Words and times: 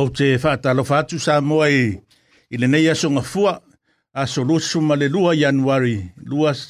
O 0.00 0.08
te 0.08 0.36
whaatalo 0.42 0.82
whatu 0.88 1.18
sa 1.20 1.40
moa 1.40 1.68
i, 1.68 1.82
i 2.50 2.56
le 2.56 2.66
nei 2.72 2.88
asonga 2.88 3.22
fua 3.32 3.54
a 4.20 4.26
so 4.26 4.44
lusu 4.48 4.80
ma 4.80 4.94
le 4.96 5.08
lua 5.14 5.36
januari 5.36 5.96
luas 6.30 6.60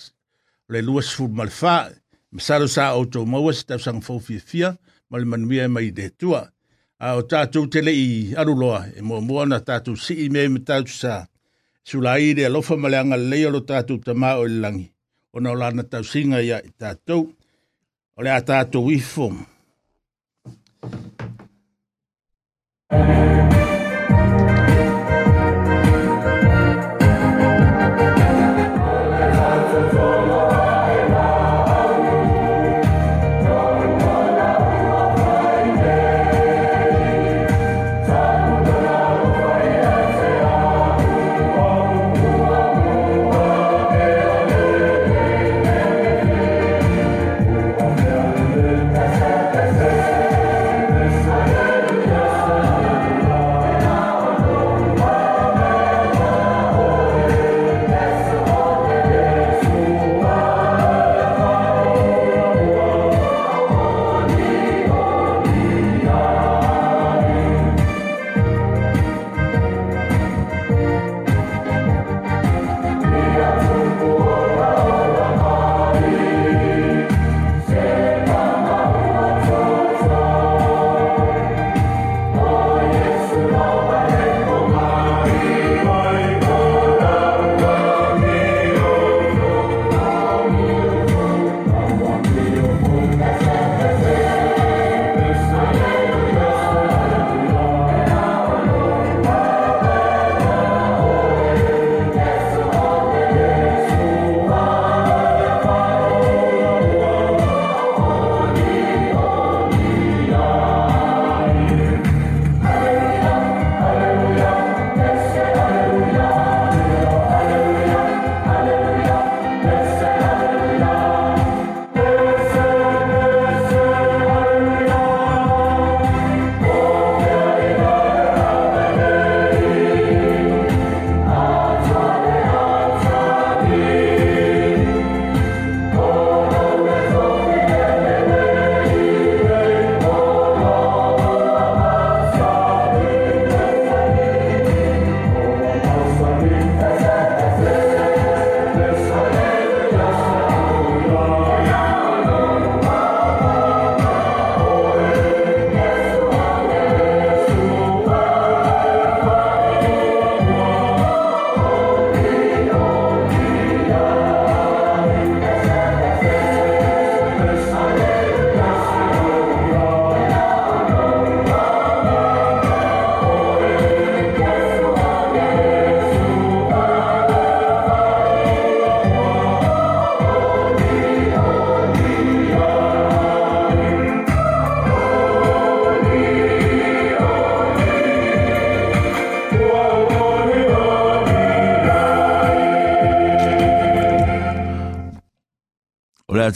le 0.69 0.83
luas 0.83 1.09
fu 1.15 1.29
ma 1.29 1.45
le 1.45 1.55
wha 1.63 1.75
masaro 2.35 2.67
sa 2.69 2.95
o 2.99 3.05
tau 3.07 3.27
maua 3.27 3.53
si 3.55 3.67
tau 3.67 3.79
sang 3.79 4.03
fia 4.49 4.77
ma 5.11 5.19
le 5.19 5.25
manuia 5.25 5.69
mai 5.69 5.91
de 5.91 6.11
tua 6.11 6.43
a 6.99 7.15
o 7.19 7.23
tātou 7.23 7.71
te 7.71 7.81
le 7.87 7.93
i 7.95 8.35
aruloa 8.35 8.81
e 8.99 9.01
mua 9.03 9.21
mua 9.21 9.47
na 9.47 9.61
tātou 9.61 9.95
si 9.97 10.15
i 10.25 10.29
me 10.29 10.49
me 10.49 10.61
tātou 10.61 10.91
sa 11.03 11.27
sula 11.85 12.19
i 12.19 12.35
re 12.35 12.45
alofa 12.51 12.77
ma 12.77 12.89
le 12.89 12.99
anga 12.99 13.17
leo 13.17 13.51
lo 13.51 13.61
tātou 13.61 14.03
ta 14.03 14.15
maa 14.15 14.43
o 14.43 14.45
le 14.47 14.59
langi 14.65 14.87
o 15.33 15.41
na 15.41 15.55
o 15.55 15.55
lana 15.55 15.83
tau 15.83 16.03
singa 16.03 16.43
ia 16.43 16.59
i 16.67 16.71
tātou 16.75 17.31
o 18.17 18.21
le 18.23 18.31
a 18.31 18.43
tātou 18.43 18.91
i 18.91 18.99
fomu 18.99 19.47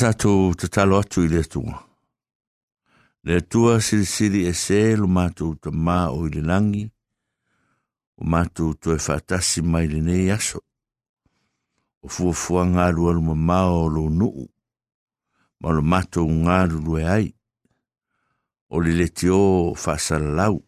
tātou 0.01 0.55
te 0.59 0.69
talo 0.73 0.99
atu 1.03 1.23
i 1.27 1.29
le 1.29 1.43
tunga. 1.45 1.77
Le 3.25 3.41
tua 3.41 3.79
siri 3.81 4.05
siri 4.05 4.41
e 4.49 4.53
se 4.55 4.97
lo 4.97 5.07
mātou 5.09 5.55
te 5.61 5.71
mā 5.71 6.11
o 6.13 6.27
i 6.27 6.33
le 6.35 6.43
langi, 6.45 6.85
o 8.21 8.25
mātou 8.25 8.75
tu 8.75 8.93
e 8.93 9.63
mai 9.63 9.87
le 9.87 10.01
nei 10.01 10.31
aso. 10.31 10.61
O 12.03 12.09
fua 12.09 12.33
fua 12.33 12.65
ngāru 12.65 13.09
alu 13.11 13.23
ma 13.23 13.35
mā 13.35 13.61
o 13.71 13.89
lo 13.89 14.09
nuu, 14.09 14.49
ma 15.61 15.71
lo 15.71 15.83
mātou 15.83 16.29
ngāru 16.29 16.81
lue 16.85 17.05
ai, 17.05 17.35
o 18.69 18.81
le 18.81 19.09
tio 19.09 19.73
whāsala 19.73 20.35
lau. 20.37 20.63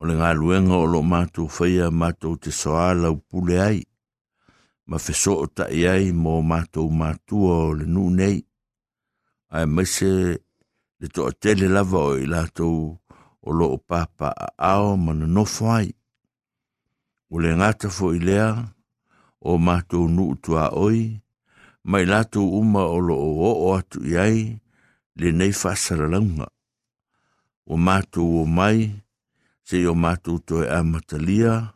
O 0.00 0.06
le 0.06 0.14
ngāruenga 0.14 0.76
o 0.76 0.86
lo 0.86 1.02
mātou 1.02 1.48
whaia 1.48 1.90
mātou 1.90 2.36
te 2.36 2.50
soa 2.50 2.92
lau 2.94 3.16
pule 3.16 3.60
ai, 3.60 3.84
ma 4.94 5.00
feso 5.02 5.32
o 5.42 5.46
ta 5.50 5.64
iai 5.74 6.12
mo 6.14 6.36
mātou 6.46 6.86
mātua 6.86 7.54
o 7.66 7.70
le 7.74 7.86
nuu 7.94 8.12
nei. 8.14 8.36
Ai 9.50 9.66
maise 9.66 10.10
le 11.00 11.08
to 11.10 11.24
tele 11.42 11.66
lava 11.66 11.98
o 11.98 12.12
i 12.14 12.28
lātou 12.30 12.76
o 12.94 13.54
lo 13.58 13.66
o 13.74 13.78
papa 13.90 14.30
a 14.30 14.46
ao 14.70 14.92
ma 15.04 15.10
na 15.18 15.26
nofo 15.26 15.66
ai. 15.74 15.88
O 17.26 17.42
le 17.42 17.50
ngata 17.58 17.90
fo 17.96 18.12
i 18.14 18.20
lea 18.22 18.52
o 19.42 19.56
mātou 19.58 20.06
nu 20.06 20.28
tua 20.38 20.68
oi, 20.78 21.18
mai 21.90 22.06
lātou 22.06 22.54
uma 22.60 22.86
o 22.86 23.02
lo 23.02 23.18
o 23.18 23.50
o 23.64 23.74
atu 23.74 23.98
iai 24.06 24.60
le 25.18 25.34
nei 25.34 25.50
whasara 25.50 26.06
launga. 26.06 26.46
O 27.66 27.74
mātou 27.74 28.44
o 28.44 28.46
mai, 28.46 28.94
se 29.66 29.82
o 29.90 29.98
mātou 29.98 30.38
to 30.38 30.62
e 30.62 30.70
amatalia, 30.70 31.74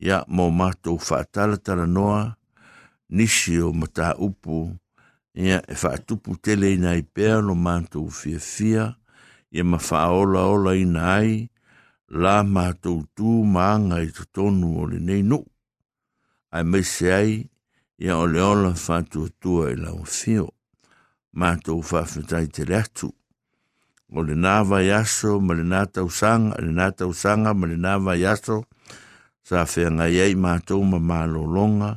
ia 0.00 0.24
mo 0.26 0.48
mātou 0.48 0.96
whaatala 0.96 1.60
tala 1.60 1.84
noa, 1.84 2.35
nisi 3.08 3.58
o 3.60 3.72
mata 3.72 4.14
upu, 4.18 4.76
ia 5.34 5.62
e 5.68 5.74
whaatupu 5.74 6.36
tele 6.42 6.72
ina 6.74 6.94
i 6.96 7.02
pēr 7.02 7.42
no 7.44 7.54
mātou 7.54 8.08
fia 8.10 8.40
fia, 8.40 8.86
ia 9.52 9.64
ma 9.64 9.78
whaola 9.78 10.46
ola 10.52 10.76
ina 10.76 11.04
ai, 11.16 11.34
la 12.08 12.42
mātou 12.42 13.04
tū 13.16 13.42
maanga 13.44 14.00
i 14.02 14.10
tonu 14.32 14.76
o 14.82 14.86
le 14.86 15.00
nei 15.00 15.22
nu. 15.22 15.42
Ai 16.50 16.64
me 16.64 16.82
se 16.82 17.12
ai, 17.12 17.36
ia 17.98 18.14
e 18.14 18.16
o 18.16 18.26
le 18.26 18.42
ola 18.42 18.72
whātua 18.72 19.30
tua 19.40 19.70
i 19.72 19.76
lau 19.76 20.04
fio, 20.04 20.48
mātou 21.36 21.82
whawhetai 21.82 22.46
te 22.48 22.64
reatu. 22.64 23.12
O 24.14 24.22
le 24.22 24.36
nāwa 24.38 24.80
yaso, 24.86 25.40
ma 25.42 25.54
le 25.58 25.64
nātau 25.66 26.08
sanga, 26.10 26.60
le 26.62 26.70
nātau 26.70 27.12
sanga, 27.12 27.52
ma 27.54 27.66
le 27.66 27.76
nāwa 27.76 28.14
yaso, 28.16 28.62
sa 29.42 29.64
whenga 29.66 30.06
iei 30.08 30.36
mātou 30.38 30.84
ma 30.86 31.00
mālo 31.02 31.42
longa, 31.44 31.96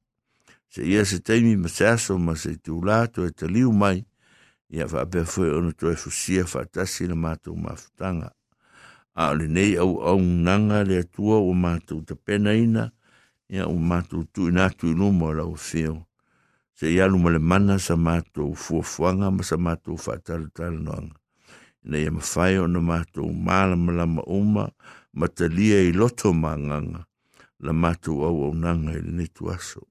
se 0.71 0.87
ia 0.87 1.03
se 1.05 1.19
teimi 1.19 1.57
ma 1.57 1.67
se 1.67 1.83
aso 1.87 2.17
ma 2.17 2.35
se 2.35 2.55
tu 2.55 2.79
lato 2.87 3.25
e 3.27 3.31
te 3.35 3.47
liu 3.47 3.73
mai, 3.75 4.05
ia 4.71 4.85
wha 4.87 5.01
apea 5.03 5.25
fwe 5.27 5.49
ono 5.57 5.71
to 5.75 5.91
e 5.91 5.97
fusia 5.99 6.45
wha 6.47 6.63
tasi 6.65 7.07
na 7.11 7.15
mātou 7.15 7.57
mafutanga. 7.59 8.31
A 9.13 9.33
le 9.35 9.49
nei 9.51 9.75
au 9.75 9.99
au 9.99 10.21
nanga 10.21 10.85
le 10.87 11.01
atua 11.03 11.41
o 11.43 11.51
mātou 11.51 12.05
te 12.07 12.15
pena 12.15 12.55
ina, 12.55 12.87
ia 13.51 13.67
o 13.67 13.75
mātou 13.75 14.23
tu 14.31 14.47
ina 14.47 14.69
tu 14.71 14.93
inu 14.95 15.11
mo 15.11 15.33
la 15.35 15.43
o 15.43 15.59
fio. 15.59 15.97
Se 16.79 16.87
ia 16.87 17.07
luma 17.11 17.35
le 17.35 17.43
mana 17.43 17.75
sa 17.75 17.99
mātou 17.99 18.55
fuafuanga 18.55 19.27
ma 19.27 19.43
sa 19.43 19.59
mātou 19.59 19.99
wha 19.99 20.17
talu 20.23 20.47
talu 20.55 20.79
noanga. 20.79 21.19
Ina 21.83 21.99
ia 21.99 22.15
mawhai 22.15 22.63
o 22.63 22.67
na 22.71 22.79
mātou 22.79 23.27
māla 23.27 23.75
malama 23.75 24.23
uma, 24.23 24.69
ma 25.11 25.27
talia 25.27 25.83
i 25.83 25.91
loto 25.91 26.31
manganga, 26.31 27.03
la 27.59 27.75
mātou 27.75 28.23
au 28.23 28.45
au 28.47 28.53
nanga 28.55 28.95
i 28.95 29.01
le 29.03 29.19
netu 29.19 29.51
aso 29.51 29.90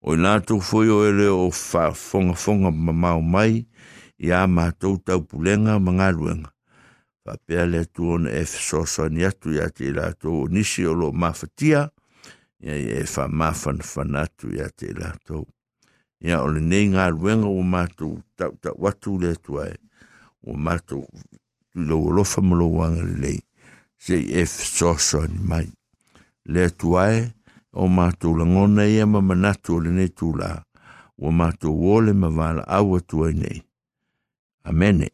o 0.00 0.16
nā 0.16 0.40
foi 0.62 0.88
o 0.88 1.04
ele 1.04 1.28
o 1.28 1.50
wha 1.50 1.92
fonga 1.92 2.70
ma 2.70 2.92
mau 2.92 3.20
mai 3.20 3.66
i 4.18 4.32
a 4.32 4.46
mātou 4.46 4.98
tau 5.04 5.22
pulenga 5.24 5.78
ma 5.78 5.92
ngā 5.92 6.10
ruenga. 6.16 6.50
Wha 7.24 7.64
le 7.66 7.84
tu 7.84 8.12
on 8.14 8.26
e 8.26 8.44
fisoso 8.44 9.08
ni 9.08 9.24
atu 9.24 9.52
i 9.52 9.60
ate 9.60 9.84
i 9.84 9.92
lātou 9.92 10.44
o 10.44 10.48
nisi 10.48 10.86
o 10.86 10.94
lo 10.94 11.12
mawhatia, 11.12 11.90
ia 12.60 12.76
i 12.76 12.86
e 13.00 13.04
wha 13.04 13.28
mawhan 13.28 13.80
whanatu 13.80 14.52
i 14.56 14.60
ate 14.64 14.88
i 14.88 14.96
lātou. 14.96 15.44
Ia 16.20 16.42
o 16.44 16.48
le 16.48 16.60
nei 16.60 16.88
ngā 16.88 17.10
ruenga 17.12 17.48
o 17.48 17.62
mātou 17.62 18.20
tau 18.36 18.56
tau 18.60 18.76
watu 18.78 19.18
le 19.20 19.34
tu 19.36 19.60
ai, 19.60 19.76
o 20.44 20.56
mātou 20.56 21.04
tu 21.72 21.84
lo 21.86 22.00
lofa 22.10 22.42
malo 22.42 22.66
wanga 22.80 23.04
le 23.04 23.16
lei, 23.20 23.38
se 23.96 24.16
e 24.16 24.44
fisoso 24.46 25.22
ni 25.28 25.38
mai. 25.44 25.68
Le 26.44 26.70
tu 26.72 26.96
ai, 26.98 27.28
o 27.72 27.86
mātou 27.88 28.34
langona 28.38 28.86
ia 28.86 29.06
ma 29.06 29.20
manatu 29.20 29.76
o 29.76 29.80
le 29.84 29.94
nei 29.94 30.10
tūla, 30.10 30.50
o 31.18 31.30
mātou 31.30 31.74
wole 31.84 32.14
ma 32.14 32.28
wala 32.28 32.66
awa 32.66 33.00
tua 33.00 33.30
nei. 33.32 33.62
Amene. 34.64 35.10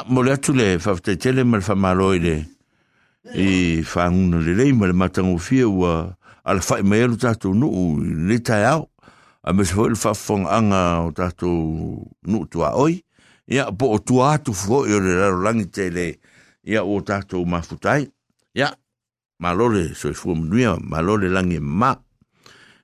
Ya, 0.00 0.04
mo 0.08 0.22
le 0.22 0.32
atu 0.32 0.54
le 0.54 0.78
whafte 0.78 1.12
ma 1.44 1.58
le 1.58 1.62
whamalo 1.62 2.14
i 2.14 2.18
le. 2.18 2.44
I 3.34 3.82
whanguna 3.82 4.38
le 4.40 4.54
rei 4.54 4.72
ma 4.72 4.86
le 4.86 4.94
matango 4.94 5.36
fia 5.38 5.68
ua 5.68 6.16
ala 6.42 6.60
whai 6.60 6.82
mai 6.82 7.02
alu 7.02 7.16
tātou 7.16 7.52
nuu 7.52 8.00
le 8.00 8.38
tai 8.38 8.64
au 8.64 8.88
a 9.42 9.52
me 9.52 9.62
se 9.62 9.74
foi 9.74 9.90
le 9.90 10.46
anga 10.48 11.04
o 11.04 11.12
tātou 11.12 12.08
nuu 12.24 12.46
tua 12.46 12.76
oi, 12.80 13.02
ia 13.46 13.70
po 13.72 13.92
o 13.92 13.98
tua 13.98 14.34
atu 14.38 14.54
fo 14.54 14.84
o 14.84 15.00
le 15.00 15.20
raro 15.20 15.42
langi 15.42 15.68
te 15.68 15.90
le 15.90 16.16
ia 16.64 16.82
o 16.82 17.00
tātou 17.02 17.44
mafutai, 17.44 18.08
ia 18.54 18.72
malole 19.38 19.94
so 19.94 20.08
i 20.08 20.14
fua 20.14 20.34
mnuia, 20.34 20.78
malole 20.80 21.28
langi 21.28 21.60
ma, 21.60 21.94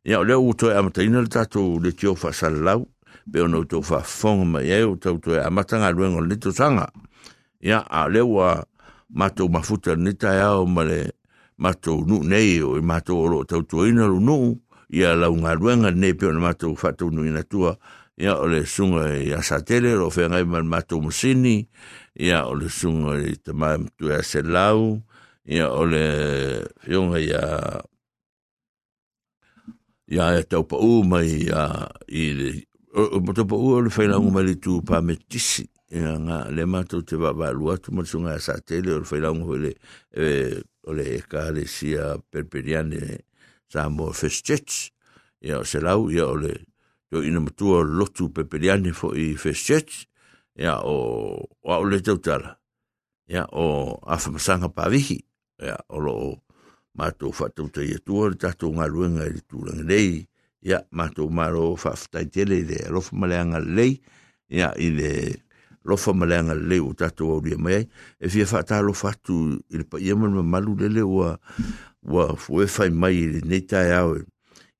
ia 0.04 0.20
o 0.20 0.25
leo 0.25 0.44
o 0.44 0.52
toi 0.52 0.76
amataina 0.76 1.23
le 1.23 1.28
tātou 1.28 1.80
le 1.80 1.92
tio 1.92 2.14
fa 2.14 2.28
pe 2.28 2.85
be 3.26 3.40
o 3.40 3.49
nou 3.49 3.64
mai 4.44 4.68
e 4.70 4.85
o 4.85 4.96
tau 4.96 5.18
toi 5.18 5.40
amatanga 5.40 5.90
luengo 5.90 6.20
le 6.20 6.37
to 6.37 6.52
sanga, 6.52 6.87
ia 7.66 7.82
a 7.90 8.06
leua 8.08 8.62
matou 9.11 9.50
mafuta 9.50 9.96
neta 9.99 10.30
iau 10.38 10.66
ma 10.70 10.87
le 10.87 11.00
matou 11.58 12.06
nuu 12.06 12.23
nei 12.23 12.62
o 12.62 12.76
i 12.78 12.82
matou 12.82 13.25
o 13.25 13.26
loo 13.32 13.44
tautuaina 13.44 14.06
lu 14.06 14.20
nuu 14.23 14.54
ia 14.94 15.16
laugaluega 15.18 15.90
lenei 15.90 16.14
pe 16.14 16.26
ona 16.30 16.40
matou 16.40 16.76
faataunuina 16.78 17.42
atua 17.42 17.75
ia 18.16 18.37
o 18.38 18.46
le 18.46 18.62
suga 18.66 19.11
i 19.18 19.35
asatele 19.35 19.96
loo 19.99 20.11
feagai 20.14 20.44
ma 20.46 20.62
le 20.62 20.68
matou 20.68 21.02
masini 21.02 21.66
ia 22.14 22.46
o 22.46 22.54
le 22.54 22.68
suga 22.70 23.18
i 23.18 23.35
tamae 23.37 23.82
matue 23.82 24.14
aselau 24.14 25.02
ia 25.44 25.66
o 25.70 25.82
le 25.87 26.04
fioga 26.87 27.18
ia 27.18 27.42
ia 30.06 30.38
e 30.38 30.42
taupa'ū 30.46 31.02
mai 31.02 31.50
ia 31.50 31.90
i 32.06 32.25
le 32.38 32.49
taupa'ū 33.35 33.66
o 33.75 33.80
le 33.82 33.90
failauga 33.90 34.30
mai 34.30 34.46
le 34.46 34.54
tupame 34.54 35.18
tisi. 35.28 35.66
ya 35.90 36.19
nga 36.19 36.50
le 36.50 36.66
mato 36.66 37.02
te 37.07 37.14
va 37.16 37.31
va 37.33 37.52
lua 37.55 37.78
tu 37.78 37.95
sunga 38.05 38.38
sa 38.43 38.59
tele 38.59 38.90
o 38.93 39.05
fela 39.05 39.31
un 39.31 39.43
hole 39.47 39.73
eh 40.11 40.59
ole 40.83 41.23
ka 41.31 41.50
le 41.55 41.66
sia 41.66 42.19
perperiane 42.19 43.23
sa 43.71 43.88
mo 43.88 44.11
festet 44.12 44.66
ya 45.40 45.62
se 45.64 45.78
lau 45.81 46.11
ya 46.11 46.26
ole 46.26 46.66
yo 47.11 47.23
ina 47.23 47.38
mo 47.40 47.50
o 47.55 47.83
lo 47.83 48.07
tu 48.11 48.33
perperiane 48.35 48.90
fo 48.93 49.14
i 49.14 49.37
festet 49.38 49.87
ya 50.59 50.83
o 50.83 51.47
o 51.62 51.71
ole 51.71 52.02
te 52.02 52.19
tal 52.19 52.43
ya 53.31 53.47
o 53.55 53.99
afa 54.07 54.31
mo 54.31 54.38
sanga 54.38 54.69
pa 54.69 54.90
ya 54.90 55.78
o 55.88 55.99
lo 56.02 56.43
mato 56.99 57.31
fa 57.31 57.47
tu 57.49 57.71
te 57.71 57.87
tu 58.02 58.26
o 58.26 58.35
ta 58.35 58.50
tu 58.59 58.75
nga 58.75 58.87
lu 58.90 59.07
nga 59.07 59.26
i 59.31 59.38
tu 59.47 59.62
lang 59.62 59.87
lei 59.87 60.26
ya 60.66 60.83
mato 60.90 61.31
maro 61.31 61.76
fa 61.78 61.95
fa 61.95 62.26
tele 62.26 62.66
le 62.66 62.90
lo 62.90 62.99
fa 62.99 63.14
le 63.23 64.02
ya 64.50 64.71
ile 64.78 65.11
le 65.31 65.46
lofa 65.87 66.12
malanga 66.12 66.55
le 66.55 66.81
o 66.81 66.93
tatou 66.95 67.33
au 67.38 67.40
lia 67.40 67.59
mai 67.59 67.87
e 68.21 68.28
fia 68.28 68.47
faatalofa 68.47 69.14
atu 69.14 69.59
i 69.71 69.78
le 69.78 69.85
paia 69.85 70.16
ma 70.16 70.26
le 70.26 70.43
mamalu 70.43 70.75
fue 72.37 72.90
mai 72.90 73.16
i 73.16 73.26
lenei 73.33 73.62
taeao 73.66 74.16
e. 74.16 74.23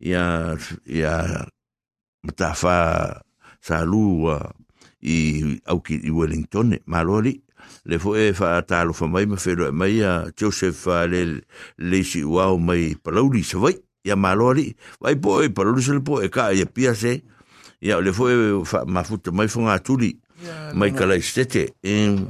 ia 0.01 0.57
ia 0.87 1.47
matafā 2.27 2.77
i 5.07 5.17
auki 5.67 6.11
wellington 6.11 6.73
e, 6.73 6.83
maloa 6.87 7.23
lii 7.23 7.41
le 7.87 7.99
foe 7.99 8.33
fa 8.35 8.63
talo 8.63 8.93
fa 8.93 9.07
mai 9.07 9.27
ma 9.27 9.37
felo 9.37 9.71
mai 9.73 10.03
a 10.03 10.31
Joseph 10.37 10.87
le 11.11 11.43
le 11.79 12.03
si 12.05 12.25
wao 12.25 12.59
mai 12.59 12.97
palauli 13.03 13.43
se 13.43 13.57
vai 13.59 13.77
ya 14.05 14.17
malori 14.17 14.75
vai 15.01 15.17
po 15.17 15.43
e 15.43 15.51
palauli 15.51 15.83
se 15.83 16.01
po 16.01 16.23
e 16.23 16.29
ka 16.29 16.51
ya 16.53 16.67
pia 16.67 16.93
ya 17.81 18.01
le 18.01 18.13
foe 18.13 18.65
fa 18.65 18.85
ma 18.87 19.03
futta 19.03 19.31
mai 19.33 19.49
fonga 19.49 19.79
tuli. 19.79 20.25
Mai 20.76 20.93
kala 20.93 21.16
stete 21.21 21.73
in 21.83 22.28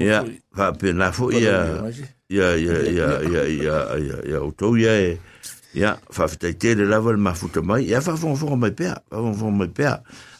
ia 0.00 0.24
fa 0.52 0.72
pe 0.76 0.92
na 0.92 1.12
fo 1.12 1.32
ia 1.32 1.80
ia 2.28 2.48
ia 2.56 2.76
ia 2.84 3.08
ia 3.24 3.42
ia 3.48 3.76
ia 3.96 4.16
ia 4.28 4.38
o 4.44 4.52
tau 4.52 4.76
ia 4.76 4.92
e 4.92 5.16
ia 5.72 5.96
fa 6.12 6.28
fita 6.28 6.52
te 6.52 6.76
le 6.76 6.84
lava 6.84 7.12
le 7.12 7.20
mafuta 7.20 7.64
mai 7.64 7.88
ia 7.88 8.04
fa 8.04 8.16
fonga 8.16 8.36
fonga 8.36 8.56
mai 8.56 8.72
pea 8.76 9.00
fa 9.08 9.16
fonga 9.16 9.38
fonga 9.40 9.56
mai 9.64 9.70
pea 9.72 9.94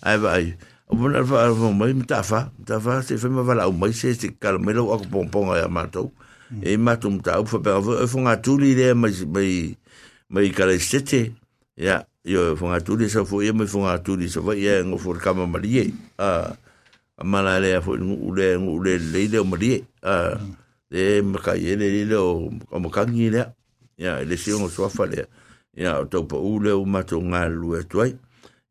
ai 0.04 0.18
vai 0.20 0.44
o 0.88 0.92
bona 0.96 1.24
fa 1.24 1.48
fonga 1.56 1.72
mai 1.72 1.96
mta 1.96 2.20
fa 2.20 2.52
mta 2.60 2.76
fa 2.76 3.00
se 3.00 3.16
fe 3.16 3.28
ma 3.32 3.40
vala 3.42 3.68
o 3.68 3.72
mai 3.72 3.92
se 3.96 4.12
se 4.12 4.36
kala 4.36 4.60
me 4.60 4.76
lo 4.76 4.92
ako 4.92 5.08
pong 5.08 5.28
ponga 5.32 5.56
ia 5.64 5.68
matou 5.72 6.12
e 6.60 6.76
matou 6.76 7.10
mta 7.10 7.40
au 7.40 7.48
fa 7.48 7.56
pea 7.56 7.80
fonga 8.04 8.36
tuli 8.36 8.76
le 8.76 8.92
mai 8.92 9.16
mai 9.24 9.72
mai 10.28 10.52
sete 10.80 11.32
ia 11.80 12.04
io 12.22 12.52
fonga 12.54 12.84
tuli 12.84 13.08
sa 13.08 13.24
fo 13.24 13.40
ia 13.40 13.56
mai 13.56 13.66
fonga 13.66 13.96
tuli 13.98 14.28
sa 14.28 14.44
vai 14.44 14.60
ia 14.60 14.84
kama 15.18 15.48
marie 15.48 15.90
a 16.20 16.52
mala 17.20 17.60
le 17.60 17.80
fo 17.84 17.92
ngu 18.00 18.32
le 18.32 18.56
ngu 18.56 18.72
le 18.80 18.92
le 18.96 19.20
le 19.28 19.38
mo 19.44 19.56
di 19.60 19.76
a 20.02 20.40
e 20.88 21.20
ma 21.20 21.38
ka 21.38 21.52
ye 21.56 21.76
le 21.76 22.04
le 22.08 22.16
o 22.16 22.48
mo 22.80 22.88
ka 22.88 23.04
ngi 23.04 23.28
le 23.28 23.44
ya 24.00 24.24
le 24.24 24.36
si 24.36 24.52
o 24.52 24.68
so 24.68 24.88
fa 24.88 25.04
le 25.04 25.28
ya 25.76 26.04
to 26.08 26.24
po 26.24 26.40
u 26.40 26.60
le 26.60 26.72
o 26.72 26.84
ma 26.88 27.04
to 27.04 27.20
nga 27.20 27.48
lu 27.48 27.76
e 27.76 27.84
toi 27.84 28.12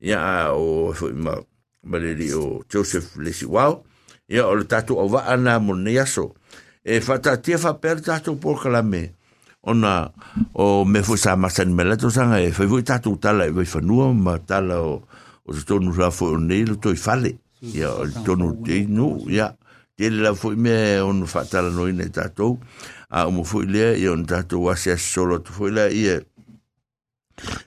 ya 0.02 0.50
o 0.54 0.94
fo 0.94 1.14
ma 1.14 1.38
ma 1.86 1.98
le 1.98 2.14
o 2.34 2.66
Joseph 2.70 3.18
le 3.22 3.32
si 3.34 3.46
wow 3.46 3.86
ya 4.28 4.50
o 4.50 4.54
le 4.58 4.66
tatu 4.66 4.98
o 4.98 5.06
va 5.08 5.30
ana 5.30 5.60
mo 5.62 5.78
ne 5.78 5.94
ya 5.94 6.06
so 6.06 6.34
e 6.82 6.98
fa 7.00 7.22
ta 7.22 7.38
te 7.38 7.58
fa 7.62 7.78
per 7.78 8.02
tatu 8.02 8.38
por 8.42 8.58
kala 8.58 8.82
me 8.82 9.14
ona 9.62 10.10
o 10.58 10.86
me 10.86 11.02
fo 11.06 11.14
sa 11.16 11.38
ma 11.38 11.50
san 11.50 11.70
me 11.74 11.86
la 11.86 11.96
to 11.96 12.10
sanga 12.10 12.42
e 12.42 12.50
fo 12.50 12.66
tatu 12.82 13.18
tala 13.22 13.46
e 13.46 13.66
fo 13.66 13.80
nu 13.80 14.14
ma 14.14 14.38
tala 14.42 14.82
o 14.82 15.06
o 15.46 15.50
to 15.54 15.78
nu 15.78 15.94
ra 15.94 16.10
fo 16.10 16.38
ne 16.38 16.66
lo 16.66 16.76
to 16.82 16.90
i 16.90 16.98
fale 16.98 17.41
ya 17.62 17.94
o 17.94 18.08
tonu 18.26 18.56
te 18.66 18.86
nu 18.90 19.22
ya 19.30 19.56
te 19.96 20.10
la 20.10 20.34
foi 20.34 20.56
me 20.56 21.00
on 21.02 21.26
fatala 21.26 21.70
no 21.70 21.88
ine 21.88 22.10
tatou. 22.10 22.60
A 23.10 23.30
mo 23.30 23.44
foi 23.44 23.66
le 23.66 23.98
e 24.00 24.10
on 24.10 24.26
tatou 24.26 24.66
wa 24.66 24.76
se 24.76 24.98
solo 24.98 25.40
tu 25.40 25.54
foi 25.54 25.72
la 25.72 25.90
e 25.90 26.22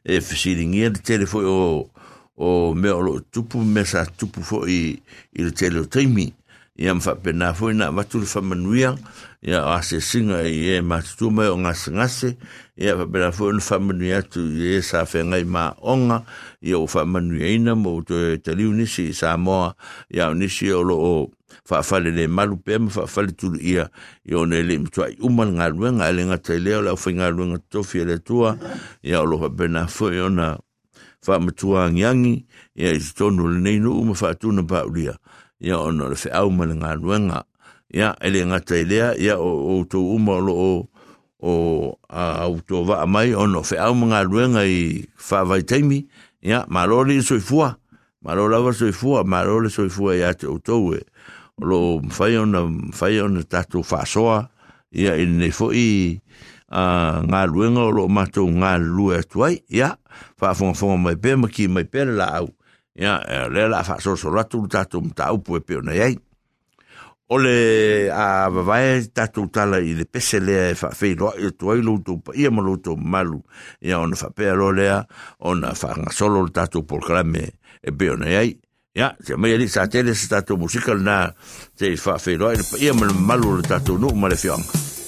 e 0.05 0.21
fisiringi 0.21 0.91
de 0.91 1.01
tele 1.01 1.27
foi 1.27 1.45
o 1.45 1.89
o 2.37 2.75
me 2.75 2.91
o 2.91 3.21
tupu 3.21 3.59
me 3.59 3.85
sa 3.85 4.07
tupu 4.07 4.43
foi 4.43 5.01
i 5.33 5.43
le 5.43 5.53
tele 5.53 5.79
o 5.79 5.87
taimi 5.87 6.35
ia 6.77 6.95
mfaapena 6.95 7.55
foi 7.55 7.75
na 7.75 7.87
avatu 7.87 8.19
le 8.19 8.27
famanuia 8.27 8.99
ia 9.43 9.63
o 9.63 9.73
asesiga 9.79 10.43
i 10.43 10.75
ē 10.75 10.83
matutuma 10.83 11.47
o 11.51 11.57
gasegase 11.57 12.35
ia 12.77 12.97
faapena 12.99 13.31
foi 13.33 13.49
ona 13.55 13.61
famanuia 13.63 14.19
atu 14.19 14.43
i 14.43 14.75
ē 14.79 14.83
sa 14.83 15.07
fegai 15.07 15.45
maoga 15.47 16.25
ia 16.63 16.79
ua 16.79 16.89
faamanuiaina 16.91 17.77
mo 17.79 18.03
toe 18.03 18.39
taliu 18.43 18.75
nisi 18.75 19.09
i 19.09 19.15
samoa 19.15 19.75
ia 20.11 20.29
o 20.29 20.35
nisi 20.35 20.73
o 20.75 20.83
loo 20.83 21.31
faafale 21.65 22.11
le 22.11 22.27
malu 22.27 22.57
pea 22.59 22.79
ma 22.79 22.91
faafale 22.91 23.33
tuluia 23.33 23.87
ia. 24.27 24.39
Ona 24.39 24.59
e 24.59 24.63
leʻi 24.67 24.83
matuaʻi 24.83 25.17
uma 25.23 25.45
le 25.47 25.55
galuega 25.55 26.11
e 26.11 26.13
le 26.13 26.27
gata 26.27 26.55
i 26.55 26.59
lea 26.59 26.79
o 26.79 26.83
le 26.83 26.91
aufaigaluega 26.91 27.59
totofi 27.63 28.03
e 28.03 28.05
le 28.05 28.15
atua 28.19 28.59
ia 29.03 29.23
o 29.23 29.27
loo 29.27 29.39
faapena 29.47 29.87
foi 29.87 30.19
ona 30.21 30.59
faamatuagiagi 31.23 32.35
ia 32.75 32.91
i 32.93 32.99
totonu 32.99 33.49
lenei 33.49 33.79
nuu 33.79 34.05
ma 34.05 34.15
faatuna 34.15 34.67
paulia 34.67 35.15
ia 35.65 35.79
ono 35.81 36.11
le 36.13 36.17
whaau 36.19 36.51
mana 36.53 36.77
ngā 36.77 36.93
ruenga. 37.01 37.45
Ia, 37.95 38.13
ele 38.21 38.43
ngata 38.51 38.77
i 38.77 38.85
lea, 38.85 39.13
ia 39.17 39.39
o, 39.41 39.79
o 39.79 39.85
tō 39.89 40.01
uma 40.17 40.37
lo 40.43 40.55
o, 40.55 40.71
o 41.41 41.53
a, 42.09 42.45
au 42.45 42.59
tō 42.61 42.83
waa 42.89 43.07
mai, 43.07 43.33
ono 43.35 43.63
whaau 43.65 43.95
mana 43.97 44.21
ngā 44.21 44.23
ruenga 44.29 44.65
i 44.69 45.05
whawai 45.31 45.63
teimi, 45.65 46.03
ia, 46.45 46.65
mālo 46.69 47.01
le 47.09 47.21
soifua, 47.25 47.75
mālo 48.25 48.49
lava 48.53 48.75
soifua, 48.77 49.25
mālo 49.25 49.63
le 49.65 49.73
soifua 49.73 50.19
i 50.19 50.25
ate 50.27 50.51
o 50.51 50.59
tōu 50.59 50.99
e. 50.99 51.05
Lo 51.63 52.01
whai 52.19 52.35
ona, 52.37 52.65
whai 52.99 53.23
ona 53.23 53.45
tātou 53.47 53.87
whasoa, 53.87 54.43
ia 54.95 55.15
i 55.17 55.25
nei 55.31 55.55
fo 55.55 55.71
i 55.75 55.87
uh, 56.75 57.23
ngā 57.25 57.45
ruenga 57.51 57.87
o 57.87 57.95
lo 57.95 58.09
mātou 58.11 58.51
ngā 58.51 58.75
lue 58.83 59.23
atuai, 59.23 59.63
ia, 59.71 59.95
whaafonga 60.43 60.77
fonga 60.77 60.99
mai 61.07 61.17
pē, 61.17 61.39
maki 61.41 61.71
mai 61.71 61.87
pē 61.89 62.11
la 62.11 62.29
au. 62.43 62.51
ia 62.95 63.19
eh, 63.27 63.49
le 63.51 63.69
la 63.69 63.83
fa 63.83 63.99
so 64.01 64.15
so 64.17 64.31
ratu 64.31 64.67
tatu 64.71 65.03
tau 65.15 65.39
pu 65.43 65.61
pe 65.61 65.77
ona 65.77 65.93
ai. 65.93 66.17
O 67.29 67.39
le 67.39 68.11
a 68.13 68.51
vai 68.51 69.03
tatu 69.11 69.49
tala 69.49 69.81
i 69.81 69.95
le 69.99 70.05
pese 70.05 70.39
le 70.41 70.71
e 70.71 70.75
fa 70.79 70.91
fe 70.95 71.15
lo 71.19 71.33
i 71.35 71.51
tuai 71.59 71.83
lutu 71.83 72.21
pa 72.23 72.33
ia 72.35 72.51
tu 72.83 72.97
malu. 72.97 73.43
Ia 73.81 73.99
ona 73.99 74.17
fa 74.17 74.31
pe 74.31 74.53
lo 74.55 74.71
le 74.71 74.87
ona 75.41 75.75
fa 75.75 75.95
nga 75.97 76.13
solo 76.13 76.45
le 76.45 76.51
por 76.53 76.85
programe 76.85 77.51
e 77.83 77.91
pe 77.91 78.11
ona 78.11 78.27
ai. 78.27 78.59
Ya 78.95 79.17
se 79.21 79.37
mai 79.37 79.55
ali 79.55 79.69
sa 79.69 79.89
tele 79.89 80.15
se 80.15 80.29
tatu 80.29 80.57
musical 80.57 81.03
na 81.03 81.33
se 81.75 81.97
fa 81.97 82.19
fe 82.19 82.37
lo 82.37 82.53
i 82.53 82.57
pa 82.57 82.79
ia 82.79 82.93
malu 82.95 83.57
le 83.57 83.63
tatu 83.63 83.99
nu 83.99 84.15
ma 84.15 84.29
le 84.29 84.37
fianga 84.37 85.04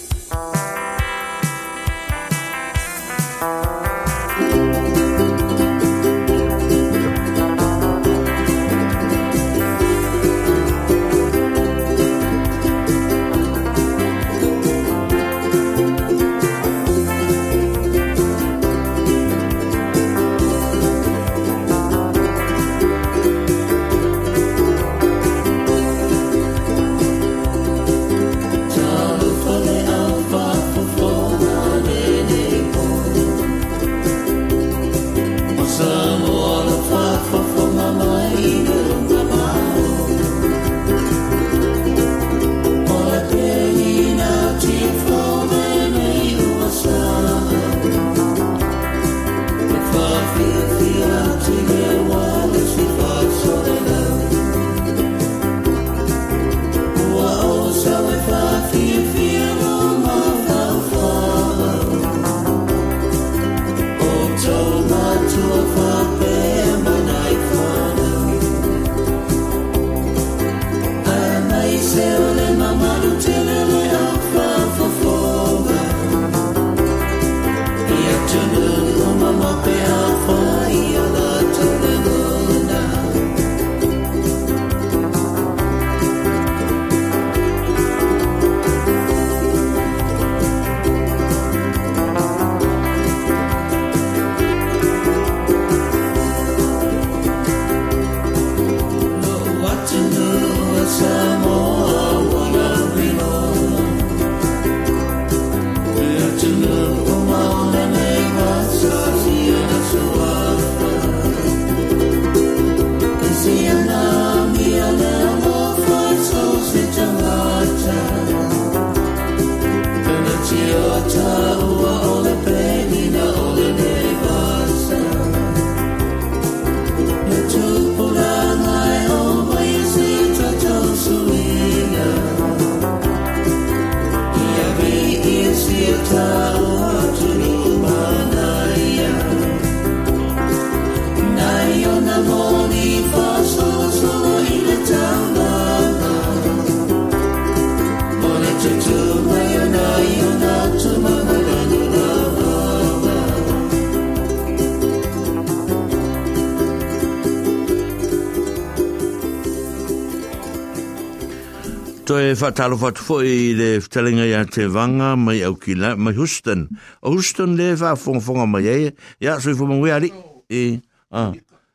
To 162.06 162.20
e 162.22 162.34
whatalo 162.38 162.76
whatu 162.78 163.02
fo 163.02 163.16
i 163.18 163.50
le 163.58 163.80
talinga 163.90 164.22
ia 164.30 164.44
te 164.46 164.68
vanga 164.70 165.16
mai 165.18 165.40
au 165.42 165.56
ki 165.58 165.74
la, 165.74 165.96
mai 165.98 166.14
Houston. 166.14 166.68
O 167.02 167.10
Houston 167.10 167.56
le 167.58 167.72
wha 167.74 167.96
fonga 167.98 168.20
fonga 168.22 168.46
mai 168.46 168.68
eh? 168.70 168.76
e, 168.86 168.92
ia, 169.26 169.40
sui 169.42 169.56
i 169.56 169.58
fo 169.58 169.66
ari. 169.90 170.12
E, 170.46 170.78
a, 171.10 171.32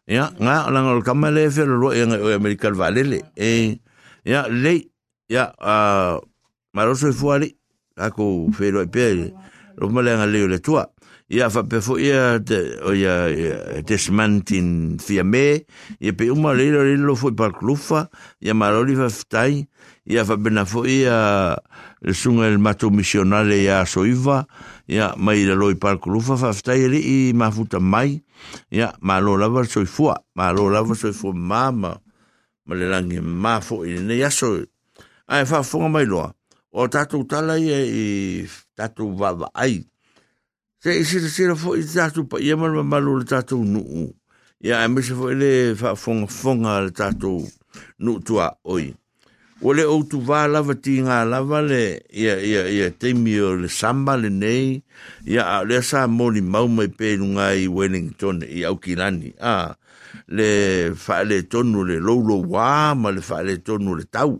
ia, 0.08 0.30
ngā, 0.40 0.56
langa 0.72 0.96
o 0.96 1.02
kama 1.04 1.34
le 1.36 1.50
whero 1.50 1.76
roa 1.82 1.98
i 2.00 2.06
o 2.08 2.32
Amerikal 2.32 2.80
Valele. 2.80 3.20
E, 3.36 3.76
ia, 4.24 4.46
le, 4.48 4.78
ia, 5.28 5.52
uh, 5.60 6.24
maroso 6.74 7.12
i 7.12 7.14
fuari, 7.14 7.52
ako 8.00 8.48
whero 8.56 8.86
i 8.86 8.88
pēre, 8.88 9.34
ro 9.76 9.92
malenga 9.92 10.32
leo 10.32 10.48
le 10.48 10.62
tua. 10.64 10.88
Ia, 11.28 11.52
wha 11.52 11.66
pe 11.68 11.84
fo 11.84 12.00
ia, 12.00 12.40
te, 12.40 12.62
o 12.88 12.96
ia, 12.96 13.18
desmantin 13.84 14.96
fia 15.04 15.28
me, 15.28 15.66
ia 16.00 16.16
pe 16.16 16.32
uma 16.32 16.56
leilo 16.56 16.88
leilo 16.88 17.20
fo 17.20 17.36
i 17.36 17.36
parklufa, 17.36 18.06
ia 18.40 18.56
marori 18.56 18.96
fa 18.96 19.12
fitai, 19.12 19.66
ia 20.06 20.26
faapena 20.26 20.66
foʻi 20.66 20.94
ia 21.06 21.18
le 22.02 22.14
suga 22.14 22.48
i 22.50 22.56
le 22.56 22.62
matou 22.62 22.90
misionale 22.90 23.60
iā 23.62 23.84
soiva 23.86 24.46
ia 24.90 25.12
mai 25.18 25.46
le 25.46 25.56
loi 25.56 25.76
palakulufa 25.76 26.38
faafetai 26.42 26.86
e 26.86 26.88
lii 26.90 27.34
mafuta 27.34 27.80
mai 27.80 28.18
ia 28.72 28.94
malo 29.02 29.38
lava 29.38 29.62
le 29.62 29.70
soifua 29.70 30.18
malo 30.36 30.70
lava 30.74 30.98
soifua 30.98 31.34
mamā 31.34 31.72
ma 31.78 31.92
ma 32.66 32.76
le 32.76 32.90
lagi 32.90 33.20
mamā 33.22 33.60
foʻi 33.62 34.00
lenei 34.00 34.24
aso 34.26 34.56
ae 35.28 35.46
faafofoga 35.46 35.90
mai 35.90 36.06
loa. 36.06 36.32
O 36.72 36.88
tatou 36.88 37.26
tala 37.28 37.58
ia 37.60 37.82
i 37.84 38.48
tatou 38.76 39.12
vaavaai 39.20 39.84
se 40.82 40.96
i 40.98 41.06
silasila 41.06 41.54
foʻi 41.60 41.86
tatou 41.94 42.26
paia 42.32 42.58
ma 42.58 42.72
le 42.72 42.80
e 42.80 42.84
mamalo 42.84 43.18
e 43.18 43.22
le 43.22 43.30
tatou 43.30 43.64
nuu. 43.66 44.10
Ia 44.64 44.84
e 44.86 44.88
mese 44.88 45.14
foʻi 45.14 45.38
le 45.38 45.52
faafogafoga 45.76 46.80
le 46.88 46.92
tatou 46.96 47.46
nuu 48.00 48.20
tuaoi 48.26 48.94
o 49.62 49.74
le 49.78 49.86
o 49.86 50.00
tu 50.10 50.20
va 50.26 50.48
lava 50.50 50.74
ti 50.74 50.98
ngā 51.06 51.22
lava 51.30 51.62
le, 51.62 52.02
ia 52.10 52.34
ia 52.42 52.64
ia 52.70 52.90
teimi 52.90 53.38
o 53.42 53.54
le 53.62 53.70
samba 53.70 54.16
le 54.18 54.32
nei, 54.34 54.82
ia 55.30 55.62
le 55.68 55.82
sa 55.86 56.08
mōni 56.10 56.42
mau 56.42 56.66
mai 56.68 56.90
pe 56.90 57.14
nunga 57.22 57.52
i 57.54 57.68
Wellington, 57.70 58.42
i 58.42 58.66
au 58.66 58.80
kilani 58.82 59.36
a, 59.38 59.76
le 60.34 60.50
fa 60.98 61.22
le 61.24 61.44
tonu 61.46 61.86
le 61.86 62.00
lolo 62.02 62.42
wā, 62.42 62.98
ma 62.98 63.14
le 63.14 63.22
fa 63.22 63.44
le 63.46 63.60
tonu 63.62 63.96
le 64.00 64.08
tau. 64.10 64.40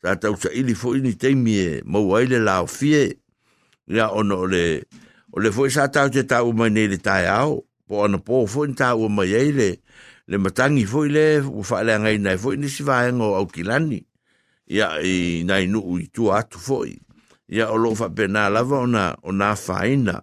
Tā 0.00 0.14
tau 0.20 0.36
sa 0.40 0.52
ili 0.56 0.72
fo 0.76 0.94
ini 0.96 1.12
teimi 1.20 1.56
e 1.60 1.72
mau 1.84 2.14
ai 2.16 2.28
le 2.28 2.38
lao 2.40 2.68
fie. 2.68 3.02
Ia, 3.90 4.08
ono 4.16 4.46
le 4.48 4.64
o 5.32 5.40
le 5.40 5.52
fo 5.52 5.68
sa 5.72 5.88
tau 5.92 6.12
te 6.12 6.24
tau 6.28 6.52
mai 6.56 6.70
nei 6.72 6.88
le 6.88 7.00
tai 7.00 7.26
au 7.28 7.60
po 7.88 8.04
ana 8.04 8.20
pō 8.20 8.44
fo 8.48 8.64
in 8.68 8.76
tau 8.78 9.08
mai 9.08 9.32
ei 9.34 9.52
le 9.52 9.70
le 10.30 10.38
matangi 10.38 10.86
fo 10.86 11.04
le 11.04 11.42
fa 11.66 11.82
le 11.86 11.98
ngai 11.98 12.18
nei 12.22 12.38
fo 12.38 12.54
ini 12.54 12.68
si 12.68 12.86
va 12.86 13.02
ngo 13.10 13.34
au 13.38 13.46
kilani 13.50 14.00
ia 14.70 15.02
i 15.02 15.42
nai 15.44 15.66
nuu 15.66 15.98
i 15.98 16.06
tua 16.14 16.40
atu 16.44 16.62
foi. 16.62 16.94
Ia 17.50 17.66
o 17.74 17.76
lo 17.76 17.94
fa 17.98 18.06
pena 18.08 18.46
lava 18.48 18.78
ona 18.86 19.16
ona 19.26 19.56
faina 19.58 20.22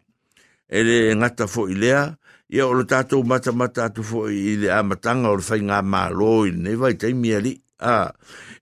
ele 0.69 1.15
ngata 1.15 1.47
foi 1.47 1.75
lea 1.75 2.15
ia 2.49 2.67
o 2.67 2.73
lo 2.73 2.87
tātou 2.87 3.23
mata 3.27 3.51
mata 3.51 3.91
atu 3.91 4.03
foi 4.03 4.35
i 4.35 4.55
le 4.63 4.71
amatanga 4.71 5.31
o 5.31 5.39
le 5.39 5.43
fai 5.43 5.59
ngā 5.59 5.81
mālo 5.83 6.47
i 6.47 6.55
ne 6.55 6.75
vai 6.79 6.95
tai 6.95 7.11
ali. 7.35 7.59
a 7.79 8.09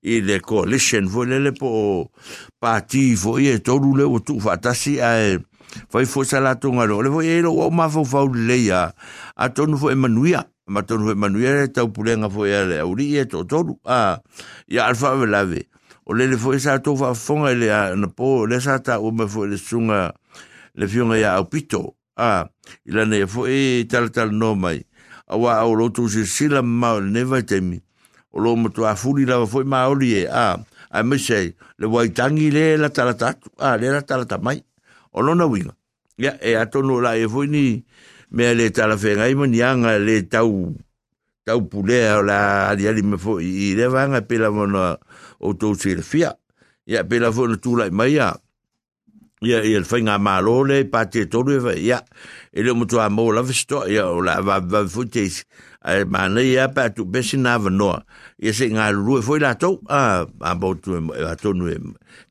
i 0.03 0.19
le 0.21 0.39
coalition 0.43 1.07
foi 1.07 1.25
lele 1.29 1.53
po 1.55 2.11
pāti 2.59 3.15
foi 3.15 3.47
e 3.47 3.59
toru 3.59 3.95
le 3.95 4.03
o 4.03 4.19
tu 4.19 4.39
fatasi 4.43 4.99
a 4.99 5.11
e 5.21 5.39
fai 5.89 6.05
fo 6.05 6.23
sa 6.23 6.39
ngaro. 6.41 7.01
Le 7.01 7.09
foi 7.09 7.27
e 7.27 7.41
lo 7.41 7.53
o 7.53 7.69
ma 7.71 7.87
fo 7.89 8.03
fau 8.03 8.27
leia 8.27 8.93
a 9.35 9.49
tonu 9.49 9.77
foi 9.77 9.95
manuia 9.95 10.43
ma 10.67 10.81
tonu 10.83 11.05
foi 11.05 11.15
manuia 11.15 11.67
tau 11.69 11.87
pulenga 11.93 12.29
foi 12.29 12.53
a 12.53 12.65
le 12.65 12.79
auri 12.79 13.17
e 13.17 13.25
to 13.25 13.45
toru 13.45 13.79
a 13.85 14.19
ia 14.67 14.85
alfa 14.85 15.15
ve 15.15 15.25
lave 15.25 15.61
o 16.05 16.13
le 16.13 16.27
le 16.27 16.37
foi 16.37 16.59
sa 16.59 16.77
to 16.79 16.95
fa 16.95 17.13
fonga 17.17 17.53
le 17.53 17.67
na 17.97 18.07
po 18.07 18.45
le 18.45 18.61
sa 18.61 18.77
ta 18.79 18.99
o 19.01 19.11
me 19.11 19.25
foi 19.27 19.49
le 19.49 19.57
sunga 19.57 20.13
le 20.75 20.87
fionga 20.87 21.17
ya 21.17 21.35
au 21.35 21.45
pito. 21.49 21.95
A 22.15 22.47
ila 22.85 23.05
ne 23.05 23.25
foi 23.27 23.85
tal 23.89 24.11
tal 24.11 24.31
no 24.31 24.55
mai. 24.55 24.85
A 25.27 25.37
wa 25.37 25.65
o 25.65 25.73
lo 25.73 25.89
tu 25.89 26.07
si 26.09 26.25
sila 26.25 26.61
ma 26.61 26.99
ne 27.01 27.23
va 27.23 27.41
temi 27.41 27.81
o 28.31 28.39
lo 28.39 28.55
mo 28.55 28.69
to 28.69 28.85
a 28.85 28.95
fuli 28.95 29.25
la 29.25 29.45
foi 29.47 29.63
ma 29.63 29.87
o 29.89 29.97
e 30.01 30.27
a 30.27 30.59
a 30.91 31.03
me 31.03 31.17
sei 31.17 31.55
le 31.79 31.85
wai 31.87 32.09
tangi 32.13 32.51
le 32.51 32.77
la 32.77 32.89
tala 32.89 33.15
tatu 33.15 33.49
a 33.57 33.75
le 33.77 33.89
la 33.89 34.01
tala 34.01 34.25
ta 34.25 34.37
mai. 34.37 34.61
O 35.11 35.21
lo 35.21 35.33
na 35.33 35.45
winga. 35.45 35.73
Ya 36.17 36.37
e 36.41 36.55
a 36.55 36.65
tono 36.67 37.01
la 37.01 37.17
e 37.17 37.27
foi 37.27 37.47
ni 37.47 37.83
me 38.29 38.53
le 38.53 38.69
tala 38.69 38.97
fe 38.97 39.15
ngai 39.15 39.33
mo 39.35 39.45
nianga 39.45 39.97
le 39.97 40.21
tau 40.27 40.75
tau 41.45 41.61
pulea 41.65 42.19
o 42.19 42.21
la 42.21 42.69
ali 42.69 42.87
ali 42.87 43.01
me 43.01 43.17
foi 43.17 43.45
i 43.45 43.75
le 43.75 43.87
vanga 43.87 44.21
pela 44.21 44.51
mo 44.51 44.67
o 45.39 45.53
tō 45.53 45.75
se 45.79 45.95
le 45.95 46.05
fia. 46.05 46.33
Ia, 46.85 47.05
pe 47.07 47.19
la 47.21 47.31
fōna 47.33 47.59
tūlai 47.61 47.91
mai 47.91 48.13
ia. 48.15 48.33
Ia, 49.45 49.61
ia 49.65 49.81
le 49.81 49.87
whainga 49.89 50.17
mālo 50.21 50.61
le, 50.67 50.83
pā 50.89 51.05
te 51.11 51.25
tōru 51.29 51.57
e 51.57 51.61
whai, 51.63 51.79
ia. 51.89 52.01
E 52.53 52.63
le 52.63 52.75
mutu 52.77 53.01
a 53.01 53.09
mō 53.09 53.29
la 53.35 53.45
visto, 53.45 53.83
ia, 53.89 54.07
o 54.09 54.21
la 54.23 54.39
va 54.45 54.59
va 54.61 54.85
futeis. 54.89 55.43
Ai 55.85 56.01
mana 56.09 56.41
ia 56.41 56.65
pā 56.73 56.87
tu 56.97 57.05
besi 57.05 57.37
na 57.37 57.59
vanoa. 57.61 57.99
Ia 58.41 58.53
se 58.57 58.65
ngā 58.73 58.87
rue 58.95 59.21
foi 59.21 59.37
la 59.43 59.53
tau, 59.61 59.77
a 59.85 60.25
a 60.25 60.53
bo 60.57 60.73
tu 60.73 60.97
e 60.97 61.21
a 61.21 61.35
tonu 61.37 61.69
e. 61.69 61.75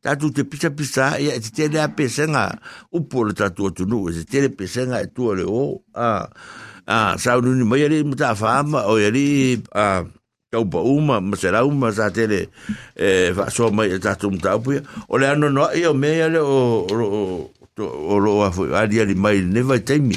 Ta 0.03 0.17
tu 0.19 0.33
te 0.35 0.43
pisa 0.43 0.73
pisa, 0.75 1.13
ia 1.23 1.37
e 1.39 1.43
te 1.45 1.53
tele 1.55 1.79
a 1.79 1.87
pesenga 1.87 2.49
upo 2.91 3.23
le 3.29 3.37
tatu 3.39 3.71
tu 3.71 3.87
nu, 3.87 4.09
se 4.11 4.25
te 4.25 4.33
tele 4.35 4.51
pesenga 4.51 4.99
e 5.05 5.13
tu 5.15 5.31
le 5.39 5.47
o. 5.47 5.85
A 5.95 6.27
a 6.87 7.15
sa 7.17 7.39
ununi 7.39 7.65
mai 7.65 7.85
ali 7.87 8.03
muta 8.03 8.35
fama 8.35 8.85
o 8.91 8.99
ali 8.99 9.63
a 9.71 10.03
tau 10.55 10.63
pa 10.71 10.79
uma 10.79 11.19
ma 11.19 11.35
se 11.35 11.51
uma 11.51 11.91
sa 11.91 12.15
tele 12.15 12.47
e 12.95 13.35
fa 13.35 13.51
so 13.51 13.75
mai 13.75 13.99
ta 13.99 14.15
tum 14.15 14.39
tau 14.39 14.63
pu 14.63 14.79
o 15.11 15.15
le 15.19 15.27
ano 15.27 15.51
no 15.51 15.67
io 15.75 15.91
me 15.99 16.23
ale 16.23 16.39
o 16.39 16.87
o 16.87 17.51
o 17.83 18.15
lo 18.23 18.47
a 18.47 18.55
fu 18.55 18.71
a 18.71 18.87
dia 18.87 19.03
di 19.03 19.19
mai 19.19 19.43
ne 19.43 19.61
vai 19.67 19.83
temi 19.83 20.15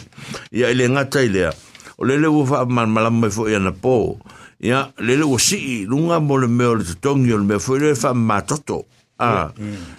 ia 0.54 0.70
ile 0.70 0.86
ngata 0.86 1.26
ile 1.26 1.50
o 1.98 2.06
le 2.06 2.22
le 2.22 2.30
fa 2.46 2.70
mal 2.70 2.86
mal 2.86 3.10
mai 3.10 3.34
fo 3.34 3.50
ia 3.50 3.58
na 3.58 3.74
po 3.74 4.22
ia 4.62 4.94
le 5.02 5.18
le 5.18 5.26
o 5.26 5.42
si 5.42 5.90
lunga 5.90 6.22
mo 6.22 6.38
le 6.38 6.46
me 6.46 6.66
o 6.70 6.78
le 6.78 6.86
tongi 7.02 7.34
o 7.34 7.42
le 7.42 7.46
me 7.50 7.58
fo 7.58 7.82
le 7.82 7.98
fa 7.98 8.14
matoto 8.14 8.86
a 9.20 9.50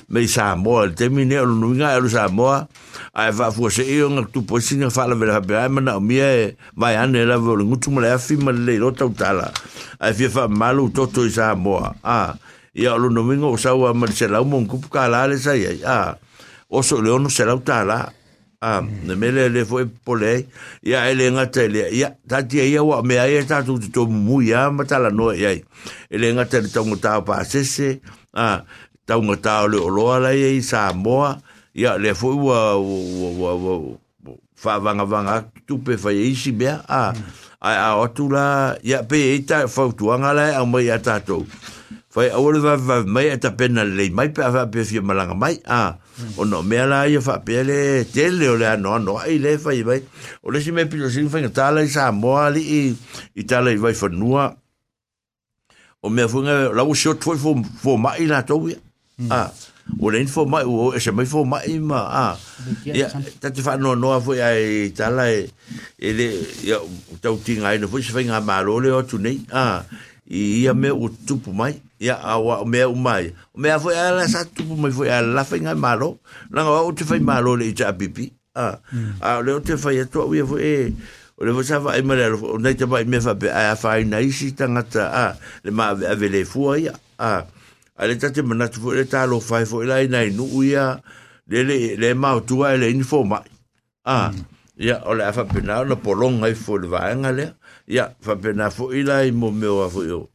me 0.09 0.27
sa 0.27 0.55
mo 0.55 0.87
te 0.95 1.09
mine 1.11 1.39
o 1.43 1.47
nunga 1.47 1.99
el 1.99 2.07
sa 2.09 2.29
mo 2.31 2.49
a 2.51 3.31
va 3.35 3.51
fu 3.51 3.67
se 3.71 3.83
io 3.83 4.07
nga 4.11 4.23
tu 4.31 4.47
po 4.47 4.63
singa 4.63 4.91
fa 4.91 5.07
la 5.11 5.15
vera 5.19 5.41
be 5.43 5.59
ai 5.59 5.69
mana 5.69 5.99
mi 6.01 6.23
e 6.23 6.55
vai 6.79 6.95
ane 6.95 7.27
la 7.27 7.37
vo 7.37 7.59
ngutu 7.59 7.91
mo 7.91 8.01
la 8.01 8.19
fi 8.19 8.37
ma 8.39 8.55
le 8.55 8.79
lo 8.79 8.95
tau 8.95 9.11
tala 9.11 9.51
a 9.99 10.13
fi 10.15 10.31
fa 10.31 10.47
malu 10.47 10.91
toto 10.95 11.27
i 11.27 11.31
sa 11.31 11.55
mo 11.59 11.83
a 11.83 12.39
ia 12.75 12.95
lo 12.95 13.11
no 13.11 13.27
mingo 13.27 13.57
sa 13.59 13.75
wa 13.75 13.91
ma 13.95 14.07
se 14.07 14.31
la 14.31 14.39
mo 14.47 14.63
ku 14.71 14.79
ka 14.87 15.11
la 15.11 15.27
le 15.27 15.37
sa 15.39 15.59
ia 15.59 15.75
a 15.83 16.15
o 16.71 16.83
so 16.83 17.03
le 17.03 17.11
ono 17.11 17.27
se 17.29 17.43
la 17.43 17.59
tala 17.59 18.15
a 18.63 18.83
ne 18.83 19.15
me 19.15 19.31
le 19.35 19.49
le 19.51 19.63
foi 19.67 19.87
pole 19.87 20.47
ia 20.83 21.11
ele 21.11 21.31
nga 21.31 21.47
tele 21.47 21.91
ia 21.91 22.15
ta 22.27 22.43
ti 22.43 22.59
ia 22.63 22.83
wa 22.83 23.03
me 23.03 23.19
ai 23.19 23.43
ta 23.47 23.63
tu 23.67 23.79
to 23.79 24.07
mu 24.07 24.43
ia 24.43 24.71
ma 24.71 24.87
tala 24.87 25.11
no 25.11 25.35
ia 25.35 25.59
ele 26.11 26.27
nga 26.35 26.47
tele 26.47 26.71
tongo 26.71 26.99
ta 26.99 27.19
pa 27.23 27.43
se 27.43 27.63
se 27.67 27.99
a 28.35 28.63
tau 29.09 29.25
nga 29.25 29.37
tau 29.41 29.65
le 29.73 29.81
oloa 29.81 30.21
lai 30.21 30.45
e 30.45 30.51
i 30.59 30.63
Samoa, 30.63 31.41
ia 31.73 31.97
le 31.97 32.13
fo 32.13 32.37
ua 32.37 32.77
wha 32.77 34.75
wanga 34.85 35.49
tupe 35.65 35.97
tu 35.97 36.03
pe 36.05 36.13
isi 36.13 36.53
mea, 36.53 36.85
a, 36.85 37.15
a, 37.61 37.71
a 37.73 37.97
otu 37.97 38.29
la, 38.29 38.77
ia 38.85 39.01
pe 39.09 39.17
e 39.33 39.41
ta 39.49 39.65
fautuanga 39.65 40.35
lai 40.37 40.53
au 40.55 40.67
mai 40.69 40.91
a 40.93 40.99
tatou. 41.01 41.47
Fai 42.13 42.29
awale 42.33 42.61
wa 42.61 42.77
mai 43.07 43.29
e 43.33 43.37
ta 43.41 43.51
pena 43.57 43.85
lei 43.85 44.11
mai 44.11 44.29
pe 44.29 44.43
a 44.45 44.51
wha 44.53 44.69
fia 44.85 45.01
malanga 45.01 45.35
mai, 45.35 45.57
a, 45.65 45.97
o 46.37 46.45
no 46.45 46.61
mea 46.63 46.85
la 46.85 47.07
ia 47.09 47.21
wha 47.25 47.39
pe 47.41 47.65
le 47.65 48.05
te 48.13 48.29
le 48.29 48.49
o 48.53 48.57
le 48.61 48.67
anoa 48.69 48.99
noa 49.01 49.25
i 49.33 49.39
le 49.41 49.57
fai 49.57 49.85
mai, 49.89 50.03
o 50.45 50.51
le 50.53 50.61
si 50.61 50.73
me 50.73 50.85
pito 50.85 51.09
singu 51.09 51.31
fai 51.33 51.47
nga 51.47 51.53
tala 51.55 51.81
i 51.81 51.89
Samoa 51.89 52.51
li 52.53 52.61
i, 52.61 52.83
i 53.41 53.43
tala 53.49 53.73
i 53.73 53.81
wai 53.81 53.95
whanua, 53.97 54.53
o 56.03 56.11
mea 56.11 56.29
fuinga, 56.29 56.75
lau 56.77 56.93
si 56.95 57.09
o 57.09 57.15
tfoi 57.15 57.39
fo 57.39 57.97
mai 57.97 58.27
la 58.27 58.43
tau 58.43 58.69
ia, 58.69 58.77
ah 59.27 59.51
o 59.99 60.11
le 60.15 60.23
info 60.23 60.47
mai 60.47 60.63
o 60.63 60.95
e 60.95 61.01
se 61.03 61.11
mai 61.11 61.27
fo 61.27 61.43
mai 61.43 61.79
ma 61.83 62.07
ah. 62.07 62.35
Ya 62.87 63.11
ta 63.43 63.51
te 63.51 63.63
fa 63.67 63.75
no 63.75 63.99
no 63.99 64.15
fo 64.23 64.39
ai 64.39 64.95
tala 64.95 65.27
e 65.33 65.51
ele 65.99 66.39
ya 66.63 66.79
tau 67.19 67.35
tinga 67.43 67.75
ai 67.75 67.83
no 67.83 67.91
fo 67.91 67.99
se 67.99 68.15
fa 68.15 68.23
ma 68.39 68.63
lo 68.63 68.79
le 68.79 68.95
o 68.95 69.03
tu 69.03 69.19
nei 69.19 69.43
ah. 69.51 69.83
I 70.29 70.63
ia 70.69 70.77
me 70.77 70.93
o 70.93 71.09
tupu 71.09 71.51
mai 71.57 71.81
ia 71.99 72.15
awa 72.21 72.63
me 72.69 72.85
o 72.85 72.95
mai. 72.95 73.33
Me 73.57 73.73
fo 73.81 73.89
ala 73.91 74.29
sa 74.29 74.45
tupu 74.45 74.77
mai 74.77 74.93
fo 74.93 75.03
ala 75.03 75.43
fa 75.43 75.57
nga 75.59 75.75
ma 75.75 75.99
lo 75.99 76.21
la 76.53 76.63
o 76.69 76.93
te 76.95 77.03
fa 77.03 77.19
ma 77.19 77.41
lo 77.43 77.57
le 77.59 77.73
ta 77.75 77.91
pipi 77.91 78.31
ah. 78.55 78.79
Ah 79.19 79.41
le 79.43 79.57
o 79.57 79.61
te 79.65 79.75
fa 79.81 79.91
ya 79.91 80.05
to 80.07 80.29
o 80.29 80.31
fo 80.47 80.61
e 80.63 80.93
o 81.35 81.41
le 81.43 81.51
fa 81.59 81.97
e 81.97 82.03
ma 82.07 82.15
le 82.15 82.39
o 82.39 82.61
nei 82.61 82.77
te 82.77 82.85
mai 82.87 83.09
me 83.09 83.19
fa 83.25 83.35
pe 83.35 83.51
a 83.51 83.75
fa 83.75 83.99
ina 83.99 84.21
isi 84.23 84.55
tangata 84.55 85.11
ah. 85.11 85.33
Le 85.65 85.73
ma 85.75 85.97
ave 85.97 86.29
le 86.29 86.45
fu 86.45 86.71
ia 86.77 86.93
ah 87.19 87.43
ale 87.99 88.15
tate 88.17 88.43
mana 88.43 88.69
tu 88.71 88.81
fo 88.81 88.95
le 88.95 89.05
talo 89.05 89.41
fai 89.43 89.67
fo 89.67 89.83
la 89.83 90.03
ina 90.03 90.23
nu 90.31 90.47
ia 90.63 91.03
le 91.51 91.63
le 91.67 91.97
le 91.99 92.15
ma 92.15 92.39
tu 92.41 92.63
le 92.63 92.87
info 92.91 93.25
ma 93.27 93.43
ah 94.07 94.31
ya 94.79 95.03
o 95.05 95.15
le 95.19 95.27
fa 95.35 95.45
pena 95.45 95.83
no 95.85 95.97
polong 95.99 96.47
ai 96.47 96.55
fo 96.55 96.79
le 96.79 96.87
va 96.87 97.11
nga 97.11 97.31
le 97.35 97.59
ya 97.91 98.15
fa 98.23 98.39
pena 98.39 98.71
fo 98.71 98.95
ila 98.95 99.27
i 99.27 99.35
mo 99.35 99.51
me 99.51 99.67
o 99.67 99.91
fo 99.91 100.03
yo 100.07 100.31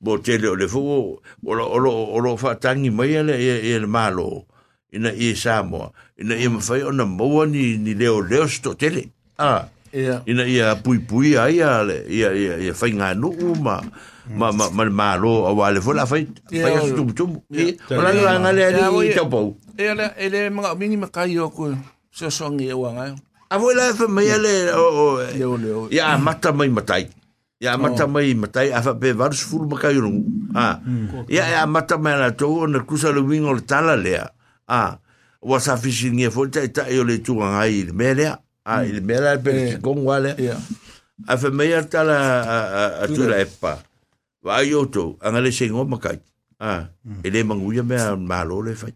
bo 0.00 0.18
te 0.20 0.36
le 0.36 0.52
le 0.52 0.68
fu 0.68 0.80
o 0.84 1.52
lo 1.56 1.64
o 1.64 1.78
lo 1.80 1.90
o 1.90 2.18
lo 2.20 2.36
fa 2.36 2.54
tangi 2.60 2.92
mai 2.92 3.16
le 3.24 3.34
e 3.40 3.78
le 3.80 3.88
malo 3.88 4.44
ina 4.92 5.10
i 5.12 5.32
Samoa 5.32 5.88
ina 6.20 6.36
i 6.36 6.48
mawhai 6.48 6.82
ona 6.84 7.06
maua 7.08 7.46
ni 7.48 7.80
ni 7.80 7.94
leo 7.94 8.20
leo 8.20 8.44
sto 8.48 8.74
tele 8.76 9.08
ah 9.40 9.64
ia 9.92 10.20
ina 10.28 10.44
ia 10.44 10.76
pui 10.76 10.98
pui 11.00 11.36
ai 11.40 11.56
ia 11.56 11.80
le 11.80 12.04
ia 12.12 12.28
ia 12.36 12.54
ia 12.60 12.74
fai 12.76 12.92
ngā 12.92 13.16
nu 13.16 13.32
ma 13.64 13.80
ma 14.34 14.50
ma 14.50 14.66
ma 14.74 14.82
ma 14.90 15.14
lo 15.16 15.46
a 15.46 15.52
wale 15.54 15.78
fola 15.80 16.06
fai 16.06 16.26
fai 16.50 16.74
asu 16.74 16.94
tum 16.98 17.08
tum 17.14 17.30
ia. 17.50 17.70
i 17.70 17.94
ola 17.94 18.10
nga 18.12 18.32
nga 18.42 18.50
le 18.50 18.62
ia. 18.62 19.14
tau 19.14 19.28
pau. 19.30 19.48
E 19.78 19.86
le 19.94 20.06
e 20.18 20.26
le 20.32 20.50
mga 20.50 20.74
mingi 20.74 20.96
makai 20.98 21.38
o 21.38 21.50
ko 21.50 21.70
so 22.10 22.26
so 22.30 22.50
ngi 22.50 22.66
e 22.70 22.74
wanga. 22.74 23.14
A 23.50 23.54
foi 23.60 23.74
la 23.78 23.94
fa 23.94 24.08
mai 24.10 24.26
ale 24.30 24.74
o 24.74 24.84
o 25.22 25.56
leo 25.56 25.86
ia 25.94 26.18
mata 26.18 26.50
mai 26.52 26.68
matai. 26.68 27.06
Ia 27.62 27.78
mata 27.78 28.04
mai 28.10 28.34
matai 28.34 28.72
a 28.74 28.82
fa 28.82 28.92
pe 28.98 29.12
varus 29.14 29.46
fulu 29.46 29.70
makai 29.70 29.94
rungu 29.94 30.26
ah 30.58 30.82
ia 31.30 31.46
ia 31.46 31.66
mata 31.66 31.94
mai 31.98 32.18
la 32.18 32.30
to 32.34 32.66
na 32.66 32.82
kusa 32.82 33.12
le 33.14 33.20
wingo 33.22 33.54
le 33.54 33.62
tala 33.62 33.94
lea. 33.96 34.26
Ah 34.66 34.98
wa 35.46 35.56
sa 35.62 35.76
fisi 35.78 36.10
ngia 36.10 36.30
fo 36.34 36.48
ta 36.50 36.66
ta 36.66 36.90
yo 36.90 37.04
le 37.06 37.22
tu 37.22 37.38
ngai 37.38 37.86
le 37.88 37.92
melea 37.94 38.34
ah 38.66 38.82
le 38.82 38.98
melea 39.00 39.38
pe 39.38 39.50
Eh. 39.54 39.78
kong 39.78 40.02
wale 40.02 40.34
ia 40.42 40.58
a 41.30 41.32
fe 41.38 41.48
mea 41.54 41.80
tala 41.86 42.16
a, 42.42 42.56
a, 42.58 42.82
a 43.02 43.04
tura 43.06 43.38
e 43.40 43.46
pa. 43.46 43.78
Wa 44.46 44.62
ai 44.62 44.70
oto, 44.78 45.18
anga 45.18 45.42
le 45.42 45.50
sengo 45.50 45.82
makai. 45.82 46.22
Ah, 46.62 46.86
e 47.26 47.28
le 47.34 47.42
manguia 47.42 47.82
mea 47.82 48.14
malo 48.14 48.62
le 48.62 48.78
fai. 48.78 48.94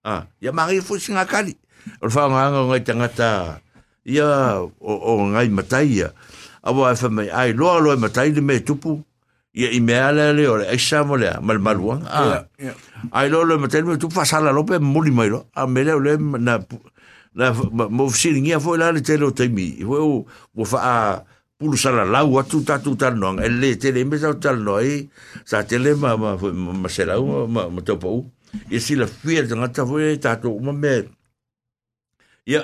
Ah, 0.00 0.24
ia 0.40 0.48
mangi 0.48 0.80
fu 0.80 0.96
singa 0.96 1.28
kali. 1.28 1.52
O 2.00 2.08
fa 2.08 2.24
nga 2.32 2.48
nga 2.48 2.62
ngai 2.72 2.82
tangata. 2.88 3.60
Ia 4.08 4.56
o, 4.64 4.92
o 4.96 5.12
ngai 5.28 5.52
matai 5.52 5.92
ia. 6.00 6.08
Awa 6.64 6.96
e 6.96 7.08
mea, 7.12 7.36
ai 7.36 7.52
loa 7.52 7.76
loa 7.84 8.00
matai 8.00 8.32
le 8.32 8.40
me 8.40 8.64
tupu. 8.64 8.96
Ia 9.52 9.68
i 9.76 9.80
mea 9.84 10.08
le 10.16 10.32
le 10.32 10.44
o 10.48 10.56
le 10.56 10.72
eisa 10.72 11.04
mo 11.04 11.20
le 11.20 11.36
mal 11.44 11.60
maluang. 11.60 12.08
ia 12.08 12.08
Ah, 12.08 12.40
ia 12.56 12.72
ai 13.12 13.28
loa 13.28 13.44
loa 13.44 13.60
matai 13.60 13.84
le 13.84 13.92
me 13.92 14.00
tupu 14.00 14.16
fasala 14.16 14.56
lope 14.56 14.80
muli 14.80 15.12
mai 15.12 15.28
lo. 15.28 15.52
Ah, 15.52 15.68
me 15.68 15.84
le 15.84 15.92
o 15.92 16.00
le 16.00 16.16
na 16.16 16.64
na 17.36 17.52
mo 17.76 18.08
fsiringia 18.08 18.56
foi 18.56 18.80
la 18.80 18.88
le 18.90 19.04
tele 19.04 19.28
o 19.28 19.36
taimi. 19.36 19.84
Foi 19.84 20.00
o 20.00 20.24
o 20.56 20.64
fa 20.64 20.78
a 20.80 20.94
pulu 21.58 21.74
sala 21.74 22.06
lau 22.06 22.38
atu 22.38 22.62
tatu 22.62 22.94
no 23.18 23.34
e 23.42 23.48
le 23.50 23.74
tele 23.74 24.04
me 24.06 24.16
sa 24.16 24.30
tal 24.38 24.62
no 24.62 24.78
e 24.78 25.10
sa 25.44 25.66
tele 25.66 25.94
ma 25.98 26.14
ma 26.16 26.38
ma 26.38 26.72
ma 26.72 26.88
se 26.88 27.02
lau 27.04 27.26
ma 27.50 27.66
ma 27.68 27.80
topo 27.82 28.30
e 28.70 28.78
si 28.78 28.94
la 28.94 29.06
fia 29.10 29.42
de 29.42 29.54
ngata 29.58 29.82
foi 29.84 30.18
tatu 30.22 30.54
ma 30.62 30.70
me 30.72 31.10
ia 32.46 32.62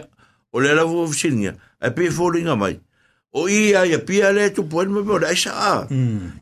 o 0.55 0.61
le 0.63 0.71
la 0.79 0.85
vo 0.87 1.11
fsiringia 1.11 1.59
e 1.83 1.91
pe 1.91 2.07
folinga 2.11 2.55
mai 2.55 2.79
o 3.35 3.49
ia 3.51 3.83
ia 3.85 3.99
pia 3.99 4.31
le 4.31 4.55
tu 4.55 4.63
pon 4.71 4.87
me 4.87 5.03
mo 5.03 5.19
dai 5.19 5.35
sa 5.35 5.91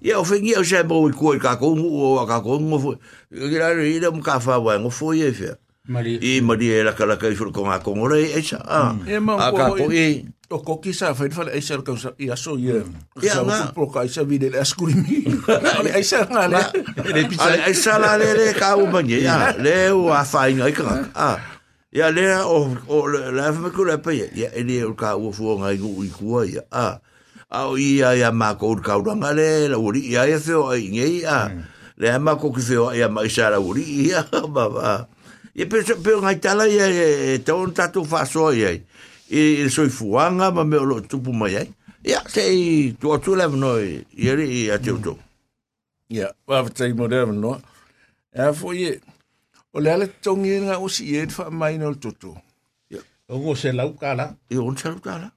ia 0.04 0.20
o 0.20 0.24
fengia 0.24 0.60
o 0.60 0.64
se 0.64 0.84
mo 0.84 1.08
ko 1.08 1.32
ka 1.40 1.56
ko 1.56 1.72
o 1.72 2.20
ka 2.28 2.44
ko 2.44 2.60
mo 2.60 2.76
foi 2.76 2.96
ia 3.32 3.72
ia 3.80 4.10
mo 4.12 4.20
ka 4.20 4.36
fa 4.44 4.60
wa 4.60 4.76
ngo 4.76 4.90
foi 4.92 5.24
e 5.24 5.32
fia 5.32 5.56
Mari. 5.56 5.71
I 6.22 6.38
mari 6.40 6.70
e 6.70 6.82
la 6.86 6.92
kala 6.94 7.18
kai 7.18 7.34
furu 7.34 7.50
ko 7.50 7.66
nga 7.66 7.82
ko 7.82 7.90
ngore 7.98 8.22
e 8.22 8.38
sa 8.38 8.62
ah 8.62 8.94
E 9.02 9.18
ma 9.18 9.34
a 9.34 9.50
ka 9.50 9.74
ko 9.74 9.90
i. 9.90 10.22
o 10.46 10.62
ko 10.62 10.78
ki 10.78 10.94
sa 10.94 11.10
fa 11.10 11.26
fa 11.26 11.50
e 11.50 11.58
sa 11.58 11.74
ka 11.82 11.98
sa 11.98 12.14
ia 12.22 12.38
so 12.38 12.54
ia 12.54 12.86
Ia, 13.18 13.34
sa 13.34 13.42
nga. 13.42 13.58
ko 13.74 13.74
pro 13.74 13.86
ka 13.90 14.06
sa 14.06 14.22
vide 14.22 14.46
le 14.46 14.62
skuri 14.62 14.94
mi 14.94 15.26
ale 15.50 15.90
ai 15.90 16.06
sa 16.06 16.22
nga 16.30 16.46
le. 16.46 16.62
Ale 17.34 17.66
ai 17.66 17.74
sala 17.74 18.14
le 18.14 18.30
le 18.30 18.54
ka 18.54 18.78
u 18.78 18.86
bangi 18.94 19.26
ya 19.26 19.58
le 19.58 19.90
u 19.90 20.06
a 20.06 20.22
fai 20.22 20.54
ngai 20.54 20.70
ka 20.70 20.86
ah 21.18 21.42
ya 21.90 22.14
le 22.14 22.30
o 22.46 22.78
o 22.86 22.96
la 23.34 23.50
fa 23.50 23.74
ko 23.74 23.82
la 23.82 23.98
pa 23.98 24.14
ya 24.14 24.54
ele 24.54 24.86
o 24.86 24.94
ka 24.94 25.18
u 25.18 25.34
fu 25.34 25.58
ngai 25.58 25.82
u 25.82 25.98
i 26.06 26.10
ku 26.14 26.46
ya 26.46 26.62
ah 26.70 27.02
a 27.50 27.66
o 27.66 27.74
i 27.74 27.98
ya 27.98 28.14
ya 28.14 28.30
ma 28.30 28.54
ko 28.54 28.78
ka 28.78 29.02
u 29.02 29.02
nga 29.02 29.34
le 29.34 29.66
la 29.66 29.82
u 29.82 29.90
ri 29.90 30.14
ya 30.14 30.30
ya 30.30 30.38
fe 30.38 30.54
o 30.54 30.70
ai 30.70 30.86
ngai 30.94 31.26
ah 31.26 31.50
le 31.98 32.06
ma 32.22 32.38
ko 32.38 32.54
ki 32.54 32.62
fe 32.62 32.78
o 32.78 32.94
ya 32.94 33.10
ma 33.10 33.26
sala 33.26 33.58
u 33.58 33.74
ri 33.74 34.14
ya 34.14 34.22
ba 34.46 34.70
ba 34.74 35.10
e 35.54 35.64
pe 35.66 35.82
pe 36.04 36.10
ngai 36.20 36.38
tala 36.40 36.66
ya 36.66 36.86
to 37.44 37.56
un 37.62 37.72
tatu 37.72 38.04
fa 38.04 38.24
so 38.26 38.50
ya 38.52 38.70
e 39.30 39.68
so 39.68 39.84
i 39.84 39.88
fuanga 39.90 40.50
ma 40.52 40.64
me 40.64 40.76
o 40.76 40.84
lo 40.84 41.00
tupu 41.00 41.32
mai 41.32 41.56
ai. 41.56 41.68
Ya 42.04 42.18
sei 42.28 42.92
tu 43.00 43.12
tu 43.22 43.34
le 43.36 43.46
no 43.48 43.78
i 43.78 44.02
ri 44.34 44.70
a 44.70 44.78
tu 44.78 44.98
tu 44.98 45.14
ia 46.10 46.28
wa 46.46 46.64
fa 46.64 46.70
tai 46.70 46.92
mo 46.92 47.06
der 47.08 47.26
no 47.32 47.60
e 48.34 48.52
fo 48.52 48.72
ye 48.72 48.98
o 49.72 49.80
le 49.80 49.88
ale 49.92 50.06
tongi 50.20 50.60
nga 50.66 50.78
o 50.82 50.88
si 50.88 51.14
e 51.16 51.26
fa 51.28 51.50
mai 51.50 51.78
no 51.78 51.94
tutu 51.94 52.34
O 53.32 53.38
ngo 53.38 53.54
se 53.56 53.72
lau 53.72 53.94
kala. 53.96 54.36
i 54.50 54.58
on 54.58 54.76
sa 54.76 54.92
tala 55.00 55.30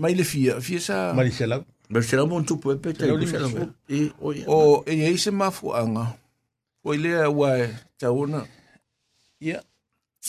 mai 0.00 0.14
le 0.18 0.24
fia 0.24 0.58
fia 0.60 0.80
sa 0.80 0.96
Mari 1.14 1.30
se 1.30 1.46
lau. 1.46 1.62
Ma 1.88 2.02
se 2.02 2.16
la 2.16 2.24
mon 2.26 2.42
tu 2.42 2.56
puoi 2.58 2.74
pete 2.82 2.98
Te 2.98 3.06
lo 3.06 3.20
se 3.26 3.38
la 3.38 3.46
dico. 3.46 3.70
e 3.86 4.10
ya. 4.40 4.44
o 4.50 4.82
e 4.86 4.94
ye 4.98 5.16
se 5.16 5.30
mafu 5.30 5.70
anga 5.76 6.16
o 6.82 6.94
ile 6.94 7.12
wa 7.30 7.54
ta 8.00 8.10
una 8.10 8.42
Ia. 9.40 9.60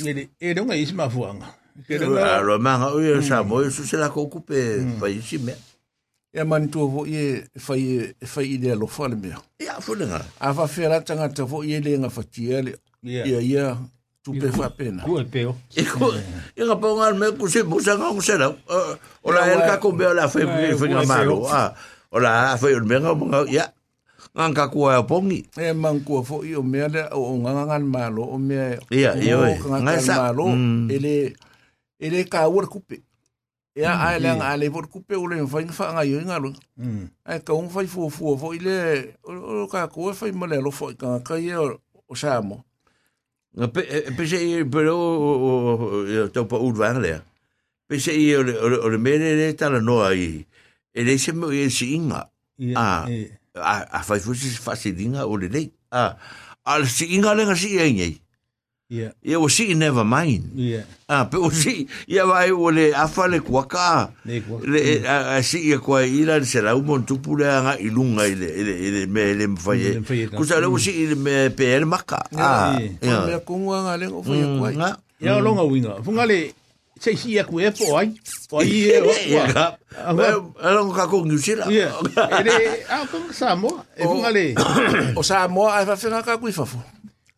Ele 0.05 0.29
e 0.39 0.53
ronga 0.53 0.75
isi 0.75 0.93
mafuanga. 0.93 1.47
Ke 1.87 1.95
A 1.95 2.41
ronga. 2.41 2.57
manga 2.59 2.87
o 2.93 3.21
sa 3.21 3.43
mo 3.43 3.63
su 3.69 3.83
se 3.85 3.97
la 3.97 4.09
ko 4.09 4.27
ku 4.27 4.41
pe 4.41 4.83
fa 4.99 5.07
i 5.09 5.21
si 5.21 5.37
me. 5.37 5.53
e 6.37 6.43
man 6.43 6.67
tu 6.69 6.85
vo 6.87 7.05
ye 7.07 7.47
fai 7.57 8.13
fai 8.25 8.45
ile 8.59 8.75
lo 8.75 8.85
fa 8.85 9.07
le 9.07 9.15
me 9.15 9.31
Ya 9.59 9.79
fu 9.81 9.95
nga. 9.95 10.21
a 10.39 10.53
fa 10.53 10.67
fera 10.67 11.01
tanga 11.01 11.29
te 11.33 11.41
vo 11.41 11.63
ye 11.63 11.79
le 11.81 11.97
nga 11.97 12.09
fa 12.09 12.21
tia 12.23 12.61
le 12.61 12.75
Ia. 13.01 13.25
ia 13.25 13.39
ia 13.41 13.65
tu 14.21 14.33
pe 14.37 14.51
fa 14.51 14.69
pena 14.69 15.01
Ku 15.07 15.17
pe 15.25 15.45
o 15.49 15.55
E 15.73 15.81
ko 15.87 16.13
e 16.13 16.61
nga 16.67 16.75
pa 16.77 16.87
ngal 16.93 17.13
me 17.17 17.31
ku 17.39 17.47
se 17.49 17.63
mo 17.63 17.79
sa 17.81 17.95
nga 17.97 18.11
se 18.21 18.37
la. 18.37 18.53
O 19.23 19.31
la 19.31 19.41
el 19.49 19.61
ka 19.65 19.79
ko 19.81 19.91
be 19.95 20.05
la 20.13 20.27
fe 20.29 20.45
fe 20.77 20.85
nga 20.93 21.01
malo. 21.07 21.47
a 21.49 21.73
O 22.11 22.19
la 22.19 22.53
fa 22.59 22.67
o 22.69 22.79
me 22.85 22.95
nga 23.01 23.41
ya. 23.49 23.65
Nga 24.37 24.53
ka 24.53 24.65
ku 24.69 24.85
a 24.85 25.01
pongi. 25.01 25.49
e 25.57 25.73
man 25.73 25.97
ko 26.05 26.21
fo 26.21 26.45
i 26.45 26.53
o 26.53 26.61
me 26.61 26.85
le 26.87 27.09
o 27.09 27.33
ngangan 27.41 27.81
malo 27.89 28.21
o 28.21 28.37
me 28.37 28.77
Ia, 28.93 29.17
ia, 29.17 29.33
oi. 29.33 29.57
nga 29.57 29.81
Nga 29.81 29.93
sa- 29.97 30.17
malo 30.29 30.45
Mm. 30.53 30.91
ele 30.93 31.33
ele 31.97 32.19
ka 32.29 32.45
ur 32.45 32.69
kupe 32.69 33.01
ia 33.73 33.97
ai 33.97 34.21
le 34.21 34.29
nga 34.37 34.53
le 34.57 34.69
vor 34.69 34.85
kupe 34.93 35.17
o 35.17 35.25
le 35.25 35.41
fa 35.49 35.57
fa 35.73 35.85
nga 35.97 36.05
yo 36.05 36.21
ngalo 36.21 36.53
Mm. 36.77 37.09
ai 37.25 37.41
ka 37.41 37.53
un 37.57 37.65
fai 37.73 37.89
fu 37.89 38.09
fu 38.13 38.37
fo 38.37 38.53
ile 38.53 39.17
o 39.25 39.65
o 39.65 39.67
ka 39.67 39.89
ko 39.89 40.13
fai 40.13 40.29
mo 40.31 40.45
le 40.45 40.61
lo 40.61 40.69
fo 40.69 40.93
ka 40.93 41.17
ka 41.25 41.35
ye 41.41 41.57
o 41.57 41.73
o 42.05 42.13
samo 42.13 42.61
Nga 43.57 43.67
pe 43.73 43.81
e- 43.89 44.13
pe 44.13 44.21
se 44.29 44.37
i 44.37 44.61
pe 44.69 44.85
o 44.85 45.01
o 45.01 46.27
to 46.29 46.45
pa 46.45 46.61
u 46.61 46.69
van 46.77 47.01
le. 47.01 47.25
Pe 47.89 47.97
se 47.97 48.13
i 48.13 48.35
o 48.37 48.43
le 48.45 48.53
o 48.53 48.85
le 48.85 48.97
le 49.01 49.49
tala 49.57 49.81
no 49.81 50.05
ai. 50.05 50.45
E 50.93 50.99
le 51.01 51.17
se 51.17 51.33
mo 51.33 51.49
e 51.49 51.65
si 51.73 51.97
inga. 51.97 52.29
Ah. 52.77 53.05
E. 53.57 53.61
a 53.61 53.99
a 53.99 54.03
fai 54.05 54.19
fusi 54.21 54.53
fasilinga 54.53 55.25
o 55.25 55.37
le 55.37 55.49
lei. 55.49 55.71
A 55.91 56.15
a 56.65 56.85
si 56.85 57.09
inga 57.17 57.33
lenga 57.33 57.55
si 57.57 57.73
e 57.77 57.89
ngai. 57.93 58.13
Ia. 58.87 59.11
Ia 59.19 59.35
o 59.35 59.49
si 59.51 59.75
never 59.75 60.05
mind. 60.07 60.55
Ia. 60.55 60.87
A 61.11 61.27
pe 61.27 61.35
o 61.35 61.51
si 61.51 61.89
ia 62.07 62.23
vai 62.23 62.55
o 62.55 62.71
le 62.71 62.93
afa 62.95 63.27
le 63.27 63.43
kuaka. 63.43 64.13
Le 64.23 65.03
a, 65.03 65.35
a 65.35 65.43
si 65.43 65.67
ia 65.67 65.79
kwa 65.83 66.05
ila 66.07 66.39
se 66.45 66.61
la 66.63 66.71
umon 66.71 67.03
tupu 67.03 67.35
le 67.35 67.51
anga 67.51 67.75
ilunga 67.83 68.27
ile 68.27 68.47
ile 68.47 68.73
ile 68.87 69.01
me 69.11 69.33
le 69.33 69.47
mfai. 69.47 69.79
Le 69.83 69.99
mfai, 69.99 70.27
Kusa 70.31 70.61
le 70.63 70.71
o 70.71 70.77
si 70.79 71.03
ile 71.03 71.15
me 71.19 71.49
pe 71.49 71.75
el 71.75 71.83
maka. 71.85 72.23
Ah. 72.31 72.79
ia 72.79 73.27
me 73.27 73.35
ko 73.43 73.59
nga 73.59 73.97
le 73.97 74.07
o 74.07 74.23
fai 74.23 74.39
ai 74.39 74.75
Nga. 74.79 74.91
Ia 75.19 75.35
o 75.35 75.41
longa 75.41 75.63
winga. 75.67 75.99
Funga 75.99 76.23
le 76.23 76.53
se 76.99 77.15
si 77.15 77.37
e 77.37 77.43
koe 77.43 77.71
po 77.71 77.97
ai. 77.97 78.13
Po 78.49 78.59
ai 78.59 78.91
e 78.91 79.01
o. 79.01 79.11
Era 80.59 80.81
un 80.81 80.93
kako 80.93 81.25
New 81.25 81.37
e 81.37 81.55
Ia. 81.71 81.91
Ele, 82.39 82.85
ah, 82.89 83.05
kong 83.07 83.33
Samoa. 83.33 83.85
E 83.95 84.03
funga 84.03 84.31
le. 84.31 84.53
O 85.15 85.23
Samoa, 85.23 85.77
ai 85.77 85.85
whawhenga 85.85 86.23
ka 86.23 86.37
kui 86.37 86.51
fafo. 86.51 86.77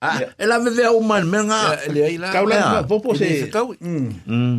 Ah, 0.01 0.19
ela 0.37 0.59
me 0.59 0.71
vea 0.71 0.91
o 0.91 1.01
man, 1.01 1.27
me 1.27 1.43
nga. 1.43 1.79
Ele 1.85 2.03
ai 2.03 2.17
la. 2.17 2.31
Kau 2.31 2.45
la, 2.47 2.83
popo 2.83 3.15
se. 3.15 3.49
Kau. 3.51 3.75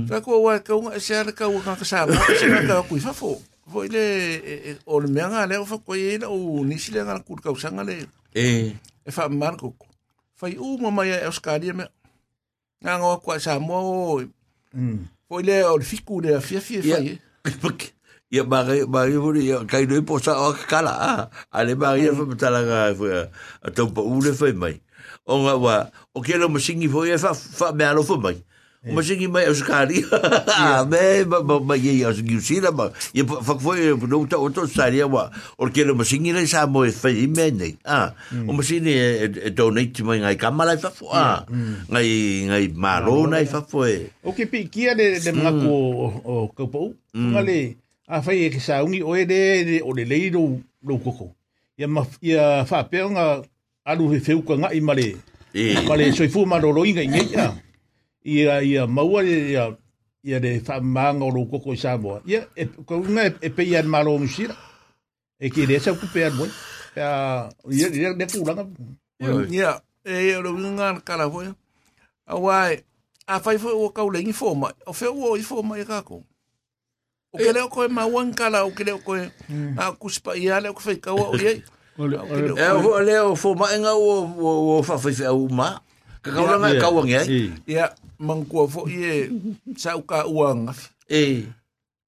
Ka 0.09 0.21
kua 0.21 0.39
wai, 0.41 0.61
kau, 0.61 0.91
se 0.99 1.17
ala 1.17 1.33
kau 1.33 1.61
ka 1.65 1.77
ka 1.77 1.85
Samoa, 1.85 2.27
se 2.37 2.49
ka 2.49 2.61
ka 2.67 2.83
kui 2.89 3.01
fafo. 3.01 3.41
Foi 3.71 3.87
le, 3.87 4.77
o 4.87 4.99
le 4.99 5.07
mea 5.07 5.29
nga 5.31 5.47
leo 5.47 5.65
fa 5.65 5.79
koe 5.79 5.95
e 5.95 6.19
la 6.19 6.27
o 6.27 6.65
nisi 6.67 6.91
le 6.91 7.05
ngana 7.05 7.23
kuru 7.23 7.43
kausanga 7.43 7.85
le. 7.87 8.03
E. 8.35 8.75
E 9.07 9.11
wha 9.15 9.29
man 9.29 9.57
koko. 9.57 9.87
Fai 10.35 10.57
u 10.59 10.79
mamaya 10.83 11.21
e 11.23 11.29
Australia 11.31 11.73
me. 11.73 11.87
Nga 12.83 12.99
ngā 12.99 13.21
kua 13.23 13.39
Samoa 13.39 13.81
o 13.81 14.21
Mm. 14.75 15.07
fo 15.29 15.41
ile 15.41 15.65
o 15.65 15.77
le 15.79 15.85
fiku 15.85 16.21
le 16.21 16.41
fia 16.41 16.61
fia 16.61 16.99
ye 16.99 17.19
Ia 18.31 18.45
mare 18.53 18.87
mare 18.87 19.17
vuri 19.19 19.47
ia 19.51 19.65
kai 19.67 19.87
no 19.91 19.99
po 20.07 20.19
sa 20.23 20.39
o 20.39 20.53
kala 20.55 20.93
a. 20.95 21.13
Ale 21.51 21.75
mare 21.75 21.99
ia 21.99 22.15
fa 22.15 22.25
tala 22.39 22.63
ga 22.63 22.95
fu 22.95 23.11
a 23.11 23.71
to 23.75 23.91
po 23.91 24.03
ule 24.07 24.31
fa 24.33 24.53
mai. 24.55 24.79
O 25.27 25.43
nga 25.43 25.57
wa 25.59 25.75
o 26.15 26.23
ke 26.23 26.39
lo 26.39 26.47
masingi 26.49 26.87
fo 26.87 27.03
ia 27.03 27.19
fa 27.19 27.35
fa 27.35 27.73
me 27.75 27.85
alo 27.85 28.03
fa 28.07 28.17
mai 28.17 28.39
O 28.81 28.97
ma 28.97 29.03
singi 29.05 29.29
mai 29.29 29.45
Oskari. 29.45 30.01
Ame, 30.57 31.29
ma 31.29 31.45
ma 31.45 31.61
mas 31.61 31.85
ya 31.85 32.09
os 32.09 32.25
guisira, 32.25 32.73
mas 32.73 33.13
e 33.13 33.21
foi 33.21 33.59
fo 33.61 33.77
ye 33.77 33.93
no 33.93 34.25
outro 34.25 34.65
saria 34.65 35.05
wa. 35.05 35.29
Or 35.61 35.69
ke 35.69 35.85
lo 35.85 35.93
ma 35.95 36.05
sa 36.05 36.67
mo 36.67 36.89
e 36.89 37.27
mene. 37.29 37.77
Ah. 37.85 38.17
O 38.49 38.57
mas 38.57 38.73
singi 38.73 39.53
donate 39.53 40.01
mai 40.01 40.25
ngai 40.25 40.37
kamala 40.41 40.79
fa 40.81 40.89
fo. 40.89 41.13
Ah. 41.13 41.45
Ngai 41.93 42.49
ngai 42.49 42.73
marona 42.73 43.45
fa 43.45 43.61
fo. 43.61 43.85
O 44.25 44.33
que 44.33 44.47
piquia 44.47 44.97
de 44.97 45.21
de 45.21 45.33
ma 45.33 45.53
o 45.53 46.49
copo? 46.49 46.97
Ali, 47.37 47.77
a 48.09 48.23
fa 48.23 48.33
que 48.33 48.61
sa 48.61 48.81
ungi 48.81 49.05
o 49.05 49.13
de 49.13 49.83
o 49.85 49.93
de 49.93 50.05
leiro 50.09 50.57
lo 50.81 50.97
koko. 51.05 51.37
Ya 51.77 51.87
ma 51.87 52.01
fa 52.65 52.89
pe 52.89 53.05
nga 53.05 53.45
alu 53.85 54.09
fe 54.17 54.21
fe 54.25 54.41
ku 54.41 54.57
nga 54.57 54.73
i 54.73 54.81
male. 54.81 55.21
E. 55.53 55.85
Male 55.85 56.17
so 56.17 56.47
ma 56.47 56.57
ro 56.57 56.73
ro 56.73 56.89
inga 56.89 57.05
inga 57.05 57.69
ia 58.25 58.63
ia 58.63 58.87
maua 58.87 59.25
ia 59.25 59.77
ia 60.25 60.41
de 60.41 60.61
fa 60.61 60.81
mang 60.81 61.23
o 61.23 61.33
koko 61.49 61.77
sa 61.77 61.97
ia 62.27 62.45
e 62.57 62.65
ko 62.85 63.01
na 63.09 63.33
e 63.41 63.49
pe 63.49 63.65
ia 63.65 63.83
malo 63.83 64.19
musira 64.19 64.57
e 65.41 65.49
ki 65.49 65.67
de 65.67 65.81
sa 65.81 65.97
ku 65.97 66.07
pe 66.13 66.25
ar 66.29 66.33
ia 66.93 67.49
ia 67.73 67.89
de 67.89 68.15
de 68.21 68.25
ku 68.29 68.45
ia 69.49 69.81
e 70.05 70.37
lo 70.37 70.53
nga 70.53 71.01
kala 71.01 71.29
boi 71.29 71.49
a 72.27 72.37
wai 72.37 72.85
a 73.27 73.41
fai 73.41 73.57
fo 73.57 73.73
o 73.73 73.89
ka 73.89 74.05
ulengi 74.05 74.33
fo 74.33 74.55
ma 74.55 74.69
o 74.87 74.93
fe 74.93 75.09
o 75.09 75.37
i 75.37 75.43
fo 75.43 75.63
ma 75.63 75.81
e 75.81 75.85
ka 75.85 76.05
ko 76.05 76.21
o 77.33 77.37
ke 77.39 77.53
le 77.53 77.65
ko 77.73 77.85
e 77.85 77.89
maua 77.89 78.29
kala 78.37 78.69
o 78.69 78.71
ke 78.77 78.85
le 78.85 79.01
ko 79.01 79.17
e 79.17 79.25
a 79.81 79.93
ku 79.97 80.13
spa 80.13 80.37
ia 80.37 80.61
le 80.61 80.69
o 80.69 80.77
ko 80.77 80.81
fe 80.85 81.01
ka 81.01 81.17
o 81.17 81.33
ia 81.41 81.57
e 81.57 81.65
o 81.97 83.01
le 83.01 83.17
o 83.25 83.33
fo 83.33 83.57
ma 83.57 83.73
nga 83.73 83.97
o 83.97 84.29
o 84.77 84.83
fa 84.85 85.01
fa 85.01 85.09
o 85.33 85.49
ma 85.49 85.81
Ka 86.21 86.31
ka 86.37 86.61
nga 86.61 86.71
ka 86.77 86.89
wa 86.93 87.03
ngai. 87.05 87.27
Ia, 87.65 87.89
mangkua 88.21 88.69
fo 88.69 88.85
i 88.85 88.99
e 89.01 89.15
sa 89.77 89.97
uka 89.97 90.29
uanga. 90.29 90.77
E. 91.09 91.49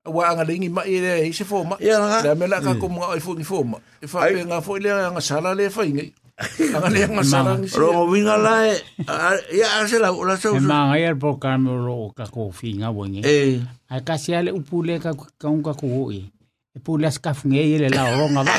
Wa 0.05 0.29
anga 0.29 0.45
lengi 0.45 0.69
ma 0.69 0.83
i 0.85 0.99
le 1.01 1.25
i 1.29 1.33
se 1.33 1.45
fō 1.49 1.65
ma. 1.65 1.77
Ia 1.81 1.97
nga. 1.97 2.19
Le 2.27 2.35
mela 2.37 2.61
ka 2.61 2.77
ko 2.77 2.93
mga 2.93 3.17
i 3.17 3.23
fō 3.25 3.33
ni 3.39 3.45
fō 3.47 3.59
ma. 3.65 3.79
E 4.03 4.07
wha 4.11 4.29
pe 4.29 4.43
ngā 4.45 4.59
fo 4.61 4.77
i 4.77 4.85
le 4.85 4.91
anga 4.93 5.23
sala 5.23 5.55
le 5.57 5.71
whai 5.73 5.93
ngai. 5.97 6.11
Anga 6.75 6.89
le 6.91 7.01
anga 7.07 7.25
sala 7.25 7.57
ni 7.57 7.69
se. 7.71 7.79
Ro 7.81 7.93
mo 7.93 8.05
winga 8.11 8.37
la 8.37 8.55
e. 8.67 8.77
Ia 9.57 9.87
se 9.89 10.03
la 10.03 10.11
la 10.11 10.37
so. 10.37 10.57
E 10.57 10.61
manga 10.61 10.99
ia 10.99 11.15
po 11.15 11.39
ka 11.39 11.57
me 11.57 11.73
ro 11.73 12.11
ka 12.17 12.27
ko 12.27 12.51
finga 12.51 12.91
wonge. 12.93 13.25
E. 13.25 13.63
Ai 13.89 14.03
ka 14.05 14.19
sia 14.19 14.43
le 14.43 14.53
upule 14.53 14.99
ka 14.99 15.15
ka 15.15 15.49
un 15.49 15.63
ka 15.63 15.73
ko 15.73 16.11
i. 16.13 16.29
E 16.75 16.81
pule 16.81 17.11
ska 17.11 17.35
funge 17.35 17.61
i 17.61 17.79
le 17.79 17.89
la 17.89 18.17
ronga 18.17 18.43
va. 18.43 18.55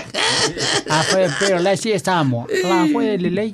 A 0.89 1.01
fa 1.03 1.17
pe 1.39 1.59
la 1.59 1.75
si 1.75 1.91
estamo. 1.91 2.45
La 2.63 2.85
ko 2.91 2.99
le 3.01 3.17
le 3.17 3.45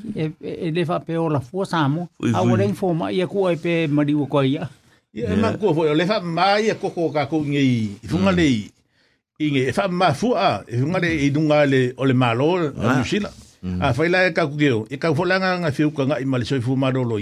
e 0.41 0.71
le 0.71 0.85
fa 0.85 0.99
pe 0.99 1.17
o 1.17 1.29
la 1.29 1.39
fo 1.39 1.65
samo. 1.65 2.09
A 2.33 2.43
wore 2.43 2.65
informa 2.65 3.11
ia 3.11 3.27
ko 3.27 3.47
ai 3.47 3.55
pe 3.55 3.87
mari 3.87 4.13
ko 4.13 4.41
ia. 4.43 4.69
ia 5.13 5.35
ma 5.35 5.57
ko 5.57 5.73
fo 5.73 5.89
le 5.89 6.05
fa 6.05 6.21
ma 6.21 6.59
ia 6.61 6.75
ko 6.77 6.93
ko 6.93 7.09
ka 7.09 7.25
ko 7.25 7.41
ngi 7.41 7.97
i 8.03 8.07
funga 8.07 8.31
le 8.31 8.45
i 9.41 9.45
nge 9.49 9.61
e 9.69 9.73
fa 9.73 9.87
ma 9.89 10.13
fu 10.13 10.35
a 10.37 10.61
e 10.67 10.77
funga 10.77 10.99
le 11.01 11.09
i 11.25 11.29
dunga 11.33 11.65
le 11.65 11.93
o 11.97 12.05
le 12.05 12.13
malo 12.13 12.69
a 12.77 13.01
musila 13.01 13.31
a 13.81 13.93
fa 13.93 14.05
la 14.05 14.29
ka 14.29 14.45
ku 14.45 14.53
geo 14.61 14.85
e 14.85 15.01
ka 15.01 15.09
fo 15.17 15.25
la 15.25 15.41
nga 15.41 15.71
fiu 15.73 15.89
ka 15.89 16.05
nga 16.05 16.21
i 16.21 16.25
male 16.29 16.45
so 16.45 16.61
fu 16.61 16.77
ma 16.77 16.93
ro 16.93 17.01
lo 17.01 17.17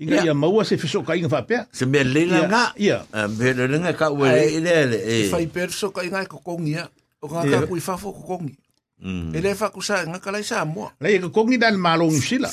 inga 0.00 0.16
inga 0.16 0.24
ia 0.24 0.34
maua 0.34 0.64
se 0.64 0.76
fiso 0.80 1.02
ka 1.04 1.12
inga 1.14 1.28
fa 1.28 1.42
pe 1.44 1.60
Se 1.72 1.84
me 1.86 2.00
le 2.04 2.24
la 2.26 2.48
nga. 2.48 2.72
ia 2.80 3.04
Be 3.28 3.52
le 3.52 3.78
nga 3.78 3.92
ka 3.92 4.08
wa 4.10 4.32
le 4.32 4.58
le 4.60 4.96
E 4.96 5.28
e. 5.28 5.30
whai 5.30 5.46
perso 5.46 5.90
ka 5.92 6.00
ingai 6.02 6.26
ko 6.26 6.40
kongia. 6.40 6.88
O 7.20 7.28
ngā 7.28 7.44
Ia. 7.44 7.60
ka 7.60 7.66
kui 7.68 7.80
whafo 7.84 8.12
ko 8.16 8.22
kongi. 8.24 8.56
Mm. 9.04 9.36
E 9.36 9.38
le 9.44 9.52
whakusa 9.54 10.04
ngā 10.08 10.18
kalai 10.24 10.40
sa 10.44 10.64
mua. 10.64 10.88
le 11.00 11.18
ka 11.20 11.28
ko 11.28 11.44
ngi 11.44 11.58
dal 11.60 11.76
malo 11.76 12.08
musila 12.08 12.48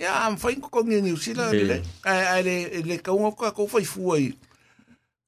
Ia, 0.00 0.28
am 0.28 0.36
whai 0.36 0.56
ko 0.60 0.68
kongi 0.68 1.00
ni 1.00 1.12
usila. 1.12 1.48
Ia. 1.56 1.64
Le, 1.64 1.76
ai, 2.04 2.42
le, 2.44 2.54
e 2.68 2.82
le 2.84 2.96
kaunga 3.00 3.32
ko 3.36 3.48
ko 3.52 3.64
whai 3.72 3.84
fua 3.84 4.20
i. 4.20 4.32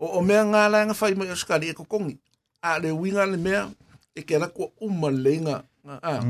O, 0.00 0.20
mea 0.20 0.44
ngā 0.44 0.68
la 0.68 0.84
ngā 0.88 0.94
whai 1.00 1.14
mai 1.16 1.30
o 1.32 1.36
skali 1.36 1.68
e 1.70 1.74
ko 1.76 1.84
kongi. 1.88 2.16
A 2.62 2.78
le 2.78 2.90
winga 2.92 3.24
le 3.26 3.36
mea, 3.36 3.68
e 4.16 4.22
ke 4.22 4.36
rako 4.40 4.72
uma 4.80 5.10
le 5.10 5.34
ngā. 5.40 5.56
ngā- 5.88 6.00
A, 6.02 6.20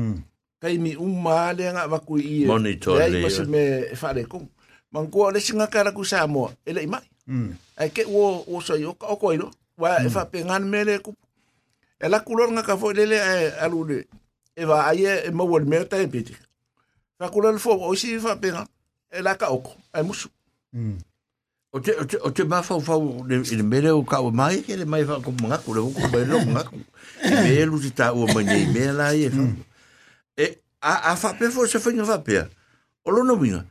kai 0.63 0.77
mi 0.77 0.95
uma 0.95 1.51
le 1.53 1.67
ngā 1.71 1.83
waku 1.91 2.19
i 2.19 2.43
e. 2.43 2.45
Monitor 2.47 2.95
le. 2.99 3.03
Ai, 3.03 3.21
masi 3.23 3.41
ia. 3.43 3.47
me 3.47 3.63
e 3.91 3.95
whare 4.01 4.23
kong. 4.27 4.47
Mangua 4.93 5.33
le 5.33 5.41
singa 5.41 5.67
kara 5.67 5.91
ku 5.91 6.05
Samoa. 6.05 6.53
Ele 6.65 6.83
imai. 6.85 7.01
Mm. 7.27 7.57
Ai 7.77 7.87
e 7.87 7.91
ke 7.91 8.05
wo 8.05 8.45
wo 8.47 8.61
so 8.61 8.77
yo 8.77 8.93
ka 8.93 9.09
ko 9.17 9.33
ilo. 9.33 9.49
Wa 9.77 9.97
mm. 9.97 10.05
e 10.05 10.07
hmm. 10.07 10.13
fa 10.13 10.29
pengan 10.29 10.63
mele 10.69 11.01
ku. 11.01 11.17
Ela 11.97 12.21
kulor 12.21 12.53
nga 12.53 12.61
ka 12.61 12.77
fo 12.77 12.93
lele 12.93 13.17
alude. 13.57 14.05
E 14.53 14.63
va 14.69 14.85
aye 14.85 15.25
e 15.25 15.29
mo 15.33 15.49
wol 15.49 15.65
merta 15.65 15.97
e 15.97 16.05
piti. 16.05 16.33
E 16.33 16.37
hmm. 16.37 17.17
Fa 17.17 17.33
kulor 17.33 17.57
fo 17.57 17.73
o 17.73 17.95
si 17.97 18.21
fa 18.21 18.37
pengan. 18.37 18.69
Ela 19.09 19.33
ka 19.33 19.49
oko. 19.49 19.73
Ai 19.89 20.05
musu. 20.05 20.29
Mm. 20.77 21.01
O 21.73 21.81
te 21.81 21.97
o 21.97 22.05
te 22.05 22.17
o 22.21 22.29
te 22.29 22.43
mafa 22.45 22.77
fa 22.77 22.93
de 23.25 23.41
de 23.41 23.65
mele 23.65 23.89
o 23.89 24.05
ka 24.05 24.21
o 24.21 24.29
mai 24.29 24.61
ke 24.61 24.77
le 24.77 24.85
mai 24.85 25.01
fa 25.09 25.17
ko 25.17 25.33
manga 25.41 25.57
ku 25.57 25.73
le 25.73 25.81
ko 25.81 26.05
ba 26.13 26.21
lo 26.21 26.37
manga. 26.45 26.69
E 27.25 27.33
me 27.33 27.65
lu 27.65 27.81
ti 27.81 27.89
ta 27.89 28.13
o 28.13 28.29
manye 28.29 28.69
me 28.69 28.93
la 28.93 29.09
e 29.17 29.25
fa. 29.33 29.41
Hmm. 29.41 29.57
E 30.37 30.61
a 30.85 30.93
a 31.09 31.17
fa 31.17 31.33
pe 31.33 31.49
fo 31.49 31.65
se 31.65 31.81
fa 31.81 31.89
nga 31.89 32.05
fa 32.05 32.21
pe. 32.21 32.45
O 33.01 33.09
lo 33.09 33.25
no 33.25 33.33
minga. 33.41 33.65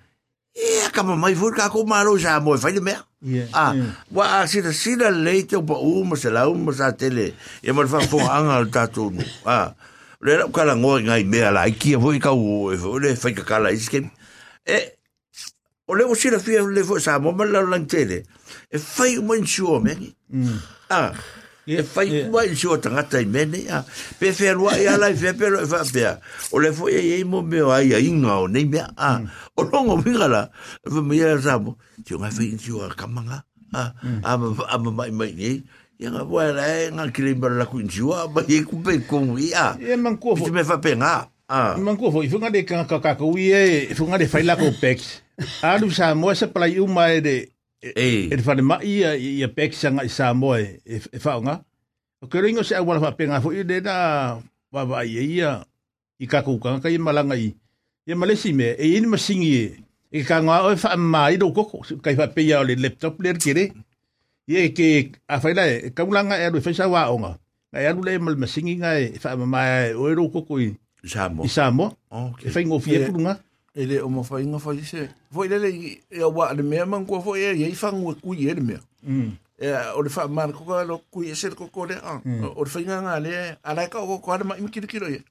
E 0.55 0.89
ka 0.93 1.03
ma 1.03 1.17
mai 1.17 1.35
fu 1.35 1.51
ka 1.53 1.69
ko 1.73 1.85
ma 1.89 2.03
lo 2.05 2.17
ja 2.19 2.41
mo 2.41 2.57
fa 2.59 2.69
le 2.71 2.81
me. 2.81 2.95
Ia, 3.25 3.47
Ah, 3.55 3.73
ia. 3.75 3.95
wa 4.11 4.25
a 4.43 4.47
si 4.47 4.61
da 4.61 4.73
si 4.73 4.97
da 4.97 5.09
le 5.11 5.43
te 5.47 5.57
o 5.57 5.63
pa 5.63 5.75
u 5.79 6.05
mo 6.05 6.17
se 6.17 6.29
la 6.31 6.49
u 6.49 6.55
mo 6.55 6.73
sa 6.73 6.93
tele. 6.93 7.33
E 7.63 7.73
mo 7.73 7.87
fa 7.87 8.01
fo 8.01 8.19
anga 8.21 8.57
al 8.61 8.69
tatu 8.71 9.11
no. 9.11 9.23
Ah. 9.47 9.73
Le 10.21 10.37
la 10.39 10.47
ka 10.53 10.65
la 10.65 10.75
ngo 10.77 10.99
ngai 11.01 11.25
me 11.25 11.41
la 11.51 11.65
ki 11.71 11.95
e 11.95 11.99
foi 12.01 12.19
ka 12.21 12.33
u 12.35 12.71
e 12.73 12.77
fo 12.77 12.99
le 12.99 13.15
fa 13.17 13.31
ka 13.33 13.59
la 13.59 13.71
iske. 13.73 14.03
E 14.67 14.79
o 15.89 15.95
le 15.95 16.05
o 16.05 16.15
sira 16.15 16.39
fia 16.39 16.63
le 16.63 16.83
fo 16.85 16.99
sa 17.01 17.19
mo 17.19 17.33
ma 17.33 17.45
la 17.45 17.63
lang 17.63 17.87
tele 17.87 18.23
e 18.71 18.79
fai 18.79 19.19
mo 19.19 19.35
insio 19.35 19.81
me 19.81 19.97
ah 20.91 21.11
e 21.67 21.83
fai 21.83 22.27
kua 22.31 22.45
i 22.45 22.57
sio 22.57 22.77
tangata 22.79 23.21
i 23.21 23.27
mene 23.27 23.65
ya 23.65 23.85
pe 24.19 24.33
fe 24.33 24.53
rua 24.53 24.75
e 24.79 24.87
ala 24.89 25.11
i 25.11 25.17
fe 25.17 25.33
pe 25.35 25.49
lo 25.49 25.63
e 25.63 25.67
fa 25.67 25.83
o 26.51 26.59
le 26.59 26.73
fo 26.73 26.89
e 26.89 27.21
e 27.21 27.25
mo 27.25 27.43
meo 27.43 27.71
ai 27.71 27.95
a 27.95 27.99
inga 27.99 28.43
o 28.43 28.47
nei 28.49 28.65
mea 28.65 28.91
a 28.97 29.23
o 29.57 29.63
longo 29.63 29.97
vinga 30.03 30.51
me 30.91 31.15
ia 31.17 31.39
sa 31.39 31.61
tio 32.05 32.19
ngai 32.19 32.33
fai 32.33 32.59
sio 32.59 32.83
a 32.83 32.91
kamanga 32.95 33.45
a 33.75 33.95
a 34.25 34.79
ma 34.79 34.91
mai 34.91 35.11
mai 35.11 35.33
ni 35.33 35.63
ya 35.99 36.11
nga 36.11 36.25
bua 36.27 36.51
la 36.51 36.67
e 36.67 36.91
nga 36.91 37.07
kile 37.15 37.39
mara 37.39 37.63
laku 37.63 37.79
i 37.79 37.87
sio 37.87 38.11
a 38.11 38.27
ba 38.27 38.43
e 38.49 38.63
kupe 38.67 39.07
kongu 39.07 39.39
i 39.39 39.55
a 39.55 39.79
e 39.79 39.97
man 39.97 40.19
kua 40.19 40.35
fo 40.35 40.51
me 40.51 40.65
fa 40.67 40.83
pe 40.83 40.99
nga 40.99 41.33
a. 41.53 41.77
Man 41.79 41.97
kua 41.97 42.11
fo 42.11 42.23
i 42.25 42.29
funga 42.33 42.51
de 42.51 42.65
kaka 42.65 42.99
kaka 42.99 43.25
ui 43.25 43.53
e 43.53 43.95
funga 43.95 44.19
de 44.19 44.27
fai 44.27 44.43
lako 44.43 44.73
peks. 44.81 45.21
A 45.67 45.79
du 45.81 45.91
sa 45.91 46.15
moa 46.15 46.35
se 46.35 46.47
plai 46.47 46.79
u 46.81 46.87
de 47.21 47.49
e 47.83 48.31
e 48.31 48.37
fa 48.39 48.55
de 48.55 48.63
ma 48.63 48.79
ia 48.81 49.19
ia 49.19 49.51
pex 49.51 49.83
sanga 49.83 50.07
i 50.07 50.11
sa 50.11 50.31
mo 50.33 50.55
e 50.55 50.79
e 50.87 51.19
fa 51.19 51.43
nga 51.43 51.67
o 52.23 52.31
ke 52.31 52.39
ringo 52.39 52.63
se 52.63 52.79
awala 52.79 53.03
fa 53.03 53.19
penga 53.19 53.43
fo 53.43 53.51
i 53.51 53.67
de 53.67 53.83
da 53.83 54.39
wa 54.71 54.83
wa 54.87 55.03
ia 55.03 55.23
ia 55.23 55.51
i 56.23 56.27
ka 56.31 56.47
ku 56.47 56.63
ka 56.63 56.79
i 56.87 56.99
malanga 57.03 57.35
i 57.35 57.51
ia 58.07 58.15
malesi 58.15 58.55
me 58.55 58.79
e 58.79 58.97
ini 58.97 59.11
masingi 59.11 59.51
e 59.59 59.67
e 60.15 60.21
ka 60.23 60.39
nga 60.39 60.63
o 60.67 60.77
fa 60.79 60.95
ma 60.95 61.35
i 61.35 61.37
do 61.37 61.51
ko 61.51 61.67
ka 61.83 62.11
fa 62.15 62.31
pe 62.31 62.47
ia 62.47 62.63
le 62.63 62.79
laptop 62.79 63.19
le 63.19 63.35
kere 63.35 63.75
ia 64.47 64.63
ke 64.71 65.19
a 65.27 65.43
faila 65.43 65.67
e 65.67 65.91
ka 65.91 66.07
ulanga 66.07 66.39
e 66.39 66.47
do 66.55 66.63
fa 66.63 66.71
sa 66.71 66.87
wa 66.87 67.11
onga 67.11 67.43
Ngai 67.73 67.89
alu 67.89 68.05
le 68.05 68.13
mal 68.21 68.37
masingi 68.37 68.77
ngai 68.77 69.17
fa 69.17 69.33
ma 69.33 69.89
o 69.97 70.05
ero 70.13 70.29
ko 70.29 70.45
ko 70.45 70.61
i 70.61 70.77
sa 71.09 71.33
mo 71.33 71.41
i 71.41 71.49
sa 71.49 71.73
mo 71.73 71.89
okay 72.13 72.49
e 72.49 72.53
fai 72.53 72.69
ngofi 72.69 72.93
e 72.93 72.99
Ia. 73.01 73.09
pulunga 73.09 73.41
E 73.75 73.87
le 73.87 74.01
o 74.05 74.09
ma 74.09 74.23
fai 74.23 74.45
nga 74.45 74.59
fai 74.59 74.85
se. 74.85 75.09
Foi 75.33 75.49
lele 75.49 75.69
i 75.73 76.01
e 76.11 76.21
a 76.21 76.29
wa 76.29 76.53
le 76.53 76.63
mea 76.63 76.85
man 76.87 77.07
kua 77.07 77.23
foi 77.23 77.41
e 77.41 77.69
i 77.69 77.75
fangu 77.75 78.13
e 78.13 78.15
kui 78.21 78.49
e 78.49 78.55
le 78.55 78.61
mea. 78.61 78.81
E 79.59 79.69
o 79.97 80.03
le 80.03 80.11
fa 80.11 80.29
man 80.29 80.53
ko 80.53 80.65
ka 80.69 80.85
lo 80.85 81.01
kui 81.11 81.31
e 81.33 81.35
se 81.35 81.49
ko 81.51 81.69
ko 81.73 81.87
le 81.89 81.97
a. 81.97 82.21
O 82.57 82.65
le 82.65 82.71
fai 82.71 82.85
nga 82.85 83.01
nga 83.01 83.21
le 83.21 83.57
ala 83.65 83.89
ka 83.89 84.05
o 84.05 84.19
ko 84.19 84.33
ala 84.33 84.45
ma 84.45 84.59
imi 84.61 84.69
kiri 84.69 84.87
kiro 84.87 85.09
ye. 85.09 85.25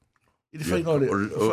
I 0.53 0.57
le 0.57 0.65
fai 0.65 0.81
nga 0.81 0.97
le. 0.97 1.07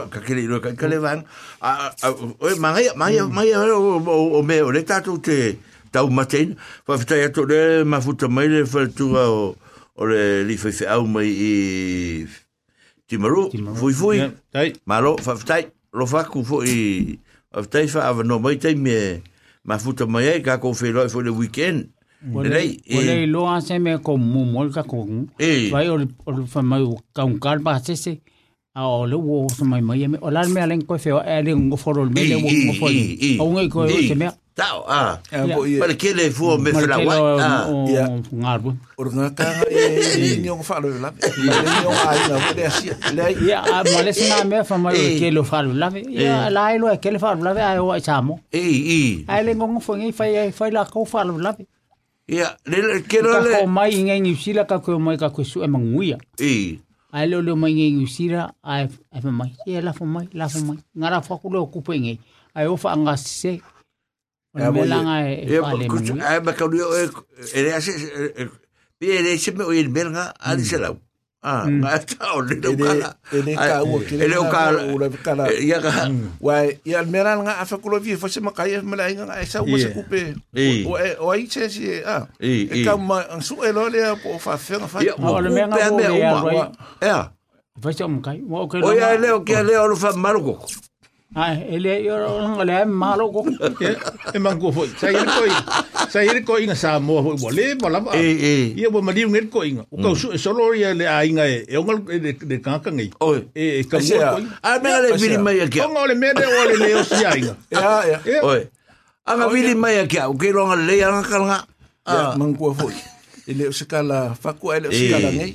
ka 0.08 0.20
kele 0.24 0.48
ro 0.48 0.60
ka 0.64 0.72
kele 0.72 0.96
van 0.98 1.24
a 1.60 1.92
o 2.08 2.56
mai 2.56 2.88
mai 2.96 3.20
mai 3.20 3.52
o 3.52 4.00
o 4.38 4.42
me 4.42 4.60
o 4.64 4.72
le 4.72 4.82
tatu 4.82 5.20
te 5.20 5.58
tau 5.92 6.08
maten 6.08 6.56
fa 6.88 6.96
fta 6.96 7.20
ya 7.20 7.28
to 7.28 7.44
le 7.44 7.84
ma 7.84 8.00
futa 8.00 8.28
mai 8.28 8.48
le 8.48 8.64
tu 8.96 9.12
o 9.12 9.54
o 9.94 10.02
le 10.08 10.44
li 10.48 10.56
fa 10.56 10.72
au 10.96 11.04
mai 11.06 11.28
i 11.28 11.52
timaru 13.06 13.52
fui 13.76 13.92
fui 13.92 14.18
malo 14.86 15.16
fta 15.20 15.60
lo 15.92 16.06
fa 16.06 16.24
ku 16.24 16.44
fo 16.44 16.62
i 16.64 17.18
fa 17.52 17.62
fta 17.62 17.86
fa 17.88 18.00
ava 18.08 18.22
no 18.24 18.38
mai 18.38 18.56
te 18.58 18.74
me 18.74 19.22
ma 19.64 19.78
futa 19.78 20.06
mai 20.06 20.28
ai 20.28 20.40
ka 20.42 20.58
ko 20.58 20.72
fe 20.74 20.90
lo 20.92 21.08
fo 21.08 21.20
le 21.22 21.30
weekend 21.30 21.88
le 22.42 22.62
e- 22.86 23.26
lo 23.26 23.46
a 23.48 23.60
se 23.60 23.78
me 23.78 23.98
ko 24.02 24.16
mu 24.16 24.44
mo 24.44 24.68
ka 24.70 24.82
ko. 24.82 25.06
e 25.38 25.70
Vai 25.70 25.88
o 25.88 25.96
le- 25.96 26.08
o 26.26 26.30
le 26.32 26.46
fa 26.46 26.62
mai 26.62 26.82
ka 27.14 27.24
un 27.24 27.38
kal 27.38 27.58
ba 27.62 27.78
se 27.78 27.94
se. 27.94 28.20
A 28.74 28.86
o 28.88 29.06
le 29.06 29.14
wo 29.16 29.46
so 29.48 29.64
mai 29.64 29.80
mai 29.80 30.06
me 30.08 30.18
o 30.20 30.30
la 30.30 30.42
me 30.48 30.60
alen 30.60 30.82
ko 30.82 30.98
fe 30.98 31.12
o 31.12 31.20
e 31.22 31.42
le 31.42 31.54
ngo 31.54 31.76
foro 31.76 32.04
le 32.04 32.10
me 32.10 32.24
le 32.26 32.34
wo 32.42 32.48
ngo 32.50 32.72
foro. 32.80 32.98
O 33.42 33.44
ngai 33.54 33.68
ko 33.70 33.86
se 33.86 34.14
me. 34.18 34.26
Tau, 34.58 34.82
ah. 34.90 35.22
Pare 35.30 35.94
kele 35.94 36.26
e 36.26 36.30
me 36.58 36.70
whila 36.74 36.96
wai. 36.98 37.18
Ia. 37.94 38.04
Ngārbu. 38.34 38.70
Oro 38.98 39.10
ngā 39.14 39.28
kānga 39.38 39.68
e 39.70 40.36
ni 40.42 40.50
o 40.50 40.56
wharu 40.58 40.90
lawe. 40.98 41.14
Ni 41.14 41.86
o 41.86 41.92
ai 41.94 42.18
ngā 42.26 42.40
wale 42.42 42.64
asia. 42.66 42.96
Ia, 43.38 43.62
a 43.62 43.84
mole 43.86 44.12
sina 44.12 44.42
mea 44.44 44.64
wha 44.66 44.78
mai 44.82 44.98
o 44.98 45.12
kele 45.20 45.38
o 45.38 45.44
wharu 45.46 45.76
lawe. 45.78 46.02
La 46.50 46.64
e 46.74 46.98
kele 46.98 47.22
wharu 47.22 47.46
lawe 47.46 47.62
ai 47.62 47.78
o 47.78 47.92
ai. 47.92 48.02
E, 48.50 48.58
e. 48.58 49.24
Ai 49.28 49.44
le 49.44 49.54
ngongo 49.54 49.78
whangi 49.86 50.10
whai 50.18 50.36
ai 50.42 50.50
whai 50.50 50.70
la 50.74 50.84
kau 50.84 51.06
wharu 51.06 51.38
lawe. 51.38 51.62
Ia, 52.26 52.50
le 52.66 53.02
kele 53.06 53.30
le. 53.30 53.54
Kako 53.62 53.66
mai 53.70 53.94
ngai 53.94 54.20
ngi 54.20 54.32
usila 54.32 54.64
kako 54.66 54.98
mai 54.98 55.16
kako 55.16 55.44
su 55.44 55.62
e 55.62 55.68
manguia. 55.68 56.18
E. 56.40 56.80
Ai 57.12 57.28
leo 57.30 57.40
leo 57.46 57.54
mai 57.54 57.74
ngai 57.78 57.92
ngi 57.94 58.04
usila 58.10 58.50
ai 58.64 58.88
whamai. 59.22 59.54
Ia, 59.70 59.86
la 59.86 59.94
whamai, 59.94 60.28
la 60.34 60.50
whamai. 60.50 60.82
Ngara 60.98 61.22
whakuleo 61.22 61.66
kupo 61.70 61.94
ngai. 61.94 62.18
Ai 62.58 62.66
o 62.66 62.74
wha 62.74 62.90
angasi 62.92 63.28
se. 63.28 63.60
melanga 64.54 65.16
e 65.28 65.60
fale 65.60 65.88
mungi. 65.88 66.20
Ai 66.20 66.40
ma 66.40 66.52
kauni 66.52 66.80
o 66.80 66.94
o 69.66 69.72
melanga 69.72 70.70
se. 70.70 70.96
Ah, 71.38 71.70
ngā 71.70 71.98
tau 72.18 72.40
le 72.42 72.56
rau 72.58 72.74
kala. 72.74 73.14
E 73.30 73.42
le 73.46 73.54
ka 73.54 73.78
ua 73.86 73.98
kire. 74.02 74.24
E 74.24 74.28
le 74.28 74.36
kala. 74.50 74.80
Ura 74.90 75.06
kala. 75.22 75.46
Ia 75.54 75.78
ka. 75.78 76.10
Wa, 76.42 76.66
ia 76.82 77.02
meranga 77.06 77.46
ngā 77.46 77.54
awhakulo 77.62 78.00
vi, 78.02 78.16
fose 78.18 78.42
makai 78.42 78.74
e 78.74 78.82
mela 78.82 79.06
inga 79.06 79.28
se. 79.46 79.62
O 79.62 81.30
a. 82.02 82.26
E 82.42 82.82
ka 82.82 82.96
ma, 82.98 83.22
su 83.40 83.62
e 83.62 83.70
lo 83.70 83.86
lea 83.86 84.18
o 84.18 84.38
o 90.58 90.66
Ai, 91.36 91.60
ele 91.76 91.92
yo 92.08 92.16
nga 92.56 92.64
le 92.64 92.84
malo 92.88 93.28
ko. 93.28 93.44
e 94.32 94.38
mango 94.40 94.72
foi 94.72 94.88
sai 94.96 95.12
ele 95.12 95.28
koi 95.28 95.52
sai 96.08 96.24
ele 96.24 96.40
koi 96.40 96.64
nga 96.64 96.72
sa 96.74 96.96
mo 96.98 97.20
foi 97.20 97.36
mo 97.36 97.48
le 97.52 97.76
mo 97.76 97.88
la 97.92 98.00
Eh, 98.16 98.32
eh. 98.40 98.64
ia 98.80 98.88
mo 98.88 99.04
mali 99.04 99.28
ngel 99.28 99.52
koi 99.52 99.76
nga 99.76 99.84
o 99.92 99.96
ka 100.00 100.08
su 100.16 100.32
solo 100.40 100.72
ia 100.72 100.96
le 100.96 101.04
ai 101.04 101.28
nga 101.36 101.44
e 101.44 101.68
o 101.76 101.84
ngal 101.84 102.00
de 102.08 102.32
de 102.32 102.56
ka 102.64 102.80
ka 102.80 102.88
ngai 102.90 103.12
Oi. 103.20 103.44
e 103.52 103.64
e 103.80 103.84
ka 103.84 104.00
mo 104.00 104.08
koi 104.08 104.44
A 104.64 104.80
mea 104.80 104.98
le 105.04 105.08
vili 105.20 105.36
mai 105.36 105.60
a 105.60 105.68
kia. 105.68 105.84
o 105.84 105.92
ngole 105.92 106.16
me 106.16 106.32
de 106.32 106.46
o 106.48 106.60
le 106.64 106.76
le 106.80 106.88
o 106.96 107.02
si 107.04 107.20
ai 107.20 107.40
nga 107.44 107.54
Ya, 107.76 107.88
ya. 108.08 108.18
e 108.24 108.34
Oi. 108.40 108.62
Anga 109.28 109.46
vili 109.52 109.74
mai 109.76 110.00
kia. 110.08 110.32
O 110.32 110.34
ke 110.34 110.48
ronga 110.48 110.80
le 110.80 110.96
anga 111.04 111.20
kalanga. 111.28 111.58
Ya, 112.08 112.32
mangkua 112.40 112.72
foi. 112.72 112.96
E 113.44 113.52
le 113.52 113.68
o 113.68 113.72
se 113.76 113.84
kala 113.84 114.32
faku 114.32 114.72
e 114.72 114.80
le 114.80 114.86
o 114.88 114.92
se 114.96 115.04
Eh. 115.04 115.12
kala 115.12 115.28
ngai. 115.36 115.52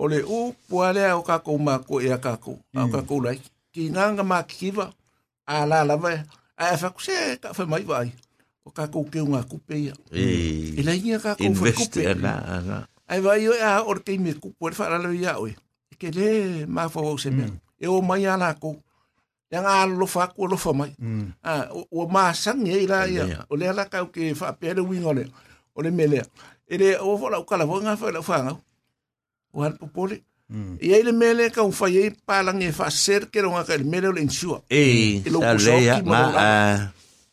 O 0.00 0.08
le 0.08 0.24
u 0.24 0.56
puale 0.64 1.04
o 1.12 1.20
ka 1.20 1.38
ko 1.44 1.60
ma 1.60 1.76
ko 1.84 2.00
e 2.00 2.08
a 2.08 2.16
ka 2.16 2.40
ko. 2.40 2.56
Ka 2.72 3.04
ko 3.04 3.20
lai. 3.20 3.36
Ki 3.74 3.90
nganga 3.90 4.22
ma 4.22 4.42
kiva. 4.46 4.86
A 5.50 5.66
la 5.66 5.82
la 5.84 5.96
vai. 5.98 6.22
A 6.56 6.72
e 6.72 6.76
faku 6.78 7.00
se 7.02 7.36
ka 7.42 7.50
fa 7.52 7.66
mai 7.66 7.82
vai. 7.82 8.08
O 8.64 8.70
ka 8.70 8.86
ko 8.88 9.02
ke 9.04 9.18
unga 9.20 9.42
kupe 9.42 9.74
ia. 9.76 9.92
E 10.14 10.78
Eh. 10.78 10.82
la 10.86 10.94
inga 10.94 11.18
ka 11.18 11.34
ko 11.34 11.44
fa 11.58 11.72
kupe. 11.74 12.00
anga 12.06 12.32
anga. 12.54 12.78
Ai 13.10 13.20
vai 13.20 13.44
o 13.48 13.52
a 13.52 13.82
o 13.82 13.92
ke 13.98 14.14
me 14.18 14.32
kupe 14.38 14.72
fa 14.72 14.88
la 14.88 14.98
le 15.02 15.10
ia 15.18 15.34
oi. 15.42 15.52
E 15.90 15.94
ke 15.98 16.08
le 16.14 16.64
ma 16.66 16.88
fa 16.88 17.00
o 17.02 17.16
se 17.18 17.30
me. 17.34 17.50
E 17.82 17.86
o 17.90 18.00
mai 18.00 18.24
ala 18.26 18.54
ko. 18.54 18.78
Yang 19.50 19.66
a 19.66 19.86
lo 19.86 20.06
fa 20.06 20.30
ko 20.32 20.46
lo 20.46 20.56
fa 20.56 20.72
mai. 20.72 20.94
Ah, 21.42 21.68
o- 21.74 21.86
o 21.90 22.06
ma 22.08 22.32
sang 22.32 22.64
e 22.66 22.86
la 22.86 23.04
Ia. 23.06 23.26
ia. 23.26 23.38
O 23.50 23.56
le 23.58 23.68
ala 23.68 23.84
ka 23.90 24.02
o 24.02 24.08
ke 24.14 24.34
fa 24.34 24.52
pe 24.54 24.72
le 24.72 24.80
wingo 24.80 25.12
le. 25.12 25.26
O 25.74 25.82
le 25.82 25.90
mele. 25.90 26.22
E 26.70 26.78
le 26.78 26.96
o 27.02 27.18
fo 27.18 27.28
la 27.28 27.38
o 27.42 27.44
kala 27.44 27.66
vonga 27.66 27.96
fa 27.98 28.10
la 28.14 28.22
fa 28.22 28.38
nga. 28.42 28.54
O 29.52 29.62
al 29.62 29.74
popole. 29.76 30.22
E 30.52 30.92
ai 30.92 31.02
le 31.02 31.12
mele 31.12 31.48
ka 31.50 31.64
un 31.64 31.72
fa 31.72 31.88
ye 31.88 32.12
pa 32.12 32.42
lang 32.44 32.60
e 32.60 32.72
fa 32.72 32.90
ser 32.92 33.32
ke 33.32 33.40
ronga 33.40 33.64
ka 33.64 33.76
le 33.76 33.84
mele 33.84 34.08
o 34.08 34.12
le 34.12 34.20
insua. 34.22 34.60
Eh. 34.68 35.24
E 35.24 35.28
Sa 35.30 35.40
puso 35.56 35.72
le 35.72 35.88
ki 35.88 36.02
mo 36.04 36.12
nga. 36.12 36.28
lo 36.28 36.38
ah. 36.38 36.76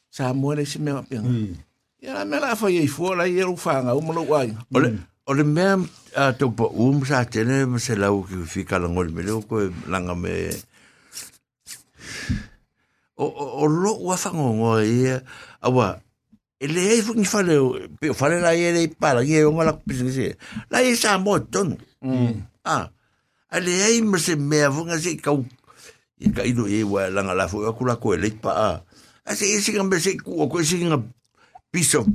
Sa 0.10 0.34
mo 0.34 0.54
le 0.56 0.65
se 0.65 0.80
me 0.80 0.95
ma 0.95 1.04
pe. 1.04 1.19
Ya 2.02 2.13
la 2.17 2.26
mela 2.26 2.56
fa 2.56 2.71
ye 2.71 2.88
fo 2.88 3.13
la 3.13 3.28
ye 3.28 3.43
o 3.43 3.56
fa 3.60 3.84
nga 3.84 3.93
o 3.93 4.02
mo 4.02 4.13
lo 4.15 4.24
wai. 4.26 4.56
O 4.74 4.80
le 4.80 4.95
o 5.28 5.34
le 5.34 5.43
mea 5.43 5.78
a 6.15 6.34
tau 6.34 6.52
pa 6.52 6.65
um 6.71 7.06
sa 7.06 7.24
tene 7.26 7.65
ma 7.65 7.80
se 7.80 7.95
lau 7.95 8.24
ki 8.28 8.41
fika 8.47 8.80
la 8.82 8.88
ngol 8.89 9.13
me 9.15 9.21
leo 9.24 9.39
koe 9.45 9.69
langa 9.88 10.15
me 10.15 10.50
o 13.15 13.26
o 13.26 13.45
o 13.62 13.65
lo 13.69 13.95
ua 14.02 14.17
whangongo 14.17 14.82
ia 14.82 15.21
awa 15.62 16.02
e 16.60 16.67
le 16.67 16.82
ei 16.89 17.02
fuki 17.06 17.24
whale 17.32 17.56
o 17.62 17.78
pe 18.02 18.10
o 18.12 18.15
whale 18.17 18.41
la 18.41 18.52
ia 18.58 18.74
le 18.74 18.89
para 18.89 19.21
ia 19.24 19.45
o 19.47 19.54
ngala 19.54 19.78
kupisi 19.78 20.10
se 20.12 20.28
la 20.74 20.82
ia 20.82 20.97
sa 20.97 21.21
mo 21.21 21.38
tonu 21.39 21.78
ah 22.65 22.89
a 23.52 23.58
le 23.60 23.72
ei 23.72 24.02
ma 24.02 24.18
se 24.18 24.36
mea 24.36 24.72
funga 24.72 24.98
se 25.00 25.16
kau 25.20 25.46
i 26.20 26.32
ka 26.32 26.44
ino 26.48 26.68
e 26.68 26.84
wa 26.84 27.10
langa 27.10 27.36
la 27.36 27.48
fu 27.52 27.64
a 27.68 27.74
kula 27.76 27.96
koe 28.00 28.18
le 28.18 28.32
pa 28.32 28.52
a 28.52 28.70
a 29.28 29.32
se 29.36 29.46
isi 29.46 29.76
nga 29.76 29.84
me 29.84 30.00
se 30.00 30.18
ku 30.18 30.40
o 30.40 30.48
koe 30.48 30.64
si 30.64 30.80
nga 30.88 30.98
piece 31.72 31.96
of 32.00 32.08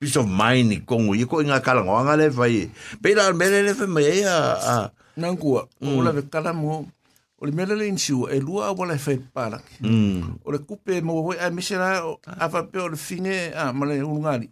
piece 0.00 0.16
of 0.16 0.26
mind 0.26 0.72
i 0.72 0.78
kongo 0.80 1.12
i 1.14 1.28
ko 1.28 1.44
inga 1.44 1.60
kala 1.60 1.84
nganga 1.84 2.16
le 2.16 2.26
fai 2.32 2.66
pe 3.02 3.14
la 3.14 3.32
mele 3.36 3.62
le 3.62 3.72
fe 3.76 3.86
mai 3.86 4.24
a 4.24 4.36
a 4.56 4.76
Nang 5.20 5.36
kua. 5.36 5.68
O 5.82 6.00
la 6.00 6.12
ve 6.12 6.22
kala 6.30 6.52
mo. 6.52 6.88
O 7.40 7.46
le 7.46 7.52
mele 7.52 7.76
le 7.76 7.88
insua 7.88 8.32
e 8.32 8.40
lua 8.40 8.72
o 8.72 8.84
le 8.84 8.96
fa 8.98 9.12
pa 9.32 9.48
la. 9.50 9.58
mm 9.80 10.44
O 10.44 10.52
le 10.52 10.58
kupe 10.58 11.00
mo 11.02 11.22
hoi 11.22 11.36
a 11.40 11.50
misera 11.50 12.04
a 12.24 12.48
fa 12.48 12.62
pe 12.64 12.78
o 12.78 12.88
le 12.88 12.96
finge 12.96 13.52
a 13.54 13.72
ma 13.72 13.86
le 13.86 14.02
ungari. 14.02 14.48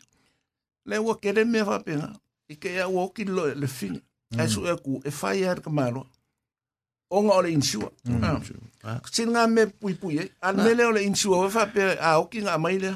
Le 0.85 0.99
ua 0.99 1.19
kere 1.21 1.45
me 1.45 1.65
fa 1.65 1.81
pe 1.81 1.97
nga. 1.97 2.13
I 2.49 2.57
ke 2.57 2.69
ia 2.73 2.89
ua 2.89 3.09
ki 3.13 3.25
lo 3.25 3.47
le 3.55 3.67
finge. 3.67 4.03
E 4.37 4.49
su 4.49 4.65
e 4.67 4.75
ku 4.77 5.01
e 5.05 5.11
fai 5.11 5.45
ar 5.45 5.61
ka 5.61 5.71
malo. 7.11 7.21
O 7.21 7.23
nga 7.23 7.35
o 7.37 7.43
le 7.43 7.51
insua. 7.53 7.91
Ah. 8.85 9.01
Sin 9.11 9.31
nga 9.33 9.47
me 9.47 9.67
pui 9.67 9.95
pui 9.95 10.19
e. 10.19 10.31
Al 10.43 10.57
mele 10.57 10.85
o 10.85 10.93
le 10.93 11.03
insua 11.05 11.47
o 11.47 11.49
fa 11.51 11.67
pe 11.67 11.97
a 12.01 12.19
o 12.21 12.29
ki 12.29 12.41
nga 12.43 12.59
mai 12.59 12.79
le. 12.79 12.95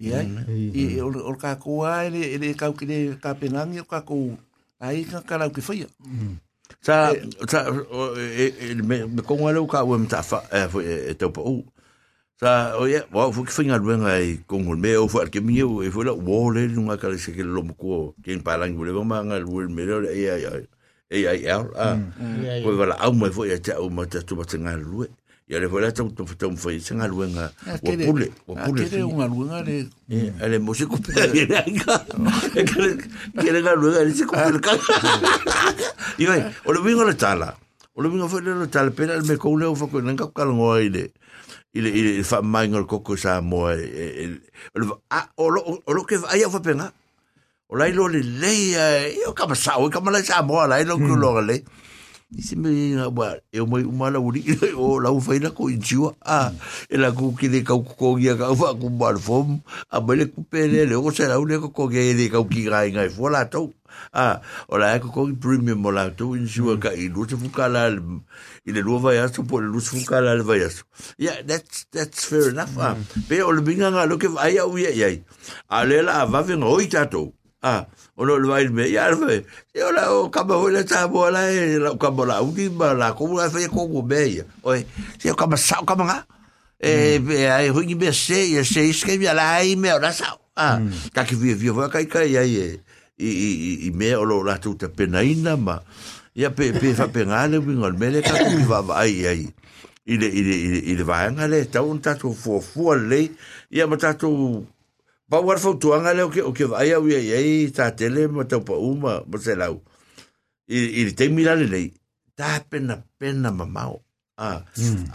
Ia. 0.00 0.22
I 0.74 1.00
o 1.00 1.08
le 1.10 1.20
o 1.20 1.30
le 1.32 1.38
ka 1.38 1.56
kua 1.56 2.04
e 2.06 2.10
le 2.10 2.22
e 2.34 2.38
le 2.38 2.54
kau 2.54 2.72
ki 2.72 2.86
le 2.86 3.16
ka 3.20 3.34
pengangi 3.34 3.80
o 3.80 3.84
ka 3.84 4.00
kou. 4.02 4.36
Ai 4.80 5.04
ka 5.04 5.20
ka 5.22 5.38
lau 5.38 5.50
ki 5.50 5.60
fai. 5.60 5.86
sa 6.80 7.12
sa 7.46 7.68
o- 7.68 8.16
e 8.16 8.48
e- 8.58 8.74
me 8.82 9.04
me 9.06 9.22
kongo 9.22 9.52
le 9.52 9.60
ka 9.68 9.84
o 9.84 9.98
mta 9.98 10.22
fa 10.22 10.40
e 10.50 11.12
e 11.12 11.14
tau 11.14 11.28
pa 11.30 11.44
u 11.44 11.62
sa 12.40 12.74
o 12.80 12.86
ye 12.88 12.98
wa 13.12 13.30
fu 13.30 13.44
ki 13.44 13.52
finga 13.52 13.76
luenga 13.78 14.16
i 14.18 14.40
kongo 14.48 14.74
me 14.74 14.96
o 14.96 15.06
fu 15.06 15.20
ke 15.30 15.38
mi 15.44 15.62
o 15.62 15.82
e 15.84 15.90
fu 15.92 16.02
la 16.02 16.12
wo 16.16 16.50
le 16.50 16.66
nunga 16.72 16.96
ka 16.96 17.08
le 17.12 17.18
se 17.20 17.30
ke 17.36 17.44
lo 17.44 17.62
mo 17.62 17.74
ko 17.76 18.14
ke 18.24 18.34
pa 18.42 18.56
lang 18.56 18.72
le 18.74 18.90
ma 19.04 19.20
nga 19.22 19.38
lu 19.38 19.68
me 19.68 19.84
le 19.84 20.08
e 20.10 20.30
ai 20.32 20.44
ai 20.48 20.64
e 21.12 21.28
ai 21.28 21.44
ai 21.44 21.52
a 21.52 21.60
ko 22.64 22.72
va 22.72 22.86
la 22.90 22.96
au 23.04 23.12
mo 23.12 23.28
fo 23.28 23.44
ya 23.44 23.60
ta 23.60 23.76
o 23.76 23.90
mo 23.92 24.08
ta 24.08 24.24
tu 24.24 24.32
ba 24.34 24.48
tanga 24.48 24.72
lu 24.80 25.04
ya 25.52 25.60
le 25.60 25.68
fu 25.68 25.76
la 25.78 25.92
tau 25.92 26.08
tu 26.08 26.24
tu 26.24 26.48
fo 26.56 26.70
i 26.72 26.80
tanga 26.80 27.04
luenga 27.04 27.52
o 27.68 27.92
pule 27.92 28.26
o 28.48 28.56
pule 28.56 28.88
Kere 28.88 29.02
unga 29.04 29.26
luenga 29.28 29.60
le. 29.60 29.84
Eh, 30.08 30.32
ale 30.40 30.56
mo 30.58 30.72
se 30.72 30.86
kupe 30.88 31.12
ye 31.12 31.44
nga. 31.44 31.94
Kere 32.56 32.96
kere 33.36 33.58
nga 33.60 33.74
lu 33.76 33.92
ale 33.92 34.14
se 34.16 34.24
kupe 34.24 34.60
ka. 34.64 34.72
Yo, 36.16 36.32
o 36.64 36.72
le 36.72 36.80
wingo 36.80 37.04
le 37.04 37.12
tala. 37.12 37.52
O 37.92 38.00
le 38.00 38.08
wingo 38.08 38.28
foi 38.32 38.40
le 38.40 38.66
tala 38.72 38.90
pena 38.90 39.20
me 39.20 39.36
ko 39.36 39.52
le 39.56 39.68
fo 39.76 39.92
ko 39.92 40.00
nga 40.00 40.24
ka 40.32 40.44
ngo 40.48 40.80
ile. 40.80 41.12
Ile 41.74 41.90
ile 41.92 42.24
fa 42.24 42.40
mai 42.40 42.68
ngol 42.72 42.86
koko 42.88 43.16
sa 43.20 43.40
mo 43.44 43.68
e 43.68 44.32
o 45.36 45.44
lo 45.50 45.60
o 45.84 45.90
lo 45.92 46.00
ke 46.08 46.16
ai 46.32 46.48
fa 46.48 46.60
pena. 46.64 46.88
O 47.72 47.76
lai 47.80 47.92
lo 47.96 48.04
le 48.04 48.20
le 48.20 48.52
yo 49.16 49.32
ka 49.32 49.48
sa 49.56 49.80
o 49.80 49.88
ka 49.88 50.04
mala 50.04 50.20
sa 50.20 50.44
mo 50.44 50.60
lai 50.68 50.84
lo 50.84 51.00
ku 51.00 51.16
lo 51.16 51.40
le. 51.40 51.64
Isi 52.32 52.56
me 52.56 52.68
nga 52.68 53.08
ba 53.08 53.36
e 53.52 53.60
mo 53.60 53.76
uma 53.80 54.08
la 54.12 54.20
uri 54.20 54.44
o 54.76 55.00
la 55.00 55.08
u 55.12 55.20
faina 55.20 55.52
ko 55.56 55.68
injua 55.72 56.12
a 56.20 56.52
e 56.88 56.96
la 56.96 57.12
ku 57.12 57.32
ki 57.36 57.48
de 57.48 57.60
ka 57.60 57.76
ku 57.76 57.92
ko 57.96 58.16
ia 58.20 58.36
ka 58.36 58.52
fa 58.56 58.72
ku 58.76 58.88
bar 58.88 59.16
fom 59.20 59.60
a 59.88 60.00
bele 60.00 60.28
ku 60.32 60.44
pele 60.44 60.84
le 60.88 60.96
o 60.96 61.12
se 61.12 61.28
la 61.28 61.36
u 61.40 61.44
le 61.48 61.60
ko 61.60 61.68
ko 61.72 61.88
ge 61.92 62.12
de 62.16 62.28
ka 62.32 62.40
ki 62.44 62.68
ga 62.68 62.88
nga 62.88 63.04
fo 63.12 63.28
la 63.28 63.44
to 63.48 63.72
a 64.12 64.40
o 64.68 64.80
la 64.80 64.96
ko 64.96 65.12
ko 65.12 65.28
premium 65.36 65.84
mo 65.84 65.92
la 65.92 66.08
to 66.08 66.32
injua 66.32 66.80
ka 66.80 66.96
i 66.96 67.12
lu 67.12 67.28
fu 67.28 67.52
ka 67.52 67.68
la 67.68 67.92
i 68.64 68.70
le 68.72 68.80
lu 68.80 68.96
va 68.96 69.12
ya 69.12 69.28
so 69.28 69.44
po 69.44 69.60
lu 69.60 69.80
fu 69.80 70.00
ka 70.04 70.24
la 70.24 70.32
le 70.32 70.44
va 70.44 70.56
ya 70.56 70.72
so 70.72 70.88
yeah 71.20 71.40
that's 71.44 71.84
that's 71.92 72.24
fair 72.24 72.48
enough 72.48 72.72
ah 72.80 72.96
pe 73.28 73.44
o 73.44 73.52
le 73.52 73.60
binga 73.60 73.92
nga 73.92 74.08
lo 74.08 74.16
ke 74.16 74.32
ai 74.40 74.56
au 74.56 74.72
ia 74.80 74.88
ia 74.88 75.12
a 75.68 75.84
le 75.84 76.00
la 76.00 76.24
va 76.24 76.40
venga 76.40 76.64
oi 76.64 76.88
tato 76.88 77.32
Ah, 77.62 77.86
o 78.18 78.24
lo 78.26 78.42
vai 78.42 78.66
me 78.68 78.90
ya 78.90 79.14
fe. 79.14 79.46
Yo 79.70 79.92
la 79.94 80.10
o 80.10 80.28
kama 80.28 80.58
ho 80.58 80.66
le 80.66 80.82
ta 80.82 81.06
bo 81.06 81.30
la 81.30 81.46
e 81.46 81.78
la 81.78 81.94
kama 81.94 82.26
la 82.26 82.42
u 82.42 82.50
di 82.50 82.66
ba 82.68 82.90
la 82.92 83.14
ko 83.14 83.30
la 83.38 83.46
fe 83.48 83.68
ko 83.70 83.86
ko 83.86 84.02
be. 84.02 84.42
Oi, 84.66 84.82
se 85.18 85.30
o 85.30 85.34
kama 85.38 85.56
sa 85.56 85.78
kama 85.86 86.04
nga. 86.04 86.18
E 86.82 87.22
be 87.22 87.46
ai 87.46 87.70
ho 87.70 87.78
ni 87.78 87.94
be 87.94 88.10
se 88.10 88.58
e 88.58 88.64
se 88.66 88.82
iske 88.82 89.14
via 89.14 89.30
la 89.32 89.62
ai 89.62 89.76
me 89.78 89.94
ora 89.94 90.10
sa. 90.10 90.34
Ah, 90.58 90.82
ka 91.14 91.22
ki 91.22 91.38
vi 91.38 91.54
vi 91.54 91.70
va 91.70 91.86
kai 91.86 92.10
kai 92.10 92.34
ai 92.34 92.52
e 92.58 92.68
i 93.22 93.30
i 93.30 93.72
i 93.86 93.90
me 93.94 94.10
o 94.18 94.26
lo 94.26 94.42
la 94.42 94.58
tu 94.58 94.74
te 94.74 94.90
penaina 94.90 95.54
ma. 95.54 95.78
Ya 96.34 96.50
pe 96.50 96.72
pe 96.74 96.90
fa 96.98 97.06
pe 97.06 97.22
ngale 97.30 97.62
wi 97.62 97.78
ngol 97.78 97.94
mele 97.94 98.26
ka 98.26 98.42
ku 98.42 98.58
va 98.66 98.82
ai 98.98 99.22
ai. 99.22 99.46
Ile 100.02 100.26
ile 100.26 100.54
ile 100.66 100.78
ile 100.82 101.04
va 101.06 101.30
ngale 101.30 101.70
ta 101.70 101.86
un 101.86 102.02
tatu 102.02 102.34
fo 102.34 102.58
fo 102.58 102.98
le. 102.98 103.30
Ya 103.70 103.86
ma 103.86 103.94
tatu 103.94 104.66
pa 105.32 105.40
war 105.40 105.56
fo 105.56 105.72
tuanga 105.80 106.12
le 106.12 106.28
o 106.28 106.30
ke 106.30 106.44
o 106.44 106.52
ke 106.52 106.68
vai 106.68 106.92
au 106.92 107.08
ia 107.08 107.16
ia 107.24 107.64
ta 107.72 107.88
tele 107.96 108.28
ma 108.28 108.44
tau 108.44 108.60
pa 108.60 108.76
uma 108.76 109.24
ma 109.24 109.36
se 109.40 109.56
lau. 109.56 109.80
I 110.68 110.76
i 111.00 111.08
te 111.16 111.32
mira 111.32 111.56
le 111.56 111.64
nei 111.72 111.88
ta 112.36 112.60
pena 112.60 113.00
pena 113.16 113.48
mamao. 113.48 114.04
A 114.36 114.60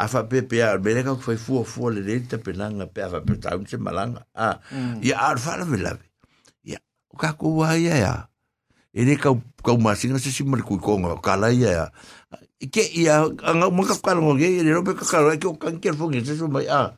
a 0.01 0.07
fa 0.09 0.25
pe 0.25 0.41
pe 0.41 0.65
a 0.65 0.73
me 0.81 1.03
ka 1.05 1.13
foi 1.21 1.37
fu 1.37 1.61
fu 1.61 1.93
le 1.93 2.01
le 2.01 2.17
te 2.25 2.41
pena 2.41 2.65
pe 2.89 3.05
a 3.05 3.21
pe 3.21 3.37
ta 3.37 3.53
un 3.53 3.69
se 3.69 3.77
malanga. 3.77 4.25
A 4.33 4.57
ia 5.05 5.21
ar 5.21 5.37
fa 5.37 5.61
le 5.61 5.77
la 5.77 5.93
ia 6.65 6.81
o 7.13 7.17
ka 7.21 7.37
ko 7.37 7.61
wa 7.61 7.77
ia 7.77 8.01
ia. 8.01 8.15
E 8.97 9.05
ne 9.05 9.21
ka 9.21 9.37
ka 9.61 9.77
ma 9.77 9.93
singa 9.93 10.17
se 10.17 10.33
si 10.33 10.41
mar 10.41 10.65
ku 10.65 10.81
ko 10.81 10.97
nga 10.97 11.21
ka 11.21 11.37
la 11.37 11.53
ia 11.53 11.93
ke 12.73 12.89
ia 12.89 13.21
nga 13.29 13.69
mo 13.69 13.85
ka 13.85 13.93
ka 14.01 14.17
ngo 14.17 14.33
ge 14.33 14.49
e 14.49 14.65
ro 14.65 14.81
pe 14.81 14.97
ka 14.97 15.05
ka 15.05 15.37
ke 15.37 15.45
o 15.45 15.53
kan 15.61 15.77
ke 15.77 15.93
fo 15.93 16.09
ge 16.09 16.25
se 16.25 16.33
so 16.33 16.49
mai 16.49 16.65
a 16.65 16.97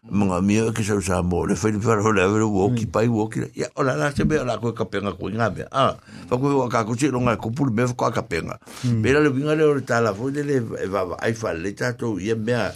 mga 0.00 0.40
mia 0.40 0.64
ke 0.72 0.80
sa 0.80 0.96
sa 1.04 1.20
mo 1.20 1.44
le 1.44 1.52
fai 1.52 1.76
fa 1.76 2.00
ho 2.00 2.10
le 2.16 2.24
wo 2.24 2.72
ki 2.72 2.88
pai 2.88 3.04
wo 3.04 3.28
ki 3.28 3.52
ya 3.52 3.68
ola 3.76 4.00
la 4.00 4.08
se 4.08 4.24
be 4.24 4.40
la 4.40 4.56
ko 4.56 4.72
ka 4.72 4.88
penga 4.88 5.12
ko 5.12 5.28
nga 5.28 5.52
be 5.52 5.68
ah 5.68 5.92
fa 6.24 6.40
ko 6.40 6.64
ka 6.72 6.88
ko 6.88 6.96
si 6.96 7.12
longa 7.12 7.36
ko 7.36 7.52
pul 7.52 7.68
be 7.68 7.84
ko 7.84 8.08
ka 8.08 8.24
penga 8.24 8.56
be 8.80 9.12
la 9.12 9.20
le 9.20 9.28
vinga 9.28 9.52
le 9.52 9.68
ta 9.84 10.00
la 10.00 10.16
fo 10.16 10.32
de 10.32 10.40
le 10.40 10.64
va 10.88 11.04
va 11.04 11.14
ai 11.20 11.36
fa 11.36 11.52
le 11.52 11.76
ta 11.76 11.92
to 11.92 12.16
ye 12.16 12.32
me 12.32 12.56
a 12.56 12.72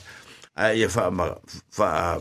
ai 0.53 0.85
fa 0.85 1.09
ma 1.09 1.33
fa 1.73 2.21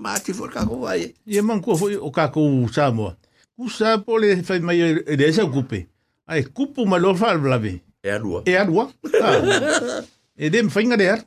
ma 0.00 0.16
ti 0.16 0.32
fo 0.32 0.48
ka 0.48 0.64
ko 0.64 0.80
vai 0.80 1.12
Ia 1.28 1.44
man 1.44 1.60
foi 1.60 2.00
o 2.00 2.08
kako 2.08 2.40
Samoa. 2.72 3.20
Ku 3.52 3.68
sa 3.68 4.00
po 4.00 4.16
le 4.16 4.40
fai 4.40 4.64
mai 4.64 4.80
e 4.80 5.12
le 5.12 5.28
sa 5.28 5.44
kupe. 5.44 5.92
Ai 6.24 6.48
kupu 6.48 6.88
ma 6.88 6.96
lo 6.96 7.12
fa 7.12 7.36
blave. 7.36 7.84
E 8.00 8.08
alua. 8.08 8.48
E 8.48 8.56
alua. 8.56 8.88
Ah. 9.20 10.00
E 10.38 10.48
de 10.48 10.62
mwhainga 10.62 10.96
de 10.96 11.06
ar. 11.10 11.20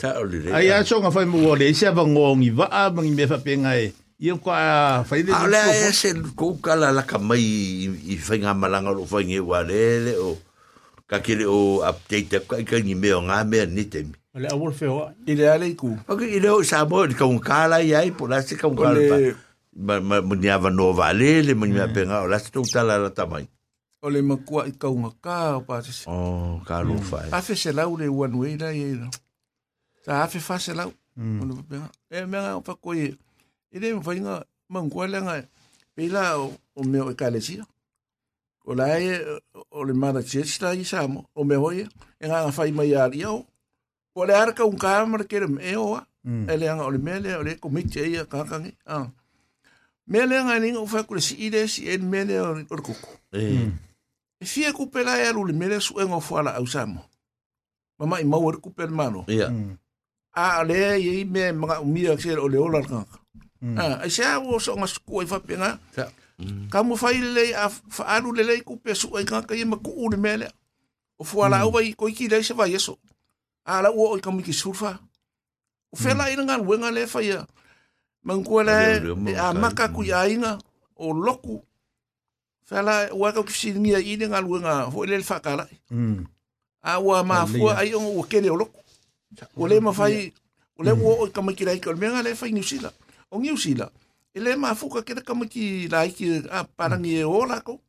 Ta 0.00 0.16
o 0.16 0.24
le. 0.24 0.48
Ai 0.48 0.72
a 0.72 0.80
so 0.80 0.96
nga 1.00 1.12
whai 1.12 1.28
mua 1.28 1.52
le 1.52 1.68
se 1.76 1.84
ava 1.86 2.00
ngongi 2.00 2.50
va 2.56 2.66
a 2.72 2.88
mangi 2.88 3.12
me 3.12 3.24
whapenga 3.28 3.76
e. 3.76 3.92
Ia 4.16 4.32
ko 4.40 4.48
a 4.48 5.04
whai 5.04 5.22
de. 5.22 5.32
A 5.36 5.44
le 5.44 5.60
e 5.84 5.92
se 5.92 6.16
ko 6.32 6.56
kala 6.56 6.88
la 6.88 7.04
ka 7.04 7.20
mai 7.20 7.44
i 7.84 8.16
whainga 8.16 8.56
malanga 8.56 8.96
lo 8.96 9.04
whainga 9.04 9.44
wa 9.44 9.60
le 9.60 9.82
le 10.08 10.14
o 10.16 10.38
ka 11.04 11.20
kere 11.20 11.44
o 11.44 11.84
update 11.84 12.48
ka 12.48 12.56
ka 12.64 12.80
ni 12.80 12.96
me 12.96 13.12
o 13.12 13.20
ngā 13.20 13.44
mea 13.44 13.68
ni 13.68 13.84
te 13.84 14.08
mi. 14.08 14.16
Le 14.40 14.48
awol 14.48 14.72
feo. 14.72 15.12
I 15.28 15.36
le 15.36 15.44
ale 15.52 15.68
i 15.68 15.76
ku. 15.76 15.92
Ok, 16.08 16.24
i 16.24 16.40
leo 16.40 16.64
sa 16.64 16.88
mo 16.88 17.04
ka 17.04 17.28
un 17.28 17.36
kala 17.36 17.84
i 17.84 17.92
ai 17.92 18.08
po 18.16 18.24
la 18.24 18.40
se 18.40 18.56
ka 18.56 18.72
un 18.72 18.76
kala 18.76 19.36
Ma 19.78 20.00
ma 20.00 20.18
mo 20.24 20.34
ni 20.34 20.48
ava 20.48 20.72
no 20.72 20.90
va 20.96 21.12
le 21.12 21.44
le 21.44 21.52
mo 21.54 21.68
ni 21.68 21.76
a 21.76 21.86
penga 21.92 22.24
o 22.24 22.26
la 22.26 22.40
se 22.40 22.48
tu 22.50 22.64
tala 22.64 22.96
la 22.96 23.12
tamai. 23.12 23.44
ole 24.02 24.22
makua 24.22 24.66
i 24.66 24.72
kaunga 24.72 25.10
ka 25.20 25.58
o 25.58 25.62
pātisi. 25.66 26.06
Oh, 26.06 26.60
ka 26.64 26.82
lo 26.82 26.96
fai. 27.02 27.28
Afe 27.34 27.56
se 27.58 27.72
lau 27.72 27.96
le 27.96 28.06
la 28.56 28.72
i 28.72 28.82
eira. 28.82 29.10
ta 30.08 30.22
afe 30.24 30.40
fase 30.40 30.72
lau 30.72 30.92
ono 31.20 31.54
pepenga 31.56 31.88
e 32.10 32.24
mea 32.24 32.56
o 32.56 32.62
whako 32.66 32.94
e 32.94 33.14
e 33.72 33.78
re 33.78 33.92
mwhainga 33.94 34.44
mangua 34.68 35.06
lenga 35.06 35.44
pila 35.94 36.38
o, 36.38 36.56
o 36.76 36.84
mea 36.84 37.04
o 37.04 37.10
ekalesia 37.10 37.66
o 38.64 38.74
la 38.74 38.86
e 39.00 39.12
o 39.70 39.84
le 39.84 39.92
mana 39.92 40.22
tiesi 40.22 40.64
i 40.64 40.84
samo 40.84 41.28
o 41.34 41.44
mea 41.44 41.58
hoi 41.58 41.84
e 42.20 42.24
ngā 42.24 42.38
ngā 42.40 42.52
whai 42.56 42.72
mai 42.72 42.94
ari 42.94 43.24
au 43.24 43.44
o 44.14 44.24
le 44.24 44.32
arka 44.34 44.64
un 44.64 44.78
kāmara 44.80 45.28
kere 45.28 45.46
me 45.46 45.76
oa 45.76 46.00
e 46.24 46.56
le 46.56 46.70
anga 46.72 46.84
o 46.88 46.90
le 46.90 46.98
mele 46.98 47.36
o 47.36 47.42
le 47.42 47.56
komite 47.56 48.00
e 48.00 48.24
kākangi. 48.24 48.72
ah. 48.86 49.10
mele 50.06 50.38
anga 50.38 50.58
ninga 50.58 50.80
uwha 50.80 51.02
kule 51.02 51.20
si 51.20 51.34
ide 51.36 51.68
si 51.68 51.84
e 51.84 51.98
mele 51.98 52.40
o 52.40 52.54
le 52.54 52.64
koko 52.64 53.12
e 54.40 54.44
fia 54.44 54.72
kupela 54.72 55.20
e 55.20 55.28
alu 55.28 55.44
le 55.44 55.52
mele 55.52 55.80
su 55.80 56.00
e 56.00 56.04
ngā 56.04 56.20
fuala 56.22 56.56
au 56.56 56.66
samo 56.66 57.04
mama 57.98 58.20
i 58.20 58.24
mau 58.24 58.48
e 58.48 58.56
kupela 58.56 58.90
mano 58.90 59.24
yeah. 59.28 59.52
mm. 59.52 59.76
a 60.34 60.64
le 60.64 60.98
ye 61.00 61.24
me 61.24 61.52
mga 61.52 61.80
umia 61.80 62.10
ya 62.10 62.18
se 62.18 62.36
o 62.36 62.48
le 62.48 62.58
ola 62.58 62.82
ka. 62.82 63.04
Ah, 63.76 64.04
a 64.04 64.10
se 64.10 64.22
a 64.22 64.38
o 64.38 64.58
so 64.58 64.76
ngas 64.76 64.98
ku 65.02 65.18
fa 65.26 65.40
penga 65.40 65.78
mm. 66.38 66.70
ka 66.70 66.82
mo 66.82 66.94
fa 66.96 67.10
ile 67.12 67.54
a 67.54 67.68
fa 67.68 68.04
alu 68.14 68.32
le 68.32 68.42
le 68.42 68.60
ku 68.62 68.78
pe 68.78 68.94
su 68.94 69.10
ai 69.16 69.24
ka 69.24 69.42
ka 69.42 69.54
i 69.54 69.64
ma 69.64 69.76
ku 69.76 69.90
u 69.90 70.08
le 70.10 70.16
mele 70.16 70.46
o 71.18 71.24
fo 71.24 71.42
ala 71.42 71.66
o 71.66 71.72
ko 71.72 72.06
ki 72.06 72.28
le 72.28 72.42
se 72.42 72.54
vai 72.54 72.74
eso 72.74 72.98
a 73.66 73.82
la 73.82 73.90
o 73.90 74.14
ka 74.22 74.30
mi 74.30 74.42
ki 74.46 74.52
surfa 74.52 74.98
o 75.92 75.96
fe 75.96 76.14
la 76.14 76.30
ina 76.30 76.58
wenga 76.58 76.90
le 76.90 77.06
fa 77.06 77.20
ye. 77.22 77.38
Man 78.22 78.44
ku 78.44 78.60
e 78.60 78.64
le 78.64 79.34
a 79.34 79.54
maka 79.54 79.88
ku 79.88 80.04
ya 80.04 80.28
ina 80.28 80.58
o 80.96 81.12
loku. 81.12 81.62
Fe 82.62 82.82
la 82.82 83.08
wa 83.14 83.32
ka 83.32 83.42
ku 83.42 83.50
si 83.50 83.72
ya 83.72 83.98
i 83.98 84.16
ngan 84.16 84.44
wenga 84.44 84.90
fo 84.92 85.04
le 85.04 85.22
fa 85.22 85.40
ka 85.40 85.56
la 85.56 85.66
a 86.82 87.00
wa 87.00 87.22
ma 87.24 87.42
ai 87.74 87.94
o 87.94 88.22
ke 88.22 88.40
le 88.40 88.54
loku. 88.54 88.80
O 89.56 89.66
le 89.66 89.80
mawhai, 89.80 90.32
o 90.78 90.82
le 90.82 90.92
ua 90.92 91.14
o 91.22 91.26
i 91.26 91.30
kamaki 91.30 91.64
rai 91.64 91.80
ka, 91.80 91.90
o 91.90 91.92
le 91.92 91.98
mea 92.00 92.22
le 92.22 92.34
New 92.52 92.62
Zealand. 92.62 92.94
O 93.30 93.40
Zealand, 93.56 93.90
e 94.34 94.40
le 94.40 94.56
mafuka 94.56 95.02
kere 95.02 95.20
kamaki 95.22 95.88
rai 95.88 96.10
ki 96.12 96.42
a 96.50 96.64
parangi 96.64 97.16
e 97.20 97.24
o 97.24 97.44
lako. 97.44 97.80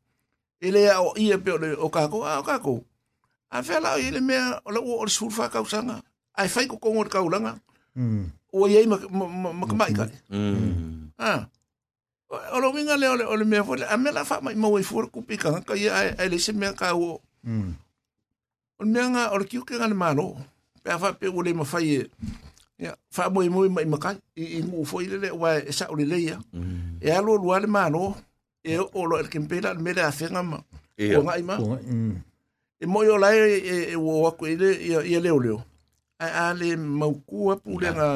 E 0.61 0.71
le 0.71 0.89
a 0.89 1.01
o 1.01 1.13
ia 1.17 1.37
pe 1.37 1.51
o 1.51 1.57
le 1.57 1.73
o 1.75 1.89
kako, 1.89 2.23
a 2.25 2.39
o 2.39 2.43
kako. 2.43 2.83
A 3.51 3.61
whela 3.61 3.95
o 3.95 3.97
le 3.97 4.19
mea, 4.21 4.61
o 4.65 4.71
le 4.71 4.79
ua 4.79 4.95
o 4.99 5.03
le 5.05 5.09
sulfa 5.09 5.49
kausanga. 5.49 6.01
Ai 6.35 6.47
whai 6.47 6.67
ko 6.67 6.77
kongo 6.77 7.03
le 7.03 7.09
kaulanga. 7.09 7.59
O 8.51 8.67
iei 8.67 8.85
makamai 8.87 9.93
ka. 9.93 10.07
Mm. 10.29 11.11
Ah. 11.17 11.47
O 12.53 12.59
lo 12.59 12.71
winga 12.73 12.97
le 12.97 13.07
o 13.07 13.15
le 13.15 13.25
o 13.25 13.35
le 13.35 13.45
mea 13.45 13.63
fole, 13.63 13.85
a 13.89 13.97
mea 13.97 14.11
la 14.11 14.23
wha 14.23 14.41
mai 14.41 14.55
maua 14.55 14.79
i 14.79 14.83
fuara 14.83 15.07
kupi 15.07 15.37
kanga, 15.37 15.61
ka 15.61 15.73
ia 15.75 15.95
ai- 15.95 16.29
le 16.29 16.37
se 16.39 16.51
mea 16.53 16.73
ka 16.73 16.93
o 16.95 17.21
o 18.77 18.83
le 18.83 18.85
mea 18.91 19.09
nga 19.09 19.31
o 19.33 19.37
le 19.39 19.45
kiu 19.45 19.63
ke 19.65 19.75
ngana 19.79 19.95
mano 19.95 20.37
pe 20.83 20.89
fa 21.01 21.13
pe 21.19 21.27
ole 21.27 21.51
ma 21.53 21.63
fai 21.63 22.07
ya 22.79 22.95
fa 23.11 23.29
mo 23.29 23.43
mo 23.51 23.67
mai 23.69 23.85
ma 23.85 23.97
ka 23.99 24.15
i 24.35 24.43
i 24.57 24.61
mo 24.63 24.83
fo 24.87 25.01
ile 25.03 25.17
le 25.23 25.29
wa 25.31 25.49
sa 25.71 25.91
ole 25.91 26.05
le 26.11 26.17
ya 26.29 26.37
e 27.01 27.09
alo 27.11 27.35
lo 27.35 27.51
al 27.57 27.67
ma 27.67 27.89
no 27.89 28.15
e 28.63 28.77
o 28.79 29.01
lo 29.07 29.19
ke 29.23 29.29
kempela 29.33 29.73
la 29.73 29.79
me 29.79 29.91
la 29.93 30.11
fe 30.11 30.27
nga 30.31 30.43
ma. 30.43 30.59
O 30.99 31.19
nga 31.23 31.35
i 31.39 31.43
ma 31.43 31.55
e 32.79 32.85
mo 32.87 33.03
yo 33.03 33.15
la 33.19 33.35
e 33.35 33.91
e 33.91 33.95
wo 33.95 34.23
wa 34.23 34.31
ko 34.31 34.47
ile 34.47 34.69
ya 34.91 34.99
ya 35.03 35.19
le 35.19 35.31
o 35.31 35.39
le 35.39 35.51
a 36.19 36.53
le 36.59 36.75
ma 36.75 37.07
ku 37.27 37.51
a 37.51 37.55
pu 37.55 37.79
le 37.79 37.89
nga 37.91 38.07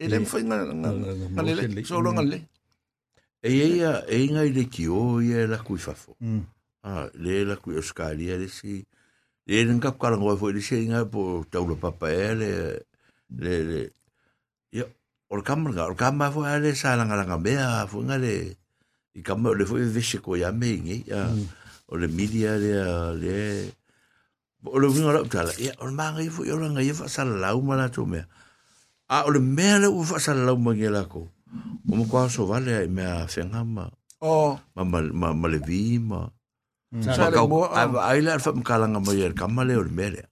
e 0.00 0.04
le 0.08 0.16
fa 0.24 0.38
nga 0.40 0.56
nga 0.64 0.90
ma 1.36 1.40
le 1.44 1.84
so 1.84 2.00
lo 2.04 2.12
nga 2.12 2.24
le. 2.24 2.38
E 3.40 3.48
ye 3.48 3.66
ya 3.80 4.04
e 4.08 4.28
nga 4.32 4.44
ile 4.44 4.64
ki 4.68 4.84
o 4.88 5.20
ye 5.24 5.48
la 5.48 5.56
ku 5.64 5.76
fa 5.76 5.96
fo 5.96 6.12
ah 6.84 7.08
le 7.16 7.44
la 7.48 7.56
ku 7.56 7.72
o 7.72 7.80
ska 7.80 8.12
le 8.12 8.48
si 8.48 8.84
Le 9.50 9.66
le 9.66 9.72
ngap 9.74 9.98
kala 9.98 10.14
ngoi 10.14 10.38
fo 10.38 10.54
le 10.54 10.62
si 10.62 10.78
inga 10.86 11.02
po 11.10 11.42
taula 11.50 11.74
papa 11.74 12.06
e 12.06 12.26
le 12.38 12.50
le 13.34 13.54
le. 13.66 13.80
Ia, 14.70 14.86
o 15.26 15.34
le 15.34 15.42
kamar 15.42 15.74
nga, 15.74 15.90
o 15.90 15.90
le 15.90 15.98
kamar 15.98 16.30
fo 16.30 16.46
a 16.46 16.54
le 16.62 16.70
sa 16.78 16.94
langa 16.94 17.18
langa 17.18 17.34
mea 17.34 17.82
fo 17.90 17.98
nga 18.06 18.14
le 18.14 18.54
i 19.18 19.20
kamar 19.26 19.58
le 19.58 19.66
fo 19.66 19.74
i 19.82 19.90
vese 19.90 20.22
ko 20.22 20.38
ya 20.38 20.54
me 20.54 20.70
ingi. 20.78 21.02
Ia, 21.10 21.34
o 21.90 21.98
le 21.98 22.06
media 22.06 22.54
le 22.62 22.70
a 22.78 23.10
le 23.10 23.38
o 24.62 24.78
le 24.78 24.86
vinga 24.86 25.18
la 25.18 25.26
utala. 25.26 25.50
Ia, 25.58 25.74
o 25.82 25.90
le 25.90 25.94
manga 25.98 26.22
i 26.22 26.30
fo 26.30 26.46
i 26.46 26.54
o 26.54 26.58
langa 26.62 26.78
i 26.78 26.94
fa 26.94 27.10
sala 27.10 27.34
lau 27.34 27.58
ma 27.58 27.74
la 27.74 27.90
to 27.90 28.06
mea. 28.06 28.30
Ah, 29.10 29.26
o 29.26 29.34
le 29.34 29.42
mea 29.42 29.82
le 29.82 29.90
u 29.90 30.06
fa 30.06 30.22
sala 30.22 30.46
lau 30.46 30.62
ma 30.62 30.78
nge 30.78 30.86
la 30.94 31.02
ko. 31.10 31.26
O 31.90 31.92
mo 31.98 32.06
kwa 32.06 32.30
so 32.30 32.46
vale 32.46 32.86
ai 32.86 32.86
mea 32.86 33.26
whenga 33.26 33.66
ma 33.66 33.90
o 34.22 34.54
ma 34.76 34.84
ma 34.86 35.00
ma, 35.10 35.34
ma 35.34 35.46
le 35.50 35.58
vi 35.58 35.98
ma 35.98 36.30
sa 36.98 37.30
le 37.30 37.38
mo 37.46 37.70
ai 37.70 37.86
ai 38.02 38.20
la 38.26 38.38
fa 38.42 38.50
mkalanga 38.50 38.98
ma 38.98 39.14
yer 39.14 39.30
kama 39.34 39.62
le 39.62 39.78
o 39.78 39.82
le 39.86 39.92
mere 39.94 40.22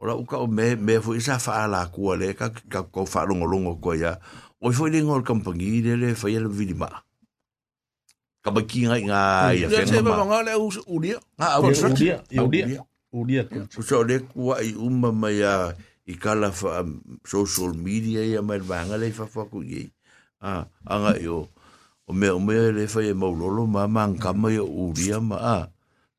ora 0.00 0.12
uka 0.14 0.36
o 0.38 0.46
me 0.46 0.76
me 0.76 1.00
fo 1.00 1.16
isa 1.16 1.40
fa 1.40 1.64
ala 1.64 1.88
ku 1.88 2.12
le 2.12 2.36
ka 2.36 2.52
ka 2.68 2.84
ko 2.92 3.08
fa 3.08 3.24
longo 3.24 3.48
longo 3.48 3.80
ko 3.80 3.96
ya 3.96 4.20
o 4.60 4.68
fo 4.68 4.86
le 4.92 5.00
ngol 5.00 5.24
kampangi 5.24 5.80
le 5.82 5.96
le 5.96 6.08
fa 6.14 6.28
le 6.28 6.48
vi 6.52 6.76
ma 6.76 6.92
ka 8.44 8.52
ba 8.52 8.60
ki 8.62 8.86
ngai 8.92 9.02
nga 9.08 9.50
ya 9.56 9.66
ya 9.66 9.88
se 9.88 9.96
whenga 9.96 10.04
ba 10.04 10.20
ma 10.20 10.24
nga 10.28 10.38
le 10.46 10.52
u 10.60 10.68
u 10.68 10.96
dia 11.00 11.16
ah 11.40 11.58
o 11.64 11.72
Udia, 11.72 12.22
udia, 12.44 12.84
udia. 13.10 13.42
so 13.82 14.04
le 14.04 14.20
ku 14.20 14.52
ai 14.52 14.76
umma 14.76 15.10
ma 15.10 15.32
ya 15.32 15.72
i 16.06 16.14
kala 16.14 16.52
fa 16.52 16.84
social 17.24 17.72
media 17.72 18.20
ya 18.20 18.44
mai 18.44 18.60
vanga 18.60 19.00
le 19.00 19.08
fa 19.10 19.24
fa 19.24 19.48
ku 19.48 19.64
ye 19.64 19.88
ah 20.44 20.68
anga 20.86 21.16
yo 21.18 21.48
o 22.08 22.12
me 22.12 22.28
o 22.32 22.40
me 22.40 22.72
le 22.72 22.86
fa 22.88 23.00
ye 23.04 23.12
mo 23.12 23.28
lolo 23.28 23.66
ma 23.66 23.86
man 23.86 24.16
kama 24.16 24.48
yo 24.50 24.64
uria 24.64 25.20
ma 25.20 25.36
ah 25.36 25.64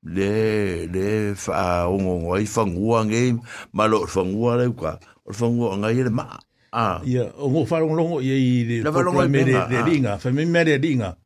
le 0.06 0.86
le 0.86 1.34
fa 1.34 1.90
o 1.90 1.98
ngo 1.98 2.34
ai 2.38 2.46
fa 2.46 2.64
ngua 2.66 3.06
nge 3.10 3.42
ma 3.74 3.90
lo 3.90 4.06
fa 4.06 4.22
ngua 4.22 4.62
le 4.62 4.66
ka 4.78 5.02
o 5.26 5.34
fa 5.34 5.46
ngua 5.50 5.78
nga 5.82 5.90
ye 5.90 6.04
le 6.06 6.14
ma 6.14 6.26
ah 6.72 7.02
Ia, 7.02 7.34
o 7.42 7.50
ngo 7.50 7.66
wharong 7.66 7.96
longo 7.98 8.22
ia 8.22 8.38
i 8.38 8.64
le 8.70 8.76
Le 8.86 8.92
me 8.94 9.02
longo, 9.02 9.26
de 9.26 9.56
ah. 9.58 9.66
de 9.66 9.82
ringa, 9.82 10.18
fa 10.22 10.30
me 10.32 10.46
me 10.46 10.62
de 10.64 10.78
ringa. 10.78 11.18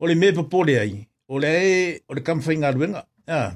O 0.00 0.06
le 0.06 0.14
me 0.18 0.32
pa 0.32 0.42
pole 0.42 0.74
ai. 0.78 1.06
O 1.28 1.38
le 1.38 1.46
e, 1.46 2.02
o 2.08 2.14
le 2.14 2.20
kam 2.26 2.40
whainga 2.42 2.72
ruenga. 2.74 3.06
Ah. 3.30 3.54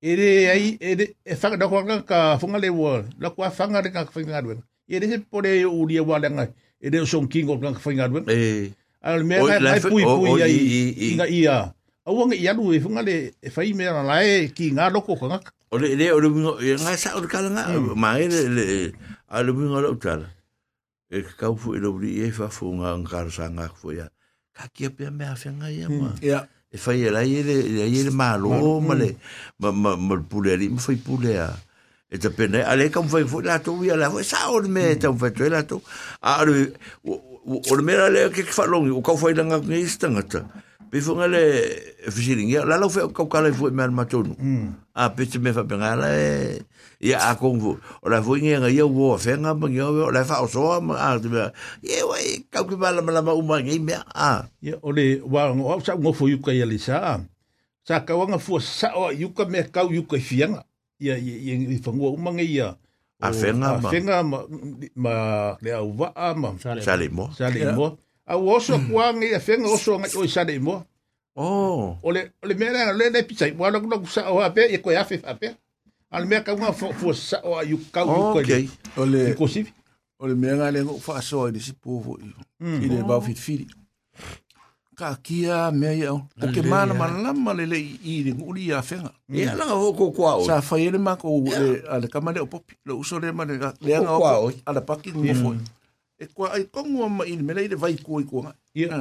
E 0.00 0.16
re 0.16 0.48
ai, 0.48 0.78
e 0.80 0.94
re, 0.96 1.06
e 1.24 1.34
whanga 1.36 1.56
da 1.60 1.68
kwanga 1.68 2.00
ka 2.08 2.38
whanga 2.40 2.58
le 2.58 2.68
wa, 2.72 3.04
la 3.20 3.28
kua 3.30 3.52
whanga 3.52 3.84
re 3.84 3.90
ka 3.92 4.08
whainga 4.08 4.40
ruenga. 4.40 4.64
E 4.88 4.98
re 4.98 5.06
se 5.08 5.18
pole 5.20 5.60
e 5.60 5.64
u 5.68 5.84
ria 5.86 6.02
wale 6.02 6.28
ngai. 6.32 6.48
E 6.80 6.88
re 6.88 7.00
o 7.00 7.04
song 7.04 7.28
king 7.28 7.50
o 7.52 7.58
ka 7.60 7.76
whainga 7.76 8.08
ruenga. 8.08 8.32
e 8.32 8.72
A 8.72 8.79
le 9.02 9.24
me 9.24 9.36
la 9.40 9.72
ai 9.76 9.80
pui 9.80 10.04
pui 10.04 10.42
ai, 10.42 11.12
inga 11.12 11.26
ia. 11.28 11.72
Auanga 12.06 12.36
i 12.36 12.48
alu 12.48 12.72
e 12.74 12.78
whanga 12.80 13.02
le, 13.04 13.16
e 13.40 13.48
whai 13.54 13.72
me 13.72 13.88
ana 13.88 14.02
lai 14.02 14.50
ki 14.56 14.72
ngā 14.76 14.92
loko 14.92 15.16
ka 15.20 15.26
ngaka. 15.26 15.52
o 15.70 15.78
le 15.78 15.94
le 15.94 16.10
o 16.10 16.18
le 16.18 16.28
wingo 16.28 16.58
e 16.58 16.74
nga 16.74 16.98
sa 16.98 17.14
o 17.14 17.22
le 17.22 17.28
kala 17.30 17.50
nga 17.54 17.94
ma 17.94 18.18
e 18.18 18.26
le 18.26 18.40
le 18.50 18.64
a 19.30 19.42
le 19.42 19.54
wingo 19.54 19.78
lo 19.78 19.94
tala 19.94 20.26
e 21.06 21.22
ka 21.22 21.54
fu 21.54 21.74
e 21.74 21.78
lo 21.78 21.94
ri 21.94 22.26
e 22.26 22.30
fa 22.34 22.50
fu 22.50 22.74
nga 22.74 22.98
ngkar 22.98 23.30
sa 23.30 23.46
nga 23.54 23.70
fu 23.70 23.94
ya 23.94 24.10
ka 24.50 24.66
ki 24.74 24.90
pe 24.90 25.14
me 25.14 25.30
a 25.30 25.38
fenga 25.38 25.70
ya 25.70 25.86
ma 25.86 26.18
ya 26.18 26.42
e 26.74 26.74
fa 26.74 26.90
ye 26.90 27.06
la 27.14 27.22
ye 27.22 27.46
le 27.46 27.86
ye 27.86 28.02
le 28.02 28.10
ma 28.10 28.34
lo 28.34 28.82
ma 28.82 28.98
le 28.98 29.14
ma 29.62 29.70
ma 29.70 29.94
ma 29.94 30.18
pule 30.18 30.58
ri 30.58 30.66
ma 30.74 30.82
fa 30.82 30.90
pule 30.98 31.38
a 31.38 31.54
e 32.10 32.18
te 32.18 32.34
pene 32.34 32.66
ale 32.66 32.90
ka 32.90 33.06
fa 33.06 33.22
fu 33.22 33.38
la 33.38 33.62
to 33.62 33.78
ya 33.86 33.94
la 33.94 34.10
fa 34.10 34.26
sa 34.26 34.50
o 34.50 34.58
le 34.58 34.66
me 34.66 34.98
te 34.98 35.06
fa 35.06 35.30
to 35.30 35.46
la 35.46 35.62
to 35.62 35.78
a 36.18 36.42
le 36.42 36.74
o 37.46 37.74
le 37.76 37.82
me 37.82 37.94
la 37.96 38.08
le 38.08 38.30
ke 38.30 38.42
fa 38.44 38.66
longi 38.66 38.90
o 38.90 39.00
ka 39.00 39.16
fa 39.16 39.30
la 39.32 39.44
nga 39.44 39.58
ngi 39.58 39.86
stangata 39.86 40.44
pe 40.90 41.00
fu 41.00 41.14
nga 41.14 41.26
le 41.30 41.42
fisiring 42.10 42.50
ya 42.50 42.64
la 42.64 42.76
la 42.76 42.88
fa 42.88 43.08
ka 43.08 43.24
ka 43.24 43.40
le 43.40 43.52
fu 43.52 43.70
me 43.70 43.86
ma 43.88 44.04
tonu 44.04 44.36
a 44.94 45.10
pe 45.10 45.26
te 45.26 45.38
me 45.38 45.52
fa 45.52 45.64
penga 45.64 45.96
la 45.96 46.08
e 46.12 46.60
ia 47.00 47.16
a 47.30 47.36
kong 47.36 47.60
fu 47.60 47.70
o 47.78 48.06
la 48.10 48.20
fu 48.20 48.36
ngi 48.36 48.58
nga 48.58 48.68
ia 48.68 48.84
wo 48.84 49.16
fenga 49.16 49.54
ma 49.54 49.66
ngi 49.70 49.80
o 49.80 50.10
la 50.10 50.24
fa 50.24 50.42
o 50.44 50.48
so 50.50 50.80
ma 50.80 50.98
a 50.98 51.18
te 51.18 51.28
me 51.28 51.48
ye 51.80 52.02
wai 52.04 52.44
ka 52.50 52.66
ki 52.68 52.76
bala 52.76 53.00
ma 53.00 53.12
la 53.12 53.22
ma 53.22 53.32
uma 53.32 53.62
ngi 53.62 53.78
me 53.80 53.94
a 53.96 54.50
Ia, 54.60 54.76
o 54.82 54.92
le 54.92 55.20
wa 55.24 55.48
o 55.52 55.80
sa 55.80 55.96
ngofo 55.96 56.28
yuka 56.28 56.52
ia 56.52 56.68
le 56.68 56.76
sa. 56.76 57.20
Sa 57.84 58.04
ka 58.04 58.12
wanga 58.12 58.36
fu 58.38 58.60
sa 58.60 58.92
o 58.92 59.08
yuka 59.08 59.48
me 59.48 59.64
kau 59.72 59.88
yuka 59.88 60.16
i 60.16 60.20
fianga. 60.20 60.64
Ia, 61.00 61.16
ia, 61.16 61.36
ia, 61.40 61.54
i 61.56 61.80
whangua 61.80 62.12
umanga 62.12 62.44
ia. 62.44 62.76
A 62.76 62.76
whenga 62.76 62.76
ma. 62.76 62.79
a 63.20 63.32
fenga 63.32 63.78
ma 63.78 63.90
fenga 63.90 64.22
ma, 64.22 64.38
ma 64.96 65.12
le 65.60 65.70
au 65.74 65.92
va 65.92 66.34
ma. 66.34 66.54
Sale 66.80 67.08
mo. 67.08 67.30
sale 67.36 67.72
mo. 67.72 67.98
A 68.26 68.36
oso 68.36 68.78
mm. 68.78 68.90
kwa 68.90 69.12
ngi 69.12 69.34
a 69.34 69.40
fenga 69.40 69.68
oso 69.68 69.98
ngi 69.98 70.16
o 70.16 70.26
sale 70.26 70.58
mo. 70.58 70.84
Oh. 71.36 71.96
Ole 72.02 72.32
ole 72.42 72.54
mera 72.54 72.92
le 72.92 73.10
le 73.10 73.22
pizza 73.22 73.46
wa 73.58 73.70
lo 73.70 73.80
lo 73.80 74.04
sa 74.06 74.32
o 74.32 74.40
ape 74.40 74.68
e 74.74 74.78
ko 74.78 74.90
ya 74.92 75.04
fe 75.04 75.20
ape 75.24 75.54
al 76.10 76.26
mera 76.26 76.42
ka 76.42 76.54
uma 76.54 76.72
fo 76.72 77.12
sa 77.12 77.40
o 77.44 77.60
yu 77.62 77.78
ka 77.92 78.04
u 78.04 78.32
ko 78.34 78.40
le 78.40 78.68
ole 78.96 79.36
ole 80.18 80.34
le 80.72 80.80
fa 81.00 81.22
so 81.22 81.50
de 81.50 81.60
si 81.60 81.72
fit 83.36 83.66
ka 85.00 85.16
kia 85.26 85.58
me 85.72 85.88
ia 85.96 86.12
o. 86.12 86.18
Ke 86.54 86.62
mana 86.62 86.92
mana 87.00 87.16
lama 87.24 87.54
le 87.56 87.64
le 87.72 87.78
i 87.80 87.96
i 88.04 88.14
ni 88.26 88.32
nguri 88.36 88.68
a 88.76 88.82
whenga. 88.84 89.12
E 89.32 89.46
ala 89.48 89.64
ngā 89.70 89.76
hoko 89.82 90.10
kua 90.16 90.32
o. 90.40 90.46
Sa 90.48 90.60
whai 90.60 90.88
ele 90.88 91.00
mā 91.00 91.16
kou 91.20 91.48
e 91.48 91.80
ale 91.88 92.10
kamale 92.12 92.42
o 92.44 92.48
popi. 92.52 92.76
Le 92.84 92.92
uso 93.02 93.20
le 93.22 93.32
mā 93.32 93.46
le 93.48 93.56
anga 93.96 94.12
hoko 94.12 94.32
o. 94.48 94.50
Ala 94.68 94.84
paki 94.84 95.14
ngā 95.16 95.36
foi 95.40 95.56
E 96.20 96.26
kwa 96.36 96.50
ai 96.52 96.66
kongua 96.68 97.08
ma 97.08 97.24
i 97.24 97.36
me 97.40 97.54
le 97.56 97.68
le 97.72 97.76
vai 97.80 97.96
ko 97.96 98.20
i 98.20 98.26
kua 98.28 98.50
ngā. 98.50 98.52
Ia. 98.82 98.98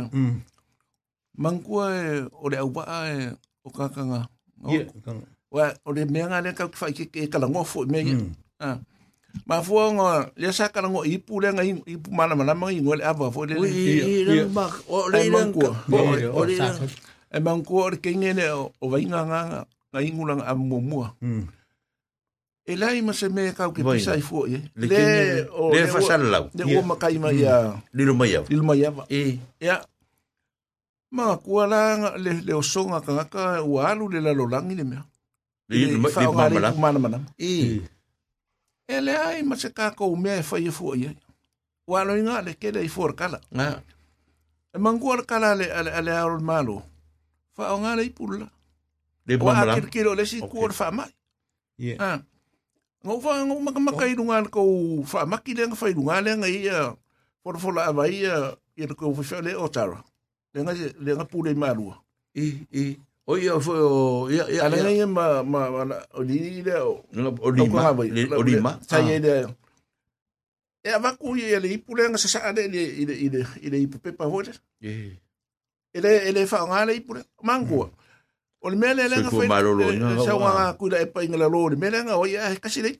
Mangua 1.37 1.89
e 1.95 2.05
o 2.31 2.49
le 2.51 2.61
au 2.63 2.69
ba 2.71 2.85
e 3.11 3.31
o 3.63 3.69
kākanga. 3.75 4.21
Ia. 4.71 4.87
O 5.83 5.91
le 5.91 6.05
mea 6.05 6.29
nga 6.31 6.39
le 6.45 6.55
kau 6.55 6.71
ki 6.71 6.79
whai 6.79 6.93
ke 6.95 7.27
kalangofo 7.27 7.83
me. 7.91 8.05
Ia. 8.07 8.77
ma 9.45 9.61
fua 9.61 9.89
nga 9.93 10.09
le 10.37 10.49
sa 10.53 10.69
ka 10.73 10.81
ngo 10.81 11.05
ipu 11.05 11.41
le 11.41 11.49
nga 11.53 11.63
ipu 11.65 12.09
mana 12.13 12.33
mana 12.37 12.53
ma 12.53 12.69
ngo 12.69 12.93
le 12.97 13.03
ava 13.05 13.29
fo 13.33 13.45
le 13.45 13.57
le 13.57 13.69
le 14.25 14.35
ba 14.49 14.65
o 14.89 15.09
le 15.09 15.25
le 15.25 15.41
o 16.29 16.41
le 16.45 16.55
le 16.57 16.85
e 17.29 17.37
man 17.37 17.61
ko 17.61 17.93
ke 18.01 18.09
ngene 18.13 18.45
o 18.53 18.85
vai 18.89 19.05
nga 19.05 19.21
nga 19.25 19.41
nga 19.65 19.99
ingula 20.01 20.33
nga 20.37 20.53
mu 20.57 20.81
mu 20.81 21.05
e 22.69 22.73
la 22.77 22.93
i 22.93 23.01
se 23.13 23.29
me 23.29 23.53
ka 23.53 23.69
ke 23.73 23.81
pisa 23.85 24.17
i 24.17 24.21
fo 24.21 24.45
ye 24.49 24.61
le 24.77 25.45
o 25.53 25.73
le 25.73 25.85
fa 25.89 26.01
sal 26.01 26.25
la 26.29 26.45
le 26.49 26.63
o 26.77 26.81
ma 26.85 26.97
kai 26.97 27.17
ma 27.21 27.29
ya 27.33 27.73
le 27.93 28.01
lo 28.05 28.13
ma 28.17 28.25
ya 28.25 28.41
le 28.45 28.63
ma 28.65 28.73
ya 28.77 28.89
e 29.09 29.37
ya 29.61 29.81
ma 31.13 31.37
ko 31.41 31.65
la 31.65 32.17
le 32.17 32.45
le 32.45 32.53
o 32.53 32.61
songa 32.61 33.01
ka 33.01 33.25
ka 33.29 33.61
wa 33.65 33.93
lu 33.97 34.09
le 34.13 34.21
la 34.25 34.33
lo 34.33 34.45
langi 34.49 34.73
le 34.77 34.85
me 34.85 34.97
le 35.69 35.97
ma 36.01 36.09
mana 36.77 36.97
mana 37.01 37.17
e 37.37 37.81
e 38.89 39.01
le 39.01 39.13
ai 39.17 39.43
ma 39.43 39.55
se 39.55 39.69
u 39.99 40.15
mea 40.15 40.41
e 40.41 40.43
whaia 40.49 40.71
fua 40.71 40.97
iai. 40.97 41.17
O 41.87 41.95
alo 41.95 42.17
inga 42.17 42.41
le 42.41 42.53
kele 42.53 42.81
i 42.83 42.89
fuor 42.89 43.13
kala. 43.15 43.39
Nga. 43.53 43.83
E 44.73 44.77
mangua 44.77 45.17
le 45.17 45.23
kala 45.23 45.55
le 45.55 45.65
ale 45.71 45.91
ale 45.91 46.11
aro 46.11 46.37
le 46.37 46.43
malo. 46.43 46.81
Fa 47.53 47.73
o 47.73 47.77
ngā 47.77 47.95
le 47.97 48.03
i 48.09 48.09
pula. 48.09 48.49
Le 49.25 49.37
bua 49.37 49.53
mara. 49.53 49.77
O 49.77 50.11
a 50.11 50.15
le 50.15 50.25
si 50.25 50.41
kuor 50.41 50.69
le 50.73 50.77
wha 50.79 50.91
mai. 50.91 51.11
Ie. 51.77 51.97
Ha. 52.01 52.21
Ngau 53.05 53.21
wha 53.21 53.45
ngau 53.45 53.59
maka 53.61 53.79
maka 53.79 54.05
i 54.07 54.15
runga 54.15 54.41
le 54.41 54.49
kou 54.49 55.05
wha 55.05 55.25
maki 55.25 55.53
le 55.53 55.67
nga 55.67 55.77
whai 55.81 55.93
runga 55.93 56.21
le 56.21 56.31
anga 56.31 56.49
i 56.49 56.67
a 56.69 56.95
fora 57.43 57.59
fora 57.59 58.07
i 58.09 58.25
a 58.25 58.57
le 58.75 58.95
kou 58.95 59.13
wha 59.13 59.41
le 59.41 59.53
o 59.55 59.67
tara. 59.69 60.03
Le 60.53 61.13
nga 61.13 61.25
pule 61.25 61.51
i 61.51 61.55
marua. 61.55 61.95
I, 62.33 62.65
i. 62.73 62.99
O 63.29 63.37
ia 63.37 63.53
fo 63.61 63.73
o 63.77 64.29
ia 64.33 64.49
ia. 64.49 64.65
Ale 64.65 64.81
nga 64.81 64.89
i 64.89 65.05
ma 65.05 65.25
ma 65.45 65.61
ma 65.69 65.97
o 66.17 66.21
li 66.25 66.65
le 66.65 66.75
o. 66.81 67.05
O 67.45 67.49
lima. 67.53 67.93
Le- 67.93 68.25
O 68.33 68.41
lima. 68.41 68.71
Sa 68.89 68.97
ye 69.05 69.19
le. 69.21 69.33
E 70.81 70.89
ava 70.97 71.13
ku 71.19 71.35
i 71.37 71.53
le 71.61 71.67
ipule 71.77 72.09
nga 72.09 72.17
sa 72.17 72.25
sa 72.33 72.49
le 72.55 72.65
le 72.73 72.81
i 72.81 73.03
le 73.05 73.13
i 73.61 73.67
le 73.69 73.77
ipu 73.85 74.01
pepa 74.01 74.25
vole. 74.25 74.49
E. 74.81 75.13
Ele 75.93 76.11
ele 76.29 76.47
fa 76.49 76.65
nga 76.65 76.85
le 76.89 76.97
ipule. 76.97 77.21
Mangua. 77.45 77.87
O 78.65 78.69
le 78.73 78.75
mele 78.81 79.05
le 79.05 79.15
nga 79.21 79.29
inga 79.93 80.25
Sa 80.25 80.33
wa. 80.35 80.73
ku 80.79 80.89
le 80.89 81.05
pa 81.13 81.21
inga 81.21 81.37
lo 81.37 81.69
le 81.69 81.77
mele 81.77 82.01
nga 82.01 82.17
o 82.17 82.25
ia 82.25 82.49
kasi 82.57 82.81
le. 82.81 82.97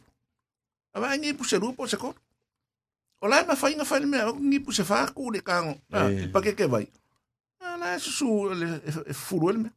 Ava 0.94 1.18
ngi 1.18 1.34
pu 1.34 1.44
se 1.44 1.58
rupo 1.58 1.88
se 1.90 1.98
ko. 1.98 2.14
O 3.22 3.26
la 3.28 3.42
ma 3.50 3.56
fa 3.58 3.68
inga 3.74 3.82
fa 3.86 3.98
le 3.98 4.06
me 4.06 4.22
ngi 4.22 4.60
pu 4.62 4.70
se 4.78 4.84
fa 4.86 5.10
ku 5.10 5.34
le 5.34 5.42
kang. 5.42 5.74
Eh. 5.90 6.30
Pa 6.30 6.38
ke 6.46 6.54
ke 6.54 6.70
vai. 6.70 6.86
Ala 7.66 7.98
su 7.98 8.12
su 8.14 8.28
le 8.54 8.78
furu 9.26 9.50
le 9.58 9.60
me. 9.66 9.70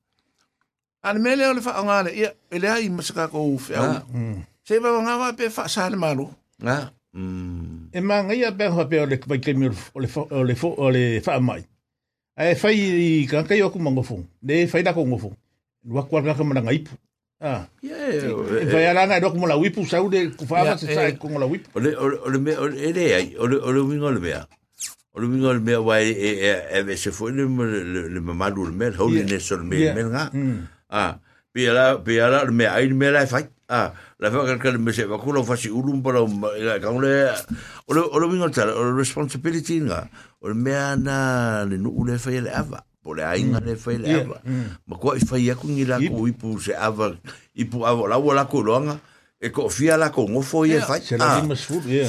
Al 1.03 1.19
mele 1.19 1.47
o 1.51 1.53
le 1.55 1.61
fa 1.61 1.83
nga 1.83 2.03
le 2.07 2.11
ia 2.15 2.31
ele 2.51 2.67
ai 2.71 2.89
ma 2.89 3.03
se 3.03 3.13
ka 3.13 3.29
ko 3.29 3.59
fe 3.59 3.75
au. 3.75 3.83
Nga. 3.91 4.03
Mm. 4.15 4.39
Se 4.65 4.79
va 4.79 4.89
nga 5.03 5.17
va 5.19 5.33
pe 5.35 5.51
fa 5.51 5.67
sa 5.69 5.91
le 5.91 5.97
malo. 5.97 6.31
Nga. 6.63 6.93
Mm. 7.15 7.91
E 7.93 8.01
manga 8.01 8.35
ia 8.35 8.53
pe 8.53 8.67
hoa 8.71 8.87
pe 8.89 9.01
o 9.03 9.07
le 9.07 9.19
kai 9.19 9.41
kemi 9.41 9.67
o 9.69 9.99
le 10.01 10.07
fo- 10.09 10.29
o 10.31 10.43
le 10.47 10.55
o 10.63 10.91
le 10.91 11.21
wha 11.27 11.41
mai. 11.41 11.63
E 12.39 12.55
whai 12.55 12.77
i 13.23 13.27
kankai 13.27 13.63
o 13.63 13.71
ku 13.71 13.79
mangofong. 13.79 14.25
Le 14.47 14.67
whai 14.71 14.83
dako 14.83 15.05
ngofong. 15.07 15.37
Lua 15.85 16.03
kua 16.07 16.23
kaka 16.23 16.45
maranga 16.45 16.73
ipu. 16.73 16.95
Ah. 17.43 17.67
Yeah. 17.83 18.31
E 18.63 18.71
whai 18.73 18.87
alanga 18.87 19.19
e 19.19 19.21
doku 19.21 19.37
mola 19.43 19.59
wipu 19.59 19.83
sau 19.85 20.09
de 20.09 20.31
ku 20.39 20.47
whaama 20.47 20.71
Ia, 20.71 20.79
se 20.79 20.87
e- 20.87 20.95
sai 20.95 21.19
ku 21.19 21.29
mola 21.29 21.47
wipu. 21.51 21.67
O 21.75 21.81
le 21.83 21.91
o 21.99 22.07
le- 22.09 22.21
o 22.23 22.29
le 22.31 22.39
mea 22.39 22.61
o 22.63 22.67
le 22.71 22.79
e 22.79 22.93
le 22.95 23.05
ai 23.19 23.35
o 23.37 23.47
le 23.51 23.59
o 23.59 23.71
le 23.75 24.21
mea. 24.23 24.47
Mea 25.61 25.81
wai 25.83 26.09
e 26.15 26.31
e 26.47 26.51
e 26.79 26.93
e 26.93 26.97
se 26.97 27.11
foi 27.11 27.33
le 27.35 27.45
le 27.45 28.09
le 28.09 28.21
mamalu 28.23 28.71
le 28.71 28.73
mea 28.73 28.95
holiness 28.97 29.51
o 29.51 29.57
le 29.59 29.65
mea 29.67 29.79
Ia. 29.81 29.93
le 29.93 29.95
mea 29.99 30.09
nga. 30.09 30.25
Mm. 30.33 30.61
a 30.93 31.17
pia 31.53 31.73
la 31.73 31.97
pia 31.97 32.29
la 32.29 32.45
me 32.53 32.69
ai 32.69 32.93
me 32.93 33.09
la 33.11 33.25
fai 33.27 33.49
a 33.69 33.93
la 34.21 34.31
fa 34.31 34.45
ka 34.61 34.71
me 34.77 34.93
se 34.93 35.09
va 35.09 35.17
kulo 35.19 35.43
fa 35.43 35.57
si 35.57 35.73
ulum 35.73 36.05
para 36.05 36.21
eh, 36.21 36.65
la 36.65 36.77
ka 36.79 36.93
ole 36.93 37.33
ole 37.89 38.01
ole 38.13 38.29
vingo 38.29 38.49
tal 38.53 38.69
ole 38.69 38.93
responsibility 38.93 39.81
nga 39.81 40.05
ole 40.45 40.55
me 40.55 40.77
ana 40.77 41.65
le 41.65 41.81
no 41.81 41.89
ole 41.97 42.21
fa 42.21 42.31
le 42.31 42.53
ava 42.53 42.85
por 43.03 43.17
le 43.17 43.25
ainga 43.25 43.61
le 43.61 43.75
fa 43.77 43.91
mm. 43.91 44.03
le 44.05 44.09
ava. 44.21 44.39
Ma 44.87 44.95
ko 45.01 45.17
fa 45.17 45.37
ya 45.41 45.57
ku 45.57 45.67
ni 45.67 45.89
la 45.89 45.99
ku 45.99 46.29
ipu 46.29 46.61
se 46.61 46.77
ava 46.77 47.17
ipu 47.57 47.83
ava 47.89 48.09
la 48.09 48.17
wala 48.21 48.45
ku 48.45 48.63
longa 48.63 49.01
e 49.41 49.49
ko 49.51 49.69
fia 49.69 49.97
la 49.97 50.13
ko 50.13 50.29
ngofo 50.29 50.69
ye 50.69 50.79
se 51.03 51.17
la 51.17 51.37
ah. 51.37 51.41
dimas 51.41 51.65
fu 51.65 51.81
ye 51.89 52.05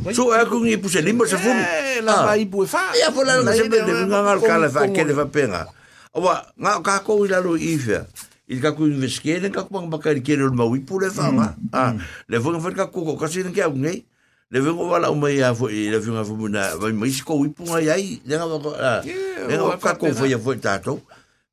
So 0.00 0.32
é 0.32 0.46
com 0.48 0.64
ipu 0.64 0.88
se 0.88 1.02
lima 1.04 1.26
se 1.28 1.36
fumo. 1.36 1.60
La 2.00 2.24
vai 2.24 2.48
ipu 2.48 2.64
eh, 2.64 2.64
ah. 2.64 2.64
e 2.64 2.68
fa. 2.72 2.82
Ya 2.96 3.12
por 3.12 3.26
la 3.28 3.36
se 3.52 3.68
de 3.68 3.84
nganga 3.84 4.32
al 4.32 4.40
kala 4.40 4.70
fa 4.72 4.88
ke 4.88 5.04
le 5.04 5.12
fa 5.12 5.26
penga. 5.28 5.68
awa 6.14 6.42
nga 6.58 6.82
ka 6.82 7.06
ko 7.06 7.22
ila 7.26 7.38
lo 7.38 7.54
ife 7.54 8.02
il 8.50 8.58
ka 8.58 8.74
ku 8.74 8.90
investe 8.90 9.38
den 9.38 9.54
ka 9.54 9.62
pa 9.70 9.78
ka 10.02 10.10
ni 10.10 10.26
kere 10.26 10.50
ma 10.50 10.66
wi 10.66 10.82
pour 10.82 10.98
le 10.98 11.10
fa 11.10 11.30
ma. 11.30 11.54
A 11.70 11.94
le 12.26 12.36
vo 12.42 12.50
ngfer 12.50 12.74
ka 12.74 12.90
ku 12.90 13.06
ko 13.06 13.14
ka 13.14 13.30
si 13.30 13.46
ka 13.46 13.70
ngai 13.70 14.02
le 14.50 14.58
vo 14.58 14.74
wala 14.90 15.06
o 15.10 15.14
mai 15.14 15.38
avo 15.38 15.70
i 15.70 15.86
le 15.86 16.02
vo 16.02 16.18
avo 16.18 16.34
na 16.50 16.74
vai 16.74 16.90
mai 16.90 17.14
si 17.14 17.22
ko 17.22 17.38
wi 17.38 17.54
ai. 17.86 18.18
Le 18.26 18.34
nga 18.34 18.50
ko 18.50 18.74
a 18.74 19.06
le 19.46 19.54
nga 19.54 19.78
ka 19.78 19.94
ko 19.94 20.10
vo 20.10 20.26
ya 20.26 20.38
to 20.82 20.98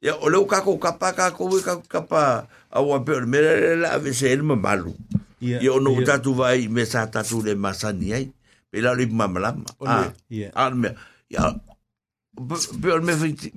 ya 0.01 0.17
o 0.17 0.25
le 0.25 0.41
ka 0.49 0.65
ko 0.65 0.81
ka 0.81 0.97
pa 0.97 1.13
ka 1.13 1.37
ko 1.37 1.53
ka 1.61 1.77
ka 1.85 2.01
pa 2.01 2.49
a 2.73 2.81
wa 2.81 2.97
me 3.29 3.37
le 3.37 3.77
la 3.77 4.01
ve 4.01 4.09
se 4.09 4.33
el 4.33 4.41
ma 4.41 4.57
malu 4.57 4.97
ya 5.37 5.69
o 5.69 5.77
no 5.77 5.93
ta 6.01 6.17
tu 6.17 6.33
vai 6.33 6.65
me 6.65 6.81
sa 6.81 7.05
tatu 7.05 7.45
le 7.45 7.53
masani 7.53 8.09
sa 8.09 8.17
ai. 8.17 8.33
Pe 8.73 8.81
la 8.81 8.97
le 8.97 9.05
ma 9.05 9.29
ma 9.29 9.61
ya 11.29 11.53
Pe 12.37 12.99
me 13.01 13.13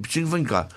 sing 0.09 0.27
van 0.27 0.45
ka. 0.45 0.69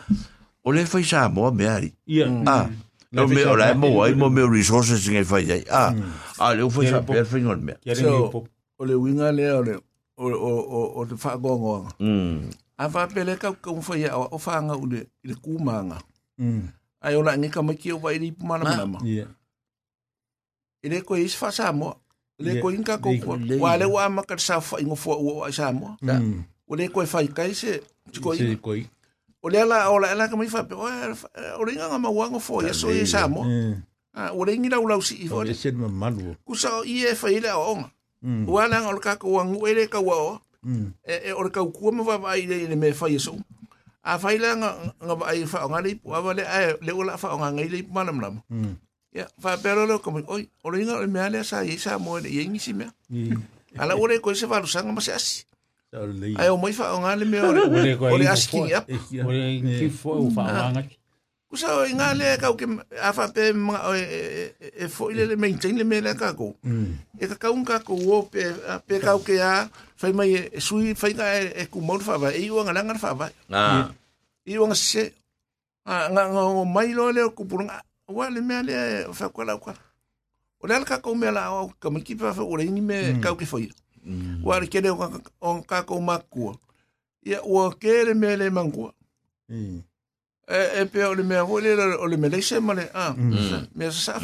O 0.63 0.71
le 0.71 0.83
fai 0.85 1.03
sa 1.03 1.27
mo 1.31 1.51
me 1.51 1.67
ari. 1.67 1.91
Ia. 2.07 2.27
Ah. 2.47 2.67
No 3.13 3.27
me 3.27 3.43
o 3.45 3.55
la 3.55 3.73
mo 3.75 4.03
ai 4.03 4.15
mo 4.15 4.27
me 4.27 4.43
resources 4.43 5.07
ngai 5.07 5.23
fai 5.23 5.47
ai. 5.51 5.63
Ah. 5.71 5.95
Ah, 6.39 6.51
le 6.51 6.67
fai 6.67 6.91
sa 6.91 6.99
per 6.99 7.23
fai 7.23 7.43
ngol 7.43 7.63
me. 7.63 7.79
So-. 7.95 8.47
O 8.79 8.81
le 8.83 8.95
winga 8.99 9.31
le 9.31 9.45
o 9.55 9.61
le 9.61 9.75
o 10.19 10.25
o 10.27 10.51
o 10.67 10.79
o 10.99 11.05
te 11.07 11.15
fa 11.15 11.37
gongo. 11.39 11.87
Mm. 11.99 12.51
A 12.79 12.87
va 12.87 13.07
pele 13.07 13.37
ka 13.39 13.53
ka 13.55 13.71
fa 13.79 13.95
ya 13.95 14.17
o 14.17 14.37
fa 14.37 14.59
nga 14.59 14.75
u 14.75 14.87
le 14.87 15.07
le 15.23 15.33
kumanga. 15.39 15.99
Mm. 16.39 16.67
Ai 17.03 17.15
o 17.15 17.21
la 17.23 17.35
ni 17.39 17.47
ka 17.47 17.61
ma 17.61 17.75
ki 17.75 17.95
o 17.95 17.99
vai 18.03 18.19
pu 18.19 18.43
mana 18.43 18.67
mana. 18.83 18.99
Ia. 19.03 19.27
I 20.83 20.87
le 20.91 20.99
ko 21.07 21.15
is 21.15 21.35
fa 21.35 21.51
sa 21.51 21.71
mo. 21.71 22.03
Le 22.39 22.59
ko 22.59 22.71
inka 22.71 22.99
ko 22.99 23.13
ko. 23.23 23.39
Wa 23.61 23.77
le 23.79 23.85
wa 23.87 24.09
ma 24.09 24.23
ka 24.27 24.35
sa 24.35 24.59
fa 24.59 24.79
ingo 24.83 24.95
fo 24.95 25.15
o 25.15 25.47
sa 25.51 25.71
mo. 25.71 25.95
o 26.67 26.75
le 26.75 26.89
koe 26.89 27.05
whaikai 27.05 27.55
se 27.55 27.81
tiko 28.11 28.33
i. 28.33 28.37
Se 28.37 28.89
O 29.43 29.49
le 29.49 29.59
ala, 29.59 29.91
o 29.91 29.99
le 29.99 30.07
ala 30.07 30.29
kamai 30.31 30.47
whape, 30.47 30.71
o 30.71 30.87
le 31.67 31.71
eh, 31.71 31.75
nganga 31.75 31.99
mauango 31.99 32.39
fo, 32.39 32.63
ia 32.63 32.71
so 32.73 32.87
i 32.87 33.03
sa. 33.03 33.27
O 33.27 33.43
eh. 33.43 33.75
ah, 34.15 34.31
le 34.31 34.55
ngira 34.55 34.79
ulau 34.79 35.03
si 35.03 35.19
i 35.19 35.27
fo. 35.27 35.43
O 35.43 35.43
le 35.43 35.51
sen 35.53 35.75
mamalu. 35.75 36.39
Kusa 36.47 36.79
o 36.79 36.83
i 36.87 37.03
e 37.03 37.11
whaile 37.11 37.51
a 37.51 37.59
onga. 37.59 37.91
Mm. 38.23 38.47
Ua 38.47 38.71
nanga 38.71 38.87
e 38.87 38.91
o 38.91 38.95
le 38.95 39.03
kako 39.03 39.27
wangu 39.35 39.67
e 39.67 39.73
le 39.75 39.87
kaua 39.91 40.15
o. 40.15 40.39
O 41.35 41.43
le 41.43 41.51
kaukua 41.51 41.91
ma 41.91 42.03
wawai 42.07 42.47
le 42.47 42.71
le 42.71 42.75
me 42.79 42.95
whai 42.95 43.15
e 43.15 43.19
so. 43.19 43.35
A 43.99 44.15
whaile 44.15 44.47
nga 44.63 44.95
nga 45.03 45.13
wai 45.19 45.43
e 45.43 45.45
whaonga 45.45 45.83
le 45.83 45.89
ipu, 45.91 46.15
awa 46.15 46.31
le 46.33 46.43
ae 46.47 46.79
le 46.79 46.91
ola 46.95 47.19
whaonga 47.19 47.51
ngai 47.51 47.67
le 47.67 47.77
ipu 47.83 47.91
manamnam. 47.91 48.39
Mm. 48.47 48.79
Ia, 49.11 49.27
whapero 49.43 49.83
leo 49.83 49.99
kamai, 49.99 50.23
oi, 50.23 50.47
o 50.63 50.71
le 50.71 50.79
inga 50.79 50.95
o 50.95 51.03
le 51.03 51.11
mea 51.11 51.27
lea 51.27 51.43
sa 51.43 51.67
i 51.67 51.75
sa 51.75 51.99
mo 51.99 52.15
le 52.15 52.31
i 52.31 52.47
ingisi 52.47 52.71
mea. 52.71 52.95
Ala 53.75 53.99
ore 53.99 54.23
koe 54.23 54.39
se 54.39 54.47
valusanga 54.47 54.95
ma 54.95 55.03
se 55.03 55.11
asi. 55.11 55.43
Ai 56.39 56.49
o 56.49 56.57
mai 56.57 56.73
fa 56.73 56.89
nga 56.99 57.15
le 57.15 57.25
me 57.25 57.37
o 57.41 57.51
le 57.53 57.61
Ole 57.69 57.93
ko 57.97 58.05
o 58.09 58.17
le 58.17 58.25
ai 58.25 58.33
asi 58.33 58.47
ki 58.49 58.61
ya. 58.73 58.81
Ia. 58.89 59.23
O 59.25 59.31
le 59.31 59.61
ki 59.61 59.87
fo 59.89 60.09
o 60.25 60.29
fa 60.33 60.43
wanga. 60.49 60.81
ku 61.49 61.55
sa 61.61 61.69
o 61.77 61.85
nga 61.85 62.13
le 62.17 62.33
ka 62.41 62.49
o 62.49 62.57
ke 62.57 62.65
a 62.97 63.13
fa 63.13 63.29
pe 63.29 63.53
ma 63.53 63.77
o 63.89 63.93
e 63.93 64.53
e 64.57 64.85
fo 64.89 65.13
ile 65.13 65.29
le 65.29 65.35
maintain 65.37 65.77
le 65.77 65.85
me 65.85 66.01
le 66.01 66.13
ka 66.17 66.33
ko 66.33 66.57
Mm. 66.65 67.21
e 67.21 67.25
ka 67.29 67.35
kaun 67.37 67.61
ka 67.61 67.77
ko 67.85 67.93
o 67.93 68.25
pe 68.25 68.41
a- 68.65 68.81
pe 68.81 68.97
ka 68.97 69.13
o 69.13 69.21
ke 69.21 69.37
a 69.37 69.69
fai 69.95 70.13
mai 70.17 70.33
e 70.33 70.59
sui 70.59 70.97
fai 70.97 71.13
ka 71.13 71.25
e 71.37 71.53
e 71.61 71.63
ku 71.69 71.77
mo 71.81 71.93
fa 72.01 72.17
va 72.17 72.33
e 72.33 72.49
o 72.49 72.57
nga 72.65 72.73
langa 72.73 72.97
fa 72.97 73.13
va 73.13 73.29
Ah. 73.53 73.85
i 74.49 74.57
wanga 74.57 74.73
se 74.73 75.13
a 75.85 76.09
nga 76.09 76.23
nga 76.33 76.41
o 76.41 76.65
mai 76.65 76.89
lo 76.97 77.13
le 77.13 77.21
ku 77.37 77.45
purunga 77.45 77.77
wa 78.09 78.25
le 78.33 78.41
me 78.41 78.57
le 78.65 78.73
fa 79.13 79.29
ko 79.29 79.45
la 79.45 79.53
kwa 79.61 79.77
o 80.57 80.63
le 80.65 80.73
ka 80.89 80.97
ko 81.05 81.13
me 81.13 81.29
la 81.29 81.53
o 81.53 81.69
ka 81.77 81.93
me 81.93 82.01
ki 82.01 82.17
fa 82.17 82.33
o 82.41 82.57
le 82.57 82.65
ni 82.65 82.81
me 82.81 83.21
ka 83.21 83.37
ke 83.37 83.45
foi 83.45 83.69
wa 83.69 83.82
Mm. 84.05 84.43
Wa 84.43 84.59
kere 84.67 84.89
o 84.89 85.61
ka 85.61 85.83
ko 85.83 85.99
makua. 86.01 86.55
Ia 87.25 87.39
o 87.43 87.71
kere 87.71 88.13
me 88.13 88.35
le 88.35 88.49
mangua. 88.49 88.93
Mm. 89.49 89.83
E, 90.47 90.81
e 90.81 90.85
pe 90.85 91.03
o 91.03 91.13
le 91.13 91.23
mea 91.23 91.45
o 91.45 91.59
le 91.59 91.73
o 91.95 92.05
le 92.07 92.17
mele 92.17 92.41
se 92.41 92.59
male 92.59 92.89
a. 92.93 93.13
Me 93.75 93.91
sa 93.91 94.19
saf. 94.19 94.23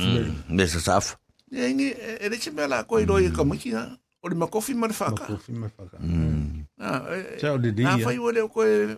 Me 0.50 0.68
sa 0.68 0.80
saf. 0.80 1.16
Mm. 1.52 1.58
E 1.58 1.74
ngi 1.74 1.90
e 2.20 2.30
le 2.30 2.38
se 2.38 2.52
me 2.52 2.68
la 2.68 2.84
ko 2.84 3.00
i 3.00 3.06
roi 3.06 3.26
e 3.26 3.30
mm. 3.30 3.36
kamiki 3.36 3.72
na. 3.72 3.82
Ah, 3.82 3.98
o 4.22 4.30
le 4.30 4.36
makofi 4.36 4.74
male 4.76 4.94
faka. 4.94 5.24
Makofi 5.24 5.52
male 5.52 5.72
faka. 5.78 5.98
Mm. 6.00 6.12
mm. 6.12 6.66
Ah, 6.80 7.04
e, 7.16 7.40
Ciao 7.40 7.58
de 7.58 7.72
dia. 7.72 7.96
Na 7.96 7.98
fai 8.04 8.20
o 8.20 8.32
le 8.32 8.48
ko 8.48 8.64
e 8.64 8.98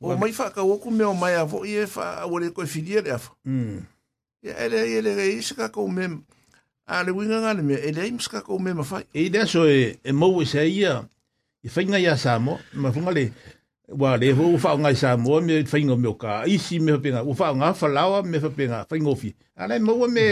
o 0.00 0.16
mai 0.16 0.32
faka 0.32 0.62
o 0.62 0.78
ku 0.78 0.90
me 0.90 1.04
o 1.04 1.14
mai 1.14 1.34
avo 1.34 1.64
i 1.66 1.74
e 1.82 1.86
fa 1.86 2.24
o 2.26 2.38
le 2.38 2.50
ko 2.54 2.66
filia 2.66 3.02
le 3.02 3.10
afa. 3.10 3.34
Mm. 3.44 3.82
Ia 4.46 4.54
ele 4.64 4.78
ele 4.94 5.10
e 5.34 5.42
se 5.42 5.54
ka 5.54 5.68
ko 5.68 5.88
mem. 5.88 6.22
Mm. 6.22 6.39
ale 6.90 7.14
winga 7.14 7.38
ngale 7.40 7.62
me 7.62 7.74
ele 7.78 8.02
ims 8.10 8.26
ka 8.26 8.42
ko 8.42 8.58
me 8.58 8.74
mafai 8.74 9.06
e 9.14 9.30
da 9.30 9.46
so 9.46 9.62
e, 9.70 10.02
e 10.02 10.12
mo 10.12 10.34
we 10.34 10.44
sai 10.44 10.82
ya 10.82 11.06
e 11.62 11.68
fainga 11.70 12.02
ya 12.02 12.18
samo 12.18 12.58
ma 12.74 12.90
funga 12.90 13.14
le 13.14 13.30
wa 13.94 14.18
le 14.18 14.34
ho 14.34 14.58
fa 14.58 14.74
nga 14.74 14.90
sa 14.94 15.14
mo 15.14 15.38
me 15.38 15.62
fainga 15.62 15.94
me 15.94 16.10
ka 16.18 16.42
i 16.50 16.58
si 16.58 16.82
me 16.82 16.98
pinga 16.98 17.22
u 17.22 17.34
fa 17.34 17.54
nga 17.54 17.70
fa 17.74 17.86
lawa 17.86 18.26
me 18.26 18.42
fa 18.42 18.50
pinga 18.50 18.86
fainga 18.90 19.14
fi 19.14 19.30
ale 19.54 19.78
mo 19.78 19.94
we 20.02 20.06
me 20.10 20.26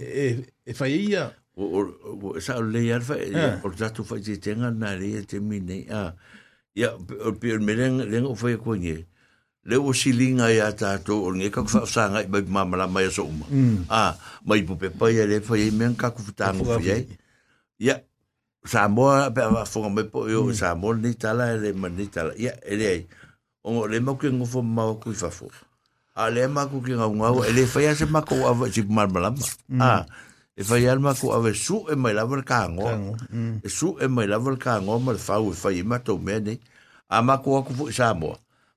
e 0.00 0.26
e 0.64 0.72
fa 0.72 0.88
ia. 0.88 1.32
O 1.58 1.90
o 2.22 2.38
sa 2.38 2.62
le 2.62 2.86
ya 2.86 3.00
fa 3.02 3.18
o 3.64 3.68
za 3.76 3.90
tu 3.90 4.04
fa 4.06 4.16
ji 4.16 4.38
tenga 4.38 4.70
na 4.70 4.94
le 4.94 5.26
te 5.26 5.40
mine 5.42 5.84
a 5.90 6.14
ya 6.72 6.94
o 6.96 7.32
pe 7.34 7.58
me 7.58 7.72
le 7.74 7.86
le 8.06 8.18
o 8.24 8.34
fa 8.38 8.54
ko 8.56 8.78
ni 8.78 8.94
le 9.68 9.76
o 9.76 9.92
silinga 9.92 10.48
ya 10.48 10.72
ta 10.72 10.96
to 10.96 11.14
o 11.26 11.28
nge 11.36 11.52
ka 11.52 11.60
fa 11.68 11.84
sa 11.84 12.08
ngai 12.08 12.26
ba 12.32 12.40
ma 12.48 12.64
mala 12.64 12.88
mai 12.88 13.12
so 13.12 13.28
uma 13.28 13.44
a 13.92 14.16
mai 14.48 14.64
pu 14.64 14.74
pe 14.80 14.88
pa 14.88 15.12
ya 15.12 15.28
le 15.28 15.44
fa 15.44 15.60
ye 15.60 15.68
men 15.68 15.92
ka 15.92 16.08
ku 16.16 16.24
ta 16.32 16.56
ngo 16.56 16.64
fa 16.64 16.80
ye 16.80 17.04
ya 17.76 18.00
sa 18.64 18.88
mo 18.88 19.12
pe 19.28 19.42
va 19.44 19.68
fo 19.68 19.84
me 19.92 20.08
po 20.08 20.24
yo 20.24 20.48
sa 20.56 20.72
mo 20.72 20.96
ni 20.96 21.12
tala 21.12 21.52
le 21.60 21.76
man 21.76 21.92
ni 21.92 22.08
tala 22.08 22.32
ai 22.32 23.04
o 23.64 23.84
le 23.84 24.00
mo 24.00 24.16
ke 24.16 24.32
ngo 24.32 24.46
fo 24.48 24.64
ma 24.64 24.88
ku 24.96 25.12
fa 25.12 25.28
fo 25.28 25.52
a 26.16 26.32
le 26.32 26.48
ma 26.48 26.64
ku 26.64 26.80
ki 26.80 26.96
nga 26.96 27.04
nga 27.04 27.28
ele 27.44 27.68
fa 27.68 27.84
ya 27.84 27.92
se 27.92 28.08
ma 28.08 28.24
ko 28.24 28.34
ava 28.48 28.72
si 28.72 28.80
ma 28.88 29.04
mala 29.04 29.36
a 29.78 30.08
e 30.58 30.64
fai 30.64 30.88
alma 30.90 31.14
ko 31.14 31.30
ave 31.36 31.54
su 31.54 31.86
e 31.86 31.94
mai 31.94 32.14
lava 32.18 32.42
ka 32.42 32.66
ngo 32.66 33.14
e 33.62 33.68
su 33.70 33.94
e 34.02 34.08
mai 34.10 34.26
lava 34.26 34.50
ka 34.58 34.80
ngo 34.82 34.98
ma 34.98 35.12
le 35.14 35.20
fau 35.22 35.52
e 35.52 35.54
fai 35.54 35.82
ma 35.86 36.02
to 36.02 36.18
me 36.18 36.40
ne 36.40 36.54
a 37.06 37.22
ma 37.22 37.38
ko 37.38 37.62
ku 37.62 37.72
fu 37.78 37.84
sa 37.94 38.10
mo 38.10 38.34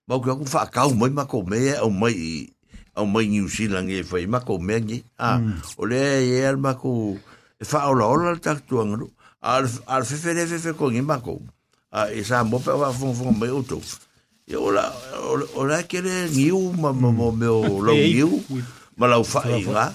ma 0.08 0.20
ko 0.20 0.38
ku 0.39 0.45
fa 0.45 0.66
ka 0.66 0.88
mai 0.89 1.10
ma 1.10 1.26
ko 1.26 1.43
me 1.43 1.78
o 1.80 1.89
mai 1.89 2.49
o 2.95 3.06
mai 3.06 3.28
New 3.28 3.47
Zealand 3.47 3.89
e 3.89 4.04
fai 4.04 4.26
ma 4.28 4.39
ko 4.39 4.60
me 4.60 4.80
ni 4.80 5.04
a 5.18 5.39
o 5.78 5.86
le 5.86 6.02
e 6.26 6.45
alma 6.45 6.76
ko 6.76 7.18
e 7.60 7.66
fa 7.66 7.88
o 7.89 7.93
la 7.93 8.06
o 8.08 8.16
la 8.16 8.36
ta 8.36 8.56
tu 8.56 8.82
ngru 8.82 9.08
al 9.41 9.70
al 9.88 10.04
fe 10.06 10.16
fe 10.16 10.45
fe 10.47 10.58
fe 10.58 10.72
ko 10.74 10.89
ni 10.91 11.02
ma 11.02 11.20
ko 11.22 11.39
a 11.91 12.10
e 12.12 12.24
sa 12.24 12.43
mo 12.43 12.60
pe 12.60 12.72
va 12.72 12.91
fon 12.91 13.16
fon 13.16 13.36
mai 13.38 13.52
to 13.68 13.82
e 14.47 14.56
o 14.56 14.70
la 14.72 14.86
o 15.56 15.66
la 15.66 15.84
ke 15.84 16.02
le 16.02 16.28
niu 16.36 16.72
ma 16.78 16.91
mo 16.91 17.32
me 17.32 17.47
o 17.47 17.80
lo 17.80 17.93
niu 17.93 18.41
ma 19.02 19.08
lau 19.10 19.24
whai 19.26 19.64
ngā. 19.66 19.86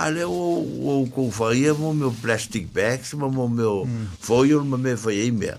A 0.00 0.08
le 0.14 0.24
o, 0.24 0.40
o 0.88 0.94
kou 1.12 1.28
whai 1.36 1.66
e 1.68 1.72
mo 1.76 1.92
meo 1.92 2.12
plastic 2.22 2.70
bags, 2.72 3.12
ma 3.20 3.28
mo 3.28 3.48
meo 3.48 3.84
foil 4.24 4.64
ma 4.64 4.78
me 4.80 4.94
whai 5.04 5.26
e 5.26 5.30
mea. 5.34 5.58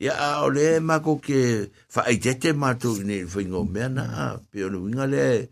Ia 0.00 0.12
a 0.16 0.28
o 0.44 0.48
le 0.50 0.80
ma 0.80 0.98
ko 1.00 1.18
ke 1.20 1.68
whai 1.94 2.16
tete 2.18 2.52
mātou 2.56 2.98
ni 3.04 3.22
whai 3.24 3.44
ngō 3.46 3.62
mea 3.70 3.88
na 3.88 4.38
pe 4.50 4.64
o 4.64 4.70
winga 4.72 5.06
le 5.06 5.48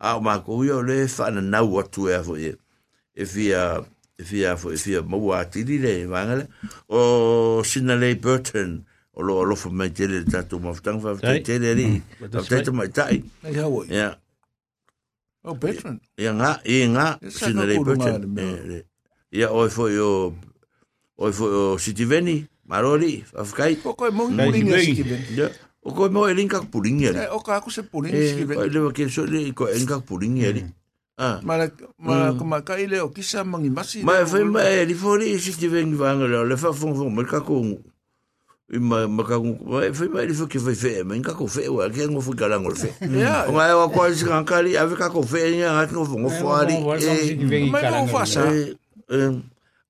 a 0.00 0.16
o 0.16 0.20
ma 0.20 0.38
ko 0.40 0.62
ia 0.64 0.76
o 0.78 0.82
le 0.82 1.04
whana 1.06 1.40
nau 1.42 1.78
atu 1.80 2.08
e 2.08 2.14
a 2.14 2.22
fo 2.22 2.36
e. 2.36 2.54
E 3.14 3.24
fia 3.26 3.82
e 4.16 4.24
fia 4.24 4.56
fo 4.56 4.70
e 4.72 4.76
fia 4.78 5.02
mau 5.02 5.32
a 5.36 5.44
tiri 5.44 5.78
le 5.82 6.06
wangale. 6.06 6.46
O 6.88 7.60
Sinalei 7.64 8.14
Burton 8.14 8.84
o 9.12 9.22
lo 9.22 9.42
alofa 9.42 9.68
mai 9.68 9.90
tele 9.90 10.24
tatu 10.24 10.60
mawhtanga 10.60 11.02
whawhtai 11.04 11.32
Right. 11.42 11.44
tele 11.44 11.74
ri. 11.74 12.02
that's 12.20 12.48
Whawhtai 12.48 12.72
mai 12.72 12.88
tai. 12.88 13.20
Ia. 13.90 14.16
O 15.44 15.54
veteran. 15.56 16.00
Ia 16.20 16.32
ngā, 16.36 16.50
i 16.68 16.84
ngā, 16.88 17.06
E 17.24 17.30
saka 17.32 17.52
sina 17.52 17.64
Burton. 17.84 18.34
le. 18.36 18.42
E, 18.44 18.56
re. 18.68 18.80
Ia 19.32 19.48
oi 19.52 19.68
foi 19.72 19.98
o, 19.98 20.32
oi 21.18 21.32
foi 21.32 21.48
o 21.52 21.78
City 21.78 22.04
Veni, 22.04 22.46
Marori, 22.70 23.24
Afkai. 23.34 23.76
Ko 23.82 23.94
koe 23.98 24.10
mongi 24.14 24.36
Nei, 24.38 24.46
puringa 24.46 24.76
nei. 24.78 24.84
siki 24.86 25.02
ven. 25.02 25.22
Ia, 25.34 25.48
o 25.82 25.90
koe 25.92 26.08
mo 26.08 26.28
e 26.30 26.34
linka 26.38 26.60
puringi 26.62 27.04
E, 27.04 27.08
ali. 27.10 27.26
o 27.34 27.40
ka 27.42 27.56
aku 27.58 27.70
se 27.74 27.82
puringa 27.82 28.14
E, 28.14 28.28
siki 28.30 28.44
oi 28.46 28.54
ven. 28.54 28.70
lewa 28.70 28.92
ke 28.94 29.08
so 29.10 29.26
le, 29.26 29.50
ko 29.52 29.66
e 29.66 29.74
linka 29.74 29.98
puringi 30.00 30.46
ali. 30.46 30.62
Ah. 31.18 31.40
Ma 31.42 31.56
le, 31.58 31.66
ma 31.98 32.30
le, 32.30 32.38
ko 32.38 32.44
ma 32.46 32.60
ka 32.62 32.78
ile 32.78 33.00
o 33.02 33.10
kisa 33.10 33.42
mangi 33.44 33.68
masi. 33.74 34.04
Ma 34.06 34.20
e 34.22 34.26
fai 34.26 34.44
ma 34.46 34.62
e 34.62 34.84
li 34.86 34.94
fori 34.94 35.34
e 35.34 35.38
City 35.42 35.66
Veni 35.66 35.96
vanga 35.98 36.30
leo, 36.30 36.44
le 36.46 36.56
fa 36.56 36.70
fong 36.72 36.94
fong, 36.94 37.10
ma 37.12 37.24
ka 37.26 37.40
ko 37.42 37.58
i 38.70 38.78
ma 38.78 39.02
ma 39.10 39.26
ka 39.26 39.36
ko 39.42 39.50
ma 39.66 39.82
e 39.84 39.92
fai 39.92 40.06
ma 40.08 40.22
e 40.22 40.30
li 40.30 40.34
fo 40.38 40.46
ke 40.46 40.62
fai 40.62 40.78
fe, 40.78 41.02
ma 41.02 41.18
inka 41.18 41.34
ko 41.34 41.50
fe 41.50 41.66
wa 41.68 41.90
ke 41.90 42.06
ngo 42.06 42.22
fu 42.22 42.32
kala 42.38 42.56
ngol 42.62 42.78
fe. 42.78 42.94
O 43.50 43.58
e 43.58 43.74
wa 43.74 43.90
kwa 43.90 44.14
si 44.14 44.24
kankari, 44.24 44.78
ave 44.78 44.94
ka 44.96 45.10
ko 45.10 45.26
fe 45.26 45.50
ni 45.50 45.58
nga 45.66 45.90
ngo 45.90 46.06
fo 46.06 46.16
ngo 46.22 46.30
fo 46.30 46.54
ali. 46.54 46.78
E, 46.78 47.66
Mai 47.66 47.82
ko 47.82 48.06
fasa. 48.14 48.46
Eh, 48.46 48.78
eh, 49.10 49.34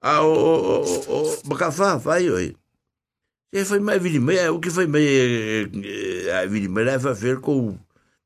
a 0.00 0.24
o 0.24 0.32
o 0.32 0.54
o 0.80 0.84
o 1.12 1.16
ma 1.44 1.54
ka 1.60 1.68
fa 1.70 2.00
fa 2.00 2.16
oi 2.16 2.48
e 2.48 2.56
Foi, 3.52 3.78
a 3.78 3.98
vida 3.98 4.16
e 4.16 4.20
meia, 4.20 4.52
o 4.52 4.60
que 4.60 4.70
foi 4.70 4.86
meia, 4.86 5.66
a 6.40 6.46
vida 6.46 6.66
e 6.66 6.68
meia 6.68 6.98
vai 6.98 7.00
fazer 7.00 7.40
com 7.40 7.76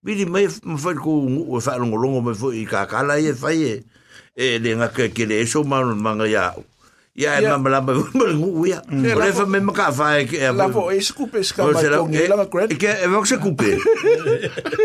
vida 0.03 0.21
e 0.21 0.27
meia 0.27 0.51
foi 0.51 0.95
com 0.97 1.47
o 1.49 1.59
farongo 1.63 1.97
longo, 1.97 2.21
mas 2.21 2.39
foi 2.39 2.59
e 2.59 2.67
lá 2.67 3.19
e 3.19 3.33
foi 3.35 3.83
e 4.37 4.59
lenga 4.59 4.91
que 4.91 5.03
aquele, 5.03 5.41
isso 5.41 5.61
é, 5.63 5.65
mano 5.65 5.97
manga 5.97 6.29
ya. 6.29 6.55
E 7.15 7.23
Ia. 7.23 7.55
ma 7.63 7.71
la 7.71 7.79
ma 7.81 7.95
ma 7.95 8.27
ngu 8.27 8.67
ya 8.67 8.83
o 8.83 9.19
le 9.23 9.31
fa 9.31 9.47
me 9.47 9.61
ma 9.63 9.71
ka 9.71 9.93
fa 9.95 10.19
e 10.19 10.27
ke 10.27 10.51
La 10.51 10.67
po 10.67 10.91
e 10.91 10.99
O 10.99 11.71
mai 11.71 11.79
se 11.79 11.87
la- 11.89 11.99
kongi 12.03 12.19
e- 12.19 12.27
langa 12.27 12.47
cred. 12.51 12.73
e 12.73 12.77
ke 12.77 12.91
e 12.91 13.07
vok 13.07 13.27
se 13.27 13.37
coupe 13.39 13.71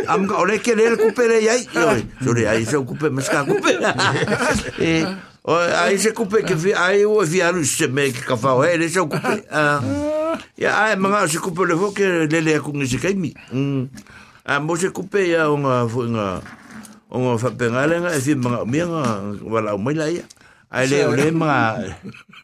am 0.06 0.28
ka 0.30 0.38
ole 0.38 0.62
ke 0.62 0.78
le 0.78 0.94
coupe 0.94 1.26
le 1.26 1.42
ai 1.50 1.66
oi 1.74 2.06
so 2.22 2.30
le 2.34 2.46
ai 2.46 2.62
se 2.70 2.78
coupe 2.86 3.10
mas 3.10 3.26
ka 3.34 3.42
coupe 3.50 3.74
e 4.78 5.02
o 5.42 5.58
ai 5.58 5.98
se 5.98 6.14
ke 6.14 6.54
vi 6.54 6.70
ai 6.78 7.02
o 7.02 7.18
vi 7.26 7.42
alu 7.42 7.66
se 7.66 7.90
me 7.90 8.14
ke 8.14 8.22
ka 8.22 8.38
fa 8.38 8.54
o 8.54 8.62
ele 8.64 8.86
se 8.94 9.02
coupe 9.02 9.42
ah. 9.50 9.82
Ya 10.54 10.86
ai 10.86 10.96
manga 11.02 11.26
se 11.28 11.42
coupe 11.42 11.66
le 11.66 11.74
vok 11.74 11.98
le 12.30 12.30
le 12.46 12.60
ku 12.62 12.70
ngi 12.78 12.86
se 12.86 12.98
kai 13.02 13.18
mi 13.18 13.34
a 14.46 14.60
mo 14.62 14.78
se 14.78 14.94
coupe 14.94 15.18
ya 15.26 15.50
o 15.50 15.58
nga 15.58 15.90
fo 15.90 16.06
nga 16.06 16.46
o 17.10 17.18
nga 17.26 17.42
fa 17.42 17.50
pengale 17.58 17.98
nga 18.06 18.14
e 18.14 18.22
fi 18.22 18.38
manga 18.38 18.62
mi 18.70 18.86
nga 18.86 19.18
wala 19.50 19.74
o 19.74 19.82
mai 19.82 19.98
la 19.98 20.14
ia 20.14 20.22
Ai 20.72 20.88
le 20.88 21.06
o 21.06 21.16
le 21.16 21.32
ma. 21.32 21.78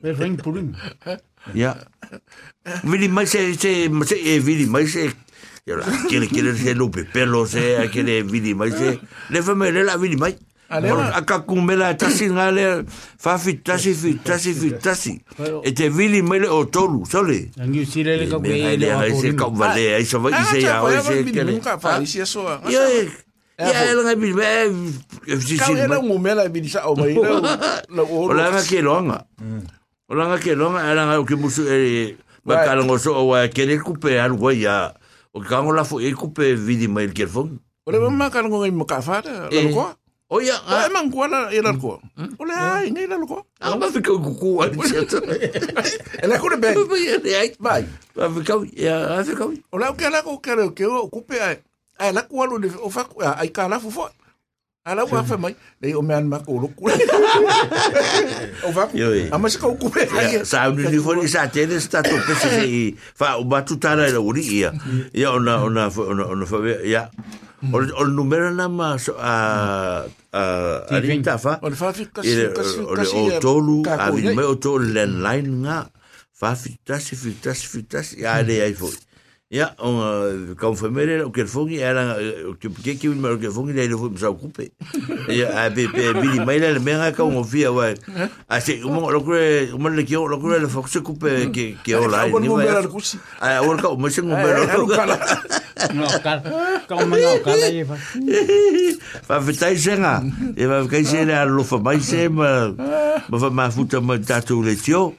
E 0.04 0.12
whain 0.12 0.36
purim. 0.38 0.74
Ia. 1.54 1.76
Vili 2.84 3.08
mai 3.08 3.28
se, 3.28 3.54
se, 3.54 3.90
se, 4.06 4.16
e 4.16 4.40
vili 4.40 4.66
mai 4.66 4.88
se, 4.88 5.14
la, 5.66 5.86
lupe 6.74 7.06
pelo 7.06 7.46
se, 7.46 7.78
a 7.78 7.88
vili 8.24 8.54
mai 8.54 8.72
se, 8.72 9.00
le 9.30 9.42
le 9.72 9.84
la 9.84 9.98
vili 9.98 10.16
mai. 10.16 10.36
A 10.68 11.22
ka 11.22 11.44
le 11.46 11.94
tasi 11.94 12.28
fi 13.38 13.62
le 16.42 16.48
o 16.50 16.66
tolu, 16.66 17.06
sole. 17.06 17.52
Angi 17.62 17.86
le 18.18 18.28
ka 18.28 18.40
e 18.74 18.78
le. 18.78 18.92
Ai 18.92 19.14
se 19.14 19.36
vale, 19.54 19.94
ai 19.94 20.06
vai 20.18 20.34
i 20.34 20.44
se 20.44 20.58
ia, 20.60 20.82
ai 20.82 21.02
se. 21.02 21.22
Ai 21.22 21.28
se 21.30 21.78
vale, 21.78 21.84
ai 21.84 22.08
se. 22.08 22.22
Ai 22.22 22.26
se 22.26 22.40
vale. 22.42 23.25
Mai 23.58 24.70
si 25.42 25.58
Ka 25.58 25.66
si 25.66 25.74
era 25.80 26.00
un 26.00 26.20
mela 26.22 26.48
bi 26.50 26.68
sa 26.68 26.88
o 26.90 26.96
mai. 26.96 27.16
La 27.90 28.02
o 28.04 28.28
o 28.30 28.34
la 28.34 28.52
nga 28.52 28.62
ke 28.64 28.82
longa 28.82 29.26
o 30.10 30.14
la 30.14 30.24
nga 30.30 30.38
ke 30.38 30.54
longa 30.56 30.80
era 30.86 31.06
nga 31.08 31.20
o 31.20 31.26
ke 31.26 31.36
musu 31.36 31.64
e 31.68 32.18
ba 32.46 32.56
Right. 32.62 32.68
kala 32.70 32.82
ngo 32.86 32.98
so 33.02 33.16
o 33.18 33.34
wa 33.34 33.42
ke 33.50 33.66
le 33.66 33.80
kupe 33.82 34.14
al 34.22 34.38
wa 34.38 34.54
ya 34.54 34.94
o 35.34 35.42
ka 35.42 35.64
ngo 35.66 35.74
la 35.74 35.82
fo 35.84 35.98
e 36.00 36.14
kupe 36.14 36.54
vidi 36.54 36.86
mai 36.88 37.10
ke 37.10 37.26
fon 37.26 37.58
O 37.86 37.92
le 37.92 37.98
mama 38.00 38.30
ka 38.30 38.42
ngai 38.46 38.70
mo 38.74 38.86
ka 38.86 39.02
fa 39.02 39.22
la 39.26 39.50
Eh. 39.50 39.74
ko. 39.74 39.90
o 40.30 40.38
ya 40.42 40.58
O 40.62 40.74
e 40.78 40.90
man 40.94 41.10
ko 41.10 41.26
la 41.26 41.50
e 41.54 41.62
la 41.62 41.74
ko. 41.74 41.98
O 42.38 42.44
le 42.46 42.54
ai 42.54 42.90
ngai 42.94 43.08
la 43.10 43.18
ko. 43.26 43.42
a 43.62 43.74
ba 43.78 43.90
fi 43.90 43.98
ku 44.02 44.18
ku 44.22 44.58
wa 44.62 44.70
ni 44.70 44.78
se 44.86 45.06
to 45.10 45.18
E 46.22 46.26
la 46.30 46.38
ko 46.38 46.50
le 46.54 46.58
ben. 46.62 46.78
ba 46.86 46.96
ya 47.02 47.18
ai 47.42 47.50
Vai. 47.58 47.82
ba 48.14 48.30
fi 48.30 48.40
ka 48.46 48.54
ya 48.78 48.96
a 49.18 49.24
fi 49.26 49.34
ka 49.34 49.46
O 49.74 49.78
la 49.82 49.90
ke 49.98 50.06
la 50.14 50.22
ko 50.22 50.38
ke 50.38 50.54
le 50.54 50.70
ke 50.70 50.86
o 50.86 51.10
kupe 51.10 51.38
ai. 51.42 51.58
Ai 52.04 52.12
la 52.12 52.28
ko 52.28 52.44
lu 52.46 52.60
o 52.84 52.90
fa 52.92 53.08
ai 53.40 53.50
ka 53.56 53.68
la 53.72 53.80
fo. 53.80 54.10
Ala 54.86 55.02
wa 55.10 55.24
fa 55.26 55.38
mai. 55.42 55.56
Le 55.82 55.96
o 55.98 56.02
man 56.06 56.28
ma 56.30 56.38
ko 56.46 56.62
ku. 56.70 56.86
O 56.86 58.70
eh. 58.94 59.32
Ama 59.34 59.50
se 59.50 59.58
ko 59.58 59.74
ai. 59.74 60.46
sa 60.46 60.70
ni 60.70 60.86
ni 60.92 61.00
fo 61.02 61.16
ni 61.18 61.26
sa 61.26 61.48
te 61.50 61.66
ne 61.66 61.80
sta 61.80 62.04
to 62.06 62.14
pe 62.14 62.34
se 62.38 62.94
fa 63.18 63.40
o 63.42 63.44
ba 63.50 63.66
tu 63.66 63.80
tara 63.82 64.06
la 64.12 64.20
uri 64.22 64.44
ia 64.62 64.70
ya 65.16 65.34
ona 65.34 65.64
ona 65.66 65.90
ona 65.90 66.24
ona 66.30 66.46
fa 66.46 66.62
ya 66.86 67.10
o 67.74 67.78
o 67.82 68.04
numero 68.06 68.54
na 68.54 68.68
ma 68.70 68.94
a 68.94 69.34
a 70.30 70.44
a 70.86 71.02
Tiving. 71.02 71.24
ta 71.26 71.42
fa 71.42 71.58
O 71.66 71.72
fa 71.74 71.90
fi 71.90 72.06
kasi 72.06 72.54
kasi 72.54 72.78
o 72.84 73.40
tolu 73.42 73.82
a 73.90 74.12
vi 74.14 74.38
me 74.38 74.44
o 74.46 74.54
tolu 74.62 74.86
le 74.94 75.10
line 75.10 75.66
nga 75.66 75.90
fa 76.30 76.54
fitasi 76.54 77.18
fitasi 77.18 77.66
fitasi 77.66 78.22
ya 78.22 78.38
le 78.46 78.62
ai 78.62 78.78
foi 78.78 78.94
Ia, 79.54 79.76
onga 79.78 80.56
kaufamere, 80.58 81.24
o 81.24 81.30
kere 81.30 81.46
ik 81.46 81.80
era 81.80 82.18
o 82.50 82.56
que 82.56 82.68
pike 82.68 82.98
que 82.98 83.10
wini 83.10 83.22
maro 83.22 83.38
que 83.38 83.48
fongi, 83.52 83.74
leile 83.74 83.96
fui 83.96 84.10
msau 84.10 84.34
kupe. 84.34 84.72
Ia, 85.30 85.50
a 85.54 85.70
pe 85.70 85.88
pe 85.88 86.14
bini 86.14 86.44
maila 86.44 86.72
ik 86.72 86.82
mea 86.82 87.12
ka 87.12 87.24
ungo 87.24 87.44
fia. 87.44 87.70
A 88.50 88.60
se, 88.60 88.82
umonga 88.84 89.12
lokure, 89.14 89.70
umonga 89.72 90.04
ki 90.04 90.16
o, 90.18 90.26
lokure 90.28 90.58
le 90.60 90.68
fokse 90.68 91.00
kupe 91.04 91.52
ki 91.54 91.78
ki 91.84 91.94
o 91.94 92.10
ik 92.10 92.14
Ai, 92.14 92.32
umonga 92.32 92.64
mbera 92.64 92.88
kusi. 92.90 93.20
Ai, 93.40 93.60
umonga 93.62 93.82
ka 93.84 93.90
umese 93.90 94.22
ngumbera. 94.24 94.66
Ai, 94.66 94.78
umonga. 94.82 95.30
No, 95.94 96.08
kala. 96.24 96.42
Ka 96.88 96.96
umonga 96.96 97.36
o 97.36 97.44
kala 97.46 97.70
i 97.70 97.86
ik 97.86 99.00
Fa 99.28 99.40
fitai 99.42 99.78
senga. 99.78 100.24
Ia, 100.58 100.68
fa 100.68 100.82
fitai 100.90 101.06
senga, 101.06 101.46
mai 101.84 102.02
se 102.02 102.30
ma, 102.30 102.74
ma 104.02 104.18
tatu 104.18 104.64
le 104.64 104.76
tio. 104.76 105.14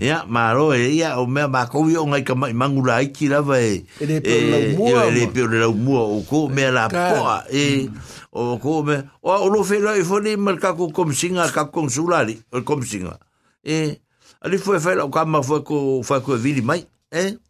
Ya, 0.00 0.24
maro 0.28 0.74
e 0.76 0.92
ia 0.92 1.16
o 1.16 1.24
mea 1.26 1.48
ma 1.48 1.64
kou 1.64 1.88
o 1.88 2.04
ngai 2.06 2.20
ka 2.20 2.34
mai 2.36 2.52
mangula 2.52 3.00
ai 3.00 3.08
ki 3.16 3.28
lava 3.32 3.56
e 3.64 3.80
le 4.04 4.20
peo 4.20 5.46
le 5.48 5.56
lau 5.58 5.72
mua 5.72 6.04
o 6.04 6.20
ko 6.28 6.48
mea 6.52 6.68
la 6.70 6.84
poa 6.88 7.44
e 7.48 7.88
o 8.28 8.58
ko 8.60 8.82
me 8.84 8.98
o 9.24 9.32
o 9.32 9.48
lo 9.48 9.64
fe 9.64 9.80
la 9.80 9.96
e 9.96 10.04
foni 10.04 10.36
mal 10.36 10.60
ka 10.60 10.76
ko 10.76 10.92
kom 10.92 11.12
singa 11.16 11.48
ka 11.48 11.72
kom 11.72 11.88
sulali 11.88 12.36
o 12.52 12.60
kom 12.60 12.84
singa 12.84 13.16
e 13.64 13.96
ali 14.44 14.58
foi 14.60 14.76
fe 14.84 15.00
la 15.00 15.08
o 15.08 15.10
ka 15.10 15.24
ma 15.24 15.40
foi 15.40 15.64
ko 15.64 16.02
foi 16.04 16.20
ko 16.20 16.36
vili 16.36 16.60
mai 16.60 16.84
e 17.08 17.40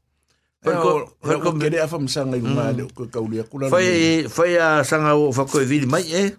foi 0.62 0.74
ko 0.78 0.90
foi 1.18 1.34
ko 1.42 1.50
Ke 1.58 1.66
rea 1.68 1.90
whamsanga 1.90 2.38
i 2.38 2.40
runga 2.46 2.70
le 2.78 2.82
o 2.86 2.90
ka 2.94 3.10
kaulia 3.10 3.42
kula. 3.42 3.74
foi 3.74 4.22
foi 4.30 4.54
a 4.54 4.84
sanga 4.86 5.18
o 5.18 5.32
foi 5.34 5.46
ko 5.50 5.58
vili 5.66 5.86
mai 5.90 6.06
e 6.06 6.30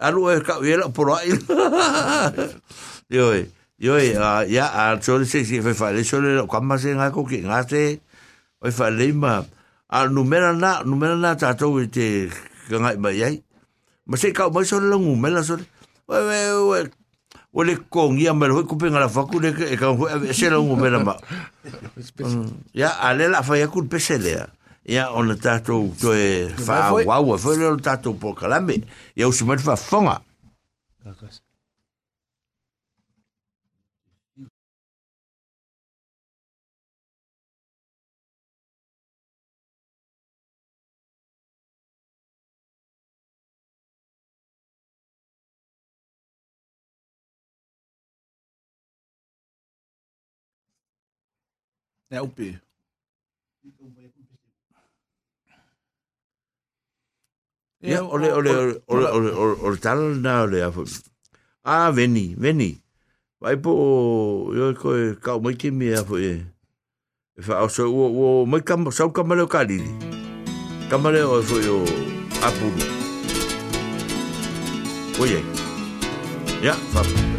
alu 0.00 0.32
e 0.32 0.40
ka 0.40 0.64
e 0.64 0.76
la 0.80 0.88
por 0.88 1.12
ai 1.12 1.28
yo 3.12 3.34
e 3.36 3.44
yo 3.80 3.96
e 3.96 4.12
a 4.12 4.44
ya 4.44 4.68
a 4.68 5.00
so 5.00 5.16
se 5.24 5.40
se 5.44 5.62
fe 5.64 5.72
fa 5.72 5.88
le 5.90 6.04
so 6.04 6.20
le 6.20 6.44
ka 6.44 6.60
ma 6.60 6.76
se 6.76 6.92
nga 6.92 7.08
ko 7.08 7.24
ki 7.24 7.48
nga 7.48 7.64
se. 7.64 8.04
O 8.60 8.68
fa 8.68 8.92
le 8.92 9.08
ma 9.16 9.40
a 9.88 10.04
numera 10.04 10.52
na 10.52 10.84
numera 10.84 11.16
na 11.16 11.32
ta 11.34 11.56
to 11.56 11.72
te 11.88 12.28
nga 12.68 12.92
ma 13.00 13.08
yai 13.08 13.40
ma 14.04 14.20
se 14.20 14.36
ka 14.36 14.52
ma 14.52 14.60
so 14.68 14.76
le 14.84 15.00
ngu 15.00 15.16
me 15.16 15.32
la 15.32 15.40
so 15.40 15.56
we 16.04 16.16
we 16.28 16.38
we 16.68 16.78
o 17.56 17.64
le 17.64 17.74
kong 17.88 18.20
ia 18.20 18.36
me 18.36 18.52
ho 18.52 18.60
ku 18.68 18.76
pe 18.76 18.92
nga 18.92 19.00
la 19.00 19.08
fa 19.08 19.24
ku 19.24 19.40
le 19.40 19.56
e 19.56 19.76
ka 19.80 19.96
se 20.36 20.52
le 20.52 20.60
ngu 20.60 20.76
me 20.76 20.88
la 20.92 21.00
ma. 21.00 21.16
Ya 22.76 23.00
a 23.00 23.16
le 23.16 23.32
la 23.32 23.40
fa 23.40 23.56
ya 23.56 23.72
ku 23.72 23.80
pe 23.88 23.96
se 23.96 24.20
le 24.20 24.44
ya 24.84 25.08
on 25.16 25.24
le 25.24 25.40
tato 25.40 25.88
to 25.96 26.12
e 26.12 26.52
fa 26.52 26.92
wa 26.92 27.16
wa 27.16 27.36
foi 27.40 27.56
le 27.56 27.80
tato 27.80 28.12
po 28.12 28.36
kalame 28.36 28.84
ya 29.16 29.24
o 29.24 29.32
se 29.32 29.48
me 29.48 29.56
fa 29.56 29.72
fonga 29.72 30.20
Ne 52.10 52.20
upe. 52.20 52.58
Ya, 57.80 58.02
ole 58.04 58.28
ole 58.32 58.50
ole 58.50 58.74
ole 58.88 59.06
ole 59.08 59.30
ole 59.32 59.54
ole 59.62 59.76
tal 59.80 60.20
na 60.20 60.42
ole 60.42 60.60
a 60.62 60.70
Ah, 61.64 61.90
veni, 61.90 62.34
veni. 62.36 62.76
Vai 63.40 63.56
po 63.56 63.72
yo 64.52 64.74
ko 64.74 64.92
ka 65.22 65.38
mai 65.38 65.54
ki 65.54 65.70
mi 65.70 65.94
a 65.94 66.02
e. 66.18 66.44
E 67.38 67.40
fa 67.42 67.68
so 67.68 67.88
o 67.88 68.04
o 68.42 68.46
mai 68.46 68.60
kam 68.60 68.90
sa 68.92 69.08
kam 69.08 69.32
le 69.32 69.46
ka 69.46 69.62
li. 69.62 69.80
Kam 70.90 71.04
le 71.14 71.22
o 71.24 71.40
fo 71.42 71.56
yo 71.62 71.80
apuru. 72.44 72.84
Oye. 75.22 75.40
Ya, 76.60 76.74
fa. 76.92 77.29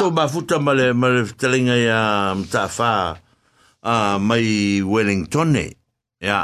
O 0.00 0.02
tātou 0.02 0.16
mafuta 0.16 0.56
ma 0.56 0.72
le, 0.72 0.94
ma 0.96 1.10
le 1.12 1.26
telinga 1.36 1.74
ia 1.76 2.32
mtawha 2.32 3.20
uh, 3.84 4.16
mai 4.16 4.80
Wellington 4.80 5.58
e. 5.60 5.64
Ia. 6.24 6.38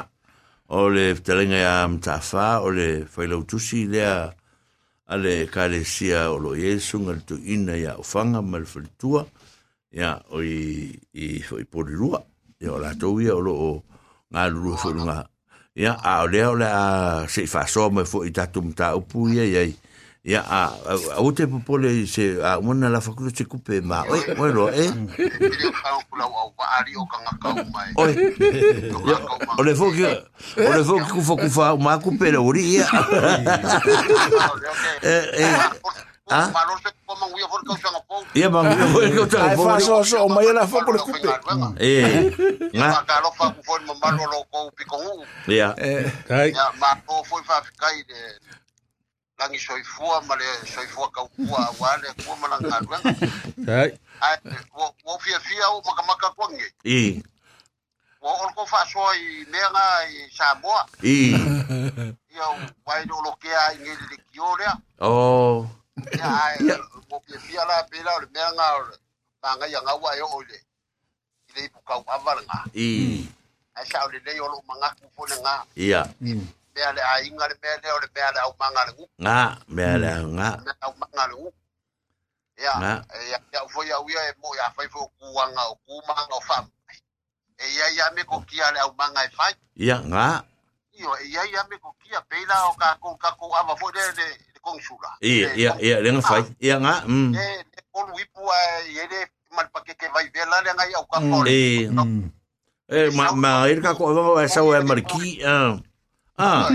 O 0.77 0.91
le 0.93 1.15
telinga 1.25 1.57
ia 1.57 1.89
mtawha 1.89 2.61
o 2.61 2.69
le 2.69 3.07
whailau 3.17 3.47
tusi 3.49 3.87
lea 3.89 4.29
a 5.09 5.17
le 5.17 5.47
kare 5.49 5.81
sia 5.89 6.27
o 6.29 6.37
lo 6.37 6.53
Yesu 6.53 7.01
ngal 7.01 7.25
tu 7.25 7.41
ina 7.41 7.79
ia 7.81 7.97
o 7.97 8.05
fanga 8.05 8.45
ma 8.45 8.61
le 8.61 8.69
whalitua. 8.69 9.25
Ia 9.97 10.13
o 10.37 10.45
i, 10.45 10.93
i, 11.17 11.41
i 11.41 11.65
porirua. 11.65 12.21
Ia 12.61 12.77
o 12.77 12.83
la 12.85 12.93
tau 12.93 13.17
ia 13.25 13.33
o 13.33 13.41
lo 13.41 13.57
o 13.57 13.73
ngā 14.37 14.51
lulu 14.53 14.77
whurunga. 14.85 15.23
Ia 15.81 15.97
a 15.97 16.19
o 16.27 16.29
lea 16.29 16.53
o 16.53 16.61
le 16.61 16.69
a 16.69 17.25
se 17.25 17.49
i 17.49 17.49
whasoa 17.49 17.89
mai 17.89 18.05
fo 18.05 18.21
i 18.21 18.37
tatu 18.37 18.61
mta 18.69 18.93
upu 19.01 19.31
ia 19.33 19.49
ia 19.49 19.65
ya 20.27 20.43
a 20.43 20.75
a 21.15 21.23
ute 21.23 21.47
popole 21.47 22.07
se 22.07 22.43
a 22.43 22.59
mona 22.61 22.89
la 22.91 23.01
facultad 23.01 23.37
se 23.37 23.45
cupe 23.47 23.81
ma 23.81 24.03
oi 24.11 24.35
bueno 24.35 24.69
eh? 24.69 24.91
Oi. 27.95 28.13
O 29.59 29.63
le 29.63 29.75
foki 29.75 30.03
o 30.05 30.71
le 30.75 30.83
foki 30.85 31.11
ku 31.15 31.23
foku 31.23 31.49
fa 31.49 31.77
ma 31.79 31.99
cupe 32.03 32.33
la 32.33 32.41
uri 32.43 32.75
ya. 32.83 32.87
Eh 35.07 35.25
eh 35.39 35.55
ah 36.31 36.51
Ia 38.35 38.51
bang, 38.51 38.67
ia 38.67 38.87
bang, 38.91 39.15
ia 39.15 39.23
bang, 39.31 39.79
ia 39.79 39.79
bang, 39.79 39.79
ia 39.79 39.87
bang, 39.87 40.11
ia 42.67 42.83
bang, 42.83 42.99
ia 45.47 45.71
bang, 45.71 46.19
ia 46.27 46.67
ma 46.83 46.91
ia 46.99 47.23
foi 47.31 47.43
fa 47.47 47.63
bang, 47.63 48.03
de 48.11 48.19
langi 49.39 49.59
soifua 49.59 50.21
ma 50.21 50.37
le 50.37 50.45
soifua 50.75 51.11
kaukua 51.11 51.59
auā 51.69 52.01
le 52.03 52.09
akua 52.09 52.37
ma 52.37 52.49
lagaluega 52.49 53.99
ua 55.05 55.19
fiafia 55.19 55.69
o 55.69 55.83
makamaka 55.83 56.31
kuage 56.31 56.73
i. 56.85 57.23
Ua 58.23 58.33
o 58.33 58.45
loko 58.45 58.67
fa'asoa 58.67 59.17
i 59.17 59.47
mea 59.51 59.71
ga 59.71 60.05
i 60.09 60.31
samoa. 60.31 60.87
I. 61.03 61.33
Ia 62.35 62.47
uai 62.87 63.05
le 63.05 63.13
o 63.13 63.23
lokea 63.23 63.73
i 63.73 63.79
lea 64.59 64.77
o. 65.01 65.69
Ia 66.17 66.79
ua 67.11 67.21
fiafia 67.27 67.65
la 67.65 67.83
pela 67.83 68.17
o 68.17 68.21
le 68.21 68.27
mea 68.33 68.53
ga 68.53 68.67
magai 69.43 69.75
agaua 69.75 70.17
e 70.17 70.23
o'o 70.23 70.43
i 70.43 70.47
le 70.47 70.57
i 70.57 71.53
le 71.55 71.65
ipukau 71.65 72.05
ava 72.07 72.35
le 72.35 72.43
gā 72.47 72.61
i. 72.75 73.29
Ae 73.77 73.85
sa 73.85 74.07
lelei 74.09 74.41
o 74.41 74.49
lo'o 74.49 74.63
magaku 74.67 75.07
fo 75.15 75.27
gā 75.27 75.63
ia. 75.77 76.07
Mea 76.77 76.93
le 76.93 77.01
ai 77.01 77.27
inga 77.29 77.49
le 77.49 77.57
mea 77.63 77.77
le 77.83 77.89
o 77.97 77.99
le 78.05 78.09
mea 78.15 78.31
le 78.37 78.41
au 78.47 78.53
manga 78.61 78.83
le 78.87 78.93
ngu. 78.93 79.05
Nga, 79.25 79.37
mea 79.69 79.97
le 80.03 80.11
nga. 80.37 80.49
Mea 80.65 80.75
au 80.85 80.93
manga 81.01 81.25
le 81.31 81.35
ngu. 81.41 81.49
Ia, 82.61 82.73
Nga. 82.81 82.93
ia, 83.31 83.39
ia 83.53 83.61
foi 83.73 83.89
au 83.97 84.05
ia 84.09 84.21
e 84.29 84.33
mo 84.41 84.49
ia 84.57 84.69
fai 84.77 84.89
fo 84.93 85.09
kuanga 85.17 85.63
o 85.73 85.75
kumanga 85.85 86.37
o 86.37 86.41
fam. 86.49 86.65
E 87.57 87.65
ia 87.77 87.87
ia 87.97 88.07
me 88.15 88.23
ko 88.29 88.41
kia 88.49 88.69
le 88.73 88.79
au 88.85 88.93
manga 88.99 89.25
e 89.25 89.31
fai. 89.33 89.53
Ia 89.77 89.97
nga. 90.05 90.45
Io, 91.01 91.11
e 91.17 91.25
ia 91.33 91.43
ia 91.49 91.65
me 91.71 91.77
ko 91.81 91.97
kia 92.03 92.21
peila 92.29 92.57
o 92.69 92.73
ka 92.77 92.97
ko 93.01 93.17
ka 93.17 93.31
ko 93.41 93.49
ava 93.57 93.73
fo 93.81 93.89
de 93.97 94.01
de 94.19 94.27
de 94.53 94.61
konsula. 94.61 95.11
Ia, 95.21 95.49
ia, 95.57 95.73
ia, 95.81 95.97
le 96.05 96.09
nga 96.13 96.23
fai. 96.29 96.43
Ia 96.61 96.77
nga. 96.85 96.95
Mm. 97.09 97.33
E 97.33 97.45
de 97.73 97.81
kolu 97.93 98.13
ipu 98.21 98.41
e 98.45 98.93
ye 99.01 99.05
de 99.09 99.21
mal 99.57 99.69
pa 99.73 99.81
ke 99.81 99.97
ke 99.97 100.13
vai 100.13 100.29
vela 100.29 100.61
le 100.61 100.71
ngai 100.77 100.93
au 100.93 101.07
ka 101.09 101.19
ko. 101.25 101.37
Eh. 101.49 101.89
Eh, 102.89 103.09
ma 103.17 103.33
ma 103.33 103.51
ir 103.73 103.81
ka 103.81 103.97
ko 103.97 104.13
va 104.37 104.45
sa 104.49 104.61
wa 104.65 104.81
marki. 104.85 105.41
Ah. 105.45 105.77
Ah. 106.37 106.69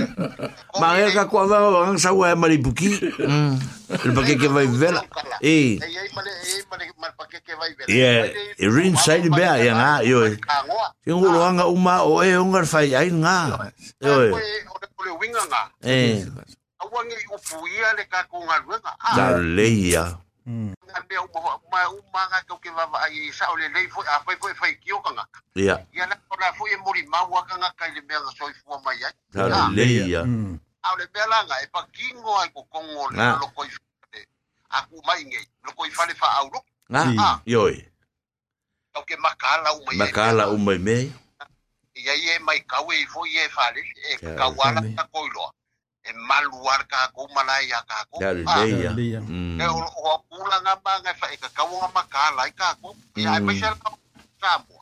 Ma 0.82 0.97
ir 0.97 1.14
ka 1.14 1.30
ko 1.30 1.45
va 1.45 1.62
va 1.62 1.93
sa 2.01 2.14
wa 2.18 2.34
maribuki. 2.34 2.97
Mm. 3.22 3.53
El 3.93 4.12
pa 4.18 4.22
que 4.26 4.34
que 4.41 4.49
vai 4.49 4.66
vela. 4.66 5.05
Eh. 5.41 5.78
E 5.78 5.86
ia 5.86 6.01
male 6.18 6.34
e 6.34 6.66
male 6.66 6.89
mal 6.97 7.14
pa 7.14 7.30
ke 7.30 7.38
ke 7.45 7.53
vai 7.53 7.70
vela. 7.78 8.34
E 8.57 8.66
rin 8.66 8.97
sai 8.97 9.30
bea 9.30 9.62
ia 9.62 9.78
nga, 9.78 10.01
yo. 10.01 10.26
Yung 11.05 11.22
ulo 11.22 11.45
anga 11.45 11.70
uma 11.70 12.01
o 12.01 12.26
e 12.26 12.34
ungar 12.38 12.66
fai 12.66 12.95
ai 12.97 13.14
nga. 13.14 13.70
Yo. 14.01 14.34
O 14.34 14.39
le 14.41 14.49
le 15.05 15.12
winga 15.22 15.43
nga. 15.45 15.62
Eh. 15.86 16.26
Awangi 16.82 17.16
upu 17.30 17.62
ia 17.70 17.93
le 17.93 18.09
ka 18.09 18.26
ko 18.26 18.41
ngaruanga. 18.41 18.91
Da 19.14 19.38
leia. 19.38 20.18
Nga 20.45 20.99
mea 21.09 21.21
uma 21.21 21.55
uma 21.67 21.79
uma 21.89 22.21
nga 22.29 22.41
ko 22.49 22.57
ke 22.57 22.69
va 22.73 22.83
ai 23.05 23.31
sa 23.31 23.51
o 23.51 23.55
le 23.55 23.69
lei 23.69 23.87
foi 23.87 24.05
a 24.07 24.19
foi 24.25 24.35
foi 24.41 24.53
foi 24.55 24.75
kio 24.81 24.99
kanga 25.01 25.23
Ia. 25.55 25.77
ia 25.93 26.05
na 26.09 26.15
ko 26.27 26.35
na 26.39 26.51
foi 26.53 26.71
e 26.73 26.77
mori 26.77 27.05
mau 27.07 27.29
ka 27.45 27.57
nga 27.57 27.69
kai 27.77 27.91
le 27.93 28.01
mea 28.01 28.19
nga 28.19 28.31
soi 28.37 28.53
fu 28.53 28.73
mai 28.83 28.97
ai 29.05 29.13
Da 29.31 29.69
leia. 29.69 30.21
a 30.83 30.95
le 30.97 31.05
mea 31.13 31.27
la 31.27 31.43
nga 31.45 31.55
e 31.63 31.67
pa 31.71 31.85
kingo 31.93 32.31
ai 32.41 32.49
ko 32.49 32.63
kongo 32.73 33.09
le 33.13 33.17
lo 33.39 33.47
ko 33.55 33.63
a 34.71 34.81
ku 34.89 34.97
mai 35.05 35.23
ngai 35.23 35.45
lo 35.63 35.71
ko 35.77 35.85
fa 35.93 36.05
le 36.05 36.13
fa 36.15 36.27
au 36.41 36.49
lo 36.49 36.59
Nga. 36.91 37.41
Yo. 37.45 37.69
ko 38.93 38.99
ke 39.07 39.15
makala 39.21 39.71
u 39.77 39.85
mai 39.85 39.95
Makala 39.95 40.43
umai 40.51 40.77
me. 40.79 40.97
ia 41.95 42.13
ia 42.15 42.39
mai 42.39 42.59
ka 42.65 42.81
we 42.81 43.05
foi 43.05 43.29
e 43.37 43.47
fa 43.49 43.71
le 43.71 43.81
e 44.11 44.17
Ka- 44.17 44.35
ka 44.35 44.45
wala 44.57 44.81
ka 44.97 45.03
ko 45.13 45.21
lo 45.27 45.45
e 46.01 46.11
maluar 46.13 46.81
ka 46.87 47.07
ko 47.13 47.27
malai 47.35 47.69
ya 47.69 47.81
ka 47.85 48.05
ko 48.09 48.17
Ah. 48.47 48.65
Mm. 49.21 49.61
e 49.61 49.65
o 49.69 49.79
o 49.85 50.17
pula 50.29 50.57
nga 50.61 50.75
ba 50.81 50.97
nga 51.01 51.13
fa 51.13 51.29
e 51.33 51.37
ka 51.37 51.49
ka 51.53 51.63
nga 51.63 51.87
makala 51.93 52.47
i 52.49 52.53
ka 52.57 52.73
ko 52.81 52.95
ia 53.15 53.37
Mm. 53.39 53.45
mai 53.45 53.59
sel 53.59 53.75
ka 53.77 53.89
sa 54.41 54.57
mo 54.65 54.81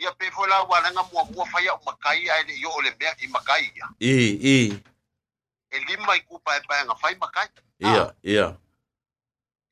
ia 0.00 0.10
pe 0.18 0.26
foi 0.34 0.48
la 0.50 0.62
wala 0.66 0.90
nga 0.90 1.02
mo 1.12 1.24
mo 1.30 1.44
fa 1.46 1.62
ia 1.62 1.74
o 1.74 1.80
makai 1.86 2.26
ai 2.30 2.42
le 2.48 2.54
yo 2.58 2.74
le 2.82 2.90
mea 2.98 3.14
i 3.22 3.26
makai 3.30 3.70
ia 3.76 3.86
I, 4.00 4.10
i. 4.42 4.58
e 5.70 5.76
lima 5.86 6.16
i 6.18 6.20
kupa 6.26 6.56
e 6.58 6.60
pa 6.66 6.82
nga 6.84 6.94
fai 6.98 7.14
makai 7.14 7.46
Ia, 7.80 8.12
ia. 8.22 8.46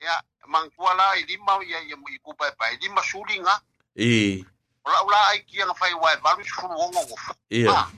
ia 0.00 0.14
mangkuala 0.46 1.16
i 1.18 1.22
lima 1.26 1.58
ia 1.66 1.82
ia 1.82 1.96
i 1.98 2.18
kupa 2.22 2.46
e 2.48 2.52
pa 2.56 2.70
i 2.70 2.76
lima 2.78 3.02
suli 3.02 3.40
nga 3.42 3.58
I. 3.98 4.44
ola 4.86 4.98
ola 5.02 5.18
ai 5.34 5.42
kia 5.42 5.66
nga 5.66 5.74
fai 5.74 5.92
wai 5.98 6.14
valu 6.22 6.44
sulu 6.46 6.78
ongo 6.78 7.02
ngo 7.02 7.16
Ia. 7.50 7.72
Ah. 7.74 7.90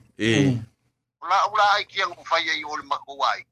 I. 1.21 1.27
ola 1.27 1.47
ola 1.53 1.64
ai 1.77 1.85
kia 1.85 2.07
nga 2.07 2.25
fai 2.25 2.49
ai 2.51 2.64
o 2.64 2.77
le 2.77 2.83
mako 2.83 3.16
ai 3.25 3.45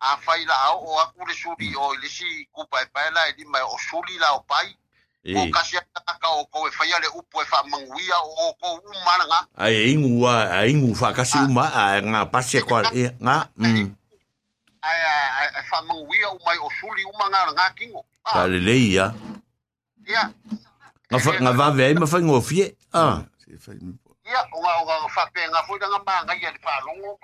a 0.00 0.16
fai 0.16 0.44
la 0.44 0.54
au 0.68 0.84
o 0.86 1.00
aku 1.00 1.26
le 1.26 1.34
suli 1.34 1.74
o 1.76 1.94
le 1.94 2.08
si 2.08 2.48
kupa 2.52 2.82
e 2.82 2.86
pa 2.92 3.10
la 3.10 3.28
i 3.28 3.32
lima 3.38 3.58
o 3.64 3.76
suli 3.78 4.18
la 4.18 4.32
o 4.36 4.40
pai 4.40 4.76
o 5.36 5.50
kasi 5.52 5.76
ka 5.76 6.28
o 6.32 6.44
ko 6.48 6.68
e 6.68 6.70
fai 6.72 6.88
le 6.88 7.08
upu 7.12 7.40
e 7.40 7.44
fa 7.44 7.62
manguia 7.68 8.16
o 8.24 8.52
ko 8.60 8.80
umana 8.80 9.24
nga 9.28 9.40
Ai 9.56 9.92
ingu 9.92 10.24
wa, 10.24 10.48
ai 10.48 10.72
ingu 10.72 10.94
fa 10.96 11.12
kasi 11.12 11.38
uma 11.38 11.68
a 11.68 12.00
nga 12.00 12.26
pase 12.26 12.64
kwa 12.64 12.80
nga. 13.20 13.48
Mm. 13.56 13.92
ai 14.80 15.00
ai 15.56 15.64
fa 15.68 15.84
manguia 15.84 16.32
o 16.32 16.38
mai 16.44 16.56
o 16.56 16.68
suli 16.80 17.04
umanga 17.04 17.52
nga 17.52 17.68
kingo 17.76 18.04
ah 18.24 18.48
leia. 18.48 19.12
ia 20.08 20.24
Nga 21.10 21.18
fa 21.20 21.30
nga 21.36 21.52
va 21.52 21.70
ve 21.76 21.94
ma 21.94 22.06
ngofie. 22.06 22.76
Ah. 22.92 23.24
ia 24.30 24.40
oga 24.52 24.70
oga 24.82 25.08
fa 25.08 25.26
pe 25.34 25.42
nga 25.48 25.62
fo 25.66 25.74
nga 25.76 25.98
ba 26.06 26.34
ia 26.34 26.50
di 26.52 26.58
pa. 26.58 26.80
Longo 26.86 27.18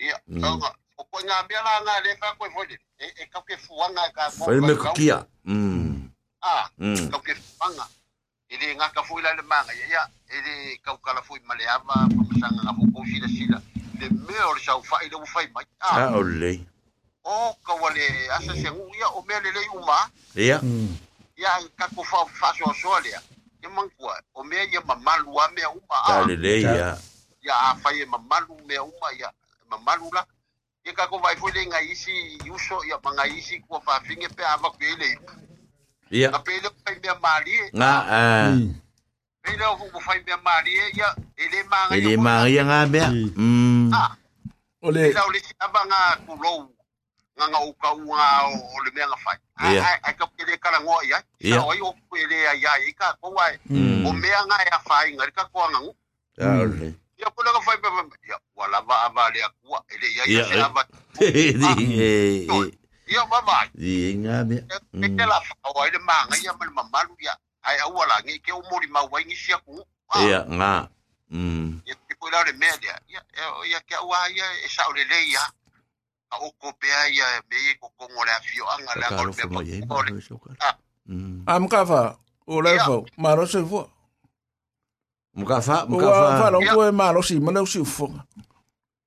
ia 0.00 0.16
oga 0.48 0.68
o 0.96 1.04
ko 1.04 1.18
nga 1.20 1.42
be 1.44 1.54
la 1.54 1.80
nga 1.84 2.00
le 2.00 2.16
pa 2.16 2.32
ko 2.38 2.48
fo 2.50 2.62
e 2.64 3.06
e 3.22 3.24
ka 3.28 3.40
ke 3.44 3.56
fuanga 3.56 4.08
ka 4.16 4.30
fo 4.30 4.44
fa 4.44 4.52
me 4.52 4.74
kia. 4.96 5.18
Mm. 5.44 6.08
Ah 6.40 6.64
ka 7.12 7.18
ke 7.20 7.34
fu 7.36 7.68
nga 7.76 7.86
e 8.48 8.56
di 8.56 8.66
nga 8.74 8.88
ka 8.88 9.02
fo 9.04 9.20
la 9.20 9.36
le 9.36 9.42
ma 9.42 9.60
nga 9.64 9.72
ia 9.72 10.02
e 10.32 10.36
di 10.40 10.54
ka 10.80 10.96
ka 11.04 11.12
la 11.12 11.22
fo 11.22 11.36
ma 11.44 11.54
le 11.54 11.64
ama 11.68 12.08
pa 12.08 12.34
sa 12.40 12.48
nga 12.48 12.72
sila 12.72 12.88
ko 12.92 13.04
si 13.04 13.18
la 13.20 13.28
si 13.28 13.44
la 13.52 13.58
de 14.00 14.06
me 14.08 14.38
or 14.48 14.58
sa 14.60 14.80
fa 14.80 14.96
i 15.04 15.08
le. 15.12 15.16
fo 15.26 15.40
mai 15.52 15.66
ah 15.80 16.16
o 16.16 16.22
lei. 16.22 16.64
o 17.24 17.52
ka 17.64 17.74
wale 17.76 18.04
asa 18.36 18.56
se 18.56 18.68
ngu 18.72 18.84
ia 18.96 19.08
o 19.12 19.20
me 19.28 19.36
le 19.44 19.50
le 19.52 19.60
u 19.76 19.80
ia. 20.40 20.58
Ia 21.36 21.52
ka 21.76 21.86
ko 21.94 22.02
fa 22.04 22.24
fa 22.32 22.48
so 22.56 22.96
ia 23.04 23.20
le 23.62 23.68
e 23.68 23.72
mangkua 23.72 24.14
o 24.34 24.44
me 24.44 24.56
ia 24.72 24.80
mamalu 24.80 25.38
a 25.40 25.48
me 25.54 25.62
uma 25.66 25.96
Da 26.08 26.18
ah 26.22 26.26
leia. 26.26 26.98
ia 27.42 27.54
a 27.54 27.74
fai 27.76 28.02
e 28.02 28.06
mamalu 28.06 28.56
me 28.66 28.78
uma 28.78 29.08
ia 29.18 29.30
mamalu 29.70 30.10
la 30.12 30.26
ia 30.84 30.92
ka 30.92 31.06
ko 31.06 31.18
vai 31.18 31.36
foi 31.36 31.52
le 31.52 31.66
ngai 31.66 31.86
isi 31.92 32.12
uso 32.50 32.82
ia 32.84 32.98
manga 33.04 33.26
isi 33.26 33.60
ko 33.68 33.80
fa 33.80 34.00
finge 34.00 34.28
pe 34.28 34.42
ava 34.44 34.70
ko 34.70 34.78
ele 34.80 35.18
Ia. 36.12 36.28
a 36.34 36.38
pe 36.38 36.52
le 36.60 36.68
fai 36.84 36.96
me 37.00 37.10
mali 37.22 37.54
Nga 37.72 37.92
ah. 38.10 38.52
pe 39.42 39.50
le 39.56 39.64
ko 39.92 40.00
fai 40.00 40.18
me 40.26 40.34
mali 40.44 40.72
ia 40.98 41.08
ele 41.36 41.62
manga 41.70 41.94
Ele 41.96 42.16
ma 42.16 42.48
ia 42.48 42.62
nga 42.64 42.86
bea. 42.86 43.08
Mm. 43.10 43.90
ah 43.94 44.16
Ole, 44.82 45.10
Ila 45.14 45.22
ole 45.30 45.38
si 45.38 45.54
abanga 45.62 46.18
kulou 46.26 46.66
nga 47.36 47.46
nga 47.48 47.60
uka 47.64 47.88
unga 47.92 48.26
o 48.44 48.76
le 48.84 48.90
mea 48.94 49.08
nga 49.08 49.18
fai. 49.24 49.38
Ai 50.04 50.14
ka 50.14 50.26
pere 50.36 50.56
kala 50.58 50.80
ngoa 50.80 51.00
i 51.04 51.12
ai. 51.12 51.24
Ia. 51.40 51.60
Oi 51.64 51.80
o 51.80 51.94
pere 52.10 52.38
a 52.48 52.54
i 52.54 52.60
ka 52.60 52.74
Ika 52.88 53.16
kou. 53.20 53.36
O 54.06 54.12
mea 54.12 54.40
nga 54.46 54.56
e 54.68 54.70
fai 54.84 55.12
nga 55.16 55.24
rika 55.26 55.44
kua 55.52 55.70
ngangu. 55.70 55.92
Ia 56.38 56.50
ole. 56.60 56.88
Ia 57.18 57.28
kua 57.32 57.50
nga 57.52 57.62
fai 57.64 57.78
pere. 57.80 58.04
Ia 58.28 58.36
kua 58.54 58.68
lava 58.68 58.94
a 59.06 59.08
vale 59.08 59.40
a 59.42 59.48
kua. 59.60 59.78
Ele 59.88 60.06
i 60.06 60.20
ai 60.20 60.44
se 60.44 60.56
lava. 60.56 60.82
Ia. 63.12 63.24
mama. 63.24 63.40
mamai. 63.40 63.68
Ia 63.76 64.16
nga 64.20 64.44
mea. 64.44 64.62
Ia 64.92 65.08
ke 65.16 65.24
la 65.24 65.40
fau 65.40 65.76
ai 65.80 65.90
le 65.90 65.98
maa 65.98 66.26
nga 66.28 66.36
ia 66.36 66.52
ma 66.52 66.64
le 66.64 66.72
mamalu 66.76 67.14
ia. 67.20 67.34
Ai 67.62 67.78
au 67.80 67.96
ala 68.02 68.20
ngi 68.24 68.38
ke 68.44 68.52
umori 68.52 68.86
maua 68.92 69.20
ingi 69.20 69.36
si 69.36 69.52
a 69.52 69.58
kuu. 69.58 69.80
Ia 70.20 70.44
nga. 70.44 70.88
Ia 71.88 71.94
kua 72.20 72.30
lau 72.30 72.44
le 72.44 72.52
mea 72.60 72.76
dea. 72.76 73.00
Ia 73.08 73.80
ke 73.88 73.94
au 73.96 74.12
ai 74.12 74.36
e 74.36 74.68
saurelei 74.68 75.32
ia. 75.32 75.40
Ia. 75.40 75.61
O 76.40 76.48
ko 76.60 76.72
pe 76.80 76.88
ia 77.12 77.24
me 77.50 77.56
ko 77.80 77.92
ko 77.98 78.08
ngore 78.08 78.32
afio 78.32 78.64
anga 78.72 78.92
la 79.00 79.06
alo 79.20 79.32
pe 79.32 79.42
ko 79.42 79.60
ma 79.60 80.20
so 80.20 80.36
ka. 80.40 80.76
Am 81.46 81.68
ka 81.68 81.84
fa. 81.84 82.16
O 82.46 82.60
le 82.60 82.78
fa. 82.78 83.02
Ma 83.16 83.34
ro 83.34 83.46
se 83.46 83.60
fo. 83.60 83.88
Mo 85.34 85.44
ka 85.46 85.60
fa, 85.60 85.84
mo 85.88 85.98
ka 85.98 86.08
fa 86.08 86.28
fa. 86.40 86.50
lo 86.50 86.60
ko 86.60 86.88
e 86.88 86.90
ma 86.92 87.12
ro 87.12 87.22
si 87.22 87.40
ma 87.40 87.52
le 87.52 87.66
si 87.66 87.84
fo. 87.84 88.08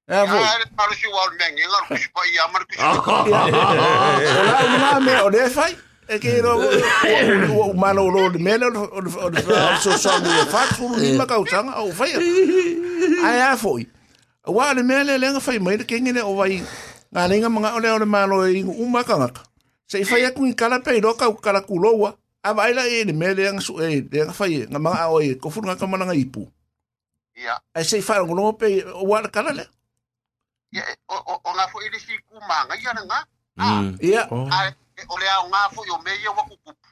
E 0.07 0.19
fo. 0.29 0.37
Ele 0.37 0.65
fala 0.77 0.93
si 0.93 1.07
wal 1.09 1.31
men 1.39 1.51
ngal 1.55 1.83
ku 1.87 1.97
si 1.97 2.07
pa 2.13 2.21
ia 2.29 2.45
mar 2.53 2.61
ku 2.65 2.73
si 2.73 2.81
O 2.81 3.25
la 3.33 4.57
una 4.75 4.99
me 4.99 5.13
o 5.25 5.29
le 5.29 5.49
fai. 5.49 5.73
E 6.05 6.19
ke 6.21 6.41
ro 6.45 6.61
o 6.61 7.73
ma 7.73 7.89
lo 7.93 8.09
lo 8.13 8.29
me 8.37 8.57
lo 8.57 8.69
o 8.69 9.01
so 9.81 9.97
so 9.97 10.13
mo 10.21 10.45
fa 10.53 10.61
su 10.77 10.85
ni 11.01 11.17
ma 11.17 11.25
ka 11.25 11.41
usanga 11.41 11.81
o 11.81 11.91
fai. 11.91 12.13
Ai 13.25 13.41
a 13.41 13.57
foi. 13.57 13.89
Wa 14.45 14.73
le 14.73 14.83
me 14.83 15.03
le 15.03 15.17
le 15.17 15.39
fai 15.41 15.57
mai 15.59 15.77
ke 15.81 15.97
ngene 15.97 16.21
o 16.21 16.35
vai. 16.37 16.61
ngā 17.15 17.27
ringa 17.31 17.49
mga 17.49 17.69
ole 17.77 17.91
ole 17.95 18.05
mālo 18.05 18.41
e 18.43 18.51
ringu 18.51 18.73
umaka 18.83 19.15
ngaka. 19.15 19.41
Se 19.87 20.01
i 20.01 20.05
whaia 20.05 20.33
kui 20.35 20.53
kala 20.53 20.81
pei 20.83 20.99
roka 20.99 21.29
u 21.29 21.35
kala 21.39 21.61
kuloa, 21.61 22.11
a 22.43 22.53
waila 22.53 22.87
e 22.87 23.05
ni 23.05 23.13
me 23.13 23.33
leanga 23.33 23.61
su 23.61 23.79
e 23.79 24.01
leanga 24.11 24.35
whaie, 24.35 24.65
ngā 24.67 24.79
mga 24.79 24.99
ao 25.05 25.21
e 25.21 25.35
kofuru 25.35 25.69
ngaka 25.69 25.87
mananga 25.87 26.15
ipu. 26.15 26.43
Ia. 27.35 27.45
Yeah. 27.45 27.59
E 27.75 27.83
se 27.83 27.97
i 27.97 28.03
whaia 28.03 28.25
ngono 28.25 28.51
pei 28.59 28.83
o 28.83 29.07
wala 29.07 29.29
kala 29.29 29.53
le? 29.53 29.65
Ia, 30.75 30.83
yeah, 30.83 30.95
o, 31.07 31.39
ngā 31.55 31.69
fo 31.71 31.79
ili 31.87 31.99
si 31.99 32.19
ku 32.27 32.35
mā 32.43 32.65
nga. 32.67 32.75
ana 32.91 33.03
ngā. 33.07 33.19
Ia. 34.01 34.27
Ia. 34.27 34.73
Ole 35.07 35.29
au 35.37 35.47
ngā 35.47 35.61
fo 35.71 35.85
i 35.87 35.91
o 35.95 36.01
meia 36.03 36.31
waku 36.31 36.57
kupu. 36.57 36.87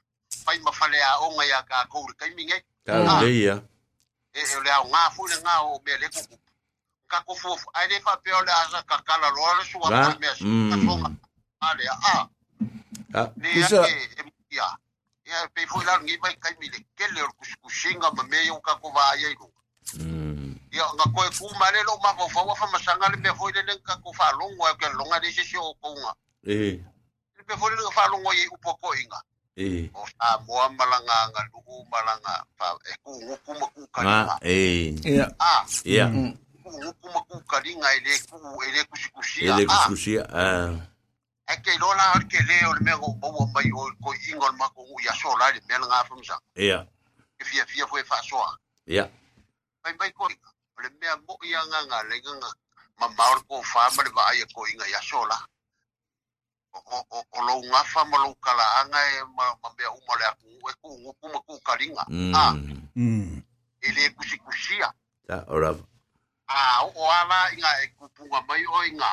Pai 0.45 0.59
mawhale 0.59 1.03
a 1.03 1.11
o 1.19 1.35
ngai 1.35 1.51
ka 1.51 1.61
kā 1.67 1.87
kouri 1.91 2.15
kai 2.15 2.31
mingai. 2.35 2.63
Ka 2.87 3.19
ule 3.19 3.31
ia. 3.31 3.59
Ole 4.59 4.71
au 4.71 4.87
ngā 4.87 5.03
fo 5.15 5.27
i 5.27 5.35
le 5.35 5.41
ngā 5.43 5.59
o 5.67 5.81
mele 5.83 6.07
kukupu. 6.07 6.42
Ka 7.13 7.21
ko 7.27 7.33
fo 7.37 7.53
ai 7.77 7.85
le 7.89 7.99
fa 8.01 8.17
pe 8.23 8.31
o 8.33 8.41
le 8.41 8.51
asa 8.51 8.81
ka 8.89 8.97
kala 9.05 9.29
lo 9.29 9.41
le 9.57 9.63
su 9.69 9.77
wa 9.77 9.89
Nga, 9.93 10.17
me 10.19 10.29
mm. 10.41 10.69
ka 10.71 10.75
so 10.81 10.93
ale 11.61 11.85
a 11.85 11.95
Ah. 13.13 13.29
le 13.37 13.49
ia 13.53 13.61
Isa- 13.61 13.85
ia 14.49 14.67
ia 15.29 15.37
pe 15.53 15.61
fo 15.69 15.77
la 15.85 15.93
ngi 16.01 16.17
mai 16.21 16.33
kai 16.41 16.53
mi 16.59 16.65
le 16.73 16.79
ke 16.97 17.05
le 17.13 17.21
ku 17.37 17.43
ku 17.61 17.69
singa 17.69 18.09
ma 18.17 18.23
me 18.25 18.37
yo 18.49 18.57
ka 18.65 18.73
ko 18.81 18.89
va 18.91 19.13
ia 19.21 19.29
ro 19.39 19.47
Mm. 19.99 20.57
ia 20.73 20.85
nga 20.97 21.05
ko 21.13 21.21
ku 21.37 21.45
ma 21.59 21.69
le 21.71 21.79
lo 21.85 21.93
ma 22.01 22.09
fa 22.33 22.41
wa 22.41 22.55
fa 22.55 22.65
masanga 22.73 23.09
le 23.13 23.17
me 23.21 23.29
fo 23.37 23.45
le 23.53 23.61
le 23.69 23.73
ka 23.85 23.93
ko 24.01 24.09
fa 24.17 24.31
lo 24.39 24.49
ngwa 24.57 24.73
ke 24.79 24.89
lo 24.97 25.05
nga 25.05 25.19
le 25.21 25.29
se 25.31 25.43
se 25.45 25.57
o 25.57 25.73
ko 25.81 25.93
nga 26.01 26.11
Eh. 26.49 26.81
le 27.37 27.41
me 27.47 27.53
fo 27.59 27.69
le 27.69 27.77
fa 27.93 28.07
lo 28.09 28.17
ngwa 28.17 28.33
i 28.33 28.47
upo 28.49 28.73
ko 28.81 28.89
inga 28.97 29.21
Eh. 29.55 29.85
o 29.93 30.01
sa 30.17 30.39
moa 30.49 30.65
malanga 30.73 31.17
nga 31.29 31.41
lugu 31.53 31.85
malanga 31.93 32.33
fa 32.57 32.73
e 32.89 32.93
ku 33.05 33.11
nguku 33.21 33.51
ma 33.59 33.65
ku 33.69 33.81
Nga, 33.85 33.91
kalinga 33.93 34.35
eh. 34.41 34.97
Ia. 35.05 35.27
a 35.37 35.53
Ia. 35.85 36.05
Ku 36.63 36.69
nguku 36.71 37.07
ma 37.13 37.21
ku 37.27 37.35
kalinga 37.51 37.87
ele 37.95 38.13
ku 38.29 38.37
ele 38.63 38.81
ku 38.89 38.95
sikusia 38.97 39.53
Ele 39.55 39.63
a 39.63 39.67
kuskusia. 39.67 40.21
Ah. 40.31 40.73
e 41.51 41.55
ke 41.61 41.71
lola 41.79 42.03
ar 42.15 42.23
ke 42.31 42.39
le 42.47 42.55
o 42.67 42.73
le 42.73 42.81
me 42.81 42.91
go 42.97 43.11
bo 43.19 43.45
mai 43.53 43.67
o 43.71 43.83
ko 44.01 44.09
ingol 44.31 44.51
ma 44.57 44.67
ko 44.71 44.81
ya 45.03 45.13
so 45.13 45.29
la 45.37 45.51
le 45.51 45.59
me 45.67 45.75
nga 45.77 46.03
fa 46.07 46.15
msa 46.15 46.35
Ia. 46.55 46.79
ke 47.37 47.43
fia 47.45 47.65
fia 47.67 47.85
foi 47.87 48.03
fa 48.03 48.15
so 48.23 48.39
Ia. 48.87 49.05
mai 49.83 49.93
mai 49.99 50.11
ko 50.15 50.27
le 50.27 50.89
me 50.99 51.07
mo 51.27 51.35
ia 51.43 51.59
nga 51.67 51.79
nga 51.87 51.99
le 52.09 52.15
nga 52.23 52.49
ma 52.99 53.07
maor 53.17 53.43
ko 53.47 53.61
fa 53.61 53.91
ma 53.95 54.03
le 54.03 54.09
va 54.15 54.23
ai 54.31 54.43
ko 54.55 54.63
inga 54.71 54.87
ya 54.87 55.01
so 55.03 55.19
la 55.27 55.37
o 56.73 56.79
o 57.11 57.17
o 57.31 57.39
lo 57.45 57.53
nga 57.69 57.83
fa 57.91 58.01
ma 58.05 58.17
lo 58.23 58.33
kala 58.41 58.63
anga 58.81 58.99
e 59.13 59.23
ma 59.37 59.45
ma 59.61 59.69
be 59.77 59.83
u 59.85 59.99
ma 60.07 60.13
le 60.19 60.25
ku 60.39 60.47
e 60.69 60.73
ku 60.81 60.87
nguku 61.01 61.25
ma 61.33 61.39
ku 61.45 61.53
kalinga 61.67 62.03
a 62.07 62.55
Mm. 62.55 62.87
Mm. 62.95 63.43
ele 63.83 64.09
kusikusia 64.15 64.87
Ta 65.27 65.43
ora. 65.47 65.75
A 66.53 66.85
o 66.85 67.01
ala 67.19 67.37
inga 67.53 67.69
e 67.83 67.87
kupunga 67.97 68.39
mai 68.47 68.61
o 68.65 68.79
inga 68.85 69.11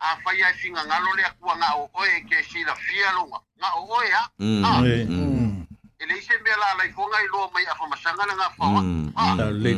a 0.00 0.16
fai 0.24 0.40
ai 0.42 0.54
singa 0.60 0.82
ngalo 0.88 1.10
le 1.16 1.22
akua 1.28 1.52
nga 1.60 1.68
o 1.76 1.84
oe 2.00 2.20
ke 2.28 2.38
sila 2.50 2.74
fia 2.76 3.12
lunga 3.16 3.38
nga 3.60 3.68
o 3.76 3.82
oe 3.92 4.08
ha 4.16 4.24
Mm. 4.40 4.64
Ah. 4.64 4.80
Eh, 4.88 5.04
Mm. 5.06 5.28
mm. 5.36 5.66
ele 6.00 6.14
ise 6.18 6.34
me 6.42 6.50
la 6.60 6.74
la 6.78 6.84
ifonga 6.88 7.18
i 7.22 7.28
loa 7.28 7.50
mai 7.54 7.66
a 7.68 7.74
famasanga 7.76 8.24
na 8.26 8.34
nga 8.34 8.48
fawa 8.56 8.80
Mm. 8.82 9.12
ah 9.16 9.34
le 9.52 9.70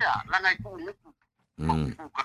ya 0.00 0.12
la 0.30 0.36
ngai 0.40 0.56
ku 0.62 0.68
nguku 0.78 1.08
Mm. 1.58 1.66
makuka 1.66 2.22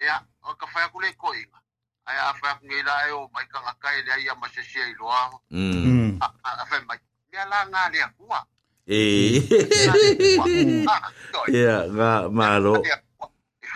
ya 0.00 0.16
o 0.44 0.54
ka 0.54 0.66
fai 0.70 0.84
akule 0.84 1.08
ko 1.18 1.34
inga 1.34 1.58
ai 2.06 2.16
a 2.28 2.34
fai 2.38 2.50
akule 2.52 2.76
la 2.86 2.94
e 3.08 3.10
o 3.16 3.26
mai 3.34 3.46
ka 3.50 3.58
nga 3.64 3.72
kai 3.82 4.02
le 4.06 4.12
ai 4.12 4.28
a 4.28 4.34
masese 4.36 4.78
i 4.84 4.94
loa 5.00 5.32
Mm. 5.50 5.82
Mm. 5.86 6.18
a 6.22 6.26
a 6.60 6.64
fai 6.70 6.80
mai 6.86 6.98
me 7.32 7.40
la 7.50 7.58
nga 7.72 7.88
le 7.90 7.98
akua 8.04 8.40
Eh. 8.86 9.40
ah 10.84 11.08
nga 11.88 12.28
malo. 12.28 12.74
i 12.84 12.92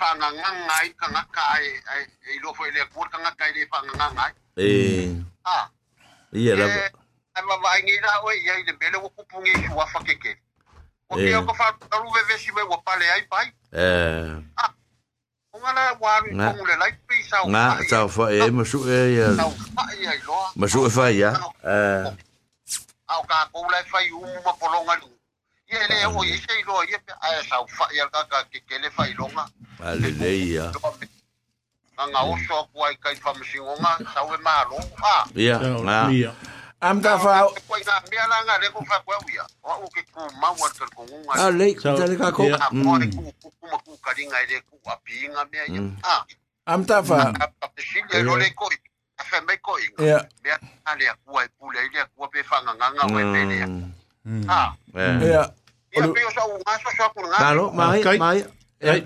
whanga 0.01 0.29
nganga 0.33 0.75
i 0.87 0.91
ka 0.95 1.07
ngaka 1.11 1.43
ai 1.55 1.67
ai 1.93 2.03
i 2.35 2.39
lo 2.43 2.55
foi 2.55 2.71
le 2.71 2.81
akua 2.81 3.09
ka 3.11 3.19
ngaka 3.19 3.45
i 3.49 3.53
le 3.53 3.67
whanga 3.73 3.93
nganga 3.97 4.23
ai 4.27 4.35
Eh. 4.59 5.15
ah 5.45 5.69
Ia 6.33 6.57
la. 6.57 6.67
Ai 7.35 7.43
ma 7.47 7.57
vai 7.63 7.83
ngi 7.83 8.01
na 8.03 8.21
oi 8.27 8.37
ia 8.45 8.55
le 8.67 8.73
mele 8.81 8.97
wo 8.99 9.09
kupungi 9.11 9.51
i 9.55 9.69
wa 9.75 9.87
fa 9.87 10.01
keke. 10.05 10.35
O 11.11 11.17
ke 11.17 11.31
o 11.37 11.43
ka 11.53 11.73
ve 12.15 12.21
vesi 12.29 12.53
me 12.53 12.63
wa 12.69 12.77
pale 12.85 13.07
ai 13.11 13.23
pai. 13.31 13.47
Eh. 13.73 14.37
O 15.53 15.57
ngala 15.59 15.95
wa 16.01 16.19
ru 16.21 16.35
Nga. 16.37 16.53
ko 16.59 16.65
le 16.67 16.77
lai 16.77 16.93
pi 17.09 17.23
sa. 17.23 17.43
Nga 17.47 17.65
sa 17.89 18.09
fa 18.09 18.25
e 18.35 18.51
masu 18.51 18.83
e 18.91 18.99
ia. 19.17 19.29
Sa 19.37 19.47
fa 19.51 19.85
ia 19.97 20.13
i 20.15 20.21
loa. 20.27 20.53
Masu 20.57 20.87
e 20.87 20.91
fa 20.91 21.11
ia. 21.11 21.31
Eh. 21.65 22.05
Au 23.09 23.23
ka 23.25 23.49
ko 23.53 23.65
lai 23.73 23.85
fai 23.89 24.11
u 24.13 24.21
ma 24.45 24.53
polonga 24.61 24.95
lu. 25.01 25.09
Ia 25.69 25.85
le 25.89 26.07
o 26.17 26.25
i 26.25 26.33
se 26.39 26.53
i 26.61 26.63
loa 26.65 26.85
ia 26.89 26.99
pe 27.05 27.13
ai 27.21 27.45
sa 27.45 27.61
fa 27.69 27.85
ia 27.93 28.07
ka 28.09 28.25
ka 28.25 28.41
ke 28.51 28.61
ke 28.69 28.79
le 28.81 28.89
fai 28.91 29.13
longa. 29.19 29.45
Ale 29.85 30.11
le 30.17 30.31
ia. 30.37 30.73
Nga 31.99 32.21
o 32.25 32.37
so 32.49 32.65
ku 32.73 32.81
ai 32.85 32.95
kai 33.03 33.15
fa 33.17 33.35
msingonga 33.35 33.99
sa 34.15 34.25
we 34.25 34.37
ma 34.41 34.65
lo. 34.71 34.79
Ah. 35.03 35.25
Ia, 35.37 35.59
Ta 35.59 35.69
nga. 35.85 35.99
ia. 36.11 36.33
Am 36.81 37.03
ka 37.03 37.19
fa 37.19 37.43
Ko 37.69 37.75
ina 37.77 37.95
me 38.11 38.17
ala 38.17 38.37
nga 38.47 38.55
le 38.63 38.69
ko 38.73 38.81
fa 38.89 38.97
ko 39.05 39.13
ia. 39.29 39.45
O 39.67 39.85
ke 39.93 40.01
ku 40.15 40.21
ma 40.41 40.49
wa 40.57 40.69
ka 40.73 40.87
ko 40.95 41.03
ngunga. 41.05 41.33
Ale, 41.37 41.75
Sa- 41.77 41.97
tale 42.01 42.17
ka 42.17 42.31
ko. 42.33 42.43
ia. 42.49 42.57
Ah, 42.57 42.71
mo 42.73 42.97
Mm. 42.97 43.11
ku 43.13 43.21
ku 43.43 43.49
ku 43.61 43.65
ma 43.69 43.77
ku 43.85 43.93
ka 44.01 44.15
ringa 44.17 44.39
ile 44.49 44.63
ku 44.71 44.79
apinga 44.89 45.43
me 45.53 45.59
ia. 45.69 45.81
Mm. 45.85 45.97
Ah. 46.07 46.23
am 46.69 46.85
ta 46.85 47.03
fa 47.03 47.33
Apesile 47.61 48.23
lo 48.25 48.37
le 48.41 48.49
koi. 48.57 48.77
Afe 49.19 49.41
me 49.45 49.57
koi. 49.61 49.83
ia 50.01 50.23
Be 50.41 50.55
ale 50.87 51.05
akua 51.13 51.45
e 51.45 51.49
pule 51.61 51.81
ile 51.93 52.01
akua 52.01 52.29
pe 52.33 52.41
fanga 52.47 52.73
nganga 52.79 53.05
we 53.13 53.23
pele. 53.35 53.67
Mm. 53.67 53.93
Mm. 54.29 54.45
Ah. 54.49 54.71
Eh. 54.95 55.19
ia 55.35 55.43
Ia 55.99 56.09
pe 56.15 56.23
o 56.25 56.31
sa 56.31 56.43
u 56.47 56.55
ngaso 56.63 56.89
sa 56.97 57.07
ku 57.15 57.21
nga. 57.27 57.39
Malo, 57.43 57.65
mai, 57.75 58.01
mai. 58.19 58.39
Eh, 58.79 59.03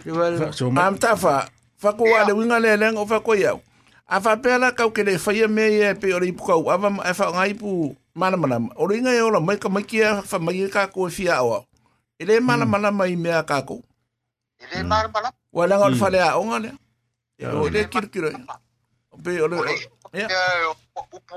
am 0.77 0.99
ta 1.01 1.17
fa 1.17 1.49
fa 1.81 1.91
ko 1.97 2.05
wa 2.05 2.29
le 2.29 2.33
winga 2.37 2.61
le 2.61 2.77
leng 2.77 2.97
o 3.01 3.09
fa 3.09 3.25
ko 3.25 3.33
ia 3.33 3.57
a 4.05 4.21
fa 4.21 4.37
pela 4.37 4.69
ka 4.77 4.85
ke 4.93 5.01
le 5.01 5.17
fa 5.17 5.33
ia 5.33 5.49
me 5.49 5.65
ia 5.65 5.97
pe 5.97 6.13
o 6.13 6.21
ri 6.21 6.29
pu 6.37 6.45
ka 6.45 6.61
ava 6.61 6.93
e 7.09 7.13
fa 7.17 7.33
ngai 7.33 7.57
pu 7.57 7.97
mana 8.13 8.37
mana 8.37 8.61
o 8.77 8.85
ringa 8.85 9.17
e 9.17 9.25
o 9.25 9.33
la 9.33 9.41
mai 9.41 9.57
ka 9.57 9.73
mai 9.73 9.89
kia 9.89 10.21
fa 10.21 10.37
mai 10.37 10.69
ka 10.69 10.93
ko 10.93 11.09
fia 11.09 11.41
o 11.41 11.65
ele 12.21 12.37
mana 12.45 12.69
mana 12.69 12.93
mai 12.93 13.17
me 13.17 13.33
ka 13.49 13.65
ko 13.65 13.81
Ile 14.61 14.85
mar 14.85 15.09
mala. 15.09 15.33
wala 15.57 15.75
ngol 15.81 15.97
fa 15.97 16.13
le 16.13 16.21
a 16.21 16.37
o 16.37 16.45
ngale 16.45 16.71
o 17.41 17.65
le 17.73 17.89
kir 17.89 18.05
kir 18.13 18.29
pe 19.25 19.41
o 19.41 19.49
le 19.49 19.57
o 19.57 20.73
upu 21.17 21.29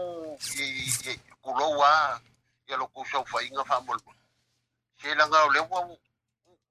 i 0.60 1.16
kuloa. 1.42 2.20
Ia 2.68 2.76
lo 2.78 2.88
ku 2.90 3.06
sa 3.06 3.22
fa 3.24 3.38
inga 3.46 3.64
fa 3.64 3.80
mol. 3.86 3.98
le 5.06 5.16
langa 5.16 5.38
le 5.54 5.60
wa 5.70 5.80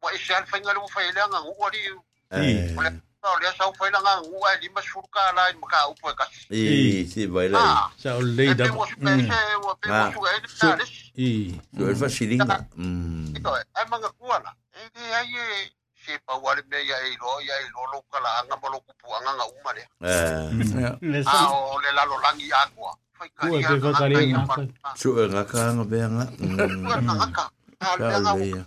wa 0.03 0.09
e 0.14 0.18
shan 0.18 0.45
fa 0.47 0.59
ngalo 0.61 0.89
fa 0.89 1.01
le 1.01 1.12
langa 1.12 1.39
wa 1.59 1.68
ri 1.70 1.80
e 1.87 1.93
o 3.24 3.39
le 3.41 3.49
sa 3.57 3.70
fa 3.78 3.91
langa 3.91 4.12
wa 4.26 4.49
e 4.55 4.59
lima 4.62 4.80
surka 4.82 5.20
la 5.37 5.43
eu 5.51 5.59
maka 5.62 5.78
u 5.91 5.95
po 6.01 6.11
ka 6.18 6.26
e 6.51 7.07
si 7.07 7.26
vai 7.26 7.49
la 7.49 7.91
sa 7.97 8.18
le 8.18 8.55
da 8.55 8.72
mo 8.72 8.87
se 8.87 8.95
o 9.62 9.74
pe 9.80 9.89
mo 9.89 10.12
su 10.12 10.20
e 10.26 10.37
ta 10.59 10.74
le 10.76 10.85
e 11.14 11.28
so 11.78 11.89
el 11.89 11.97
facilinga 11.97 12.59
ah. 12.59 12.62
mm. 12.76 13.37
E 13.80 13.82
manga 13.91 14.11
kuala 14.18 14.51
e 14.74 14.82
ai 15.18 15.70
se 16.03 16.18
pa 16.26 16.35
wale 16.43 16.62
me 16.70 16.78
ya 16.91 16.97
e 17.07 17.14
lo 17.22 17.39
ya 17.49 17.55
e 17.62 17.66
lo 17.70 17.82
lo 17.93 17.99
kala 18.11 18.30
anga 18.43 18.57
mo 18.61 18.66
lo 18.72 18.78
kupu 18.85 19.07
anga 19.16 19.32
nga 19.39 19.47
uma 19.47 19.70
le. 19.76 19.85
Eh 20.03 20.51
mm. 20.53 21.22
ah, 21.26 21.47
a 21.47 21.55
o 21.55 21.78
le 21.80 21.91
la 21.97 22.03
lo 22.11 22.18
langi 22.18 22.51
aqua 22.53 22.93
Ua 23.43 23.59
te 23.62 23.74
whakaria 23.78 24.26
ngaka. 24.26 24.62
Tua 24.99 25.24
ngaka 25.30 25.59
anga 25.70 25.85
bea 25.87 26.07
nga. 26.11 26.24
Tua 26.35 26.97
ngaka. 27.01 27.45
Nga 27.85 27.97
ka. 27.97 28.05
A 28.05 28.09
le 28.09 28.12
Ka 28.14 28.20
nga 28.24 28.32
le 28.41 28.47
ia. 28.49 28.64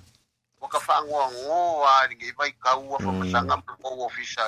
o 0.62 0.66
ka 0.68 0.80
fa 0.80 0.96
ngo 1.06 1.18
ngo 1.34 1.60
a 1.86 2.08
ngi 2.14 2.30
vai 2.38 2.52
ka 2.62 2.78
ua 2.78 2.98
fa 3.02 3.12
masanga 3.12 3.56
mo 3.82 3.90
ofisa. 4.06 4.46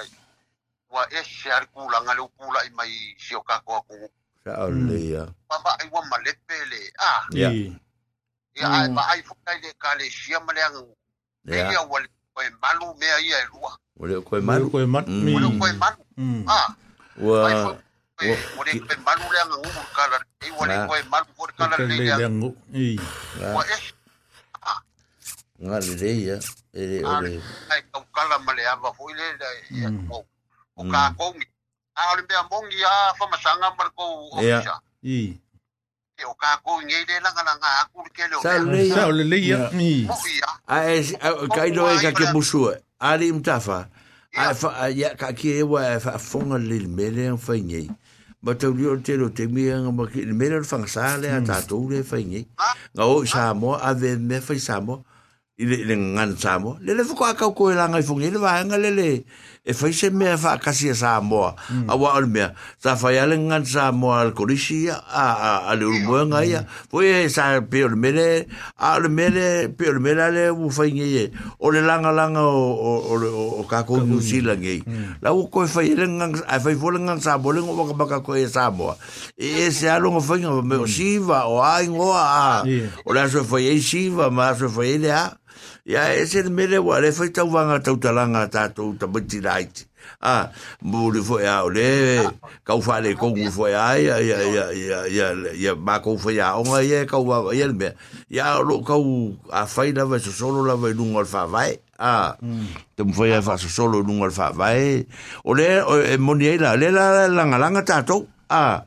Wa 0.90 1.06
e 1.14 1.22
se 1.26 1.50
ar 1.54 1.66
kula 1.74 1.98
nga 2.06 2.14
le 2.18 2.24
kula 2.38 2.60
i 2.66 2.70
mai 2.78 2.94
si 3.18 3.36
o 3.36 3.42
ka 3.42 3.62
ko 3.66 3.82
ku. 3.90 3.98
Ka 4.46 4.66
le 4.70 4.98
ia. 4.98 5.24
Pa 5.50 5.58
ba 5.64 5.74
ai 5.82 5.88
wa 5.94 6.02
malepe 6.10 6.58
le. 6.72 6.82
Ah, 7.02 7.22
Ia. 7.34 7.50
I. 7.50 7.74
ia 8.58 8.68
ai 8.68 8.88
ba 8.94 9.02
ai 9.14 9.22
fu 9.26 9.34
kai 9.46 9.58
le 9.62 9.70
ka 9.78 9.94
le 9.98 10.06
sia 10.10 10.40
male 10.42 10.62
ang. 10.66 10.78
Ia. 11.50 11.70
Ia 11.74 11.82
wale 11.86 12.08
ko 12.34 12.42
e 12.42 12.50
malu 12.62 12.94
me 12.98 13.08
ai 13.10 13.30
e 13.30 13.42
lua. 13.54 13.72
Ole 14.00 14.16
koe 14.24 14.40
Malu 14.40 14.66
malu. 14.66 14.72
ko 14.72 14.78
e 14.80 14.86
mat. 14.88 15.06
Mm. 15.08 15.24
Mi. 15.28 15.34
Wale 15.36 15.48
ko 15.60 15.66
e 15.68 15.74
malu. 15.76 16.02
Mm. 16.18 16.44
Ah. 16.48 16.68
Eh, 18.20 18.36
ore 18.60 18.72
koe 18.84 18.98
malu 19.08 19.24
lea 19.32 19.44
nga 19.48 19.56
ngungu 19.60 19.84
kala, 19.96 20.18
e 20.44 20.48
Nga. 20.52 20.88
koe 20.88 21.02
malu 21.08 21.32
kala 21.56 21.76
Ka 21.80 21.84
le 21.88 21.96
lea, 22.00 22.16
da 22.20 22.28
ngu. 22.28 22.50
I. 22.76 23.00
wa 23.56 23.64
es, 23.64 23.84
Nga 25.62 25.78
le 25.80 25.94
le 26.02 26.10
ia. 26.24 26.38
Ele, 26.74 27.04
ole. 27.06 27.42
ai 27.72 27.82
kau 27.92 28.04
kala 28.16 28.40
ma 28.40 28.54
le 28.54 28.64
ava 28.68 28.92
fo 28.98 29.10
ile 29.12 29.28
le, 29.40 29.48
Mm. 29.90 30.08
o, 30.12 30.24
o 30.78 30.84
ka 30.92 31.12
kongi, 31.18 31.46
A 32.00 32.02
ole 32.14 32.24
mea 32.30 32.44
mongi 32.52 32.80
a 32.84 33.12
whamasanga 33.20 33.68
mara 33.78 33.90
ko 33.92 34.04
Ia. 34.42 34.60
ofisa. 34.64 34.76
I. 35.04 35.36
E 36.20 36.24
o 36.24 36.34
ka 36.40 36.56
ko 36.64 36.80
ngei 36.80 37.04
le 37.08 37.16
langa 37.20 37.44
langa 37.44 37.68
a 37.82 37.84
kuri 37.92 38.10
ke 38.16 38.24
leo. 38.32 38.40
Sa 38.42 38.56
le 38.64 38.88
Sa 38.94 39.08
o 39.08 39.12
le 39.12 39.24
leia. 39.28 39.68
I. 39.76 40.06
Mo 40.08 40.16
ia. 40.32 40.50
a 40.68 40.78
e 40.96 41.04
kai 41.56 41.72
no 41.76 41.90
e 41.92 41.98
ka 42.00 42.12
ke 42.16 42.32
musu 42.32 42.72
ali 43.00 43.32
mtafa 43.34 43.90
a 44.38 44.54
fa 44.54 44.70
a 44.80 44.88
ya 44.94 45.16
ka 45.16 45.34
ke 45.34 45.60
e 45.60 45.64
wa 45.64 45.82
fa 46.00 46.16
fonga 46.20 46.58
le 46.62 46.80
mele 46.88 47.36
fa 47.38 47.54
ngi 47.58 47.90
ma 48.44 48.54
te 48.54 48.68
rio 48.72 48.96
te 49.02 49.16
ro 49.18 49.28
te 49.34 49.48
mi 49.48 49.64
nga 49.68 49.92
ma 49.92 50.06
ki 50.08 50.24
mele 50.32 50.64
fa 50.64 50.78
sa 50.88 51.18
le 51.18 51.28
a 51.32 51.42
ta 51.44 51.60
tu 51.66 51.90
le 51.90 52.04
fa 52.04 52.16
ngi 52.22 52.46
nga 52.96 53.04
o 53.04 53.26
sa 53.26 53.54
mo 53.58 53.74
a 53.76 53.92
ve 53.98 54.16
me 54.16 54.40
fa 54.40 54.54
sa 54.60 54.80
mo 54.80 55.04
i 55.60 55.66
le 55.68 55.84
le 55.84 55.96
ngan 56.00 56.40
sa 56.40 56.56
mo. 56.56 56.80
Le 56.80 56.96
le 56.96 57.04
fa 57.04 57.36
ka 57.36 57.52
ko 57.52 57.72
la 57.76 57.92
ngai 57.92 58.04
fongi 58.04 58.32
le 58.32 58.40
va 58.40 58.64
nga 58.64 58.80
le 58.80 58.96
le 58.96 59.10
e 59.68 59.74
fa 59.76 59.92
se 59.92 60.08
me 60.10 60.38
fa 60.40 60.56
ka 60.56 60.72
si 60.72 60.88
sa 60.96 61.20
mo. 61.20 61.52
A 61.52 61.94
wa 62.00 62.16
al 62.16 62.32
me 62.32 62.48
sa 62.80 62.96
fa 62.96 63.12
ya 63.12 63.28
le 63.28 63.36
ngan 63.36 63.68
sa 63.68 63.92
mo 63.92 64.16
al 64.16 64.32
korisi 64.32 64.88
a 64.88 64.96
a 64.96 65.52
a 65.68 65.76
le 65.76 65.84
mo 66.08 66.16
nga 66.32 66.48
ya 66.48 66.64
po 66.88 67.04
e 67.04 67.28
sa 67.28 67.60
pe 67.60 67.84
le 67.84 68.00
mele 68.00 68.48
a 68.80 68.96
le 69.04 69.12
mele 69.12 69.68
pe 69.76 69.92
le 69.92 70.00
mele 70.00 70.32
le 70.32 70.44
u 70.56 70.72
fa 70.72 70.88
ngi 70.88 71.08
e 71.20 71.26
o 71.60 71.76
le 71.76 71.84
langa 71.84 72.16
langa 72.16 72.40
o 72.40 72.56
o 73.12 73.14
o 73.60 73.64
ka 73.68 73.84
ko 73.84 74.00
New 74.00 74.24
Zealand 74.24 74.64
ngi 74.64 74.80
la 75.20 75.36
u 75.36 75.52
ko 75.52 75.68
fa 75.68 75.84
le 75.84 76.08
ngan 76.08 76.40
a 76.48 76.56
fa 76.64 76.72
fo 76.72 76.88
le 76.96 77.04
ngan 77.04 77.20
sa 77.20 77.36
mo 77.36 77.52
le 77.52 77.60
ngo 77.60 77.84
ka 78.00 78.08
ka 78.08 78.20
ko 78.24 78.40
e 78.40 78.48
sa 78.48 78.72
mo. 78.72 78.96
E 79.36 79.68
e 79.68 79.76
se 79.76 79.92
a 79.92 80.00
lo 80.00 80.16
ngo 80.16 80.24
fa 80.24 80.40
ngi 80.40 80.48
me 80.64 80.80
o 80.80 80.88
siva 80.88 81.52
o 81.52 81.60
ai 81.60 81.92
ngo 81.92 82.16
a 82.16 82.64
o 83.04 83.12
la 83.12 83.28
so 83.28 83.44
fa 83.44 83.60
e 83.60 83.76
siva 83.84 84.32
ma 84.32 84.56
so 84.56 84.72
fa 84.72 84.88
e 84.88 84.96
le 85.04 85.12
a 85.12 85.36
ya 85.90 86.14
ese 86.14 86.46
le 86.46 86.54
mele 86.54 86.78
wa 86.78 87.02
le 87.02 87.10
fa 87.10 87.26
tau 87.34 87.50
vanga 87.50 87.82
tau 87.82 87.98
talanga 87.98 88.46
ta 88.46 88.70
tau 88.70 88.94
ta 88.94 89.10
bati 89.10 89.42
right 89.42 89.90
ah 90.22 90.54
mo 90.86 91.10
le 91.10 91.18
fo 91.26 91.42
ya 91.42 91.66
o 91.66 91.70
le 91.74 92.22
ka 92.62 92.78
u 92.78 92.82
fa 92.86 93.02
le 93.02 93.18
ko 93.18 93.34
u 93.34 93.50
fo 93.50 93.66
ya 93.66 93.98
ya 93.98 94.22
ya 94.22 94.38
ya 94.38 94.66
ya 94.70 94.98
ya 95.10 95.28
ya 95.58 95.74
ma 95.74 95.98
ko 95.98 96.14
fo 96.14 96.30
ya 96.30 96.62
o 96.62 96.64
nga 96.70 96.86
ye 96.86 97.10
ka 97.10 97.18
u 97.18 97.26
va 97.26 97.42
ya 97.58 97.66
me 97.74 97.98
ya 98.30 98.62
lo 98.62 98.86
ka 98.86 99.02
u 99.02 99.34
a 99.50 99.66
fa 99.66 99.90
ina 99.90 100.06
va 100.06 100.22
so 100.22 100.30
solo 100.30 100.62
la 100.62 100.78
va 100.78 100.94
lungo 100.94 101.26
fa 101.26 101.50
vai 101.50 101.74
ah 101.98 102.38
te 102.94 103.02
mo 103.02 103.10
fo 103.10 103.26
ya 103.26 103.42
fa 103.42 103.58
so 103.58 103.66
solo 103.66 104.06
lungo 104.06 104.30
fa 104.30 104.54
vai 104.54 105.02
o 105.42 105.58
le 105.58 105.82
e 106.06 106.22
mo 106.22 106.38
ni 106.38 106.54
la 106.62 106.78
le 106.78 106.94
la 106.94 107.26
langa 107.26 107.58
langa 107.58 107.82
ta 107.82 108.06
tau 108.06 108.30
ah 108.54 108.86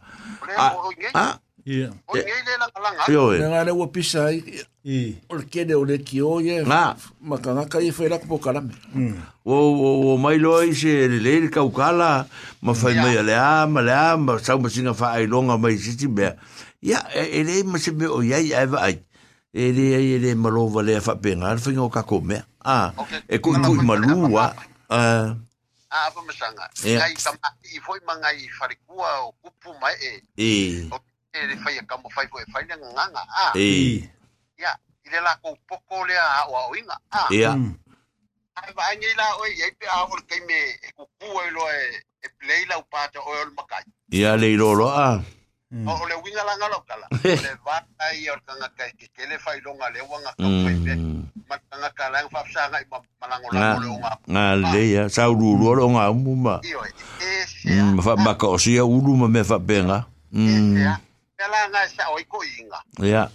Ah 1.63 1.71
o 1.71 1.71
ah 1.71 1.71
Ia. 1.71 1.89
O 2.09 2.13
ngei 2.15 2.43
le 2.47 2.53
langa 2.59 2.79
langa. 2.83 3.03
yo 3.13 3.33
e 3.35 3.39
Nga 3.39 3.65
le 3.65 3.73
ua 3.73 3.87
pisa 3.87 4.33
i 4.33 4.43
I. 4.85 5.15
o 5.31 5.37
le 5.39 5.45
kene 5.47 5.75
o 5.79 5.85
le 5.85 5.99
ki 6.03 6.19
o 6.23 6.41
ye. 6.43 6.65
Ah. 6.67 6.97
Makangaka 7.23 7.79
i 7.79 7.91
whaila 7.95 8.19
ko 8.19 8.27
pokarame. 8.39 8.75
o 9.47 9.55
o 9.55 10.15
o 10.15 10.17
mai 10.19 10.39
loi 10.39 10.75
se 10.75 11.07
le 11.07 11.19
le 11.23 11.49
ka 11.51 11.63
ukala 11.63 12.27
ma 12.63 12.75
fai 12.75 12.95
mai 12.95 13.23
le 13.23 13.35
a 13.35 13.67
ma 13.67 13.81
le 13.81 13.93
a 13.95 14.17
ma 14.17 14.39
sa 14.39 14.57
ma 14.59 14.69
singa 14.69 14.95
fa 14.95 15.15
ai 15.15 15.27
longa 15.27 15.59
mai 15.59 15.79
si 15.79 15.97
ti 15.97 16.07
me 16.07 16.35
ya 16.83 16.99
e 17.15 17.41
e 17.41 17.45
le 17.47 17.63
ma 17.63 17.79
se 17.79 17.91
me 17.95 18.07
o 18.07 18.23
ya 18.23 18.39
ya 18.39 18.67
va 18.67 18.87
ai 18.91 18.99
e 19.55 19.73
le 19.73 19.99
e 20.03 20.19
le 20.19 20.35
ma 20.35 20.51
lo 20.51 20.67
va 20.67 20.83
le 20.83 20.99
fa 21.01 21.15
penga 21.15 21.55
fa 21.59 21.71
ngo 21.71 21.91
ka 21.91 22.03
ko 22.03 22.19
me 22.21 22.43
a 22.63 22.91
e 23.31 23.39
ku 23.39 23.55
ku 23.55 23.73
ma 23.83 23.95
lu 23.95 24.31
wa 24.35 24.51
a 24.91 25.35
A 25.93 26.09
apa 26.09 26.25
masanga. 26.25 26.65
Ia. 26.89 27.05
Ngai 27.05 27.21
tama 27.21 27.53
i 27.69 27.77
foi 27.85 28.01
mangai 28.09 28.49
farikua 28.49 29.29
o 29.29 29.37
kupu 29.45 29.77
mai 29.77 29.93
e. 30.01 30.25
e 30.41 30.51
O 30.89 30.97
e 31.33 31.47
le 31.47 31.57
fai 31.57 31.79
a 31.79 31.83
kamo 31.89 32.09
fai 32.11 32.27
foi 32.29 32.45
fai 32.53 32.65
le 32.69 32.77
nganga. 32.77 33.23
A. 33.25 33.53
e 33.57 34.05
Ia. 34.61 34.73
I 35.05 35.09
le 35.11 35.21
la 35.21 35.33
ko 35.43 35.57
poko 35.69 36.05
le 36.05 36.15
a 36.17 36.45
o 36.49 36.53
a 36.57 36.63
inga. 36.79 36.97
A. 37.11 37.27
ya 37.33 37.53
Ai 38.57 38.71
ba 38.77 38.85
ngai 38.93 39.15
la 39.17 39.27
o 39.41 39.45
ye 39.49 39.67
pe 39.81 39.87
a 39.89 40.05
o 40.05 40.17
kai 40.29 40.41
me 40.47 40.59
e 40.77 40.89
kupu 40.97 41.27
e 41.41 41.51
lo 41.57 41.65
e 41.73 41.83
e 42.21 42.29
play 42.39 42.65
la 42.69 42.77
upata 42.79 43.19
o 43.21 43.33
o 43.33 43.51
makai. 43.57 43.83
ya 44.13 44.37
le 44.37 44.53
lo 44.57 44.75
lo 44.75 44.89
a 44.93 45.21
O 45.73 45.89
o 45.89 46.05
le 46.05 46.15
winga 46.21 46.45
langa 46.45 46.69
lo 46.69 46.85
kala. 46.85 47.09
O 47.17 47.41
le 47.41 47.53
va 47.65 47.81
ai 48.05 48.29
o 48.29 48.37
kanga 48.45 48.69
kai 48.77 48.93
ke 48.93 49.09
ke 49.17 49.25
le 49.25 49.39
fai 49.41 49.57
longa 49.65 49.89
le 49.89 50.05
wanga 50.05 50.37
ka 50.37 50.45
fai 50.45 50.77
pe. 50.85 50.93
mm 51.01 51.23
Ma 51.49 51.57
kanga 51.73 51.89
kala 51.97 52.17
nga 52.23 52.29
fa 52.29 52.41
sa 52.53 52.69
ngai 52.69 52.85
ma 52.93 52.99
malango 53.21 53.49
nga 53.49 53.61
la 53.61 53.73
o 53.73 53.81
le 53.81 53.89
nga. 54.05 54.13
nga 54.29 54.45
le 54.73 54.83
ya 54.93 55.05
sa 55.09 55.33
ru 55.33 55.57
ru 55.57 55.73
lo 55.81 55.89
nga 55.97 56.13
mu 56.13 56.37
ma 56.37 56.61
Io 56.61 56.85
e 56.85 56.93
se 57.49 57.73
mm 57.73 58.05
fa 58.05 58.21
ma 58.21 58.37
ko 58.37 58.61
si 58.61 58.77
ya 58.77 58.85
ulu 58.85 59.17
ma 59.17 59.27
me 59.33 59.41
fa 59.43 59.57
penga 59.59 60.05
mm 60.29 60.77
Ya. 60.77 61.01
la 61.49 61.69
nga 61.69 61.89
sa 61.89 62.11
oi 62.15 62.25
ko 62.25 62.39
inga 62.43 62.81
ya 63.03 63.31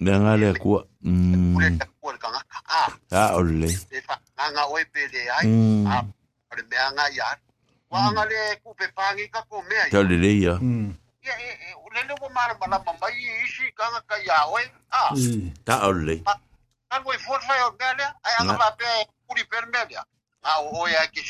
le 0.00 0.12
nga 0.22 0.36
le 0.36 0.48
ku 0.62 0.68
mm 1.02 1.58
le 1.60 1.68
ta 1.78 1.86
ku 2.00 2.06
ka 2.18 2.28
nga 2.30 2.42
oleh. 2.50 2.94
Ah, 3.12 3.30
ole 3.38 3.68
nga 4.52 4.62
oi 4.70 4.84
pe 4.92 5.00
ai 5.36 5.46
ole 6.50 6.62
me 6.70 6.76
nga 6.76 7.04
ya 7.14 7.26
wa 7.90 8.10
nga 8.12 8.22
le 8.30 8.38
ku 8.62 8.68
pe 8.78 8.86
pangi 8.96 9.24
ka 9.34 9.40
ko 9.48 9.62
me 9.68 9.76
ai 9.76 9.90
ta 9.90 10.02
le 10.02 10.16
ya, 10.18 10.54
ya 11.22 11.26
ya 11.26 11.34
e 11.38 11.50
e 11.66 11.68
le 11.94 12.00
le 12.08 12.14
bala 12.22 12.54
i 13.10 13.12
isi 13.44 13.64
ka 13.78 13.84
nga 13.92 14.00
ka 14.08 14.16
ya 14.26 14.36
oi 14.50 14.64
a 14.90 14.92
ta 15.66 15.74
ole 15.88 16.16
ka 16.24 16.34
ko 17.04 17.10
for 17.24 17.40
fa 17.46 17.54
o 17.66 17.68
ga 17.78 17.88
le 17.98 18.06
ai 18.26 18.34
nga 18.44 18.70
pe 18.78 18.86
ku 19.26 19.32
di 19.36 19.44
per 19.50 19.64
me 19.72 19.80
ya 19.90 20.02
a 20.42 20.44
o 20.58 20.86
ya 20.90 21.06
ki. 21.06 21.22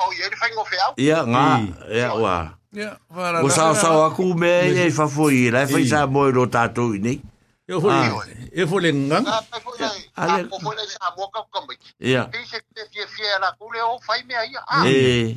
Ia 0.96 1.18
nga, 1.26 1.44
I. 1.58 1.96
ia 1.96 2.14
wa. 2.14 2.48
Ya, 2.72 2.96
whala. 3.12 3.44
O 3.44 3.48
sa 3.52 3.74
sa 3.76 3.92
aku 4.08 4.32
me 4.32 4.72
e 4.72 4.88
fa 4.90 5.04
foi, 5.06 5.50
la 5.52 5.66
fai 5.68 5.84
sa 5.84 6.06
mo 6.08 6.24
lo 6.32 6.46
tato 6.48 6.88
ni. 6.96 7.20
E 7.68 7.72
fo 7.76 7.88
Ah. 7.92 8.08
e 8.48 8.64
fo 8.66 8.80
le 8.80 8.92
ngang. 8.92 9.28
Fo 9.60 9.70
le. 9.76 9.88
Ale- 10.16 10.48
Ko 10.48 10.56
fo 10.58 10.72
le 10.72 10.80
sa 10.88 11.12
mo 11.12 11.28
ka 11.28 11.44
mai. 11.68 11.76
Ia. 12.00 12.24
Pe 12.32 12.40
se 12.48 12.56
te 12.72 12.80
fie 12.88 13.04
fie 13.06 13.28
la 13.44 13.52
ku 13.60 13.68
le 13.72 13.80
o 13.84 14.00
fai 14.00 14.24
me 14.24 14.34
ai. 14.34 14.56
Ah. 14.66 14.86
E 14.88 15.36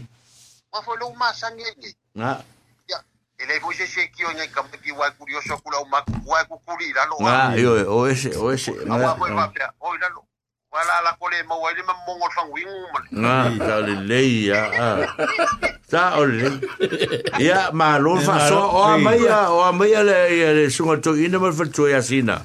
Ma 0.71 0.79
fo 0.81 0.95
lo 0.95 1.11
ma 1.19 1.33
sange 1.33 1.67
ni. 1.79 1.91
nga, 2.15 2.39
Ele 3.37 3.59
foi 3.59 3.75
se 3.75 3.83
se 3.85 4.07
ki 4.15 4.23
o 4.23 4.31
ngai 4.31 4.47
kam 4.47 4.63
ki 4.71 4.91
wa 4.95 5.11
kurioso 5.11 5.59
kula 5.59 5.83
o 5.83 5.85
mak 5.91 6.07
wa 6.23 6.39
ku 6.47 6.55
kuri 6.63 6.93
la 6.95 7.03
lo. 7.03 7.19
nga 7.19 7.51
yo 7.59 7.83
o 7.91 8.07
ese, 8.07 8.31
o 8.39 8.47
ese. 8.47 8.71
Awa 8.87 9.11
ko 9.19 9.27
Nga, 9.27 9.35
va 9.35 9.47
pe. 9.51 9.59
O 9.83 9.91
la 9.99 10.07
lo. 10.15 10.23
wala 10.75 10.95
la 11.07 11.11
kole 11.19 11.37
mo 11.47 11.55
wali 11.63 11.81
ma 11.87 11.93
mo 12.05 12.11
ngol 12.19 12.31
fang 12.35 12.51
wing 12.51 12.67
mo 12.67 12.99
na 13.23 13.47
sa 13.55 13.79
le 13.79 13.95
le 14.09 14.19
ya 14.51 14.61
sa 15.87 16.19
o 16.19 16.27
le 16.27 16.51
ya 17.39 17.71
ma 17.71 17.95
lo 17.95 18.19
fa 18.19 18.35
so 18.51 18.59
o 18.59 18.97
ma 18.99 19.15
ya 19.15 19.39
o 19.55 19.71
ma 19.71 19.87
ya 19.87 20.03
le 20.03 20.17
ya 20.35 20.51
le 20.51 20.67
sunga 20.67 20.99
to 20.99 21.15
ina 21.15 21.39
ma 21.39 21.51
fa 21.55 21.63
to 21.63 21.87
ya 21.87 22.03
sina. 22.03 22.43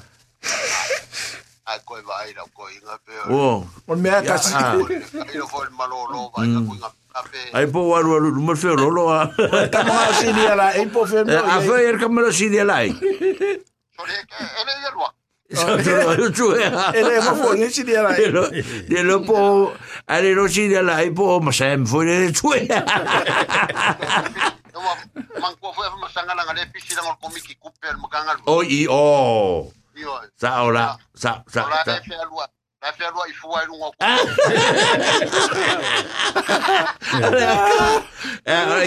A 1.67 1.79
ko 1.83 1.99
va 2.07 2.23
ira 2.31 2.43
ko 2.55 2.71
inga 2.71 2.95
pe 3.03 3.13
o 3.27 3.67
o 3.67 3.93
me 3.99 4.09
ka 4.23 4.39
si 4.39 4.55
ina 4.55 5.45
fo 5.51 5.67
ma 5.75 5.85
lo 5.91 6.07
lo 6.13 6.31
va 6.31 6.47
ina 6.47 6.63
ko 6.63 6.75
Ai 7.51 7.67
po 7.67 7.91
waru 7.91 8.15
waru 8.15 8.31
numa 8.31 8.55
fe 8.55 8.71
rolo 8.71 9.11
a. 9.11 9.27
Ta 9.67 9.83
ma 9.83 10.07
sini 10.15 10.47
ala, 10.47 10.71
ai 10.79 10.87
po 10.87 11.03
fe 11.03 11.27
no. 11.27 11.43
A 11.43 11.59
fe 11.59 11.83
er 11.83 11.99
kamara 11.99 12.31
sini 12.31 12.63
ala. 12.63 12.79
Sole, 12.87 14.15
ele 14.15 14.73
ia 14.79 14.91
Satorua 15.53 16.93
E 16.95 17.01
le 17.03 17.19
mo 17.21 17.35
fongi 17.35 17.69
si 17.71 17.83
dia 17.83 18.01
lai. 18.01 18.31
Le 18.87 19.01
lo 19.03 19.19
po 19.21 19.73
ale 20.07 20.33
lo 20.33 20.47
si 20.47 20.67
dia 20.67 20.81
lai 20.81 21.11
po 21.11 21.39
ma 21.39 21.51
sem 21.51 21.85
fo 21.85 22.01
le 22.01 22.31
tue. 22.31 22.67
Man 25.41 25.53
ko 25.59 25.73
fo 25.73 25.81
ma 25.99 26.07
sanga 26.09 26.33
la 26.33 26.43
le 26.53 26.65
pisi 26.71 26.95
la 26.95 27.01
ko 27.19 27.29
miki 27.29 27.55
kuper 27.59 27.97
mo 27.97 28.07
kanga. 28.07 28.37
O 28.45 28.63
i 28.63 28.87
o. 28.89 29.71
Sa 30.39 30.63
ora 30.63 30.97
sa 31.13 31.43
sa. 31.47 31.65
Ora 31.67 31.83
le 31.85 32.01
fe 32.01 32.15
alua. 32.15 32.47
La 32.81 32.93
fe 32.93 33.05
alua 33.05 33.27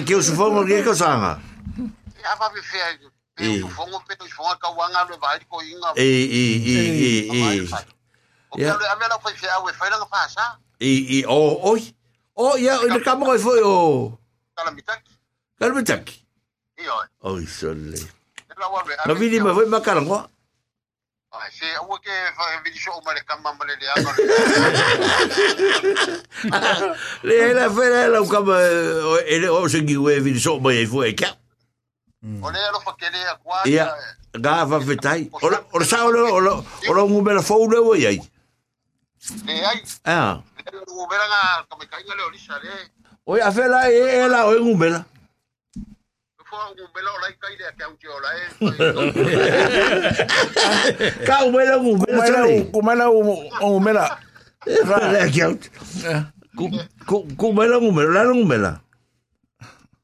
que 0.05 0.15
os 0.17 0.31
fomos 0.31 0.65
que 0.67 0.95
sanga. 0.95 1.39
Ya 2.23 2.35
va 2.41 2.51
me 2.51 2.61
fe. 2.63 2.79
e 10.81 11.25
o 11.27 11.71
oi 11.71 11.95
o 12.37 12.57
ia 12.59 12.79
o 12.81 12.87
le 12.87 13.01
kamo 13.01 13.31
ai 13.33 13.39
foi 13.39 13.63
o 13.63 14.19
kalamitaki 14.57 15.11
kalamitaki 15.59 16.25
io 16.79 16.93
oi 17.23 17.47
sole. 17.47 17.99
No 19.07 19.15
vidi 19.15 19.41
ma 19.41 19.55
foi. 19.55 19.67
Le. 19.67 20.31
O 32.25 32.51
lea 32.51 32.73
lo 32.73 32.81
pakele 32.81 33.21
a 33.29 33.37
kuana. 33.37 33.69
Ia, 33.69 33.93
gā 34.33 34.65
whawhetai. 34.65 35.31
O 35.43 35.49
le 35.79 35.85
sao 35.85 36.11
leo, 36.11 36.37
o 36.37 36.41
leo 36.95 37.09
ngumera 37.09 37.43
fau 37.43 37.69
leo 37.69 37.95
i 37.95 38.07
ai. 38.07 38.21
Le 39.45 39.65
ai. 39.71 39.83
Ea. 40.09 40.41
Le 40.73 40.81
ngumera 40.89 41.25
ngā 41.29 41.41
kamekainga 41.69 42.15
leo 42.17 42.31
lisa 42.33 42.57
le. 42.63 42.73
Oi, 43.27 43.41
a 43.41 43.51
whela 43.51 43.91
e 43.93 44.25
e 44.25 44.29
la 44.29 44.47
o 44.49 44.55
e 44.57 44.61
ngumera. 44.61 45.05
Fua 46.49 46.73
ngumera 46.73 47.11
o 47.13 47.19
lai 47.21 47.35
kai 47.37 47.57
lea 47.61 47.73
kia 47.77 47.89
uti 47.93 48.07
o 48.09 48.21
lai. 48.25 48.41
Ka 51.27 51.45
ngumera 51.45 51.77
ngumera. 51.77 52.41
Kumera 52.73 53.05
ngumera. 53.61 54.05
Ra 54.89 55.13
lea 55.13 55.29
kia 55.29 55.49
uti. 55.53 55.69
Kumera 57.37 57.77
ngumera, 57.81 58.25
la 58.25 58.33
ngumera. 58.33 58.81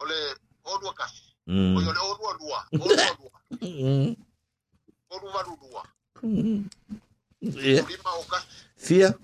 O 0.01 0.05
le, 0.05 0.17
o. 0.65 0.93
Mm. 1.51 1.77
oyo 1.77 1.93
ne 1.93 1.99
olwoduwa 1.99 2.59
olwoduwa 2.73 3.39
oluba 5.11 5.41
luluwa 5.43 5.83
kulima 6.15 8.11
okasi 8.21 8.47
fia? 8.77 9.15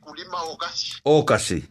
Kulima 0.00 0.38
okasi 0.42 1.00
okasi 1.04 1.64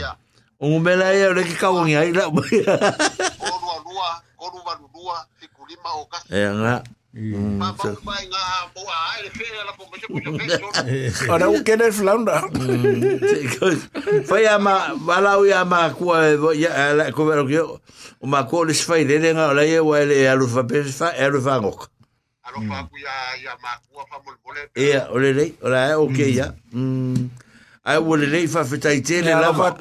ya 0.00 0.16
ungumela 0.60 1.12
ye 1.12 1.26
ole 1.28 1.44
kikawongi 1.44 1.96
aila 1.96 2.26
olwoduwa 2.26 4.22
oluba 4.38 4.72
luluwa 4.80 5.26
kulima 5.54 5.90
okasi 5.92 6.34
ya 6.42 6.54
nga 6.54 6.84
Ora 11.28 11.48
u 11.50 11.64
kene 11.64 11.92
flanda. 11.92 12.42
Foi 14.26 14.46
ama 14.48 14.96
balau 15.06 15.44
a 15.60 15.64
ma 15.64 15.90
ku 15.92 16.08
ya 16.56 16.94
la 16.96 17.12
ku 17.12 17.24
ver 17.28 17.44
ku 17.44 17.80
u 18.20 18.26
ma 18.26 18.48
ku 18.48 18.64
le 18.64 18.72
sfai 18.72 19.04
le 19.04 19.20
nga 19.20 19.52
la 19.52 19.62
ye 19.62 19.78
wa 19.80 20.00
le 20.00 20.24
alu 20.28 20.48
fa 20.48 20.64
pe 20.64 20.84
sfa 20.88 21.12
er 21.12 21.36
va 21.36 21.60
ngok. 21.60 21.88
Alu 22.48 22.64
fa 22.68 22.88
ku 22.88 22.96
ya 22.96 23.14
ya 23.44 23.52
ma 23.60 23.76
ku 23.84 24.00
fa 24.08 24.16
mol 24.24 24.36
bole. 24.40 24.72
Ya 24.72 25.12
ole 25.12 25.32
le 25.36 25.52
ora 25.60 25.92
e 25.92 25.94
ok 25.94 26.18
ya. 26.32 26.48
Mm. 26.72 27.28
Ai 27.84 27.98
wo 28.00 28.16
le 28.16 28.26
le 28.26 28.48
fa 28.48 28.64
fa 28.64 28.78
tai 28.80 29.02
te 29.04 29.20
le 29.20 29.36
la 29.36 29.52
va. 29.52 29.76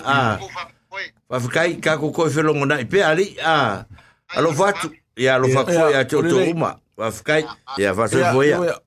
Fa 1.31 1.39
fa 1.39 1.47
kai 1.47 1.79
ka 1.79 1.95
ku 1.95 2.11
ko 2.11 2.27
fe 2.27 2.43
longona 2.43 2.75
i 2.83 2.85
pe 2.85 2.99
ali. 2.99 3.39
Ah. 3.39 3.87
Alu 4.35 4.51
fa 4.51 4.75
ya 5.15 5.39
alu 5.39 5.47
fa 5.55 5.63
ku 5.63 5.71
ya 5.71 6.03
to 6.03 6.19
to 6.27 6.43
uma. 6.51 6.75
Afkai, 7.01 7.45
ja, 7.75 7.93
was 7.93 8.11
het 8.11 8.25
voor 8.27 8.45
je? 8.45 8.81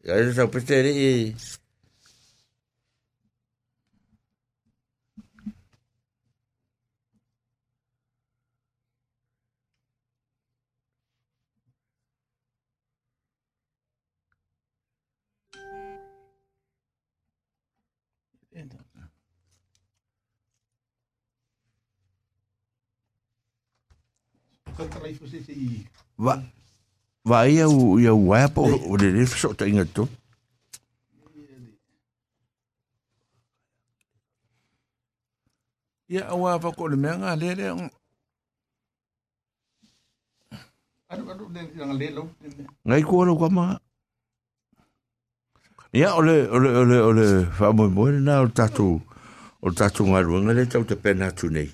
Ja, 0.00 0.14
dat 0.14 0.26
is 0.26 0.36
een 0.36 0.50
va 26.18 26.34
va 27.24 27.38
ia 27.46 27.68
o 27.68 27.98
ia 27.98 28.12
wa 28.14 28.48
po 28.54 28.62
o 28.66 28.96
le 28.96 29.08
le 29.16 29.26
so 29.26 29.52
ta 29.58 29.64
inga 29.66 29.84
to 29.84 30.08
ia 36.12 36.28
awa 36.28 36.60
fa 36.60 36.70
ko 36.76 36.88
le 36.92 36.96
mea 36.96 37.16
nga 37.16 37.32
le 37.40 37.50
le. 37.58 37.66
Adu 41.08 41.24
adu 41.32 41.44
le 41.54 41.60
yang 41.78 41.94
le 42.00 42.08
lo. 42.16 42.22
ngai 42.84 43.02
ko 43.08 43.24
lo 43.24 43.32
kama 43.40 43.80
ia 45.92 46.08
ole 46.18 46.36
ole 46.48 46.70
ole 46.82 46.98
ole 47.08 47.26
fa 47.56 47.72
mo 47.76 47.84
mo 47.96 48.04
na 48.10 48.40
o 48.44 48.48
tatu 48.58 49.00
o 49.64 49.68
tatu 49.78 50.02
nga 50.08 50.20
ru 50.24 50.40
nga 50.44 50.52
le 50.56 50.62
tau 50.72 50.84
te 50.84 50.96
pena 50.96 51.32
tu 51.38 51.46
nei 51.56 51.70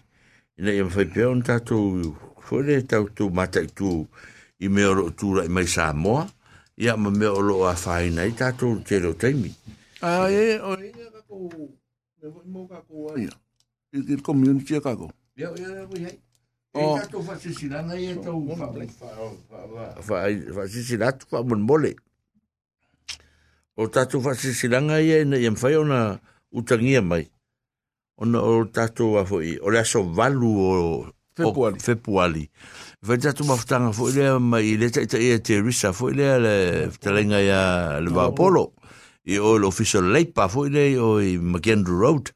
ina 0.58 0.70
ia 0.74 0.84
fai 0.94 1.06
pe 1.06 1.22
on 1.26 1.42
tatu 1.42 1.76
fo 2.48 2.60
le 2.66 2.80
tau 2.90 3.04
tu 3.16 3.24
mata 3.38 3.60
tu 3.78 3.90
i 4.64 4.66
me 4.74 4.82
o 4.88 5.10
tu 5.18 5.34
ra 5.36 5.42
mai 5.54 5.66
sa 5.74 5.92
mo 5.92 6.16
ia 6.76 6.96
ma 6.96 7.10
me 7.10 7.26
o 7.38 7.40
lo 7.48 7.56
a 7.68 7.74
fai 7.84 8.08
nei 8.10 8.32
tatu 8.40 8.80
te 8.88 8.96
lo 9.04 9.12
taimi 9.20 9.52
Ah, 10.00 10.30
e 10.30 10.58
o 10.62 10.72
e 10.78 10.88
ka 10.94 11.20
ko 11.28 11.36
me 12.22 12.26
vo 12.32 12.40
mo 12.46 12.60
ka 12.70 12.78
ko 12.86 13.10
ai. 13.18 13.26
I 13.90 13.98
ki 14.06 14.14
community 14.22 14.78
ka 14.80 14.94
ko. 14.94 15.10
ia 15.36 15.50
ia 15.58 15.84
ia 15.98 16.10
Oh. 16.76 16.94
E 16.94 17.00
tatu 17.00 17.22
fa 17.24 17.34
si 17.40 17.50
silanga 17.56 17.96
ia 17.96 18.12
tau 18.20 18.44
fa 18.54 18.68
fa 18.68 19.08
fa 20.04 20.16
fa 20.54 20.62
si 20.68 20.80
silatu 20.84 21.24
fa 21.30 21.40
mon 21.42 21.64
mole 21.64 21.96
o 23.74 23.88
tatu 23.88 24.20
fa 24.20 24.34
si 24.36 24.52
silanga 24.52 25.00
ia 25.00 25.24
ina 25.24 25.40
ia 25.40 25.50
fai 25.56 25.74
ona 25.80 26.20
utangia 26.52 27.00
mai 27.02 27.24
ona 28.20 28.38
o 28.44 28.64
tatu 28.68 29.16
a 29.18 29.24
foi 29.24 29.56
o 29.64 29.70
le 29.72 29.80
aso 29.80 30.04
valu 30.04 30.50
o 30.60 30.68
Februari. 31.38 31.78
Februari. 31.78 32.44
Vai 33.02 33.18
tatu 33.22 33.44
maftanga 33.46 33.92
fo 33.94 34.08
lea 34.10 34.38
mai 34.42 34.74
le 34.76 34.90
taita 34.90 35.20
ia 35.22 35.38
te 35.38 35.60
risa 35.62 35.92
fo 35.94 36.10
lea 36.10 36.38
le 36.42 36.54
talenga 36.98 37.38
ia 37.38 38.00
le 38.02 38.10
Vapolo. 38.10 38.72
I 39.28 39.38
o 39.38 39.54
le 39.58 39.68
official 39.68 40.10
leipa 40.10 40.48
fo 40.50 40.66
lea 40.66 40.98
o 40.98 41.18
i 41.22 41.36
McAndrew 41.38 42.00
Road. 42.02 42.32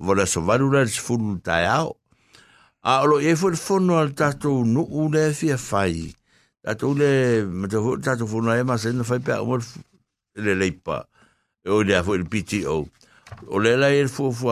Vala 0.00 0.26
sa 0.26 0.40
varula 0.40 0.82
le 0.82 0.90
sifuru 0.90 1.38
tai 1.44 1.66
ao. 1.70 1.94
A 2.82 3.02
olo 3.04 3.20
e 3.20 3.36
fo 3.36 3.52
le 3.52 3.60
fono 3.60 4.00
al 4.00 4.14
tatu 4.18 4.64
nuu 4.64 5.10
le 5.12 5.30
fia 5.36 5.58
fai. 5.58 6.10
Tatu 6.64 6.94
le 6.98 7.46
tatu 8.02 8.26
fo 8.26 8.42
na 8.42 8.58
e 8.58 8.64
masena 8.64 9.04
fai 9.04 9.20
pe 9.20 9.32
a 9.36 9.42
umar 9.42 9.62
le 10.34 10.54
leipa. 10.54 11.04
O 11.68 11.82
lea 11.84 12.02
fo 12.02 12.16
le 12.16 12.24
PTO. 12.24 12.88
O 13.46 13.58
le 13.58 13.76
la 13.76 13.88
e 13.88 14.06
fu 14.08 14.32
fu 14.32 14.48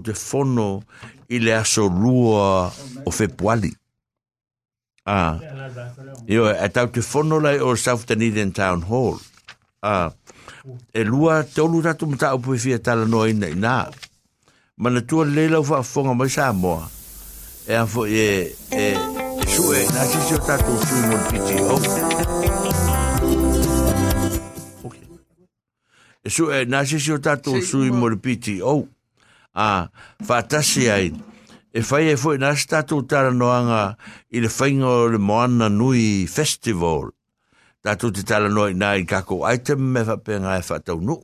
te 0.00 0.14
fono 0.14 0.82
i 1.28 1.38
le 1.38 1.54
aso 1.54 1.86
lua 1.86 2.72
o 3.04 3.10
fepuali. 3.10 3.74
ah. 5.04 5.38
Io 6.26 6.48
e 6.48 6.68
tau 6.70 6.88
te 6.90 7.02
fono 7.02 7.38
lai 7.38 7.58
o 7.58 7.74
South 7.74 8.06
Dunedin 8.06 8.52
Town 8.52 8.82
Hall. 8.88 9.18
Ah. 9.80 10.12
E 10.92 11.04
lua 11.04 11.42
te 11.44 11.60
olu 11.60 11.82
tatu 11.82 12.06
mta 12.06 12.34
upu 12.34 12.56
fia 12.58 12.78
tala 12.78 13.04
noa 13.04 13.28
ina 13.28 13.48
ina 13.48 13.90
mana 14.76 15.00
tua 15.00 15.24
leila 15.24 15.60
ufa 15.60 15.82
fonga 15.82 16.14
mai 16.14 16.28
sa 16.28 16.52
moa. 16.52 16.88
E 17.66 17.74
a 17.74 17.86
fo 17.86 18.06
e 18.06 18.56
e 18.70 18.96
su 19.46 19.72
e 19.72 19.86
na 19.92 20.04
si 20.04 20.36
tatu 20.46 20.72
su 20.86 20.94
mon 21.08 21.22
piti 21.28 21.56
o. 21.62 22.33
so 26.24 26.46
su 26.46 26.52
e 26.52 26.64
na 26.64 26.84
si 26.84 27.12
o 27.12 27.18
tato 27.20 27.52
o 27.52 27.60
sui 27.60 27.90
mo 27.90 28.08
le 28.08 28.16
piti 28.16 28.60
ou. 28.62 28.88
A, 29.54 29.90
fatasi 30.24 30.88
ai. 30.90 31.12
E 31.72 31.82
fai 31.82 32.08
e 32.08 32.16
fwe 32.16 32.38
na 32.38 32.54
si 32.56 32.66
tato 32.66 33.02
tara 33.04 33.30
noanga 33.30 33.96
i 34.30 34.40
le 34.40 34.48
whainga 34.48 34.88
o 34.88 35.08
le 35.08 35.18
moana 35.18 35.68
nui 35.68 36.26
festival. 36.26 37.12
Tato 37.84 38.10
te 38.10 38.22
tala 38.24 38.48
noa 38.48 38.70
i 38.72 38.74
nga 38.74 38.94
i 38.96 39.04
kako 39.04 39.44
item 39.44 39.92
me 39.92 40.00
whapenga 40.00 40.56
e 40.56 40.62
whatau 40.64 41.00
nu. 41.04 41.20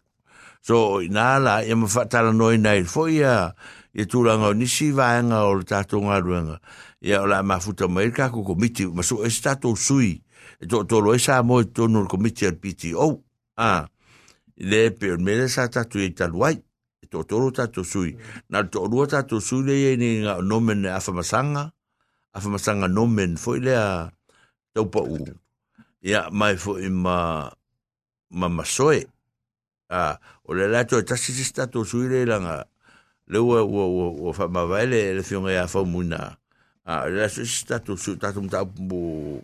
So, 0.61 1.01
i 1.01 1.09
nga 1.09 1.39
la, 1.41 1.63
i 1.65 1.73
ma 1.73 1.89
whatala 1.89 2.35
noa 2.37 2.53
i 2.53 2.59
nga 2.61 2.77
i 2.77 2.85
ia 3.17 3.55
i 3.97 4.05
tūranga 4.05 4.53
o 4.53 4.55
nisi 4.55 4.93
vāenga 4.93 5.41
o 5.49 5.55
le 5.57 5.65
tato 5.65 6.01
ngā. 6.05 6.59
Ia 7.01 7.23
o 7.23 7.27
la 7.27 7.41
ma 7.43 7.57
futa 7.59 7.89
mai 7.89 8.11
i 8.11 8.13
kako 8.13 8.45
komiti. 8.45 8.85
Ma 8.87 9.03
so, 9.03 9.25
e 9.25 9.31
si 9.31 9.41
tato 9.41 9.75
sui. 9.75 10.21
E 10.61 10.67
to 10.67 10.85
tolo 10.85 11.15
e 11.15 11.43
mo 11.43 11.61
e 11.61 11.73
tono 11.73 12.03
le 12.03 12.09
komiti 12.09 12.45
al 12.45 12.57
piti 12.61 12.93
ou. 12.93 13.25
a 13.57 13.81
Ah. 13.81 13.90
Le 14.61 14.81
pe 14.95 15.17
mele 15.17 15.49
sa 15.53 15.69
tātou 15.73 16.05
e 16.05 16.11
taluai, 16.17 16.57
e 17.01 17.09
tō 17.11 17.25
tōro 17.29 17.51
tātou 17.57 17.87
sui. 17.87 18.15
Nā 18.53 18.65
tō 18.69 18.87
rua 18.89 19.09
tātou 19.11 19.43
sui 19.45 19.67
le 19.67 19.77
e 19.91 19.95
ni 20.01 20.11
ngā 20.25 20.41
nomen 20.47 20.85
e 20.87 20.93
awhamasanga, 20.95 21.71
awhamasanga 22.37 22.91
nomen, 22.93 23.39
fo 23.41 23.57
i 23.59 23.65
lea 23.65 23.87
taupa 24.77 25.05
u. 25.05 25.23
Ia, 26.07 26.29
mai 26.33 26.55
fo 26.61 26.79
i 26.81 26.93
ma, 26.93 27.17
ma 28.31 28.53
masoe. 28.61 29.07
a 29.91 30.15
o 30.47 30.55
le 30.55 30.69
lato 30.71 31.01
e 31.03 31.03
tasi 31.03 31.33
si 31.35 31.43
tātou 31.51 31.83
sui 31.83 32.07
le 32.07 32.23
langa, 32.23 32.63
le 33.31 33.39
ua 33.39 33.63
ua 33.63 33.87
ua 33.87 34.07
ua 34.11 34.33
fa 34.35 34.47
ma 34.49 34.65
vai 34.65 34.87
le 34.87 35.15
le 35.15 35.23
fionga 35.23 35.51
ya 35.51 35.67
fa 35.67 35.83
muna 35.87 36.39
a 36.85 37.07
le 37.07 37.29
so 37.29 37.45
sta 37.47 37.79
tu 37.79 37.97
sui 37.97 38.19
ta 38.19 38.33
tu 38.35 38.43
ta 38.51 38.65
bu 38.65 39.39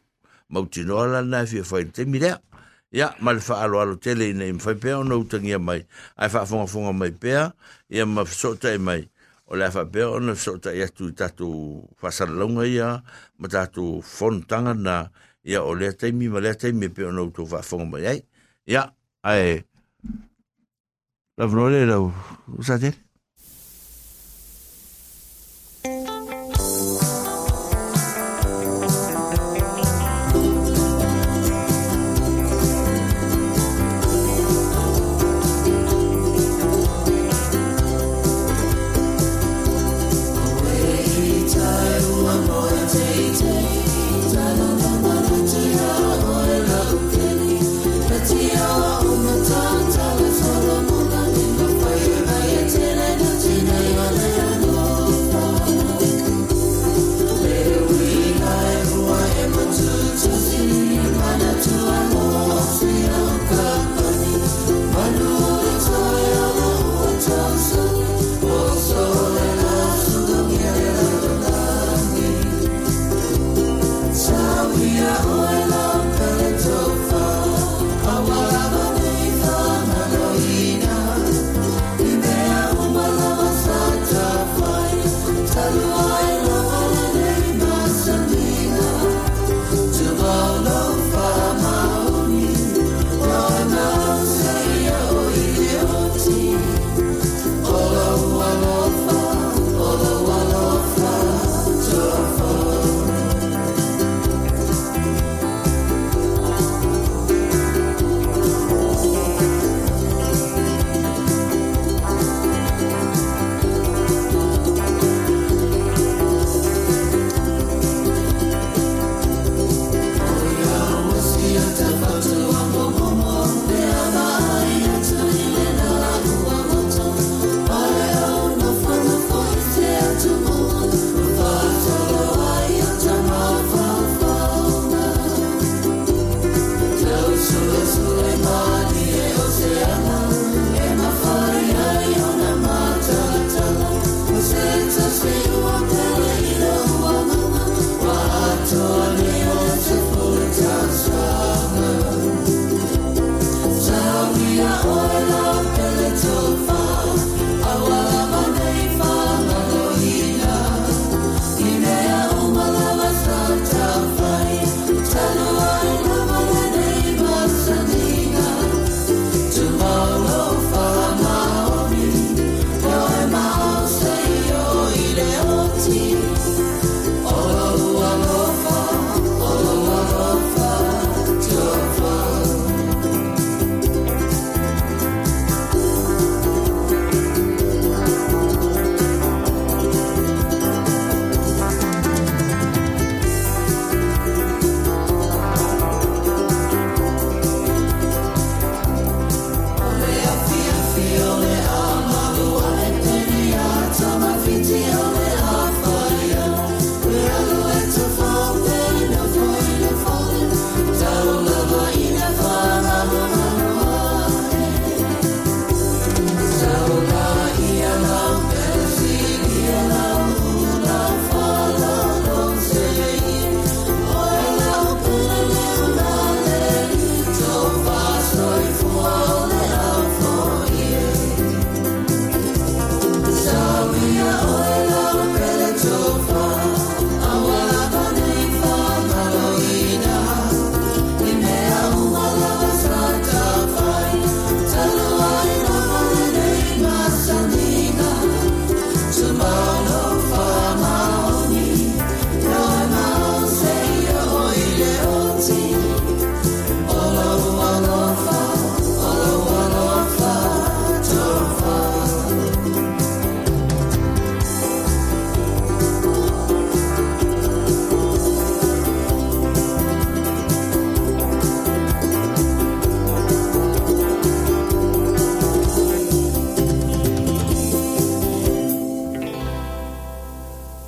mau 0.50 0.66
tino 0.66 1.06
la 1.06 1.22
na 1.22 1.46
fi 1.46 1.62
fa 1.62 1.82
te 1.84 2.04
mirea 2.04 2.38
ya 2.90 3.14
mal 3.20 3.40
fa 3.40 3.62
alo 3.64 3.80
alo 3.80 3.96
tele 3.96 4.32
ne 4.32 4.52
fai 4.58 4.74
pe 4.74 4.90
no 5.04 5.24
tangia 5.24 5.58
mai. 5.58 5.86
Ai 6.16 6.28
fa 6.28 6.46
fonga 6.46 6.66
fonga 6.66 6.92
mai 6.92 7.10
pea 7.10 7.52
ya 7.88 8.04
ma 8.06 8.24
so 8.24 8.54
te 8.54 8.78
mai. 8.78 9.08
O 9.46 9.54
le 9.56 9.70
fa 9.70 9.84
pe 9.86 10.02
ona 10.02 10.34
so 10.34 10.58
ta 10.58 10.70
ia 10.74 10.88
tu 10.88 11.12
tatu 11.14 11.86
fasal 12.00 12.30
longa 12.34 12.66
ia, 12.66 13.02
ma 13.38 13.46
tatu 13.48 14.02
fontanga 14.02 14.74
na 14.74 15.08
ia, 15.44 15.62
o 15.62 15.74
le 15.74 15.92
te 15.94 16.10
mi 16.10 16.26
ma 16.28 16.40
le 16.42 16.54
te 16.54 16.72
mi 16.72 16.88
pe 16.88 17.04
ona 17.06 17.22
tu 17.30 17.46
fa 17.46 17.62
fonga 17.62 17.86
mai. 17.86 18.06
Ai, 18.06 18.20
ia, 18.66 18.90
ai 19.22 19.62
la 21.38 21.46
vnole 21.46 21.86
la 21.86 21.96
sa 22.62 22.78
tele 22.78 23.05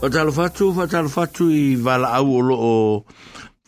Fatalo 0.09 0.33
fatu, 0.33 0.73
fatalo 0.73 1.09
fatu 1.13 1.51
i 1.53 1.77
vala 1.77 2.09
au 2.17 2.31
o 2.33 2.41
loo. 2.41 3.05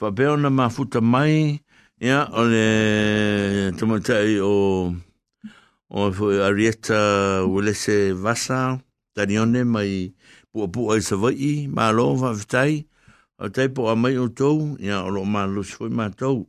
Whapeo 0.00 0.36
na 0.40 0.48
mafuta 0.48 1.00
mai, 1.00 1.60
ia, 2.00 2.24
o 2.32 2.44
le 2.48 3.72
tamatai 3.76 4.40
o 4.40 4.88
o 5.90 6.00
Arieta 6.40 7.44
Welese 7.44 8.16
Vasa, 8.16 8.80
tanione 9.14 9.66
mai 9.68 10.14
pua 10.50 10.68
pua 10.72 10.96
i 10.96 11.02
savai, 11.04 11.68
ma 11.68 11.90
lo 11.92 12.16
whawhitai, 12.16 12.86
o 13.36 13.52
tai 13.52 13.68
po 13.68 13.90
a 13.92 13.94
mai 13.94 14.16
o 14.16 14.28
tou, 14.32 14.78
ia, 14.80 15.04
o 15.04 15.12
lo 15.12 15.26
ma 15.28 15.44
lo 15.44 15.60
foi 15.62 15.90
ma 15.92 16.08
tou, 16.08 16.48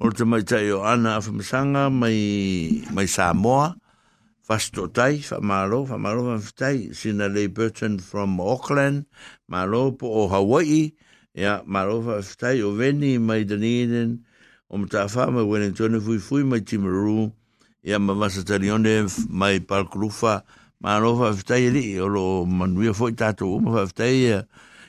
o 0.00 0.08
tamatai 0.08 0.72
o 0.72 0.80
ana 0.80 1.18
afamasanga 1.20 1.90
mai, 1.92 2.88
mai 2.88 3.04
Samoa, 3.06 3.76
fasto 4.46 4.86
tai 4.86 5.18
fa 5.18 5.40
malo 5.42 5.82
fa 5.84 5.98
malo 5.98 6.22
fa 6.22 6.38
tai 6.54 6.94
sina 6.94 7.26
le 7.26 7.48
Burton 7.50 7.98
from 7.98 8.38
Auckland 8.38 9.02
malo 9.50 9.90
po 9.90 10.06
o 10.06 10.22
Hawaii 10.30 10.94
ya 11.34 11.66
malo 11.66 11.98
fa 12.06 12.22
tai 12.22 12.62
o 12.62 12.70
veni 12.78 13.18
mai 13.18 13.42
daninen 13.42 14.22
o 14.70 14.78
mta 14.78 15.10
fa 15.10 15.26
ma 15.34 15.42
Wellington 15.42 15.98
fui 15.98 16.22
fui 16.22 16.46
mai 16.46 16.62
Timaru 16.62 17.34
ya 17.82 17.98
ma 17.98 18.14
masa 18.14 18.46
talione 18.46 19.10
mai 19.28 19.58
Palkrufa 19.58 20.46
malo 20.78 21.18
fa 21.18 21.34
tai 21.42 21.66
li 21.74 21.98
o 21.98 22.06
lo 22.06 22.46
manuia 22.46 22.94
foi 22.94 23.18
tato 23.18 23.50
o 23.50 23.58
fa 23.58 23.82
tai 23.90 24.30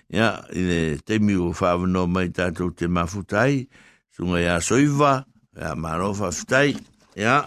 ya 0.09 0.29
ile 0.53 1.01
temi 1.01 1.33
o 1.33 1.49
fa 1.49 1.73
no 1.81 2.05
mai 2.05 2.29
tato 2.29 2.69
te 2.69 2.85
mafutai 2.85 3.65
sunga 4.13 4.37
ya 4.37 4.61
soiva 4.61 5.25
ya 5.57 5.73
malo 5.73 6.13
fa 6.13 6.29
tai 6.45 6.77
ya 7.17 7.41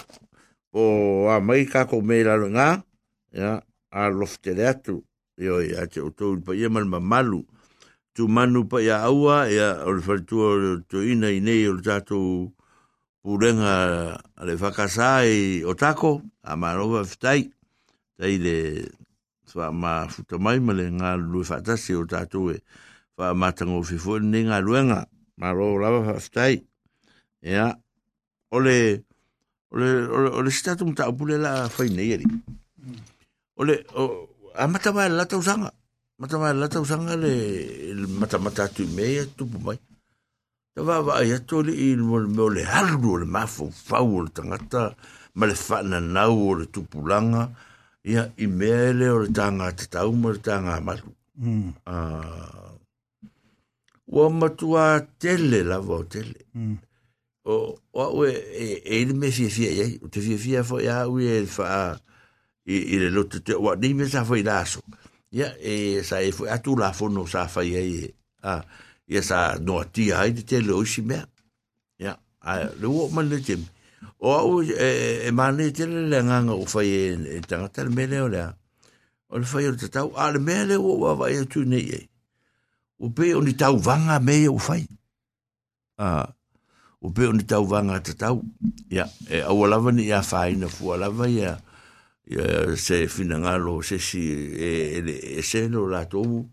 o 0.72 1.28
a 1.28 1.40
mai 1.40 1.66
ka 1.66 1.84
ko 1.86 2.00
me 2.00 2.22
la 2.24 2.36
nga 2.36 2.82
ya 3.32 3.62
a 3.90 4.08
lofte 4.10 4.54
le 4.54 4.64
atu. 4.68 5.04
Yo 5.36 5.60
ya 5.60 5.86
te 5.86 6.00
to 6.16 6.36
pa 6.44 6.52
ye 6.52 6.68
mal 6.68 6.84
mamalu. 6.84 7.46
Tu 8.14 8.28
manu 8.28 8.68
pa 8.68 8.80
ya 8.82 9.02
aua 9.06 9.48
ya 9.48 9.84
o 9.86 9.92
le 9.92 10.02
fatu 10.02 10.82
to 10.88 11.02
ina 11.02 11.30
ine 11.30 11.68
o 11.68 11.80
tato 11.80 12.52
purenga 13.22 14.16
ale 14.36 14.56
fakasai 14.56 15.64
o 15.64 15.74
tako 15.74 16.22
a 16.42 16.56
marova 16.56 17.04
ftai 17.04 17.52
tai 18.16 18.36
le 18.40 18.88
fa 19.44 19.70
ma 19.72 20.08
futa 20.08 20.38
mai 20.38 20.58
male 20.60 20.88
nga 20.96 21.16
lu 21.16 21.44
fatasi 21.44 21.92
o 21.94 22.04
tato 22.08 22.50
e 22.50 22.58
fa 23.16 23.34
matango 23.34 23.82
fifo 23.84 24.18
ni 24.18 24.48
nga 24.48 24.60
luenga 24.64 25.04
maro 25.36 25.76
lava 25.76 26.16
ftai 26.16 26.64
ya 27.42 27.76
ole 28.50 29.04
ole 29.72 29.88
ole 30.16 30.28
ole 30.38 30.50
statu 30.50 30.86
mta 30.86 31.12
pule 31.12 31.36
la 31.38 31.68
faina 31.68 32.02
yeri 32.02 32.26
ole 33.60 33.74
o 33.94 34.28
amata 34.54 34.92
mai 34.92 35.10
la 35.10 35.24
tau 35.26 35.42
sanga. 35.42 35.70
Mata 36.20 36.36
mai 36.38 36.52
la 36.52 36.68
tau 36.68 36.84
sanga 36.84 37.16
le 37.16 37.32
mata 38.20 38.38
mata 38.38 38.68
tu 38.68 38.84
me 38.96 39.24
tu 39.36 39.48
mai. 39.64 39.78
Ta 40.74 40.82
va 40.82 41.00
va 41.00 41.24
ya 41.24 41.38
to 41.40 41.62
le 41.62 41.72
il 41.72 42.02
mo 42.02 42.18
le 42.48 42.62
halu 42.64 43.16
le 43.20 43.26
mafo 43.26 43.70
faul 43.70 44.28
tangata 44.36 44.94
ma 45.34 45.46
le 45.46 45.54
fana 45.54 45.98
na 46.00 46.28
o 46.28 46.54
le 46.58 46.66
tu 46.68 46.84
pulanga 46.84 47.48
ia 48.04 48.22
i 48.36 48.46
mele 48.46 49.08
o 49.08 49.18
le 49.24 49.28
tanga 49.32 49.72
te 49.72 49.88
tau 49.88 50.12
mo 50.12 50.28
le 50.34 50.40
tanga 50.44 50.80
malu. 50.80 51.12
Ah 51.86 52.68
wa 54.10 54.24
matua 54.28 55.00
tele 55.22 55.62
la 55.62 55.78
vo 55.78 56.02
tele 56.04 56.40
o 57.44 57.78
o 57.92 58.26
e 58.26 58.82
e 58.84 59.04
le 59.04 59.14
me 59.14 59.30
fi 59.30 59.48
fi 59.48 59.64
ia 59.64 59.86
o 60.04 60.08
te 60.08 60.20
fi 60.20 60.36
fi 60.36 60.60
fo 60.62 60.80
ya 60.80 61.08
we 61.08 61.24
e 61.40 61.46
fa 61.46 61.96
i 62.66 62.76
i 62.76 62.98
le 63.00 63.08
lotu 63.10 63.40
te 63.40 63.54
wa 63.56 63.74
ni 63.76 63.94
me 63.94 64.08
sa 64.08 64.24
fo 64.24 64.36
i 64.36 64.42
laso 64.44 64.84
ya 65.32 65.48
e 65.56 66.02
sa 66.04 66.20
e 66.20 66.32
fo 66.32 66.44
atu 66.44 66.76
la 66.76 66.92
fo 66.92 67.08
no 67.08 67.24
sa 67.26 67.48
fa 67.48 67.64
ye 67.64 68.12
a 68.44 68.60
ia 69.08 69.22
sa 69.22 69.56
no 69.56 69.80
ti 69.88 70.12
ai 70.12 70.36
te 70.36 70.60
lo 70.60 70.84
si 70.84 71.00
me 71.02 71.24
ya 71.96 72.12
a 72.44 72.68
le 72.76 72.86
o 72.86 73.08
man 73.08 73.28
le 73.28 73.40
tem 73.40 73.64
o 74.20 74.60
e 74.60 75.24
e 75.28 75.30
mane 75.32 75.72
te 75.72 75.86
le 75.88 76.20
nga 76.20 76.44
nga 76.44 76.54
o 76.54 76.64
fa 76.68 76.84
e 76.84 77.40
tanga 77.48 77.68
tal 77.72 77.88
me 77.88 78.04
le 78.06 78.20
o 78.20 78.28
la 78.28 78.52
o 79.32 79.38
le 79.40 79.46
fa 79.48 79.64
ye 79.64 79.72
o 79.72 79.76
te 79.80 79.88
tau 79.88 80.12
a 80.12 80.28
le 80.30 80.38
me 80.38 80.64
le 80.68 80.76
o 80.76 80.92
wa 81.00 81.16
va 81.16 81.32
ye 81.32 81.40
tu 81.48 81.64
nei 81.64 81.88
e 81.88 82.00
o 83.00 83.08
pe 83.08 83.32
o 83.32 83.40
ni 83.40 83.56
tau 83.56 83.80
vanga 83.80 84.20
me 84.20 84.44
o 84.48 84.58
fa 84.60 84.76
ah 85.96 86.28
o 87.00 87.10
pe 87.10 87.26
o 87.26 87.32
ni 87.32 87.44
tau 87.44 87.64
vanga 87.64 88.00
te 88.00 88.14
tau. 88.14 88.42
Ia, 88.90 89.06
e 89.28 89.40
awa 89.40 89.68
lava 89.68 89.92
ni 89.92 90.06
ia 90.08 90.20
whaina 90.20 90.68
fua 90.68 90.96
lava 91.00 91.28
ia, 91.28 91.56
ia 92.28 92.76
se 92.76 93.06
fina 93.08 93.40
se 93.82 93.98
si 93.98 94.20
e, 94.56 95.00
e, 95.38 95.42
se 95.42 95.68
no 95.68 95.86
la 95.86 96.04
tou 96.04 96.46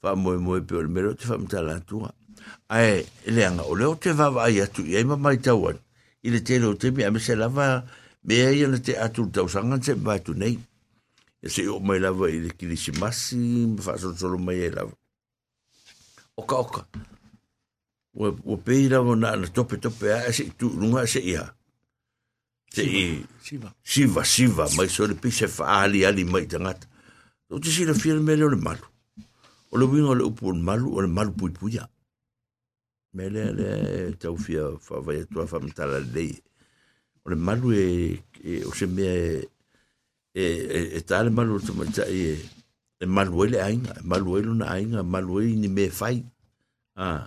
fa 0.00 0.14
mo 0.14 0.38
mo 0.38 0.60
pe 0.62 0.76
o 0.76 0.88
mero 0.88 1.14
te 1.14 1.26
fa 1.26 1.38
mta 1.38 1.62
la 1.62 1.80
tua. 1.80 2.14
Ai, 2.68 3.04
ele 3.26 3.44
anga 3.44 3.64
o 3.64 3.74
leo 3.74 3.96
te 3.96 4.12
vava 4.12 4.48
ia 4.50 4.66
tu 4.66 4.82
ia 4.82 5.00
ima 5.00 5.16
mai 5.16 5.38
tau 5.38 5.68
an. 5.68 5.78
Ile 6.22 6.40
te 6.40 6.58
leo 6.58 6.74
te 6.74 6.90
mea 6.90 7.10
me 7.10 7.18
se 7.18 7.34
lava 7.34 7.84
me 8.24 8.34
ia 8.34 8.68
na 8.68 8.78
te 8.78 8.94
atu 8.94 9.26
tau 9.30 9.48
sangan 9.48 9.82
se 9.82 9.94
mai 9.94 10.20
tu 10.22 10.34
nei. 10.34 10.58
E 11.42 11.48
se 11.48 11.66
o 11.68 11.80
mai 11.80 11.98
lava 11.98 12.30
ile 12.30 12.50
kilisi 12.54 12.92
masi 13.00 13.66
ma 13.74 13.82
fa 13.82 13.98
solo 13.98 14.38
mai 14.38 14.62
e 14.62 14.70
lava. 14.70 14.94
Oka, 16.36 16.56
oka. 16.56 16.86
O 18.14 18.34
o 18.44 18.56
peira 18.56 19.00
o 19.00 19.14
na 19.16 19.36
tope 19.48 19.76
tope 19.76 20.12
a 20.12 20.32
se 20.32 20.50
tu 20.58 20.68
lunga 20.68 21.06
se 21.06 21.20
ia. 21.20 21.54
Se 22.70 22.82
i 22.84 23.24
Siva. 23.40 23.74
siva 23.82 24.24
siva 24.24 24.64
mai 24.76 24.88
so 24.88 25.06
le 25.06 25.14
pise 25.14 25.48
fa 25.48 25.82
ali 25.82 26.04
ali 26.04 26.24
mai 26.24 26.46
tangata. 26.46 26.86
O 27.50 27.58
te 27.58 27.70
sira 27.70 27.94
fia 27.94 28.14
me 28.14 28.36
le 28.36 28.56
malu. 28.56 28.86
O 29.70 29.78
le 29.78 29.84
winga 29.84 30.14
le 30.14 30.24
upu 30.24 30.52
le 30.52 30.60
malu 30.60 30.96
o 30.96 31.00
le 31.00 31.08
malu 31.08 31.32
pui 31.32 31.50
pui 31.50 31.72
ya 31.76 31.88
me 33.14 33.28
le 33.28 34.12
tau 34.20 34.36
fia 34.36 34.62
fa 34.80 35.00
vai 35.00 35.24
tua 35.24 35.46
fa 35.46 35.58
mtala 35.60 35.98
le 36.00 36.24
o 37.24 37.30
le 37.30 37.36
malu 37.36 37.72
e, 37.72 38.20
e 38.44 38.64
o 38.68 38.72
se 38.74 38.86
me 38.86 39.02
e 40.34 40.44
e, 40.44 40.44
e 40.98 41.00
tale 41.08 41.30
malu 41.30 41.58
to 41.60 41.72
mata 41.74 42.04
e 42.06 42.36
e 43.00 43.06
malu 43.06 43.44
ele 43.44 43.58
ainga 43.60 43.94
malu 44.04 44.38
ele 44.38 44.52
na 44.54 44.66
ainga 44.76 45.02
malu 45.02 45.40
ele 45.40 45.56
ni 45.56 45.68
me 45.68 45.88
fai 45.90 46.22
ah 46.96 47.26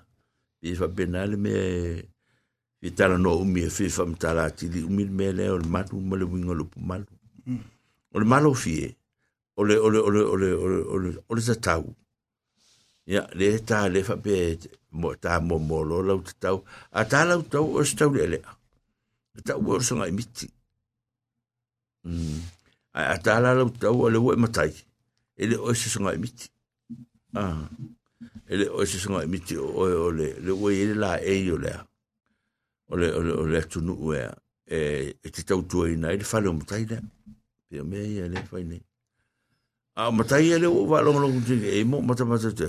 i 0.61 0.75
fa 0.79 0.87
penale 0.95 1.35
me 1.43 1.53
i 2.87 2.89
tala 2.97 3.17
no 3.17 3.37
umi 3.43 3.61
e 3.67 3.69
fi 3.69 3.89
fa 3.89 4.03
mtala 4.05 4.49
ti 4.57 4.65
di 4.73 4.79
umi 4.89 5.03
me 5.05 5.31
le 5.37 5.49
o 5.49 5.57
le 5.57 5.67
matu 5.73 5.95
mo 5.99 6.15
le 6.15 6.25
wingo 6.31 6.53
lupu 6.53 6.79
malu 6.79 7.05
o 8.13 8.15
le 8.19 8.25
malo 8.25 8.53
fie 8.53 8.95
o 9.55 9.63
le 9.63 9.75
o 9.77 9.89
le 9.89 9.99
o 9.99 10.09
le 10.09 10.21
o 10.33 10.35
le 10.35 10.49
o 10.53 10.67
le 10.67 10.79
o 10.93 10.97
le 10.97 11.09
o 11.29 11.35
le 11.35 11.55
tau. 11.55 11.95
Ya 13.05 13.27
le 13.33 13.59
ta 13.59 13.89
le 13.89 14.03
fa 14.03 14.15
pe 14.17 14.57
mo 14.91 15.15
ta 15.15 15.39
mo 15.39 15.57
mo 15.59 15.83
lo 15.83 16.01
lo 16.01 16.23
tau. 16.39 16.63
A 16.91 17.05
ta 17.05 17.25
lo 17.25 17.41
tau 17.43 17.65
o 17.77 17.83
sta 17.83 18.05
le 18.09 18.25
le. 18.33 18.39
Ta 19.45 19.53
o 19.55 19.79
so 19.79 19.95
ngai 19.95 20.11
miti. 20.11 20.47
Mm 22.03 22.39
a 22.93 23.17
ta 23.25 23.39
lo 23.39 23.69
tau 23.69 23.95
o 24.05 24.09
le 24.09 24.17
wo 24.17 24.35
matai. 24.43 24.71
Ele 25.41 25.55
o 25.57 25.73
so 25.73 25.99
ngai 26.01 26.17
miti. 26.17 26.47
Ah 27.35 27.67
ele 28.51 28.67
o 28.69 28.85
se 28.85 28.99
songa 28.99 29.25
miti 29.27 29.55
o 29.55 29.63
o 29.63 30.11
le 30.11 30.35
le 30.43 30.51
o 30.51 30.69
ele 30.69 30.93
la 30.93 31.11
e 31.23 31.35
yo 31.47 31.55
le 31.57 31.71
o 32.91 32.97
le 32.99 33.07
o 33.17 33.21
le 33.23 33.31
o 33.31 33.45
le 33.47 33.61
tunu 33.71 33.93
o 33.95 34.13
e 34.13 35.15
e 35.23 35.27
te 35.31 35.41
tau 35.47 35.61
tu 35.63 35.87
ina 35.87 36.11
ele 36.11 36.25
fale 36.31 36.47
o 36.49 36.53
mutai 36.53 36.83
le 36.85 36.99
pe 37.69 37.81
me 37.81 37.99
ia 38.03 38.27
le 38.27 38.43
fai 38.49 38.63
nei. 38.63 38.83
A 39.95 40.11
mutai 40.11 40.51
ele 40.51 40.67
o 40.67 40.85
va 40.85 40.99
lo 40.99 41.15
lo 41.15 41.27
te 41.47 41.55
e 41.79 41.83
mo 41.85 42.01
mata 42.01 42.25
mata 42.25 42.51
te 42.51 42.67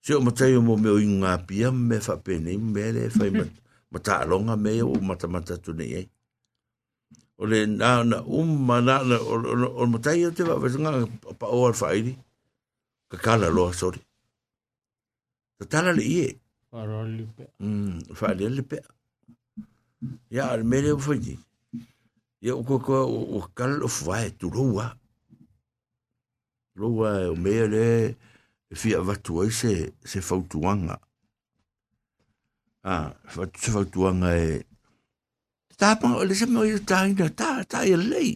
se 0.00 0.14
o 0.14 0.20
mutai 0.24 0.56
o 0.56 0.62
mo 0.62 0.76
me 0.76 0.88
o 0.96 0.98
inga 0.98 1.36
pia 1.46 1.68
me 1.70 2.00
fa 2.00 2.16
pe 2.16 2.38
nei 2.40 2.56
me 2.56 2.92
le 2.96 3.10
fai 3.10 3.30
mata 3.30 3.60
mata 3.92 4.24
longa 4.24 4.56
me 4.56 4.80
o 4.80 4.96
mata 5.08 5.28
mata 5.28 5.58
tu 5.58 5.76
nei 5.76 6.08
o 7.36 7.44
le 7.44 7.66
na 7.66 8.02
na 8.04 8.24
um 8.24 8.48
mana 8.68 9.04
na 9.04 9.20
o 9.20 9.84
mutai 9.84 10.24
o 10.24 10.32
te 10.32 10.48
va 10.48 10.56
va 10.56 10.68
pa 11.40 11.46
o 11.46 11.66
al 11.68 11.76
fai 11.76 12.16
ka 13.10 13.16
kala 13.20 13.52
lo 13.52 13.68
sorry 13.72 14.00
Ta 15.62 15.78
tala 15.78 15.92
le 15.92 16.02
ie. 16.02 16.28
Paroli 16.70 17.26
pe. 17.36 17.44
Mm, 17.62 18.14
fa 18.18 18.34
le 18.34 18.48
le 18.48 18.62
pe. 18.62 18.78
Ya 20.30 20.50
al 20.50 20.64
mele 20.64 20.92
o 20.92 20.98
foi. 20.98 21.38
Ya 22.40 22.56
o 22.56 22.64
ko 22.64 22.78
ko 22.82 23.06
o 23.06 23.40
kal 23.54 23.82
o 23.86 23.88
vai 24.06 24.30
tu 24.34 24.50
roa. 24.50 24.86
Roa 26.74 27.30
o 27.30 27.36
mele 27.36 28.16
fi 28.74 28.94
va 28.94 29.14
tu 29.14 29.50
se 29.50 29.92
se 30.04 30.20
fautuanga. 30.20 30.98
Ah, 32.82 33.14
fa 33.28 33.46
se 33.54 33.70
fautuanga 33.70 34.34
e 34.36 34.64
ta 35.78 35.94
pa 36.00 36.16
o 36.18 36.24
le 36.24 36.34
se 36.34 36.46
mo 36.46 36.64
i 36.64 36.78
ta 36.90 37.06
ta 37.38 37.62
ta 37.64 37.84
e 37.84 37.96
lei. 37.96 38.32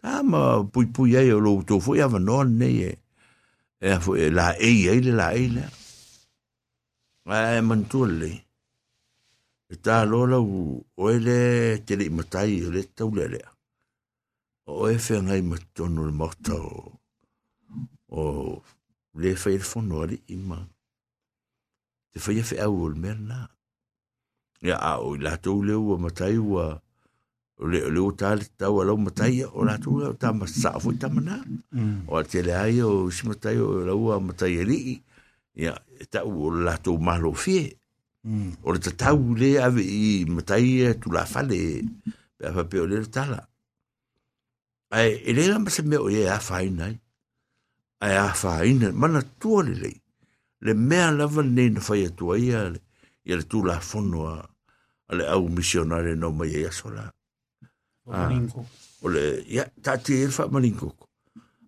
Ta 0.00 0.22
ma 0.22 0.62
pui 0.72 0.86
pui 0.86 1.16
e 1.16 1.32
o 1.32 1.40
lo 1.40 1.62
to 1.66 1.80
foi 1.80 2.00
ava 2.00 2.18
non 2.18 2.56
nei 2.60 2.82
e. 2.90 2.92
E 3.80 3.98
foi 3.98 4.30
la 4.30 4.54
e 4.56 4.70
e 4.86 5.00
la 5.10 5.32
e 5.34 5.48
la. 5.56 5.66
Ai 7.30 7.60
man 7.62 7.82
tulle 7.90 8.30
e 9.72 9.74
ta 9.84 10.04
lola 10.10 10.38
u 10.40 10.82
o 11.00 11.02
ele 11.14 11.38
te 11.86 11.94
li 12.00 12.06
matai 12.18 12.52
o 12.66 12.70
le 12.74 12.82
tau 12.96 13.10
le 13.18 13.24
lea 13.32 13.50
o 14.66 14.88
e 14.94 14.98
fe 15.04 15.14
ngai 15.22 15.42
matonu 15.50 16.00
le 16.08 16.14
mata 16.20 16.56
o 16.58 16.98
o 18.18 18.20
le 19.20 19.30
fai 19.42 19.56
le 19.60 19.66
fono 19.70 19.94
ali 20.02 20.18
ima 20.34 20.58
te 22.10 22.18
fai 22.24 22.38
e 22.42 22.44
fe 22.48 22.56
au 22.64 22.74
o 22.84 22.86
le 22.92 22.98
mera 23.02 23.22
na 23.30 23.38
ia 24.66 24.76
a 24.90 24.92
o 25.06 25.08
la 25.24 25.32
tau 25.44 25.58
le 25.68 25.74
ua 25.86 25.96
matai 26.04 26.36
ua 26.50 26.66
o 27.60 27.64
le 27.70 27.78
o 27.88 27.90
le 27.94 28.00
o 28.08 28.10
tale 28.20 28.44
tau 28.60 28.74
alau 28.82 28.98
matai 29.06 29.42
o 29.58 29.60
la 29.68 29.74
tau 29.82 29.94
le 30.00 30.06
o 30.12 30.16
ta 30.22 30.28
masa 30.40 30.70
fo 30.82 30.90
ta 31.00 31.08
mana 31.14 31.36
o 32.10 32.22
te 32.30 32.38
le 32.46 32.54
ai 32.64 32.82
o 32.88 32.90
si 33.14 33.22
matai 33.30 33.56
o 33.66 33.68
la 33.88 33.94
ua 34.02 34.14
matai 34.28 34.54
ali 34.62 34.80
ia 35.54 35.74
ta 36.10 36.24
u 36.24 36.50
la 36.50 36.76
to 36.78 36.98
malo 36.98 37.32
fie. 37.32 37.76
O 38.62 38.72
le 38.72 38.78
tau 38.78 39.34
le 39.34 39.56
ave 39.62 39.82
i 39.82 40.24
matai 40.28 40.84
e 40.86 40.98
tu 41.00 41.10
la 41.10 41.24
fale 41.24 41.82
pe 42.36 42.52
fa 42.54 42.64
pe 42.64 42.76
o 42.80 42.86
le 42.86 43.04
tala. 43.08 43.40
Ai 44.90 45.22
e 45.28 45.32
le 45.32 45.58
ma 45.58 45.70
se 45.70 45.82
me 45.82 45.96
o 45.96 46.08
e 46.10 46.28
a 46.28 46.38
faina 46.38 46.84
ai 46.84 46.96
ai 48.00 48.16
a 48.16 48.32
faina 48.34 48.92
mana 48.92 49.22
tua 49.40 49.62
le 49.62 49.74
le 49.82 49.92
le 50.60 50.72
mea 50.74 51.10
lava 51.10 51.42
nei 51.42 51.70
na 51.70 51.80
fai 51.80 52.04
atua 52.04 52.38
ia 52.38 52.68
le 52.68 52.80
ia 53.24 53.36
le 53.36 53.44
tula 53.50 53.80
fono 53.80 54.18
a 54.28 55.14
le 55.16 55.24
au 55.32 55.48
misionare 55.48 56.14
no 56.16 56.30
mai 56.32 56.50
ia 56.52 56.70
sola 56.72 57.04
o 59.04 59.08
le 59.08 59.22
ia 59.54 59.64
ta 59.84 59.96
e 59.96 60.28
fa 60.36 60.48
malinko 60.52 60.88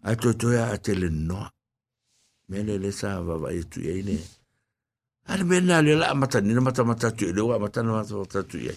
ai 0.02 0.16
to 0.16 0.32
to 0.40 0.48
a 0.52 0.76
te 0.84 0.92
le 0.94 1.08
no 1.08 1.48
me 2.52 2.78
le 2.84 2.90
sa 3.00 3.20
va 3.26 3.34
va 3.42 3.48
tu 3.72 3.80
ia 3.80 3.96
ne 4.08 4.16
ale 5.30 5.44
me 5.48 5.56
na 5.60 5.80
le 5.86 5.92
la 6.00 6.14
mata 6.14 6.38
ni 6.40 6.52
mata 6.66 6.84
mata 6.84 7.08
tu 7.18 7.24
le 7.36 7.40
wa 7.48 7.58
mata 7.64 7.80
mata 7.82 8.14
mata 8.20 8.42
tu 8.50 8.58
ia 8.58 8.74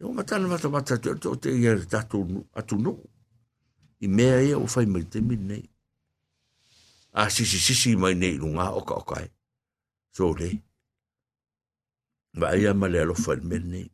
Yo 0.00 0.12
mata 0.12 0.38
mata 0.38 0.68
mata 0.68 0.96
tu 0.96 1.14
to 1.14 1.36
te 1.36 1.50
ia 1.52 1.76
ta 1.92 2.00
tu 2.10 2.18
atu 2.56 2.76
no 2.84 2.92
i 4.00 4.08
mea 4.08 4.40
ia 4.40 4.56
o 4.56 4.66
fai 4.66 4.86
mai 4.86 5.04
te 5.04 5.20
min 5.20 5.42
nei. 5.46 5.64
A 7.12 7.28
sisi 7.28 7.58
sisi 7.66 7.96
mai 7.96 8.14
nei 8.14 8.38
lunga 8.40 8.72
o 8.72 8.80
ka 8.80 8.94
o 8.96 9.04
kai 9.04 9.28
so 10.16 10.32
le. 10.38 10.50
Va 12.40 12.56
ia 12.56 12.72
ma 12.74 12.88
le 12.88 12.98
alo 13.04 13.14
fai 13.14 13.40
men 13.44 13.64
nei. 13.72 13.88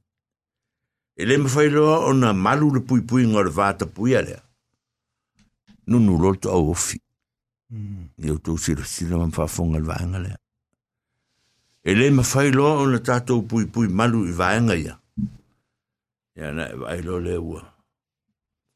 E 1.21 1.23
le 1.27 1.35
ma 1.43 1.49
fai 1.49 1.69
loa 1.75 1.97
o 2.07 2.13
na 2.13 2.31
malu 2.33 2.71
le 2.75 2.81
pui 2.89 3.03
pui 3.09 3.27
ngor 3.27 3.51
vata 3.59 3.87
pui 3.87 4.15
ale 4.15 4.37
nunu 5.89 6.19
lolto 6.23 6.51
au 6.55 6.71
ofi 6.71 6.99
Mm, 7.71 8.11
Iau 8.23 8.39
tō 8.39 8.55
sira 8.63 8.85
sira 8.87 9.19
man 9.19 9.33
whaafonga 9.35 9.79
lwaanga 9.83 10.19
lea. 10.23 10.39
E 11.83 11.95
le 11.95 12.11
ma 12.11 12.23
whai 12.23 12.51
loa 12.55 12.83
o 12.83 12.87
na 12.91 12.99
tātou 12.99 13.43
pui 13.47 13.67
pui 13.67 13.89
malu 13.89 14.25
i 14.31 14.35
waenga 14.39 14.77
ia. 14.79 14.95
Ia 16.39 16.53
na 16.55 16.69
e 16.71 16.77
wai 16.83 17.01
loa 17.03 17.21
lea 17.21 17.41
ua. 17.41 17.63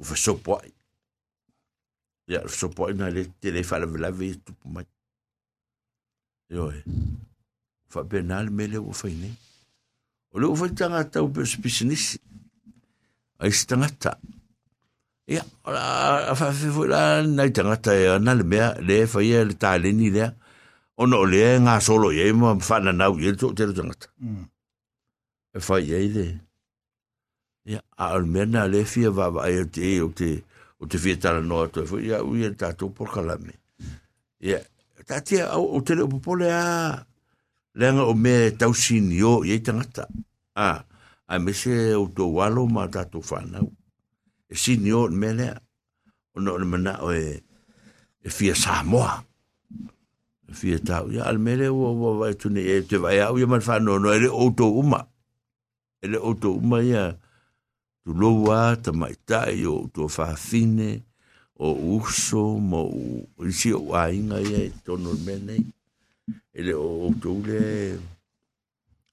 U 0.01 0.07
whasopo 0.09 0.59
ai. 0.59 0.73
Ia 2.31 2.43
whasopo 2.47 2.89
ai 2.89 2.95
na 2.99 3.11
le 3.15 3.27
te 3.41 3.51
le 3.55 3.62
whala 3.62 3.87
vilawe 3.87 4.27
i 4.27 4.35
tupu 4.39 4.75
mai. 4.75 4.87
Iau 6.51 6.71
e. 6.75 6.83
Whapena 7.95 8.43
le 8.43 8.51
mele 8.51 8.79
ua 8.83 8.95
whai 9.03 9.15
nei. 9.15 9.35
O 10.35 10.39
leo 10.39 10.55
whai 10.55 10.75
tanga 10.75 11.05
tau 11.05 11.31
pe 11.31 11.47
spisinisi. 11.47 12.19
Ai 13.39 13.53
stangata. 13.55 14.19
Ai 14.19 14.40
ia 15.26 15.42
a 15.64 16.34
fa 16.34 16.52
fe 16.52 16.68
fu 16.74 16.84
la 16.88 17.22
na 17.22 17.48
tangata 17.51 17.92
e 17.94 18.18
na 18.18 18.34
le 18.34 18.44
mea 18.44 18.68
le 18.80 19.06
fa 19.06 19.20
ia 19.22 19.44
le 19.44 19.55
ta 19.55 19.76
le 19.78 19.92
ni 19.92 20.10
le 20.10 20.24
ono 20.97 21.24
le 21.24 21.60
nga 21.60 21.80
solo 21.80 22.12
ye 22.12 22.32
mo 22.32 22.59
fa 22.60 22.80
na 22.80 22.92
na 22.92 23.10
u 23.10 23.18
ye 23.20 23.32
to 23.36 23.52
te 23.52 23.64
tangata 23.72 24.09
e 25.56 25.59
fa 25.60 25.76
ye 25.78 25.98
le 26.16 26.26
ia 27.70 27.80
a 27.97 28.05
al 28.16 28.24
mena 28.24 28.66
le 28.66 28.84
fia 28.84 29.10
va 29.10 29.28
e 29.48 29.64
te 29.74 30.01
o 30.01 30.09
te 30.09 30.42
o 30.80 30.86
te 30.90 30.97
fia 30.98 31.16
tala 31.22 31.40
noa 31.40 31.68
fo 31.90 31.97
ia 32.01 32.24
u 32.24 32.36
ia 32.36 32.51
tatou 32.56 32.90
por 32.90 33.09
kalame 33.12 33.55
ia 34.40 34.59
tatia 35.06 35.52
o 35.56 35.78
te 35.86 35.94
le 35.94 36.05
popole 36.09 36.48
a 36.51 36.64
lenga 37.74 38.02
o 38.02 38.14
me 38.14 38.51
tau 38.59 38.72
sini 38.74 39.22
o 39.22 39.44
ia 39.44 39.60
tangata 39.60 40.09
a 40.56 40.82
a 41.30 41.34
me 41.38 41.52
se 41.52 41.94
o 41.94 42.09
to 42.16 42.24
walo 42.36 42.66
ma 42.66 42.88
tatou 42.88 43.22
whanau 43.22 43.70
e 44.51 44.55
sini 44.56 44.93
o 44.93 45.09
me 45.09 45.32
lea 45.32 45.55
o 46.35 46.40
no 46.40 46.56
o 46.56 46.66
mana 46.66 46.98
o 47.06 47.12
e 47.12 47.43
e 48.24 48.31
fia 48.31 48.55
Samoa. 48.55 49.24
E 50.48 50.52
fia 50.55 50.78
tau 50.78 51.10
ia 51.12 51.22
al 51.24 51.39
mele 51.39 51.68
o 51.68 51.78
o 51.78 52.18
vai 52.18 52.35
tune 52.35 52.60
e 52.60 52.82
te 52.82 52.97
vai 52.98 53.20
au 53.20 53.39
ia 53.39 53.47
man 53.47 53.62
whanau 53.62 53.98
no 53.98 54.12
ele 54.12 54.28
o 54.28 54.51
to 54.51 54.66
uma. 54.66 55.06
Ele 56.02 56.18
o 56.18 56.35
to 56.35 56.59
uma 56.59 56.82
ia 56.82 57.16
tu 58.02 58.10
loa 58.12 58.77
ta 58.77 58.90
mai 58.93 59.14
tai 59.24 59.66
o 59.66 59.86
tu 59.94 60.10
whaafine 60.10 61.02
o 61.55 61.68
uso 62.01 62.59
mo 62.59 62.90
o 63.36 63.52
si 63.52 63.70
o 63.72 63.94
ainga 63.94 64.43
ia 64.43 64.66
e 64.66 64.70
tono 64.85 65.14
mene. 65.22 65.62
Ele 66.52 66.74
o 66.74 67.14
tu 67.22 67.39
le 67.47 67.98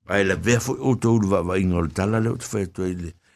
ai, 0.07 0.23
la 0.23 0.35
vea 0.35 0.59
foi 0.59 0.79
o 0.79 0.95
tu 0.95 1.21
va 1.29 1.45
va 1.45 1.59
inga 1.59 1.85
tala 1.93 2.17
le 2.19 2.29
o 2.33 2.37
te 2.41 2.47
whaeto 2.49 2.81
ile 2.87 2.91
ele 2.91 3.26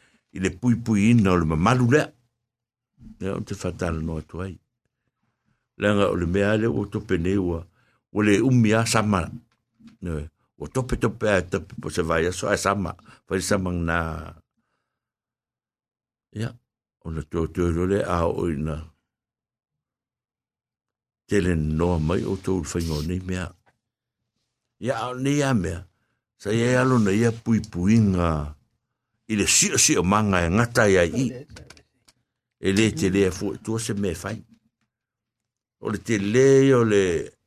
pui 0.60 0.74
pui 0.84 1.10
ina 1.10 1.32
o 1.32 1.38
le 1.40 1.44
mamalu 1.44 1.86
lea 1.94 2.06
lea 3.20 3.32
o 3.36 3.40
te 3.40 3.54
whatala 3.54 4.00
no 4.00 4.18
atu 4.20 4.42
ai 4.44 4.54
leaga 5.80 6.04
o 6.12 6.16
le 6.16 6.26
mea 6.26 6.56
le 6.60 6.66
ua 6.66 6.86
tope 6.92 7.18
nei 7.18 7.36
ua 7.36 7.60
ua 8.12 8.20
le 8.24 8.40
umi 8.40 8.70
a 8.72 8.86
sama 8.86 9.20
ua 10.58 10.66
tope 10.74 10.96
tope 10.96 11.26
ae 11.34 11.42
tope 11.52 11.72
po 11.80 11.90
se 11.90 12.02
vai 12.08 12.26
aso 12.30 12.48
ae 12.48 12.56
sama 12.56 12.92
vai 13.28 13.40
samang 13.40 13.80
Ia, 16.32 16.48
ona 17.04 17.20
na 17.20 17.28
tō 17.28 17.44
tō 17.52 17.64
a 18.08 18.18
o 18.24 18.48
ina. 18.48 18.76
Tele 21.28 21.54
noa 21.56 21.98
mai 22.00 22.24
o 22.24 22.38
tō 22.40 22.62
faigoa 22.64 23.04
nei 23.04 23.20
mea. 23.20 23.50
Ia, 24.80 25.12
nei 25.20 25.42
a 25.44 25.52
mea. 25.54 25.84
Sa 26.40 26.50
ia 26.50 26.80
alo 26.80 26.98
na 26.98 27.12
ia 27.12 27.32
puipuiga 27.32 27.68
pui. 27.70 28.61
I 29.28 29.36
le 29.36 29.46
sio 29.46 29.78
sio 29.78 30.02
manga 30.02 30.42
e 30.44 30.48
ngata 30.50 30.88
ia 30.88 31.04
i. 31.04 31.26
E 32.58 32.72
le 32.72 32.92
te 32.92 33.10
lea 33.10 33.30
fu, 33.30 33.56
tua 33.62 33.78
se 33.78 33.94
me 33.94 34.14
fai. 34.14 34.38
O 35.80 35.90
le 35.90 35.98
te 35.98 36.18
le 36.18 36.74
o 36.74 36.82
le 36.84 37.02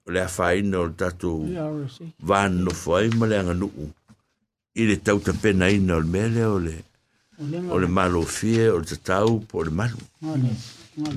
o 0.05 0.11
le 0.11 0.19
afaina 0.21 0.79
o 0.79 0.85
le 0.89 0.95
tatou 0.95 1.45
vāno 2.19 2.71
whai 2.85 3.09
ma 3.15 3.25
le 3.27 3.39
anganuu. 3.39 3.91
I 4.75 4.83
le 4.89 4.95
tauta 5.01 5.33
pena 5.33 5.69
ina 5.69 5.95
o 5.95 5.99
le 5.99 6.09
mele 6.15 6.43
o 6.45 6.59
le 6.59 6.75
o 7.71 7.79
le 7.79 7.87
malo 7.87 8.23
fie 8.23 8.69
o 8.69 8.79
le 8.79 8.85
tatau 8.85 9.39
po 9.47 9.63
le 9.63 9.71
malu. 9.71 9.99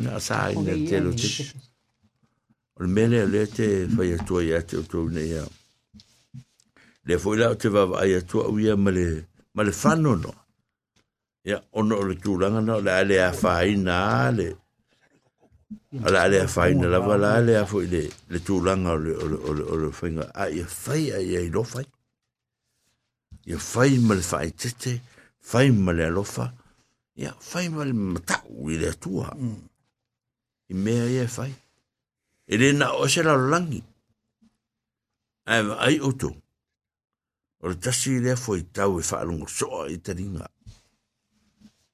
Na 0.03 0.21
sa 0.21 0.51
ina 0.51 0.75
te 0.89 1.01
lo 1.01 1.13
te. 1.13 1.29
O 2.77 2.83
le 2.83 2.89
mele 2.89 3.27
le 3.27 3.47
te 3.47 3.87
fai 3.95 4.13
atua 4.15 4.45
ia 4.45 4.63
te 4.63 4.79
o 4.79 4.83
tau 4.83 5.09
nei 5.11 5.31
ia 5.35 5.47
le 7.09 7.17
foi 7.19 7.39
la 7.41 7.49
o 7.51 7.57
te 7.57 7.69
vava 7.73 8.03
ai 8.03 8.15
atua 8.21 8.49
u 8.53 8.59
ia 8.61 8.77
ma 8.77 8.91
le 8.91 9.07
ma 9.55 9.63
le 9.67 9.73
whano 9.83 10.13
no 10.23 10.31
ia 11.49 11.59
ono 11.81 11.97
o 11.97 12.05
le 12.05 12.17
tūlanga 12.21 12.61
no 12.61 12.81
le 12.85 12.93
ale 12.93 13.17
a 13.25 13.31
whaina 13.33 13.99
le 14.39 14.49
ala 16.05 16.25
ale 16.27 16.43
a 16.45 16.49
whaina 16.55 16.91
lava 16.95 17.17
la 17.23 17.31
ale 17.41 17.55
a 17.57 17.65
foi 17.71 17.87
le 17.93 18.03
le 18.33 18.39
tūlanga 18.47 18.97
o 18.97 18.99
le 19.05 19.13
o 19.17 19.29
le 19.33 19.39
o 19.49 19.55
le 19.57 19.65
o 19.73 19.79
le 19.83 19.89
whainga 19.99 20.27
a 20.43 20.49
ia 20.53 20.67
whai 20.85 21.05
a 21.17 21.21
ia 21.25 21.41
i 21.47 21.51
lo 21.55 21.63
whai 21.73 21.87
ia 23.49 23.57
whai 23.57 23.97
ma 24.07 24.19
le 24.19 24.25
whai 24.31 24.51
tete 24.61 24.93
fai 25.51 25.71
ma 25.85 25.97
le 25.97 26.05
alofa 26.11 26.53
ia 27.17 27.33
fai 27.51 27.69
ma 27.73 27.89
le 27.89 27.95
matau 27.97 28.69
i 28.69 28.77
le 28.83 28.93
atua 28.93 29.33
mm. 29.33 29.63
i 30.73 30.75
mea 30.85 31.09
ia 31.17 31.25
fai 31.37 31.53
e 32.53 32.61
le 32.61 32.73
na 32.77 32.93
o 32.93 33.09
se 33.09 33.25
langi 33.25 33.81
ai 35.49 35.65
ai 35.87 35.97
oto 36.11 36.31
o 37.63 37.65
le 37.73 37.77
tasi 37.81 38.21
le 38.21 38.37
foi 38.37 38.63
tau 38.77 39.01
e 39.01 39.03
whaalungo 39.11 39.49
soa 39.49 39.89
i 39.89 39.99
taringa 40.05 40.45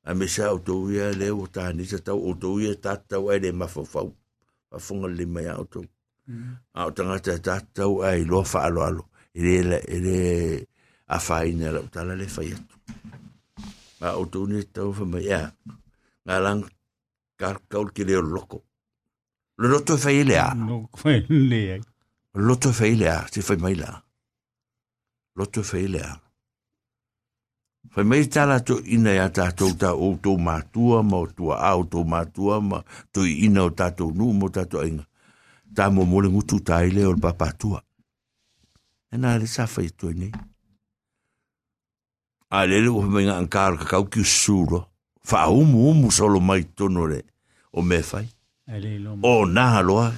a 0.05 0.15
me 0.15 0.27
sa 0.29 0.53
o 0.53 0.59
tau 0.67 0.91
ia 0.93 1.09
le 1.21 1.31
o 1.33 1.47
tānisa 1.49 1.99
tau 2.05 2.21
o 2.29 2.35
tau 2.37 2.61
ia 2.61 2.75
tātau 2.77 3.31
ai 3.33 3.41
le 3.45 3.53
mawhawhau 3.61 4.09
a 4.75 4.79
funga 4.79 5.09
le 5.09 5.25
mai 5.27 5.47
au 5.49 5.65
tau 5.65 5.85
mm. 6.29 6.53
a 6.77 6.79
ah, 6.79 6.87
o 6.89 6.91
tangata 6.97 7.39
tātau 7.49 8.03
ai 8.05 8.25
loa 8.25 8.45
whaalo 8.53 8.81
alo. 8.89 9.05
Ele 9.35 9.81
ele 9.89 10.17
a 11.09 11.19
whaina 11.19 11.73
la 11.73 11.81
utala 11.81 12.15
le 12.15 12.27
whai 12.37 12.53
atu. 12.53 12.77
Ah, 14.01 14.13
a 14.13 14.17
o 14.21 14.27
tau 14.27 14.47
ni 14.47 14.63
tau 14.77 14.93
whamai 14.93 15.25
ia 15.25 15.41
ngā 16.27 16.37
lang 16.45 16.63
kaul 17.71 17.89
ki 17.95 18.05
leo 18.05 18.23
loko. 18.23 18.61
Lo 19.59 19.67
loto 19.73 19.97
e 19.97 20.03
whai 20.05 20.17
ele 20.21 20.37
a 20.39 20.49
loto 22.47 22.69
e 22.71 22.77
whai 22.79 22.93
ele 22.93 23.09
a 23.09 23.25
te 23.33 23.41
whai 23.41 23.59
mai 23.65 23.75
la 23.75 23.91
loto 25.37 25.61
e 25.65 25.69
whai 25.71 25.85
ele 25.89 26.01
a 26.05 26.13
Fai 27.93 28.05
mei 28.05 28.27
tala 28.27 28.61
to 28.61 28.81
ina 28.85 29.13
ya 29.15 29.29
tātou 29.31 29.75
ta 29.79 29.93
o 29.95 30.15
tō 30.23 30.35
mātua 30.41 31.03
ma 31.07 31.21
o 31.23 31.27
tua 31.27 31.59
a 31.61 31.75
o 31.79 31.85
tō 31.85 32.05
mātua 32.09 32.61
ma 32.63 32.81
to 33.13 33.27
ina 33.27 33.65
o 33.65 33.71
tato 33.71 34.11
nu 34.11 34.33
mo 34.33 34.49
tātou 34.49 34.87
inga. 34.87 35.05
Tā 35.75 35.91
mō 35.91 36.07
mōle 36.07 36.31
ngutu 36.31 36.61
tā 36.63 36.85
ile 36.89 37.07
o 37.07 37.15
papa. 37.19 37.53
E 39.13 39.17
nā 39.17 39.39
re 39.39 39.47
safa 39.47 39.83
i 39.83 39.91
tō 39.91 40.11
nei. 40.15 40.33
A 42.51 42.67
lele 42.67 42.91
o 42.91 43.03
hame 43.03 43.25
ngā 43.27 43.37
ankaro 43.43 43.79
ka 43.79 43.87
kau 43.93 44.09
ki 44.11 44.21
usuro. 44.21 44.85
Fa 45.25 45.49
umu 45.51 45.89
umu 45.91 46.11
solo 46.11 46.41
mai 46.41 46.65
tono 46.77 47.07
re 47.07 47.23
o 47.73 47.83
me 47.83 48.03
fai. 48.03 48.27
O 49.23 49.45
nā 49.47 49.65
haloa. 49.77 50.11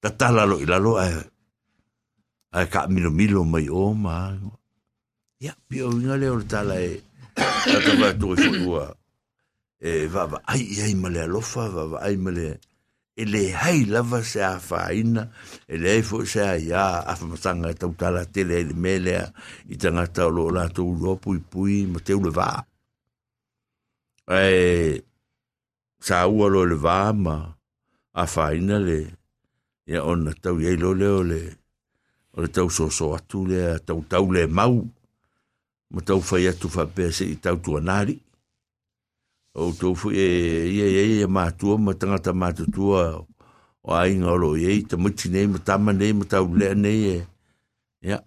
Ta 0.00 0.10
tala 0.10 0.46
lo 0.46 0.58
ila 0.60 0.78
lo 0.78 0.96
ae. 1.00 1.22
Ka 2.72 2.86
milo 2.88 3.10
milo 3.10 3.44
mai 3.44 3.68
o 3.68 3.92
maa. 3.94 4.32
Ia, 5.42 5.56
pio 5.66 5.90
nga 5.90 6.14
le 6.14 6.28
tala 6.46 6.78
e 6.78 7.02
tata 7.34 7.78
ta 7.82 7.92
va 7.98 8.10
to 8.14 8.30
e 9.82 10.06
vava 10.06 10.38
e 10.38 10.42
ai 10.46 10.62
ai 10.86 10.94
male 10.94 11.18
alofa 11.26 11.66
vava 11.66 11.98
ai 12.06 12.14
male 12.14 12.60
e 13.18 13.24
le 13.26 13.50
hai 13.50 13.82
lava 13.90 14.22
se 14.22 14.38
a 14.38 14.62
faina 14.62 15.26
e 15.66 15.74
le 15.82 15.98
fo 16.06 16.22
se 16.22 16.46
a 16.46 16.54
ia 16.54 17.02
a 17.02 17.12
fa 17.18 17.26
matanga 17.26 17.74
e 17.74 17.74
tau 17.74 17.90
tala 17.98 18.22
tele 18.24 18.62
e 18.62 18.64
le 18.70 18.74
melea 18.84 19.26
i 19.66 19.74
tanga 19.82 20.06
tau 20.06 20.30
lo 20.30 20.46
la 20.54 20.70
tau 20.70 20.94
lo 20.94 21.18
pui 21.18 21.42
pui 21.42 21.90
ma 21.90 21.98
te 21.98 22.14
ule 22.14 22.30
vaa. 22.30 22.62
e 24.30 25.02
sa 25.98 26.30
ua 26.30 26.46
lo 26.54 26.62
le 26.70 26.78
vaa 26.78 27.10
ma 27.24 27.36
a 28.22 28.24
whaina 28.30 28.78
le 28.78 28.98
ia 29.90 30.06
ona 30.06 30.30
tau 30.38 30.62
iei 30.62 30.78
lo 30.78 30.94
leo 30.94 31.20
le 31.26 31.42
o 32.30 32.46
le 32.46 32.48
tau 32.54 32.70
so 32.70 32.86
so 32.86 33.10
atu 33.18 33.42
le 33.50 33.82
tau 33.82 34.06
tau 34.06 34.30
le 34.30 34.46
mau 34.46 35.01
ma 35.92 36.00
tau 36.00 36.20
fai 36.20 36.48
atu 36.48 36.68
whapea 36.72 37.12
se 37.12 37.24
i 37.28 37.36
tau 37.36 37.56
tua 37.60 37.80
nari. 37.80 38.16
O 39.54 39.72
tau 39.76 39.92
fu 39.94 40.08
e 40.10 40.26
ia 40.72 40.86
ia 40.88 41.02
ia 41.04 41.26
mātua 41.28 41.76
ma 41.76 41.92
tangata 41.92 42.32
mātutua 42.32 43.20
o 43.84 43.90
ainga 43.92 44.32
oro 44.32 44.54
olo 44.54 44.56
iei 44.56 44.80
ta 44.88 44.96
muti 44.96 45.28
nei 45.28 45.46
ma 45.46 45.58
tama 45.60 45.92
nei 45.92 46.12
ma 46.16 46.24
tau 46.24 46.48
lea 46.48 46.74
nei 46.74 47.00
e 47.12 47.18
ia 48.08 48.18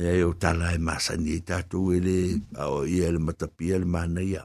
e 0.00 0.22
o 0.24 0.32
tala 0.32 0.72
e 0.72 0.78
masani 0.78 1.36
e 1.36 1.44
tātou 1.44 1.92
e 1.92 2.00
le 2.00 2.16
o 2.56 2.88
ia 2.88 3.12
le 3.12 3.20
matapia 3.20 3.76
le 3.78 3.84
mana 3.84 4.24
ia. 4.24 4.40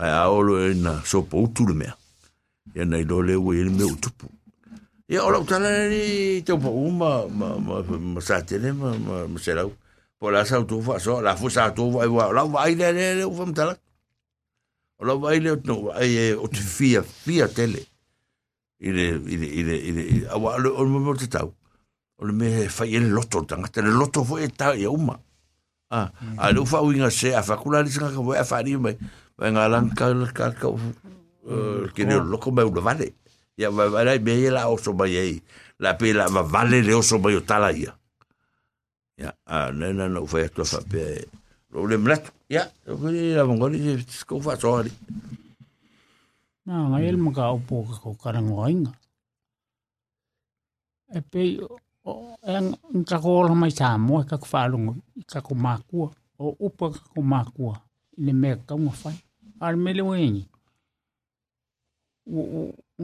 Ai 0.00 0.12
aolo 0.24 0.56
e 0.64 0.72
na 0.74 1.02
sopa 1.04 1.36
po 1.36 1.64
le 1.68 1.74
mea. 1.74 1.94
Ia 2.74 2.84
nei 2.88 3.04
lo 3.04 3.20
le 3.20 3.36
we 3.36 3.60
le 3.60 3.70
meu 3.70 3.92
tupu. 4.00 4.32
Ia 5.12 5.20
ola 5.26 5.44
tala 5.44 5.68
ni 5.92 6.40
tau 6.40 6.56
pa 6.56 6.70
uma, 6.72 7.28
ma 7.28 7.58
ma 7.58 7.82
ma 7.84 8.20
sa 8.24 8.40
tele 8.40 8.72
ma 8.72 8.96
ma 8.96 9.26
ma 9.28 9.38
se 9.38 9.52
la 9.52 9.68
po 10.20 10.28
la 10.30 10.44
sa 10.44 10.60
tu 10.68 10.82
fa 10.84 11.00
so 11.00 11.20
la 11.24 11.32
fu 11.34 11.48
sa 11.48 11.72
tu 11.72 11.88
vai 11.96 12.06
wa 12.06 12.28
la 12.32 12.44
vai 12.44 12.74
le 12.76 12.92
le 12.92 13.04
le 13.18 13.24
fam 13.32 13.54
tala 13.56 13.74
la 15.00 15.14
vai 15.16 15.40
le 15.40 15.56
no 15.64 15.88
ai 15.96 16.36
o 16.36 16.44
te 16.46 16.60
fia 16.60 17.00
fia 17.02 17.48
tele 17.48 17.80
ile 18.84 19.16
ile 19.24 19.48
ile 19.60 19.76
ile 19.88 20.02
awa 20.28 20.60
o 20.60 20.84
mo 20.84 21.16
te 21.16 21.24
tau 21.26 21.48
o 22.20 22.24
le 22.28 22.32
me 22.36 22.68
fai 22.68 22.94
ele 23.00 23.08
loto 23.08 23.40
tanga 23.48 23.68
te 23.72 23.80
le 23.80 23.88
loto 23.88 24.20
fo 24.24 24.36
e 24.36 24.48
ta 24.52 24.76
e 24.76 24.84
uma 24.84 25.16
ah 25.88 26.12
a 26.36 26.52
lu 26.52 26.66
fa 26.68 26.84
winga 26.84 27.08
se 27.10 27.32
a 27.34 27.42
fa 27.42 27.56
kula 27.56 27.80
le 27.82 27.88
sanga 27.88 28.12
ka 28.12 28.20
a 28.40 28.44
fa 28.44 28.60
ni 28.62 28.76
mai 28.76 28.96
venga 29.40 29.68
lan 29.72 29.88
ka 29.96 30.12
ka 30.36 30.52
ka 30.52 30.68
ke 31.96 32.04
ne 32.04 32.20
lo 32.20 32.36
ko 32.36 32.52
me 32.52 32.62
lo 32.62 32.80
vale 32.84 33.16
ya 33.56 33.72
vai 33.72 33.88
vai 33.88 34.18
me 34.20 34.36
la 34.52 34.68
o 34.68 34.76
so 34.76 34.92
mai 34.92 35.16
ei 35.16 35.40
la 35.80 35.96
pe 35.96 36.12
la 36.12 36.28
vale 36.28 36.84
le 36.84 36.92
o 36.92 37.00
so 37.00 37.16
mai 37.18 37.40
o 37.40 37.40
tala 37.40 37.72
ia 37.72 37.96
ya 39.22 39.30
a 39.54 39.56
nena 39.78 40.08
no 40.08 40.26
fue 40.30 40.40
esto 40.46 40.64
fa 40.72 40.80
pe 40.90 41.02
lo 41.72 41.86
le 41.90 41.96
mlet 42.04 42.24
ya 42.48 42.62
lo 42.86 42.96
que 43.00 43.10
la 43.36 43.44
mongoli 43.48 43.78
se 44.18 44.24
ko 44.28 44.40
fa 44.46 44.56
so 44.62 44.70
na 46.66 46.74
ngai 46.88 47.08
el 47.10 47.18
maka 47.24 47.52
o 47.56 47.58
po 47.68 47.76
ka 47.88 47.96
ko 48.02 48.10
karangoinga 48.22 48.92
e 51.18 51.20
pe 51.30 51.40
o 52.10 52.12
en 52.54 52.66
ka 53.08 53.16
ko 53.24 53.30
la 53.48 53.54
mai 53.60 53.72
sa 53.78 53.98
mo 54.06 54.14
ka 54.30 54.36
ko 54.42 54.46
fa 54.52 54.70
lungo 54.72 54.92
ka 55.32 55.40
ko 55.46 55.52
makua 55.64 56.08
o 56.42 56.44
upa 56.66 56.86
ka 56.96 57.02
ko 57.12 57.20
makua 57.32 57.74
le 58.24 58.32
me 58.40 58.50
ka 58.68 58.74
mo 58.82 58.90
fa 59.02 59.10
al 59.64 59.76
me 59.82 59.90
le 59.98 60.02
wengi 60.10 60.44
o 62.38 62.40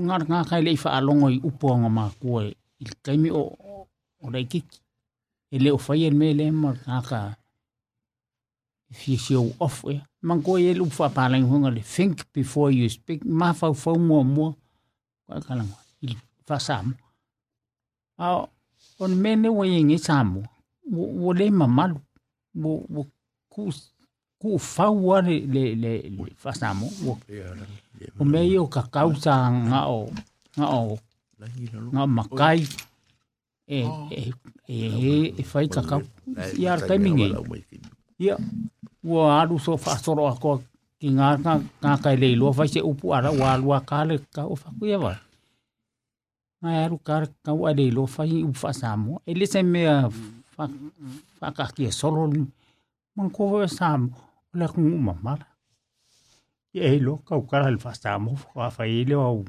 ngar 0.04 0.22
nga 0.28 0.48
kai 0.48 0.62
le 0.66 0.76
fa 0.84 0.90
alongo 0.98 1.26
i 1.36 1.38
upo 1.48 1.66
nga 1.80 1.90
ma 1.96 2.04
ko 2.20 2.28
i 2.84 2.84
kaimi 3.04 3.28
o 3.40 3.42
o 4.24 4.26
dai 4.34 4.46
ki 4.52 4.60
e 5.54 5.58
leo 5.58 5.78
fai 5.78 6.04
e 6.06 6.10
me 6.10 6.32
le 6.34 6.50
ma 6.50 6.70
kaka. 6.74 7.36
Fi 8.90 9.16
si 9.16 9.34
o 9.34 9.50
off 9.58 9.84
e 9.90 10.00
man 10.22 10.42
ko 10.42 10.58
e 10.58 10.74
lu 10.74 10.86
fa 10.90 11.08
pa 11.16 11.28
lang 11.28 11.46
hunga 11.50 11.70
le 11.70 11.82
think 11.82 12.24
before 12.32 12.70
you 12.70 12.88
speak. 12.88 13.24
Ma 13.24 13.52
fa 13.52 13.72
fa 13.74 13.92
mo 13.98 14.22
mo 14.22 14.46
ka 15.26 15.40
ka 15.46 15.54
lang 15.58 15.70
il 16.02 16.14
fa 16.46 16.58
sam 16.58 16.94
a 18.18 18.46
on 19.02 19.12
me 19.22 19.36
ne 19.36 19.48
wo 19.48 19.62
yin 19.64 19.90
e 19.90 19.98
sam 19.98 20.42
wo 20.90 21.32
le 21.32 21.50
ma 21.50 21.66
mal 21.66 21.92
wo 22.54 22.72
wo 22.94 23.02
ku 23.52 23.62
ku 24.40 24.58
fa 24.58 24.86
wa 24.90 25.20
le 25.20 25.36
le 25.54 25.64
le 25.82 25.90
fa 26.42 26.52
sam 26.60 26.82
wo 27.04 27.18
o 28.20 28.24
me 28.24 28.40
yo 28.54 28.66
ka 28.74 28.82
kausa 28.94 29.34
nga 29.68 29.80
o 29.90 30.00
nga 30.56 30.66
o 30.80 30.98
nga 31.92 32.04
makai. 32.16 32.60
e 32.62 32.95
e 33.66 33.82
e 34.68 35.34
e 35.40 35.42
fai 35.42 35.66
ka 35.74 35.82
kau 35.82 36.02
ia 36.62 36.78
kai 36.88 36.98
mingi 37.02 37.28
ia 38.24 38.34
wo 39.02 39.26
aru 39.38 39.58
so 39.58 39.74
fa 39.84 39.98
soro 39.98 40.30
ko 40.42 40.62
ki 41.00 41.08
nga 41.18 41.28
nga 41.42 41.54
nga 41.82 41.92
kai 42.04 42.16
le 42.22 42.28
lo 42.40 42.54
fai 42.58 42.68
se 42.74 42.80
upu 42.90 43.06
ara 43.16 43.30
wa 43.40 43.58
lu 43.60 43.68
ka 43.90 43.98
le 44.08 44.16
ka 44.34 44.42
o 44.52 44.54
fa 44.62 44.70
ku 44.76 44.82
ia 44.86 44.98
va 45.04 45.14
nga 46.60 46.70
aru 46.84 46.98
ka 47.06 47.16
ka 47.44 47.52
wa 47.60 47.70
le 47.78 47.86
lo 47.96 48.06
fai 48.14 48.42
u 48.50 48.52
fa 48.62 48.70
samo 48.80 49.12
e 49.30 49.32
le 49.38 49.46
se 49.52 49.60
me 49.72 49.82
fa 50.54 50.64
fa 51.38 51.48
ka 51.56 51.64
ki 51.74 51.90
solo 52.00 52.22
man 53.14 53.28
ko 53.34 53.44
samo 53.78 54.14
le 54.58 54.66
ku 54.72 54.80
mamala 55.06 55.46
e 56.76 57.00
lo 57.06 57.14
ka 57.26 57.34
ukara 57.42 57.68
le 57.74 57.78
fa 57.84 57.92
fa 58.76 58.84
ile 59.00 59.16
o 59.16 59.44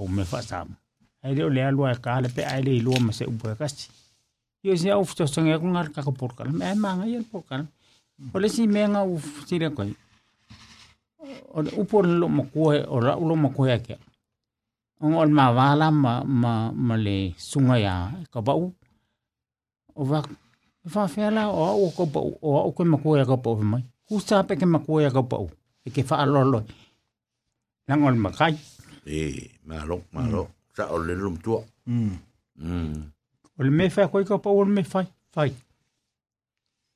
o 0.00 0.08
me 0.08 0.24
fasamo 0.24 0.74
ai 1.22 1.34
le 1.34 1.48
le 1.48 1.60
alua 1.62 1.94
ka 2.04 2.20
le 2.20 2.28
pe 2.28 2.42
ai 2.44 2.62
le 2.62 2.72
ilua 2.80 2.98
ma 3.00 3.12
se 3.12 3.24
upo 3.24 3.50
e 3.50 3.54
kasi. 3.56 3.88
Io 4.62 4.76
si 4.76 4.90
au 4.90 5.04
fito 5.04 5.26
songa 5.26 5.58
ku 5.58 5.66
ngar 5.66 5.88
ka 5.94 6.02
ko 6.02 6.12
porka 6.12 6.44
me 6.44 6.74
ma 6.74 6.96
nga 6.96 7.06
yel 7.06 7.24
porka 7.24 7.54
o 8.34 8.36
le 8.38 8.48
si 8.48 8.66
me 8.66 8.80
nga 8.92 9.00
u 9.04 9.18
si 9.46 9.58
ko 9.76 9.82
o 11.56 11.58
le 11.64 11.70
upo 11.80 11.96
lo 12.02 12.26
mo 12.28 12.42
ko 12.52 12.60
o 12.94 12.96
ra 13.04 13.12
lo 13.28 13.34
mo 13.36 13.48
ko 13.56 13.66
ya 13.66 13.78
ke. 13.78 13.96
Ol 15.00 15.30
ma 15.38 15.46
wala 15.56 15.86
ma 15.90 16.12
ma 16.24 16.52
ma 16.72 16.94
le 16.96 17.16
sunga 17.36 17.76
ya 17.86 17.94
ka 18.32 18.40
ba 18.46 18.52
u 18.64 18.66
o 20.00 20.02
va 20.04 20.20
fa 20.94 21.08
fela 21.08 21.42
o 21.48 21.84
o 21.84 21.90
ko 21.96 22.04
o 22.40 22.50
o 22.68 22.70
ko 22.72 22.80
mo 22.84 22.96
ko 23.02 23.16
ya 23.20 23.24
ka 23.24 23.36
po 23.36 23.56
mai. 23.72 23.84
Ku 24.08 24.20
sa 24.20 24.44
pe 24.48 24.56
ke 24.60 24.66
mo 24.66 24.78
ko 24.84 25.00
ya 25.00 25.10
ka 25.12 25.22
po 25.24 25.48
e 25.86 25.88
ke 25.94 26.02
whaalolo. 26.08 26.60
Nang 27.88 28.04
on 28.04 28.16
makai. 28.24 28.54
e 29.06 29.50
malo 29.64 30.04
malo 30.12 30.59
sa 30.76 30.82
o 30.94 30.98
le 30.98 31.14
lum 31.14 31.36
tua 31.44 31.60
Mm. 31.90 32.16
mm 32.56 33.02
O 33.58 33.62
le 33.62 33.70
me 33.70 33.84
whai 33.94 34.06
koe 34.10 34.24
ka 34.24 34.36
pa 34.44 34.50
o 34.50 34.62
le 34.64 34.72
me 34.76 34.82
whai. 34.92 35.06
Whai. 35.36 35.52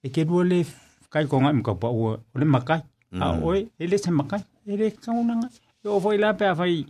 E 0.04 0.08
ke 0.14 0.22
rua 0.28 0.44
le 0.50 0.58
kai 1.12 1.24
ko 1.30 1.40
ngai 1.42 1.54
mka 1.60 1.72
pa 1.82 1.88
o 1.88 2.16
le 2.40 2.46
makai. 2.54 2.80
A 3.20 3.26
oe, 3.46 3.58
e 3.82 3.84
le 3.90 3.96
se 4.04 4.10
makai. 4.10 4.42
E 4.70 4.76
le 4.80 4.86
kaunanga. 5.04 5.48
E 5.84 5.88
o 5.94 5.98
whai 6.04 6.18
la 6.22 6.32
pe 6.40 6.46
whai. 6.58 6.86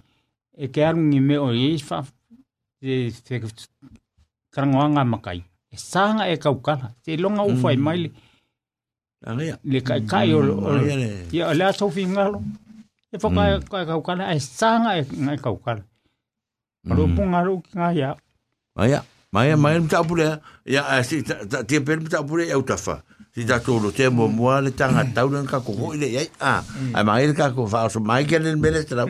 E 0.63 0.69
ke 0.73 0.81
arungi 0.89 1.21
me 1.29 1.37
o 1.47 1.49
e 1.53 1.71
wha. 1.89 1.99
E 2.83 3.11
te 3.27 3.35
karangoanga 4.55 5.03
makai. 5.13 5.41
E 5.75 5.77
sanga 5.91 6.25
e 6.33 6.37
kaukala. 6.45 6.87
Te 7.03 7.17
longa 7.23 7.43
u 7.51 7.57
whai 7.63 7.77
mai 7.87 7.99
le. 8.05 8.11
Angea. 9.27 9.57
Le 9.73 9.81
kai 9.89 10.01
kai 10.13 10.29
o 10.37 10.41
le. 10.47 10.53
Ia 11.33 11.55
le 11.59 11.65
ato 11.71 11.91
fi 11.95 12.03
ngalo. 12.15 12.39
E 13.15 13.17
mm. 13.19 13.67
kai 13.73 13.85
kaukala. 13.91 14.31
E 14.37 14.41
sanga 14.59 14.91
e 15.01 15.03
ngai 15.25 15.39
kaukala. 15.47 15.83
Aro 16.91 17.07
ponga 17.17 17.41
ro 17.45 17.61
ki 17.65 17.79
ngā 17.79 17.89
ia. 17.97 18.11
Maia, 18.77 19.03
maia, 19.33 19.57
maia 19.57 19.81
mta 19.81 20.01
apure. 20.03 20.27
Ia, 20.67 20.83
si, 21.05 21.23
ta, 21.23 21.63
pere 21.65 22.01
mta 22.01 22.19
apure 22.21 22.47
ia 22.47 22.59
utafa. 22.59 23.01
Si 23.35 23.45
ta 23.47 23.59
tōro 23.59 23.91
te 23.95 24.09
mua 24.09 24.29
mua 24.29 24.61
le 24.61 24.71
tanga 24.71 25.05
tau 25.15 25.29
nan 25.31 25.47
ka 25.47 25.61
koko 25.61 25.95
ile 25.95 26.07
iai. 26.13 26.29
Ah, 26.41 26.63
ai 26.95 27.03
maia 27.05 27.27
le 27.27 27.35
ka 27.35 27.51
koko 27.51 27.67
whaoso. 27.73 28.01
Mai 28.01 28.25
kia 28.25 28.39
nere 28.39 28.57
mele 28.57 28.85
tera. 28.85 29.07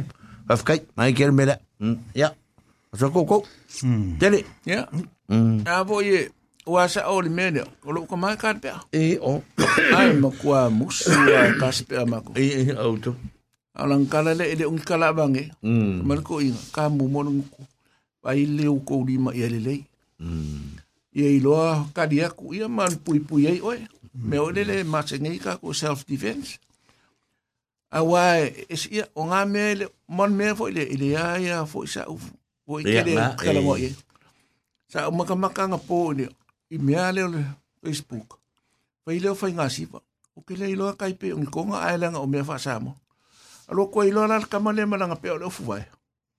Wafkai, 0.48 0.80
mai 0.96 1.12
kia 1.12 1.26
nere 1.26 1.36
mele. 1.36 1.56
Ia. 2.14 2.30
Asa 2.94 3.10
koko. 3.10 3.42
Tere. 4.20 4.44
Ia. 4.66 4.86
a 5.66 5.84
po 5.84 6.00
ye, 6.00 6.28
Ua 6.64 6.88
sa 6.88 7.02
o 7.12 7.20
li 7.20 7.28
mele, 7.28 7.60
O 7.84 7.92
lo 7.92 8.06
ka 8.08 8.16
mai 8.16 8.36
kāre 8.40 8.56
pia. 8.62 8.78
E 8.92 9.18
o. 9.20 9.42
Ai 9.92 10.14
makua 10.16 10.70
musu 10.72 11.12
a 11.12 11.50
kāse 11.60 11.84
pia 11.84 12.06
mako. 12.08 12.32
Ia, 12.40 12.78
au 12.80 12.96
tō. 12.96 13.12
Alang 13.74 14.06
kala 14.06 14.38
le 14.38 14.46
ele 14.46 14.64
un 14.70 14.78
kala 14.78 15.10
bange. 15.10 15.50
Mm. 15.58 16.06
Mal 16.06 16.22
ko 16.22 16.38
inga 16.38 16.62
ka 16.70 16.86
mu 16.86 17.10
mo 17.10 17.26
ko. 17.26 17.60
Pai 18.22 18.46
le 18.46 18.70
ko 18.86 19.02
di 19.02 19.18
ma 19.18 19.34
ye 19.34 19.50
le. 19.50 19.82
Mm. 20.22 20.78
Ye 21.10 21.26
i 21.34 21.40
loa 21.42 21.90
ka 21.90 22.06
dia 22.06 22.30
ku 22.30 22.54
ia 22.54 22.70
man 22.70 22.94
pui 23.02 23.18
pui 23.18 23.50
ai 23.50 23.58
oi. 23.58 23.82
Me 24.14 24.38
o 24.38 24.54
le 24.54 24.86
ma 24.86 25.02
se 25.02 25.18
ngai 25.18 25.42
ka 25.42 25.58
ko 25.58 25.74
self 25.74 26.06
defense. 26.06 26.62
A 27.90 28.02
wa 28.02 28.38
e 28.38 28.74
si 28.78 29.02
ia 29.02 29.10
o 29.14 29.26
nga 29.26 29.42
me 29.42 29.74
le 29.74 29.84
mon 30.06 30.30
me 30.30 30.54
fo 30.54 30.70
le 30.70 30.86
ile 30.86 31.18
ya 31.18 31.38
ya 31.42 31.66
fo 31.66 31.82
sa 31.82 32.06
u. 32.06 32.14
Fo 32.62 32.78
i 32.78 32.86
Ia, 32.86 33.02
kele 33.02 33.12
nga, 33.18 33.34
kala 33.34 33.58
mo 33.58 33.74
ye. 33.74 33.90
Sa 34.86 35.10
o 35.10 35.14
maka 35.14 35.34
maka 35.34 35.66
nga 35.66 35.78
po 35.82 36.14
ni. 36.14 36.30
I 36.70 36.78
mea 36.78 37.10
le 37.10 37.26
o 37.26 37.28
le 37.34 37.42
Facebook. 37.82 38.38
Pai 39.02 39.18
leo 39.18 39.34
fai 39.34 39.50
ngā 39.50 39.66
sipa. 39.66 39.98
O 40.38 40.46
ke 40.46 40.54
le 40.54 40.70
iloa 40.70 40.94
kai 40.94 41.18
pe 41.18 41.34
o 41.34 41.38
ni 41.42 41.50
konga 41.50 41.82
ailanga 41.82 42.22
o 42.22 42.26
mea 42.30 42.46
wha 42.46 42.54
samo. 42.54 42.94
alo 43.68 43.86
koe 43.86 44.08
ilo 44.08 44.22
ala 44.24 44.40
kama 44.40 44.72
le 44.72 44.86
malanga 44.86 45.16
pia 45.16 45.32
ole 45.32 45.44
ofu 45.44 45.64
vai 45.64 45.84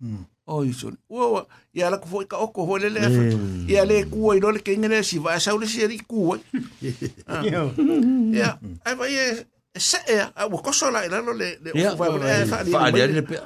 hmm. 0.02 0.26
o 0.47 0.57
oh, 0.57 0.65
iso. 0.65 0.91
Ua 1.10 1.45
ia 1.73 1.88
ala 1.88 1.97
kufo 1.97 2.22
ika 2.22 2.38
oko 2.38 2.77
eh. 2.77 3.69
ia 3.69 3.85
le 3.85 4.06
kua 4.06 4.35
ilo 4.38 4.52
le 4.52 4.60
kenge 4.60 4.88
le 4.88 5.03
si 5.03 5.19
si 5.68 5.81
eri 5.81 5.99
kua 5.99 6.39
ah. 7.27 7.43
ia 7.43 8.57
ai 8.85 8.95
vai 8.95 9.14
e, 9.14 9.45
e 9.73 9.80
se 9.80 9.97
e 10.07 10.19
a 10.35 10.47
ua 10.47 10.61
koso 10.61 10.91
la 10.91 11.06
ilalo 11.06 11.34
le 11.34 11.57
ofu 11.73 11.97
vai 11.97 12.10
ole 12.10 12.41
e 12.41 12.45
faali 12.45 12.72
faali 12.72 13.02
ale 13.02 13.22
pia 13.22 13.41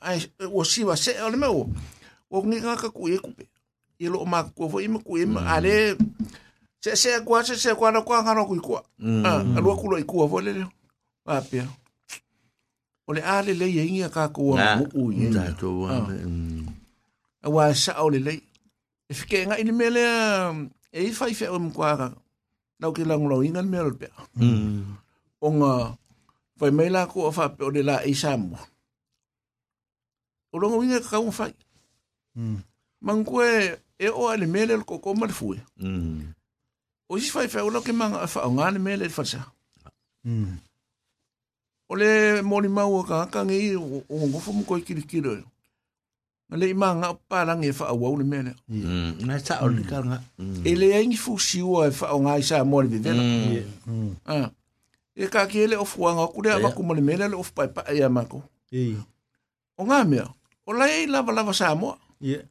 ai 0.00 0.20
ua 0.52 0.96
se 0.96 1.22
ole 1.22 1.36
me 1.36 1.46
ua. 1.46 1.66
Ua 2.30 2.40
kungi 2.42 2.60
ngaka 2.60 2.90
kuie 2.90 3.18
kupe. 3.18 3.48
Ia 3.98 4.10
loo 4.10 4.24
maka 4.24 4.50
kua 4.50 4.68
fo 4.70 4.80
ima 4.80 5.00
hmm. 5.40 5.48
ale. 5.48 5.96
Se 6.80 6.96
se 6.96 7.20
kua 7.20 7.44
se 7.44 7.56
se 7.56 7.74
kua 7.74 7.90
na 7.92 8.00
kua 8.00 8.22
ngano 8.22 8.46
kui 8.46 8.60
kua. 8.60 8.82
Hmm. 8.98 9.26
Ah, 9.26 9.40
alua 9.56 9.76
kulo 9.76 9.98
ikua 9.98 10.28
fo 10.28 10.40
lele 10.40 10.66
Apia. 11.26 11.66
O 13.10 13.12
le 13.12 13.22
a 13.26 13.42
le 13.42 13.66
ye 13.66 13.82
inga 13.90 14.06
ka 14.14 14.30
ko 14.30 14.54
Nga, 14.54 14.78
mo 14.78 14.84
u 14.94 15.10
ye. 15.10 15.34
Tātou 15.34 15.90
Ah. 15.90 15.98
ame. 16.06 16.14
mm. 16.30 16.66
A 17.42 17.48
wa 17.50 17.66
sa 17.74 17.98
o 18.04 18.06
le 18.06 18.22
le. 18.22 18.38
E 19.10 19.12
fike 19.18 19.50
nga 19.50 19.58
ini 19.58 19.72
mele 19.74 19.98
e 20.94 20.98
i 21.08 21.10
fai 21.10 21.34
fe 21.34 21.50
o 21.50 21.58
mkwara. 21.58 22.14
Nau 22.78 22.94
ke 22.94 23.02
lang 23.02 23.26
lo 23.26 23.42
inga 23.42 23.66
mele 23.66 23.90
pe. 23.98 24.06
Mm. 24.38 24.86
O 25.42 25.46
nga 25.58 25.72
fai 26.54 26.70
mai 26.70 26.86
la 26.86 27.10
ko 27.10 27.26
fa 27.34 27.50
pe 27.50 27.66
o 27.66 27.70
le 27.74 27.82
la 27.82 28.06
e 28.06 28.14
samu. 28.14 28.54
O 30.54 30.58
longa 30.62 30.78
winga 30.78 31.02
ka 31.02 31.18
un 31.18 31.34
fai. 31.34 31.50
Mangkwe 33.02 33.74
e 33.98 34.08
o 34.08 34.30
ale 34.30 34.46
mele 34.46 34.78
ko 34.86 35.02
ko 35.02 35.18
mal. 35.18 35.34
Mm. 35.82 36.30
O 37.10 37.18
si 37.18 37.26
fai 37.34 37.50
fe 37.50 37.58
o 37.58 37.70
lo 37.74 37.82
ke 37.82 37.90
manga 37.90 38.22
fa 38.30 38.46
o 38.46 38.54
ngane 38.54 38.78
mele 38.78 39.10
fa 39.10 39.24
sa. 39.26 39.50
o 41.90 41.96
le 41.98 42.42
mori 42.42 42.68
mau 42.70 43.02
ka 43.02 43.26
kangi 43.26 43.74
i 43.74 43.76
o 43.76 44.06
o 44.06 44.14
ngofu 44.30 44.54
mo 44.54 44.62
koi 44.62 44.82
kiri 44.86 45.02
kiri 45.02 45.42
ma 46.48 46.54
le 46.56 46.70
ima 46.70 46.94
nga 46.94 47.14
pa 47.14 47.42
rangi 47.44 47.68
e 47.70 47.74
faa 47.74 47.94
wau 47.94 48.14
ni 48.18 48.24
mene 48.24 48.54
mm. 48.70 49.26
na 49.26 49.38
sa 49.42 49.58
o 49.66 49.68
ni 49.70 49.82
ka 49.82 49.98
e 50.62 50.72
le 50.78 50.86
e 50.94 51.02
ngi 51.06 51.18
fu 51.18 51.34
si 51.38 51.58
e 51.58 51.90
faa 51.90 52.14
nga 52.14 52.38
ngai 52.38 52.42
sa 52.46 52.62
mori 52.62 52.88
vi 52.94 52.98
vena 53.02 53.22
e 55.18 55.26
ka 55.26 55.50
ki 55.50 55.58
e 55.62 55.66
le 55.70 55.76
o 55.82 55.86
anga 56.06 56.30
kure 56.30 56.50
a 56.54 56.62
waku 56.62 56.82
mori 56.86 57.02
mene 57.02 57.26
le 57.26 57.34
o 57.34 57.42
fu 57.42 57.52
pai 57.58 57.68
pa 57.74 57.82
e 57.90 58.02
amako 58.06 58.38
o 59.78 59.82
nga 59.82 60.06
mea 60.06 60.26
o 60.66 60.70
lai 60.70 61.02
e 61.02 61.06
lava 61.10 61.34
lava 61.34 61.50
sa 61.50 61.74
mo 61.74 61.98
yeah. 62.22 62.46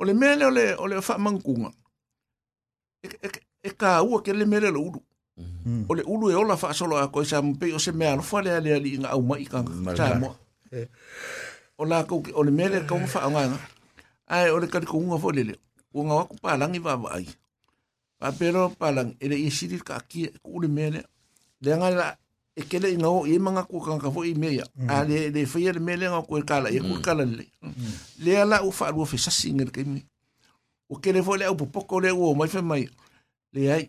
o 0.00 0.02
le 0.04 0.12
mene 0.16 0.44
o 0.48 0.52
le 0.52 0.64
o 0.80 0.84
le 0.88 1.04
faa 1.04 1.20
mangkunga 1.20 1.72
e, 3.04 3.70
ka 3.76 4.00
ua 4.00 4.24
ke 4.24 4.32
le 4.32 4.48
mele 4.48 4.72
lo 4.72 4.80
udu 4.80 5.00
o 5.88 5.94
le 5.94 6.02
ulu 6.06 6.30
e 6.30 6.34
ola 6.34 6.56
fa 6.56 6.72
solo 6.72 6.96
a 6.96 7.08
ko 7.12 7.24
sa 7.24 7.42
mpe 7.42 7.68
o 7.74 7.78
se 7.78 7.92
mea 7.92 8.12
alo 8.12 8.22
fa 8.22 8.40
lea 8.40 8.56
ale 8.56 8.72
ali 8.72 8.96
nga 8.96 9.12
au 9.12 9.22
mai 9.22 9.44
kanga. 9.44 9.94
cha 9.94 10.16
mo. 10.16 10.36
O 11.76 11.84
la 11.84 12.04
ko 12.08 12.22
o 12.32 12.40
le 12.42 12.50
mele 12.50 12.86
ko 12.88 12.96
fa 13.04 13.28
nga. 13.28 13.52
Nga 13.52 13.58
ai 14.32 14.50
o 14.50 14.58
le 14.58 14.66
kari 14.66 14.86
ko 14.88 14.96
nga 14.96 15.18
fo 15.20 15.28
o 15.28 16.00
nga 16.04 16.14
wa 16.16 16.24
ko 16.28 17.08
ai. 17.12 17.28
Pa 18.16 18.32
pero 18.32 18.72
pa 18.72 18.88
lang 18.92 19.12
i 19.20 19.50
siri 19.52 19.76
ka 19.84 20.00
ki 20.00 20.40
ko 20.40 20.60
le 20.60 20.68
mele 20.68 21.04
le. 21.60 21.70
Nga 21.76 21.88
la 21.92 22.16
e 22.56 22.64
kele 22.64 22.96
o 23.04 23.28
e 23.28 23.36
manga 23.36 23.68
ko 23.68 23.84
kan 23.84 24.00
ka 24.00 24.08
fo 24.08 24.24
i 24.24 24.32
me 24.32 24.56
ya 24.56 24.64
ale 24.88 25.28
le 25.28 25.44
fa 25.44 25.60
ye 25.60 25.68
le 25.68 25.80
mele 25.84 26.08
nga 26.08 26.24
ko 26.24 26.40
ka 26.40 26.56
kala, 26.56 26.72
e 26.72 26.80
ko 26.80 26.96
kala 27.04 27.28
le. 27.28 27.44
Le 28.24 28.32
ala 28.40 28.64
u 28.64 28.72
fa 28.72 28.88
alua 28.88 29.04
fe 29.04 29.20
sasi 29.20 29.52
singer 29.52 29.68
ke 29.68 29.84
o 30.88 30.96
kele 30.96 31.20
fo 31.20 31.36
le 31.36 31.44
o 31.44 31.54
popo 31.58 31.84
ko 31.84 32.00
mai 32.32 32.48
fe 32.48 32.64
mai. 32.64 32.88
Le 33.52 33.68
ai 33.68 33.84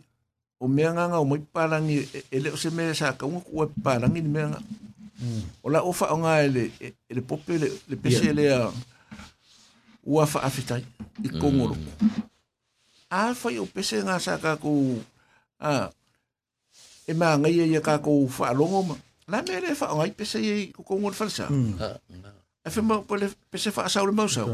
o 0.60 0.66
mea 0.68 0.90
nganga 0.94 1.20
o 1.22 1.26
mai 1.26 1.40
parangi 1.40 1.98
e- 2.18 2.26
e 2.32 2.38
le 2.42 2.50
o 2.52 2.58
se 2.58 2.70
mea 2.74 2.94
sa 2.98 3.14
ka 3.14 3.26
unga 3.30 3.42
kua 3.46 3.68
parangi 3.84 4.22
ni 4.22 4.30
mea 4.30 4.48
nga. 4.54 4.62
O 5.66 5.70
la 5.70 5.82
ofa 5.82 6.10
o 6.14 6.18
ngā 6.22 6.34
e 6.46 6.48
le, 6.50 6.64
e 6.82 6.88
e 7.10 7.12
le 7.18 7.22
pope 7.22 7.58
le, 7.58 7.68
le 7.90 7.96
pese 7.98 8.34
le 8.38 8.46
a 8.54 8.70
ua 10.06 10.26
fa 10.30 10.40
afitai 10.48 10.84
i 11.26 11.30
kongoro. 11.42 11.76
A 13.10 13.34
fai 13.34 13.58
o 13.58 13.66
pese 13.66 14.02
ngā 14.06 14.18
sa 14.22 14.38
ka 14.38 14.58
ku 14.62 15.02
a 15.62 15.90
e 17.08 17.14
mea 17.14 17.38
ngai 17.38 17.56
e 17.62 17.66
ia 17.74 17.82
ka 17.82 17.98
ku 18.02 18.28
fa 18.30 18.50
alongo 18.54 18.82
ma. 18.94 18.96
La 19.28 19.42
mea 19.42 19.60
le 19.62 19.74
fa 19.76 19.94
o 19.94 19.98
ngai 20.02 20.14
pese 20.14 20.38
i 20.42 20.70
ku 20.76 20.82
kongoro 20.86 21.14
falsa. 21.18 21.48
E 22.66 22.70
fe 22.70 22.82
ma 22.82 23.00
po 23.02 23.16
le 23.16 23.30
pese 23.50 23.72
fa 23.74 23.86
asau 23.90 24.06
le 24.06 24.14
mausau. 24.14 24.48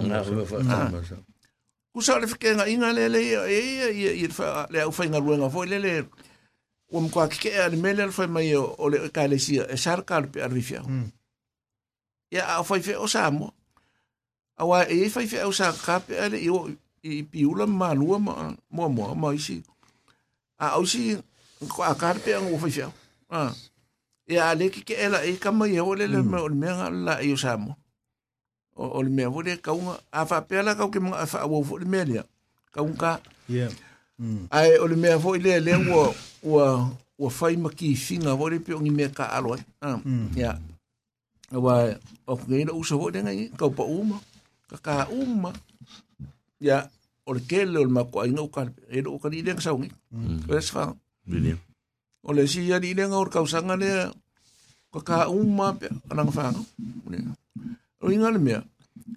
Kusa 1.94 2.18
le 2.18 2.26
fike 2.26 2.58
nga 2.58 2.66
inga 2.66 2.90
le 2.90 3.06
le 3.06 3.22
e 3.22 3.60
e 3.94 4.26
e 4.26 4.28
fa 4.34 4.66
le 4.74 4.82
au 4.82 4.92
fa 4.92 5.06
nga 5.06 5.22
ruenga 5.22 5.50
fo 5.54 5.62
le 5.62 5.78
le 5.78 5.94
o 6.90 6.98
mo 7.02 7.10
kwa 7.14 7.30
ke 7.30 7.54
a 7.54 7.70
me 7.70 7.94
le 7.94 8.10
foi 8.10 8.26
mai 8.26 8.50
o 8.58 8.90
le 8.90 9.14
ka 9.14 9.30
le 9.30 9.38
sia 9.38 9.70
e 9.70 9.78
sar 9.78 10.02
ka 10.02 10.22
pe 10.26 10.42
arrifia. 10.42 10.82
Ya 12.34 12.58
a 12.58 12.64
fa 12.66 12.82
fe 12.82 12.98
o 12.98 13.06
sa 13.06 13.30
mo. 13.30 13.54
Awa 14.58 14.90
e 14.90 15.06
fa 15.14 15.22
fe 15.22 15.46
o 15.46 15.54
sa 15.54 15.70
ka 15.70 16.02
pe 16.02 16.18
ale 16.18 16.42
i 16.42 16.50
o 16.50 16.66
i 17.06 17.22
piula 17.22 17.70
ma 17.70 17.94
lua 17.94 18.18
ma 18.18 18.58
mo 18.74 18.90
mo 18.90 19.14
ma 19.14 19.30
isi. 19.38 19.62
A 20.58 20.82
au 20.82 20.90
si 20.90 21.14
ko 21.70 21.86
a 21.86 21.94
ka 21.94 22.18
pe 22.18 22.34
o 22.34 22.58
fa 22.58 22.70
fe. 22.74 22.90
Ah. 23.30 23.54
Ya 24.26 24.50
le 24.58 24.74
ke 24.74 24.82
ke 24.82 24.98
ela 24.98 25.22
e 25.22 25.38
ka 25.38 25.54
mai 25.54 25.78
o 25.78 25.94
le 25.94 26.10
le 26.10 26.26
me 26.26 26.42
o 26.42 26.50
le 26.50 26.58
me 26.58 26.74
nga 26.74 26.90
la 26.90 27.22
i 27.22 27.30
o 27.30 27.38
sa 27.38 27.54
mo. 27.54 27.78
O 28.76 28.84
o 28.98 29.00
le 29.04 29.10
mea 29.10 29.30
vore 29.30 29.58
kaunga 29.62 30.00
a 30.12 30.26
fa 30.26 30.42
pela 30.42 30.76
kau 30.76 30.90
ke 30.90 31.00
mga 31.00 31.26
fa 31.30 31.46
wo 31.46 31.64
fo 31.64 31.78
le 31.78 31.86
mea 31.86 32.06
lea. 32.06 32.24
Kaunga 32.74 33.22
ai 34.50 34.78
o 34.82 34.86
le 34.88 34.96
mea 34.96 35.20
fo 35.20 35.36
le 35.38 35.60
le 35.60 35.74
wo 35.90 36.14
wo 36.42 36.62
wo 37.18 37.28
fai 37.30 37.56
maki 37.58 37.96
finga 37.96 38.34
vore 38.34 38.58
pe 38.60 38.74
ngi 38.74 38.92
mea 38.92 39.10
ka 39.10 39.30
alo 39.34 39.58
ah 39.82 39.98
ya. 40.36 40.58
Wa 41.54 41.94
o 42.26 42.34
ngai 42.34 42.66
no 42.66 42.78
uso 42.82 42.98
vore 42.98 43.22
ngai 43.22 43.54
ka 43.54 43.70
pa 43.70 43.84
uma 43.86 44.18
ka 44.70 44.78
ka 44.82 44.94
uma. 45.14 45.54
Ya 46.60 46.90
o 47.28 47.34
le 47.38 47.42
kele 47.46 47.78
o 47.78 47.86
le 47.86 47.94
mako 47.94 48.26
ai 48.26 48.34
ngau 48.34 48.50
ka 48.50 48.66
e 48.90 49.02
do 49.06 49.18
ka 49.22 49.30
ni 49.30 49.46
le 49.46 49.54
sa 49.62 49.76
ngi. 49.78 49.90
Es 50.50 50.74
fa 50.74 50.94
Bini. 51.24 51.56
o 52.24 52.34
le 52.36 52.48
si 52.48 52.68
ya 52.68 52.80
ni 52.80 52.92
le 52.98 53.04
ngau 53.08 53.30
ka 53.30 53.40
usanga 53.44 53.76
le 53.78 54.12
ka 54.92 55.00
ka 55.04 55.18
uma 55.30 55.72
pe 55.78 55.88
anang 56.12 56.32
fa 56.32 56.52
o 58.04 58.12
inga 58.12 58.30
le 58.36 58.40
mea. 58.40 58.62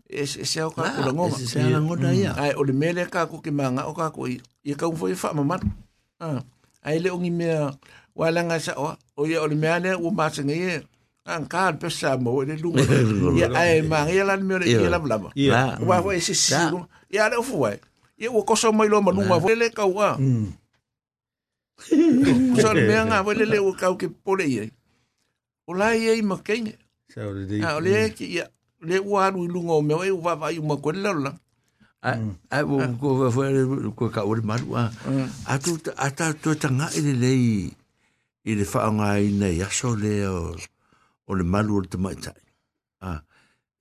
E 0.08 0.22
se 0.26 0.44
se 0.46 0.62
o 0.62 0.70
ka 0.70 0.82
ko 0.94 1.00
la 1.06 1.12
ngoma. 1.12 1.36
Se 1.36 1.46
se 1.46 1.58
la 1.74 1.80
ngona 1.82 2.10
ia. 2.14 2.30
ai 2.38 2.52
o 2.54 2.62
le 2.64 2.72
mele 2.72 3.02
ka 3.10 3.26
ko 3.26 3.42
ke 3.44 3.50
manga 3.50 3.82
o 3.90 3.92
ka 3.98 4.10
ko 4.14 4.26
i 4.30 4.38
ka 4.78 4.86
fo 4.98 5.10
i 5.10 5.14
fa 5.18 5.34
mama 5.34 5.58
ah 6.22 6.38
ai 6.86 6.98
le 7.02 7.10
ongi 7.10 7.30
mea 7.34 7.74
wala 8.14 8.40
nga 8.46 8.56
sa 8.62 8.72
o 8.78 8.94
o 9.18 9.20
ia 9.26 9.42
o 9.42 9.46
le 9.50 9.54
mea 9.58 9.78
le 9.82 9.90
o 9.98 10.08
ma 10.10 10.30
se 10.30 10.42
ngi 10.46 10.80
an 11.26 11.42
ka 11.50 11.74
pe 11.76 11.90
sa 11.90 12.14
mo 12.16 12.40
le 12.46 12.54
lu 12.56 12.70
ia 13.36 13.50
ai 13.52 13.82
ma 13.82 14.06
ia 14.08 14.22
la 14.24 14.34
me 14.38 14.58
le 14.62 14.66
ia 14.86 14.90
la 14.90 14.98
blama 15.02 15.28
Ia. 15.34 15.50
wa 15.88 15.96
fo 16.02 16.08
ese 16.14 16.34
si 16.34 16.54
ia 17.12 17.28
le 17.30 17.42
fo 17.42 17.66
wai 17.66 17.76
ia 18.18 18.30
o 18.32 18.40
ko 18.48 18.54
so 18.56 18.72
mai 18.72 18.88
lo 18.88 19.02
ma 19.04 19.10
lu 19.12 19.22
ma 19.26 19.36
fo 19.42 19.50
le 19.52 19.68
ka 19.74 19.84
wa 19.84 20.14
so 22.56 22.68
le 22.72 22.82
mea 22.88 23.02
nga 23.04 23.20
fo 23.24 23.30
le 23.36 23.58
o 23.60 23.70
ka 23.76 23.92
ke 24.00 24.08
pole 24.08 24.46
ia 24.48 24.64
o 25.68 25.74
la 25.76 25.92
ia 25.94 26.14
i 26.16 26.22
ma 26.24 26.38
kenge 26.40 26.74
Ah, 27.64 27.76
o 27.76 27.80
le 27.84 28.10
ki 28.16 28.24
ia 28.40 28.44
le 28.88 28.96
ua 29.02 29.30
lu 29.34 29.50
lunga 29.50 29.74
o 29.74 29.82
mea 29.82 30.06
e 30.06 30.10
uwa 30.10 30.32
vai 30.40 30.58
uma 30.58 30.76
ko 30.78 30.90
le 30.94 31.12
la 31.24 31.32
Ai 32.06 32.18
ai 32.54 32.62
wo 32.62 32.78
ko 33.00 33.30
fa 33.34 33.50
ko 33.98 34.04
ka 34.14 34.22
o 34.22 34.32
maru 34.46 34.76
a. 34.78 34.92
Ta 36.16 36.32
tu 36.32 36.54
tanga 36.54 36.86
i 36.94 37.00
le 37.02 37.12
lei 37.22 37.66
i 38.46 38.52
le 38.54 38.64
fa 38.64 38.86
nga 38.94 39.18
i 39.18 39.32
nei 39.34 39.58
so 39.70 39.96
le 39.98 40.14
o 40.30 41.32
le 41.34 41.44
malu 41.44 41.72
o 41.78 41.82
te 41.82 41.98
mai 41.98 42.14
tai. 42.14 42.42
Ah 43.02 43.20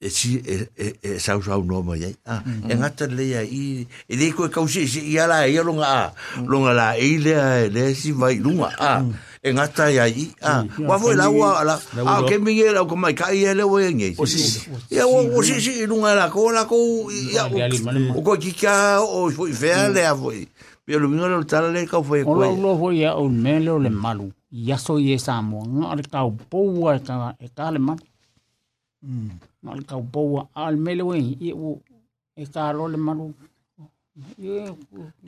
e 0.01 0.09
si 0.09 0.43
e 0.43 0.67
e 0.75 0.87
e 1.01 1.19
sau 1.19 1.41
sau 1.41 1.63
no 1.63 1.81
mai 1.81 2.11
ah 2.27 2.43
e 2.43 2.73
ngata 2.75 3.07
le 3.07 3.25
ya 3.31 3.41
i 3.41 3.87
e 4.11 4.15
le 4.19 4.27
ko 4.35 4.49
ka 4.51 4.59
usi 4.59 4.83
si 4.87 5.15
ya 5.15 5.23
la 5.25 5.47
ia 5.47 5.63
longa 5.63 5.87
a. 5.87 6.13
Longa 6.43 6.73
la 6.75 6.87
e 6.99 7.17
le 7.17 7.69
le 7.71 7.95
si 7.95 8.11
vai 8.11 8.35
lunga 8.35 8.75
a. 8.75 9.03
E 9.41 9.53
ngata 9.55 9.89
ya 9.95 10.03
i 10.03 10.27
a. 10.43 10.67
Wa 10.83 10.97
vo 10.99 11.15
la 11.15 11.29
wa 11.31 11.63
la 11.63 11.79
a 11.79 12.21
ke 12.27 12.35
mi 12.43 12.59
ia 12.59 12.83
ko 12.83 12.95
mai 12.99 13.15
ka 13.15 13.31
ye 13.31 13.53
le 13.55 13.63
wo 13.63 13.79
ye 13.79 13.95
ngi 13.95 14.19
ia 14.91 15.07
wo 15.07 15.23
wo 15.31 15.39
si 15.41 15.63
si 15.63 15.87
lunga 15.87 16.11
la 16.11 16.27
ko 16.27 16.51
la 16.51 16.67
ko 16.67 16.75
ya 17.31 17.47
o 17.47 18.19
ko 18.19 18.35
ki 18.35 18.51
ka 18.51 18.99
o 18.99 19.31
fo 19.31 19.47
i 19.47 19.55
le 19.95 20.03
a 20.03 20.13
vo 20.13 20.35
i 20.35 20.43
lo 20.91 21.07
mi 21.07 21.15
no 21.15 21.31
le 21.31 21.45
tala 21.47 21.71
le 21.71 21.87
ka 21.87 22.03
fo 22.03 22.19
e 22.19 22.23
ko 22.27 22.35
lo 22.35 22.75
vo 22.75 22.91
ia 22.91 23.15
o 23.15 23.31
mele 23.31 23.71
o 23.71 23.79
le 23.79 23.89
malu. 23.89 24.27
Ya 24.51 24.75
so 24.75 24.99
ye 24.99 25.15
sa 25.17 25.39
mo 25.41 25.63
ngar 25.63 26.03
ka 26.11 26.27
o 26.27 26.35
po 26.35 26.67
wa 26.83 26.99
ka 26.99 27.31
e 27.39 27.47
ka 27.47 27.71
le 27.71 27.79
ma 27.79 27.95
mm. 29.01 29.54
Nga 29.65 29.73
le 29.77 29.83
kau 29.89 30.03
poua 30.13 30.41
a 30.53 30.69
le 30.73 30.77
mele 30.85 31.03
we 31.09 31.17
i 31.47 31.49
o 31.67 31.81
e 32.37 32.45
ka 32.53 32.69
lo 32.77 32.85
le 32.93 32.97
malu. 33.01 33.33
Ia 34.37 34.69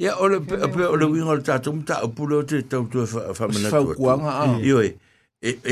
Ya 0.04 0.12
o 0.22 0.28
le 0.32 0.38
pe 0.46 0.84
o 0.94 0.96
le 0.96 1.06
le 1.10 1.44
tatu 1.48 1.74
mta 1.74 1.96
o 2.06 2.08
pulo 2.18 2.44
te 2.50 2.62
tau 2.72 2.84
tu 2.92 3.06
fa 3.14 3.34
fa 3.38 3.48
mana 3.50 3.70
fa 3.74 3.80
tu. 3.82 3.96
kuanga 3.98 4.32
a 4.42 4.46
Yo 4.70 4.78
e 4.86 4.92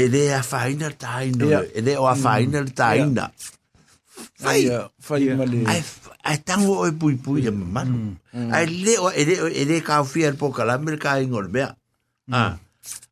e 0.02 0.08
le 0.14 0.22
a 0.34 0.42
faina 0.52 0.90
taina. 1.04 1.46
Ia. 1.46 1.62
E 1.78 1.82
le 1.86 1.94
o 2.02 2.08
a 2.14 2.16
faina 2.26 2.66
taina. 2.80 3.30
Fai. 4.42 4.60
ia 4.66 4.80
fa 5.00 5.16
i 5.22 5.30
male 5.38 5.62
Ai 5.72 5.82
ai 6.30 6.38
tango 6.50 6.74
o 6.82 6.92
pui 7.02 7.16
pui 7.26 7.46
e 7.46 7.54
manu. 7.76 8.18
Ai 8.34 8.66
le 8.86 8.94
o 9.06 9.08
e 9.22 9.24
le 9.30 9.36
e 9.62 9.64
le 9.70 9.78
ka 9.88 10.04
fia 10.04 10.34
po 10.34 10.50
kala 10.58 10.78
mer 10.82 10.98
ka 10.98 11.22
ingol 11.22 11.48
bea. 11.54 11.70
Ah. 12.32 12.58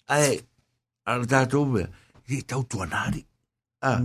Ai 0.09 0.41
al 1.05 1.21
tatu 1.31 1.65
be. 1.73 1.83
Ni 2.27 2.41
tau 2.41 2.63
tu 2.69 2.81
anari. 2.81 3.21
Ah. 3.83 3.99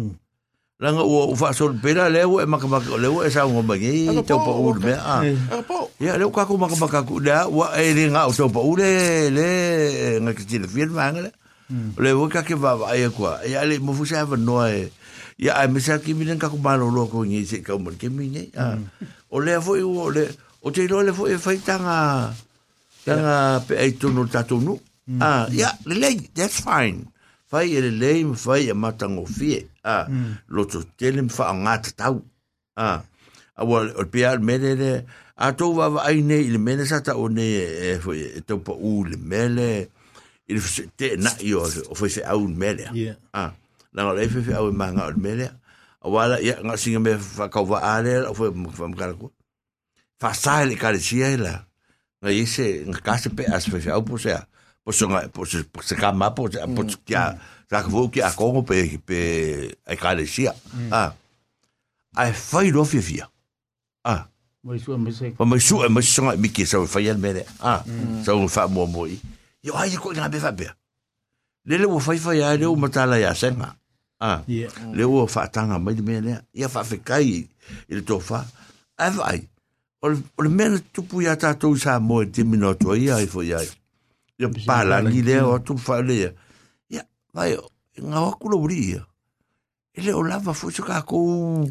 Langa 0.78 1.02
o 1.02 1.34
o 1.34 1.34
fa 1.34 1.50
sol 1.50 1.74
pera 1.74 2.06
le 2.06 2.22
o 2.22 2.38
e 2.38 2.46
makamaka 2.46 2.94
le 3.02 3.10
o 3.10 3.26
e 3.26 3.30
sa 3.34 3.42
ngo 3.50 3.66
bangi 3.66 4.06
tau 4.22 4.38
pa 4.38 4.54
u 4.54 4.70
be. 4.78 4.94
Ah. 4.94 5.26
a 5.26 5.58
Ya 5.98 6.14
le 6.14 6.30
ka 6.30 6.46
ko 6.46 6.54
makamaka 6.54 7.02
ku 7.02 7.18
da 7.18 7.50
wa 7.50 7.74
e 7.74 7.90
le 7.98 8.14
nga 8.14 8.30
o 8.30 8.32
tau 8.32 8.46
pa 8.46 8.62
u 8.62 8.78
le 8.78 8.86
nga 10.22 10.30
ki 10.38 10.62
le 10.62 10.70
fia 10.70 10.86
manga 10.86 11.26
le. 11.26 11.30
Le 11.98 12.14
o 12.14 12.30
ka 12.30 12.46
ke 12.46 12.54
va 12.54 12.78
va 12.78 12.94
e 12.94 13.10
kwa. 13.10 13.42
Ya 13.42 13.66
le 13.66 13.82
mo 13.82 13.90
fu 13.90 14.06
sa 14.06 14.22
va 14.22 14.38
no 14.38 14.62
e. 14.62 14.86
Ya 15.34 15.58
ai 15.58 15.66
me 15.66 15.82
sa 15.82 15.98
ki 15.98 16.14
mi 16.14 16.22
ka 16.38 16.46
ko 16.46 16.62
malo 16.62 16.94
lo 16.94 17.10
ko 17.10 17.26
ni 17.26 17.42
se 17.42 17.58
ka 17.58 17.74
mo 17.74 17.90
ke 17.98 18.06
mi 18.06 18.30
ni. 18.30 18.46
Ah. 18.54 18.78
O 19.34 19.42
le 19.42 19.58
fo 19.58 19.74
o 19.74 20.14
le 20.14 20.30
o 20.62 20.70
te 20.70 20.86
lo 20.86 21.02
le 21.02 21.10
fo 21.10 21.26
e 21.26 21.42
fai 21.42 21.58
tanga 21.58 22.30
tanga 23.02 23.66
pe 23.66 23.74
ai 23.82 23.98
tunu 23.98 24.30
tatunu. 24.30 24.78
Ah, 25.18 25.50
ya 25.50 25.74
le 25.90 25.98
le 25.98 26.14
that's 26.38 26.62
fine. 26.62 27.10
Fai 27.50 27.76
e 27.76 27.80
le 27.80 27.90
lei 27.90 28.24
ma 28.24 28.36
fai 28.36 28.68
e 28.68 28.74
matango 28.74 29.24
fie. 29.26 29.68
A 29.84 30.06
lo 30.48 30.62
to 30.64 30.84
tele 30.96 31.22
ma 31.22 31.32
fa 31.32 31.52
ngata 31.52 31.90
tau 31.96 32.16
a 32.76 33.02
a 33.58 33.62
wa 33.64 33.82
o 34.00 34.04
pia 34.06 34.38
mele 34.38 34.74
le 34.78 34.92
a 35.36 35.52
to 35.52 35.72
va 35.74 35.88
va 35.88 36.00
ai 36.08 36.22
nei 36.22 36.46
le 36.54 36.58
mele 36.58 36.86
sa 36.86 37.00
ta 37.02 37.16
o 37.18 37.28
ne 37.28 37.46
e 37.88 37.98
foi 38.04 38.20
e 38.38 38.40
to 38.46 38.58
pa 38.62 38.72
u 38.72 39.04
le 39.10 39.16
mele 39.16 39.90
il 40.48 40.62
te 40.98 41.16
na 41.16 41.30
io 41.42 41.62
o 41.62 41.94
foi 41.98 42.10
se 42.10 42.22
au 42.22 42.46
mele 42.48 42.86
a 43.34 43.52
na 43.92 44.12
le 44.12 44.28
fe 44.28 44.40
fe 44.46 44.52
au 44.54 44.70
manga 44.72 45.08
o 45.10 45.12
mele 45.18 45.50
a 46.00 46.06
wala 46.08 46.38
ya 46.40 46.54
nga 46.62 46.76
singa 46.78 47.00
me 47.02 47.18
fa 47.18 47.50
ka 47.50 47.62
va 47.62 47.78
ale 47.94 48.12
o 48.30 48.34
foi 48.34 48.50
fa 48.78 48.86
ma 48.86 49.14
ko 49.18 49.32
fa 50.20 50.30
sa 50.34 50.64
le 50.68 50.74
ka 50.78 50.94
le 50.94 51.00
sia 51.02 51.34
la 51.36 51.54
nga 52.22 52.30
ise 52.30 52.86
nga 52.86 52.98
ka 53.06 53.14
se 53.18 53.28
pe 53.34 53.42
as 53.46 53.66
fe 53.70 53.78
fe 53.82 53.90
au 53.90 54.02
po 54.06 54.18
se 54.18 54.34
po 54.88 54.96
se 54.96 55.04
nga 55.04 55.20
po 55.28 55.44
se 55.44 55.60
po 55.68 55.84
se 55.84 55.92
ka 56.00 56.16
ma 56.16 56.32
po 56.32 56.48
se 56.48 56.64
po 56.72 56.80
sa 57.04 57.36
ka 57.68 57.88
vo 57.92 58.08
ki 58.08 58.24
a 58.24 58.32
ko 58.32 58.64
pe 58.64 58.96
pe 59.04 59.20
ai 59.84 60.00
ka 60.00 60.16
le 60.16 60.24
sia 60.24 60.56
a 60.88 61.12
ai 62.16 62.32
fai 62.32 62.72
lo 62.72 62.88
fi 62.88 63.04
fia 63.04 63.28
a 64.08 64.24
Mai 64.68 64.78
sua 64.78 64.98
mai 64.98 65.12
se. 65.12 65.32
Mai 65.38 65.60
su 65.60 65.82
e 65.84 65.88
mai 65.88 66.02
songa 66.02 66.36
mi 66.36 66.50
ki 66.50 66.66
sa 66.66 66.84
fa 66.84 67.00
yal 67.00 67.16
mere. 67.16 67.46
Ah, 67.60 67.84
sa 68.24 68.34
un 68.34 68.48
fa 68.48 68.66
mo 68.66 68.86
mo. 68.86 69.06
Yo 69.62 69.72
ai 69.78 69.94
ko 69.96 70.10
nga 70.10 70.28
be 70.28 70.38
fa 70.42 70.50
be. 70.52 70.66
Le 71.64 71.78
le 71.78 71.86
wo 71.86 71.98
fai 71.98 72.18
fai 72.18 72.42
ai 72.42 72.58
le 72.58 72.66
o 72.66 72.74
matala 72.74 73.16
ya 73.22 73.34
senga. 73.34 73.76
Ah, 74.20 74.42
le 74.46 75.04
wo 75.06 75.26
fa 75.26 75.46
tanga 75.46 75.78
mai 75.78 75.94
de 75.94 76.02
mele. 76.02 76.42
Ya 76.52 76.68
fa 76.68 76.82
fe 76.82 76.98
kai 76.98 77.46
il 77.88 78.02
to 78.04 78.18
fa. 78.18 78.44
Ai 78.98 79.10
vai. 79.14 79.48
O 80.02 80.10
le 80.42 80.50
mena 80.50 80.76
tupu 80.92 81.22
ya 81.22 81.36
ta 81.36 81.54
to 81.54 81.76
sa 81.76 82.00
mo 82.00 82.20
e 82.22 82.26
te 82.26 82.42
minuto 82.42 82.98
ia 82.98 83.16
ai 83.22 83.30
fo 83.30 83.46
ia. 83.46 83.62
Pala 84.66 85.02
ni 85.02 85.22
le 85.22 85.42
o 85.42 85.58
tu 85.58 85.74
fa 85.78 86.02
le. 86.02 86.34
Ya, 86.90 87.02
vai 87.34 87.56
nga 87.98 88.18
wa 88.22 88.32
kulo 88.38 88.62
bri. 88.62 88.94
Ele 89.94 90.12
o 90.14 90.22
lava 90.22 90.54
fo 90.54 90.70
ka 90.70 91.02
ko 91.02 91.66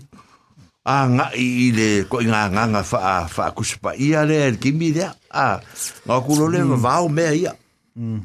a 0.87 1.07
nga 1.07 1.31
i 1.35 1.71
le 1.71 2.03
ko 2.07 2.19
nga 2.23 2.47
nga 2.51 2.63
nga 2.67 2.83
fa 2.83 3.27
fa 3.27 3.51
kuspa 3.51 3.95
ia 3.95 4.25
le 4.27 4.55
ki 4.59 4.71
mi 4.71 4.91
le 4.91 5.07
a 5.31 5.59
nga 6.07 6.15
ku 6.23 6.35
le 6.47 6.63
va 6.75 7.03
o 7.03 7.07
me 7.07 7.23
ia. 7.35 7.55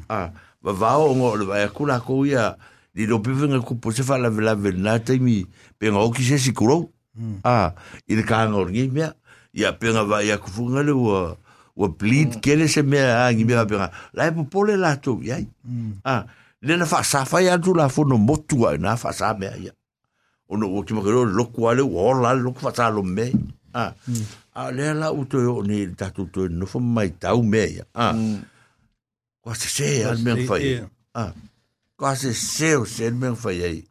A 0.09 0.31
va 0.63 0.71
va 0.71 0.99
o 0.99 1.15
ngo 1.15 1.35
le 1.39 1.45
va 1.47 1.67
ku 1.71 1.87
la 1.87 1.99
ko 1.99 2.23
ia 2.25 2.55
di 2.95 3.07
lo 3.07 3.19
pe 3.19 3.31
venga 3.31 3.59
ku 3.63 3.75
po 3.79 3.91
se 3.91 4.03
fa 4.03 4.17
la 4.19 4.29
la 4.29 4.55
na 4.55 4.99
te 4.99 5.19
mi 5.19 5.43
pe 5.79 5.91
nga 5.91 5.99
o 5.99 6.11
ki 6.11 6.23
se 6.23 6.37
si 6.37 6.51
ku 6.51 6.67
a 7.43 7.73
i 8.07 8.15
le 8.15 8.23
ka 8.23 8.47
nga 8.47 8.59
o 8.59 8.67
ngi 8.67 8.91
me 8.91 9.11
ia 9.55 9.71
pe 9.71 9.91
nga 9.91 10.03
va 10.03 10.23
ia 10.23 10.37
ku 10.39 10.47
fu 10.51 10.67
le 10.67 10.91
o 10.91 11.35
o 11.75 11.87
bleed 11.89 12.37
ke 12.43 12.55
le 12.59 12.67
se 12.69 12.81
me 12.85 13.01
a 13.01 13.31
ngi 13.33 13.43
me 13.45 13.53
pe 13.65 13.75
nga 13.81 13.89
la 14.13 14.31
po 14.31 14.43
po 14.45 14.59
le 14.67 14.77
la 14.77 14.95
to 15.01 15.17
ia 15.25 15.41
a 16.05 16.15
le 16.61 16.73
na 16.77 16.85
fa 16.85 17.01
sa 17.03 17.25
fa 17.25 17.41
ia 17.41 17.57
tu 17.57 17.73
la 17.73 17.89
fo 17.89 18.05
no 18.05 18.17
motu 18.17 18.61
na 18.77 18.95
fa 18.95 19.09
sa 19.13 19.33
me 19.33 19.49
ia 19.57 19.73
ono 20.49 20.69
o 20.69 20.83
ki 20.85 20.93
makero 20.93 21.25
lo 21.25 21.45
kwale 21.49 21.81
o 21.81 22.13
la 22.13 22.33
lo 22.37 22.53
kwa 22.53 22.71
ta 22.71 22.89
lo 22.93 23.01
me 23.01 23.31
ah 23.73 23.89
a 24.53 24.69
le 24.69 24.93
la 24.93 25.09
u 25.09 25.25
to 25.25 25.41
yo 25.41 25.61
ni 25.65 25.89
ta 25.97 26.13
tu 26.13 26.29
to 26.29 26.45
no 26.47 26.65
fo 26.69 26.77
mai 26.79 27.09
ta 27.17 27.33
u 27.33 27.41
me 27.41 27.63
ya 27.81 27.85
ah 27.97 28.13
kwa 29.41 29.55
se 29.57 29.67
se 29.67 30.05
al 30.05 30.17
me 30.21 30.45
fa 30.45 30.55
Yeah. 30.61 30.87
ah 31.17 31.31
kwa 31.97 32.13
se 32.15 32.33
se 32.33 32.75
o 32.77 32.85
se 32.85 33.09
me 33.11 33.33
fa 33.35 33.49
ye 33.51 33.81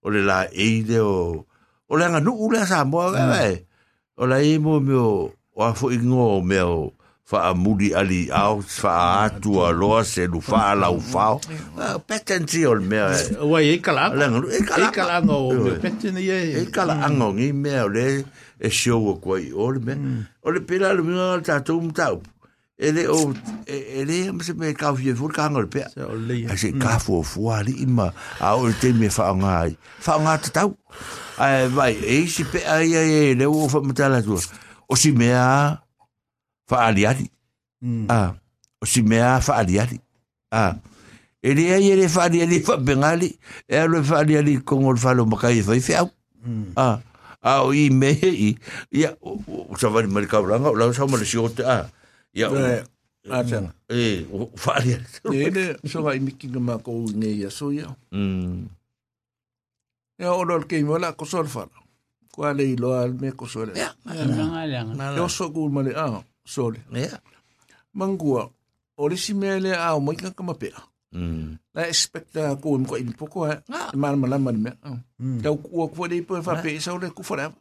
o 0.00 0.08
le 0.10 0.24
la 0.24 0.48
e 0.48 0.80
de 0.82 0.96
o 1.00 1.44
o 1.88 1.92
le 1.96 2.04
nga 2.08 2.20
nu 2.24 2.32
u 2.32 2.48
le 2.52 2.64
sa 2.64 2.84
mo 2.88 3.04
ga 3.12 3.20
e 3.52 3.68
o 4.16 4.24
la 4.26 4.40
e 4.40 4.56
mo 4.58 4.80
me 4.80 4.96
o 4.96 5.28
o 5.28 5.58
a 5.60 5.74
fo 5.76 5.92
ingo 5.92 6.40
me 6.40 6.56
o 6.64 6.92
faamuli 7.28 7.92
ali 7.94 8.30
au 8.32 8.62
faaatua 8.62 9.72
loa 9.72 10.04
se 10.04 10.26
lufaa 10.26 10.74
laufao 10.74 11.40
mm. 11.48 11.80
ah, 11.80 11.98
petensi 11.98 12.66
o 12.66 12.74
le 12.74 12.84
mea. 12.84 13.12
Ua 13.44 13.62
e 13.62 13.78
kalaaga 13.78 14.26
e 14.48 14.58
e 14.58 15.20
o 15.28 15.52
me 15.64 15.70
petene 15.82 16.20
ia 16.24 16.40
e. 16.40 16.62
e 16.62 16.66
kalaaga 16.66 17.08
mm. 17.08 17.22
o 17.22 17.32
gi 17.36 17.52
mea 17.52 17.84
o 17.84 17.88
le 17.88 18.24
e 18.60 18.70
siou 18.70 19.12
akua 19.12 19.40
i 19.40 19.52
o 19.52 19.70
le 19.70 19.80
mea. 19.80 19.96
Mm. 19.96 20.24
O 20.42 20.50
le 20.50 20.60
pela 20.60 20.94
le 20.94 21.02
mea 21.02 21.36
le 21.36 21.42
tatou 21.42 21.80
mataupu 21.82 22.38
ele 22.78 23.08
o 23.08 23.34
ele 23.66 24.30
se 24.40 24.54
me 24.54 24.72
ka 24.72 24.94
fie 24.94 25.12
fur 25.14 25.32
ka 25.34 25.50
ngol 25.50 25.66
pe 25.66 25.82
a 25.82 26.56
se 26.56 26.70
ka 26.78 26.98
fu 27.02 27.22
fu 27.26 27.50
ali 27.50 27.74
ima 27.82 28.12
a 28.40 28.54
o 28.56 28.70
te 28.80 28.92
me 28.92 29.10
fa 29.10 29.34
nga 29.34 29.66
fa 29.98 30.14
nga 30.22 30.38
te 30.38 30.50
tau 30.54 30.78
ai 31.42 31.66
vai 31.68 31.98
e 31.98 32.26
si 32.30 32.46
pe 32.46 32.62
ai 32.62 32.94
ai 32.96 33.34
le 33.34 33.50
o 33.50 33.66
fa 33.68 33.82
mata 33.82 34.08
la 34.08 34.22
o 34.88 34.94
si 34.94 35.10
me 35.12 35.34
a 35.34 35.82
faaliali 36.68 37.26
a 38.08 38.34
o 38.80 38.86
si 38.86 39.02
mea 39.02 39.40
faaliali 39.40 40.00
a 40.52 40.76
e 41.42 41.54
le 41.54 41.64
ai 41.74 41.90
ele 41.90 42.08
faaliali 42.08 42.60
faapegali 42.60 43.30
e 43.68 43.76
alo 43.76 43.98
e 43.98 44.04
faaliali 44.04 44.58
kogo 44.60 44.92
le 44.92 45.00
faalomakai 45.00 45.58
e 45.58 45.62
fai 45.62 45.80
feau 45.80 46.10
a 46.76 47.00
a 47.40 47.52
o 47.64 47.72
i 47.72 47.88
mea 47.90 48.28
i 48.28 48.52
ia 48.92 49.16
o 49.22 49.74
savali 49.80 50.08
ma 50.12 50.20
le 50.20 50.28
kaulaga 50.28 50.70
o 50.70 50.76
lau 50.76 50.92
sauma 50.92 51.16
le 51.16 51.24
siote 51.24 51.64
a 51.64 51.88
ia 52.34 52.52
Atanga. 53.28 53.74
E, 53.90 54.26
o 54.32 54.48
le, 54.80 55.76
so 55.84 56.02
gai 56.02 56.20
miki 56.20 56.48
nga 56.48 56.60
mā 56.60 56.78
kou 56.80 57.08
le 57.12 57.28
me 65.68 65.92
ah, 65.94 66.22
le 66.48 66.64
a 66.64 66.70
so 66.70 66.70
le. 66.70 66.80
ia 67.00 67.20
Mangua. 67.94 68.50
O 68.96 69.08
le 69.08 69.16
si 69.16 69.34
me 69.34 69.60
le 69.60 69.72
a 69.74 69.94
o 69.96 70.00
mo 70.00 70.12
ka 70.12 70.42
ma 70.42 70.54
pe. 70.54 70.72
mm 71.12 71.58
La 71.74 71.86
expecta 71.86 72.56
ko 72.56 72.78
ko 72.84 72.96
in 72.96 73.12
poko 73.12 73.46
ha. 73.46 73.62
Ma 73.94 74.16
ma 74.16 74.26
la 74.28 74.38
ma 74.38 74.52
me. 74.52 74.72
Ka 75.42 75.50
ku 75.52 75.88
ko 75.88 76.06
le 76.06 76.22
po 76.22 76.40
fa 76.42 76.62
pe 76.62 76.80
so 76.80 76.98
le 76.98 77.10
ku 77.10 77.22
fa. 77.22 77.52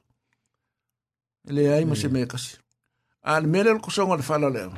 Le 1.48 1.74
ai 1.74 1.86
mo 1.86 1.96
se 1.96 2.08
me 2.08 2.26
kasi. 2.26 2.58
Al 3.24 3.48
me 3.48 3.64
le 3.64 3.80
ko 3.80 3.92
so 3.92 4.08
ngal 4.08 4.24
fa 4.24 4.38
la 4.40 4.50
le. 4.50 4.72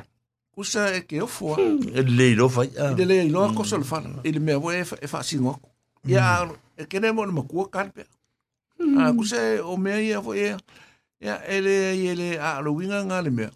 Kusa 0.54 0.92
e 0.94 1.00
ke 1.06 1.22
o 1.22 1.26
fo. 1.26 1.56
e 1.56 2.02
le 2.02 2.34
lo 2.34 2.48
fa 2.48 2.64
Ile 2.66 3.04
le 3.06 3.24
ilo 3.26 3.52
ko 3.54 3.64
sol 3.64 3.84
fa. 3.84 4.02
Ile 4.24 4.40
me 4.40 4.54
wo 4.54 4.70
e 4.70 4.84
fa 4.84 5.22
singo. 5.22 5.58
Ya 6.04 6.48
e 6.76 6.84
kene 6.86 7.12
mo 7.12 7.26
mo 7.26 7.42
ku 7.48 7.64
kan 7.70 7.90
pe. 7.90 8.04
Ah 8.98 9.12
ku 9.12 9.24
se 9.24 9.60
o 9.60 9.76
me 9.76 10.02
ia 10.02 10.20
fo 10.22 10.34
ia. 10.34 10.58
Ya 11.20 11.40
ele 11.46 11.96
ele 11.96 12.38
a 12.38 12.60
lo 12.60 12.72
winga 12.74 13.04
nga 13.04 13.22
le 13.22 13.30
me. 13.30 13.46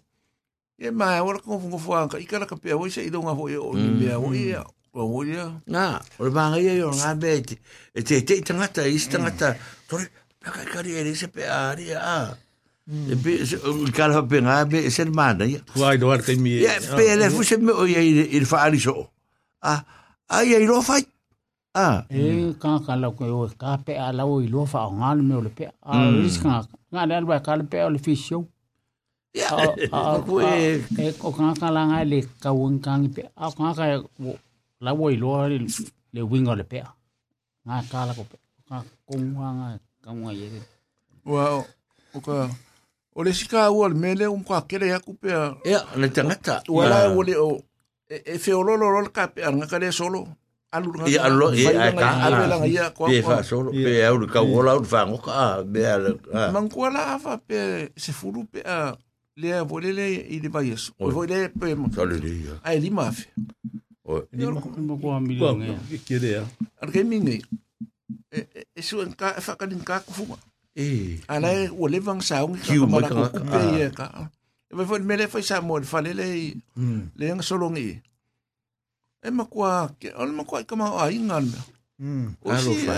Ye 0.77 0.91
ma 0.91 1.23
wa 1.23 1.39
ko 1.39 1.55
fu 1.59 1.77
fu 1.79 1.91
ka 2.11 2.19
ikala 2.19 2.45
ka 2.45 2.55
pe 2.59 2.73
wo 2.75 2.89
se 2.91 3.07
ilo 3.07 3.23
nga 3.23 3.31
fo 3.31 3.47
ia 3.47 3.61
o 3.63 3.71
ni 3.71 3.87
me 3.95 4.11
wo 4.19 4.33
ia. 4.35 4.59
O 4.91 5.07
wo 5.07 5.23
ia. 5.23 5.47
nga 5.71 6.03
o 6.19 6.23
le 6.27 6.31
banga 6.35 6.59
ia 6.59 6.75
yo 6.75 6.91
nga 6.91 7.15
be 7.15 7.39
te 7.47 7.55
e 7.95 8.01
te 8.03 8.19
te 8.27 8.41
tangata 8.43 8.83
i 8.83 8.99
tangata 8.99 9.55
tore 9.87 10.11
ka 10.43 10.51
ka 10.51 10.63
ka 10.67 10.79
ri 10.83 11.15
se 11.15 11.27
pe 11.31 11.47
ari 11.47 11.95
ah 11.95 12.35
e 12.87 13.15
be 13.15 13.39
o 13.63 13.87
ka 13.95 14.07
la 14.11 14.19
pe 14.27 14.43
nga 14.43 14.67
be 14.67 14.83
se 14.91 15.07
mana 15.07 15.47
ia 15.47 15.63
Wa 15.79 15.95
do 15.95 16.11
ar 16.11 16.19
te 16.19 16.35
mi. 16.35 16.59
Ya, 16.59 16.75
pe 16.79 17.15
le 17.15 17.31
fu 17.31 17.43
se 17.43 17.55
me 17.55 17.71
o 17.71 17.87
ia 17.87 18.03
i 18.03 18.43
so. 18.79 19.07
Ah, 19.63 19.79
ai 20.27 20.59
ai 20.59 20.67
lo 20.67 20.81
fai. 20.83 21.07
Ah, 21.75 22.03
E 22.11 22.51
ka 22.59 22.79
ka 22.83 22.95
la 22.99 23.11
ko 23.15 23.23
o 23.23 23.47
ka 23.55 23.79
pe 23.79 23.95
ala 23.95 24.27
o 24.27 24.43
i 24.43 24.47
lo 24.51 24.67
fa 24.67 24.91
nga 24.91 25.15
me 25.15 25.35
o 25.39 25.41
le 25.47 25.51
pe. 25.55 25.71
A 25.87 26.11
ris 26.11 26.35
ka 26.43 26.67
nga 26.91 27.03
le 27.07 27.23
ba 27.23 27.39
ka 27.39 27.55
le 27.55 27.63
pe 27.63 27.79
o 27.83 27.89
le 27.95 27.99
fisio. 27.99 28.43
Ko 31.19 31.27
ka 31.35 31.51
ka 31.59 31.67
la 31.75 31.81
nga 31.91 31.99
le 32.07 32.23
ka 32.39 32.49
won 32.55 32.79
ka 32.79 32.95
ngi 32.99 33.09
pe. 33.11 33.23
A 33.35 33.51
ka 33.51 33.75
ka 33.75 33.85
la 34.79 34.91
o 34.93 35.09
i 35.11 35.17
lo 35.19 35.47
le 35.47 36.21
wingo 36.23 36.55
le 36.55 36.63
pe. 36.63 36.79
Nga 37.65 37.83
ka 37.91 37.99
la 38.07 38.13
ko 38.15 38.23
pe. 38.23 38.37
Ka 38.67 38.83
ko 39.07 39.13
nga 39.19 39.75
ka 40.03 40.11
nga 40.15 40.31
ye. 40.31 40.47
Wa 41.27 41.59
o 42.15 42.19
ka 42.23 42.47
o 43.15 43.19
le 43.23 43.31
sika 43.35 43.71
o 43.71 43.87
le 43.87 43.95
mele 43.95 44.25
um 44.27 44.43
ka 44.43 44.63
kere 44.63 44.87
ya 44.87 44.99
ku 45.03 45.13
pe. 45.13 45.29
ya 45.65 45.83
le 45.95 46.07
tangata. 46.09 46.63
Wala 46.71 47.11
o 47.11 47.19
le 47.23 47.35
o 47.35 47.59
e 48.07 48.37
fe 48.39 48.51
o 48.55 48.63
lo 48.63 48.79
lo 48.79 49.03
ka 49.11 49.27
pe 49.27 49.43
nga 49.43 49.67
ka 49.67 49.77
le 49.79 49.91
solo. 49.91 50.23
Alu 50.75 50.91
nga. 50.91 51.07
Ya 51.07 51.27
lo 51.31 51.51
e 51.55 51.67
ai 51.71 51.91
ka. 51.95 52.07
Alu 52.27 52.41
la 52.51 52.55
nga 52.59 52.67
ia 52.67 52.85
ko. 52.95 53.07
Pe 53.07 53.19
fa 53.23 53.43
solo, 53.43 53.71
pe 53.71 54.03
au 54.07 54.19
ka 54.27 54.39
wola 54.43 54.75
u 54.75 54.83
fa 54.83 55.07
ngo 55.07 55.19
ka 55.23 55.63
be 55.63 55.81
ala. 55.83 56.09
Mankuala 56.55 57.15
afa 57.15 57.39
pe 57.39 57.91
se 57.95 58.11
furu 58.15 58.43
pe 58.47 58.59
a 59.35 59.41
le 59.41 59.53
a 59.53 59.63
volele 59.63 60.07
i 60.29 60.39
le 60.39 60.49
vai 60.49 60.71
eso. 60.71 60.93
O 60.99 61.09
volele 61.11 61.49
pe 61.49 61.75
mo. 61.75 61.91
Solo 61.91 62.17
di. 62.17 62.45
Ai 62.63 62.79
li 62.79 62.89
mafe. 62.89 63.27
O 64.05 64.23
Mo 64.31 64.97
ko 64.97 65.19
mi 65.19 65.37
Ko 65.39 65.55
nge. 65.55 65.99
ke 66.07 66.17
re. 66.19 66.45
Ar 66.81 66.89
ke 66.91 67.03
mingi. 67.03 67.41
E 68.31 68.47
e 68.75 68.81
su 68.81 69.01
en 69.01 69.11
ka 69.13 69.33
fa 69.41 69.55
ka 69.55 69.65
din 69.67 69.83
ka 69.83 69.99
ku 69.99 70.11
fuma. 70.13 70.37
e 70.75 71.19
Ala 71.27 71.51
e 71.53 71.69
o 71.69 71.87
le 71.87 71.99
vang 71.99 72.21
sa 72.21 72.43
un 72.45 72.55
ka 72.57 72.73
ma 72.87 73.01
ka- 73.01 73.29
ku 73.31 73.39
pe 73.43 73.59
e 73.83 73.89
ka. 73.91 74.29
E 74.71 74.75
vai 74.75 74.85
foi 74.85 74.99
mele 75.03 75.27
foi 75.27 75.43
sa 75.43 75.59
mo 75.61 75.79
fa 75.83 75.99
le 76.01 76.13
le 76.13 76.55
le 77.15 77.25
nga 77.35 77.43
solo 77.43 77.69
ngi. 77.69 77.99
E 79.25 79.29
ma 79.31 79.43
kwa 79.45 79.91
ke 79.99 80.13
o 80.15 80.23
ma 80.31 80.43
kwa 80.47 80.63
ka 80.63 80.75
ma 80.75 80.95
ai 81.03 81.19
ngan. 81.19 81.47
O 82.43 82.51
Alo 82.51 82.71
si 82.71 82.85
fa. 82.87 82.95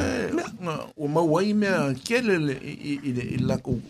o 0.97 1.07
ma 1.07 1.21
wai 1.21 1.53
me 1.53 1.69
ke 2.05 2.21
le 2.21 2.37
le 2.37 2.55
i 2.61 2.93
i 3.09 3.09
i 3.09 3.37
la 3.41 3.57
ku. 3.57 3.81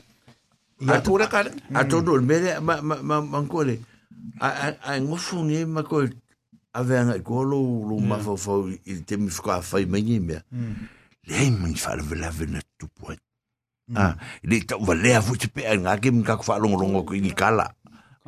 A 0.86 1.02
tu 1.02 1.18
kare 1.18 1.50
ka. 1.50 1.80
a 1.80 1.86
todo 1.86 2.16
el 2.16 2.22
mele 2.22 2.60
ma 2.62 2.82
ma 2.82 3.02
ma 3.02 3.22
ma 3.22 3.42
ko 3.50 3.64
le. 3.64 3.80
A 4.40 4.74
a 4.84 5.00
ngofu 5.00 5.42
nge 5.44 5.66
ma 5.66 5.84
ko 5.84 6.06
ave 6.78 6.94
anga 6.98 7.18
ko 7.26 7.42
lo 7.44 7.60
lo 7.90 7.98
ma 7.98 8.22
fo 8.22 8.38
fo 8.38 8.70
i 8.70 9.02
te 9.02 9.18
mi 9.18 9.34
fka 9.34 9.62
fa 9.66 9.82
i 9.82 9.86
mengi 9.90 10.20
me 10.22 10.38
le 11.26 11.50
mi 11.50 11.74
fa 11.74 11.96
le 11.98 12.04
la 12.16 12.30
vena 12.30 12.62
tu 12.78 12.86
point 12.94 13.18
ah 13.96 14.14
le 14.44 14.62
ta 14.62 14.78
va 14.78 14.94
le 14.94 15.18
fu 15.22 15.38
te 15.38 15.48
pe 15.50 15.66
nga 15.66 15.98
ke 15.98 16.14
mi 16.14 16.22
ka 16.24 16.38
fa 16.38 16.60
lo 16.62 16.70
lo 16.70 17.02
ko 17.02 17.18
i 17.18 17.34
kala 17.34 17.74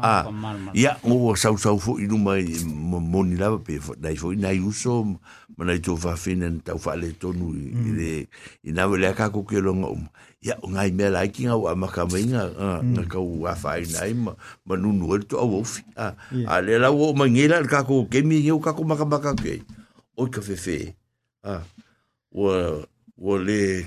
ah 0.01 0.25
ya 0.73 0.97
ngo 1.05 1.35
sau 1.35 1.57
sau 1.61 1.77
fo 1.77 1.99
i 2.01 2.07
numa 2.09 2.39
mo 3.11 3.21
ni 3.23 3.37
lava 3.37 3.59
pe 3.61 3.77
fo 3.77 3.93
dai 3.93 4.17
fo 4.17 4.33
ina 4.33 4.49
uso 4.65 5.03
ma 5.57 5.61
nai 5.65 5.79
to 5.83 5.93
fa 5.99 6.15
finen 6.17 6.63
ta 6.65 6.73
fa 6.79 6.95
le 6.95 7.13
tonu 7.13 7.53
i 7.53 7.91
le 7.93 8.09
ina 8.65 8.87
le 8.89 9.13
ka 9.13 9.29
ko 9.29 9.45
ke 9.45 9.61
lo 9.61 9.75
ngo 9.77 9.93
ya 10.39 10.55
ngai 10.63 10.91
me 10.95 11.11
la 11.11 11.27
ki 11.27 11.51
nga 11.51 11.75
ma 11.75 11.87
ka 11.91 12.07
me 12.07 12.23
nga 12.31 12.47
nga 12.79 13.03
ka 13.11 13.19
wa 13.19 13.51
fa 13.59 13.75
ina 13.75 14.07
ma 14.15 14.31
ma 14.63 14.73
nu 14.79 14.95
nu 14.95 15.19
to 15.19 15.35
o 15.35 15.63
fi 15.67 15.83
a 15.99 16.15
a 16.47 16.61
le 16.63 16.79
la 16.79 16.89
wo 16.95 17.11
ma 17.11 17.27
ngela 17.27 17.59
ka 17.67 17.83
ko 17.83 18.07
ke 18.07 18.23
mi 18.23 18.39
yo 18.39 18.55
ka 18.63 18.71
ko 18.71 18.87
ma 18.87 18.95
ka 18.95 19.03
ma 19.03 19.19
ka 19.19 19.35
ke 19.35 19.59
o 20.15 20.31
ka 20.31 20.39
fe 20.39 20.95
a 21.43 21.59
wo 22.31 22.55
wo 23.19 23.35
le 23.35 23.83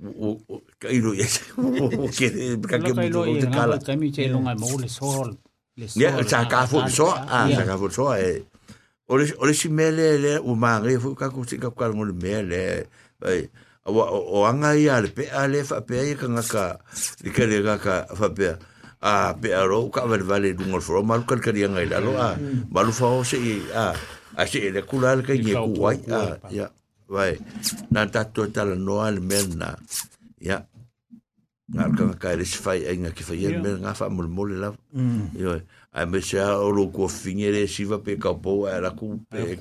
o 0.00 0.40
ka 0.80 0.88
iro 0.88 1.12
ya 1.12 1.28
o 1.60 2.08
ke 2.08 2.56
ka 2.64 2.80
ke 2.80 2.92
mo 2.96 3.28
te 3.36 3.48
kala 3.52 3.76
ka 3.76 3.92
mi 3.92 4.08
che 4.08 4.24
longa 4.32 4.56
mo 4.56 4.72
le 4.80 4.88
sol 4.88 5.36
le 5.76 5.84
ya 6.00 6.16
sa 6.24 6.48
ka 6.48 6.64
fo 6.64 6.88
so 6.88 7.12
a 7.12 7.44
sa 7.44 7.64
ka 7.68 7.76
fo 7.76 7.92
so 7.92 8.08
e 8.16 8.40
o 9.04 9.20
le 9.20 9.28
o 9.36 9.44
le 9.44 9.52
si 9.52 9.68
mele 9.68 10.16
le 10.16 10.32
o 10.40 10.56
ma 10.56 10.80
ngai 10.80 10.96
fo 10.96 11.12
ka 11.12 11.28
ko 11.28 11.44
si 11.44 11.60
ka 11.60 11.68
ka 11.76 11.92
ngol 11.92 12.16
mele 12.16 12.88
ai 13.20 13.44
o 13.44 13.67
o 13.88 14.44
anga 14.44 14.76
ia 14.76 15.00
le 15.00 15.08
pe 15.08 15.24
ale 15.32 15.64
fa 15.64 15.80
pe 15.80 15.96
ia 15.96 16.16
kanga 16.16 16.44
ka 16.44 16.64
le 17.24 17.30
ka 17.32 17.44
le 17.48 17.58
ka 17.64 17.94
fa 18.12 18.28
pe 18.28 18.54
a 19.00 19.34
pe 19.40 19.54
a 19.54 19.62
ro 19.64 19.88
ka 19.88 20.06
vale 20.06 20.24
vale 20.24 20.52
du 20.52 20.64
ngol 20.68 20.82
fro 20.82 21.02
mal 21.02 21.24
ka 21.24 21.40
ka 21.40 21.50
ia 21.56 21.68
ngai 21.68 21.88
la 21.88 21.98
lo 22.04 22.12
a 22.18 22.36
malu 22.70 22.92
fa 22.92 23.06
o 23.08 23.24
se 23.24 23.38
a 23.72 23.94
a 24.36 24.42
se 24.46 24.70
le 24.70 24.82
kula 24.82 25.16
le 25.16 25.22
ka 25.22 25.32
ni 25.32 25.54
ku 25.54 25.72
wai 25.80 25.98
a 26.10 26.36
ya 26.50 26.66
vai 27.08 27.38
na 27.90 28.04
ta 28.06 28.24
to 28.28 28.50
ta 28.52 28.68
la 28.68 28.74
no 28.74 29.00
al 29.00 29.20
men 29.24 29.56
na 29.56 29.78
ya 30.36 30.66
ngal 31.72 31.90
ka 31.96 32.04
ka 32.22 32.28
le 32.36 32.44
se 32.44 32.58
fai 32.60 32.84
nga 32.98 33.10
ki 33.16 33.22
fa 33.24 33.34
ia 33.38 33.54
men 33.62 33.80
nga 33.82 33.94
fa 33.96 34.10
mol 34.10 34.28
mol 34.28 34.50
la 34.62 34.68
yo 35.38 35.56
a 35.94 36.04
me 36.10 36.18
se 36.20 36.36
a 36.42 36.58
o 36.58 36.68
lo 36.74 36.90
ko 36.90 37.08
finere 37.08 37.64
si 37.70 37.86
va 37.88 38.02
pe 38.04 38.18
ka 38.18 38.34
po 38.34 38.66
era 38.66 38.90
ku 38.98 39.22
pe 39.30 39.56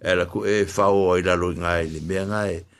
era 0.00 0.24
ku 0.30 0.46
e 0.46 0.64
fa 0.64 0.86
o 0.88 1.18
ila 1.20 1.34
lo 1.34 1.50
ngai 1.52 1.84
le 1.92 2.00
me 2.08 2.16
ngai 2.30 2.54
ya 2.56 2.77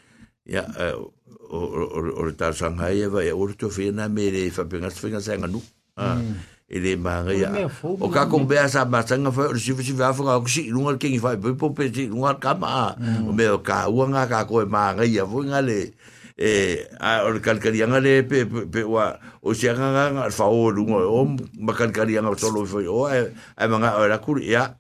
o 1.49 1.59
o 1.59 2.01
o 2.25 2.33
ta 2.33 2.53
Shanghai 2.53 3.09
va 3.09 3.25
ya 3.25 3.37
o 3.37 3.49
to 3.53 3.69
fina 3.69 4.09
me 4.09 4.31
le 4.31 4.51
fa 4.51 4.65
penga 4.65 4.91
finga 4.91 5.21
sa 5.21 5.37
nganu 5.37 5.61
ah 5.97 6.21
ele 6.69 6.97
manga 7.01 7.33
ya 7.33 7.49
o 7.83 8.07
ka 8.13 8.29
ko 8.29 8.45
be 8.45 8.61
sa 8.69 8.85
ma 8.85 9.01
sanga 9.01 9.33
fa 9.33 9.49
o 9.49 9.57
si 9.57 9.73
si 9.73 9.93
va 9.97 10.13
fa 10.13 10.37
ko 10.41 10.49
si 10.49 10.69
lunga 10.69 11.01
ke 11.01 11.09
fa 11.17 11.33
pe 11.37 11.57
po 11.57 11.73
pe 11.73 11.89
si 11.89 12.09
lunga 12.13 12.37
ka 12.37 12.53
ma 12.53 12.93
o 13.25 13.33
me 13.33 13.49
o 13.49 13.65
ka 13.65 13.89
u 13.89 14.05
nga 14.13 14.29
ka 14.29 14.45
ko 14.45 14.61
manga 14.69 15.05
ya 15.09 15.25
fu 15.25 15.41
nga 15.49 15.65
le 15.65 15.97
e 16.37 16.85
a 17.01 17.25
o 17.25 17.33
kal 17.41 17.57
kali 17.57 17.81
nga 17.81 17.97
le 17.97 18.21
pe 18.29 18.45
pe 18.45 18.85
wa 18.85 19.17
o 19.41 19.57
si 19.57 19.73
nga 19.73 20.13
nga 20.13 20.29
fa 20.29 20.45
o 20.45 20.69
lunga 20.69 21.09
o 21.09 21.25
ma 21.57 21.73
kal 21.73 21.89
kali 21.89 22.21
nga 22.21 22.37
solo 22.37 22.69
fa 22.69 22.85
o 22.85 23.09
ai 23.09 23.67
manga 23.69 23.97
o 23.97 24.05
la 24.05 24.21
ku 24.21 24.37
ya 24.37 24.77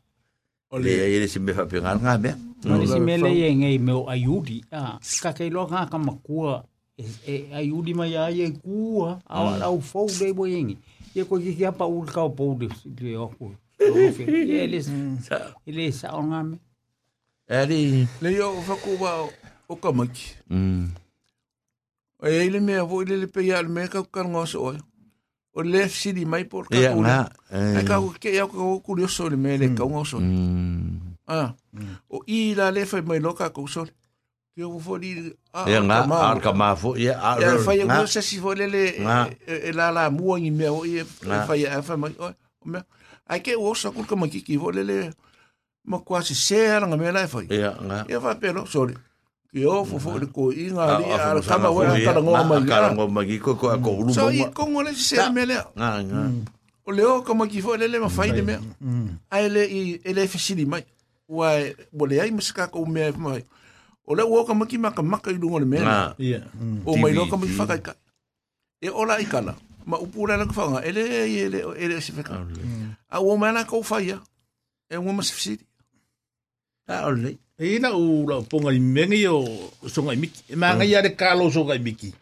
le 0.76 0.92
ele 0.92 1.24
si 1.24 1.40
me 1.40 1.56
fa 1.56 1.64
penga 1.64 1.96
nga 1.96 2.20
me 2.20 2.47
Malisi 2.64 3.00
mele 3.00 3.38
yenge 3.38 3.74
imeo 3.74 4.10
ayudi. 4.10 4.64
Kakelo 5.22 5.66
kaka 5.66 5.98
makua. 5.98 6.64
E, 6.98 7.04
e, 7.26 7.54
ayudi 7.54 7.94
maya 7.94 8.28
ye 8.28 8.50
kuwa. 8.50 9.20
Awala 9.26 9.70
ufau 9.70 10.10
debo 10.18 10.46
yenge. 10.48 10.76
Ye 11.14 11.24
kwa 11.24 11.40
kiki 11.40 11.64
hapa 11.64 11.86
ulka 11.86 12.24
upaude. 12.24 12.68
Ile 15.66 15.92
sa 15.92 16.08
hmm. 16.08 16.18
ongame. 16.18 16.56
Eri. 17.48 18.00
Eh, 18.00 18.08
Leyo 18.22 18.52
ufakuwa 18.52 19.28
ukamaki. 19.68 20.34
Oye 22.20 22.38
hmm. 22.38 22.48
ile 22.48 22.58
e, 22.58 22.60
mea 22.60 22.84
vo 22.84 23.02
ile 23.02 23.16
le 23.16 23.26
peya 23.26 23.62
le 23.62 23.68
mea 23.68 23.88
kakukan 23.88 24.28
ngoso 24.28 24.64
oye. 24.64 24.78
o 25.54 25.62
left 25.62 25.94
city 25.94 26.24
mai 26.24 26.44
por 26.44 26.68
kakuna. 26.68 27.30
Eka 27.52 28.00
kukia 28.00 28.32
ya 28.32 28.46
kukurioso 28.46 29.28
le 29.30 29.36
mea 29.36 29.54
eh. 29.54 29.60
le 29.60 29.68
kakungoso. 29.68 30.18
Hmm. 30.18 31.00
Ah. 31.28 31.52
O 32.10 32.22
i 32.26 32.54
la 32.54 32.70
le 32.70 32.86
fa 32.86 33.02
mai 33.02 33.20
loka 33.20 33.50
ko 33.50 33.66
so. 33.66 33.84
Ke 34.56 34.64
o 34.66 34.78
fo 34.82 34.98
di 34.98 35.14
ah. 35.54 35.66
Ya 35.70 35.78
nga 35.80 36.02
ar 36.02 36.40
ka 36.42 36.52
ma 36.52 36.74
fo 36.74 36.96
ya 36.98 37.14
ar. 37.20 37.38
Ya 37.40 37.58
fa 37.62 37.72
ya 37.78 37.84
nga. 37.86 38.00
ko 38.02 38.06
se 38.10 38.20
si 38.22 38.38
fo 38.42 38.54
le 38.54 38.66
le 38.66 38.84
Nga. 38.98 39.18
e 39.46 39.70
la 39.72 39.90
la 39.94 40.10
mu 40.10 40.34
ngi 40.34 40.50
me 40.50 40.66
o 40.68 40.82
i 40.84 40.98
Nga. 41.02 41.46
fa 41.46 41.54
ya 41.56 41.78
fa 41.82 41.94
mai 41.96 42.14
o 42.18 42.26
o 42.34 42.64
me. 42.66 42.82
Ai 43.30 43.38
ke 43.44 43.54
o 43.54 43.70
sa 43.74 43.90
ku 43.94 44.02
ka 44.02 44.16
maki 44.18 44.42
ki 44.42 44.58
fo 44.58 44.70
le 44.74 44.82
le 44.82 44.96
ma 45.86 45.98
kwa 46.02 46.22
se 46.26 46.34
se 46.34 46.58
nga 46.80 46.96
me 46.98 47.06
la 47.12 47.26
fa. 47.30 47.38
Ya 47.46 47.78
nga. 47.78 48.02
Ya 48.10 48.18
fa 48.20 48.34
pero 48.34 48.66
sorry. 48.66 48.98
Ke 49.54 49.62
o 49.64 49.84
fo 49.86 49.96
fo 50.02 50.18
ko 50.34 50.50
i 50.50 50.68
nga 50.74 50.84
Ah, 50.84 50.98
li 50.98 51.04
ah, 51.06 51.30
ar 51.32 51.38
fo- 51.38 51.48
ka 51.48 51.56
ma 51.62 51.68
fo- 51.70 51.78
wa 51.78 51.94
ka 51.94 52.12
Nga, 52.18 52.42
mai. 52.44 52.66
ka 52.66 52.78
la 52.82 52.88
ngoma 52.98 53.20
gi 53.24 53.38
ko 53.38 53.54
ko 53.54 53.70
ko 53.78 53.90
ulu 54.02 54.10
So 54.12 54.26
i 54.28 54.42
ko 54.50 54.66
ngole 54.66 54.90
se 54.92 55.16
me 55.30 55.46
le. 55.46 55.56
Nga 55.78 55.88
nga. 56.02 56.20
O 56.82 56.90
le 56.90 57.02
o 57.06 57.22
ka 57.22 57.30
maki 57.32 57.62
fo 57.62 57.76
le 57.78 57.86
le 57.86 57.96
ma 58.02 58.08
fai 58.10 58.34
de 58.34 58.42
me. 58.42 58.58
Ai 59.30 59.46
le 59.48 59.62
i 59.70 60.00
ele 60.02 60.26
fa 60.26 60.36
sidi 60.38 60.66
mai. 60.66 60.82
Wa 61.28 61.52
bo 61.92 62.06
le 62.06 62.20
ai 62.20 62.30
musika 62.30 62.66
ko 62.72 62.84
me 62.86 63.10
mai. 63.12 63.44
O 64.08 64.14
le 64.14 64.22
o 64.24 64.44
ka 64.44 64.54
maki 64.54 64.78
ma 64.78 64.90
ka 64.90 65.02
maka 65.02 65.30
i 65.30 65.38
dungo 65.38 65.58
le 65.60 65.66
me. 65.66 65.78
Nga. 65.80 66.14
Ia. 66.18 66.40
o 66.86 66.96
mai 66.96 67.12
loka 67.12 67.36
TV. 67.36 67.52
whakai 67.58 67.80
ka. 67.82 67.94
E 68.80 68.88
ola 68.88 69.20
i 69.20 69.24
kala. 69.28 69.54
Ma 69.86 69.98
upura 70.00 70.36
na 70.36 70.46
kwhanga. 70.46 70.80
Ele 70.84 71.00
e 71.00 71.38
ele 71.44 71.58
ele 71.76 72.00
se 72.00 72.12
whaka. 72.16 72.46
A 73.10 73.20
o 73.20 73.36
mana 73.36 73.64
kau 73.64 73.82
whaia. 73.84 74.20
E 74.90 74.96
o 74.96 75.02
ma 75.12 75.22
sifisiri. 75.22 75.64
Ta 76.86 77.06
ole. 77.06 77.36
E 77.58 77.76
ina 77.76 77.92
u 77.92 78.24
la 78.28 78.40
ponga 78.40 78.72
i 78.72 78.80
mengi 78.80 79.26
o 79.28 79.44
songa 79.88 80.12
i 80.14 80.16
miki. 80.16 80.42
E 80.48 80.56
manga 80.56 80.84
i 80.84 80.94
are 80.96 81.10
kalo 81.16 81.50
songa 81.50 81.74
i 81.74 81.78
miki. 81.78 82.14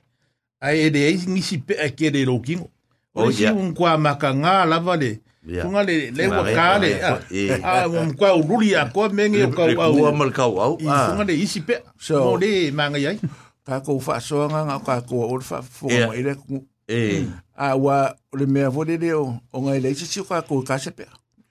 Ai 0.60 0.86
e 0.86 0.90
de 0.90 0.98
e 1.10 1.14
ngisi 1.28 1.58
pe 1.58 1.74
a 1.78 1.88
kere 1.90 2.24
ro 2.24 2.40
kingo. 2.40 2.70
O 3.14 3.22
Oh, 3.22 3.26
le 3.26 3.32
si 3.32 3.42
yeah. 3.42 3.54
un 3.56 3.72
kwa 3.74 3.96
maka 3.98 4.32
ngā 4.32 4.66
lava 4.68 4.96
le. 4.96 5.20
Yeah. 5.46 5.62
Tunga 5.62 5.82
le 5.86 6.10
le 6.10 6.26
wa 6.26 6.42
Ngā 6.42 6.44
re, 6.44 6.54
kare. 6.54 6.90
ngā 6.98 7.10
re, 7.30 7.62
A 7.62 7.86
un 7.88 8.14
kwa 8.18 8.32
ururi 8.34 8.74
a 8.74 8.86
kwa 8.90 9.08
mengi 9.08 9.42
o 9.46 9.50
kau 9.54 9.66
Le 9.70 9.76
au. 9.78 9.92
kua 9.94 10.10
mal 10.12 10.32
kau 10.34 10.58
au. 10.58 10.74
I 10.80 10.84
tunga 11.06 11.24
le 11.24 11.34
isi 11.38 11.60
pe. 11.60 11.76
So- 11.98 12.18
Mo 12.24 12.36
le 12.36 12.70
manga 12.72 12.98
i 12.98 13.06
ai. 13.06 13.20
Ka 13.66 13.78
kou 13.80 14.00
wha 14.02 14.18
soanga 14.20 14.64
ngā 14.66 14.84
ka 14.84 15.00
kou 15.06 15.22
o 15.22 15.36
le 15.38 15.44
wha 15.50 15.62
fuga 15.62 15.94
Yeah. 15.94 16.08
mai 16.08 16.22
le 16.22 16.34
kungu. 16.34 16.64
Eh. 16.88 17.24
A 17.56 17.76
wa 17.76 18.14
le 18.34 18.46
mea 18.46 18.68
vode 18.70 18.98
le 19.00 19.12
o 19.14 19.38
o 19.52 19.60
ngai 19.62 19.80
le 19.82 19.90
isi 19.94 20.22
ka 20.26 20.42
kou 20.42 20.62
ka 20.62 20.78
se. 20.78 20.90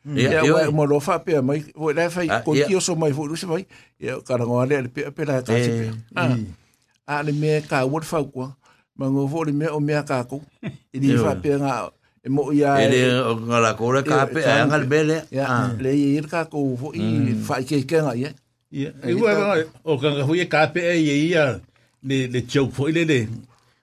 Ya 0.06 0.44
Ia 0.44 0.54
wa 0.54 0.72
mo 0.72 0.86
lo 0.86 1.00
wha 1.00 1.20
pea 1.20 1.42
mai. 1.42 1.64
O 1.76 1.88
le 1.92 2.04
Ah, 2.30 2.42
ko 2.44 2.52
ki 2.54 2.76
o 2.76 2.80
so 2.80 2.96
mai 2.96 3.12
fu 3.14 3.28
rusi 3.28 3.48
mai. 3.48 3.66
Ia 4.00 4.20
ka 4.22 4.36
rangoa 4.38 4.68
le 4.68 4.82
le 4.82 4.88
pea 4.90 5.12
pea 5.12 5.42
ka 5.42 5.54
se. 5.56 5.92
Ah. 6.16 6.36
A 7.08 7.24
le 7.24 7.32
mea 7.32 7.62
ka 7.62 7.86
wot 7.86 8.04
wha 8.12 8.24
kua. 8.24 8.56
Ma 8.98 9.06
ngō 9.08 9.30
fo 9.32 9.44
le 9.44 9.52
mea 9.52 9.72
o 9.72 9.80
mea 9.80 10.04
ka 10.04 10.24
kou. 10.24 10.42
I 10.94 11.00
di 11.00 11.08
Yeah. 11.16 11.24
wha 11.24 11.36
pea 11.36 11.58
ngā 11.58 11.90
e 12.26 12.30
mo 12.30 12.52
ia 12.52 12.76
Ele 12.82 13.02
ngala 13.48 13.74
ko 13.78 13.92
le 13.94 14.02
ka 14.04 14.16
Yeah, 14.26 14.34
pe 14.34 14.40
ka- 14.42 14.66
ngal 14.68 14.86
bele. 14.90 15.18
Ya, 15.32 15.46
Ah. 15.48 15.70
le 15.80 15.92
i 15.94 16.22
ka 16.26 16.46
ko 16.50 16.76
fo 16.80 16.92
i 16.94 17.34
fa 17.48 17.62
ke 17.62 17.86
ke 17.86 17.98
nga 18.02 18.14
ye. 18.18 18.30
E 18.74 19.14
ua 19.14 19.62
o 19.86 19.98
ka 20.02 20.10
hui 20.28 20.42
e 20.42 20.46
ka 20.50 20.68
pe 20.74 20.82
e 20.82 20.96
i 20.98 21.32
ia. 21.32 21.60
Le 22.04 22.28
le 22.34 22.40
chau 22.50 22.70
fo 22.74 22.88
i 22.90 22.92
le 22.98 23.04
le. 23.06 23.20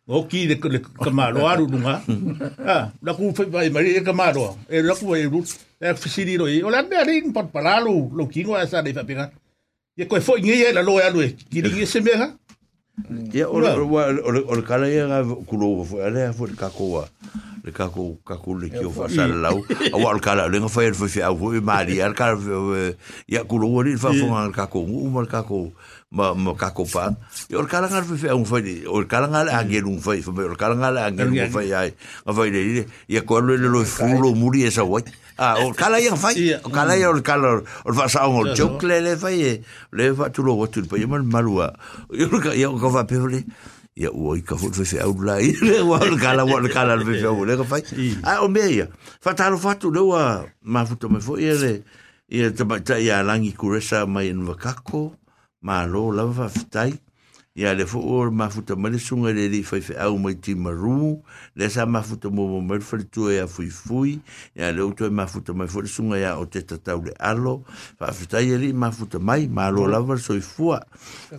O 0.09 0.25
ki 0.27 0.47
le 0.51 0.57
le 0.75 0.79
kamaro 1.05 1.47
aru 1.47 1.67
nunga. 1.71 2.03
Ah, 2.73 2.91
la 3.03 3.15
ku 3.15 3.31
fa 3.37 3.45
vai 3.47 3.71
mari 3.71 3.95
e 3.97 4.01
kamaro. 4.03 4.59
E 4.69 4.83
la 4.83 4.95
ku 4.99 5.15
e 5.15 5.23
ru. 5.33 5.41
E 5.81 5.95
fisiri 5.95 6.37
ro 6.37 6.47
i. 6.51 6.63
O 6.63 6.69
la 6.71 6.83
me 6.83 6.97
ari 6.99 7.23
pat 7.33 7.47
palalu 7.55 8.11
lo 8.17 8.27
kingo 8.27 8.55
asa 8.59 8.83
de 8.83 8.93
fa 8.93 9.05
pega. 9.07 9.31
Ye 9.97 10.05
ko 10.11 10.19
fo 10.21 10.35
ngi 10.37 10.67
e 10.69 10.73
la 10.73 10.83
lo 10.83 10.99
alu 10.99 11.23
e. 11.23 11.29
Ki 11.51 11.63
ringi 11.63 11.87
se 11.87 12.01
me 12.01 12.13
Ya 13.33 13.49
o 13.49 13.57
o 13.57 14.33
o 14.53 14.63
kala 14.63 14.89
ia 14.89 15.09
ga 15.09 15.25
kulo 15.49 15.85
fo 15.85 16.05
ale 16.05 16.33
fo 16.37 16.47
ka 16.57 16.69
ko. 16.69 17.05
Le 17.65 17.71
ka 17.73 17.89
ko 17.89 18.19
ka 18.27 18.37
ko 18.37 18.53
le 18.59 18.69
ki 18.69 18.85
o 18.85 18.91
fa 18.93 19.09
sa 19.09 19.25
lau. 19.27 19.65
A 19.93 19.97
wa 19.97 20.13
kala 20.21 20.49
le 20.49 20.61
fa 20.69 20.85
fo 20.93 21.09
fi 21.09 21.23
au 21.23 21.37
fo 21.37 21.53
mari 21.63 22.03
ar 22.03 22.13
ka 22.13 22.37
ya 23.29 23.45
kulo 23.45 23.83
ni 23.83 23.97
fa 23.97 24.13
fo 24.13 24.29
ngal 24.29 24.53
ka 24.53 24.67
ko 24.67 24.85
u 24.85 25.09
mal 25.09 25.27
ka 25.27 25.43
ko 25.43 25.73
ma 26.13 26.37
ma 26.37 26.53
ka 26.53 26.71
ko 26.77 26.85
pa. 26.85 27.17
Ya 27.49 27.57
o 27.59 27.65
kala 27.65 27.89
ngal 27.89 28.05
fi 28.05 28.29
au 28.29 28.45
fo 28.45 28.61
di. 28.61 28.85
O 28.85 29.01
kala 29.09 29.33
ngal 29.33 29.49
a 29.49 29.65
ge 29.65 29.81
lu 29.81 29.97
fa 29.97 30.13
fo 30.21 30.31
o 30.37 30.55
kala 30.55 30.77
ngal 30.77 30.97
a 31.01 31.11
ge 31.11 31.25
lu 31.25 31.41
fa 31.49 31.65
ya. 31.65 31.89
A 32.29 32.31
fa 32.37 32.45
le 32.45 32.85
ya 33.09 33.25
ko 33.25 33.41
lo 33.41 33.81
fu 33.85 34.05
lo 34.21 34.37
muri 34.37 34.69
esa 34.69 34.85
wa. 34.85 35.01
Ah, 35.41 35.57
o 35.65 35.73
kala 35.73 35.97
ia 35.99 36.13
fa. 36.13 36.37
O 36.63 36.69
kala 36.69 37.01
ia 37.01 37.09
o 37.09 37.17
kala 37.25 37.65
o 37.65 37.91
fa 37.97 38.09
sa 38.13 38.29
o 38.29 38.53
joke 38.53 38.85
le 38.85 39.01
le 39.01 39.17
fa 39.17 39.33
le 39.33 40.05
fa 40.13 40.29
tu 40.29 40.45
lo 40.45 40.61
tu 40.69 40.85
ya 40.85 41.09
mal 41.09 41.25
malua. 41.25 41.73
Yo 42.13 42.29
ka 42.29 42.53
ya 42.53 42.69
ko 42.69 42.93
fa 42.93 43.09
pe 43.09 43.17
le. 43.17 43.41
Ia 43.93 44.09
ua 44.09 44.37
i 44.37 44.41
ka 44.41 44.57
futu 44.57 44.85
fe 44.89 45.01
au 45.05 45.13
lai 45.21 45.53
le 45.61 45.85
wa 45.85 46.01
le 46.01 46.17
kala 46.17 46.45
wa 46.49 46.61
le 46.61 46.69
kala 46.73 46.97
le 46.97 47.05
fe 47.05 47.25
au 47.29 47.45
le 47.45 47.57
ka 47.61 47.65
fai 47.65 47.85
a 48.25 48.41
o 48.41 48.49
me 48.49 48.65
ia 48.65 48.89
fa 49.21 49.37
talo 49.37 49.61
fatu 49.61 49.93
le 49.93 50.01
wa 50.01 50.49
ma 50.65 50.85
futu 50.89 51.13
me 51.13 51.21
fo 51.21 51.37
ia 51.37 51.53
le. 51.53 51.85
Ia 52.33 52.49
te 52.57 52.65
ba 52.65 52.81
ta 52.81 52.97
ia 52.97 53.21
langi 53.21 53.53
kuresa 53.53 54.09
mai 54.09 54.33
en 54.33 54.49
wakako 54.49 55.13
malo 55.63 56.11
lava 56.13 56.33
faafetai 56.43 56.99
ya 57.55 57.75
le 57.77 57.85
foʻi 57.85 58.01
o 58.01 58.25
le 58.25 58.33
mafutamalisuga 58.33 59.29
i 59.29 59.35
le 59.37 59.45
alii 59.51 59.65
faifeʻau 59.69 60.17
mai 60.17 60.39
timarū 60.41 61.21
le 61.57 61.69
sa 61.69 61.85
mafutamomua 61.85 62.63
mai 62.65 62.79
le 62.81 62.85
faletua 62.85 63.35
iā 63.37 63.45
fuifui 63.45 64.15
ya 64.57 64.71
le 64.73 64.81
outu 64.81 65.05
e 65.05 65.11
mafuta 65.13 65.53
mai 65.53 65.69
foʻi 65.69 65.85
le 65.85 65.91
suga 65.93 66.33
o 66.41 66.47
te 66.49 66.63
tatau 66.65 67.05
le 67.05 67.13
alo. 67.21 67.61
Faafetai 68.01 68.57
e 68.57 68.73
ma 68.73 68.89
mafuta 68.89 69.21
mai 69.21 69.49
malo 69.49 69.85
lava 69.87 70.15
le 70.17 70.21
soifua 70.21 70.81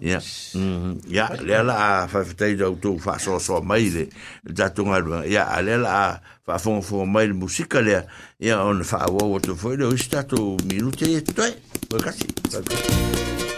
ia 0.02 0.22
mhm, 0.54 1.02
ia 1.10 1.30
le 1.42 1.58
ala 1.58 1.74
a 1.74 2.08
faafetai 2.08 2.56
le 2.62 2.66
outou 2.70 3.00
faasoasoa 3.00 3.62
mai 3.66 3.90
le 3.90 4.08
tatou 4.54 4.86
galuega 4.86 5.26
ya 5.26 5.50
a 5.50 5.62
le 5.62 5.74
ala 5.82 5.90
a 5.90 6.22
faafogafoga 6.46 7.06
mai 7.10 7.28
le 7.28 7.34
musika 7.34 7.82
le 7.82 8.06
o 10.38 10.58
minute 10.70 11.06
e 11.10 11.22
toe 11.22 11.58
oe 11.90 13.53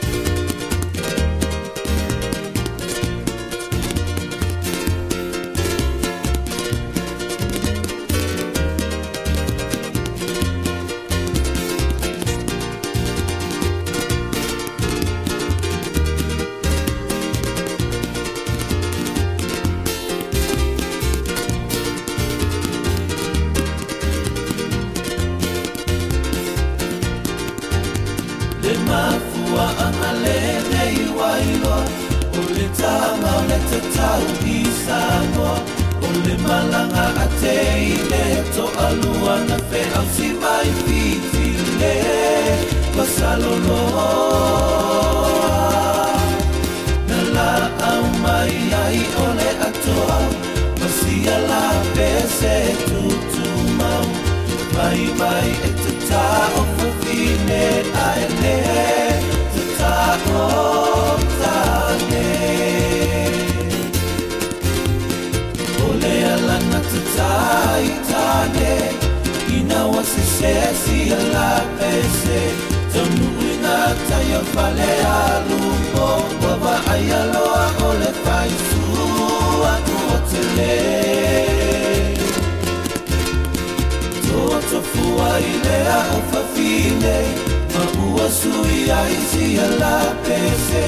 sui 88.30 88.90
ai 88.90 89.16
si 89.30 89.56
la 89.78 90.00
pese. 90.24 90.86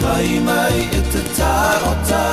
Kai 0.00 0.40
mai 0.40 0.88
e 0.90 1.00
te 1.10 1.22
ta 1.36 1.80
o 1.90 1.94
ta 2.08 2.31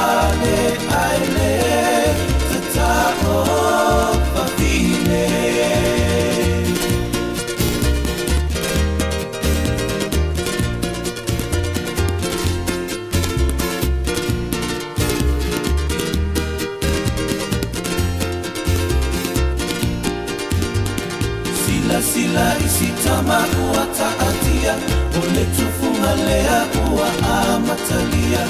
umetufungalia 25.19 26.57
kuwa 26.65 27.07
amatalia 27.53 28.43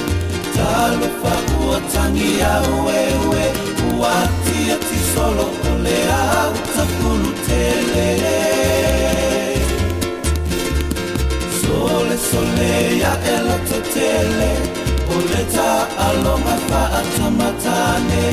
talufa 0.56 1.36
kuwatangia 1.54 2.52
wewe 2.86 3.46
kuwatia 3.80 4.76
tisolo 4.78 5.46
ulea 5.76 6.22
utakulutele 6.56 8.10
sole 11.62 12.18
sole 12.32 12.72
ya 13.00 13.14
elototele 13.36 14.52
oleta 15.18 15.70
alomafa 16.10 16.82
atamatane 17.00 18.24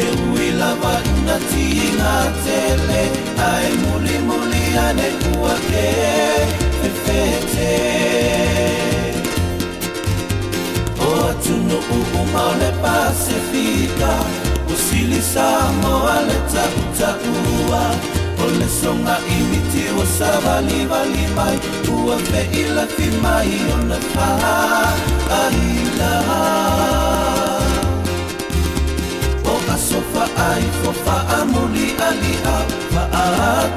euilava 0.00 0.94
inatiingatele 1.18 3.02
ae 3.46 3.68
mulimuliane 3.82 5.02
kuwake 5.02 5.88
tete. 7.12 7.74
O 11.00 11.02
atuno 11.30 11.78
uuma 11.94 12.42
o 12.50 12.52
le 12.60 12.70
pasifika 12.82 14.12
usilisamo 14.72 15.94
ale 16.14 16.36
takutakua 16.52 17.84
o 18.42 18.44
le 18.58 18.68
soga 18.80 19.16
imiti 19.38 19.84
ua 19.96 20.04
savaliivali 20.18 21.24
mai. 21.36 21.56
Ua 21.92 22.16
fe'ilafi 22.28 23.08
mai 23.22 23.52
ona 23.74 23.98
fa'aila 24.12 26.12
sofa 29.92 30.24
ai 30.48 30.64
fo 30.80 30.90
fa 31.04 31.16
amuli 31.38 31.88
ali 32.08 32.34
a 32.54 32.56
fa 32.92 33.04
a 33.24 33.26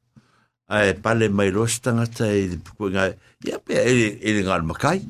Ai 0.71 0.93
pale 0.97 1.29
mai 1.29 1.51
lo 1.53 1.69
stanga 1.69 2.09
tai 2.09 2.49
ku 2.77 2.89
nga. 2.89 3.13
Ia 3.45 3.61
pe 3.61 3.77
e 3.77 4.17
e 4.17 4.41
ngal 4.41 4.65
makai. 4.65 5.05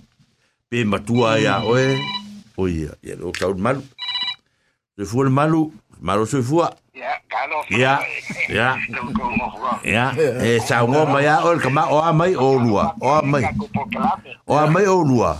Pe 0.68 0.84
matua 0.84 1.40
ya 1.40 1.64
oe. 1.64 1.96
O 2.60 2.68
ia, 2.68 2.92
ia 3.00 3.16
lo 3.16 3.32
ka 3.32 3.48
malu. 3.56 3.82
Se 5.00 5.08
fu 5.08 5.24
el 5.24 5.32
malu, 5.32 5.72
malu 6.04 6.28
se 6.28 6.44
fu. 6.44 6.60
Ya. 6.94 7.16
Ya. 7.72 8.04
Ya. 8.52 8.76
Ya. 9.88 10.06
E 10.44 10.60
sa 10.60 10.84
ngo 10.84 11.08
mai 11.08 11.32
a 11.32 11.48
o 11.48 11.56
ka 11.56 11.70
ma 11.72 11.88
o 11.88 12.04
mai 12.12 12.36
o 12.36 12.60
lua. 12.60 12.92
O 13.00 13.24
mai. 13.24 13.48
O 14.46 14.68
mai 14.68 14.86
o 14.86 15.00
lua. 15.00 15.40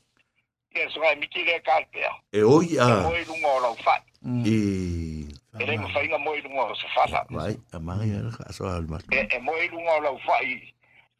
ke 0.73 0.87
so 0.93 1.01
ai 1.03 1.15
miki 1.15 1.43
le 1.43 1.59
kalpe 1.61 1.99
E 2.33 2.41
oi 2.43 2.67
mo 2.79 3.11
a. 3.11 3.17
e 3.19 3.25
lungo 3.25 3.59
lo 3.59 3.75
fa 3.83 3.95
I. 4.23 5.27
e 5.59 5.65
le 5.65 5.77
mo 5.77 5.87
fa 5.89 5.99
inga 6.03 6.17
mo 6.17 6.33
e 6.35 6.41
lungo 6.41 6.73
so 6.75 6.87
fa 6.95 7.05
la 7.11 7.25
Vai, 7.29 7.55
a 7.73 7.79
mai 7.79 8.09
era 8.09 8.31
ka 8.31 8.51
so 8.53 8.65
al 8.67 8.87
mas. 8.87 9.03
e 9.11 9.19
e 9.35 9.39
mo 9.39 9.53
e 9.57 9.67
lungo 9.67 9.99
lo 9.99 10.17
fa 10.25 10.39
i 10.43 10.55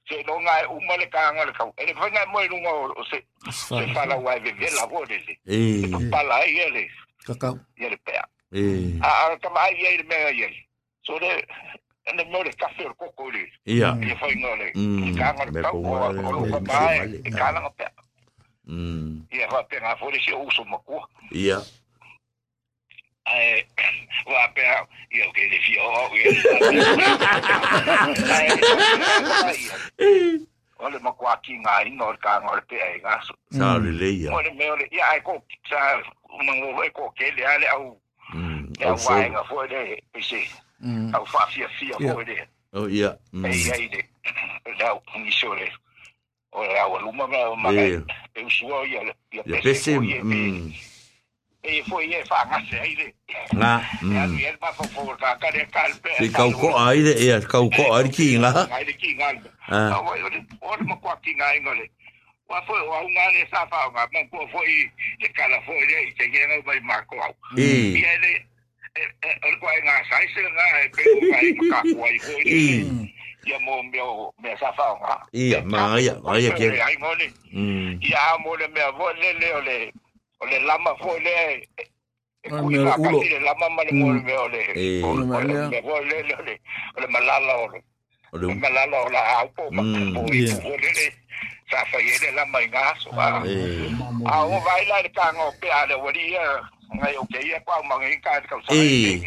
se 0.07 0.23
no 0.27 0.39
nga 0.41 0.67
uma 0.71 0.97
le 0.97 1.07
ka 1.09 1.31
nga 1.35 1.45
le 1.45 1.53
ka 1.53 1.67
e 1.77 1.85
le 1.85 1.93
fa 1.93 2.07
mo 2.31 2.39
e 2.41 2.47
o 2.49 3.03
se 3.11 3.19
se 3.51 3.85
fa 3.93 4.05
la 4.05 4.15
wa 4.15 4.39
ve 4.39 4.51
ve 4.53 4.69
la 4.75 4.85
vo 4.87 5.03
le 5.05 5.17
I. 5.45 6.09
pa 6.09 6.23
la 6.23 6.39
i 6.45 6.57
ele 6.59 6.87
i 7.77 7.89
le 7.89 7.97
pe 8.05 8.13
I. 8.51 8.99
a 9.03 9.35
ka 9.41 9.49
mai 9.49 9.75
i 9.75 9.97
le 9.97 10.03
me 10.03 10.15
i 10.31 10.47
so 11.03 11.17
le 11.19 11.43
ene 12.07 12.23
mo 12.31 12.43
le 12.43 12.51
kafe 12.55 12.85
o 12.87 12.93
koko 12.93 13.29
le 13.31 13.43
Ia. 13.65 13.97
i 14.01 14.15
fa 14.15 14.27
inga 14.31 14.55
le 14.55 14.71
Mm, 14.75 15.15
ka 15.17 15.33
nga 15.33 15.43
le 15.45 15.61
ka 15.61 15.69
o 15.71 15.81
o 15.83 16.31
le- 16.31 16.49
le- 16.51 16.61
pa 16.65 17.05
le- 17.05 17.21
e 17.25 17.29
ka 17.31 17.51
nga 17.51 17.69
pe 17.77 17.85
Mm. 18.67 19.25
Ia 19.31 19.47
wha 19.47 19.63
penga 19.63 19.95
whore 19.95 20.19
se 20.19 20.33
uso 20.33 20.63
makua. 20.65 21.07
Ia. 21.31 21.61
Eh, 23.25 23.65
ai, 23.77 24.07
wha 24.25 24.47
penga, 24.55 24.87
ia 25.11 25.29
uke 25.29 25.49
le 25.49 25.59
fia 25.65 25.83
o 25.83 25.91
au, 25.91 26.15
ia 26.15 26.31
le 29.97 30.47
Ole 30.81 30.99
makua 30.99 31.37
ki 31.45 31.59
ngā 31.61 31.73
ina 31.87 32.05
ore 32.09 32.17
kā 32.17 32.41
ngore 32.41 32.61
pe 32.69 32.77
ai 32.81 32.97
ngāsu. 33.03 33.33
Sāre 33.53 33.91
le 33.93 34.09
ia. 34.17 34.31
Ole 34.33 34.53
me 34.57 34.71
ole, 34.71 34.87
ia 34.91 35.05
ai 35.13 35.21
ko, 35.21 35.37
sā, 35.69 36.01
mango 36.41 36.83
e 36.83 36.89
ko 36.89 37.11
kele 37.17 37.45
ale 37.45 37.67
au. 37.75 38.01
Ia 38.79 38.95
wāenga 38.97 39.43
fōi 39.49 39.67
le, 39.69 39.83
pese. 40.13 40.41
Au 41.13 41.25
wha 41.33 41.45
fia 41.53 41.69
fia 41.77 41.95
fōi 42.01 42.25
le. 42.25 42.47
Oh, 42.73 42.87
ia. 42.87 43.17
Ei, 43.33 43.37
mm. 43.37 43.45
ei, 43.45 43.89
le. 43.93 44.01
Lau, 44.79 44.97
ngisore. 45.19 45.67
Ia. 45.69 45.90
O 46.53 46.63
la 46.63 46.83
o 46.87 46.99
luma 46.99 47.27
ma 47.27 47.55
ma. 47.55 47.69
E. 47.73 48.01
E 48.35 48.43
usua 48.43 48.85
ia 48.85 49.01
ia 49.03 49.43
Ia 49.45 49.61
pese. 49.61 49.91
E 49.95 50.21
Mm. 50.23 50.73
e 51.63 51.83
foi 51.87 52.09
e 52.11 52.25
fa 52.25 52.43
nga 52.49 52.59
se 52.69 52.75
ai 52.79 52.95
de. 52.95 53.13
Nga. 53.55 53.73
Ya 54.01 54.25
Mm. 54.27 54.35
ni 54.35 54.43
el 54.45 54.57
ma 54.61 54.71
fo 54.73 54.83
fo 54.91 55.15
ka 55.15 55.37
ka 55.39 55.51
de 55.51 55.63
kalpe. 55.71 56.09
Si 56.17 56.27
kau 56.31 56.51
ko 56.51 56.75
ai 56.75 56.99
de 57.03 57.13
ia, 57.23 57.39
kau 57.41 57.69
ko 57.69 57.93
ai 57.95 58.09
ki 58.09 58.37
nga. 58.41 58.67
Ai 58.71 58.83
de 58.83 58.93
ki 58.97 59.13
nga. 59.15 59.29
Ah. 59.69 59.95
O 60.01 60.11
o 60.11 60.71
o 60.73 60.75
de 60.77 60.83
ma 60.83 60.95
kwa 60.97 61.15
ki 61.23 61.31
nga 61.39 61.47
ngole. 61.61 61.85
Wa 62.49 62.59
fo 62.67 62.73
o 62.73 63.07
nga 63.15 63.25
le 63.31 63.47
sa 63.53 63.63
fa 63.71 63.87
nga 63.93 64.03
ma 64.11 64.19
ko 64.31 64.43
fo 64.51 64.59
i 64.65 64.89
e 65.23 65.27
kala 65.37 65.61
fo 65.63 65.71
i 65.71 65.85
e 66.09 66.11
te 66.17 66.25
nga 66.27 66.59
ba 66.67 66.73
ma 66.83 66.97
ko. 67.07 67.15
I. 67.55 67.95
Ia 67.95 68.13
de 68.19 68.33
e 68.97 69.51
ko 69.61 69.65
nga 69.85 69.95
sai 70.09 70.27
se 70.35 70.41
nga 70.41 70.65
e 70.83 70.87
pe 70.91 71.01
ko 71.07 71.27
ai 71.39 71.49
ma 71.55 71.63
ka 71.71 71.79
ko 71.95 72.03
ai 72.03 72.17
fo 72.19 72.35
i. 72.43 73.15
Ia 73.45 73.57
mo 73.59 73.81
meu 73.83 74.29
me 74.41 74.53
sa 74.59 74.69
fa 74.77 74.93
nga. 75.01 75.15
Ia, 75.33 75.61
ma 75.65 75.97
ia, 75.99 76.13
ma 76.21 76.37
ia 76.37 76.51
ke. 76.53 76.69
Ai 76.77 76.95
ngole. 77.01 77.27
Mm. 77.53 77.97
ia 78.01 78.37
mo 78.43 78.55
le 78.55 78.67
mea 78.69 78.91
vo 78.93 79.09
le 79.13 79.29
le 79.39 79.47
o 79.57 79.61
le 79.61 79.77
o 80.41 80.45
le 80.45 80.57
lama 80.65 80.93
fo 81.01 81.17
le 81.19 81.65
e 81.77 81.85
Ah, 82.49 82.57
kui 82.61 82.73
ulo. 82.77 82.89
kasi 82.89 83.29
le 83.29 83.39
lama 83.45 83.69
ma 83.69 83.83
le 83.85 83.91
mo 83.93 84.09
le 84.13 84.21
mea 84.25 84.41
o 84.41 84.47
le 84.49 84.61
o 85.05 85.13
le 85.13 85.81
vo 85.81 85.93
le 86.01 86.17
le 86.25 86.33
o 86.33 86.41
le 86.41 86.53
o 86.97 86.99
le 87.01 87.07
malala 87.07 87.53
o 87.61 87.67
le 87.69 87.79
O 88.33 88.37
o 88.37 88.37
le. 88.37 88.55
malala 88.55 88.97
o 89.05 89.09
la 89.09 89.21
au 89.41 89.47
po 89.53 89.69
ma 89.69 89.81
po 90.13 90.25
i 90.33 90.45
po 90.61 90.69
le 90.73 90.89
le 90.89 91.05
sa 91.69 91.85
fa 91.85 91.97
ye 92.01 92.13
le 92.21 92.29
lama 92.33 92.57
i 92.61 92.67
ngaso 92.69 93.09
a 93.13 93.45
a 94.25 94.33
o 94.45 94.57
vai 94.65 94.85
la 94.89 95.01
le 95.05 95.09
ka 95.13 95.29
ngo 95.33 95.53
pe 95.61 95.69
a 95.69 95.85
le 95.85 95.95
wari 96.01 96.33
ia 96.33 96.45
ngai 96.97 97.13
o 97.17 97.25
ke 97.29 97.39
ia 97.45 97.59
kwa 97.61 97.77
ma 97.85 97.97
ngai 98.01 98.17
ka 98.21 98.41
ka 98.49 98.57
sa 98.65 98.73
Eh. 98.73 99.21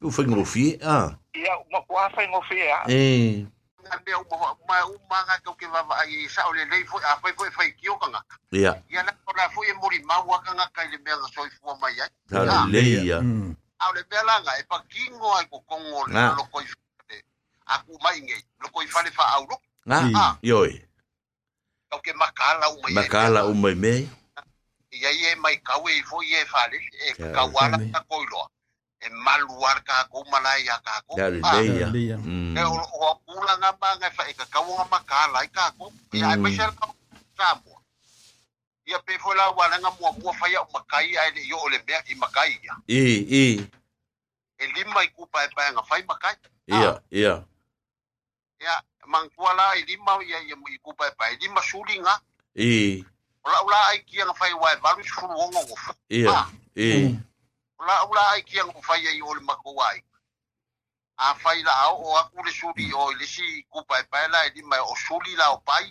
Tu 0.00 0.10
foi 0.14 0.26
no 0.30 0.44
fi. 0.44 0.76
Ah. 0.84 1.10
ia 1.34 1.56
ma 1.72 1.80
kwa 1.88 2.04
fa 2.12 2.20
ngo 2.28 2.40
fe 2.48 2.68
a 2.68 2.84
Eh. 2.92 3.48
Nga 3.88 3.96
mea 4.06 4.18
uma 4.20 4.52
uma 4.62 4.76
uma 4.86 5.18
nga 5.24 5.36
kau 5.44 5.54
ke 5.56 5.66
wawa 5.66 5.96
ai 6.04 6.28
sa 6.28 6.44
o 6.48 6.52
le 6.52 6.64
lei 6.68 6.84
foi 6.84 7.00
a 7.04 7.16
foi 7.20 7.32
foi 7.32 7.50
foi 7.50 7.72
kio 7.72 7.96
ka 7.96 8.06
nga. 8.12 8.20
Ia. 8.52 8.72
Ia 8.92 9.02
na 9.02 9.12
ko 9.24 9.32
la 9.36 9.48
foi 9.48 9.68
e 9.68 9.72
mori 9.80 9.98
mau 10.04 10.28
ka 10.44 10.52
nga 10.52 10.68
kai 10.76 10.88
le 10.92 10.98
mea 11.00 11.16
nga 11.16 11.28
soi 11.34 11.50
fua 11.56 11.72
mai 11.80 11.96
ai. 12.00 12.10
Sa 12.30 12.44
le 12.44 12.72
le 12.72 12.80
ia. 12.84 13.18
Mm. 13.20 13.56
A 13.80 13.88
o 13.88 13.92
le 13.96 14.02
mea 14.10 14.22
la 14.28 14.34
nga 14.44 14.52
e 14.60 14.62
pa 14.68 14.78
kingo 14.92 15.28
ai 15.36 15.46
ko 15.48 15.60
kongo 15.64 16.04
le 16.06 16.20
lo 16.36 16.44
koi 16.52 16.64
fale. 16.68 17.16
Aku 17.66 17.96
mai 18.04 18.20
ngai 18.20 18.42
lo 18.60 18.68
koi 18.68 18.86
fale 18.86 19.10
fa 19.10 19.24
au 19.40 19.46
lo. 19.48 19.56
Nga. 19.88 19.98
Ah. 20.16 20.32
Yoi. 20.42 20.84
Kau 21.90 22.00
ke 22.04 22.12
makala 22.12 22.68
uma 22.76 22.88
ia. 22.92 23.00
Makala 23.00 23.40
o 23.48 23.54
mai 23.54 23.74
me. 23.74 24.04
Ia 24.92 25.10
ia 25.12 25.36
mai 25.36 25.56
kau 25.64 25.88
e 25.88 26.02
foi 26.04 26.28
e 26.32 26.44
fale 26.44 26.76
e 26.76 27.08
Ya, 27.18 27.32
kau 27.32 27.48
ala 27.56 27.78
fale. 27.80 27.90
ka 27.92 28.00
koiloa. 28.08 28.46
E 28.98 29.08
maluar 29.14 29.78
ka 29.86 30.10
ko 30.10 30.24
malai 30.26 30.66
ya 30.66 30.74
ka 30.82 30.98
ko. 31.06 31.14
Ya 31.14 31.30
Ah. 31.46 31.62
E 32.58 32.62
o 32.66 32.74
o 32.82 33.14
pula 33.22 33.54
nga 33.62 33.70
ba 33.78 33.94
nga 33.94 34.10
fa 34.10 34.26
e 34.26 34.34
ka 34.34 34.44
kau 34.50 34.66
nga 34.74 34.86
makala 34.90 35.46
i 35.46 35.50
ka 35.54 35.70
ko. 35.78 35.92
Ia 36.12 36.34
Mm. 36.34 36.42
mai 36.42 36.52
sel 36.56 36.72
ka 36.74 37.54
mo. 37.62 37.78
Ia 38.90 38.98
pe 39.06 39.14
wala 39.22 39.78
nga 39.78 39.90
mo 40.00 40.10
mo 40.18 40.32
fa 40.34 40.50
ya 40.50 40.66
makai 40.74 41.14
ai 41.14 41.30
le 41.30 41.46
yo 41.46 41.62
le 41.70 41.78
i 42.10 42.14
makai. 42.18 42.58
I 42.88 42.98
i. 43.30 43.44
E 44.58 44.64
lima 44.74 45.04
i 45.06 45.08
kupa 45.14 45.44
e 45.46 45.48
pa 45.54 45.70
nga 45.70 45.82
fai 45.86 46.02
makai. 46.02 46.34
Ia, 46.66 46.98
ia. 47.14 47.44
Ia 48.58 48.74
mangkuala 49.06 49.78
i 49.78 49.86
lima 49.86 50.18
ia 50.26 50.42
ia 50.42 50.56
i 50.58 50.78
kupa 50.82 51.06
e 51.06 51.14
pa 51.14 51.30
i 51.30 51.36
lima 51.38 51.62
suli 51.62 52.02
nga. 52.02 52.18
I. 52.56 53.04
Ola 53.46 53.62
ola 53.62 53.78
ai 53.94 54.02
kia 54.02 54.26
nga 54.26 54.34
fai 54.34 54.52
wa 54.58 54.74
valu 54.82 55.04
sulu 55.06 55.38
ongo 55.38 55.62
ngo. 55.62 55.76
Ia. 56.10 56.50
I. 56.74 57.14
Ola 57.78 57.94
ola 58.10 58.22
ai 58.34 58.42
kia 58.42 58.64
nga 58.66 58.82
fai 58.82 59.06
ai 59.06 59.22
o 59.22 59.34
le 59.34 59.40
mako 59.40 59.74
ai. 59.82 60.02
A 61.18 61.34
fai 61.34 61.62
la 61.62 61.72
au 61.86 62.02
o 62.06 62.16
aku 62.18 62.42
le 62.42 62.52
suli 62.52 62.90
o 62.92 63.10
le 63.12 63.26
si 63.26 63.64
kupa 63.70 64.00
e 64.00 64.04
pa 64.10 64.26
la 64.28 64.46
i 64.46 64.50
lima 64.54 64.76
o 64.82 64.94
suli 64.96 65.36
la 65.36 65.54
o 65.54 65.58
pai. 65.62 65.86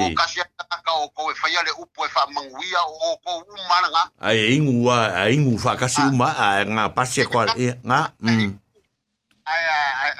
O 0.00 0.08
kasi 0.16 0.40
ka 0.40 0.92
o 0.96 1.08
ko 1.16 1.30
e 1.32 1.34
fai 1.36 1.52
le 1.52 1.72
upo 1.80 2.04
e 2.04 2.08
fa 2.08 2.26
manguia 2.28 2.80
o 2.88 3.16
ko 3.24 3.44
umana 3.48 3.88
nga. 3.92 4.04
Ai 4.20 4.56
ingu 4.56 4.84
wa, 4.84 5.12
ai 5.12 5.34
ingu 5.36 5.58
fa 5.58 5.76
kasi 5.76 6.00
uma 6.00 6.28
a 6.32 6.64
nga 6.64 6.88
pase 6.88 7.24
kwa 7.24 7.56
ia. 7.56 7.76
Nga. 7.84 8.00
Mm. 8.20 8.52
Ai 9.44 9.64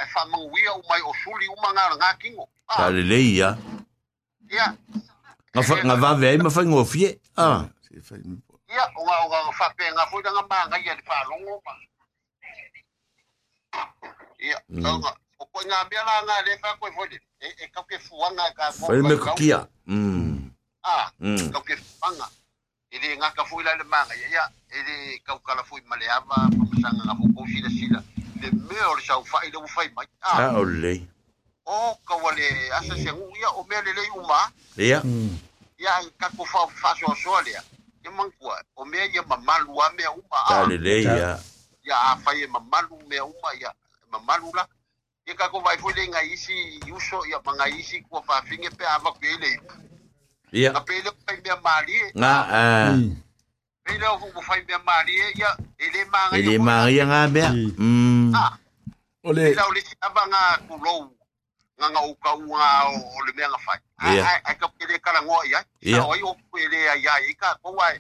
ai 0.00 0.08
fa 0.12 0.24
manguia 0.28 0.72
o 0.72 0.80
mai 0.88 1.00
o 1.00 1.12
suli 1.24 1.48
umanga 1.48 1.96
nga 1.96 2.16
kingo. 2.20 2.48
Ah, 2.68 2.88
le 2.88 3.02
le 3.04 3.18
ia. 3.20 3.56
Nga 5.52 5.62
fa 5.64 5.74
nga 5.84 5.96
va 5.96 6.16
ve 6.16 6.36
ma 6.40 6.50
fa 6.52 6.64
ngo 6.64 6.84
fie. 6.84 7.20
Ah. 7.36 7.68
Ia, 7.92 8.00
o 8.96 9.00
nga 9.04 9.14
o 9.24 9.26
nga 9.28 9.52
fa 9.58 9.70
pe 9.76 9.84
nga 9.92 10.06
foi 10.10 10.22
nga 10.22 10.42
ma 10.50 10.66
nga 10.68 10.78
ia 10.78 10.94
le 10.94 11.02
fa 11.02 11.24
longo 11.30 11.60
ma. 11.64 11.72
Ia, 14.40 14.58
Mm. 14.68 14.84
o 14.86 14.98
nga 14.98 15.10
o 15.38 15.44
ko 15.46 15.58
nga 15.66 15.84
bia 15.88 16.02
la 16.04 16.22
nga 16.26 16.42
le 16.46 16.58
fa 16.62 16.76
ko 16.78 16.86
foi 16.94 17.08
e 17.40 17.48
e 17.62 17.66
ka 17.74 17.82
ke 17.88 17.98
fuanga 17.98 18.44
ka 18.56 18.70
ko. 18.78 18.86
Fa 18.86 18.92
me 19.02 19.16
ko 19.16 19.34
kia. 19.34 19.60
Mm. 19.86 20.50
Ah, 20.84 21.10
Mm. 21.20 21.50
ka 21.52 21.60
ke 21.66 21.74
fuanga. 21.76 22.26
Ele 22.94 23.16
nga 23.18 23.30
ka 23.34 23.44
foi 23.44 23.64
la 23.64 23.74
le 23.74 23.84
manga 23.84 24.14
ia 24.14 24.28
ia, 24.30 24.44
ele 24.70 25.18
ka 25.26 25.34
ka 25.42 25.54
la 25.54 25.62
foi 25.64 25.80
male 25.90 26.06
ava 26.10 26.46
pa 26.50 26.62
masanga 26.70 27.02
nga 27.04 27.14
ko 27.18 27.42
sila 27.46 27.70
sila. 27.70 28.00
Le 28.40 28.50
me 28.52 28.78
o 28.86 28.94
sa 29.00 29.18
fa 29.24 29.38
ile 29.46 29.56
u 29.58 29.66
fai 29.68 29.88
mai. 29.96 30.06
Ah, 30.22 30.38
Ah, 30.38 30.58
o 30.60 30.62
le. 30.64 31.02
o 31.66 31.96
ka 32.06 32.14
wale 32.16 32.46
asa 32.78 32.94
se 32.96 33.10
ngu 33.10 33.26
ia 33.40 33.48
o 33.58 33.64
me 33.64 33.76
le 33.82 33.92
le 33.92 34.02
uma. 34.20 34.52
Ia. 34.76 35.00
Mm. 35.02 35.34
Ia 35.78 35.92
ka 36.20 36.28
ko 36.36 36.44
fa 36.44 36.66
fa 36.68 36.94
so 36.94 37.08
so 37.14 37.40
le. 37.42 37.54
Ya. 38.04 38.10
Mangua 38.10 38.62
o 38.76 38.84
ya 38.84 39.22
mamaluah, 39.22 39.28
mamalu 39.28 39.80
a 39.80 39.90
mea 39.96 40.10
uma 40.12 40.38
a 40.48 41.18
ya, 41.18 41.40
ya 41.82 41.96
afai 42.12 42.36
e 42.38 42.40
ya, 42.42 42.48
mamalu 42.48 42.98
mea 43.08 43.24
uma 43.24 43.50
ya, 43.60 43.72
mamalu 44.12 44.52
la 44.54 44.66
Ya 45.26 45.34
kako 45.34 45.60
vai 45.60 45.78
foi 45.78 45.92
le 45.94 46.06
gaisi 46.12 46.52
i 46.86 46.92
uso 46.92 47.24
ya. 47.26 47.40
Magaisi 47.40 48.02
kua 48.02 48.22
faafige 48.22 48.68
pe 48.70 48.84
avaku 48.84 49.24
ai 49.24 49.36
le 49.40 49.48
ipu 49.54 49.74
ia 50.52 50.72
ya 50.72 50.80
pei 50.80 51.02
leo 51.02 51.12
fai 51.26 51.40
mea 51.44 51.56
malie 51.64 52.12
ya. 52.12 52.12
ga 52.14 52.92
hmm. 52.92 53.16
pei 53.84 53.98
leo 53.98 54.18
fugu 54.18 54.42
fai 54.42 54.62
mea 54.68 54.78
ya, 55.06 55.28
ia 55.34 55.56
e 55.78 55.86
lē 55.90 55.98
ya 55.98 56.38
e 56.38 56.42
lē 56.42 56.58
magaia 56.58 57.04
ga 57.06 57.28
mea 57.28 57.48
hmm. 57.48 57.70
hmm. 57.78 58.34
ah. 58.36 58.58
o 59.24 59.32
le 59.32 59.54
lau 59.54 59.72
le 59.72 59.80
siava 59.80 60.28
ga 60.30 60.58
kulou. 60.68 61.10
nga 61.78 61.90
nga 61.90 62.02
uka 62.06 62.30
unga 62.34 62.86
o 62.86 63.18
le 63.26 63.32
mea 63.36 63.48
nga 63.50 63.58
fai. 63.58 63.78
Ai 64.44 64.54
ka 64.56 64.68
pere 64.78 64.98
kala 64.98 65.22
ngoa 65.22 65.42
i 65.46 65.54
ai. 65.54 65.64
Ia. 65.82 66.04
Oi 66.06 66.22
o 66.22 66.34
pere 66.52 66.88
a 66.88 66.94
i 66.96 67.06
ai 67.08 67.34
ka 67.34 67.58
kou 67.62 67.80
ai. 67.82 67.98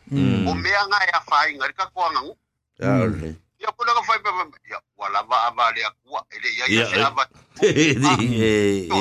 O 0.48 0.54
mea 0.54 0.86
nga 0.86 0.98
e 1.04 1.12
fai 1.28 1.54
nga 1.58 1.66
rika 1.66 1.86
kua 1.90 2.10
ngangu. 2.12 2.36
Ia 2.80 2.90
ole. 3.02 3.30
Ia 3.60 3.70
kuna 3.76 3.94
ka 3.94 4.02
fai 4.02 4.18
pepe. 4.18 4.58
Ia 4.70 4.78
kua 4.96 5.08
lava 5.08 5.36
a 5.46 5.50
vale 5.50 5.82
a. 5.84 5.90
Ele 6.30 6.48
i 6.48 6.62
ai 6.62 6.86
se 6.86 6.96
lava. 6.96 7.26
Ia. 7.62 8.94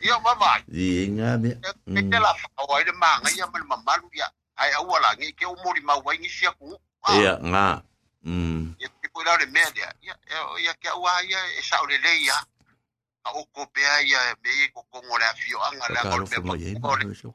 Ia 0.00 0.14
mamai. 0.20 0.62
Ia 0.74 1.06
nga 1.14 1.38
mea. 1.38 1.56
E 1.86 2.02
te 2.10 2.18
la 2.18 2.34
fai 2.34 2.50
o 2.66 2.74
ai 2.74 2.84
le 2.84 2.92
maa 2.92 3.20
nga 3.22 3.30
i 3.30 3.40
amal 3.40 3.64
mamalu 3.64 4.10
ia. 4.12 4.28
Ai 4.56 4.72
au 4.72 4.88
wala 4.90 5.14
ngi 5.16 5.32
ke 5.32 5.46
umori 5.46 5.80
maua 5.80 6.14
ingi 6.14 6.28
si 6.28 6.46
a 6.46 6.52
kuu. 6.52 6.74
Ia 7.14 7.38
nga. 7.38 7.82
Ia 8.80 8.88
kua 9.12 9.24
lau 9.24 9.38
le 9.38 9.46
mea 9.46 9.70
dea. 9.70 9.92
Ia 10.02 10.74
ke 10.82 10.90
ua 10.98 11.22
ia 11.22 11.38
e 11.58 11.62
sa 11.62 11.78
ole 11.82 11.98
le 11.98 12.10
ia. 12.26 12.34
Ia. 12.34 12.38
o 13.34 13.44
ko 13.52 13.66
pea 13.72 14.02
ia 14.02 14.18
me 14.42 14.50
ko 14.74 14.84
ko 14.90 14.98
ngora 15.02 15.34
fio 15.34 15.58
anga 15.66 15.86
la 15.94 16.00
ko 16.10 16.24
pe 16.26 16.38
ko 16.42 17.30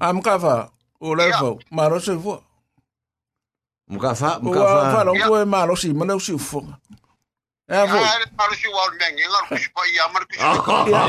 ah 0.00 0.12
mukava 0.12 0.70
o 1.00 1.14
la 1.14 1.38
fo 1.38 1.58
maro 1.70 1.98
se 2.00 2.14
fo 2.18 2.42
mukava 3.90 4.38
mukava 4.40 4.92
fa 4.94 5.04
lo 5.04 5.12
ko 5.14 5.46
maro 5.46 5.76
si 5.76 5.92
mana 5.92 6.18
si 6.20 6.38
fo 6.38 6.62
É, 7.68 7.84
vou. 7.84 7.98
Ah, 7.98 8.16
ele 8.16 8.26
parou 8.36 8.54
se 8.54 8.68
o 8.68 8.78
Almen, 8.78 9.18
ele 9.18 9.26
não 9.26 9.44
quis 9.48 9.66
para 9.74 9.88
ir, 9.88 9.98
mas 10.12 10.24
quis. 10.26 10.38
Olá, 10.40 11.06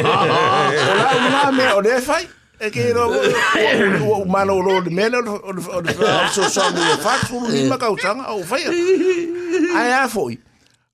o 1.16 1.30
nome 1.45 1.64
é 1.64 1.74
Odé 1.76 2.02
Fai. 2.02 2.28
É 2.60 2.72
que 2.72 2.91
o 2.91 4.24
o 4.24 4.26
mano 4.26 4.58
o 4.58 4.82
de 4.82 4.90
mena 4.90 5.20
o 5.20 5.52
o 5.52 6.30
seu 6.34 6.49
só 6.49 6.72
me 6.72 6.98
faz 6.98 7.28
como 7.28 7.48
lima 7.48 7.78
causanga 7.78 8.32
o 8.34 8.44
vai. 8.44 8.64
Aí 8.66 10.10
foi. 10.10 10.41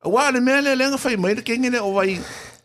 O 0.04 0.18
Almen 0.20 0.68
ele 0.68 0.90
não 0.90 0.98
foi 0.98 1.16
mais 1.16 1.40
quem 1.42 1.66
ele 1.66 1.80
vai. 1.80 2.22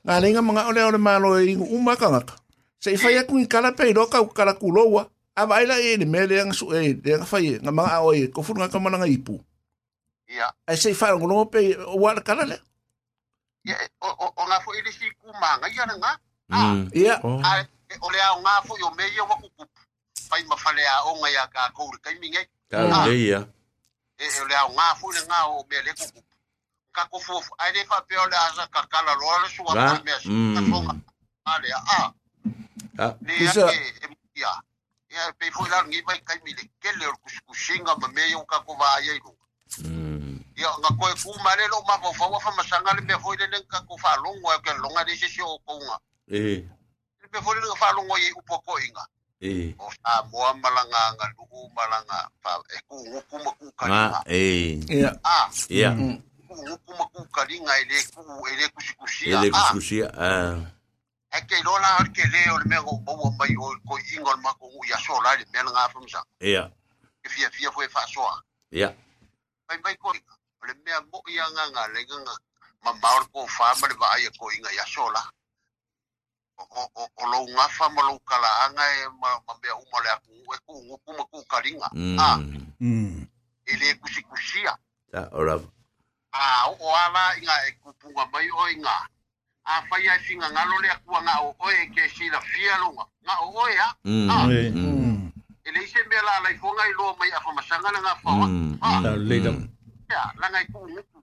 Ngā 0.07 0.21
ringa 0.23 0.43
mga 0.43 0.67
ole 0.71 0.85
ole 0.85 0.99
mālo 0.99 1.35
e 1.39 1.45
ringu 1.47 1.67
umaka 1.77 2.11
ngaka. 2.11 2.35
Se 2.81 2.93
i 2.95 2.97
whaia 2.97 3.25
kui 3.27 3.47
kala 3.47 3.73
pei 3.73 3.93
roka 3.93 4.21
u 4.23 4.29
kala 4.29 4.55
kuloa, 4.55 5.09
a 5.37 5.47
waila 5.47 5.81
e 5.81 5.97
ni 5.97 6.05
me 6.05 6.27
leanga 6.27 6.55
su 6.55 6.71
e 6.73 6.95
leanga 7.05 7.27
whaie, 7.31 7.59
ngā 7.59 7.73
mga 7.75 7.93
ao 7.99 8.15
e 8.15 8.29
kofuru 8.29 8.61
ngaka 8.61 9.07
ipu. 9.07 9.41
Ia. 10.29 10.53
Ai 10.67 10.77
se 10.77 10.91
i 10.91 10.95
whaia 10.95 11.17
ngono 11.17 11.45
pei 11.51 11.75
o 11.75 11.99
wala 11.99 12.21
kala 12.21 12.45
le? 12.45 12.59
Ia, 13.65 13.77
o, 14.01 14.45
ngā 14.49 14.61
fo 14.65 14.75
ili 14.75 14.93
si 14.93 15.11
kuma 15.21 15.59
ngai 15.59 15.79
ana 15.83 15.95
ngā. 15.99 16.13
Ia. 16.49 16.57
Ah. 16.57 16.75
Mm. 16.75 16.91
Yeah. 16.95 17.21
Ole 18.01 18.21
au 18.23 18.41
ngā 18.43 18.63
fo 18.67 18.79
yo 18.79 18.91
meia 18.97 19.25
waku 19.25 19.49
pupu. 19.57 19.81
Pai 20.31 20.45
mawhale 20.45 20.85
a 20.85 20.97
ka 21.05 21.13
ngai 21.21 21.37
a 21.37 21.47
kā 21.49 21.73
Ka 21.73 21.99
kaimingai. 22.03 22.47
Kā 22.71 23.09
E 23.09 23.17
ia. 23.17 23.41
Ole 24.43 24.57
au 24.57 24.71
ngā 24.73 24.95
fo 25.01 25.13
ili 25.13 25.21
ngā 25.27 25.39
o 25.49 25.65
mea 25.69 25.95
kukupu. 25.95 26.28
Ka 26.99 27.07
ko 27.15 27.19
ai 27.63 27.71
le 27.73 27.85
fa 27.87 28.03
pe 28.03 28.17
o 28.19 28.27
le 28.27 28.35
asa 28.37 28.67
ka 28.75 28.83
kala 28.91 29.15
lo 29.15 29.27
le 29.43 29.49
su 29.55 29.63
wa 29.63 29.71
me 30.03 30.15
ka. 30.83 30.95
Ale 31.47 31.71
a 31.71 32.13
Ah. 32.99 33.15
le 33.23 33.35
Isa- 33.39 33.67
a 33.67 33.71
e 33.71 33.79
e 34.03 34.07
ia. 34.35 34.51
Ia 35.15 35.33
pe 35.39 35.47
fu 35.55 35.63
la 35.71 35.79
ngi 35.87 36.03
mai 36.03 36.19
kai 36.27 36.41
mi 36.43 36.51
le 36.59 36.63
ke 36.83 36.91
le 36.99 37.07
ku 37.23 37.29
ku 37.47 37.55
singa 37.55 37.95
ma 38.03 38.09
me 38.09 38.23
yo 38.35 38.43
ka 38.51 38.59
ko 38.67 38.75
va 38.75 38.99
i 38.99 39.15
Mm. 39.85 40.43
Ia 40.59 40.69
nga 40.83 40.91
ko 40.99 41.07
e 41.07 41.15
ku 41.23 41.31
ma 41.45 41.55
le 41.55 41.69
lo 41.71 41.79
ma 41.87 41.95
fa 42.19 42.27
wa 42.27 42.39
fa 42.41 42.51
masanga 42.59 42.91
le 42.99 43.03
me 43.07 43.15
fu 43.23 43.31
le 43.39 43.47
le 43.47 43.63
ka 43.71 43.79
ko 43.87 43.95
fa 43.97 44.17
lo 44.19 44.35
ngwa 44.43 44.59
ke 44.61 44.75
lo 44.83 44.89
nga 44.91 45.05
de 45.05 45.15
se 45.15 45.43
o 45.43 45.55
ko 45.65 45.79
nga. 45.79 45.97
Eh, 46.35 46.67
Le 47.23 47.27
me 47.33 47.39
fu 47.41 47.53
le 47.55 47.77
fa 47.79 47.93
lo 47.95 48.03
ngwa 48.03 48.19
i 48.19 48.33
upo 48.35 48.59
ko 48.67 48.75
inga. 48.83 49.07
eh. 49.41 49.71
O 49.79 49.87
sa 50.03 50.23
mo 50.33 50.43
malanga 50.59 51.15
nga 51.15 51.27
lu 51.39 51.47
malanga 51.77 52.27
fa 52.43 52.59
e 52.75 52.79
ku 52.89 52.97
ngu 53.07 53.23
ku 53.31 53.37
ma 53.39 53.51
ku 53.55 53.71
ka 53.79 53.87
nga. 53.87 54.23
eh. 54.27 54.83
ia 54.91 55.15
Ah, 55.23 55.47
Ia. 55.71 55.95
Ku 56.85 56.93
ma 56.99 57.05
ku 57.13 57.21
ka 57.35 57.43
ringa 57.45 57.73
ele 57.81 57.97
ku 58.15 58.21
ele 58.49 58.69
ku 58.75 58.81
si 58.81 58.93
ku 58.95 59.07
si. 59.07 59.25
Ele 59.31 59.51
Ah, 59.55 60.59
e 61.37 61.41
ke 61.47 61.57
lola 61.65 61.89
ar 62.01 62.09
ke 62.13 62.25
leo 62.33 62.57
le 62.59 62.65
mego 62.65 62.93
o 63.07 63.31
mai 63.39 63.53
o 63.57 63.69
ko 63.87 63.95
ingol 64.17 64.37
ma 64.41 64.53
ko 64.57 64.65
ya 64.89 64.97
so 64.99 65.13
la 65.23 65.35
le 65.37 65.45
mel 65.53 65.67
nga 65.71 65.89
fa 65.93 66.01
msa 66.01 66.21
Ia. 66.41 66.65
ke 67.23 67.29
fia 67.29 67.51
fia 67.51 67.71
foi 67.73 67.89
fa 67.89 68.01
so 68.09 68.25
Ia. 68.73 68.89
mai 69.69 69.79
mai 69.85 69.97
ko 70.01 70.13
le 70.13 70.73
me 70.85 70.93
mo 71.13 71.21
ia 71.29 71.45
nga 71.53 71.65
nga 71.71 71.83
le 71.93 72.01
nga 72.09 72.35
ma 72.85 72.93
maur 73.03 73.29
ko 73.33 73.47
fa 73.47 73.75
ma 73.81 73.87
le 73.89 73.95
va 74.01 74.17
ia 74.19 74.31
ko 74.41 74.49
inga 74.57 74.73
ya 74.73 74.85
so 74.89 75.05
la 75.13 75.21
o 76.59 76.65
o 76.97 77.03
o 77.21 77.23
lo 77.29 77.39
nga 77.55 77.69
fa 77.77 77.89
ma 77.93 78.03
lo 78.09 78.19
kala 78.25 78.49
anga 78.65 78.85
e 78.97 79.09
ma 79.21 79.31
ma 79.47 79.53
be 79.61 79.69
u 79.69 79.85
ma 79.93 79.99
le 80.01 80.11
ku 80.25 80.33
e 80.55 80.59
ku 80.67 80.73
ku 81.05 81.11
ma 81.13 81.25
ku 81.31 81.45
karinga 81.45 81.89
ah 82.19 82.39
Mm. 82.41 82.73
Mm. 82.81 83.27
ele 83.69 83.95
ku 84.01 84.07
si 84.09 84.23
ku 84.25 84.37
sia 84.37 84.73
Ta 85.13 85.29
ora. 85.33 85.61
a 86.33 86.69
o 86.71 86.87
ala 86.95 87.37
inga 87.39 87.55
e 87.69 87.73
kupunga 87.83 88.25
mai 88.33 88.49
o 88.51 88.69
inga. 88.69 89.09
A 89.69 89.83
fai 89.89 90.09
a 90.09 90.19
singa 90.25 90.49
ngalo 90.49 90.81
le 90.81 90.89
akua 90.89 91.21
nga 91.23 91.35
o 91.45 91.55
oe 91.61 91.87
ke 91.95 92.09
si 92.09 92.29
la 92.31 92.41
fia 92.41 92.79
lunga 92.81 93.05
nga 93.25 93.35
o 93.45 93.53
oe 93.53 93.77
ha? 93.77 93.89
E 95.65 95.71
le 95.71 95.81
ise 95.85 96.01
mea 96.09 96.23
la 96.25 96.41
lai 96.41 96.57
fonga 96.57 96.83
i 96.89 96.93
loa 96.97 97.13
mai 97.19 97.31
afa 97.33 97.53
masanga 97.53 97.93
na 97.93 98.01
nga 98.01 98.15
fawa 98.25 98.47
la 99.05 99.17
leida 99.17 99.53
ya 100.09 100.33
la 100.41 100.49
ngai 100.49 100.67
ku 100.73 100.79
ngutu 100.89 101.21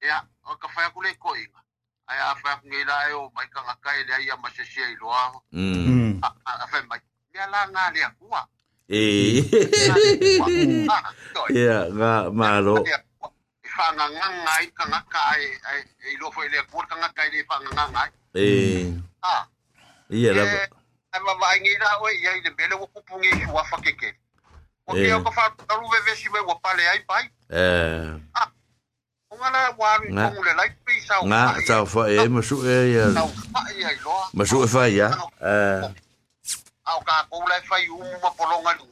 ya 0.00 0.24
o 0.48 0.56
ka 0.56 0.68
fai 0.68 0.84
akule 0.88 1.12
ko 1.20 1.36
inga. 1.36 1.60
Ai 2.08 2.18
a 2.18 2.34
fai 2.40 2.52
akungi 2.56 2.84
la 2.88 3.10
e 3.10 3.12
o 3.12 3.28
mai 3.36 3.48
ka 3.52 3.60
ngakai 3.60 4.04
le 4.08 4.12
ai 4.14 4.30
a 4.32 4.36
masasia 4.40 4.88
i 4.88 4.96
loa. 4.96 5.32
Ho 5.32 5.42
a 6.24 6.66
fai 6.72 6.82
mai. 6.88 7.00
Mea 7.34 7.46
la 7.52 7.68
nga 7.68 7.90
le 7.92 8.00
akua 8.04 8.48
e 8.88 9.44
Ya, 11.52 11.90
ma 12.32 12.60
lo. 12.60 12.80
Ngā 13.76 13.92
maro. 13.92 13.92
i 13.92 13.92
fa 13.92 13.92
nga 13.92 14.06
nga 14.08 14.28
ngai 14.44 14.66
ka 14.72 14.84
nga 14.88 15.00
kai 15.12 15.44
ai 15.70 15.80
i 16.12 16.16
lo 16.20 16.30
fo 16.32 16.40
le 16.42 16.62
ku 16.70 16.78
ka 16.88 16.96
nga 16.96 17.08
kai 17.14 17.28
le 17.30 17.44
fa 17.48 17.56
nga 17.60 17.70
nga 17.72 17.86
ngai 17.92 18.10
Eh. 18.36 18.92
ah 19.22 19.46
Ia, 20.10 20.32
la. 20.34 20.42
Eh, 20.42 20.68
ai 21.12 21.20
ma 21.20 21.34
vai 21.40 21.60
ngai 21.60 21.76
la 21.80 22.00
o 22.00 22.08
ia 22.08 22.30
i 22.36 22.40
le 22.40 22.50
bele 22.56 22.74
wo 22.76 22.86
ku 22.86 23.00
pungi 23.04 23.28
i 23.28 23.46
wa 23.52 23.64
fa 23.64 23.76
ke 23.80 23.92
ke 23.96 24.10
o 24.86 24.92
ke 24.94 25.12
o 25.14 25.20
ka 25.24 25.30
fa 25.30 25.44
taru 25.68 25.88
ve 25.90 25.98
ve 26.06 26.14
si 26.16 26.28
me 26.28 26.40
wa 26.40 26.54
pale 26.62 26.82
ai 26.88 27.00
pai 27.06 27.24
Eh. 27.50 28.16
Nga 29.36 29.50
la 29.52 29.62
waru 29.76 30.08
Nga. 30.08 30.30
kong 30.32 30.44
le 30.44 30.52
lai 30.56 30.70
pi 30.84 30.96
sa 31.04 31.20
Ngā, 31.20 31.60
tau 31.68 31.84
wha 31.84 32.08
e, 32.08 32.28
masu 32.28 32.56
e, 32.64 32.76
ia. 32.96 33.12
Tau 33.12 33.28
whai 33.52 33.84
ai 33.84 33.96
loa. 34.00 34.24
Masu 34.32 34.64
e 34.64 34.68
whai, 34.72 34.90
ia. 34.96 35.08
Eh. 35.44 35.82
Au 36.88 37.00
ka 37.04 37.26
kou 37.28 37.44
lai 37.44 37.60
whai 37.68 37.84
umu 37.88 38.16
ma 38.22 38.30
polonga 38.32 38.72
lu. 38.80 38.88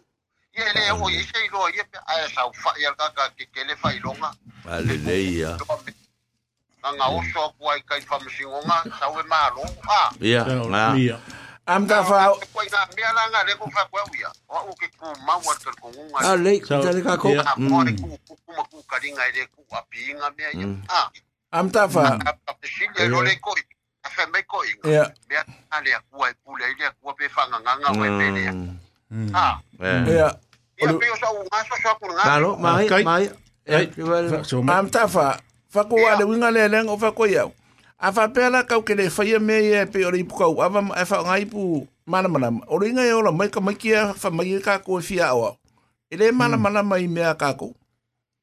Ie 0.57 0.65
le 0.75 0.83
o 1.03 1.09
i 1.11 1.23
sei 1.31 1.49
loa 1.53 1.69
ie 1.71 1.83
pe 1.91 1.99
ai 2.07 2.29
sa 2.35 2.47
whai 2.47 2.85
al 2.87 2.95
ka 2.95 3.09
ka 3.17 3.29
ke 3.37 3.45
ke 3.53 3.65
le 3.67 3.75
whai 3.83 3.99
longa. 4.05 4.31
Ale 4.71 4.97
le, 5.07 5.17
ia. 5.23 5.53
Me. 5.87 5.93
Nga 6.83 6.91
nga 6.95 7.07
oso 7.11 7.39
aku 7.49 7.63
ai 7.71 7.81
kai 7.89 8.01
whamasingonga 8.11 8.77
sa 8.99 9.11
ue 9.11 9.23
malo. 9.27 9.65
Ah. 9.89 10.09
Ia, 10.21 10.45
ngā. 10.45 10.85
Ia. 11.01 11.19
am 11.67 11.87
ka 11.89 12.05
fa 12.05 12.29
E 12.39 12.47
koe 12.53 12.67
ngā 12.69 12.81
mea 12.97 13.11
la 13.17 13.25
ngā 13.33 13.41
le 13.49 13.55
ko 13.59 13.67
whai 13.75 13.87
koe 13.91 14.03
uia. 14.15 14.31
O 14.49 14.63
u 14.71 14.75
ke 14.79 14.87
ku 14.95 15.07
maua 15.27 15.55
ka 15.65 15.73
kongunga. 15.81 16.19
Ale, 16.23 16.61
So, 16.65 16.83
tale 16.85 17.01
ka 17.03 17.17
ko. 17.17 17.29
ia. 17.35 17.43
Ah, 17.43 17.57
mo 17.59 17.81
Mm. 17.83 17.97
ku 17.99 18.07
ku 18.29 18.35
ku 18.47 18.51
ma 18.55 18.63
ku 18.71 18.79
karinga 18.87 19.25
i 19.27 19.33
le 19.33 19.47
ku 19.51 19.65
api 19.75 19.99
inga 20.13 20.29
mea 20.39 20.51
ia. 20.55 20.67
Mm. 20.67 20.83
Ah. 20.89 21.09
am 21.51 21.71
ta 21.71 21.89
fa 21.89 22.19
pe 22.61 22.69
sile 22.69 23.09
lo 23.09 23.23
le 23.27 23.35
koi. 23.41 23.59
A 24.05 24.09
whai 24.15 24.27
mai 24.31 24.43
koi. 24.47 24.69
ia 24.87 25.09
Mea 25.29 25.43
ale 25.73 25.91
a 25.99 26.01
kua 26.13 26.31
e 26.31 26.35
pule 26.45 26.63
i 26.69 26.75
le 26.79 26.91
kua 27.03 27.15
pe 27.19 27.27
whanga 27.33 27.59
nganga 27.65 27.91
wai 27.99 28.11
pele. 28.21 28.45
Mm. 28.53 28.79
Ah. 29.35 29.61
Eh. 29.81 30.01
ia 30.11 30.29
Ia 30.83 30.91
pe 30.99 31.07
o 31.11 31.17
sa 31.17 31.29
u 31.31 31.41
ngaso 31.47 31.75
sa 31.83 31.91
ku 32.01 32.07
ngā. 32.11 32.23
Kalo, 32.25 32.49
mai, 32.59 32.87
mai. 33.05 33.25
Eh, 33.65 33.89
ma- 34.63 34.79
am 34.83 34.91
ta 34.91 35.07
fa 35.09 35.39
fa 35.73 35.85
ko 35.89 35.97
wa 35.97 36.19
le 36.19 36.25
winga 36.29 36.51
le 36.53 36.69
leng 36.69 36.89
o 36.91 36.97
fa 37.01 37.13
ko 37.17 37.25
ia 37.25 37.47
a 37.99 38.13
fa 38.13 38.29
pela 38.29 38.61
ka 38.69 38.77
ke 38.85 38.93
le 38.95 39.09
fa 39.09 39.25
ia 39.25 39.39
me 39.41 39.55
ia 39.65 39.87
pe 39.89 40.05
o 40.05 40.11
ri 40.13 40.21
pu 40.27 40.37
ka 40.37 40.45
ava 40.51 40.81
e 41.01 41.05
fa 41.09 41.23
ngai 41.25 41.47
pu 41.49 41.87
mana 42.05 42.29
mana 42.29 42.53
o 42.69 42.77
ringa 42.77 43.01
e 43.07 43.13
ola 43.17 43.33
mai 43.33 43.49
ka 43.49 43.61
mai 43.65 43.75
kia 43.75 44.13
fa 44.13 44.29
mai 44.31 44.61
ka 44.61 44.79
ko 44.85 45.01
fia 45.01 45.33
o 45.33 45.57
ele 46.13 46.29
mana 46.37 46.57
mana 46.61 46.83
mai 46.85 47.07
me 47.09 47.23
ka 47.39 47.55
ko 47.57 47.73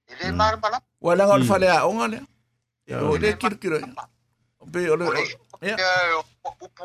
Ile 0.09 0.31
mar 0.33 0.57
mana. 0.57 0.81
wala 0.99 1.23
ngol 1.29 1.43
fa 1.45 1.55
le 1.61 1.67
a 1.69 1.85
o 1.85 1.91
ngale 1.93 2.19
o 3.05 3.13
le 3.21 3.29
kir 3.37 3.53
kir 3.61 3.73
pe 4.73 4.79
o 4.89 4.95
le 4.97 5.05
upu 6.57 6.81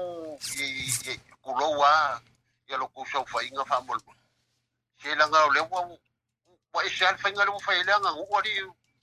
i 0.60 0.66
i 1.08 1.14
kuloa. 1.40 2.20
Ia 2.68 2.76
lo 2.78 2.86
ku 2.94 3.04
sa 3.06 3.22
fa 3.24 3.38
inga 3.46 3.64
fa 3.64 3.80
mol. 3.86 3.98
Se 5.02 5.14
la 5.14 5.26
nga 5.28 5.38
le 5.54 5.60
wa 5.70 5.80
wa 6.74 6.80
e 6.84 6.90
sa 6.90 7.14
fa 7.16 7.28
inga 7.30 7.44
le 7.46 7.52
fa 7.62 7.72
ile 7.74 7.92
nga 8.02 8.10
u 8.14 8.26
ri. 8.44 8.54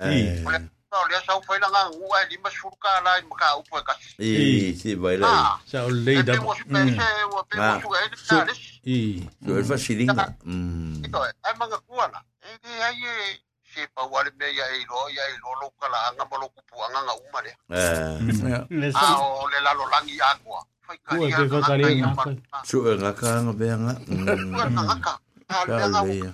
Eh. 0.03 0.43
Ole 0.45 0.59
ka 0.91 0.99
le 1.09 1.17
sa 1.25 1.39
fa 1.41 1.55
ile 1.55 1.67
nga 1.71 1.81
u 1.95 2.05
ai 2.13 2.25
lima 2.29 2.49
surka 2.51 2.89
la 3.05 3.17
i 3.19 3.23
maka 3.29 3.55
upu 3.57 3.79
ka. 3.87 3.93
Eh, 4.19 4.75
si, 4.75 4.95
vai 4.95 5.17
lá. 5.17 5.27
Ah. 5.31 5.59
sa 5.65 5.85
o 5.85 5.89
le 5.89 6.23
da. 6.23 6.35
Mo 6.41 6.53
se 6.55 6.63
o 6.63 7.43
pe 7.47 7.55
mo 7.57 7.63
Ah. 7.63 7.79
su 7.81 7.87
e 7.95 8.03
ta 8.27 8.43
le. 8.43 8.53
I. 8.85 9.23
So, 9.45 9.55
ele 9.55 9.63
faz 9.63 9.79
xiringa. 9.85 10.25
Mm. 10.43 11.05
Ito 11.07 11.17
ai 11.23 11.53
manga 11.57 11.77
kuana. 11.87 12.19
E 12.43 12.51
ke 12.59 12.71
ai 12.83 12.99
e 12.99 13.39
se 13.73 13.87
pa 13.95 14.03
wale 14.11 14.29
me 14.35 14.45
ya 14.51 14.65
e 14.75 14.83
lo 14.91 15.07
ya 15.07 15.23
e 15.31 15.35
lo 15.39 15.55
lo 15.61 15.71
kala 15.79 15.97
anga 16.11 16.25
mo 16.27 16.35
lo 16.37 16.49
kupu 16.51 16.75
anga 16.83 16.99
nga 17.07 17.13
uma 17.15 17.39
le. 17.41 17.51
Eh. 17.71 18.67
Le 18.69 18.87
Ah, 18.91 18.99
sa 18.99 19.23
o 19.23 19.47
le 19.47 19.59
lalo 19.63 19.87
langi 19.87 20.19
aqua. 20.19 20.59
Kua 20.83 21.27
te 21.31 21.43
whakare 21.47 21.83
ngā 21.95 22.09
whakare. 22.17 22.37
Tua 22.67 22.95
ngā 22.99 23.11
kānga 23.19 23.53
bea 23.59 23.75
ngā. 23.79 23.93
Tua 24.07 24.65
ngā 24.67 24.85
kānga. 24.87 25.13
Kā 25.47 25.87
leia. 26.03 26.33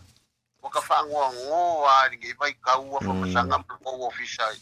Waka 0.63 0.81
whāngua 0.87 1.27
ngō 1.35 1.59
āringi 1.93 2.33
mai 2.39 2.53
kaua 2.65 2.99
pa 2.99 3.11
whakasanga 3.11 3.59
mō 3.85 3.93
ofisai. 4.07 4.57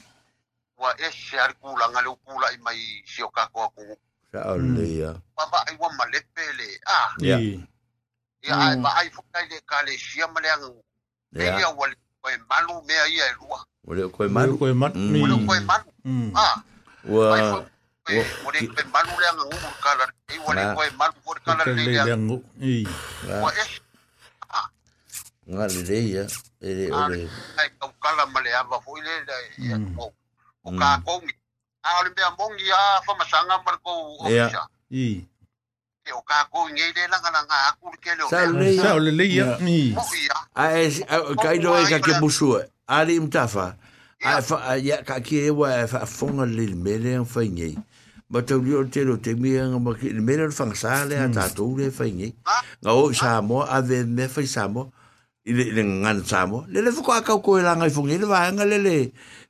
Wa 0.77 0.91
ese 1.07 1.39
ari 1.39 1.55
kūla 1.61 1.87
ngā 1.93 2.03
leo 2.03 2.17
kūla 2.25 2.51
i 2.53 2.59
mai 2.65 2.77
si 3.05 3.23
o 3.23 3.29
kākua 3.31 3.69
kūhu. 3.75 3.95
Kā 4.33 4.43
leia. 4.59 5.13
Wa 5.37 5.47
wa 5.53 5.63
ai 5.67 5.77
wa 5.79 5.89
malepe 5.99 6.45
le. 6.59 6.69
Ah. 6.85 7.09
Ia. 7.23 7.37
Ia 8.43 8.59
ai 8.67 8.75
wa 8.83 8.91
ai 8.99 9.09
whakai 9.15 9.47
le 9.49 9.63
kā 9.65 9.85
le 9.87 9.97
sia 9.97 10.27
malea 10.27 10.59
ngā. 10.61 10.73
Ia. 11.39 11.57
Ia 11.63 11.71
wale 11.79 11.95
koe 12.21 12.35
malu 12.49 12.81
mea 12.83 13.07
ia 13.07 13.31
e 13.31 13.33
rua. 13.39 13.63
Wale 13.87 14.09
koe 14.11 14.27
malu. 14.27 14.57
Wale 14.57 14.59
koe 14.59 14.73
malu. 14.73 15.23
Wale 15.23 15.37
koe 15.47 15.59
malu. 15.71 15.89
Ah. 16.35 16.55
Wa. 17.07 17.65
Malu 18.07 19.13
le 19.19 19.25
anga 19.29 19.43
ngu 19.45 19.69
kala 19.83 20.05
e 20.31 20.37
wale 20.45 20.63
Na. 20.63 20.73
koe 20.75 20.89
malu 20.97 21.13
koe 21.25 21.39
kala 21.45 21.63
Ka 21.63 21.71
le 21.71 21.83
le 21.83 21.91
le 21.91 21.99
anga 21.99 22.15
lango. 22.15 22.37
I. 22.61 22.87
wa 23.43 23.51
e 23.51 23.63
Ngā 25.47 25.65
le 25.71 25.81
le 25.87 25.97
ia. 26.11 26.23
E 26.61 26.69
le 26.73 26.85
o 26.91 27.07
le. 27.07 27.27
ai 27.59 27.69
kau 27.79 27.91
kala 28.03 28.25
ma 28.31 28.39
le 28.41 28.51
ava 28.55 28.79
fo 28.83 28.97
ile 28.97 29.13
le 29.27 29.35
ia 29.63 29.75
o 29.99 30.11
o 30.63 30.69
ka 30.79 30.99
kongi 31.05 31.33
a 31.83 31.89
ole 32.01 32.09
mea 32.15 32.29
mongi 32.39 32.67
a 32.71 32.99
whamasanga 33.07 33.55
ma 33.65 33.71
le 33.71 33.79
kou 33.83 34.27
Ia. 34.29 34.45
ofisa 34.47 34.63
I. 34.91 35.23
e 36.07 36.11
o 36.11 36.21
ka 36.23 36.47
kongi 36.51 36.73
ngei 36.73 36.91
le 36.95 37.07
langa 37.11 37.29
langa 37.31 37.55
a 37.67 37.71
kuri 37.79 37.97
ke 38.03 38.11
leo 38.17 38.27
Sa 38.27 38.43
o 38.43 38.51
le 38.51 38.75
o 38.91 38.99
le 38.99 39.25
ia 39.27 39.47
A 40.55 40.63
e 40.79 40.91
si- 40.91 41.03
a- 41.07 41.35
kai 41.43 41.59
no 41.59 41.75
e 41.79 41.85
ka 41.91 41.99
ke 41.99 42.19
musua. 42.19 42.63
Ali 42.87 43.19
mtafa. 43.19 43.75
A 44.23 44.41
fa 44.41 44.75
ya 44.79 45.03
ka 45.03 45.19
ki 45.19 45.47
e 45.47 45.49
wa 45.51 45.69
e 45.83 45.87
fa 45.87 46.05
fonga 46.07 46.45
le 46.45 46.65
mele 46.75 47.15
an 47.21 47.25
fa 47.25 47.39
ngai. 47.45 47.77
Ma 48.29 48.41
tau 48.43 48.59
li 48.59 48.75
o 48.75 48.83
te 48.91 49.05
lo 49.07 49.15
te 49.23 49.35
mi 49.39 49.55
nga 49.55 49.79
ma 49.79 49.93
ki 49.95 50.11
le 50.11 50.21
mele 50.21 50.47
o 50.47 50.51
fang 50.51 50.75
sa 50.75 51.05
le 51.07 51.15
a 51.15 51.27
tātou 51.31 51.77
le 51.79 51.91
fa 51.91 52.03
ngai. 52.03 52.33
Nga 52.83 52.91
o 52.91 53.11
sa 53.15 53.39
mo 53.41 53.63
a 53.63 53.79
ve 53.81 54.03
me 54.03 54.27
fa 54.27 54.43
sa 54.43 54.67
mo. 54.67 54.91
I 55.47 55.53
le 55.55 55.83
ngan 55.83 56.25
sa 56.27 56.43
mo. 56.45 56.65
Le 56.67 56.83
le 56.83 56.91
fuko 56.91 57.15
a 57.15 57.21
kau 57.23 57.39
ko 57.39 57.55
e 57.55 57.63
langa 57.63 57.87
i 57.87 57.93
fonga. 57.95 58.19
Le 58.19 58.27
va 58.27 58.51
nga 58.51 58.65
le 58.67 58.77
le. 58.83 58.97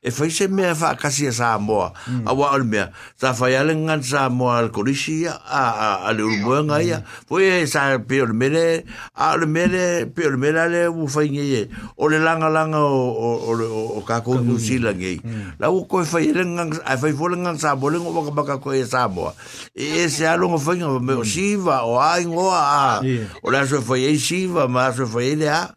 E 0.04 0.12
fa 0.14 0.30
se 0.30 0.48
me 0.48 0.76
fa 0.78 0.94
kasi 0.94 1.26
a 1.28 1.34
sa 1.34 1.58
mo. 1.58 1.90
A 2.26 2.32
wa 2.34 2.54
al 2.54 2.64
me. 2.64 2.86
Sa 3.18 3.34
fa 3.34 3.50
ya 3.50 3.64
le 3.66 3.74
ngan 3.74 4.04
sa 4.06 4.30
mo 4.30 4.54
al 4.54 4.70
korisi 4.70 5.26
a 5.26 5.34
a 5.34 6.06
a 6.06 6.14
le 6.14 6.22
umo 6.22 6.54
nga 6.70 6.78
ia. 6.82 7.02
Foi 7.26 7.50
e 7.50 7.66
sa 7.66 7.98
pe 7.98 8.22
o 8.22 8.30
le 8.30 8.34
mele 8.38 8.86
a 9.18 9.34
le 9.36 9.50
mele 9.50 10.06
pe 10.06 10.28
o 10.28 10.32
le 10.32 10.38
mele 10.38 10.70
le 10.70 10.82
u 10.88 11.10
fa 11.10 11.26
ngai 11.26 11.50
e. 11.50 11.64
O 11.98 12.08
le 12.08 12.22
langa 12.22 12.50
langa 12.50 12.78
o 12.78 12.94
o 12.94 13.30
o 13.50 13.52
o, 13.58 13.82
o 13.98 14.02
ka 14.06 14.22
ko 14.22 14.38
New 14.38 14.62
Zealand 14.62 15.02
ngai. 15.02 15.18
La 15.58 15.74
u 15.74 15.84
ko 15.90 16.06
fa 16.06 16.22
le 16.22 16.46
ngan 16.46 16.78
a 16.86 16.94
fa 16.94 17.10
fo 17.10 17.34
le 17.34 17.42
ngan 17.42 17.58
sa 17.58 17.74
mo 17.74 17.90
le 17.90 17.98
ngo 17.98 18.14
baka 18.14 18.32
baka 18.32 18.56
ko 18.62 18.78
e. 18.78 18.86
E 18.86 20.06
e 20.06 20.10
se 20.14 20.30
alo 20.30 20.54
ngo 20.54 20.62
fa 20.62 20.78
ngai 20.78 21.02
me 21.02 21.18
o 21.18 21.26
siva 21.26 21.82
o 21.90 21.98
ai 21.98 22.26
ngo 22.30 22.54
a. 22.54 23.02
Yeah. 23.02 23.34
O 23.42 23.50
la 23.50 23.66
so 23.66 23.82
fa 23.82 23.98
e 23.98 24.14
siva 24.18 24.70
ma 24.70 24.94
so 24.94 25.10
fa 25.10 25.26
e 25.26 25.34
le 25.36 25.50
a. 25.50 25.74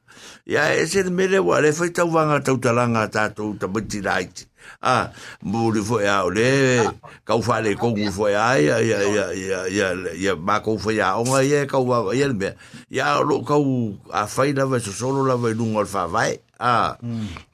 Ya 0.51 0.75
ese 0.75 1.07
le 1.07 1.11
mele 1.15 1.39
wa 1.39 1.61
le 1.63 1.71
fa 1.71 1.87
tau 1.95 2.11
wanga 2.11 2.41
tau 2.43 2.59
talanga 2.59 3.07
tātou 3.07 3.55
ta 3.55 3.71
buti 3.71 4.03
right. 4.03 4.51
Ah, 4.83 5.13
muri 5.45 5.83
fo 5.85 6.01
ya 6.01 6.25
ole 6.25 6.81
kau 7.25 7.43
fa 7.45 7.61
le 7.61 7.75
kongu 7.77 8.09
fo 8.13 8.29
ya 8.33 8.57
ya 8.57 8.81
ya 8.81 8.99
ya 9.05 9.25
ya 9.33 9.59
ya 9.69 9.87
ya 10.17 10.33
ma 10.37 10.61
kau 10.65 10.79
fo 10.81 10.91
ya 10.91 11.17
onga 11.21 11.45
ya 11.45 11.67
kau 11.69 11.85
wa 11.85 12.13
ya 12.17 12.29
me 12.33 12.57
ya 12.89 13.21
lo 13.21 13.45
kau 13.45 13.93
a 14.13 14.25
fai 14.27 14.53
la 14.57 14.65
va 14.65 14.81
so 14.81 14.93
solo 14.93 15.25
la 15.25 15.37
va 15.37 15.53
lungo 15.53 15.85
fa 15.85 16.07
vai 16.09 16.41
ah 16.59 16.97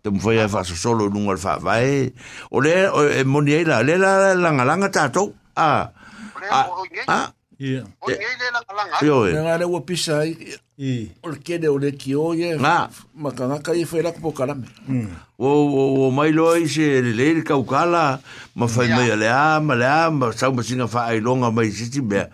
te 0.02 0.08
mo 0.10 0.18
fa 0.22 0.46
fa 0.48 0.60
so 0.62 0.74
solo 0.78 1.06
lungo 1.10 1.34
fa 1.36 1.58
vai 1.58 2.10
ole 2.54 2.70
e 3.18 3.24
moni 3.24 3.64
la 3.64 3.82
le 3.82 3.98
la 3.98 4.34
langa 4.34 4.64
langa 4.64 4.88
tato 4.88 5.34
ah 5.56 5.90
ole 7.10 7.35
ah 7.56 7.64
o 7.64 7.64
ngei 7.64 7.80
ah 7.80 7.84
I. 7.84 7.84
o 8.00 8.06
ngei 8.12 8.34
le 8.40 8.46
langa 8.52 8.72
langa 8.76 8.96
yo 9.06 9.16
e 9.26 9.32
Nga 9.32 9.58
le 9.58 9.64
ua 9.64 9.80
pisa 9.80 10.20
ai. 10.20 10.32
I. 10.76 11.08
O 11.24 11.32
le 11.32 11.38
kene 11.40 11.68
o 11.72 11.78
le 11.80 11.92
ki 11.96 12.12
o 12.14 12.34
ye. 12.36 12.56
Nga. 12.60 12.90
Makangaka 13.16 13.72
i 13.72 13.84
whaila 13.88 14.12
po 14.12 14.32
karame. 14.32 14.68
o 15.38 15.48
o 15.48 15.82
o 16.04 16.10
mai 16.12 16.32
lo 16.32 16.52
i 16.56 16.68
se 16.68 17.00
le 17.00 17.12
le 17.12 17.42
ka 17.44 17.56
ukala 17.56 18.20
ma 18.56 18.66
fai 18.68 18.88
mai 18.88 19.12
le 19.16 19.28
a 19.28 19.60
ma 19.60 19.74
le 19.76 19.84
a 19.88 20.10
ma 20.10 20.32
sa 20.32 20.50
ma 20.52 20.62
singa 20.62 20.88
fa 20.88 21.08
ai 21.12 21.20
longa 21.20 21.50
mai 21.52 21.68
si 21.72 21.88
ti 21.92 22.00
be 22.00 22.24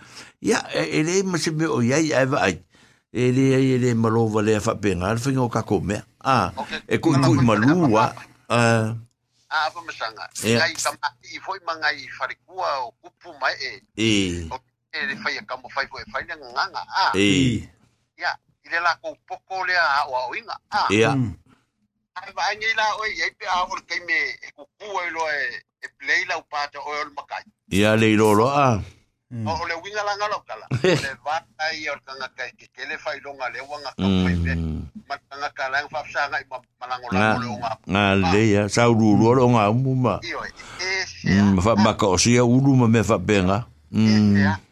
ya 0.43 0.59
e 0.71 0.99
e 0.99 1.03
le 1.03 1.23
ma 1.27 1.39
se 1.39 1.51
me 1.51 1.67
o 1.67 1.83
ya 1.83 1.99
ya 1.99 2.23
va 2.27 2.47
ai 2.47 2.63
e 3.11 3.31
le 3.35 3.59
e 3.59 3.79
le 3.79 3.91
ma 3.95 4.07
lo 4.09 4.27
va 4.31 4.43
le 4.43 4.61
fa 4.63 4.79
penga 4.79 5.11
fa 5.19 5.31
ngo 5.35 5.51
ka 5.51 5.63
ko 5.67 5.83
me 5.83 5.99
a 6.23 6.55
e 6.87 6.99
ku 7.03 7.11
ku 7.11 7.35
ma 7.43 7.55
lu 7.59 7.91
wa 7.91 8.07
a 8.47 8.95
a 9.51 9.59
pa 9.75 9.81
masanga 9.83 10.31
Ia. 10.47 10.63
ngai 10.63 10.75
kama 10.79 11.09
i 11.27 11.39
foi 11.43 11.59
mangai 11.67 12.07
farikua 12.07 12.87
o 12.87 12.95
kupu 13.03 13.35
mai 13.43 13.55
e 13.59 13.73
e 13.99 14.11
o 14.47 14.57
e 14.93 15.07
le 15.09 15.15
fai 15.17 15.41
ka 15.49 15.57
mo 15.57 15.69
fai 15.73 15.87
foi 15.89 16.05
fai 16.13 16.25
nganga 16.29 16.83
a 16.85 17.05
e 17.17 17.65
ya 18.21 18.33
i 18.65 18.69
le 18.69 18.79
la 18.81 18.93
ko 19.01 19.17
poko 19.29 19.65
le 19.65 19.73
a 19.73 20.05
o 20.05 20.13
o 20.29 20.35
inga 20.37 20.57
a 20.71 20.87
ya 20.93 21.17
ai 22.21 22.31
va 22.37 22.45
ngai 22.53 22.75
la 22.77 22.87
o 23.01 23.05
i 23.09 23.31
pe 23.39 23.47
a 23.49 23.65
o 23.65 23.77
ke 23.89 23.97
me 24.05 24.19
e 24.37 24.49
kuku 24.53 24.87
e 25.01 25.11
lo 25.17 25.25
e 25.33 25.45
e 25.81 25.89
play 25.97 26.21
la 26.29 26.37
upata 26.37 26.79
o 26.79 26.93
o 26.93 27.05
makai 27.17 27.45
ya 27.73 27.97
le 27.97 28.13
lo 28.21 28.37
lo 28.37 28.47
a 28.53 28.77
o 29.33 29.53
o 29.61 29.65
le 29.65 29.75
winga 29.81 30.05
la 30.05 30.13
ngalo 30.21 30.45
kala 30.45 30.67
o 30.69 30.77
le 30.77 31.13
va 31.25 31.41
ai 31.65 31.89
o 31.89 31.97
kanga 32.05 32.29
kai 32.37 32.53
ke 32.53 32.69
ke 32.69 32.85
le 32.85 33.01
fai 33.01 33.17
longa 33.25 33.49
le 33.49 33.65
wanga 33.65 33.97
ka 33.97 34.05
foi 34.05 34.37
pe 34.45 34.53
ma 35.09 35.17
kanga 35.25 35.49
kala 35.57 35.77
nga 35.81 35.89
fa 35.89 36.05
sa 36.13 36.29
ngai 36.29 36.45
ma 36.53 36.61
malango 36.81 37.09
nga 37.09 37.17
la 37.17 37.33
o 37.33 37.41
le 37.41 37.49
nga 37.57 37.73
nga 37.89 38.05
le 38.29 38.43
ya 38.45 38.63
sa 38.69 38.93
ru 38.93 39.17
ru 39.17 39.33
lo 39.41 39.49
nga 39.57 39.73
mu 39.73 39.97
ma 39.97 40.21
e 40.21 41.33
fa 41.65 41.73
ma 41.81 41.97
ka 41.97 42.13
o 42.13 42.21
sia 42.21 42.45
ulu 42.45 42.77
ma 42.77 42.87
me 42.93 43.01
fa 43.01 43.17
penga 43.17 43.65
mm 43.89 44.72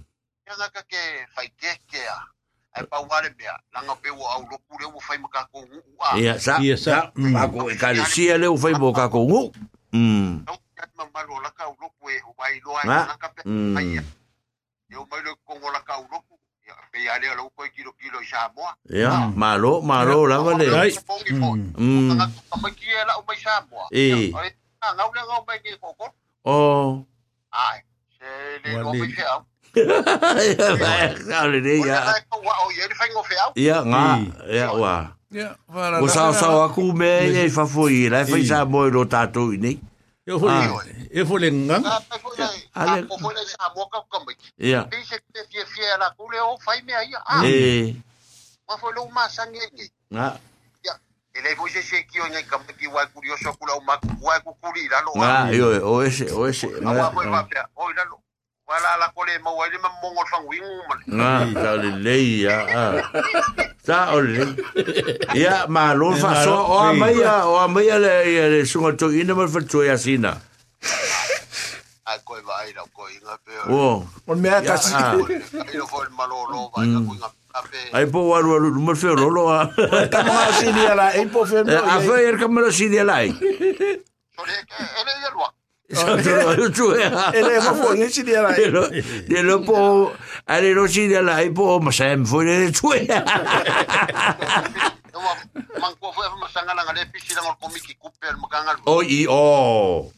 nga 0.57 0.67
ka 0.69 0.81
ke 0.91 1.01
fai 1.35 1.47
ke 1.59 1.71
ke 1.91 2.01
a 2.07 2.19
ai 2.75 2.83
pa 2.87 2.99
wale 3.03 3.29
mea 3.37 3.55
langa 3.73 3.95
pe 4.01 4.09
wo 4.11 4.23
au 4.27 4.41
lo 4.49 4.57
ku 4.67 4.73
le 4.79 4.85
wo 4.87 4.99
fai 4.99 5.17
maka 5.17 5.43
ko 5.51 5.59
u 5.63 5.79
a 5.99 6.15
ya 6.19 6.39
sa 6.39 6.59
Ia 6.63 6.77
sa 6.77 6.91
sa. 6.91 7.11
Mm. 7.15 7.33
pa 7.35 7.43
ko 7.51 7.69
e 7.69 7.75
ka 7.75 7.91
le 7.91 8.03
le 8.41 8.47
o 8.47 8.57
fai 8.57 8.73
bo 8.79 8.93
ka 8.95 9.09
ko 9.11 9.19
ngu 9.27 9.41
mm 9.91 10.47
Au 10.47 10.55
ya 10.77 10.85
ma 10.97 11.03
malo 11.13 11.35
la 11.43 11.51
ka 11.51 11.67
u 11.67 11.75
lo 11.81 11.87
ku 11.99 12.07
e 12.09 12.15
o 12.23 12.31
vai 12.39 12.59
lo 12.63 12.71
ai 12.79 12.85
Nga. 12.87 12.99
na 13.11 13.15
ka 13.19 13.27
pe 13.35 13.41
mm 13.45 13.75
ai 13.77 13.87
ya 13.99 14.03
eu 14.95 15.03
mai 15.11 15.21
lo 15.23 15.35
ko 15.47 15.53
la 15.71 15.81
ka 15.83 15.99
u 15.99 16.05
lo 16.11 16.19
ku 16.27 16.35
ya 16.67 16.75
pe 16.91 16.99
ya 17.03 17.19
le 17.19 17.27
lo 17.35 17.49
ko 17.55 17.63
kilo 17.75 17.91
kilo 17.99 18.19
sa 18.23 18.47
mo 18.55 18.63
ya 18.87 19.27
malo 19.35 19.81
malo 19.83 20.23
la 20.31 20.39
vale 20.39 20.67
Ai. 20.71 20.91
mm 21.31 21.75
mm 21.75 22.09
ka 22.49 22.55
ma 22.55 22.69
ki 22.71 22.87
la 23.07 23.13
o 23.19 23.23
mai 23.27 23.37
sa 23.43 23.59
mo 23.67 23.83
Eh. 23.91 24.31
ai 24.31 24.49
na 24.79 24.87
ngau 24.95 25.11
le 25.11 25.21
ngau 25.27 25.43
mai 25.47 25.59
ki 25.59 25.75
ko 25.75 25.91
ko 25.99 26.07
o 26.47 26.55
ai 27.51 27.83
se 28.15 28.27
le 28.63 28.79
lo 28.79 28.95
mai 28.95 29.11
fe 29.11 29.23
o 29.75 30.41
ya 30.41 31.47
le 31.47 32.21
ko 32.29 32.37
wa 32.43 32.53
o 32.65 32.71
ye 32.71 32.83
fai 32.95 33.09
ngo 33.11 33.23
fe 33.23 33.35
au 33.45 33.51
ya 33.55 33.77
nga 33.85 34.03
I. 34.19 34.55
ya 34.57 34.67
wa 34.73 34.95
Ya. 35.31 35.55
Whala. 35.71 36.03
o 36.03 36.07
sa 36.11 36.35
sa 36.35 36.51
aku 36.67 36.91
me 36.91 37.07
e 37.31 37.47
fa 37.47 37.63
foi 37.63 38.11
la 38.11 38.25
fai 38.27 38.43
sa 38.43 38.65
mo 38.67 38.83
lo 38.91 39.05
tato 39.07 39.47
ni 39.55 39.79
E 40.27 40.31
fo 40.37 40.45
Ah. 40.51 40.67
le. 40.85 40.93
E 41.09 41.23
fo 41.25 41.37
le 41.39 41.49
ngang. 41.49 41.81
Ale- 42.75 43.07
ko 43.07 43.15
fo 43.17 43.31
le 43.31 43.39
sa 43.47 43.71
mo 43.71 43.87
ka 43.87 44.03
ko 44.11 44.19
mai 44.27 44.35
ya 44.59 44.83
pe 44.91 44.99
se 45.07 45.15
fie 45.71 45.87
la 45.97 46.11
ku 46.19 46.27
le 46.27 46.35
o 46.43 46.59
fai 46.59 46.83
me 46.83 46.91
ai 46.93 47.15
ah 47.15 47.41
e 47.47 47.95
ma 48.67 48.75
fo 48.75 48.91
lo 48.91 49.07
ma 49.07 49.23
sange 49.31 49.63
ni 49.71 49.87
nga 50.11 50.35
ele 51.31 51.55
fo 51.55 51.63
se 51.71 51.79
se 51.81 52.03
ki 52.11 52.19
o 52.19 52.27
ngai 52.27 52.43
ka 52.43 52.59
ki 52.75 52.87
wa 52.91 53.07
curioso 53.15 53.55
la 53.63 53.73
o 53.79 53.81
ma 53.87 53.95
wa 54.19 54.35
ku 54.43 54.51
kuri 54.59 54.83
la 54.91 54.99
lo 54.99 55.15
nga 55.15 55.47
yo 55.55 55.79
o 55.79 56.03
ese 56.03 56.27
o 56.35 56.43
ese 56.43 56.67
Awa 56.83 56.91
nga 56.91 57.07
ko 57.15 57.23
va 57.31 57.41
pe 57.47 57.55
o 57.79 57.87
ina 57.87 58.03
lo 58.11 58.19
wala 58.67 58.89
la 58.99 59.07
ko 59.11 59.23
le 59.27 59.37
mau 59.43 59.59
ile 59.67 59.77
mo 59.83 59.89
ngol 60.11 60.27
fang 60.31 60.45
wing 60.47 60.63
man. 60.87 60.99
Na 61.07 61.29
sa 61.53 61.75
le 61.75 61.91
le 61.99 62.15
ya 62.45 62.57
sa 63.83 64.15
o 64.15 64.21
le 64.21 64.55
ya 65.35 65.67
ma 65.67 65.93
lo 65.93 66.15
fa 66.15 66.43
so 66.43 66.55
o 66.55 66.93
ma 66.93 67.07
ya 67.11 67.45
o 67.47 67.67
ma 67.67 67.81
ya 67.81 67.97
le 67.99 68.13
ya 68.31 68.45
le 68.53 68.63
sunga 68.65 68.95
to 68.97 69.11
ina 69.11 69.35
mo 69.35 69.47
fa 69.47 69.59
to 69.61 69.83
ya 69.83 69.97
sina. 69.97 70.39
A 72.07 72.17
ko 72.25 72.39
va 72.47 72.63
ira 72.67 72.83
ko 72.95 73.07
inga 73.11 73.35
pe. 73.43 73.51
O. 73.69 74.07
On 74.27 74.37
me 74.39 74.49
ata 74.49 74.77
si 74.77 74.95
ile 74.95 75.83
fo 75.87 76.03
ma 76.15 76.25
lo 76.25 76.47
lo 76.51 76.69
va 76.71 76.81
ko 76.81 77.13
Ai 77.91 78.05
po 78.07 78.31
waru 78.31 78.55
waru 78.55 78.95
fe 78.95 78.95
feo 79.01 79.15
rolo 79.19 79.51
a. 79.51 79.67
Tama 80.07 80.31
ha 80.31 80.51
sidi 80.55 80.83
ala 80.87 81.11
Ai 81.11 81.27
po 81.27 81.43
feo 81.43 81.67
A 81.67 81.99
feo 81.99 82.15
yer 82.15 82.39
kamara 82.39 82.71
sidi 82.71 82.99
ala 82.99 83.19
ai. 83.19 83.35
Ele 83.35 85.11
yer 85.19 85.35
lo. 85.35 85.51
É. 87.31 87.37
Ele 87.37 87.55
ema 87.57 87.73
foi 87.73 88.09
tsinela 88.09 88.49
ai. 88.49 88.63
Ele 88.63 89.65
po 89.65 90.11
ale 90.47 90.67
ele 90.67 90.87
tsinela 90.87 91.35
ai 91.35 91.49
po 91.49 91.79
ma 91.79 91.91
sem 91.91 92.11
é. 92.11 92.15
mas 92.17 92.31
ele 92.31 92.71
tue. 92.71 93.07
Man 95.79 95.93
ko 95.99 96.13
foi 96.13 96.29
ma 96.39 96.47
sanga 96.49 96.73
Oi, 96.73 96.93
le 96.93 97.05
pisi 97.11 97.33
na 97.35 97.41
oh. 97.41 97.55
ko 97.59 97.67
miki 97.69 97.95
kuper 97.95 98.37
ma 98.37 98.47
Oi, 98.47 98.75
O 98.85 99.03
i 99.03 99.27
o. 99.27 100.11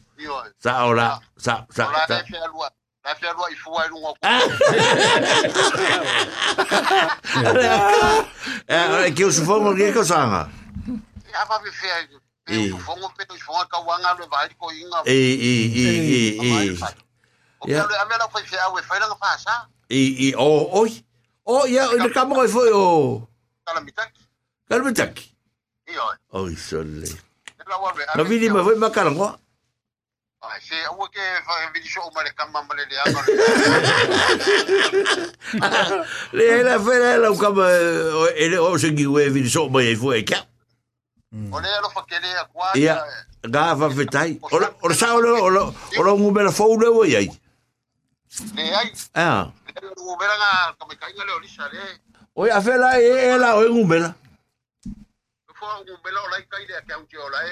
Sa 0.62 0.86
ora 0.86 1.20
sa 1.36 1.66
sa. 1.70 1.88
Ora 1.88 2.06
le 2.08 2.24
fe 2.24 2.38
alua. 2.38 2.70
La 3.04 3.14
fe 3.14 3.26
alua 3.28 3.50
i 3.50 3.56
foi 3.56 3.88
lungo. 3.88 4.14
Eh, 8.66 9.12
que 9.12 9.24
os 9.24 9.38
fomos 9.40 9.74
que 9.76 9.84
é 9.84 9.92
que 9.92 10.04
sanga. 10.04 10.48
Ya 11.32 11.44
va 11.44 11.58
me. 11.60 11.70
e 19.88 20.28
e 20.28 20.34
o 20.36 20.68
oi. 20.80 21.04
O 21.46 21.66
ia 21.66 21.88
o 21.92 21.96
le 21.96 22.10
kamo 22.10 22.44
e 22.44 22.48
foi 22.48 22.72
o 22.72 23.26
kalamitaki 23.64 24.20
kalamitaki 24.68 25.24
i 25.88 25.98
oi 25.98 26.16
oi 26.32 26.56
sole. 26.56 27.08
Na 28.16 28.22
vini 28.24 28.48
ma 28.48 28.64
foi 28.64 28.76
makala 28.76 29.10
ngoa 29.10 29.38
Se 30.60 30.76
awa 30.84 31.08
ke 31.08 31.20
vini 31.72 31.88
sho 31.88 32.00
umare 32.04 32.30
kama 32.36 32.62
male 32.62 32.84
le 32.84 32.96
ama 33.00 33.20
le 36.32 36.44
hela 36.44 36.78
fela 36.78 37.06
hela 37.12 37.30
ukama 37.32 37.64
ele 38.36 38.58
o 38.58 38.76
se 38.78 38.92
ngi 38.92 39.06
ue 39.06 39.28
vini 39.30 39.48
sho 39.48 39.66
umare 39.66 39.92
e 39.92 39.96
foi 39.96 40.18
e 40.18 40.22
kia 40.22 40.44
O 41.34 41.60
lea 41.60 41.80
lo 41.82 41.88
pakele 41.90 42.30
a 42.38 42.44
kwa. 42.46 42.70
Ia, 42.78 43.02
gā 43.42 43.74
whawhetai. 43.74 44.38
O 44.52 44.58
la 44.60 44.94
sao 44.94 45.20
leo, 45.20 45.72
o 45.98 46.02
la 46.04 46.12
ngumera 46.14 46.52
fau 46.52 46.78
leo 46.78 47.04
i 47.04 47.16
ai. 47.16 47.28
Le 48.54 48.62
ai. 48.62 48.92
Ea. 49.14 49.50
Le 49.82 49.90
ngumera 49.98 50.34
ngā 50.38 50.50
kamekainga 50.78 51.24
leo 51.26 51.38
lisa 51.42 51.66
le. 51.72 51.82
Oi, 52.36 52.50
a 52.50 52.60
whela 52.60 53.00
e 53.02 53.34
e 53.34 53.38
la 53.38 53.56
o 53.58 53.64
e 53.66 53.68
ngumera. 53.68 54.14
Fua 55.58 55.82
ngumera 55.82 56.18
o 56.22 56.28
lai 56.30 56.44
kai 56.46 56.66
lea 56.70 56.80
kia 56.86 56.98
uti 57.02 57.16
o 57.18 57.28
lai. 57.34 57.48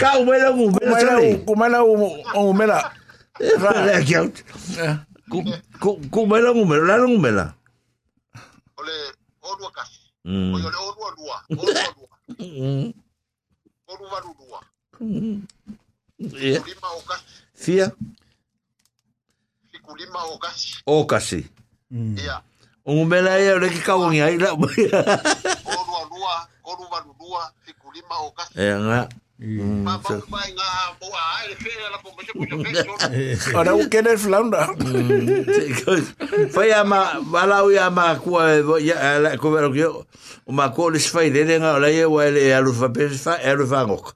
Ka 0.00 0.18
ngumera 0.18 0.50
Ka 3.38 4.02
kia 4.02 4.22
uti. 4.26 4.42
La. 7.30 7.54
Ole. 8.78 8.96
o 10.28 10.58
yole 10.58 10.76
o 10.76 10.90
rua 10.92 11.08
rua. 11.16 11.38
Mm. 12.38 12.92
O 13.88 13.92
rua 13.96 14.18
lima 16.66 16.88
o 16.92 17.00
kasi 17.08 17.24
fia 17.54 17.86
siku 19.72 19.96
lima 19.96 20.20
o 20.28 20.38
kasi 20.38 20.82
o 20.86 21.04
kasi 21.06 21.40
mm. 21.90 22.16
Ungu 22.88 23.04
mela 23.04 23.36
ia 23.36 23.54
ole 23.54 23.68
ki 23.68 23.84
kawangi 23.84 24.24
ai 24.24 24.40
la. 24.40 24.56
Koru 24.56 25.92
alua, 26.00 26.48
koru 26.64 26.88
valulua, 26.88 27.52
siku 27.60 27.92
lima 27.92 28.16
o 28.24 28.32
kasi. 28.32 28.56
Ea. 28.56 29.04
Ma 29.38 29.94
ba 30.02 30.18
ba 30.26 30.40
nga 30.50 30.68
bo 30.98 31.06
a 31.14 31.46
e 31.46 31.54
fe 31.54 31.70
la 31.92 31.98
ko 32.02 32.10
me 32.10 32.22
se 32.26 32.82
ko 32.82 32.94
fe 32.98 33.54
Ora 33.54 33.70
que 33.88 33.98
eres 33.98 34.18
flaunda. 34.26 34.66
Fai 36.50 36.72
ama 36.74 37.22
walau 37.32 37.70
ia 37.70 37.90
ma 37.90 38.14
kua 38.18 38.58
ya 38.82 39.18
la 39.22 39.36
ko 39.38 39.50
vero 39.54 39.70
que 39.72 39.86
o 39.86 40.04
ma 40.52 40.68
ko 40.74 40.90
le 40.90 40.98
fai 40.98 41.30
le 41.30 41.44
nga 41.58 41.78
la 41.78 41.86
ye 41.88 42.04
wa 42.04 42.26
le 42.26 42.50
alu 42.54 42.72
fa 42.74 42.88
pe 42.90 43.08
fa 43.08 43.38
alu 43.38 43.66
fa 43.66 43.86
ngok. 43.86 44.10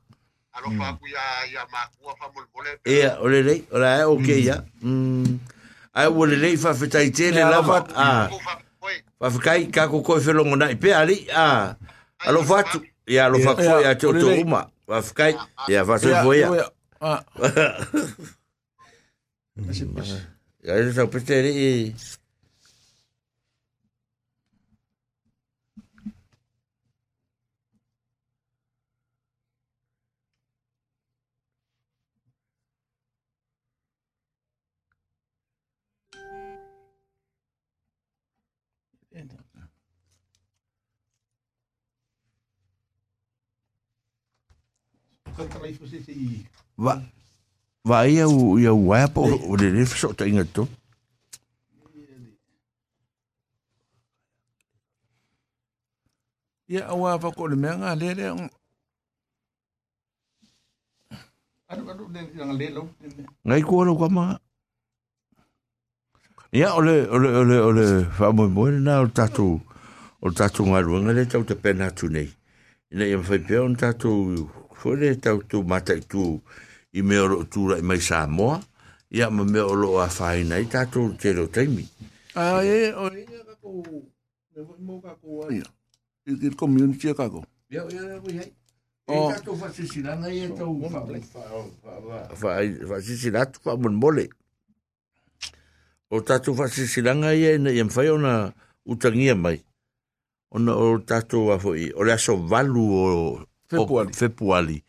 alo 0.59 0.69
fa 0.75 0.91
ku 0.99 1.07
ya 1.07 1.23
ya 1.55 1.63
ma 1.71 1.87
ku 1.95 2.11
fa 2.19 2.27
mo 2.35 2.43
le 2.67 2.71
E 2.83 3.07
o 3.23 3.27
le 3.31 3.43
le 3.47 3.55
o 3.71 3.79
la 3.79 4.09
o 4.11 4.19
ke 4.19 4.43
ya. 4.43 4.59
Mm. 4.83 5.39
Ai 5.95 6.07
o 6.11 6.27
le 6.27 6.35
le 6.37 6.57
fa 6.59 6.75
fe 6.75 6.89
tai 6.91 7.11
te 7.15 7.31
le 7.31 7.39
Ya, 7.47 7.51
la 7.51 7.63
fa- 7.63 7.87
ah 7.95 8.27
fa 9.23 9.31
fa 9.31 9.39
kai 9.39 9.71
ka 9.71 9.87
ko 9.87 10.03
ko 10.03 10.19
fe 10.19 10.33
longo 10.35 10.57
na 10.59 10.67
pe 10.75 10.91
ali 10.91 11.31
ah 11.31 11.77
alo 12.27 12.43
fa 12.43 12.65
ya 13.07 13.29
lo 13.31 13.39
fa 13.39 13.55
ko 13.55 13.63
Ya, 13.63 13.81
ya 13.87 13.95
to 13.95 14.11
to 14.19 14.27
uma 14.43 14.67
vai 14.87 15.03
ficar, 15.03 15.49
ja, 15.67 15.85
was 15.85 16.03
het 16.03 16.17
voor 16.23 16.35
je? 16.35 16.73
Ah. 16.99 17.21
Ja, 20.61 20.75
dat 20.77 20.85
is 20.87 20.99
ook 20.99 21.11
besteed. 21.11 22.21
Va 46.77 46.95
va 47.85 48.07
ia 48.07 48.29
o 48.29 48.59
ia 48.59 48.73
wa 48.73 49.07
po 49.15 49.23
o 49.27 49.57
le 49.57 49.69
le 49.75 49.87
so 49.87 50.13
ta 50.13 50.25
inga 50.27 50.45
to. 50.45 50.69
ia 56.73 56.89
awa 56.89 57.21
fa 57.21 57.29
ko 57.37 57.49
le 57.53 57.57
mea 57.57 57.77
nga 57.77 57.93
le 58.01 58.09
le. 58.19 58.27
Adu 61.69 61.83
adu 61.93 62.05
le 62.15 62.21
yang 62.39 62.53
le 62.61 62.67
lo. 62.77 62.83
Ngai 63.45 63.63
ko 63.69 63.85
lo 63.85 63.93
kama. 64.01 64.41
Ia 66.53 66.69
ole 66.79 66.97
ole 67.15 67.29
ole 67.41 67.57
ole 67.69 67.85
fa 68.17 68.33
mo 68.33 68.49
mo 68.49 68.65
na 68.71 69.01
o 69.05 69.07
tatu 69.19 69.61
o 70.25 70.29
tatu 70.39 70.65
nga 70.69 70.81
ruanga 70.81 71.13
le 71.17 71.25
tau 71.29 71.45
te 71.45 71.55
pena 71.55 71.91
tu 71.99 72.09
nei. 72.09 72.29
Ina 72.93 73.05
ia 73.05 73.19
fai 73.29 73.41
pe 73.47 73.57
on 73.61 73.77
tatu 73.77 74.11
fo 74.83 74.95
le 74.99 75.15
tau 75.25 75.39
tu 75.47 75.63
mata 75.63 75.95
tu 76.11 76.43
i 76.99 77.01
me 77.07 77.17
o 77.23 77.45
tu 77.47 77.71
ra 77.71 77.77
mai 77.89 78.01
sa 78.03 78.27
mo. 78.27 78.59
Ia 79.13 79.31
ma 79.31 79.45
me 79.45 79.61
o 79.61 79.75
lo 79.77 80.01
a 80.01 80.09
fai 80.09 80.43
nei 80.45 80.65
tatu 80.67 81.15
te 81.21 81.33
lo 81.37 81.47
taimi. 81.47 81.85
Ah, 82.35 82.65
e 82.65 82.91
o 82.97 83.07
e 83.13 83.23
ka 83.29 83.55
ko 83.63 83.71
me 84.53 84.61
vo 84.67 84.75
mo 84.81 84.95
ka 85.05 85.15
ko 85.21 85.47
ai. 85.47 85.63
I 86.27 86.33
ki 86.41 86.49
community 86.57 87.15
ka 87.15 87.29
ko. 87.29 87.45
Ia 87.71 87.85
ia 87.93 88.03
ia 88.09 88.19
ia. 88.33 88.45
Oh. 89.07 89.29
E 89.29 89.35
tatu 89.35 89.57
fa 89.61 89.69
sisilanga 89.69 90.33
ia 90.33 90.49
tau 90.57 90.73
sisilatu 93.01 93.61
fa 93.61 93.77
mon 93.77 93.95
mole. 93.95 94.27
O 96.11 96.21
tatu 96.21 96.55
fa 96.57 96.69
sisilanga 96.69 97.35
ia 97.35 97.55
ina 97.55 97.71
ia 97.71 97.85
mwhai 97.85 98.09
ona 98.09 98.53
utangia 98.87 99.35
mai. 99.37 99.61
Ona 100.51 100.73
o 100.77 100.99
tatu 100.99 101.53
a 101.53 101.59
foi, 101.59 101.93
o 101.97 102.05
le 102.05 102.13
aso 102.13 102.37
valu 102.37 102.85
o 102.93 103.05
Fepuali. 103.73 104.11
Oh, 104.11 104.15
Fepuali. 104.15 104.83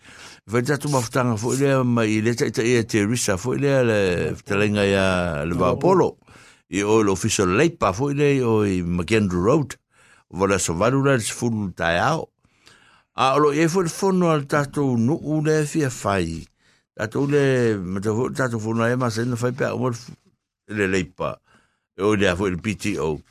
Vai 0.45 0.64
tatu 0.64 0.89
mafutanga 0.89 1.38
fo 1.39 1.53
lea 1.55 1.84
mai 1.84 2.19
le 2.22 2.35
taita 2.35 2.64
ia 2.68 2.84
te 2.84 3.05
risa 3.07 3.38
fo 3.39 3.55
lea 3.55 3.84
le 3.84 3.99
talenga 4.43 4.84
ia 4.84 5.45
le 5.47 5.55
Vaapolo. 5.55 6.18
I 6.69 6.84
o 6.84 7.01
le 7.03 7.11
official 7.11 7.55
leipa 7.55 7.93
fo 7.93 8.11
lea 8.11 8.43
o 8.43 8.64
McAndrew 8.65 9.43
Road. 9.43 9.77
Vala 10.30 10.60
sa 10.60 10.73
varula 10.73 11.15
ao. 12.01 12.30
A 13.15 13.35
olo 13.35 13.53
e 13.53 13.68
fo 13.69 13.85
fono 13.88 14.31
al 14.31 14.45
tatu 14.47 14.97
nuu 14.97 15.41
le 15.45 15.65
fia 15.65 15.89
fai. 15.89 16.45
Tatu 16.97 17.27
le 17.27 17.80
tatu 18.35 18.60
fono 18.60 18.85
e 18.85 18.95
masena 18.95 19.35
fai 19.35 19.53
pia 19.53 19.76
umar 19.76 19.93
le 20.68 20.88
leipa. 20.88 21.39
E 21.95 22.03
o 22.03 22.35
fo 22.35 22.49
le 22.49 22.57
PTO. 22.57 23.22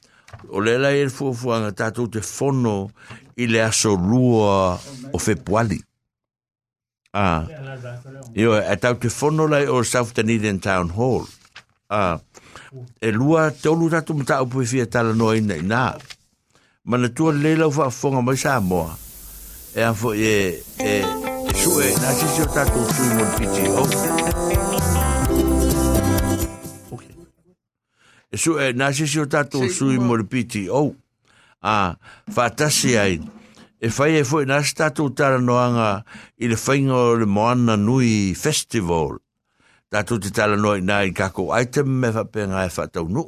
O 0.48 0.60
le 0.60 0.78
la 0.78 0.90
e 0.90 1.08
fuafuanga 1.08 1.72
tatu 1.72 2.08
te 2.08 2.20
fono 2.20 2.90
i 3.36 3.46
le 3.46 3.62
aso 3.62 3.94
lua 3.94 4.78
o 5.12 5.18
Februari. 5.18 5.80
Ah. 7.12 7.44
Io 8.34 8.56
e 8.56 8.76
tau 8.80 8.96
te 8.96 9.08
fono 9.08 9.46
lai 9.46 9.66
o 9.68 9.82
South 9.84 10.12
Dunedin 10.16 10.60
Town 10.60 10.88
Hall. 10.96 11.28
Ah. 11.88 12.20
E 13.00 13.12
lua 13.12 13.50
te 13.50 13.68
olu 13.68 13.90
tatu 13.90 14.14
mta 14.14 14.42
upu 14.42 14.64
fia 14.64 14.86
tala 14.86 15.12
no 15.12 15.34
ina 15.34 15.56
ina. 15.56 15.96
Mana 16.84 17.08
tua 17.08 17.32
le 17.32 17.56
lau 17.56 17.70
fa 17.70 17.90
fonga 17.90 18.22
mai 18.22 18.36
sa 18.36 18.60
moa. 18.60 18.96
E 19.74 19.82
a 19.82 19.92
fo 19.94 20.12
e 20.14 20.62
e 20.78 21.04
e 21.48 21.54
su 21.54 21.80
e 21.80 21.92
na 22.00 22.12
si 22.12 22.26
si 22.28 22.40
o 22.40 22.46
tatu 22.48 22.80
sui 22.92 23.08
mon 23.16 23.30
PTO. 23.36 23.84
E 28.32 28.36
su 28.36 28.58
e 28.58 28.72
na 28.72 28.92
si 28.92 29.06
si 29.06 29.20
o 29.20 29.26
tatu 29.26 29.68
sui 29.68 29.98
mon 29.98 30.24
PTO. 30.24 30.80
Ah, 30.80 31.11
fa 31.62 32.50
tasi 32.50 32.96
ai. 32.98 33.20
E 33.82 33.90
fai 33.90 34.16
e 34.18 34.24
foi 34.24 34.46
na 34.46 34.62
statu 34.62 35.10
tatu 35.10 35.42
noanga 35.42 36.04
i 36.38 36.46
le 36.46 36.54
whainga 36.54 36.94
o 36.94 37.14
le 37.18 37.26
Moana 37.26 37.76
Nui 37.76 38.34
Festival. 38.34 39.18
Tatu 39.90 40.18
te 40.22 40.30
tala 40.30 40.56
noi 40.56 40.80
na 40.80 41.02
i 41.02 41.12
kako 41.12 41.50
item 41.58 42.00
me 42.00 42.12
fa 42.12 42.24
penga 42.24 42.64
e 42.64 42.70
fa 42.70 42.86
tau 42.86 43.08
nu. 43.08 43.26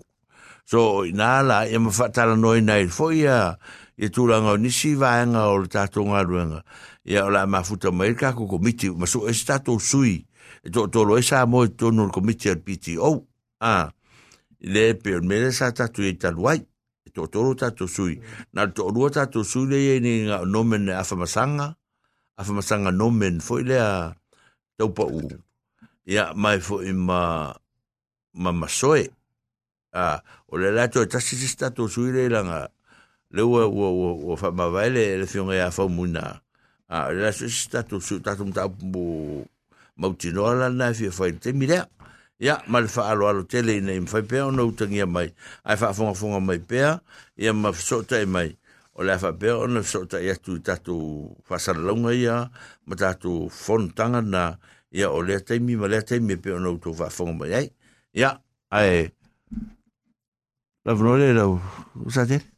So 0.65 1.05
i 1.05 1.13
nā 1.13 1.43
la 1.43 1.65
e 1.67 1.79
ma 1.79 1.91
fa 1.91 2.09
tala 2.09 2.37
noi 2.37 2.63
na 2.63 2.79
i 2.79 2.87
foi 2.87 3.27
a 3.27 3.57
i 3.99 4.11
tūlanga 4.11 4.55
o 4.55 4.61
nisi 4.63 4.95
vaenga 4.95 5.49
o 5.51 5.59
le 5.59 5.69
tatu 5.69 6.07
ngā 6.07 6.23
ruenga. 6.23 6.63
Ia 7.05 7.27
o 7.27 7.35
la 7.35 7.43
e 7.43 7.51
ma 7.51 7.63
futa 7.67 7.91
mai 7.91 8.15
kako 8.15 8.47
komiti 8.47 8.91
ma 8.95 9.11
so 9.11 9.27
e 9.27 9.35
statu 9.35 9.79
sui. 9.79 10.23
E 10.63 10.71
to 10.71 10.87
tolo 10.87 11.19
e 11.19 11.23
sā 11.23 11.43
mo 11.51 11.65
e 11.67 11.75
tonu 11.75 12.11
komiti 12.15 12.49
al 12.49 12.63
PTO. 12.63 13.11
Ah, 13.59 13.91
le 14.63 14.95
pe 14.95 15.19
o 15.19 15.21
mele 15.21 15.51
sa 15.53 15.75
tatu 15.75 16.07
e 16.07 16.15
taluai 16.15 16.63
to 17.15 17.31
toro 17.31 17.55
tatou 17.55 17.87
sui 17.87 18.19
na 18.53 18.67
to 18.67 18.91
rua 18.91 19.09
tatou 19.11 19.47
sui 19.47 19.71
le 19.71 19.79
ni 20.03 20.27
nga 20.27 20.43
nomen 20.43 20.91
afa 20.91 21.15
masanga 21.15 21.79
afa 22.37 22.51
nomen 22.91 23.39
fo 23.41 23.63
le 23.63 23.79
a 23.79 24.11
taupa 24.77 25.07
u 25.07 25.23
ia 26.11 26.35
mai 26.35 26.59
fo 26.59 26.83
i 26.83 26.93
ma 26.93 27.55
ma 28.35 28.51
masoe 28.51 29.07
a 29.95 30.19
o 30.51 30.59
le 30.59 30.75
lato 30.75 31.07
tasi 31.07 31.39
si 31.39 31.55
tatou 31.57 31.87
sui 31.87 32.11
le 32.11 32.27
langa 32.29 32.67
le 33.31 33.43
ua 33.43 33.63
ua 33.71 33.89
ua 33.95 34.11
ua 34.19 34.35
fa 34.37 34.51
ma 34.51 34.67
vai 34.69 34.91
le 34.91 35.23
le 35.23 35.27
fionga 35.31 35.55
ia 35.55 35.71
fa 35.71 35.87
muna 35.87 36.43
a 36.91 37.15
le 37.15 37.31
lato 37.31 37.47
e 37.47 37.49
si 37.49 37.71
tatou 37.71 38.03
sui 38.03 38.19
tatou 38.19 38.51
mta 38.51 38.67
mo 38.67 39.47
mautinoa 39.97 40.55
lana 40.55 40.91
na 40.91 40.95
fi 40.95 41.11
fa 41.15 41.31
mirea. 41.31 41.55
milea 41.55 41.85
ia, 42.45 42.59
ma 42.69 42.81
le 42.85 42.89
whaalo 42.93 43.29
alo 43.29 43.43
tele 43.49 43.79
ina 43.81 43.95
i 43.97 44.01
mwhai 44.05 44.23
pea 44.29 44.51
no 44.53 44.69
utangia 44.69 45.07
mai. 45.07 45.33
Ai 45.65 45.77
wha 45.81 45.93
fonga 45.97 46.15
fonga 46.15 46.41
mai 46.41 46.59
pea, 46.61 47.01
ia 47.41 47.53
ma 47.53 47.73
sota 47.73 48.21
e 48.21 48.27
mai. 48.29 48.53
O 48.95 49.03
le 49.03 49.17
wha 49.19 49.33
pēo 49.33 49.65
ona 49.65 49.83
sota 49.83 50.21
i 50.21 50.31
atu 50.31 50.59
i 50.61 50.63
tatu 50.63 50.95
whasara 51.49 51.81
launga 51.81 52.15
ia, 52.15 52.39
ma 52.87 52.97
tatu 52.97 53.49
fontanga 53.51 54.21
na 54.23 54.45
ia, 54.93 55.11
o 55.11 55.23
lea 55.23 55.41
teimi 55.41 55.77
ma 55.81 55.89
lea 55.91 56.05
teimi 56.05 56.37
e 56.37 56.43
pēo 56.45 56.61
no 56.61 56.77
utu 56.77 56.95
wha 56.99 57.11
fonga 57.11 57.39
mai. 57.41 57.55
Ai, 57.55 57.69
ia, 58.15 58.37
ai. 58.71 59.09
La 60.85 60.93
vnore 60.93 61.33
lau 61.33 61.57
sa 62.13 62.29
tele 62.29 62.54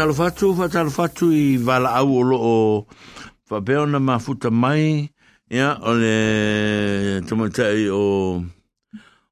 Whatalo 0.00 0.14
fatu, 0.14 0.54
whatalo 0.56 0.90
fatu 0.90 1.26
i 1.30 1.58
wala 1.60 1.92
au 2.00 2.16
o 2.16 2.22
loo. 2.22 2.40
O 2.40 2.86
whapeo 3.50 3.84
na 3.86 4.00
mafuta 4.00 4.50
mai, 4.50 5.12
ia, 5.50 5.76
o 5.76 5.92
le 5.92 7.20
tamatai 7.28 7.90
o 7.92 8.40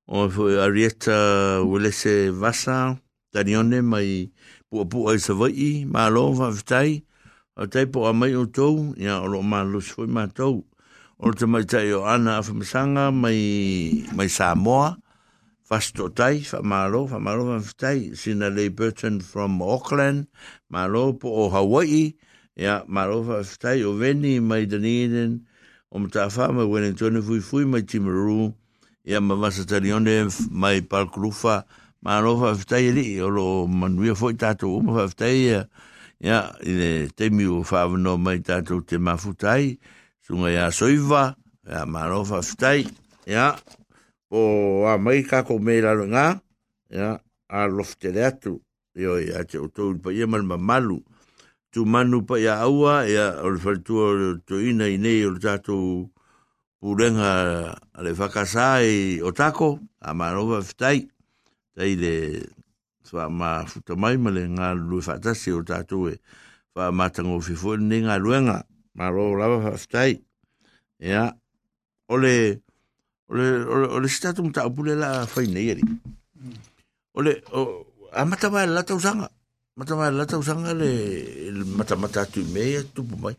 o 0.07 0.29
Arieta 0.61 1.65
Welese 1.65 2.29
Vasa, 2.37 3.01
tanione 3.33 3.81
mai 3.81 4.29
pua 4.69 4.85
pua 4.85 5.15
i 5.17 5.19
savai, 5.19 5.87
ma 5.89 6.11
lo 6.11 6.35
whawhitai, 6.37 7.01
o 7.57 7.65
tai 7.65 7.87
po 7.87 8.05
a 8.05 8.13
mai 8.13 8.37
o 8.37 8.45
tou, 8.45 8.93
ia, 9.01 9.23
o 9.25 9.27
lo 9.27 9.41
ma 9.41 9.63
lo 9.65 9.81
foi 9.81 10.07
ma 10.07 10.27
tou, 10.29 10.67
o 11.17 11.33
tomatai 11.33 11.89
tamatai 11.89 11.93
o 11.97 12.05
ana 12.05 12.45
afamasanga 12.45 13.09
mai, 13.11 14.05
mai 14.13 14.29
Samoa, 14.29 14.99
fasto 15.69 16.09
tai 16.09 16.41
fa 16.41 16.63
malo 16.65 17.05
fa 17.07 17.19
malo 17.21 17.45
fa 17.45 17.61
tai 17.77 18.17
sina 18.17 18.49
le 18.49 18.71
Burton 18.73 19.21
from 19.21 19.61
Auckland 19.61 20.25
malo 20.73 21.13
po 21.13 21.29
o 21.29 21.53
Hawaii 21.53 22.17
ya 22.57 22.89
malo 22.89 23.21
fa 23.21 23.45
tai 23.45 23.85
o 23.85 23.93
veni 23.93 24.41
mai 24.41 24.65
Dunedin 24.65 25.45
o 25.93 25.99
mta 26.01 26.33
fa 26.33 26.49
ma 26.49 26.65
Wellington 26.65 27.21
fui 27.21 27.41
fui 27.45 27.69
mai 27.69 27.85
Timaru 27.85 28.49
ya 29.05 29.21
ma 29.21 29.37
vasa 29.37 29.69
tarione 29.69 30.33
mai 30.49 30.81
Palkrufa 30.81 31.69
malo 32.01 32.41
fa 32.41 32.57
tai 32.65 32.89
li 32.89 33.21
o 33.21 33.29
lo 33.29 33.67
manuia 33.69 34.17
foi 34.17 34.41
tato 34.41 34.73
o 34.73 34.81
ma 34.81 35.05
fa 35.05 35.13
tai 35.13 35.53
ya 36.17 36.49
ile 36.65 37.13
temi 37.13 37.45
o 37.45 37.61
fa 37.63 37.85
no 37.93 38.17
mai 38.17 38.41
tato 38.41 38.81
te 38.81 38.97
mafutai 38.97 39.77
sunga 40.25 40.49
ya 40.49 40.73
soiva 40.73 41.37
ya 41.69 41.85
malo 41.85 42.25
fa 42.25 42.41
tai 42.57 42.89
ya 43.29 43.53
o 44.31 44.85
a 44.87 44.99
mai 44.99 45.23
ka 45.23 45.43
ko 45.43 45.59
me 45.59 45.81
la 45.81 45.95
nga 45.95 46.41
ya 46.91 47.21
a 47.49 47.67
lofte 47.67 48.13
le 48.13 48.25
atu. 48.25 48.61
Yo 48.95 49.19
ya 49.23 49.45
te 49.45 49.59
uto 49.59 49.95
to 49.95 49.99
pa 50.03 50.11
ye 50.11 50.27
mal 50.27 50.43
malu 50.43 50.99
tu 51.71 51.85
manu 51.85 52.27
pa 52.27 52.35
ya 52.39 52.59
aua 52.67 53.07
ya 53.07 53.39
o 53.45 53.51
le 53.55 53.59
faltu 53.61 53.95
to 54.47 54.59
ina 54.59 54.89
ine 54.89 55.23
o 55.27 55.39
tato 55.39 56.11
purenga 56.81 57.79
le 58.03 58.11
fakasai 58.15 59.23
o 59.23 59.31
tako 59.31 59.79
a 60.03 60.11
marova 60.15 60.59
ftai 60.63 61.07
tai 61.77 61.95
le 61.95 62.43
fa 63.07 63.29
ma 63.31 63.63
futa 63.71 63.95
mai 63.95 64.17
male 64.19 64.49
nga 64.51 64.75
lu 64.75 64.99
fatasi 65.01 65.53
o 65.55 65.63
tato 65.63 66.09
e 66.11 66.19
fa 66.75 66.91
matango 66.91 67.39
fifo 67.41 67.77
ni 67.77 68.03
nga 68.03 68.19
luenga. 68.19 68.67
Maro 68.99 69.39
lava 69.39 69.79
ftai 69.79 70.19
ya 70.99 71.31
ole 72.11 72.63
ole 73.31 73.47
ole 73.65 73.87
ole 73.97 74.09
statu 74.09 74.43
mta 74.45 74.69
pule 74.71 74.95
la 74.95 75.27
fai 75.27 75.47
nei 75.47 75.69
eri. 75.73 75.83
Ole 77.15 77.43
o 77.53 77.87
a 78.13 78.25
mata 78.25 78.51
mai 78.51 78.67
la 78.67 78.83
tau 78.83 79.01
sanga. 79.01 79.29
Mata 79.77 79.97
mai 79.97 80.13
la 80.13 80.25
tau 80.25 80.43
sanga 80.43 80.73
le 80.75 80.91
mata 81.77 81.97
mata 81.97 82.27
tu 82.27 82.41
me 82.55 82.83
tu 82.95 83.03
mai. 83.23 83.37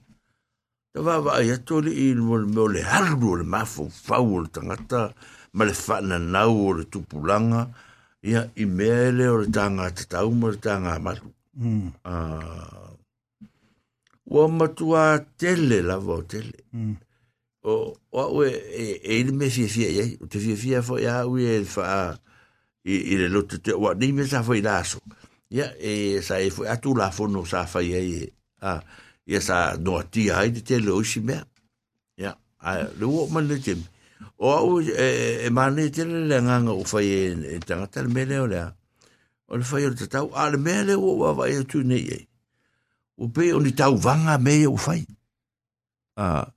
Ta 0.93 1.01
va 1.05 1.19
va 1.21 1.41
ya 1.43 1.57
to 1.57 1.81
le 1.85 1.91
il 1.93 2.17
mo 2.17 2.35
mo 2.55 2.65
le 2.67 2.81
harbu 2.81 3.35
le 3.39 3.43
mafo 3.43 3.89
faul 3.89 4.49
tangata 4.49 5.13
ma 5.53 5.63
le 5.65 5.73
fa 5.73 6.01
na 6.01 6.17
na 6.17 6.41
o 6.47 6.73
le 6.73 6.83
tu 6.89 6.99
pulanga 7.09 7.69
ia 8.25 8.41
i 8.55 8.65
mele 8.65 9.25
o 9.29 9.37
le 9.41 9.47
tanga 9.53 9.91
te 9.93 10.03
tau 10.09 10.29
mo 10.31 10.49
le 10.49 10.57
tanga 10.57 10.97
malu 10.99 11.29
ah 12.05 12.89
wa 14.33 14.43
matua 14.57 15.03
tele 15.37 15.81
la 15.89 15.97
vo 15.97 16.21
tele 16.31 16.57
o 17.63 17.97
o 18.11 18.43
e 18.45 19.01
e 19.03 19.23
le 19.23 19.31
me 19.31 19.49
fie 19.49 19.67
fie 19.67 19.89
ye? 19.91 20.05
O 20.21 20.27
te 20.27 20.39
fie 20.39 20.55
fie 20.55 20.81
fo 20.81 20.97
ya 20.99 21.25
u 21.27 21.37
e 21.37 21.63
fa 21.65 22.15
i 22.85 22.95
i 23.13 23.17
le 23.19 23.27
lotu 23.27 23.59
te 23.59 23.73
wa 23.73 23.93
ni 23.93 24.11
me 24.11 24.25
sa 24.27 24.43
fo 24.43 24.53
i 24.55 24.61
laso. 24.61 24.99
Ya 25.49 25.71
e 25.79 26.21
sa 26.21 26.39
e 26.39 26.49
fo 26.49 26.63
atu 26.63 26.95
la 26.95 27.11
fo 27.11 27.27
no 27.27 27.43
sa 27.45 27.65
fa 27.65 27.81
ye 27.81 28.31
a 28.61 28.79
ya 29.25 29.39
sa 29.41 29.75
no 29.77 30.01
ti 30.03 30.29
ai 30.31 30.51
te 30.51 30.79
lo 30.79 31.03
si 31.03 31.19
me 31.19 31.41
ya 32.17 32.35
a 32.59 32.87
le 32.99 33.05
o 33.05 33.27
man 33.27 33.47
le 33.47 33.59
tim 33.59 33.83
o 34.37 34.47
o 34.47 34.81
e 34.81 35.45
e 35.45 35.49
man 35.49 35.75
le 35.75 35.89
te 35.91 36.05
le 36.05 36.41
nganga 36.41 36.71
o 36.71 36.83
fa 36.83 37.01
ye 37.01 37.33
e 37.55 37.59
tanga 37.59 37.87
tal 37.87 38.07
me 38.07 38.25
le 38.25 38.39
o 38.39 38.47
le 38.47 38.61
o 39.47 39.57
le 39.57 39.63
fa 39.63 39.79
ye 39.79 39.91
te 39.95 40.07
tau 40.07 40.31
a 40.33 40.49
le 40.49 40.57
me 40.57 40.83
le 40.83 40.95
o 40.95 41.17
wa 41.21 41.33
va 41.33 41.49
ye 41.49 41.63
tu 41.63 41.83
ne 41.83 41.97
ye 41.97 42.27
o 43.19 43.27
pe 43.27 43.51
o 43.53 43.59
ni 43.59 43.71
tau 43.75 43.97
vanga 43.97 44.37
me 44.39 44.65
o 44.67 44.77
fai. 44.77 45.03
Ah 46.15 46.47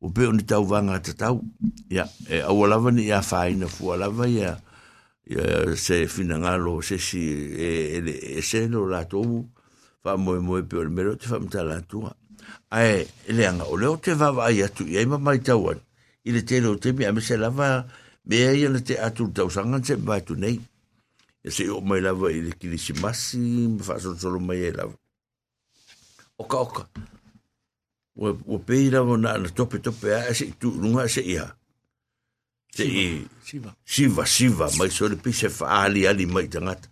o 0.00 0.10
pe 0.10 0.26
o 0.26 0.32
tau 0.46 0.64
vanga 0.64 0.98
te 1.00 1.12
tau. 1.12 1.42
ya 1.90 2.08
e 2.28 2.40
aua 2.40 2.68
lava 2.68 2.90
ni 2.90 3.04
ia 3.06 3.20
whaina 3.20 3.68
fua 3.68 3.96
lava 3.96 4.28
ia, 4.28 4.56
ia 5.26 5.76
se 5.76 6.06
fina 6.08 6.36
se 6.82 6.98
si 6.98 7.20
e, 7.20 8.00
e, 8.38 8.42
se 8.42 8.68
no 8.68 8.86
la 8.86 9.04
tomu, 9.04 9.48
wha 10.04 10.16
moe 10.16 10.40
moe 10.40 10.62
pe 10.62 10.76
o 10.76 10.88
mero 10.88 11.16
te 11.16 11.26
fa 11.26 11.38
mta 11.38 11.62
la 11.62 11.80
tua. 11.82 12.16
Ae, 12.70 13.06
e 13.26 13.32
le 13.32 13.46
anga, 13.46 13.64
o 13.64 13.76
leo 13.76 13.96
te 13.98 14.14
va 14.14 14.30
ai 14.46 14.62
atu, 14.62 14.86
ia 14.86 15.02
ima 15.02 15.18
mai 15.18 15.40
tau 15.40 15.68
an, 15.70 15.80
ile 16.24 16.42
te 16.42 16.56
tēnau 16.56 16.78
te 16.80 16.92
mea 16.92 17.12
me 17.12 17.20
se 17.20 17.36
lava, 17.36 17.84
mea 18.24 18.52
ia 18.54 18.70
le 18.70 18.80
te 18.80 18.96
atu 18.96 19.28
tau 19.34 19.50
sanga 19.50 19.82
se 19.84 19.96
mai 19.96 20.22
tu 20.24 20.34
nei. 20.34 20.60
Ia 21.44 21.50
se 21.52 21.68
o 21.68 21.80
mai 21.80 22.00
lava 22.00 22.30
i 22.32 22.40
le 22.40 22.52
kilisi 22.56 22.92
masi, 23.00 23.38
mwha 23.76 24.00
sotolo 24.00 24.40
mai 24.40 24.64
e 24.64 24.72
lava. 24.72 24.96
Oka, 26.38 26.56
oka. 26.58 26.88
O 28.20 28.36
o 28.54 28.58
peira 28.60 29.00
mo 29.04 29.16
na 29.16 29.32
tope 29.48 29.78
tope 29.80 30.12
a 30.12 30.34
se 30.36 30.52
tu 30.60 30.68
lunga 30.76 31.08
se 31.08 31.22
ia 31.24 31.46
se 32.76 32.84
i 32.84 33.26
siva 33.42 33.70
siva 33.84 34.24
siva 34.26 34.66
mai 34.78 34.90
so 34.92 35.08
le 35.08 35.16
pise 35.16 35.48
fa 35.48 35.66
ali 35.84 36.06
ali 36.06 36.26
mai 36.26 36.46
tangata. 36.48 36.88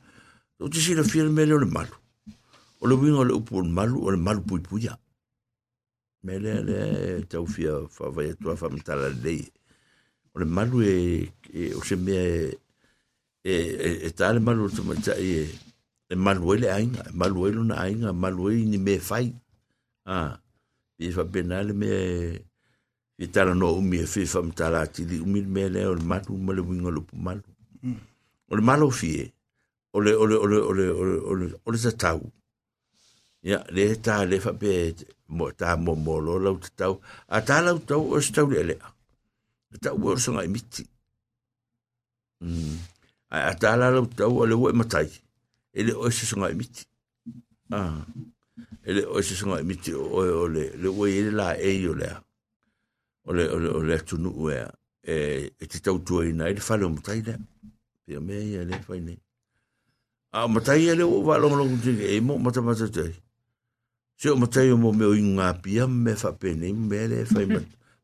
O 0.59 0.69
te 0.73 0.81
sira 0.81 1.05
fia 1.05 1.25
mele 1.25 1.55
o 1.55 1.59
le 1.59 1.67
malu. 1.67 1.97
O 2.81 2.89
le 2.89 2.95
winga 2.97 3.21
o 3.21 3.25
le 3.29 3.35
upu 3.37 3.59
o 3.59 3.63
le 3.63 3.71
malu 3.71 4.01
o 4.07 4.11
le 4.11 4.17
malu 4.17 4.41
pui 4.43 4.61
puia 4.61 4.99
mele 6.25 6.53
le 6.69 6.79
tau 7.31 7.47
fia 7.47 7.73
fa 7.91 8.11
vai 8.11 8.35
tua 8.41 8.57
fa 8.57 8.69
mtala 8.69 9.09
lei. 9.25 9.45
O 10.35 10.41
le 10.41 10.47
malu 10.47 10.83
e, 10.83 10.97
e 11.53 11.75
o 11.79 11.85
se 11.85 11.97
mea 11.97 12.25
e 13.45 13.53
e, 13.53 13.91
e 14.07 14.11
ta 14.17 14.33
le 14.33 14.41
malu 14.41 14.67
o 14.67 14.71
te 14.71 15.13
e 15.21 15.47
e 16.11 16.15
malu 16.17 16.55
ele 16.55 16.69
ainga 16.73 17.05
malu 17.13 17.47
ele 17.47 17.61
na 17.69 17.85
ainga 17.85 18.13
malu 18.13 18.51
ele 18.51 18.65
ni 18.65 18.79
me 18.79 18.99
fai 18.99 19.29
ah 20.09 20.41
i 20.99 21.13
fa 21.17 21.25
penale 21.33 21.73
me 21.81 21.89
i 23.25 23.27
tala 23.35 23.53
no 23.55 23.67
umi 23.81 23.97
e 24.05 24.07
fi 24.13 24.27
fa 24.33 24.41
mtala 24.43 24.87
ti 24.95 25.03
li 25.11 25.17
umi 25.25 25.41
me 25.55 25.63
le 25.75 25.81
o 25.91 25.95
le 25.99 26.05
matu 26.11 26.33
ma 26.47 26.53
le 26.57 26.63
winga 26.69 26.91
lupu 26.97 27.15
malu 27.17 27.43
o 28.51 28.53
le 28.57 28.63
malo 28.69 28.91
fie 28.91 29.25
o 29.95 30.01
le 30.05 30.13
o 30.23 30.25
le 30.31 30.37
o 30.45 30.47
le 30.47 30.59
o 30.71 30.73
le 30.79 30.87
o 31.01 31.03
le 31.09 31.17
o 31.31 31.33
le 31.41 31.47
o 31.67 31.69
le 31.73 31.79
tau 32.03 32.21
ya 33.43 33.59
le 33.75 33.85
ta 34.05 34.25
le 34.31 34.37
fa 34.45 34.53
pe 34.61 34.71
mo 35.29 35.53
ta 35.53 35.77
mo 35.77 35.93
mo 35.95 36.19
lo 36.21 36.39
lo 36.39 36.59
tau. 36.77 37.01
A 37.29 37.41
ta 37.45 37.61
lo 37.61 37.79
tau 37.79 38.03
o 38.15 38.21
sta 38.21 38.43
le 38.49 38.63
le 38.65 38.77
ta 39.83 39.93
o 39.93 40.17
so 40.17 40.33
ngai 40.33 40.49
miti. 40.49 40.83
A 43.29 43.55
ta 43.61 43.77
lo 43.77 44.07
tau 44.19 44.33
o 44.43 44.45
le 44.47 44.55
wo 44.55 44.73
matai. 44.73 45.09
Ele 45.73 45.93
o 45.93 46.11
so 46.11 46.37
ngai 46.41 46.55
miti. 46.55 46.83
Ah 47.71 48.05
ele 48.89 49.03
o 49.05 49.23
se 49.23 49.35
songa 49.37 49.63
miti 49.63 49.93
o 49.93 50.05
o 50.17 50.49
le 50.49 50.65
le 50.83 50.89
o 50.89 51.07
ele 51.07 51.31
la 51.31 51.49
e 51.61 51.73
o 51.89 51.95
le 52.01 52.09
o 53.29 53.33
le 53.37 53.45
o 53.55 53.59
le 53.63 53.69
o 53.79 53.81
le 53.89 53.97
tunu 54.09 54.31
o 54.33 54.49
e 54.51 55.53
e 55.61 55.65
te 55.71 55.79
tau 55.85 55.99
tua 56.07 56.25
ina 56.25 56.49
ele 56.49 56.61
fale 56.61 56.85
o 56.85 56.89
mutai 56.89 57.21
le 57.21 57.35
pe 58.07 58.19
me 58.27 58.35
ia 58.51 58.65
le 58.65 58.81
fai 58.87 59.01
nei. 59.01 59.21
A 60.33 60.49
mutai 60.49 60.89
ele 60.89 61.05
o 61.05 61.21
va 61.27 61.37
longo 61.37 61.57
longo 61.61 61.77
te 61.85 61.93
e 62.17 62.21
mo 62.21 62.39
mata 62.39 62.61
mata 62.63 62.89
te. 62.89 63.05
Se 64.17 64.31
o 64.31 64.37
mutai 64.41 64.73
o 64.73 64.77
mo 64.77 64.93
me 64.93 65.05
o 65.05 65.15
inga 65.15 65.53
pia 65.63 65.85
me 65.87 66.17
fa 66.23 66.33
pe 66.33 66.55
nei 66.55 66.73
me 66.73 67.07
le 67.11 67.25
fai 67.33 67.47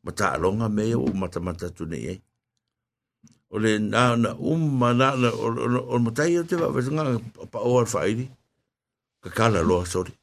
mata 0.05 0.37
longa 0.43 0.69
me 0.69 0.93
o 0.93 1.09
mata 1.21 1.39
mata 1.39 1.67
tu 1.69 1.85
nei 1.85 2.21
o 3.49 3.57
le 3.57 3.79
na 3.79 4.15
na 4.15 4.29
um 4.37 4.79
na 4.99 5.15
na 5.15 5.29
o 5.93 5.97
mutai 6.05 6.37
o 6.37 6.43
te 6.49 6.55
va 6.61 6.67
va 6.69 6.81
pa 7.51 7.59
o 7.59 7.85
fai 7.85 8.29
ka 9.23 9.29
kala 9.37 9.61
lo 9.69 9.81
sorry 9.85 10.13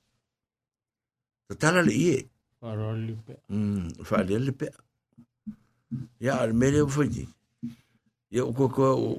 Ta 1.52 1.68
tala 1.68 1.82
le 1.82 1.92
ie. 1.92 2.18
Faroli 2.60 3.14
pe. 3.26 3.34
Mm, 3.52 4.04
fa 4.08 4.22
le 4.22 4.38
le 4.38 4.52
pe. 4.52 4.68
Ya 6.20 6.40
al 6.40 6.52
mele 6.54 6.80
o 6.82 6.88
fai. 6.88 7.28
Ya 8.30 8.44
o 8.44 8.52
ko 8.52 8.66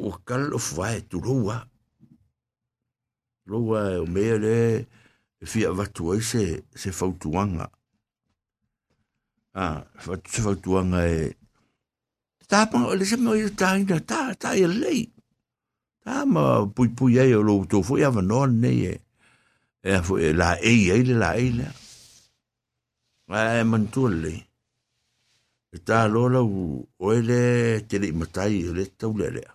o 0.07 0.09
kal 0.25 0.53
o 0.53 0.57
fa 0.57 0.97
tu 1.09 1.19
roa. 1.19 1.61
Roa 3.45 4.01
o 4.01 4.05
mele 4.05 4.87
fi 5.43 5.65
va 5.65 5.85
tu 5.85 6.19
se 6.21 6.63
se 6.73 6.89
fa 6.91 7.05
tuanga. 7.21 7.69
Ah, 9.53 9.85
se 10.25 10.41
fa 10.41 10.55
tuanga 10.55 11.05
e 11.05 11.35
ta 12.47 12.65
pa 12.65 12.77
le 12.95 13.05
se 13.05 13.17
mo 13.17 13.31
ta 13.59 13.77
ina 13.77 13.99
ta 13.99 14.33
ta 14.33 14.55
e 14.55 14.67
lei. 14.67 15.03
Ta 16.03 16.25
ma 16.25 16.65
pui 16.65 16.89
pui 16.89 17.17
e 17.17 17.35
o 17.35 17.41
lo 17.41 17.65
to 17.69 17.83
fo 17.83 17.97
ya 18.01 18.09
va 18.09 18.21
non 18.21 18.59
ne 18.59 18.71
e. 18.91 18.95
E 19.83 20.01
fo 20.01 20.17
la 20.17 20.57
e 20.57 20.73
e 20.89 21.03
la 21.21 21.35
e 21.35 21.47
la. 21.59 21.82
Ai 23.29 23.63
mantua 23.63 24.09
le. 24.09 24.33
E 25.73 25.79
tā 25.79 26.03
lola 26.11 26.41
u 26.43 26.83
oele 26.99 27.81
te 27.87 27.97
li 27.97 28.11
matai 28.11 28.61
e 28.67 28.73
le 28.75 28.85
tau 28.99 29.15
le 29.17 29.29
lea. 29.35 29.53